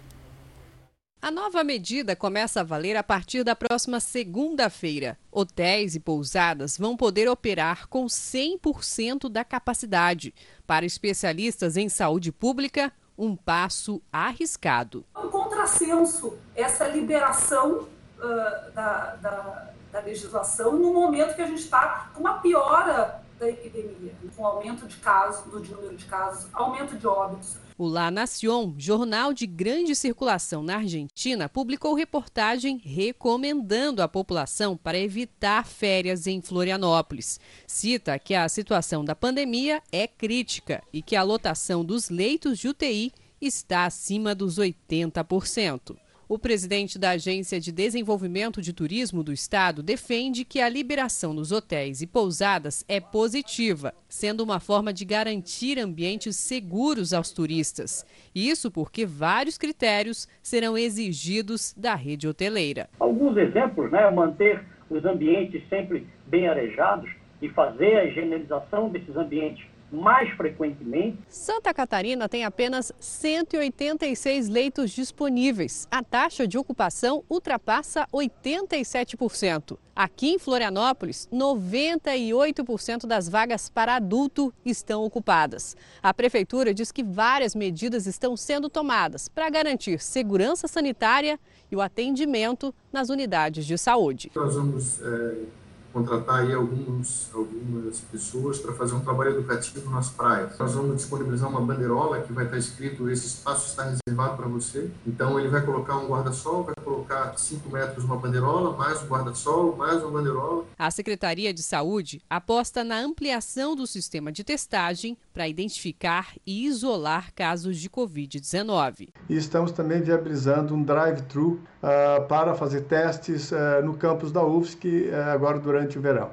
A 1.24 1.30
nova 1.30 1.64
medida 1.64 2.16
começa 2.16 2.62
a 2.62 2.64
valer 2.64 2.98
a 2.98 3.04
partir 3.04 3.44
da 3.44 3.56
próxima 3.56 4.00
segunda-feira. 4.00 5.20
Hotéis 5.32 5.94
e 5.94 6.00
pousadas 6.00 6.80
vão 6.80 6.98
poder 6.98 7.30
operar 7.30 7.88
com 7.88 8.06
100% 8.08 9.30
da 9.30 9.46
capacidade. 9.46 10.34
Para 10.66 10.84
especialistas 10.84 11.78
em 11.78 11.90
saúde 11.90 12.32
pública, 12.32 12.92
um 13.16 13.36
passo 13.36 14.02
arriscado. 14.12 15.06
É 15.16 15.20
um 15.20 15.30
contrassenso 15.30 16.36
essa 16.56 16.88
liberação 16.88 17.88
uh, 18.22 18.72
da, 18.74 19.16
da, 19.22 19.72
da 19.92 20.00
legislação 20.00 20.78
no 20.78 20.94
momento 20.94 21.36
que 21.36 21.42
a 21.42 21.48
gente 21.48 21.62
está 21.62 22.12
com 22.14 22.22
uma 22.22 22.40
piora 22.40 23.22
da 23.42 23.50
epidemia, 23.50 24.14
com 24.36 24.46
aumento 24.46 24.88
de 24.88 24.98
casos, 24.98 25.44
do 25.52 25.60
número 25.60 25.98
de 25.98 26.06
casos, 26.06 26.48
aumento 26.54 26.96
de 26.96 27.08
óbitos. 27.08 27.58
O 27.76 27.88
La 27.88 28.12
Nación, 28.12 28.76
jornal 28.78 29.34
de 29.34 29.48
grande 29.48 29.96
circulação 29.96 30.62
na 30.62 30.76
Argentina, 30.76 31.50
publicou 31.50 31.96
reportagem 31.96 32.78
recomendando 32.78 34.04
à 34.04 34.08
população 34.08 34.78
para 34.78 35.00
evitar 35.00 35.66
férias 35.66 36.28
em 36.28 36.40
Florianópolis. 36.40 37.40
Cita 37.66 38.20
que 38.20 38.36
a 38.36 38.48
situação 38.48 39.04
da 39.04 39.16
pandemia 39.16 39.82
é 39.92 40.08
crítica 40.08 40.84
e 40.94 41.02
que 41.02 41.16
a 41.16 41.24
lotação 41.24 41.84
dos 41.84 42.12
leitos 42.12 42.60
de 42.60 42.68
UTI 42.68 43.12
está 43.42 43.86
acima 43.86 44.36
dos 44.36 44.60
80%. 44.60 45.98
O 46.32 46.40
presidente 46.40 46.98
da 46.98 47.10
Agência 47.10 47.60
de 47.60 47.74
Desenvolvimento 47.74 48.62
de 48.62 48.72
Turismo 48.72 49.22
do 49.22 49.34
Estado 49.34 49.84
defende 49.84 50.46
que 50.46 50.62
a 50.62 50.70
liberação 50.70 51.34
nos 51.34 51.52
hotéis 51.52 52.02
e 52.02 52.08
pousadas 52.08 52.86
é 52.88 53.02
positiva, 53.02 53.94
sendo 54.08 54.42
uma 54.42 54.58
forma 54.62 54.94
de 54.94 55.04
garantir 55.04 55.78
ambientes 55.78 56.38
seguros 56.38 57.12
aos 57.12 57.34
turistas. 57.34 58.06
Isso 58.34 58.72
porque 58.72 59.06
vários 59.06 59.58
critérios 59.58 60.26
serão 60.42 60.78
exigidos 60.78 61.74
da 61.76 61.96
rede 61.96 62.30
hoteleira. 62.30 62.90
Alguns 62.98 63.36
exemplos, 63.36 63.92
né? 63.92 64.10
Manter 64.10 64.64
os 64.90 65.04
ambientes 65.04 65.62
sempre 65.68 66.08
bem 66.28 66.48
arejados 66.48 67.12
e 67.42 67.50
fazer 67.50 67.98
a 67.98 68.06
higienização 68.06 68.88
desses 68.88 69.18
ambientes 69.18 69.66
mais 69.92 70.30
frequentemente. 70.36 71.18
Santa 71.28 71.74
Catarina 71.74 72.30
tem 72.30 72.46
apenas 72.46 72.92
186 73.00 74.48
leitos 74.48 74.92
disponíveis. 74.92 75.88
A 75.92 76.04
taxa 76.04 76.48
de 76.48 76.58
ocupação 76.58 77.24
ultrapassa 77.30 78.08
87%. 78.14 79.78
Aqui 79.94 80.30
em 80.30 80.40
Florianópolis, 80.40 81.28
98% 81.32 83.06
das 83.06 83.28
vagas 83.28 83.70
para 83.70 83.96
adulto 83.96 84.54
estão 84.66 85.04
ocupadas. 85.04 85.76
A 86.02 86.14
prefeitura 86.14 86.74
diz 86.74 86.92
que 86.92 87.04
várias 87.04 87.54
medidas 87.54 88.08
estão 88.08 88.38
sendo 88.38 88.70
tomadas 88.70 89.28
para 89.28 89.50
garantir 89.50 90.00
segurança 90.00 90.68
sanitária 90.68 91.40
e 91.70 91.76
o 91.76 91.82
atendimento 91.82 92.74
nas 92.92 93.10
unidades 93.10 93.66
de 93.66 93.78
saúde. 93.78 94.32
Nós 94.34 94.56
vamos 94.56 95.02
é 95.02 95.61
contratar 95.92 96.42
aí 96.42 96.54
alguns, 96.54 97.30
algumas 97.34 98.00
pessoas 98.00 98.60
para 98.60 98.74
fazer 98.74 98.96
um 98.96 99.02
trabalho 99.02 99.32
educativo 99.32 99.90
nas 99.90 100.10
praias. 100.10 100.58
Nós 100.58 100.74
vamos 100.74 100.96
disponibilizar 100.96 101.50
uma 101.50 101.62
bandeirola 101.62 102.22
que 102.22 102.34
vai 102.34 102.46
estar 102.46 102.58
escrito 102.58 103.10
esse 103.10 103.28
espaço 103.28 103.70
está 103.70 103.84
reservado 103.84 104.38
para 104.38 104.48
você. 104.48 104.90
Então 105.06 105.40
ele 105.40 105.50
vai 105.50 105.62
colocar 105.66 105.98
um 105.98 106.08
guarda-sol, 106.08 106.64
vai 106.64 106.76
colocar 106.84 107.38
5 107.38 107.70
metros 107.70 108.04
uma 108.04 108.18
bandeirola, 108.18 108.76
mais 108.76 109.02
um 109.04 109.08
guarda-sol, 109.08 109.76
mais 109.76 110.02
uma 110.04 110.12
bandeirola. 110.12 110.66
A 110.78 110.90
Secretaria 110.90 111.54
de 111.54 111.64
Saúde 111.64 112.22
aposta 112.30 112.84
na 112.84 113.00
ampliação 113.00 113.76
do 113.76 113.86
sistema 113.86 114.32
de 114.32 114.44
testagem 114.44 115.18
para 115.34 115.48
identificar 115.48 116.34
e 116.46 116.66
isolar 116.66 117.34
casos 117.34 117.78
de 117.78 117.90
Covid-19. 117.90 119.10
E 119.30 119.36
estamos 119.36 119.72
também 119.72 120.02
viabilizando 120.02 120.74
um 120.74 120.84
drive-thru 120.84 121.62
uh, 121.82 122.26
para 122.28 122.56
fazer 122.56 122.82
testes 122.82 123.52
uh, 123.52 123.84
no 123.84 123.98
campus 123.98 124.32
da 124.32 124.44
UFSC 124.44 125.10
uh, 125.10 125.32
agora 125.32 125.60
durante 125.60 125.98
o 125.98 126.02
verão. 126.02 126.32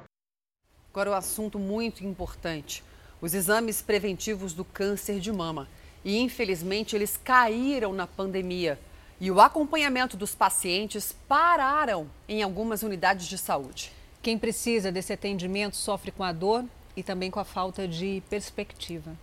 Agora, 0.92 1.10
o 1.10 1.12
um 1.12 1.16
assunto 1.16 1.58
muito 1.58 2.04
importante: 2.04 2.84
os 3.20 3.34
exames 3.34 3.82
preventivos 3.82 4.52
do 4.52 4.64
câncer 4.64 5.20
de 5.20 5.32
mama. 5.32 5.68
E, 6.04 6.16
infelizmente, 6.16 6.94
eles 6.94 7.18
caíram 7.22 7.92
na 7.92 8.06
pandemia. 8.06 8.78
E 9.20 9.30
o 9.32 9.40
acompanhamento 9.40 10.16
dos 10.16 10.34
pacientes 10.34 11.12
pararam 11.26 12.08
em 12.28 12.42
algumas 12.42 12.84
unidades 12.84 13.26
de 13.26 13.36
saúde. 13.36 13.92
Quem 14.22 14.38
precisa 14.38 14.92
desse 14.92 15.12
atendimento 15.12 15.76
sofre 15.76 16.12
com 16.12 16.22
a 16.22 16.32
dor 16.32 16.64
e 16.96 17.02
também 17.02 17.30
com 17.30 17.40
a 17.40 17.44
falta 17.44 17.86
de 17.86 18.22
perspectiva. 18.30 19.16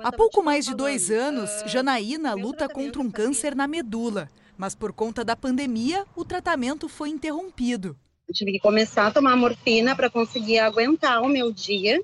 Há 0.00 0.12
pouco 0.12 0.42
mais 0.42 0.66
de 0.66 0.74
dois 0.74 1.10
anos, 1.10 1.50
Janaína 1.66 2.34
luta 2.34 2.68
contra 2.68 3.00
um 3.00 3.10
câncer 3.10 3.54
na 3.54 3.66
medula. 3.66 4.28
Mas 4.56 4.74
por 4.74 4.92
conta 4.92 5.24
da 5.24 5.36
pandemia, 5.36 6.06
o 6.14 6.24
tratamento 6.24 6.88
foi 6.88 7.10
interrompido. 7.10 7.96
Eu 8.28 8.34
tive 8.34 8.52
que 8.52 8.58
começar 8.58 9.06
a 9.06 9.12
tomar 9.12 9.36
morfina 9.36 9.94
para 9.94 10.10
conseguir 10.10 10.58
aguentar 10.58 11.22
o 11.22 11.28
meu 11.28 11.52
dia, 11.52 12.02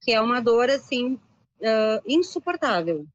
que 0.00 0.12
é 0.12 0.20
uma 0.20 0.40
dor 0.40 0.70
assim 0.70 1.14
uh, 1.14 2.02
insuportável. 2.06 3.06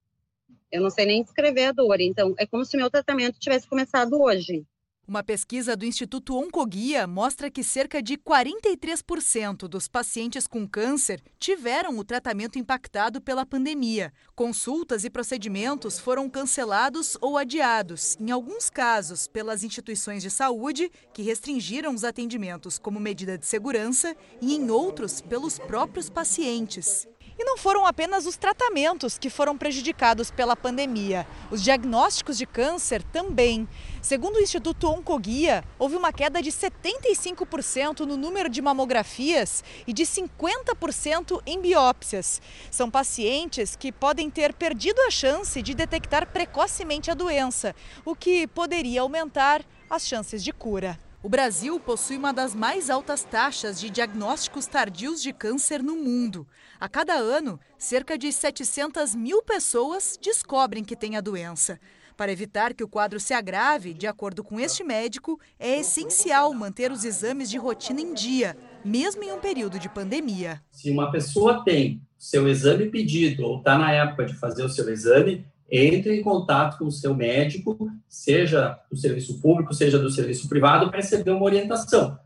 Eu 0.71 0.81
não 0.81 0.89
sei 0.89 1.05
nem 1.05 1.23
descrever 1.23 1.65
a 1.65 1.71
dor, 1.71 1.99
então 1.99 2.33
é 2.37 2.45
como 2.45 2.65
se 2.65 2.77
meu 2.77 2.89
tratamento 2.89 3.39
tivesse 3.39 3.67
começado 3.67 4.21
hoje. 4.21 4.65
Uma 5.09 5.23
pesquisa 5.23 5.75
do 5.75 5.87
Instituto 5.87 6.37
Oncoguia 6.37 7.07
mostra 7.07 7.49
que 7.49 7.63
cerca 7.63 7.99
de 7.99 8.15
43% 8.15 9.67
dos 9.67 9.87
pacientes 9.87 10.45
com 10.45 10.67
câncer 10.67 11.19
tiveram 11.39 11.97
o 11.97 12.03
tratamento 12.03 12.59
impactado 12.59 13.19
pela 13.19 13.43
pandemia. 13.43 14.13
Consultas 14.35 15.03
e 15.03 15.09
procedimentos 15.09 15.97
foram 15.97 16.29
cancelados 16.29 17.17
ou 17.21 17.39
adiados, 17.39 18.15
em 18.19 18.29
alguns 18.29 18.69
casos 18.69 19.27
pelas 19.27 19.63
instituições 19.63 20.21
de 20.21 20.29
saúde, 20.29 20.91
que 21.11 21.23
restringiram 21.23 21.95
os 21.95 22.03
atendimentos 22.03 22.77
como 22.77 22.99
medida 22.99 23.35
de 23.35 23.47
segurança, 23.47 24.15
e 24.39 24.53
em 24.53 24.69
outros 24.69 25.21
pelos 25.21 25.57
próprios 25.57 26.07
pacientes. 26.07 27.07
E 27.41 27.43
não 27.45 27.57
foram 27.57 27.85
apenas 27.85 28.25
os 28.25 28.35
tratamentos 28.35 29.17
que 29.17 29.29
foram 29.29 29.57
prejudicados 29.57 30.29
pela 30.29 30.57
pandemia, 30.57 31.25
os 31.49 31.63
diagnósticos 31.63 32.37
de 32.37 32.45
câncer 32.45 33.01
também. 33.01 33.65
Segundo 34.01 34.35
o 34.35 34.41
Instituto 34.41 34.89
Oncoguia, 34.89 35.63
houve 35.79 35.95
uma 35.95 36.11
queda 36.11 36.41
de 36.41 36.51
75% 36.51 38.01
no 38.01 38.17
número 38.17 38.49
de 38.49 38.61
mamografias 38.61 39.63
e 39.87 39.93
de 39.93 40.03
50% 40.03 41.41
em 41.45 41.61
biópsias. 41.61 42.41
São 42.69 42.91
pacientes 42.91 43.73
que 43.73 43.89
podem 43.89 44.29
ter 44.29 44.53
perdido 44.53 44.99
a 45.03 45.09
chance 45.09 45.61
de 45.61 45.73
detectar 45.73 46.27
precocemente 46.27 47.09
a 47.09 47.13
doença, 47.13 47.73
o 48.03 48.17
que 48.17 48.47
poderia 48.47 48.99
aumentar 48.99 49.63
as 49.89 50.05
chances 50.05 50.43
de 50.43 50.51
cura. 50.51 50.99
O 51.21 51.27
Brasil 51.27 51.77
possui 51.81 52.15
uma 52.15 52.31
das 52.31 52.55
mais 52.55 52.89
altas 52.89 53.25
taxas 53.25 53.77
de 53.77 53.89
diagnósticos 53.89 54.67
tardios 54.67 55.21
de 55.21 55.33
câncer 55.33 55.83
no 55.83 55.97
mundo. 55.97 56.47
A 56.79 56.87
cada 56.87 57.13
ano, 57.13 57.59
cerca 57.77 58.17
de 58.17 58.31
700 58.31 59.15
mil 59.15 59.43
pessoas 59.43 60.17
descobrem 60.21 60.81
que 60.81 60.95
têm 60.95 61.17
a 61.17 61.21
doença. 61.21 61.77
Para 62.15 62.31
evitar 62.31 62.73
que 62.73 62.85
o 62.85 62.87
quadro 62.87 63.19
se 63.19 63.33
agrave, 63.33 63.93
de 63.93 64.07
acordo 64.07 64.45
com 64.45 64.61
este 64.61 64.81
médico, 64.81 65.37
é 65.59 65.79
essencial 65.79 66.53
manter 66.53 66.89
os 66.89 67.03
exames 67.03 67.49
de 67.49 67.57
rotina 67.57 67.99
em 67.99 68.13
dia, 68.13 68.55
mesmo 68.83 69.21
em 69.21 69.33
um 69.33 69.39
período 69.39 69.77
de 69.77 69.89
pandemia. 69.89 70.61
Se 70.71 70.89
uma 70.89 71.11
pessoa 71.11 71.65
tem 71.65 72.01
seu 72.17 72.47
exame 72.47 72.89
pedido 72.89 73.43
ou 73.43 73.57
está 73.57 73.77
na 73.77 73.91
época 73.91 74.25
de 74.25 74.35
fazer 74.35 74.63
o 74.63 74.69
seu 74.69 74.89
exame, 74.89 75.45
entre 75.71 76.17
em 76.17 76.21
contato 76.21 76.77
com 76.77 76.85
o 76.85 76.91
seu 76.91 77.13
médico, 77.13 77.89
seja 78.07 78.79
do 78.91 78.97
serviço 78.97 79.39
público, 79.41 79.73
seja 79.73 79.99
do 79.99 80.09
serviço 80.09 80.47
privado, 80.47 80.89
para 80.89 80.97
receber 80.97 81.31
uma 81.31 81.45
orientação. 81.45 82.17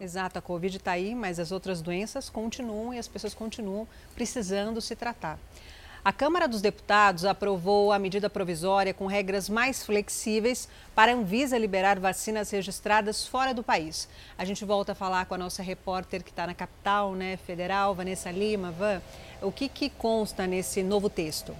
Exato, 0.00 0.38
a 0.38 0.42
Covid 0.42 0.76
está 0.76 0.92
aí, 0.92 1.14
mas 1.14 1.38
as 1.38 1.52
outras 1.52 1.80
doenças 1.80 2.28
continuam 2.28 2.92
e 2.92 2.98
as 2.98 3.06
pessoas 3.06 3.34
continuam 3.34 3.86
precisando 4.14 4.80
se 4.80 4.96
tratar. 4.96 5.38
A 6.04 6.12
Câmara 6.12 6.48
dos 6.48 6.60
Deputados 6.60 7.24
aprovou 7.24 7.92
a 7.92 7.98
medida 8.00 8.28
provisória 8.28 8.92
com 8.92 9.06
regras 9.06 9.48
mais 9.48 9.86
flexíveis 9.86 10.68
para 10.96 11.12
a 11.12 11.14
Anvisa 11.14 11.56
liberar 11.56 12.00
vacinas 12.00 12.50
registradas 12.50 13.24
fora 13.24 13.54
do 13.54 13.62
país. 13.62 14.08
A 14.36 14.44
gente 14.44 14.64
volta 14.64 14.90
a 14.90 14.96
falar 14.96 15.26
com 15.26 15.34
a 15.34 15.38
nossa 15.38 15.62
repórter 15.62 16.24
que 16.24 16.30
está 16.30 16.44
na 16.44 16.54
capital 16.54 17.14
né, 17.14 17.36
federal, 17.36 17.94
Vanessa 17.94 18.32
Lima. 18.32 18.72
Van, 18.72 19.00
o 19.40 19.52
que, 19.52 19.68
que 19.68 19.88
consta 19.88 20.44
nesse 20.44 20.82
novo 20.82 21.08
texto? 21.08 21.54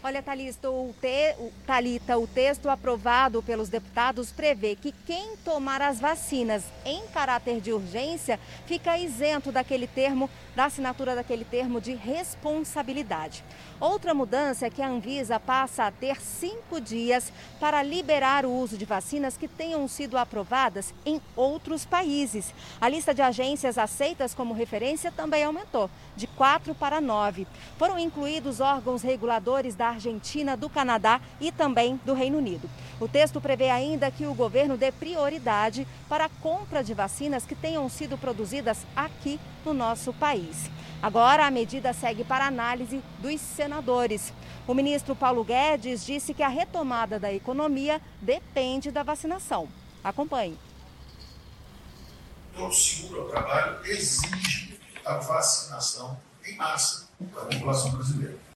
Olha, 0.00 0.22
Thalita 0.22 0.70
o, 0.70 0.94
te, 1.00 1.34
Thalita, 1.66 2.16
o 2.16 2.26
texto 2.26 2.70
aprovado 2.70 3.42
pelos 3.42 3.68
deputados 3.68 4.30
prevê 4.30 4.76
que 4.76 4.92
quem 5.04 5.36
tomar 5.38 5.82
as 5.82 5.98
vacinas 5.98 6.62
em 6.84 7.04
caráter 7.08 7.60
de 7.60 7.72
urgência 7.72 8.38
fica 8.64 8.96
isento 8.96 9.50
daquele 9.50 9.88
termo, 9.88 10.30
da 10.54 10.66
assinatura 10.66 11.16
daquele 11.16 11.44
termo 11.44 11.80
de 11.80 11.94
responsabilidade. 11.94 13.42
Outra 13.80 14.14
mudança 14.14 14.66
é 14.66 14.70
que 14.70 14.80
a 14.80 14.88
Anvisa 14.88 15.40
passa 15.40 15.84
a 15.84 15.90
ter 15.90 16.20
cinco 16.20 16.80
dias 16.80 17.32
para 17.58 17.82
liberar 17.82 18.46
o 18.46 18.52
uso 18.52 18.78
de 18.78 18.84
vacinas 18.84 19.36
que 19.36 19.48
tenham 19.48 19.86
sido 19.88 20.16
aprovadas 20.16 20.94
em 21.04 21.20
outros 21.34 21.84
países. 21.84 22.54
A 22.80 22.88
lista 22.88 23.12
de 23.12 23.22
agências 23.22 23.76
aceitas 23.76 24.32
como 24.32 24.54
referência 24.54 25.10
também 25.10 25.42
aumentou, 25.42 25.90
de 26.16 26.28
quatro 26.28 26.72
para 26.72 27.00
nove. 27.00 27.48
Foram 27.76 27.98
incluídos 27.98 28.60
órgãos 28.60 29.02
reguladores 29.02 29.74
da 29.74 29.88
Argentina, 29.98 30.56
do 30.56 30.70
Canadá 30.70 31.20
e 31.40 31.50
também 31.50 32.00
do 32.04 32.14
Reino 32.14 32.38
Unido. 32.38 32.70
O 33.00 33.08
texto 33.08 33.40
prevê 33.40 33.68
ainda 33.68 34.10
que 34.10 34.26
o 34.26 34.34
governo 34.34 34.76
dê 34.76 34.92
prioridade 34.92 35.86
para 36.08 36.26
a 36.26 36.28
compra 36.28 36.82
de 36.82 36.94
vacinas 36.94 37.44
que 37.44 37.54
tenham 37.54 37.88
sido 37.88 38.16
produzidas 38.16 38.86
aqui 38.94 39.38
no 39.64 39.74
nosso 39.74 40.12
país. 40.12 40.70
Agora, 41.02 41.46
a 41.46 41.50
medida 41.50 41.92
segue 41.92 42.24
para 42.24 42.46
análise 42.46 43.02
dos 43.18 43.40
senadores. 43.40 44.32
O 44.66 44.74
ministro 44.74 45.14
Paulo 45.14 45.44
Guedes 45.44 46.04
disse 46.04 46.32
que 46.32 46.42
a 46.42 46.48
retomada 46.48 47.18
da 47.18 47.32
economia 47.32 48.00
depende 48.20 48.90
da 48.90 49.02
vacinação. 49.02 49.68
Acompanhe. 50.02 50.58
O 52.56 52.70
seguro 52.72 53.22
ao 53.22 53.28
trabalho 53.28 53.78
exige 53.84 54.78
a 55.04 55.14
vacinação 55.14 56.18
em 56.44 56.56
massa 56.56 57.08
da 57.20 57.42
população 57.42 57.90
brasileira. 57.92 58.47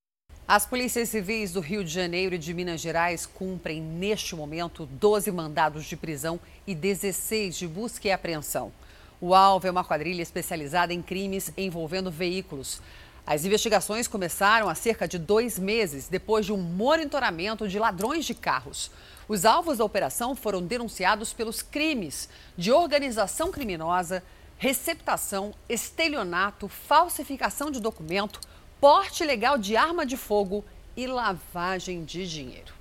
As 0.54 0.66
polícias 0.66 1.08
civis 1.08 1.50
do 1.50 1.60
Rio 1.60 1.82
de 1.82 1.90
Janeiro 1.90 2.34
e 2.34 2.38
de 2.38 2.52
Minas 2.52 2.78
Gerais 2.78 3.24
cumprem, 3.24 3.80
neste 3.80 4.36
momento, 4.36 4.84
12 4.84 5.32
mandados 5.32 5.86
de 5.86 5.96
prisão 5.96 6.38
e 6.66 6.74
16 6.74 7.56
de 7.56 7.66
busca 7.66 8.06
e 8.06 8.12
apreensão. 8.12 8.70
O 9.18 9.34
alvo 9.34 9.66
é 9.66 9.70
uma 9.70 9.82
quadrilha 9.82 10.20
especializada 10.20 10.92
em 10.92 11.00
crimes 11.00 11.50
envolvendo 11.56 12.10
veículos. 12.10 12.82
As 13.26 13.46
investigações 13.46 14.06
começaram 14.06 14.68
há 14.68 14.74
cerca 14.74 15.08
de 15.08 15.18
dois 15.18 15.58
meses, 15.58 16.06
depois 16.06 16.44
de 16.44 16.52
um 16.52 16.58
monitoramento 16.58 17.66
de 17.66 17.78
ladrões 17.78 18.26
de 18.26 18.34
carros. 18.34 18.90
Os 19.26 19.46
alvos 19.46 19.78
da 19.78 19.86
operação 19.86 20.36
foram 20.36 20.60
denunciados 20.62 21.32
pelos 21.32 21.62
crimes 21.62 22.28
de 22.58 22.70
organização 22.70 23.50
criminosa, 23.50 24.22
receptação, 24.58 25.54
estelionato, 25.66 26.68
falsificação 26.68 27.70
de 27.70 27.80
documento, 27.80 28.38
porte 28.82 29.22
ilegal 29.22 29.56
de 29.56 29.76
arma 29.76 30.04
de 30.04 30.16
fogo 30.16 30.64
e 30.96 31.06
lavagem 31.06 32.04
de 32.04 32.28
dinheiro. 32.28 32.74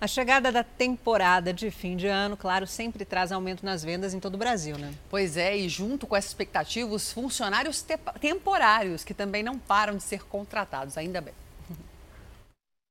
A 0.00 0.08
chegada 0.08 0.50
da 0.50 0.64
temporada 0.64 1.52
de 1.52 1.70
fim 1.70 1.96
de 1.96 2.08
ano, 2.08 2.36
claro, 2.36 2.66
sempre 2.66 3.04
traz 3.04 3.30
aumento 3.30 3.64
nas 3.64 3.84
vendas 3.84 4.12
em 4.12 4.18
todo 4.18 4.34
o 4.34 4.38
Brasil, 4.38 4.76
né? 4.76 4.92
Pois 5.08 5.36
é, 5.36 5.56
e 5.56 5.68
junto 5.68 6.08
com 6.08 6.16
essa 6.16 6.26
expectativa, 6.26 6.92
os 6.92 7.12
funcionários 7.12 7.82
te 7.82 7.96
temporários, 8.20 9.04
que 9.04 9.14
também 9.14 9.44
não 9.44 9.60
param 9.60 9.96
de 9.96 10.02
ser 10.02 10.24
contratados, 10.24 10.98
ainda 10.98 11.20
bem. 11.20 11.34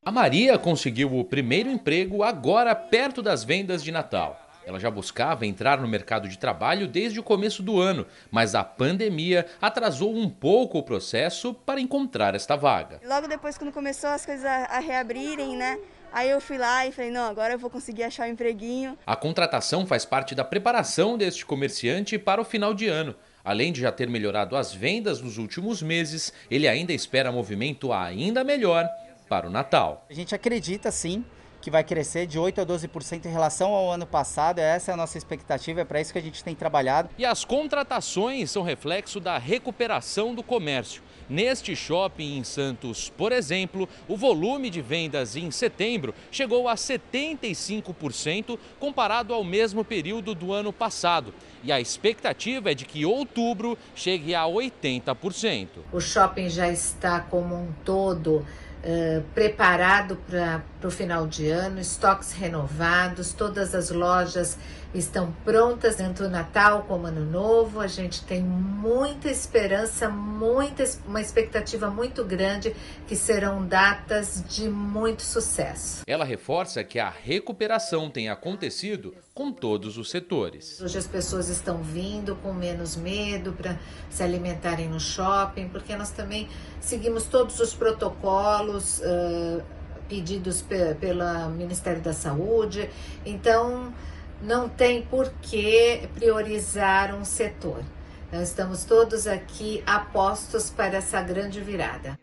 A 0.05 0.11
Maria 0.11 0.57
conseguiu 0.57 1.19
o 1.19 1.25
primeiro 1.25 1.69
emprego 1.69 2.23
agora 2.23 2.73
perto 2.73 3.21
das 3.21 3.43
vendas 3.43 3.83
de 3.83 3.91
Natal. 3.91 4.42
Ela 4.66 4.80
já 4.80 4.90
buscava 4.90 5.45
entrar 5.45 5.80
no 5.80 5.88
mercado 5.88 6.27
de 6.27 6.38
trabalho 6.38 6.88
desde 6.88 7.19
o 7.19 7.24
começo 7.24 7.61
do 7.61 7.80
ano, 7.80 8.06
mas 8.32 8.56
a 8.56 8.64
pandemia 8.64 9.45
atrasou 9.61 10.16
um 10.16 10.30
pouco 10.30 10.77
o 10.77 10.83
processo 10.83 11.53
para 11.53 11.82
encontrar 11.82 12.35
esta 12.35 12.56
vaga. 12.56 13.01
Logo 13.06 13.27
depois, 13.27 13.58
quando 13.58 13.72
começou 13.72 14.09
as 14.09 14.25
coisas 14.25 14.45
a 14.45 14.80
reabrirem, 14.80 15.58
né? 15.58 15.80
Aí 16.11 16.30
eu 16.30 16.40
fui 16.40 16.59
lá 16.59 16.85
e 16.85 16.92
falei, 16.92 17.09
não, 17.09 17.24
agora 17.24 17.56
eu 17.56 17.59
vou 17.59 17.72
conseguir 17.72 18.03
achar 18.03 18.27
um 18.27 18.32
empreguinho. 18.32 18.95
A 19.06 19.16
contratação 19.16 19.85
faz 19.85 20.06
parte 20.06 20.35
da 20.35 20.43
preparação 20.43 21.17
deste 21.17 21.43
comerciante 21.43 22.19
para 22.19 22.40
o 22.40 22.45
final 22.45 22.72
de 22.72 22.88
ano. 22.88 23.16
Além 23.43 23.74
de 23.74 23.82
já 23.82 23.92
ter 23.92 24.08
melhorado 24.08 24.56
as 24.56 24.72
vendas 24.72 25.19
nos 25.22 25.40
últimos 25.40 25.82
meses, 25.82 26.32
ele 26.51 26.67
ainda 26.67 26.93
espera 26.93 27.32
movimento 27.32 27.92
ainda 27.92 28.43
melhor 28.43 28.88
para 29.27 29.48
o 29.48 29.50
Natal. 29.50 30.06
A 30.08 30.14
gente 30.14 30.35
acredita 30.35 30.92
sim 30.92 31.25
que 31.64 31.72
vai 31.72 31.82
crescer 31.82 32.27
de 32.27 32.38
8 32.38 32.59
a 32.59 32.66
12% 32.66 33.25
em 33.25 33.32
relação 33.32 33.72
ao 33.72 33.90
ano 33.90 34.06
passado. 34.06 34.59
Essa 34.59 34.92
é 34.92 34.93
a 34.93 34.98
nossa 34.98 35.17
expectativa, 35.17 35.80
é 35.80 35.85
para 35.85 36.01
isso 36.01 36.11
que 36.11 36.19
a 36.19 36.22
gente 36.22 36.43
tem 36.43 36.53
trabalhado. 36.53 37.09
E 37.17 37.25
as 37.25 37.45
contratações 37.45 38.51
são 38.51 38.64
reflexo 38.64 39.17
da 39.17 39.38
recuperação 39.38 40.35
do 40.35 40.43
comércio. 40.43 41.01
Neste 41.30 41.74
shopping 41.74 42.38
em 42.38 42.43
Santos, 42.43 43.09
por 43.09 43.32
exemplo, 43.32 43.88
o 44.09 44.17
volume 44.17 44.69
de 44.69 44.82
vendas 44.82 45.38
em 45.38 45.50
setembro 45.51 46.14
chegou 46.30 46.67
a 46.67 46.75
75% 46.75 48.59
comparado 48.77 49.33
ao 49.33 49.42
mesmo 49.42 49.85
período 49.85 50.35
do 50.35 50.51
ano 50.51 50.74
passado. 50.74 51.33
E 51.64 51.72
a 51.72 51.80
expectativa 51.80 52.72
é 52.72 52.75
de 52.75 52.83
que 52.83 53.06
outubro 53.06 53.77
chegue 53.95 54.35
a 54.35 54.43
80%. 54.43 55.67
O 55.93 56.01
shopping 56.01 56.50
já 56.50 56.69
está 56.69 57.22
como 57.22 57.56
um 57.56 57.72
todo 57.85 58.45
uh, 58.83 59.24
preparado 59.33 60.17
para 60.27 60.61
o 60.87 60.91
final 60.91 61.27
de 61.27 61.49
ano, 61.49 61.79
estoques 61.79 62.31
renovados, 62.31 63.33
todas 63.33 63.73
as 63.73 63.89
lojas 63.89 64.57
estão 64.93 65.31
prontas 65.43 65.95
tanto 65.95 66.29
Natal 66.29 66.83
como 66.83 67.07
Ano 67.07 67.25
Novo. 67.25 67.79
A 67.79 67.87
gente 67.87 68.23
tem 68.23 68.41
muita 68.41 69.29
esperança, 69.29 70.09
muita, 70.09 70.83
uma 71.05 71.21
expectativa 71.21 71.89
muito 71.89 72.23
grande 72.23 72.75
que 73.07 73.15
serão 73.15 73.65
datas 73.65 74.43
de 74.47 74.69
muito 74.69 75.23
sucesso. 75.23 76.03
Ela 76.05 76.25
reforça 76.25 76.83
que 76.83 76.99
a 76.99 77.09
recuperação 77.09 78.09
tem 78.09 78.29
acontecido 78.29 79.15
com 79.33 79.51
todos 79.51 79.97
os 79.97 80.11
setores. 80.11 80.79
Hoje 80.79 80.97
as 80.97 81.07
pessoas 81.07 81.49
estão 81.49 81.81
vindo 81.81 82.35
com 82.35 82.53
menos 82.53 82.95
medo 82.95 83.53
para 83.53 83.79
se 84.09 84.21
alimentarem 84.21 84.87
no 84.87 84.99
shopping, 84.99 85.69
porque 85.69 85.95
nós 85.95 86.11
também 86.11 86.47
seguimos 86.79 87.23
todos 87.25 87.59
os 87.59 87.73
protocolos. 87.73 88.99
Uh, 88.99 89.63
pedidos 90.07 90.61
pelo 90.61 91.49
Ministério 91.51 92.01
da 92.01 92.14
Saúde. 92.14 92.90
Então, 93.25 93.93
não 94.41 94.67
tem 94.67 95.01
por 95.01 95.32
que 95.41 96.07
priorizar 96.14 97.15
um 97.15 97.23
setor. 97.23 97.83
Nós 98.32 98.49
estamos 98.49 98.83
todos 98.83 99.27
aqui 99.27 99.83
apostos 99.85 100.69
para 100.69 100.98
essa 100.98 101.22
grande 101.22 101.61
virada. 101.61 102.19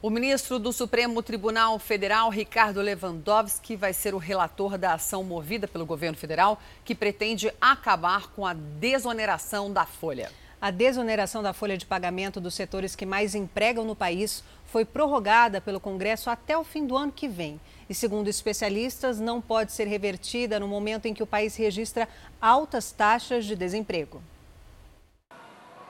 O 0.00 0.10
ministro 0.10 0.60
do 0.60 0.72
Supremo 0.72 1.20
Tribunal 1.24 1.76
Federal, 1.80 2.30
Ricardo 2.30 2.80
Lewandowski, 2.80 3.74
vai 3.74 3.92
ser 3.92 4.14
o 4.14 4.18
relator 4.18 4.78
da 4.78 4.94
ação 4.94 5.24
movida 5.24 5.66
pelo 5.66 5.84
governo 5.84 6.16
federal 6.16 6.60
que 6.84 6.94
pretende 6.94 7.52
acabar 7.60 8.28
com 8.28 8.46
a 8.46 8.54
desoneração 8.54 9.72
da 9.72 9.84
folha. 9.84 10.30
A 10.60 10.70
desoneração 10.70 11.42
da 11.42 11.52
folha 11.52 11.76
de 11.76 11.84
pagamento 11.84 12.40
dos 12.40 12.54
setores 12.54 12.94
que 12.94 13.04
mais 13.04 13.34
empregam 13.34 13.84
no 13.84 13.96
país 13.96 14.44
foi 14.68 14.84
prorrogada 14.84 15.60
pelo 15.60 15.80
Congresso 15.80 16.30
até 16.30 16.56
o 16.56 16.62
fim 16.62 16.86
do 16.86 16.96
ano 16.96 17.10
que 17.10 17.26
vem. 17.26 17.58
E, 17.88 17.94
segundo 17.94 18.28
especialistas, 18.28 19.18
não 19.18 19.40
pode 19.40 19.72
ser 19.72 19.88
revertida 19.88 20.60
no 20.60 20.68
momento 20.68 21.06
em 21.06 21.14
que 21.14 21.22
o 21.22 21.26
país 21.26 21.56
registra 21.56 22.06
altas 22.40 22.92
taxas 22.92 23.46
de 23.46 23.56
desemprego. 23.56 24.22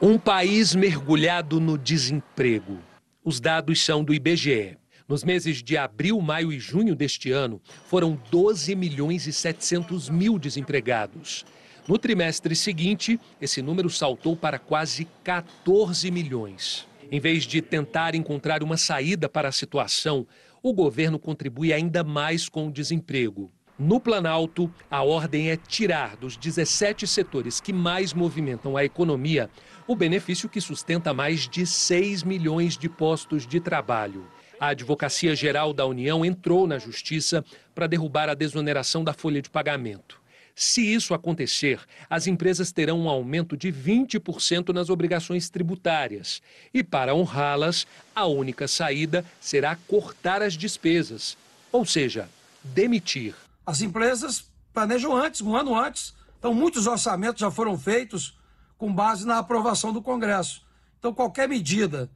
Um 0.01 0.17
país 0.17 0.77
mergulhado 0.77 1.59
no 1.59 1.77
desemprego. 1.77 2.79
Os 3.25 3.41
dados 3.41 3.85
são 3.85 4.05
do 4.05 4.15
IBGE. 4.15 4.79
Nos 5.09 5.25
meses 5.25 5.61
de 5.61 5.77
abril, 5.77 6.21
maio 6.21 6.53
e 6.53 6.61
junho 6.61 6.95
deste 6.95 7.33
ano, 7.33 7.61
foram 7.87 8.21
12 8.31 8.77
milhões 8.77 9.27
e 9.27 9.33
700 9.33 10.09
mil 10.09 10.39
desempregados. 10.39 11.45
No 11.89 11.99
trimestre 11.99 12.55
seguinte, 12.55 13.19
esse 13.41 13.61
número 13.61 13.91
saltou 13.91 14.37
para 14.37 14.59
quase 14.59 15.09
14 15.25 16.11
milhões. 16.13 16.88
Em 17.11 17.21
vez 17.21 17.45
de 17.45 17.63
tentar 17.63 18.15
encontrar 18.15 18.63
uma 18.63 18.77
saída 18.77 19.29
para 19.29 19.49
a 19.49 19.53
situação, 19.53 20.27
o 20.63 20.75
governo 20.75 21.19
contribui 21.19 21.73
ainda 21.73 22.05
mais 22.05 22.49
com 22.49 22.69
o 22.69 22.73
desemprego. 22.73 23.51
No 23.79 23.99
Planalto, 23.99 24.71
a 24.91 25.03
ordem 25.03 25.51
é 25.51 25.57
tirar 25.57 26.17
dos 26.17 26.37
17 26.37 27.07
setores 27.07 27.61
que 27.61 27.73
mais 27.73 28.13
movimentam 28.13 28.77
a 28.77 28.85
economia 28.85 29.49
o 29.87 29.97
benefício 29.97 30.49
que 30.51 30.61
sustenta 30.61 31.15
mais 31.15 31.49
de 31.49 31.65
6 31.65 32.25
milhões 32.25 32.77
de 32.77 32.89
postos 32.91 33.47
de 33.47 33.59
trabalho. 33.59 34.27
A 34.61 34.69
Advocacia 34.69 35.35
Geral 35.35 35.73
da 35.73 35.87
União 35.87 36.25
entrou 36.25 36.67
na 36.67 36.79
Justiça 36.79 37.43
para 37.75 37.87
derrubar 37.87 38.29
a 38.29 38.35
desoneração 38.35 39.03
da 39.03 39.15
folha 39.15 39.41
de 39.41 39.49
pagamento. 39.49 40.21
Se 40.59 40.83
isso 40.93 41.15
acontecer, 41.15 41.81
as 42.11 42.27
empresas 42.27 42.73
terão 42.73 42.99
um 42.99 43.09
aumento 43.09 43.57
de 43.57 43.73
20% 43.73 44.75
nas 44.75 44.91
obrigações 44.91 45.49
tributárias. 45.49 46.43
E 46.75 46.83
para 46.83 47.15
honrá-las, 47.15 47.87
a 48.13 48.27
única 48.27 48.67
saída 48.67 49.25
será 49.41 49.77
cortar 49.87 50.43
as 50.43 50.55
despesas, 50.55 51.39
ou 51.71 51.87
seja, 51.87 52.29
demitir. 52.65 53.37
As 53.65 53.83
empresas 53.83 54.51
planejam 54.75 55.15
antes, 55.15 55.41
um 55.43 55.55
ano 55.55 55.77
antes. 55.77 56.13
Então, 56.41 56.53
muitos 56.53 56.89
orçamentos 56.89 57.39
já 57.39 57.53
foram 57.53 57.79
feitos 57.79 58.37
com 58.77 58.93
base 58.93 59.25
na 59.25 59.39
aprovação 59.39 59.93
do 59.93 60.03
Congresso. 60.03 60.67
Então, 60.99 61.15
qualquer 61.15 61.49
medida 61.49 62.11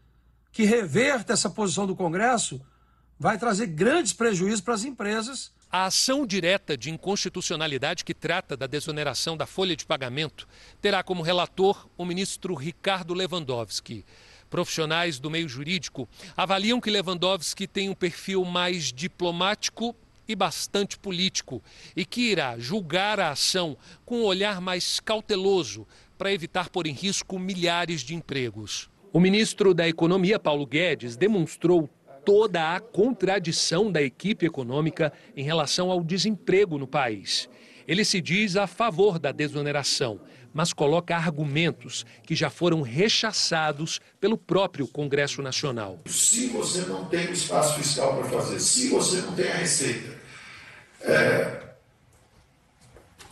que 0.51 0.65
reverta 0.65 1.33
essa 1.33 1.49
posição 1.49 1.87
do 1.87 1.95
Congresso 1.95 2.61
vai 3.21 3.39
trazer 3.39 3.69
grandes 3.69 4.12
prejuízos 4.12 4.61
para 4.61 4.75
as 4.75 4.83
empresas 4.83 5.53
a 5.73 5.86
ação 5.86 6.26
direta 6.26 6.76
de 6.76 6.91
inconstitucionalidade 6.91 8.05
que 8.05 8.12
trata 8.12 8.55
da 8.55 8.67
desoneração 8.67 9.39
da 9.39 9.47
folha 9.47 9.75
de 9.75 9.86
pagamento 9.86 10.47
terá 10.83 11.02
como 11.02 11.23
relator 11.23 11.89
o 11.97 12.05
ministro 12.05 12.55
Ricardo 12.55 13.15
Lewandowski. 13.15 14.05
Profissionais 14.51 15.18
do 15.18 15.31
meio 15.31 15.49
jurídico 15.49 16.07
avaliam 16.36 16.78
que 16.78 16.91
Lewandowski 16.91 17.67
tem 17.67 17.89
um 17.89 17.94
perfil 17.94 18.44
mais 18.44 18.92
diplomático 18.92 19.97
e 20.28 20.36
bastante 20.36 20.99
político 20.99 21.62
e 21.97 22.05
que 22.05 22.20
irá 22.20 22.59
julgar 22.59 23.18
a 23.18 23.31
ação 23.31 23.75
com 24.05 24.18
um 24.18 24.25
olhar 24.25 24.60
mais 24.60 25.01
cauteloso 25.01 25.89
para 26.18 26.31
evitar 26.31 26.68
pôr 26.68 26.86
em 26.86 26.92
risco 26.92 27.39
milhares 27.39 28.02
de 28.02 28.15
empregos. 28.15 28.91
O 29.10 29.18
ministro 29.18 29.73
da 29.73 29.89
Economia, 29.89 30.39
Paulo 30.39 30.67
Guedes, 30.67 31.17
demonstrou 31.17 31.89
toda 32.25 32.75
a 32.75 32.81
contradição 32.81 33.91
da 33.91 34.02
equipe 34.02 34.47
econômica 34.47 35.12
em 35.36 35.42
relação 35.42 35.91
ao 35.91 36.02
desemprego 36.02 36.78
no 36.78 36.86
país. 36.86 37.49
Ele 37.86 38.05
se 38.05 38.20
diz 38.20 38.57
a 38.57 38.67
favor 38.67 39.18
da 39.18 39.33
desoneração, 39.33 40.20
mas 40.55 40.73
coloca 40.73 41.17
argumentos 41.17 42.05
que 42.25 42.34
já 42.34 42.51
foram 42.51 42.83
rechaçados 42.83 44.01
pelo 44.20 44.36
próprio 44.36 44.86
Congresso 44.86 45.42
Nacional. 45.42 46.01
Se 46.07 46.49
você 46.49 46.83
não 46.83 47.07
tem 47.07 47.26
o 47.26 47.33
espaço 47.33 47.75
fiscal 47.75 48.18
para 48.18 48.28
fazer, 48.28 48.60
se 48.60 48.89
você 48.89 49.23
não 49.23 49.33
tem 49.33 49.51
a 49.51 49.57
receita, 49.57 50.17
é, 51.01 51.62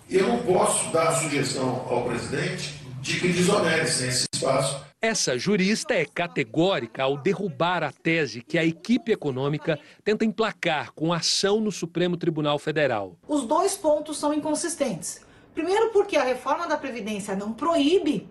eu 0.08 0.26
não 0.26 0.38
posso 0.42 0.90
dar 0.90 1.08
a 1.08 1.14
sugestão 1.14 1.86
ao 1.88 2.04
presidente 2.04 2.79
de 3.00 3.20
que 3.20 3.28
desonere 3.28 3.86
sem 3.86 4.08
esse 4.08 4.26
espaço 4.32 4.90
essa 5.02 5.38
jurista 5.38 5.94
é 5.94 6.04
categórica 6.04 7.04
ao 7.04 7.16
derrubar 7.16 7.82
a 7.82 7.90
tese 7.90 8.42
que 8.42 8.58
a 8.58 8.64
equipe 8.66 9.10
econômica 9.10 9.80
tenta 10.04 10.26
emplacar 10.26 10.92
com 10.92 11.10
ação 11.10 11.58
no 11.58 11.72
Supremo 11.72 12.18
Tribunal 12.18 12.58
Federal. 12.58 13.16
Os 13.26 13.44
dois 13.44 13.78
pontos 13.78 14.18
são 14.18 14.34
inconsistentes. 14.34 15.22
Primeiro, 15.54 15.88
porque 15.88 16.18
a 16.18 16.22
reforma 16.22 16.66
da 16.66 16.76
Previdência 16.76 17.34
não 17.34 17.50
proíbe 17.50 18.28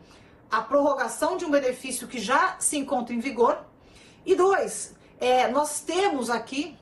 a 0.51 0.61
prorrogação 0.61 1.37
de 1.37 1.45
um 1.45 1.49
benefício 1.49 2.07
que 2.07 2.19
já 2.19 2.55
se 2.59 2.77
encontra 2.77 3.15
em 3.15 3.19
vigor. 3.19 3.65
E 4.23 4.35
dois, 4.35 4.93
é, 5.19 5.47
nós 5.47 5.79
temos 5.81 6.29
aqui, 6.29 6.77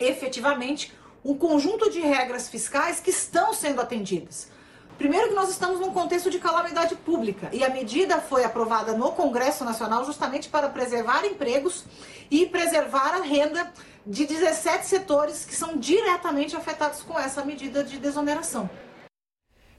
efetivamente, 0.00 0.90
um 1.22 1.34
conjunto 1.34 1.90
de 1.90 2.00
regras 2.00 2.48
fiscais 2.48 2.98
que 2.98 3.10
estão 3.10 3.52
sendo 3.52 3.82
atendidas. 3.82 4.50
Primeiro 4.98 5.28
que 5.28 5.34
nós 5.34 5.48
estamos 5.48 5.80
num 5.80 5.92
contexto 5.92 6.30
de 6.30 6.38
calamidade 6.38 6.94
pública 6.94 7.48
e 7.52 7.64
a 7.64 7.70
medida 7.70 8.20
foi 8.20 8.44
aprovada 8.44 8.92
no 8.92 9.12
Congresso 9.12 9.64
Nacional 9.64 10.04
justamente 10.04 10.48
para 10.48 10.68
preservar 10.68 11.24
empregos 11.24 11.84
e 12.30 12.46
preservar 12.46 13.14
a 13.14 13.22
renda 13.22 13.72
de 14.06 14.26
17 14.26 14.86
setores 14.86 15.44
que 15.44 15.54
são 15.54 15.76
diretamente 15.76 16.56
afetados 16.56 17.02
com 17.02 17.18
essa 17.18 17.44
medida 17.44 17.82
de 17.82 17.98
desoneração. 17.98 18.68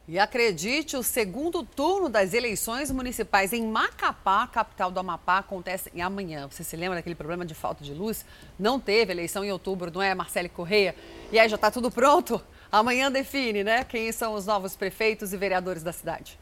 E 0.05 0.19
acredite, 0.19 0.97
o 0.97 1.03
segundo 1.03 1.63
turno 1.63 2.09
das 2.09 2.33
eleições 2.33 2.91
municipais 2.91 3.53
em 3.53 3.65
Macapá, 3.65 4.45
capital 4.47 4.91
do 4.91 4.99
Amapá, 4.99 5.37
acontece 5.37 5.89
amanhã. 6.01 6.45
Você 6.51 6.61
se 6.61 6.75
lembra 6.75 6.97
daquele 6.97 7.15
problema 7.15 7.45
de 7.45 7.55
falta 7.55 7.85
de 7.85 7.93
luz? 7.93 8.25
Não 8.59 8.81
teve 8.81 9.13
eleição 9.13 9.45
em 9.45 9.51
outubro, 9.53 9.89
não 9.89 10.01
é, 10.01 10.13
Marcele 10.13 10.49
Correia? 10.49 10.93
E 11.31 11.39
aí 11.39 11.47
já 11.47 11.55
está 11.55 11.71
tudo 11.71 11.89
pronto? 11.89 12.41
Amanhã 12.73 13.11
define, 13.11 13.63
né, 13.63 13.83
quem 13.83 14.11
são 14.11 14.33
os 14.33 14.47
novos 14.47 14.75
prefeitos 14.75 15.31
e 15.31 15.37
vereadores 15.37 15.83
da 15.83 15.93
cidade. 15.93 16.39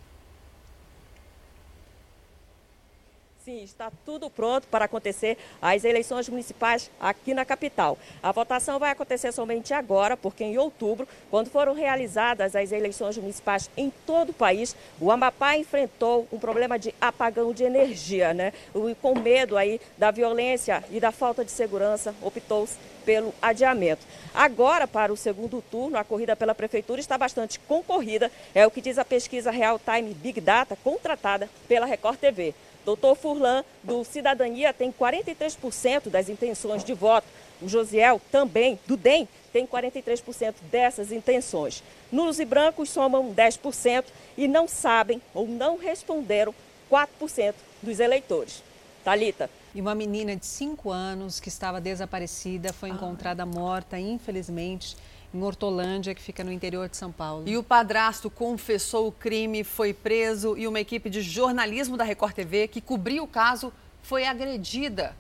Sim, 3.44 3.64
está 3.64 3.92
tudo 4.06 4.30
pronto 4.30 4.68
para 4.68 4.86
acontecer 4.86 5.36
as 5.60 5.84
eleições 5.84 6.30
municipais 6.30 6.92
aqui 7.00 7.34
na 7.34 7.44
capital. 7.44 7.98
A 8.22 8.32
votação 8.32 8.78
vai 8.78 8.92
acontecer 8.92 9.32
somente 9.32 9.74
agora, 9.74 10.16
porque 10.16 10.44
em 10.44 10.60
outubro, 10.60 11.08
quando 11.32 11.50
foram 11.50 11.74
realizadas 11.74 12.56
as 12.56 12.72
eleições 12.72 13.18
municipais 13.18 13.68
em 13.76 13.92
todo 14.06 14.30
o 14.30 14.34
país, 14.34 14.76
o 15.00 15.10
Amapá 15.10 15.58
enfrentou 15.58 16.28
um 16.32 16.38
problema 16.38 16.78
de 16.78 16.94
apagão 17.02 17.52
de 17.52 17.64
energia, 17.64 18.32
né? 18.32 18.54
E 18.76 18.94
com 19.02 19.18
medo 19.18 19.58
aí 19.58 19.82
da 19.98 20.12
violência 20.12 20.84
e 20.92 21.00
da 21.00 21.12
falta 21.12 21.44
de 21.44 21.50
segurança, 21.50 22.14
optou-se 22.22 22.78
pelo 23.04 23.34
adiamento. 23.42 24.06
Agora, 24.36 24.88
para 24.88 25.12
o 25.12 25.18
segundo 25.18 25.64
turno, 25.72 25.98
a 25.98 26.04
corrida 26.04 26.36
pela 26.36 26.54
prefeitura 26.54 27.02
está 27.02 27.18
bastante 27.18 27.60
concorrida, 27.62 28.32
é 28.54 28.68
o 28.68 28.70
que 28.70 28.82
diz 28.82 29.00
a 29.00 29.04
pesquisa 29.04 29.50
Real 29.50 29.80
Time 29.80 30.14
Big 30.14 30.40
Data 30.40 30.78
contratada 30.84 31.50
pela 31.68 31.88
Record 31.88 32.20
TV. 32.20 32.54
Doutor 32.86 33.16
Furlan, 33.16 33.64
do 33.84 34.04
Cidadania, 34.04 34.74
tem 34.74 34.92
43% 34.92 36.10
das 36.10 36.30
intenções 36.30 36.84
de 36.84 36.94
voto. 36.94 37.28
O 37.62 37.70
Josiel, 37.70 38.20
também, 38.32 38.80
do 38.88 38.98
DEM, 38.98 39.28
tem 39.54 39.68
43% 39.68 40.56
dessas 40.72 41.12
intenções. 41.12 41.84
Nulos 42.12 42.40
e 42.40 42.46
brancos 42.46 42.90
somam 42.90 43.34
10% 43.34 44.06
e 44.38 44.48
não 44.48 44.68
sabem 44.68 45.22
ou 45.34 45.48
não 45.48 45.78
responderam 45.78 46.54
4% 46.90 47.54
dos 47.82 48.00
eleitores. 48.00 48.64
Talita. 49.04 49.50
E 49.74 49.82
uma 49.82 49.96
menina 49.96 50.36
de 50.36 50.46
5 50.46 50.92
anos 50.92 51.40
que 51.40 51.50
estava 51.50 51.80
desaparecida 51.80 52.74
foi 52.74 52.90
encontrada 52.90 53.46
morta, 53.46 53.98
infelizmente, 53.98 54.98
em 55.34 55.42
Hortolândia, 55.42 56.14
que 56.14 56.22
fica 56.22 56.44
no 56.44 56.52
interior 56.52 56.90
de 56.90 56.98
São 56.98 57.12
Paulo. 57.12 57.48
E 57.48 57.58
o 57.58 57.64
padrasto 57.64 58.30
confessou 58.30 59.08
o 59.08 59.12
crime, 59.12 59.64
foi 59.64 59.94
preso 59.94 60.58
e 60.58 60.68
uma 60.68 60.80
equipe 60.80 61.10
de 61.10 61.22
jornalismo 61.22 61.98
da 61.98 62.04
Record 62.04 62.34
TV 62.34 62.68
que 62.68 62.82
cobriu 62.82 63.24
o 63.24 63.28
caso 63.28 63.72
foi 64.02 64.26
agredida. 64.26 65.16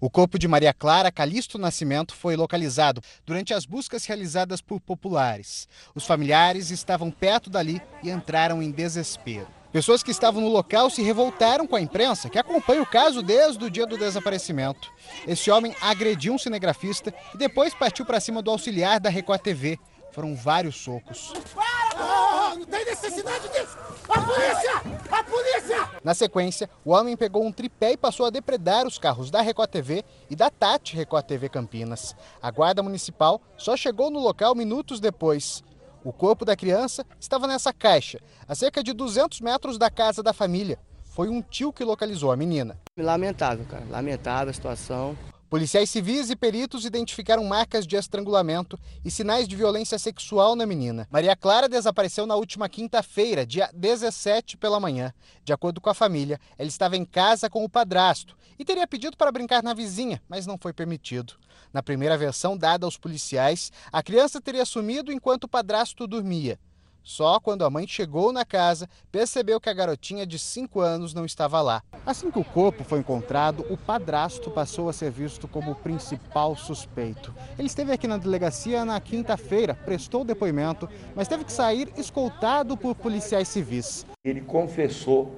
O 0.00 0.10
corpo 0.10 0.36
de 0.36 0.48
Maria 0.48 0.74
Clara 0.74 1.12
Calixto 1.12 1.58
Nascimento 1.58 2.12
foi 2.12 2.34
localizado 2.34 3.00
durante 3.24 3.54
as 3.54 3.64
buscas 3.64 4.04
realizadas 4.04 4.60
por 4.60 4.80
populares. 4.80 5.68
Os 5.94 6.04
familiares 6.04 6.72
estavam 6.72 7.08
perto 7.08 7.48
dali 7.48 7.80
e 8.02 8.10
entraram 8.10 8.60
em 8.60 8.72
desespero. 8.72 9.46
Pessoas 9.72 10.02
que 10.02 10.10
estavam 10.10 10.42
no 10.42 10.48
local 10.48 10.90
se 10.90 11.02
revoltaram 11.02 11.66
com 11.66 11.74
a 11.74 11.80
imprensa, 11.80 12.28
que 12.28 12.38
acompanha 12.38 12.82
o 12.82 12.86
caso 12.86 13.22
desde 13.22 13.64
o 13.64 13.70
dia 13.70 13.86
do 13.86 13.96
desaparecimento. 13.96 14.92
Esse 15.26 15.50
homem 15.50 15.74
agrediu 15.80 16.34
um 16.34 16.38
cinegrafista 16.38 17.12
e 17.34 17.38
depois 17.38 17.72
partiu 17.72 18.04
para 18.04 18.20
cima 18.20 18.42
do 18.42 18.50
auxiliar 18.50 19.00
da 19.00 19.08
Record 19.08 19.40
TV. 19.40 19.78
Foram 20.12 20.36
vários 20.36 20.76
socos. 20.76 21.32
Para! 21.54 22.54
Não 22.54 22.66
tem 22.66 22.84
necessidade 22.84 23.48
disso! 23.48 23.78
A 24.10 24.20
polícia! 24.20 24.82
A 25.10 25.24
polícia! 25.24 25.90
Na 26.04 26.12
sequência, 26.12 26.68
o 26.84 26.90
homem 26.90 27.16
pegou 27.16 27.42
um 27.42 27.50
tripé 27.50 27.92
e 27.92 27.96
passou 27.96 28.26
a 28.26 28.30
depredar 28.30 28.86
os 28.86 28.98
carros 28.98 29.30
da 29.30 29.40
Record 29.40 29.70
TV 29.70 30.04
e 30.28 30.36
da 30.36 30.50
Tati 30.50 30.94
Record 30.94 31.24
TV 31.24 31.48
Campinas. 31.48 32.14
A 32.42 32.50
guarda 32.50 32.82
municipal 32.82 33.40
só 33.56 33.74
chegou 33.74 34.10
no 34.10 34.20
local 34.20 34.54
minutos 34.54 35.00
depois. 35.00 35.64
O 36.04 36.12
corpo 36.12 36.44
da 36.44 36.56
criança 36.56 37.06
estava 37.20 37.46
nessa 37.46 37.72
caixa, 37.72 38.18
a 38.48 38.56
cerca 38.56 38.82
de 38.82 38.92
200 38.92 39.40
metros 39.40 39.78
da 39.78 39.88
casa 39.88 40.20
da 40.20 40.32
família. 40.32 40.76
Foi 41.04 41.28
um 41.28 41.40
tio 41.40 41.72
que 41.72 41.84
localizou 41.84 42.32
a 42.32 42.36
menina. 42.36 42.76
Lamentável, 42.98 43.64
cara. 43.66 43.84
Lamentável 43.88 44.50
a 44.50 44.52
situação. 44.52 45.16
Policiais 45.52 45.90
civis 45.90 46.30
e 46.30 46.34
peritos 46.34 46.86
identificaram 46.86 47.44
marcas 47.44 47.86
de 47.86 47.94
estrangulamento 47.94 48.80
e 49.04 49.10
sinais 49.10 49.46
de 49.46 49.54
violência 49.54 49.98
sexual 49.98 50.56
na 50.56 50.64
menina. 50.64 51.06
Maria 51.10 51.36
Clara 51.36 51.68
desapareceu 51.68 52.24
na 52.24 52.34
última 52.36 52.70
quinta-feira, 52.70 53.44
dia 53.44 53.68
17 53.74 54.56
pela 54.56 54.80
manhã. 54.80 55.12
De 55.44 55.52
acordo 55.52 55.78
com 55.78 55.90
a 55.90 55.94
família, 55.94 56.40
ela 56.56 56.68
estava 56.68 56.96
em 56.96 57.04
casa 57.04 57.50
com 57.50 57.62
o 57.62 57.68
padrasto 57.68 58.34
e 58.58 58.64
teria 58.64 58.86
pedido 58.86 59.14
para 59.14 59.30
brincar 59.30 59.62
na 59.62 59.74
vizinha, 59.74 60.22
mas 60.26 60.46
não 60.46 60.56
foi 60.56 60.72
permitido. 60.72 61.34
Na 61.70 61.82
primeira 61.82 62.16
versão 62.16 62.56
dada 62.56 62.86
aos 62.86 62.96
policiais, 62.96 63.70
a 63.92 64.02
criança 64.02 64.40
teria 64.40 64.64
sumido 64.64 65.12
enquanto 65.12 65.44
o 65.44 65.48
padrasto 65.48 66.06
dormia. 66.06 66.58
Só 67.02 67.40
quando 67.40 67.64
a 67.64 67.70
mãe 67.70 67.86
chegou 67.86 68.32
na 68.32 68.44
casa, 68.44 68.88
percebeu 69.10 69.60
que 69.60 69.68
a 69.68 69.74
garotinha 69.74 70.24
de 70.24 70.38
5 70.38 70.80
anos 70.80 71.12
não 71.12 71.24
estava 71.24 71.60
lá. 71.60 71.82
Assim 72.06 72.30
que 72.30 72.38
o 72.38 72.44
corpo 72.44 72.84
foi 72.84 73.00
encontrado, 73.00 73.66
o 73.70 73.76
padrasto 73.76 74.50
passou 74.50 74.88
a 74.88 74.92
ser 74.92 75.10
visto 75.10 75.48
como 75.48 75.72
o 75.72 75.74
principal 75.74 76.56
suspeito. 76.56 77.34
Ele 77.58 77.66
esteve 77.66 77.92
aqui 77.92 78.06
na 78.06 78.16
delegacia 78.16 78.84
na 78.84 79.00
quinta-feira, 79.00 79.74
prestou 79.74 80.24
depoimento, 80.24 80.88
mas 81.14 81.28
teve 81.28 81.44
que 81.44 81.52
sair 81.52 81.92
escoltado 81.96 82.76
por 82.76 82.94
policiais 82.94 83.48
civis. 83.48 84.06
Ele 84.24 84.40
confessou 84.40 85.36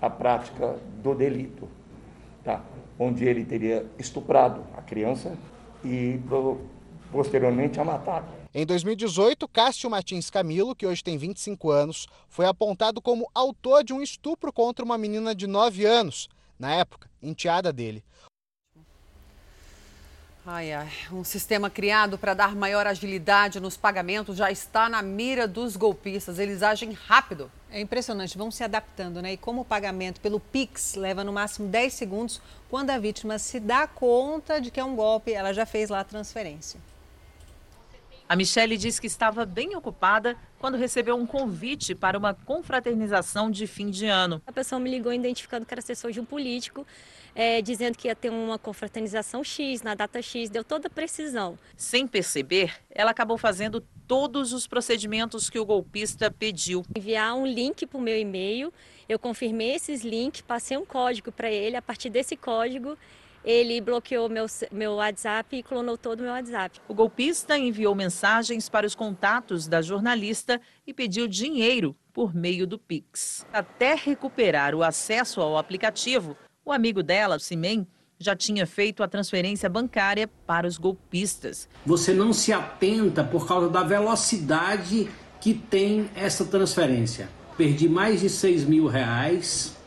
a 0.00 0.08
prática 0.08 0.76
do 1.02 1.14
delito, 1.14 1.68
tá? 2.44 2.62
onde 2.98 3.24
ele 3.24 3.44
teria 3.44 3.86
estuprado 3.98 4.62
a 4.76 4.82
criança 4.82 5.32
e 5.84 6.20
posteriormente 7.10 7.80
a 7.80 7.84
matado. 7.84 8.39
Em 8.52 8.66
2018, 8.66 9.46
Cássio 9.46 9.88
Martins 9.88 10.28
Camilo, 10.28 10.74
que 10.74 10.84
hoje 10.84 11.04
tem 11.04 11.16
25 11.16 11.70
anos, 11.70 12.08
foi 12.28 12.46
apontado 12.46 13.00
como 13.00 13.30
autor 13.32 13.84
de 13.84 13.92
um 13.92 14.02
estupro 14.02 14.52
contra 14.52 14.84
uma 14.84 14.98
menina 14.98 15.32
de 15.36 15.46
9 15.46 15.86
anos, 15.86 16.28
na 16.58 16.74
época, 16.74 17.08
enteada 17.22 17.72
dele. 17.72 18.02
Ai, 20.44 20.72
ai. 20.72 20.90
Um 21.12 21.22
sistema 21.22 21.70
criado 21.70 22.18
para 22.18 22.34
dar 22.34 22.56
maior 22.56 22.88
agilidade 22.88 23.60
nos 23.60 23.76
pagamentos 23.76 24.36
já 24.36 24.50
está 24.50 24.88
na 24.88 25.00
mira 25.00 25.46
dos 25.46 25.76
golpistas. 25.76 26.40
Eles 26.40 26.60
agem 26.60 26.90
rápido. 26.90 27.48
É 27.70 27.80
impressionante, 27.80 28.36
vão 28.36 28.50
se 28.50 28.64
adaptando, 28.64 29.22
né? 29.22 29.34
E 29.34 29.36
como 29.36 29.60
o 29.60 29.64
pagamento 29.64 30.20
pelo 30.20 30.40
Pix 30.40 30.96
leva 30.96 31.22
no 31.22 31.32
máximo 31.32 31.68
10 31.68 31.94
segundos, 31.94 32.40
quando 32.68 32.90
a 32.90 32.98
vítima 32.98 33.38
se 33.38 33.60
dá 33.60 33.86
conta 33.86 34.60
de 34.60 34.72
que 34.72 34.80
é 34.80 34.84
um 34.84 34.96
golpe, 34.96 35.32
ela 35.32 35.52
já 35.52 35.64
fez 35.64 35.88
lá 35.88 36.00
a 36.00 36.04
transferência. 36.04 36.80
A 38.30 38.36
Michelle 38.36 38.76
diz 38.76 39.00
que 39.00 39.08
estava 39.08 39.44
bem 39.44 39.74
ocupada 39.74 40.36
quando 40.60 40.76
recebeu 40.76 41.16
um 41.16 41.26
convite 41.26 41.96
para 41.96 42.16
uma 42.16 42.32
confraternização 42.32 43.50
de 43.50 43.66
fim 43.66 43.90
de 43.90 44.06
ano. 44.06 44.40
A 44.46 44.52
pessoa 44.52 44.78
me 44.78 44.88
ligou 44.88 45.12
identificando 45.12 45.66
que 45.66 45.74
era 45.74 45.80
assessor 45.80 46.12
de 46.12 46.20
um 46.20 46.24
político, 46.24 46.86
é, 47.34 47.60
dizendo 47.60 47.98
que 47.98 48.06
ia 48.06 48.14
ter 48.14 48.30
uma 48.30 48.56
confraternização 48.56 49.42
X, 49.42 49.82
na 49.82 49.96
data 49.96 50.22
X, 50.22 50.48
deu 50.48 50.62
toda 50.62 50.86
a 50.86 50.90
precisão. 50.90 51.58
Sem 51.76 52.06
perceber, 52.06 52.72
ela 52.88 53.10
acabou 53.10 53.36
fazendo 53.36 53.84
todos 54.06 54.52
os 54.52 54.64
procedimentos 54.64 55.50
que 55.50 55.58
o 55.58 55.66
golpista 55.66 56.30
pediu. 56.30 56.84
Enviar 56.96 57.34
um 57.34 57.44
link 57.44 57.84
para 57.84 57.98
o 57.98 58.00
meu 58.00 58.16
e-mail, 58.16 58.72
eu 59.08 59.18
confirmei 59.18 59.74
esses 59.74 60.04
links, 60.04 60.40
passei 60.40 60.76
um 60.76 60.86
código 60.86 61.32
para 61.32 61.50
ele, 61.50 61.76
a 61.76 61.82
partir 61.82 62.08
desse 62.08 62.36
código 62.36 62.96
ele 63.44 63.80
bloqueou 63.80 64.28
meu, 64.28 64.46
meu 64.70 64.94
WhatsApp 64.94 65.56
e 65.56 65.62
clonou 65.62 65.96
todo 65.96 66.20
o 66.20 66.22
meu 66.22 66.32
WhatsApp. 66.32 66.80
O 66.88 66.94
golpista 66.94 67.56
enviou 67.58 67.94
mensagens 67.94 68.68
para 68.68 68.86
os 68.86 68.94
contatos 68.94 69.66
da 69.66 69.80
jornalista 69.80 70.60
e 70.86 70.92
pediu 70.92 71.26
dinheiro 71.26 71.96
por 72.12 72.34
meio 72.34 72.66
do 72.66 72.78
Pix. 72.78 73.46
Até 73.52 73.94
recuperar 73.94 74.74
o 74.74 74.82
acesso 74.82 75.40
ao 75.40 75.56
aplicativo, 75.56 76.36
o 76.64 76.72
amigo 76.72 77.02
dela, 77.02 77.38
Simen, 77.38 77.86
já 78.18 78.36
tinha 78.36 78.66
feito 78.66 79.02
a 79.02 79.08
transferência 79.08 79.68
bancária 79.68 80.28
para 80.46 80.66
os 80.66 80.76
golpistas. 80.76 81.68
Você 81.86 82.12
não 82.12 82.34
se 82.34 82.52
atenta 82.52 83.24
por 83.24 83.48
causa 83.48 83.70
da 83.70 83.82
velocidade 83.82 85.08
que 85.40 85.54
tem 85.54 86.10
essa 86.14 86.44
transferência. 86.44 87.30
Perdi 87.56 87.88
mais 87.88 88.20
de 88.20 88.28
6 88.28 88.64
mil 88.64 88.86
reais 88.86 89.79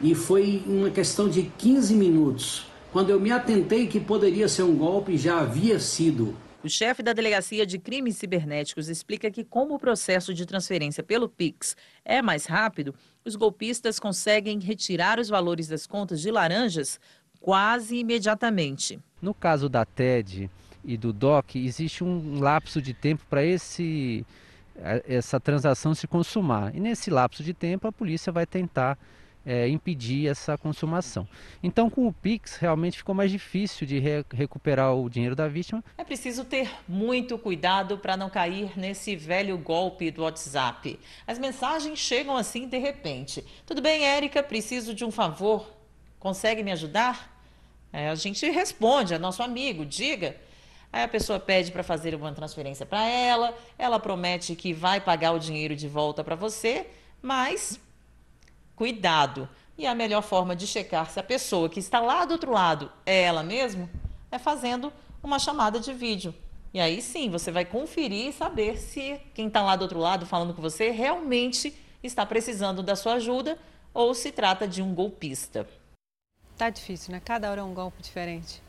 e 0.00 0.14
foi 0.14 0.62
uma 0.66 0.90
questão 0.90 1.28
de 1.28 1.42
15 1.42 1.94
minutos. 1.94 2.66
Quando 2.92 3.10
eu 3.10 3.20
me 3.20 3.30
atentei 3.30 3.86
que 3.86 4.00
poderia 4.00 4.48
ser 4.48 4.62
um 4.62 4.76
golpe, 4.76 5.16
já 5.16 5.40
havia 5.40 5.78
sido. 5.78 6.36
O 6.62 6.68
chefe 6.68 7.02
da 7.02 7.12
Delegacia 7.12 7.64
de 7.64 7.78
Crimes 7.78 8.16
Cibernéticos 8.16 8.88
explica 8.88 9.30
que, 9.30 9.44
como 9.44 9.74
o 9.74 9.78
processo 9.78 10.34
de 10.34 10.44
transferência 10.44 11.02
pelo 11.02 11.28
Pix 11.28 11.76
é 12.04 12.20
mais 12.20 12.46
rápido, 12.46 12.94
os 13.24 13.36
golpistas 13.36 14.00
conseguem 14.00 14.58
retirar 14.58 15.20
os 15.20 15.28
valores 15.28 15.68
das 15.68 15.86
contas 15.86 16.20
de 16.20 16.30
laranjas 16.30 16.98
quase 17.40 17.98
imediatamente. 17.98 18.98
No 19.22 19.32
caso 19.32 19.68
da 19.68 19.84
TED 19.84 20.50
e 20.84 20.96
do 20.96 21.12
DOC, 21.12 21.56
existe 21.56 22.02
um 22.02 22.40
lapso 22.40 22.82
de 22.82 22.92
tempo 22.92 23.24
para 23.28 23.44
esse 23.44 24.24
essa 25.06 25.40
transação 25.40 25.94
se 25.94 26.06
consumar. 26.06 26.74
E 26.74 26.80
nesse 26.80 27.10
lapso 27.10 27.42
de 27.42 27.54
tempo, 27.54 27.86
a 27.88 27.92
polícia 27.92 28.30
vai 28.30 28.44
tentar 28.44 28.98
é, 29.46 29.68
impedir 29.68 30.28
essa 30.28 30.58
consumação. 30.58 31.26
Então, 31.62 31.88
com 31.88 32.08
o 32.08 32.12
Pix, 32.12 32.56
realmente 32.56 32.98
ficou 32.98 33.14
mais 33.14 33.30
difícil 33.30 33.86
de 33.86 34.00
re 34.00 34.24
recuperar 34.34 34.94
o 34.96 35.08
dinheiro 35.08 35.36
da 35.36 35.46
vítima. 35.46 35.84
É 35.96 36.02
preciso 36.02 36.44
ter 36.44 36.68
muito 36.88 37.38
cuidado 37.38 37.96
para 37.96 38.16
não 38.16 38.28
cair 38.28 38.76
nesse 38.76 39.14
velho 39.14 39.56
golpe 39.56 40.10
do 40.10 40.22
WhatsApp. 40.22 40.98
As 41.24 41.38
mensagens 41.38 41.98
chegam 42.00 42.36
assim 42.36 42.66
de 42.66 42.78
repente. 42.78 43.44
Tudo 43.64 43.80
bem, 43.80 44.04
Érica, 44.04 44.42
preciso 44.42 44.92
de 44.92 45.04
um 45.04 45.12
favor. 45.12 45.72
Consegue 46.18 46.64
me 46.64 46.72
ajudar? 46.72 47.40
É, 47.92 48.08
a 48.08 48.14
gente 48.16 48.50
responde, 48.50 49.14
é 49.14 49.18
nosso 49.18 49.42
amigo, 49.42 49.86
diga. 49.86 50.36
Aí 50.92 51.04
a 51.04 51.08
pessoa 51.08 51.38
pede 51.38 51.70
para 51.70 51.82
fazer 51.82 52.14
uma 52.14 52.32
transferência 52.32 52.84
para 52.84 53.06
ela, 53.06 53.54
ela 53.78 54.00
promete 54.00 54.56
que 54.56 54.72
vai 54.72 55.00
pagar 55.00 55.32
o 55.32 55.38
dinheiro 55.38 55.76
de 55.76 55.86
volta 55.86 56.24
para 56.24 56.34
você, 56.34 56.86
mas 57.22 57.78
cuidado. 58.76 59.48
E 59.76 59.86
a 59.86 59.94
melhor 59.94 60.22
forma 60.22 60.54
de 60.54 60.66
checar 60.66 61.10
se 61.10 61.18
a 61.18 61.22
pessoa 61.22 61.68
que 61.68 61.80
está 61.80 61.98
lá 61.98 62.24
do 62.24 62.32
outro 62.32 62.52
lado 62.52 62.90
é 63.04 63.22
ela 63.22 63.42
mesmo 63.42 63.90
é 64.30 64.38
fazendo 64.38 64.92
uma 65.22 65.38
chamada 65.38 65.80
de 65.80 65.92
vídeo. 65.92 66.34
E 66.72 66.78
aí 66.78 67.02
sim, 67.02 67.30
você 67.30 67.50
vai 67.50 67.64
conferir 67.64 68.28
e 68.28 68.32
saber 68.32 68.78
se 68.78 69.20
quem 69.34 69.48
está 69.48 69.62
lá 69.62 69.76
do 69.76 69.82
outro 69.82 69.98
lado 69.98 70.26
falando 70.26 70.54
com 70.54 70.62
você 70.62 70.90
realmente 70.90 71.74
está 72.02 72.24
precisando 72.24 72.82
da 72.82 72.94
sua 72.94 73.14
ajuda 73.14 73.58
ou 73.92 74.14
se 74.14 74.30
trata 74.30 74.68
de 74.68 74.82
um 74.82 74.94
golpista. 74.94 75.66
Tá 76.56 76.70
difícil, 76.70 77.12
né? 77.12 77.20
Cada 77.22 77.50
hora 77.50 77.60
é 77.60 77.64
um 77.64 77.74
golpe 77.74 78.02
diferente. 78.02 78.62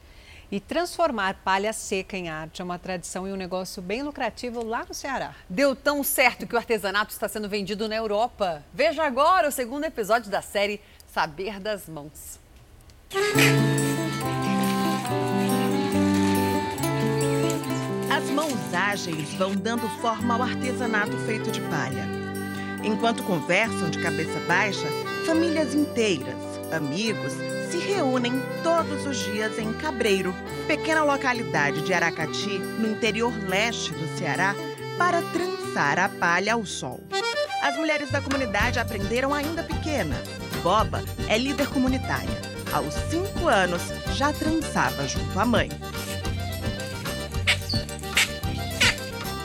E 0.50 0.61
transformar 0.61 1.42
palha 1.43 1.74
seca 1.74 2.16
em 2.16 2.30
arte 2.30 2.61
é 2.61 2.66
uma 2.66 2.80
tradição 2.80 3.27
e 3.27 3.34
um 3.34 3.35
negócio 3.35 3.82
bem 3.82 4.01
lucrativo 4.01 4.64
lá 4.64 4.85
no 4.88 4.93
Ceará. 4.93 5.35
Deu 5.50 5.76
tão 5.76 6.01
certo 6.03 6.48
que 6.48 6.56
o 6.56 6.58
artesanato 6.58 7.11
está 7.11 7.27
sendo 7.27 7.50
vendido 7.50 7.90
na 7.90 7.95
Europa. 7.95 8.64
Veja 8.74 9.03
agora 9.03 9.50
o 9.50 9.51
segundo 9.51 9.84
episódio 9.84 10.32
da 10.32 10.42
série 10.42 10.80
Saber 11.06 11.59
das 11.59 11.90
Mãos. 11.90 12.40
As 18.09 18.30
mãos 18.30 18.74
ágeis 18.74 19.34
vão 19.34 19.53
dando 19.53 19.90
forma 20.00 20.34
ao 20.34 20.43
artesanato 20.43 21.17
feito 21.26 21.51
de 21.51 21.59
palha. 21.61 22.08
Enquanto 22.85 23.22
conversam 23.24 23.90
de 23.90 24.01
cabeça 24.01 24.40
baixa, 24.48 24.88
famílias 25.26 25.76
inteiras 25.76 26.35
amigos 26.72 27.34
se 27.70 27.78
reúnem 27.78 28.42
todos 28.64 29.06
os 29.06 29.18
dias 29.18 29.60
em 29.60 29.74
Cabreiro, 29.74 30.34
pequena 30.68 31.04
localidade 31.04 31.82
de 31.82 31.94
Aracati, 31.94 32.58
no 32.58 32.88
interior 32.88 33.34
leste 33.48 33.92
do 33.92 34.18
Ceará, 34.18 34.56
para 34.98 35.22
trançar 35.22 36.00
a 36.00 36.08
palha 36.08 36.54
ao 36.54 36.66
sol. 36.66 37.02
As 37.62 37.76
mulheres 37.76 38.10
da 38.10 38.22
comunidade 38.22 38.80
aprenderam 38.80 39.34
ainda 39.34 39.64
pequenas. 39.64 40.26
Boba 40.64 41.04
é 41.28 41.38
líder 41.38 41.68
comunitária. 41.68 42.42
Aos 42.72 42.94
cinco 43.10 43.48
anos, 43.48 43.82
já 44.14 44.32
trançava 44.32 45.08
junto 45.08 45.40
à 45.40 45.46
mãe. 45.46 45.70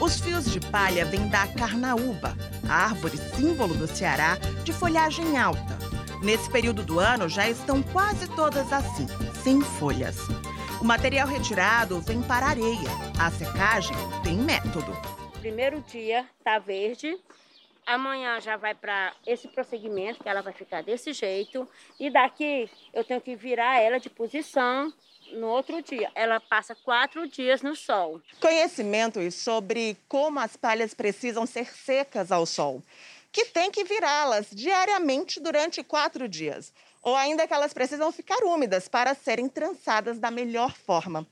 Os 0.01 0.21
fios 0.21 0.51
de 0.51 0.61
palha 0.61 1.05
vêm 1.05 1.29
da 1.29 1.47
carnaúba, 1.47 2.37
árvore 2.69 3.19
símbolo 3.37 3.75
do 3.75 3.87
Ceará 3.87 4.37
de 4.65 4.73
folhagem 4.73 5.39
alta. 5.39 5.82
Nesse 6.23 6.49
período 6.49 6.85
do 6.85 7.01
ano 7.01 7.29
já 7.29 7.49
estão 7.49 7.83
quase 7.83 8.29
todas 8.37 8.73
assim, 8.73 9.09
sem 9.43 9.61
folhas. 9.61 10.17
O 10.81 10.85
material 10.85 11.27
retirado 11.27 12.01
vem 12.01 12.23
para 12.23 12.47
areia. 12.47 12.89
A 13.21 13.29
secagem 13.29 13.97
tem 14.23 14.37
método. 14.37 14.97
Primeiro 15.41 15.81
dia 15.81 16.25
tá 16.45 16.61
verde, 16.61 17.19
amanhã 17.85 18.41
já 18.41 18.57
vai 18.57 18.73
para 18.73 19.13
esse 19.27 19.49
prosseguimento, 19.49 20.23
que 20.23 20.29
ela 20.29 20.43
vai 20.43 20.53
ficar 20.53 20.85
desse 20.85 21.13
jeito, 21.13 21.69
e 21.99 22.09
daqui 22.09 22.71
eu 22.95 23.03
tenho 23.03 23.21
que 23.21 23.35
virar 23.35 23.81
ela 23.81 23.99
de 23.99 24.09
posição 24.09 24.93
no 25.33 25.49
outro 25.49 25.83
dia. 25.83 26.09
Ela 26.15 26.39
passa 26.39 26.73
quatro 26.75 27.27
dias 27.27 27.63
no 27.63 27.75
sol. 27.75 28.21
Conhecimentos 28.41 29.35
sobre 29.35 29.97
como 30.07 30.39
as 30.39 30.57
palhas 30.57 30.95
precisam 30.95 31.47
ser 31.47 31.67
secas 31.67 32.31
ao 32.31 32.47
sol, 32.47 32.81
que 33.33 33.47
tem 33.47 33.71
que 33.71 33.83
virá-las 33.83 34.49
diariamente 34.53 35.41
durante 35.41 35.83
quatro 35.83 36.29
dias, 36.29 36.73
ou 37.03 37.17
ainda 37.17 37.47
que 37.47 37.55
elas 37.55 37.73
precisam 37.73 38.13
ficar 38.13 38.45
úmidas 38.45 38.87
para 38.87 39.15
serem 39.15 39.49
trançadas 39.49 40.19
da 40.19 40.31
melhor 40.31 40.73
forma. 40.77 41.27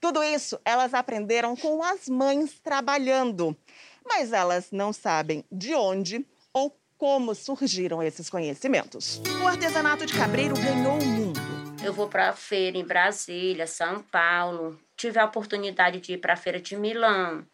Tudo 0.00 0.22
isso 0.22 0.60
elas 0.64 0.94
aprenderam 0.94 1.56
com 1.56 1.82
as 1.82 2.08
mães 2.08 2.60
trabalhando, 2.60 3.56
mas 4.04 4.32
elas 4.32 4.70
não 4.70 4.92
sabem 4.92 5.44
de 5.50 5.74
onde 5.74 6.24
ou 6.52 6.78
como 6.96 7.34
surgiram 7.34 8.02
esses 8.02 8.28
conhecimentos. 8.28 9.20
O 9.42 9.46
artesanato 9.48 10.06
de 10.06 10.12
cabreiro 10.12 10.54
ganhou 10.54 10.98
o 10.98 11.04
mundo 11.04 11.58
eu 11.82 11.92
vou 11.92 12.08
para 12.08 12.28
a 12.28 12.32
feira 12.32 12.76
em 12.76 12.84
Brasília, 12.84 13.66
São 13.66 14.02
Paulo. 14.02 14.78
Tive 14.96 15.18
a 15.18 15.24
oportunidade 15.24 16.00
de 16.00 16.14
ir 16.14 16.18
para 16.18 16.34
a 16.34 16.36
feira 16.36 16.60
de 16.60 16.76
Milão, 16.76 17.46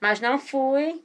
mas 0.00 0.20
não 0.20 0.38
fui. 0.38 1.04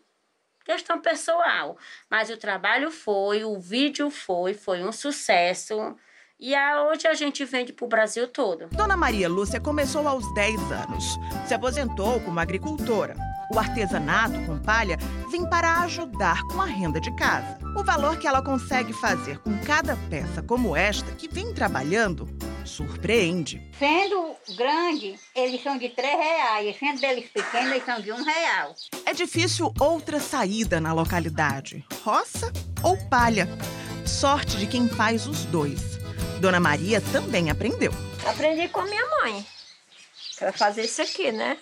Questão 0.65 0.99
pessoal. 0.99 1.77
Mas 2.09 2.31
o 2.31 2.37
trabalho 2.37 2.89
foi, 2.89 3.43
o 3.43 3.59
vídeo 3.59 4.09
foi, 4.09 4.55
foi 4.55 4.83
um 4.83 4.91
sucesso. 4.91 5.95
E 6.39 6.53
hoje 6.57 7.07
a 7.07 7.13
gente 7.13 7.45
vende 7.45 7.71
para 7.71 7.85
o 7.85 7.87
Brasil 7.87 8.27
todo. 8.27 8.67
Dona 8.71 8.97
Maria 8.97 9.29
Lúcia 9.29 9.61
começou 9.61 10.07
aos 10.07 10.25
10 10.33 10.59
anos. 10.71 11.17
Se 11.47 11.53
aposentou 11.53 12.19
como 12.19 12.39
agricultora. 12.39 13.15
O 13.53 13.59
artesanato 13.59 14.39
com 14.45 14.57
palha 14.57 14.97
vem 15.31 15.47
para 15.47 15.81
ajudar 15.81 16.41
com 16.43 16.61
a 16.61 16.65
renda 16.65 16.99
de 16.99 17.15
casa. 17.15 17.57
O 17.77 17.83
valor 17.83 18.17
que 18.17 18.27
ela 18.27 18.41
consegue 18.41 18.93
fazer 18.93 19.39
com 19.39 19.57
cada 19.59 19.95
peça 20.09 20.41
como 20.41 20.75
esta 20.75 21.11
que 21.11 21.27
vem 21.27 21.53
trabalhando 21.53 22.27
surpreende. 22.65 23.61
Sendo 23.77 24.35
grande, 24.57 25.15
eles 25.35 25.61
são 25.61 25.77
de 25.77 25.89
três 25.89 26.17
reais. 26.17 26.75
Sendo 26.79 26.99
deles 26.99 27.29
pequenos, 27.29 27.71
eles 27.71 27.85
são 27.85 28.01
de 28.01 28.11
um 28.11 28.23
real. 28.23 28.75
É 29.05 29.13
difícil 29.13 29.73
outra 29.79 30.19
saída 30.19 30.79
na 30.81 30.93
localidade: 30.93 31.85
roça 32.03 32.51
ou 32.83 32.97
palha. 33.09 33.47
Sorte 34.05 34.57
de 34.57 34.67
quem 34.67 34.87
faz 34.87 35.27
os 35.27 35.45
dois. 35.45 35.97
Dona 36.39 36.59
Maria 36.59 37.01
também 37.11 37.49
aprendeu. 37.49 37.91
Aprendi 38.25 38.67
com 38.69 38.81
a 38.81 38.85
minha 38.85 39.05
mãe. 39.21 39.45
Para 40.37 40.51
fazer 40.51 40.83
isso 40.83 41.01
aqui, 41.01 41.31
né? 41.31 41.57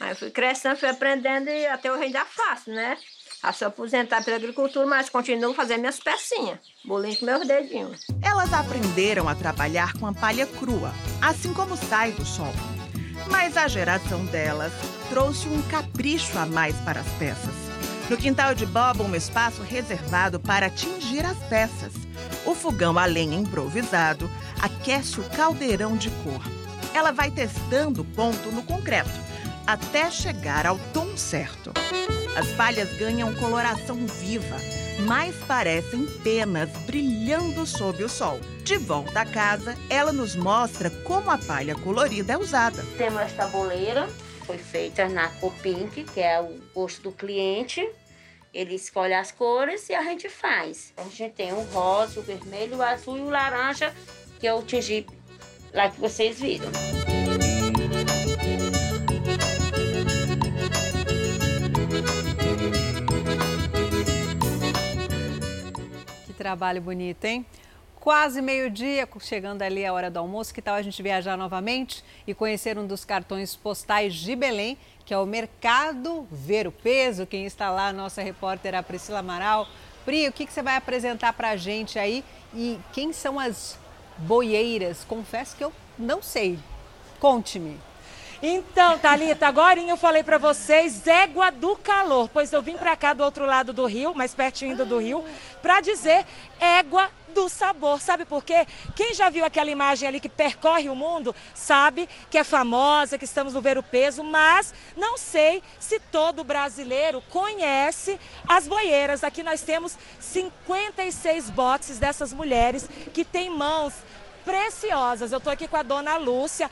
Aí 0.00 0.14
fui 0.14 0.30
crescendo, 0.30 0.76
fui 0.76 0.88
aprendendo 0.88 1.48
e 1.48 1.66
até 1.66 1.92
hoje 1.92 2.04
ainda 2.04 2.24
faço, 2.24 2.70
né? 2.70 2.96
a 3.42 3.52
se 3.52 3.64
aposentar 3.64 4.24
pela 4.24 4.36
agricultura, 4.36 4.86
mas 4.86 5.08
continuo 5.08 5.54
fazendo 5.54 5.80
minhas 5.80 6.00
pecinhas, 6.00 6.58
bolinho 6.84 7.16
com 7.16 7.26
meus 7.26 7.46
dedinhos. 7.46 8.00
Elas 8.22 8.52
aprenderam 8.52 9.28
a 9.28 9.34
trabalhar 9.34 9.92
com 9.94 10.06
a 10.06 10.12
palha 10.12 10.46
crua, 10.46 10.92
assim 11.22 11.52
como 11.52 11.76
sai 11.76 12.12
do 12.12 12.24
sol. 12.24 12.52
Mas 13.30 13.56
a 13.56 13.68
geração 13.68 14.24
delas 14.26 14.72
trouxe 15.08 15.48
um 15.48 15.62
capricho 15.62 16.38
a 16.38 16.46
mais 16.46 16.76
para 16.80 17.00
as 17.00 17.08
peças. 17.18 17.54
No 18.08 18.16
quintal 18.16 18.54
de 18.54 18.64
Bob, 18.64 19.02
um 19.02 19.14
espaço 19.14 19.62
reservado 19.62 20.40
para 20.40 20.70
tingir 20.70 21.24
as 21.24 21.36
peças. 21.48 21.92
O 22.46 22.54
fogão 22.54 22.98
a 22.98 23.04
lenha 23.04 23.38
improvisado 23.38 24.30
aquece 24.60 25.20
o 25.20 25.28
caldeirão 25.30 25.96
de 25.96 26.10
cor. 26.10 26.42
Ela 26.94 27.12
vai 27.12 27.30
testando 27.30 28.00
o 28.00 28.04
ponto 28.04 28.50
no 28.50 28.62
concreto, 28.62 29.10
até 29.68 30.10
chegar 30.10 30.66
ao 30.66 30.78
tom 30.94 31.14
certo. 31.14 31.74
As 32.34 32.50
palhas 32.52 32.90
ganham 32.94 33.34
coloração 33.34 33.98
viva, 34.06 34.56
mas 35.00 35.36
parecem 35.46 36.06
penas 36.24 36.70
brilhando 36.86 37.66
sob 37.66 38.02
o 38.02 38.08
sol. 38.08 38.40
De 38.64 38.78
volta 38.78 39.20
à 39.20 39.26
casa, 39.26 39.76
ela 39.90 40.10
nos 40.10 40.34
mostra 40.34 40.88
como 41.04 41.30
a 41.30 41.36
palha 41.36 41.74
colorida 41.74 42.32
é 42.32 42.38
usada. 42.38 42.82
Temos 42.96 43.20
esta 43.20 43.46
boleira, 43.48 44.08
foi 44.46 44.56
feita 44.56 45.06
na 45.06 45.28
cor 45.28 45.52
pink, 45.56 46.02
que 46.04 46.20
é 46.20 46.40
o 46.40 46.58
gosto 46.74 47.02
do 47.02 47.12
cliente. 47.12 47.86
Ele 48.54 48.74
escolhe 48.74 49.12
as 49.12 49.30
cores 49.30 49.90
e 49.90 49.94
a 49.94 50.02
gente 50.02 50.30
faz. 50.30 50.94
A 50.96 51.02
gente 51.02 51.34
tem 51.34 51.52
o 51.52 51.60
rosa, 51.64 52.20
o 52.20 52.22
vermelho, 52.22 52.78
o 52.78 52.82
azul 52.82 53.18
e 53.18 53.20
o 53.20 53.28
laranja, 53.28 53.94
que 54.40 54.46
eu 54.46 54.62
tingi 54.62 55.04
lá 55.74 55.90
que 55.90 56.00
vocês 56.00 56.40
viram. 56.40 56.70
Trabalho 66.38 66.80
bonito, 66.80 67.24
hein? 67.24 67.44
Quase 67.98 68.40
meio-dia, 68.40 69.08
chegando 69.20 69.60
ali 69.60 69.84
a 69.84 69.92
hora 69.92 70.08
do 70.08 70.20
almoço, 70.20 70.54
que 70.54 70.62
tal 70.62 70.76
a 70.76 70.82
gente 70.82 71.02
viajar 71.02 71.36
novamente 71.36 72.04
e 72.26 72.32
conhecer 72.32 72.78
um 72.78 72.86
dos 72.86 73.04
cartões 73.04 73.56
postais 73.56 74.14
de 74.14 74.36
Belém, 74.36 74.78
que 75.04 75.12
é 75.12 75.18
o 75.18 75.26
Mercado 75.26 76.26
Ver 76.30 76.68
o 76.68 76.72
Peso. 76.72 77.26
Quem 77.26 77.44
está 77.44 77.70
lá, 77.70 77.92
nossa 77.92 78.22
repórter, 78.22 78.74
a 78.76 78.82
Priscila 78.84 79.18
Amaral. 79.18 79.66
Pri, 80.04 80.28
o 80.28 80.32
que, 80.32 80.46
que 80.46 80.52
você 80.52 80.62
vai 80.62 80.76
apresentar 80.76 81.32
para 81.32 81.50
a 81.50 81.56
gente 81.56 81.98
aí? 81.98 82.24
E 82.54 82.78
quem 82.92 83.12
são 83.12 83.38
as 83.38 83.76
boieiras? 84.16 85.04
Confesso 85.04 85.56
que 85.56 85.64
eu 85.64 85.72
não 85.98 86.22
sei. 86.22 86.56
Conte-me. 87.18 87.87
Então, 88.40 88.96
Thalita, 89.00 89.48
agora 89.48 89.80
eu 89.80 89.96
falei 89.96 90.22
para 90.22 90.38
vocês 90.38 91.04
égua 91.08 91.50
do 91.50 91.74
calor, 91.74 92.28
pois 92.32 92.52
eu 92.52 92.62
vim 92.62 92.76
para 92.76 92.94
cá 92.94 93.12
do 93.12 93.24
outro 93.24 93.44
lado 93.44 93.72
do 93.72 93.84
rio, 93.84 94.14
mais 94.14 94.32
pertinho 94.32 94.76
do 94.76 94.98
rio, 94.98 95.24
para 95.60 95.80
dizer 95.80 96.24
égua 96.60 97.10
do 97.34 97.48
sabor. 97.48 98.00
Sabe 98.00 98.24
por 98.24 98.44
quê? 98.44 98.64
Quem 98.94 99.12
já 99.12 99.28
viu 99.28 99.44
aquela 99.44 99.70
imagem 99.70 100.08
ali 100.08 100.20
que 100.20 100.28
percorre 100.28 100.88
o 100.88 100.94
mundo 100.94 101.34
sabe 101.52 102.08
que 102.30 102.38
é 102.38 102.44
famosa, 102.44 103.18
que 103.18 103.24
estamos 103.24 103.54
no 103.54 103.60
ver 103.60 103.76
o 103.76 103.82
peso, 103.82 104.22
mas 104.22 104.72
não 104.96 105.18
sei 105.18 105.60
se 105.80 105.98
todo 105.98 106.44
brasileiro 106.44 107.20
conhece 107.30 108.20
as 108.46 108.68
boieiras. 108.68 109.24
Aqui 109.24 109.42
nós 109.42 109.62
temos 109.62 109.98
56 110.20 111.50
boxes 111.50 111.98
dessas 111.98 112.32
mulheres 112.32 112.88
que 113.12 113.24
têm 113.24 113.50
mãos 113.50 113.94
preciosas. 114.48 115.30
Eu 115.30 115.36
estou 115.36 115.52
aqui 115.52 115.68
com 115.68 115.76
a 115.76 115.82
dona 115.82 116.16
Lúcia. 116.16 116.70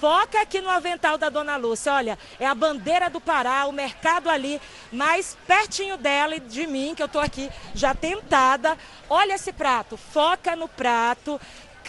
Foca 0.00 0.40
aqui 0.40 0.62
no 0.62 0.70
avental 0.70 1.18
da 1.18 1.28
dona 1.28 1.56
Lúcia. 1.56 1.92
Olha, 1.92 2.18
é 2.40 2.46
a 2.46 2.54
bandeira 2.54 3.10
do 3.10 3.20
Pará, 3.20 3.66
o 3.66 3.72
mercado 3.72 4.30
ali, 4.30 4.58
mais 4.90 5.36
pertinho 5.46 5.98
dela 5.98 6.36
e 6.36 6.40
de 6.40 6.66
mim, 6.66 6.94
que 6.94 7.02
eu 7.02 7.06
estou 7.06 7.20
aqui 7.20 7.50
já 7.74 7.94
tentada. 7.94 8.78
Olha 9.10 9.34
esse 9.34 9.52
prato, 9.52 9.98
foca 9.98 10.56
no 10.56 10.68
prato 10.68 11.38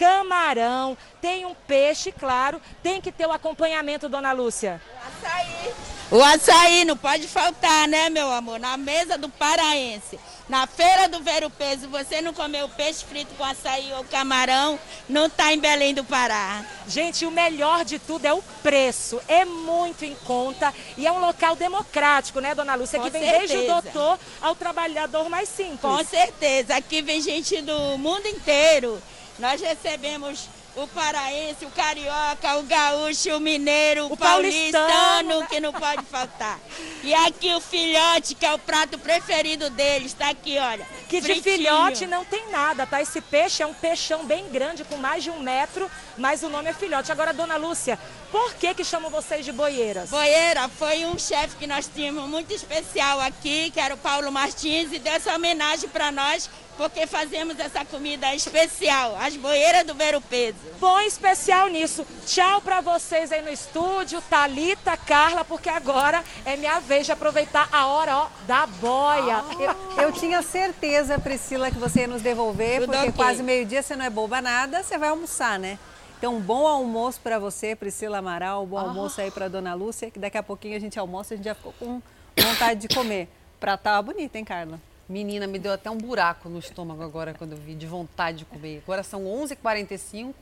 camarão, 0.00 0.96
tem 1.20 1.44
um 1.44 1.54
peixe, 1.54 2.10
claro, 2.10 2.58
tem 2.82 3.02
que 3.02 3.12
ter 3.12 3.26
o 3.26 3.32
acompanhamento, 3.32 4.08
dona 4.08 4.32
Lúcia. 4.32 4.80
O 4.94 5.26
açaí. 5.26 5.74
O 6.10 6.24
açaí 6.24 6.84
não 6.86 6.96
pode 6.96 7.28
faltar, 7.28 7.86
né, 7.86 8.08
meu 8.08 8.32
amor? 8.32 8.58
Na 8.58 8.78
mesa 8.78 9.18
do 9.18 9.28
paraense. 9.28 10.18
Na 10.48 10.66
feira 10.66 11.06
do 11.06 11.20
Vero 11.20 11.50
Peso, 11.50 11.86
você 11.88 12.20
não 12.22 12.32
comeu 12.32 12.68
peixe 12.70 13.04
frito 13.04 13.32
com 13.34 13.44
açaí 13.44 13.92
ou 13.92 14.02
camarão, 14.04 14.80
não 15.08 15.26
está 15.26 15.52
em 15.52 15.60
Belém 15.60 15.94
do 15.94 16.02
Pará. 16.02 16.64
Gente, 16.88 17.26
o 17.26 17.30
melhor 17.30 17.84
de 17.84 17.98
tudo 17.98 18.24
é 18.24 18.32
o 18.32 18.42
preço. 18.62 19.20
É 19.28 19.44
muito 19.44 20.04
em 20.04 20.16
conta 20.24 20.74
e 20.96 21.06
é 21.06 21.12
um 21.12 21.20
local 21.20 21.54
democrático, 21.54 22.40
né, 22.40 22.54
dona 22.54 22.74
Lúcia? 22.74 22.98
Com 22.98 23.06
Aqui 23.06 23.18
vem 23.18 23.30
certeza. 23.30 23.54
desde 23.54 23.70
o 23.70 23.74
doutor 23.74 24.18
ao 24.40 24.56
trabalhador 24.56 25.28
mais 25.28 25.48
simples. 25.48 25.80
Com 25.80 26.02
certeza. 26.02 26.74
Aqui 26.74 27.02
vem 27.02 27.20
gente 27.20 27.60
do 27.60 27.98
mundo 27.98 28.26
inteiro. 28.26 29.00
Nós 29.40 29.60
recebemos 29.60 30.48
o 30.76 30.86
paraense, 30.86 31.64
o 31.64 31.70
carioca, 31.70 32.56
o 32.58 32.62
gaúcho, 32.62 33.34
o 33.36 33.40
mineiro, 33.40 34.04
o, 34.04 34.12
o 34.12 34.16
paulistano, 34.16 34.86
paulistano, 34.86 35.46
que 35.48 35.60
não 35.60 35.72
pode 35.72 36.04
faltar. 36.04 36.60
E 37.02 37.12
aqui 37.12 37.52
o 37.54 37.60
filhote, 37.60 38.34
que 38.34 38.46
é 38.46 38.52
o 38.52 38.58
prato 38.58 38.98
preferido 38.98 39.68
deles, 39.70 40.12
tá 40.12 40.30
aqui, 40.30 40.58
olha. 40.58 40.86
Que 41.08 41.20
fritinho. 41.20 41.42
de 41.42 41.50
filhote 41.50 42.06
não 42.06 42.24
tem 42.24 42.50
nada, 42.50 42.86
tá? 42.86 43.00
Esse 43.00 43.20
peixe 43.20 43.62
é 43.62 43.66
um 43.66 43.74
peixão 43.74 44.24
bem 44.24 44.48
grande, 44.48 44.84
com 44.84 44.96
mais 44.96 45.24
de 45.24 45.30
um 45.30 45.40
metro, 45.40 45.90
mas 46.16 46.42
o 46.42 46.48
nome 46.48 46.70
é 46.70 46.72
filhote. 46.72 47.10
Agora, 47.10 47.32
dona 47.32 47.56
Lúcia, 47.56 47.98
por 48.30 48.54
que 48.54 48.74
que 48.74 48.84
chamam 48.84 49.10
vocês 49.10 49.44
de 49.44 49.52
boieiras? 49.52 50.10
Boieira 50.10 50.68
foi 50.68 51.04
um 51.04 51.18
chefe 51.18 51.56
que 51.56 51.66
nós 51.66 51.90
tínhamos 51.92 52.28
muito 52.28 52.52
especial 52.52 53.20
aqui, 53.20 53.70
que 53.70 53.80
era 53.80 53.94
o 53.94 53.98
Paulo 53.98 54.30
Martins, 54.30 54.92
e 54.92 54.98
deu 54.98 55.12
essa 55.12 55.34
homenagem 55.34 55.88
para 55.88 56.12
nós 56.12 56.48
porque 56.80 57.06
fazemos 57.06 57.58
essa 57.58 57.84
comida 57.84 58.34
especial, 58.34 59.14
as 59.20 59.36
boeiras 59.36 59.84
do 59.84 59.94
Vero 59.94 60.18
Peso. 60.18 60.56
Bom 60.80 60.98
especial 61.00 61.68
nisso. 61.68 62.06
Tchau 62.24 62.62
para 62.62 62.80
vocês 62.80 63.30
aí 63.30 63.42
no 63.42 63.50
estúdio, 63.50 64.22
Talita, 64.30 64.96
Carla, 64.96 65.44
porque 65.44 65.68
agora 65.68 66.24
é 66.42 66.56
minha 66.56 66.80
vez 66.80 67.04
de 67.04 67.12
aproveitar 67.12 67.68
a 67.70 67.86
hora 67.86 68.16
ó, 68.16 68.28
da 68.46 68.66
boia. 68.66 69.44
Ah. 69.44 69.76
Eu, 69.98 70.04
eu, 70.04 70.12
tinha 70.12 70.40
certeza, 70.40 71.18
Priscila, 71.18 71.70
que 71.70 71.78
você 71.78 72.00
ia 72.00 72.08
nos 72.08 72.22
devolver, 72.22 72.80
Tudo 72.80 72.92
porque 72.92 73.10
okay. 73.10 73.12
quase 73.12 73.42
meio-dia 73.42 73.82
você 73.82 73.94
não 73.94 74.06
é 74.06 74.08
boba 74.08 74.40
nada, 74.40 74.82
você 74.82 74.96
vai 74.96 75.10
almoçar, 75.10 75.58
né? 75.58 75.78
Então, 76.20 76.36
um 76.36 76.40
bom 76.40 76.66
almoço 76.66 77.18
para 77.22 77.38
você, 77.38 77.74
Priscila 77.74 78.18
Amaral, 78.18 78.66
bom 78.66 78.76
ah. 78.76 78.82
almoço 78.82 79.22
aí 79.22 79.30
para 79.30 79.48
dona 79.48 79.72
Lúcia, 79.72 80.10
que 80.10 80.18
daqui 80.18 80.36
a 80.36 80.42
pouquinho 80.42 80.76
a 80.76 80.78
gente 80.78 80.98
almoça, 80.98 81.32
a 81.32 81.36
gente 81.38 81.46
já 81.46 81.54
ficou 81.54 81.72
com 81.78 82.02
vontade 82.38 82.86
de 82.86 82.94
comer. 82.94 83.26
Pra 83.58 83.78
tá 83.78 84.02
bonita, 84.02 84.36
hein, 84.36 84.44
Carla? 84.44 84.78
Menina, 85.08 85.46
me 85.46 85.58
deu 85.58 85.72
até 85.72 85.90
um 85.90 85.96
buraco 85.96 86.50
no 86.50 86.58
estômago 86.58 87.02
agora 87.02 87.32
quando 87.32 87.52
eu 87.52 87.58
vi, 87.58 87.74
de 87.74 87.86
vontade 87.86 88.40
de 88.40 88.44
comer. 88.44 88.82
Agora 88.84 89.02
são 89.02 89.24
11h45, 89.24 90.34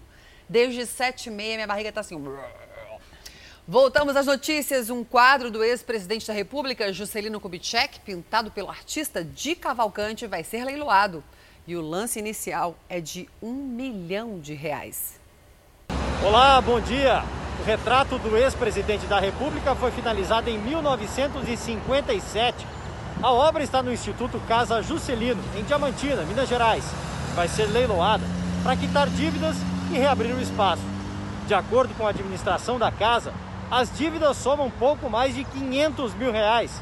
desde 0.49 0.81
7h30 0.81 1.31
minha 1.31 1.67
barriga 1.69 1.91
está 1.91 2.01
assim... 2.01 2.21
Voltamos 3.65 4.17
às 4.17 4.27
notícias. 4.27 4.91
Um 4.91 5.05
quadro 5.05 5.49
do 5.49 5.63
ex-presidente 5.63 6.27
da 6.27 6.33
República, 6.33 6.93
Juscelino 6.93 7.39
Kubitschek, 7.39 8.01
pintado 8.01 8.51
pelo 8.51 8.69
artista 8.69 9.23
de 9.23 9.55
Cavalcante, 9.55 10.27
vai 10.27 10.43
ser 10.43 10.65
leiloado. 10.65 11.23
E 11.69 11.77
o 11.77 11.81
lance 11.81 12.19
inicial 12.19 12.77
é 12.89 13.01
de 13.01 13.29
um 13.41 13.53
milhão 13.53 14.41
de 14.41 14.55
reais. 14.55 15.18
Olá, 16.25 16.61
bom 16.61 16.81
dia. 16.81 17.23
O 17.61 17.65
retrato 17.65 18.19
do 18.19 18.37
ex-presidente 18.37 19.07
da 19.07 19.21
República 19.21 19.75
foi 19.75 19.91
finalizado 19.91 20.51
em 20.51 20.59
1957 20.59 22.79
a 23.21 23.33
obra 23.33 23.65
está 23.65 23.83
no 23.83 23.93
Instituto 23.93 24.41
Casa 24.47 24.81
Juscelino, 24.81 25.43
em 25.57 25.65
Diamantina, 25.65 26.23
Minas 26.23 26.49
Gerais. 26.49 26.85
Vai 27.35 27.49
ser 27.49 27.67
leiloada 27.67 28.25
para 28.63 28.77
quitar 28.77 29.09
dívidas 29.09 29.57
e 29.91 29.99
reabrir 29.99 30.33
o 30.33 30.41
espaço. 30.41 30.83
De 31.49 31.53
acordo 31.53 31.93
com 31.95 32.07
a 32.07 32.11
administração 32.11 32.79
da 32.79 32.93
casa, 32.93 33.35
as 33.69 33.91
dívidas 33.91 34.37
somam 34.37 34.71
pouco 34.71 35.11
mais 35.11 35.35
de 35.35 35.43
500 35.43 36.15
mil 36.15 36.31
reais. 36.31 36.81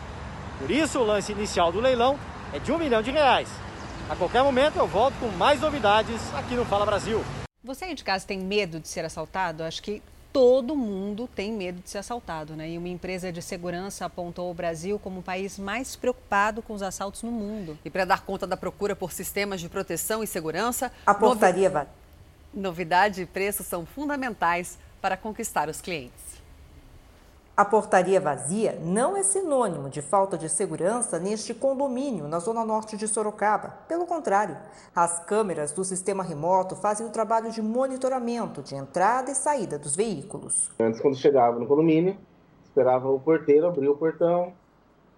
Por 0.58 0.70
isso, 0.70 0.98
o 0.98 1.06
lance 1.06 1.32
inicial 1.32 1.72
do 1.72 1.80
leilão 1.80 2.18
é 2.52 2.58
de 2.58 2.70
um 2.70 2.78
milhão 2.78 3.00
de 3.00 3.10
reais. 3.10 3.48
A 4.10 4.14
qualquer 4.14 4.42
momento 4.42 4.76
eu 4.76 4.86
volto 4.86 5.14
com 5.18 5.28
mais 5.38 5.58
novidades 5.58 6.20
aqui 6.34 6.54
no 6.54 6.66
Fala 6.66 6.84
Brasil. 6.84 7.24
Você 7.66 7.86
aí 7.86 7.94
de 7.96 8.04
casa 8.04 8.24
tem 8.24 8.38
medo 8.38 8.78
de 8.78 8.86
ser 8.86 9.04
assaltado? 9.04 9.64
Acho 9.64 9.82
que 9.82 10.00
todo 10.32 10.76
mundo 10.76 11.28
tem 11.34 11.52
medo 11.52 11.82
de 11.82 11.90
ser 11.90 11.98
assaltado, 11.98 12.54
né? 12.54 12.70
E 12.70 12.78
uma 12.78 12.88
empresa 12.88 13.32
de 13.32 13.42
segurança 13.42 14.04
apontou 14.04 14.48
o 14.48 14.54
Brasil 14.54 15.00
como 15.00 15.18
o 15.18 15.22
país 15.22 15.58
mais 15.58 15.96
preocupado 15.96 16.62
com 16.62 16.74
os 16.74 16.80
assaltos 16.80 17.24
no 17.24 17.32
mundo. 17.32 17.76
E 17.84 17.90
para 17.90 18.04
dar 18.04 18.22
conta 18.22 18.46
da 18.46 18.56
procura 18.56 18.94
por 18.94 19.10
sistemas 19.10 19.60
de 19.60 19.68
proteção 19.68 20.22
e 20.22 20.28
segurança, 20.28 20.92
a 21.04 21.12
portaria 21.12 21.68
novi... 21.68 21.86
Novidade 22.54 23.22
e 23.22 23.26
preço 23.26 23.64
são 23.64 23.84
fundamentais 23.84 24.78
para 25.02 25.16
conquistar 25.16 25.68
os 25.68 25.80
clientes. 25.80 26.25
A 27.56 27.64
portaria 27.64 28.20
vazia 28.20 28.78
não 28.82 29.16
é 29.16 29.22
sinônimo 29.22 29.88
de 29.88 30.02
falta 30.02 30.36
de 30.36 30.46
segurança 30.46 31.18
neste 31.18 31.54
condomínio 31.54 32.28
na 32.28 32.38
zona 32.38 32.62
norte 32.66 32.98
de 32.98 33.08
Sorocaba. 33.08 33.78
Pelo 33.88 34.04
contrário, 34.04 34.58
as 34.94 35.24
câmeras 35.24 35.72
do 35.72 35.82
sistema 35.82 36.22
remoto 36.22 36.76
fazem 36.76 37.06
o 37.06 37.10
trabalho 37.10 37.50
de 37.50 37.62
monitoramento 37.62 38.60
de 38.60 38.74
entrada 38.74 39.30
e 39.30 39.34
saída 39.34 39.78
dos 39.78 39.96
veículos. 39.96 40.70
Antes, 40.78 41.00
quando 41.00 41.16
chegava 41.16 41.58
no 41.58 41.66
condomínio, 41.66 42.18
esperava 42.62 43.08
o 43.08 43.18
porteiro 43.18 43.66
abrir 43.66 43.88
o 43.88 43.96
portão. 43.96 44.52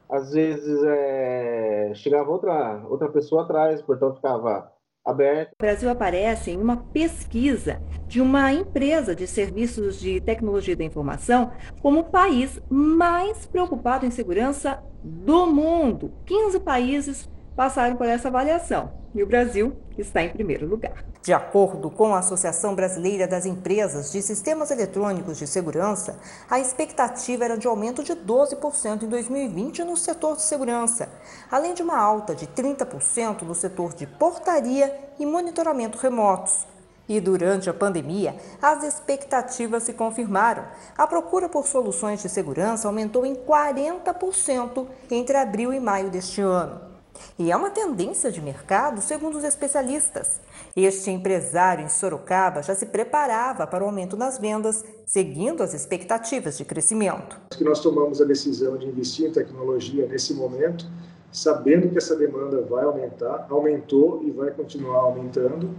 Às 0.08 0.30
vezes 0.30 0.80
é... 0.84 1.90
chegava 1.96 2.30
outra, 2.30 2.84
outra 2.88 3.08
pessoa 3.08 3.42
atrás, 3.42 3.80
o 3.80 3.84
portão 3.84 4.14
ficava 4.14 4.70
aberto. 5.10 5.52
O 5.52 5.62
Brasil 5.62 5.90
aparece 5.90 6.50
em 6.50 6.58
uma 6.58 6.76
pesquisa 6.76 7.80
de 8.06 8.20
uma 8.20 8.52
empresa 8.52 9.14
de 9.14 9.26
serviços 9.26 9.98
de 9.98 10.20
tecnologia 10.20 10.76
da 10.76 10.84
informação 10.84 11.50
como 11.80 12.00
o 12.00 12.04
país 12.04 12.60
mais 12.68 13.46
preocupado 13.46 14.06
em 14.06 14.10
segurança 14.10 14.82
do 15.02 15.46
mundo. 15.46 16.12
15 16.26 16.60
países 16.60 17.28
passaram 17.56 17.96
por 17.96 18.06
essa 18.06 18.28
avaliação 18.28 18.92
e 19.18 19.22
o 19.22 19.26
Brasil 19.26 19.76
está 19.98 20.22
em 20.22 20.28
primeiro 20.28 20.64
lugar. 20.64 21.04
De 21.20 21.32
acordo 21.32 21.90
com 21.90 22.14
a 22.14 22.20
Associação 22.20 22.76
Brasileira 22.76 23.26
das 23.26 23.44
Empresas 23.44 24.12
de 24.12 24.22
Sistemas 24.22 24.70
Eletrônicos 24.70 25.36
de 25.36 25.46
Segurança, 25.46 26.16
a 26.48 26.60
expectativa 26.60 27.44
era 27.44 27.58
de 27.58 27.66
aumento 27.66 28.04
de 28.04 28.12
12% 28.12 29.02
em 29.02 29.08
2020 29.08 29.82
no 29.82 29.96
setor 29.96 30.36
de 30.36 30.42
segurança, 30.42 31.08
além 31.50 31.74
de 31.74 31.82
uma 31.82 31.98
alta 31.98 32.32
de 32.32 32.46
30% 32.46 33.42
no 33.42 33.56
setor 33.56 33.92
de 33.92 34.06
portaria 34.06 34.94
e 35.18 35.26
monitoramento 35.26 35.98
remotos. 35.98 36.64
E 37.08 37.18
durante 37.20 37.68
a 37.68 37.74
pandemia, 37.74 38.36
as 38.62 38.84
expectativas 38.84 39.82
se 39.82 39.94
confirmaram. 39.94 40.64
A 40.96 41.08
procura 41.08 41.48
por 41.48 41.66
soluções 41.66 42.22
de 42.22 42.28
segurança 42.28 42.86
aumentou 42.86 43.26
em 43.26 43.34
40% 43.34 44.86
entre 45.10 45.36
abril 45.36 45.72
e 45.72 45.80
maio 45.80 46.08
deste 46.08 46.40
ano. 46.40 46.97
E 47.38 47.50
é 47.50 47.56
uma 47.56 47.70
tendência 47.70 48.30
de 48.30 48.40
mercado, 48.40 49.00
segundo 49.00 49.38
os 49.38 49.44
especialistas. 49.44 50.40
Este 50.74 51.10
empresário 51.10 51.84
em 51.84 51.88
Sorocaba 51.88 52.62
já 52.62 52.74
se 52.74 52.86
preparava 52.86 53.66
para 53.66 53.84
o 53.84 53.86
aumento 53.86 54.16
nas 54.16 54.38
vendas, 54.38 54.84
seguindo 55.06 55.62
as 55.62 55.74
expectativas 55.74 56.56
de 56.56 56.64
crescimento. 56.64 57.40
Que 57.50 57.64
nós 57.64 57.80
tomamos 57.80 58.20
a 58.20 58.24
decisão 58.24 58.76
de 58.76 58.86
investir 58.86 59.28
em 59.28 59.32
tecnologia 59.32 60.06
nesse 60.06 60.34
momento, 60.34 60.86
sabendo 61.32 61.90
que 61.90 61.98
essa 61.98 62.16
demanda 62.16 62.62
vai 62.62 62.84
aumentar, 62.84 63.46
aumentou 63.50 64.22
e 64.22 64.30
vai 64.30 64.50
continuar 64.50 64.98
aumentando. 64.98 65.74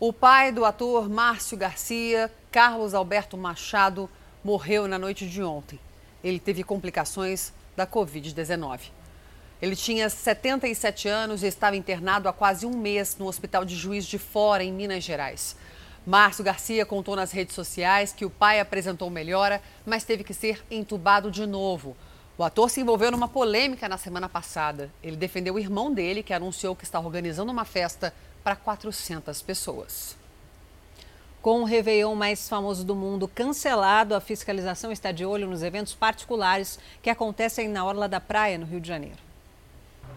O 0.00 0.12
pai 0.12 0.52
do 0.52 0.64
ator 0.64 1.08
Márcio 1.08 1.56
Garcia, 1.56 2.30
Carlos 2.50 2.94
Alberto 2.94 3.36
Machado, 3.36 4.10
morreu 4.42 4.86
na 4.86 4.98
noite 4.98 5.26
de 5.26 5.42
ontem. 5.42 5.80
Ele 6.22 6.38
teve 6.38 6.62
complicações 6.62 7.52
da 7.76 7.86
Covid-19. 7.86 8.90
Ele 9.62 9.76
tinha 9.76 10.10
77 10.10 11.08
anos 11.08 11.42
e 11.42 11.46
estava 11.46 11.76
internado 11.76 12.28
há 12.28 12.32
quase 12.32 12.66
um 12.66 12.76
mês 12.76 13.16
no 13.18 13.26
Hospital 13.26 13.64
de 13.64 13.74
Juiz 13.74 14.04
de 14.04 14.18
Fora, 14.18 14.64
em 14.64 14.72
Minas 14.72 15.04
Gerais. 15.04 15.56
Márcio 16.06 16.44
Garcia 16.44 16.84
contou 16.84 17.16
nas 17.16 17.32
redes 17.32 17.54
sociais 17.54 18.12
que 18.12 18.26
o 18.26 18.30
pai 18.30 18.60
apresentou 18.60 19.08
melhora, 19.08 19.62
mas 19.86 20.04
teve 20.04 20.22
que 20.22 20.34
ser 20.34 20.62
entubado 20.70 21.30
de 21.30 21.46
novo. 21.46 21.96
O 22.36 22.44
ator 22.44 22.68
se 22.68 22.80
envolveu 22.80 23.10
numa 23.10 23.28
polêmica 23.28 23.88
na 23.88 23.96
semana 23.96 24.28
passada. 24.28 24.90
Ele 25.02 25.16
defendeu 25.16 25.54
o 25.54 25.58
irmão 25.58 25.94
dele, 25.94 26.22
que 26.22 26.34
anunciou 26.34 26.76
que 26.76 26.84
está 26.84 27.00
organizando 27.00 27.50
uma 27.50 27.64
festa 27.64 28.12
para 28.42 28.56
400 28.56 29.40
pessoas. 29.40 30.16
Com 31.40 31.62
o 31.62 31.64
Réveillon 31.64 32.14
mais 32.14 32.48
famoso 32.48 32.84
do 32.84 32.94
mundo 32.94 33.28
cancelado, 33.28 34.14
a 34.14 34.20
fiscalização 34.20 34.90
está 34.90 35.12
de 35.12 35.24
olho 35.24 35.46
nos 35.46 35.62
eventos 35.62 35.94
particulares 35.94 36.78
que 37.00 37.08
acontecem 37.08 37.68
na 37.68 37.84
Orla 37.84 38.08
da 38.08 38.20
Praia, 38.20 38.58
no 38.58 38.66
Rio 38.66 38.80
de 38.80 38.88
Janeiro. 38.88 39.23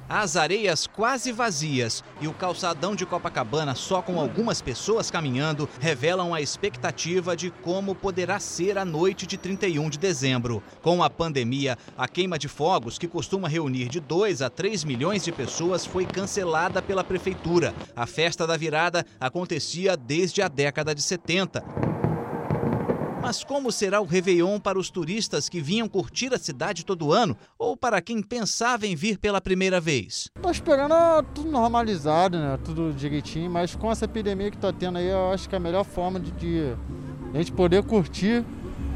As 0.10 0.38
areias 0.38 0.88
quase 0.88 1.34
vazias 1.34 2.02
e 2.22 2.30
o 2.30 2.34
calçadão 2.34 2.96
de 2.96 3.06
Copacabana 3.06 3.76
só 3.76 4.02
com 4.02 4.22
algumas 4.22 4.62
pessoas 4.62 5.12
caminhando 5.12 5.68
revelam 5.82 6.34
a 6.34 6.40
expectativa 6.40 7.36
de 7.36 7.52
como 7.52 7.94
poderá 7.94 8.40
ser 8.40 8.78
a 8.78 8.86
noite 8.86 9.28
de 9.28 9.38
31 9.38 9.90
de 9.90 9.98
dezembro. 9.98 10.64
Com 10.82 11.04
a 11.04 11.10
pandemia, 11.10 11.78
a 11.98 12.08
queima 12.08 12.40
de 12.40 12.48
fogos, 12.48 12.98
que 12.98 13.08
costuma 13.08 13.50
reunir 13.50 13.90
de 13.90 14.00
2 14.00 14.42
a 14.42 14.50
3 14.50 14.86
milhões 14.86 15.26
de 15.26 15.32
pessoas, 15.34 15.86
foi 15.86 16.06
cancelada 16.06 16.82
pela 16.82 17.04
prefeitura. 17.04 17.74
A 17.94 18.06
festa 18.06 18.48
da 18.48 18.56
virada 18.56 19.06
acontecia 19.20 19.98
desde 19.98 20.42
a 20.42 20.48
década 20.48 20.96
de 20.96 21.02
70. 21.02 21.97
Mas 23.22 23.44
como 23.44 23.72
será 23.72 24.00
o 24.00 24.06
Réveillon 24.06 24.60
para 24.60 24.78
os 24.78 24.90
turistas 24.90 25.50
que 25.50 25.60
vinham 25.60 25.88
curtir 25.88 26.34
a 26.34 26.38
cidade 26.38 26.86
todo 26.86 27.12
ano 27.12 27.36
ou 27.58 27.76
para 27.76 28.02
quem 28.02 28.22
pensava 28.22 28.86
em 28.86 28.96
vir 28.96 29.18
pela 29.18 29.42
primeira 29.42 29.82
vez? 29.82 30.30
Tô 30.42 30.50
esperando 30.50 30.94
tudo 31.34 31.52
normalizado, 31.52 32.38
né? 32.38 32.58
Tudo 32.64 32.94
direitinho, 32.94 33.50
mas 33.50 33.76
com 33.76 33.92
essa 33.92 34.06
epidemia 34.06 34.52
que 34.52 34.58
tá 34.58 34.72
tendo 34.72 34.98
aí, 34.98 35.08
eu 35.08 35.32
acho 35.32 35.50
que 35.50 35.56
é 35.56 35.58
a 35.58 35.62
melhor 35.62 35.84
forma 35.84 36.20
de, 36.20 36.32
de 36.32 36.76
a 37.34 37.38
gente 37.38 37.52
poder 37.52 37.84
curtir 37.84 38.46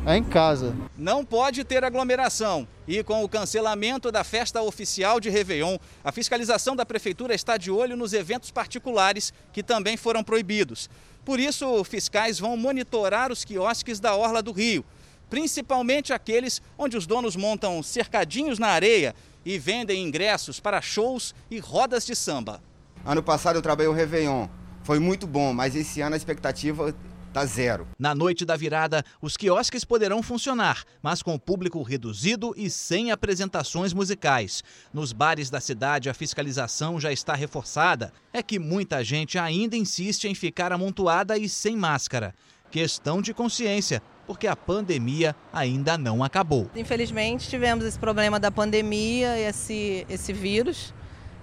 é 0.06 0.18
em 0.18 0.24
casa. 0.24 0.76
Não 0.98 1.24
pode 1.24 1.64
ter 1.64 1.84
aglomeração 1.84 2.68
E 2.88 3.04
com 3.04 3.24
o 3.24 3.30
cancelamento 3.30 4.12
da 4.12 4.24
festa 4.24 4.60
oficial 4.62 5.20
de 5.20 5.30
Réveillon, 5.30 5.78
a 6.04 6.12
fiscalização 6.12 6.76
da 6.76 6.86
Prefeitura 6.86 7.36
está 7.36 7.56
de 7.56 7.70
olho 7.70 7.96
nos 7.96 8.12
eventos 8.12 8.50
particulares 8.50 9.32
que 9.54 9.62
também 9.62 9.96
foram 9.96 10.24
proibidos. 10.24 10.90
Por 11.24 11.40
isso, 11.40 11.84
fiscais 11.84 12.40
vão 12.40 12.58
monitorar 12.58 13.32
os 13.32 13.46
quiosques 13.46 14.00
da 14.00 14.16
Orla 14.16 14.42
do 14.42 14.52
Rio, 14.52 14.84
principalmente 15.30 16.12
aqueles 16.12 16.62
onde 16.78 16.98
os 16.98 17.06
donos 17.06 17.36
montam 17.36 17.82
cercadinhos 17.84 18.58
na 18.58 18.68
areia 18.68 19.16
e 19.46 19.58
vendem 19.58 20.04
ingressos 20.04 20.60
para 20.60 20.82
shows 20.82 21.34
e 21.50 21.60
rodas 21.60 22.06
de 22.06 22.16
samba. 22.16 22.62
Ano 23.06 23.24
passado 23.24 23.56
eu 23.56 23.62
trabalhei 23.62 23.90
o 23.90 23.94
Réveillon, 23.94 24.48
foi 24.84 25.00
muito 25.00 25.28
bom, 25.28 25.54
mas 25.54 25.76
esse 25.76 26.02
ano 26.02 26.16
a 26.16 26.18
expectativa 26.18 26.94
tá 27.32 27.46
zero. 27.46 27.88
Na 27.98 28.14
noite 28.14 28.46
da 28.46 28.56
virada, 28.56 29.04
os 29.22 29.38
quiosques 29.38 29.84
poderão 29.84 30.22
funcionar, 30.22 30.84
mas 31.02 31.24
com 31.24 31.38
público 31.40 31.82
reduzido 31.82 32.54
e 32.56 32.70
sem 32.70 33.12
apresentações 33.12 33.94
musicais. 33.94 34.64
Nos 34.94 35.14
bares 35.14 35.50
da 35.50 35.60
cidade, 35.60 36.10
a 36.10 36.14
fiscalização 36.14 37.00
já 37.00 37.12
está 37.12 37.34
reforçada. 37.34 38.12
É 38.34 38.44
que 38.44 38.60
muita 38.60 39.04
gente 39.04 39.38
ainda 39.38 39.76
insiste 39.76 40.26
em 40.26 40.36
ficar 40.36 40.72
amontoada 40.72 41.38
e 41.38 41.48
sem 41.48 41.76
máscara. 41.76 42.34
Questão 42.70 43.22
de 43.22 43.34
consciência, 43.34 44.02
porque 44.26 44.48
a 44.48 44.56
pandemia 44.56 45.36
ainda 45.52 45.98
não 45.98 46.24
acabou. 46.24 46.70
Infelizmente, 46.76 47.50
tivemos 47.50 47.86
esse 47.86 48.00
problema 48.00 48.40
da 48.40 48.50
pandemia, 48.52 49.38
esse, 49.38 50.06
esse 50.10 50.32
vírus. 50.32 50.94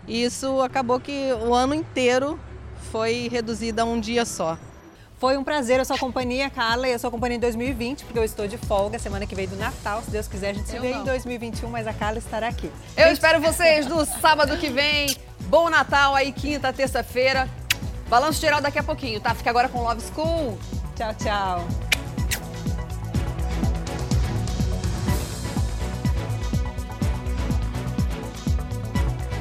E 0.07 0.25
isso 0.25 0.63
acabou 0.63 0.99
que 0.99 1.33
o 1.35 1.53
ano 1.53 1.75
inteiro 1.75 2.41
foi 2.91 3.29
reduzido 3.31 3.83
a 3.83 3.85
um 3.85 4.01
dia 4.01 4.25
só. 4.25 4.59
Foi 5.19 5.37
um 5.37 5.43
prazer 5.43 5.81
a 5.81 5.85
sua 5.85 5.99
companhia, 5.99 6.49
Carla, 6.49 6.89
e 6.89 6.93
a 6.93 6.99
sua 6.99 7.11
companhia 7.11 7.37
em 7.37 7.41
2020, 7.41 8.05
porque 8.05 8.19
eu 8.19 8.25
estou 8.25 8.47
de 8.47 8.57
folga 8.57 9.01
semana 9.01 9.27
que 9.27 9.35
vem 9.35 9.49
do 9.49 9.57
Natal. 9.57 10.01
Se 10.03 10.11
Deus 10.11 10.29
quiser, 10.29 10.51
a 10.51 10.53
gente 10.53 10.69
se 10.69 10.77
eu 10.77 10.83
vê 10.83 10.93
não. 10.93 11.01
em 11.01 11.05
2021, 11.05 11.69
mas 11.69 11.89
a 11.89 11.93
Carla 11.93 12.19
estará 12.19 12.47
aqui. 12.47 12.71
Eu 12.97 13.05
gente... 13.05 13.15
espero 13.15 13.41
vocês 13.41 13.87
no 13.87 14.05
sábado 14.05 14.57
que 14.59 14.69
vem. 14.69 15.17
Bom 15.41 15.69
Natal 15.69 16.15
aí, 16.15 16.31
quinta, 16.31 16.73
terça-feira. 16.73 17.49
Balanço 18.09 18.41
geral 18.41 18.61
daqui 18.61 18.79
a 18.79 18.83
pouquinho, 18.83 19.21
tá? 19.21 19.35
Fica 19.35 19.51
agora 19.51 19.69
com 19.69 19.83
Love 19.83 20.03
School. 20.03 20.57
Tchau, 20.95 21.15
tchau. 21.15 21.98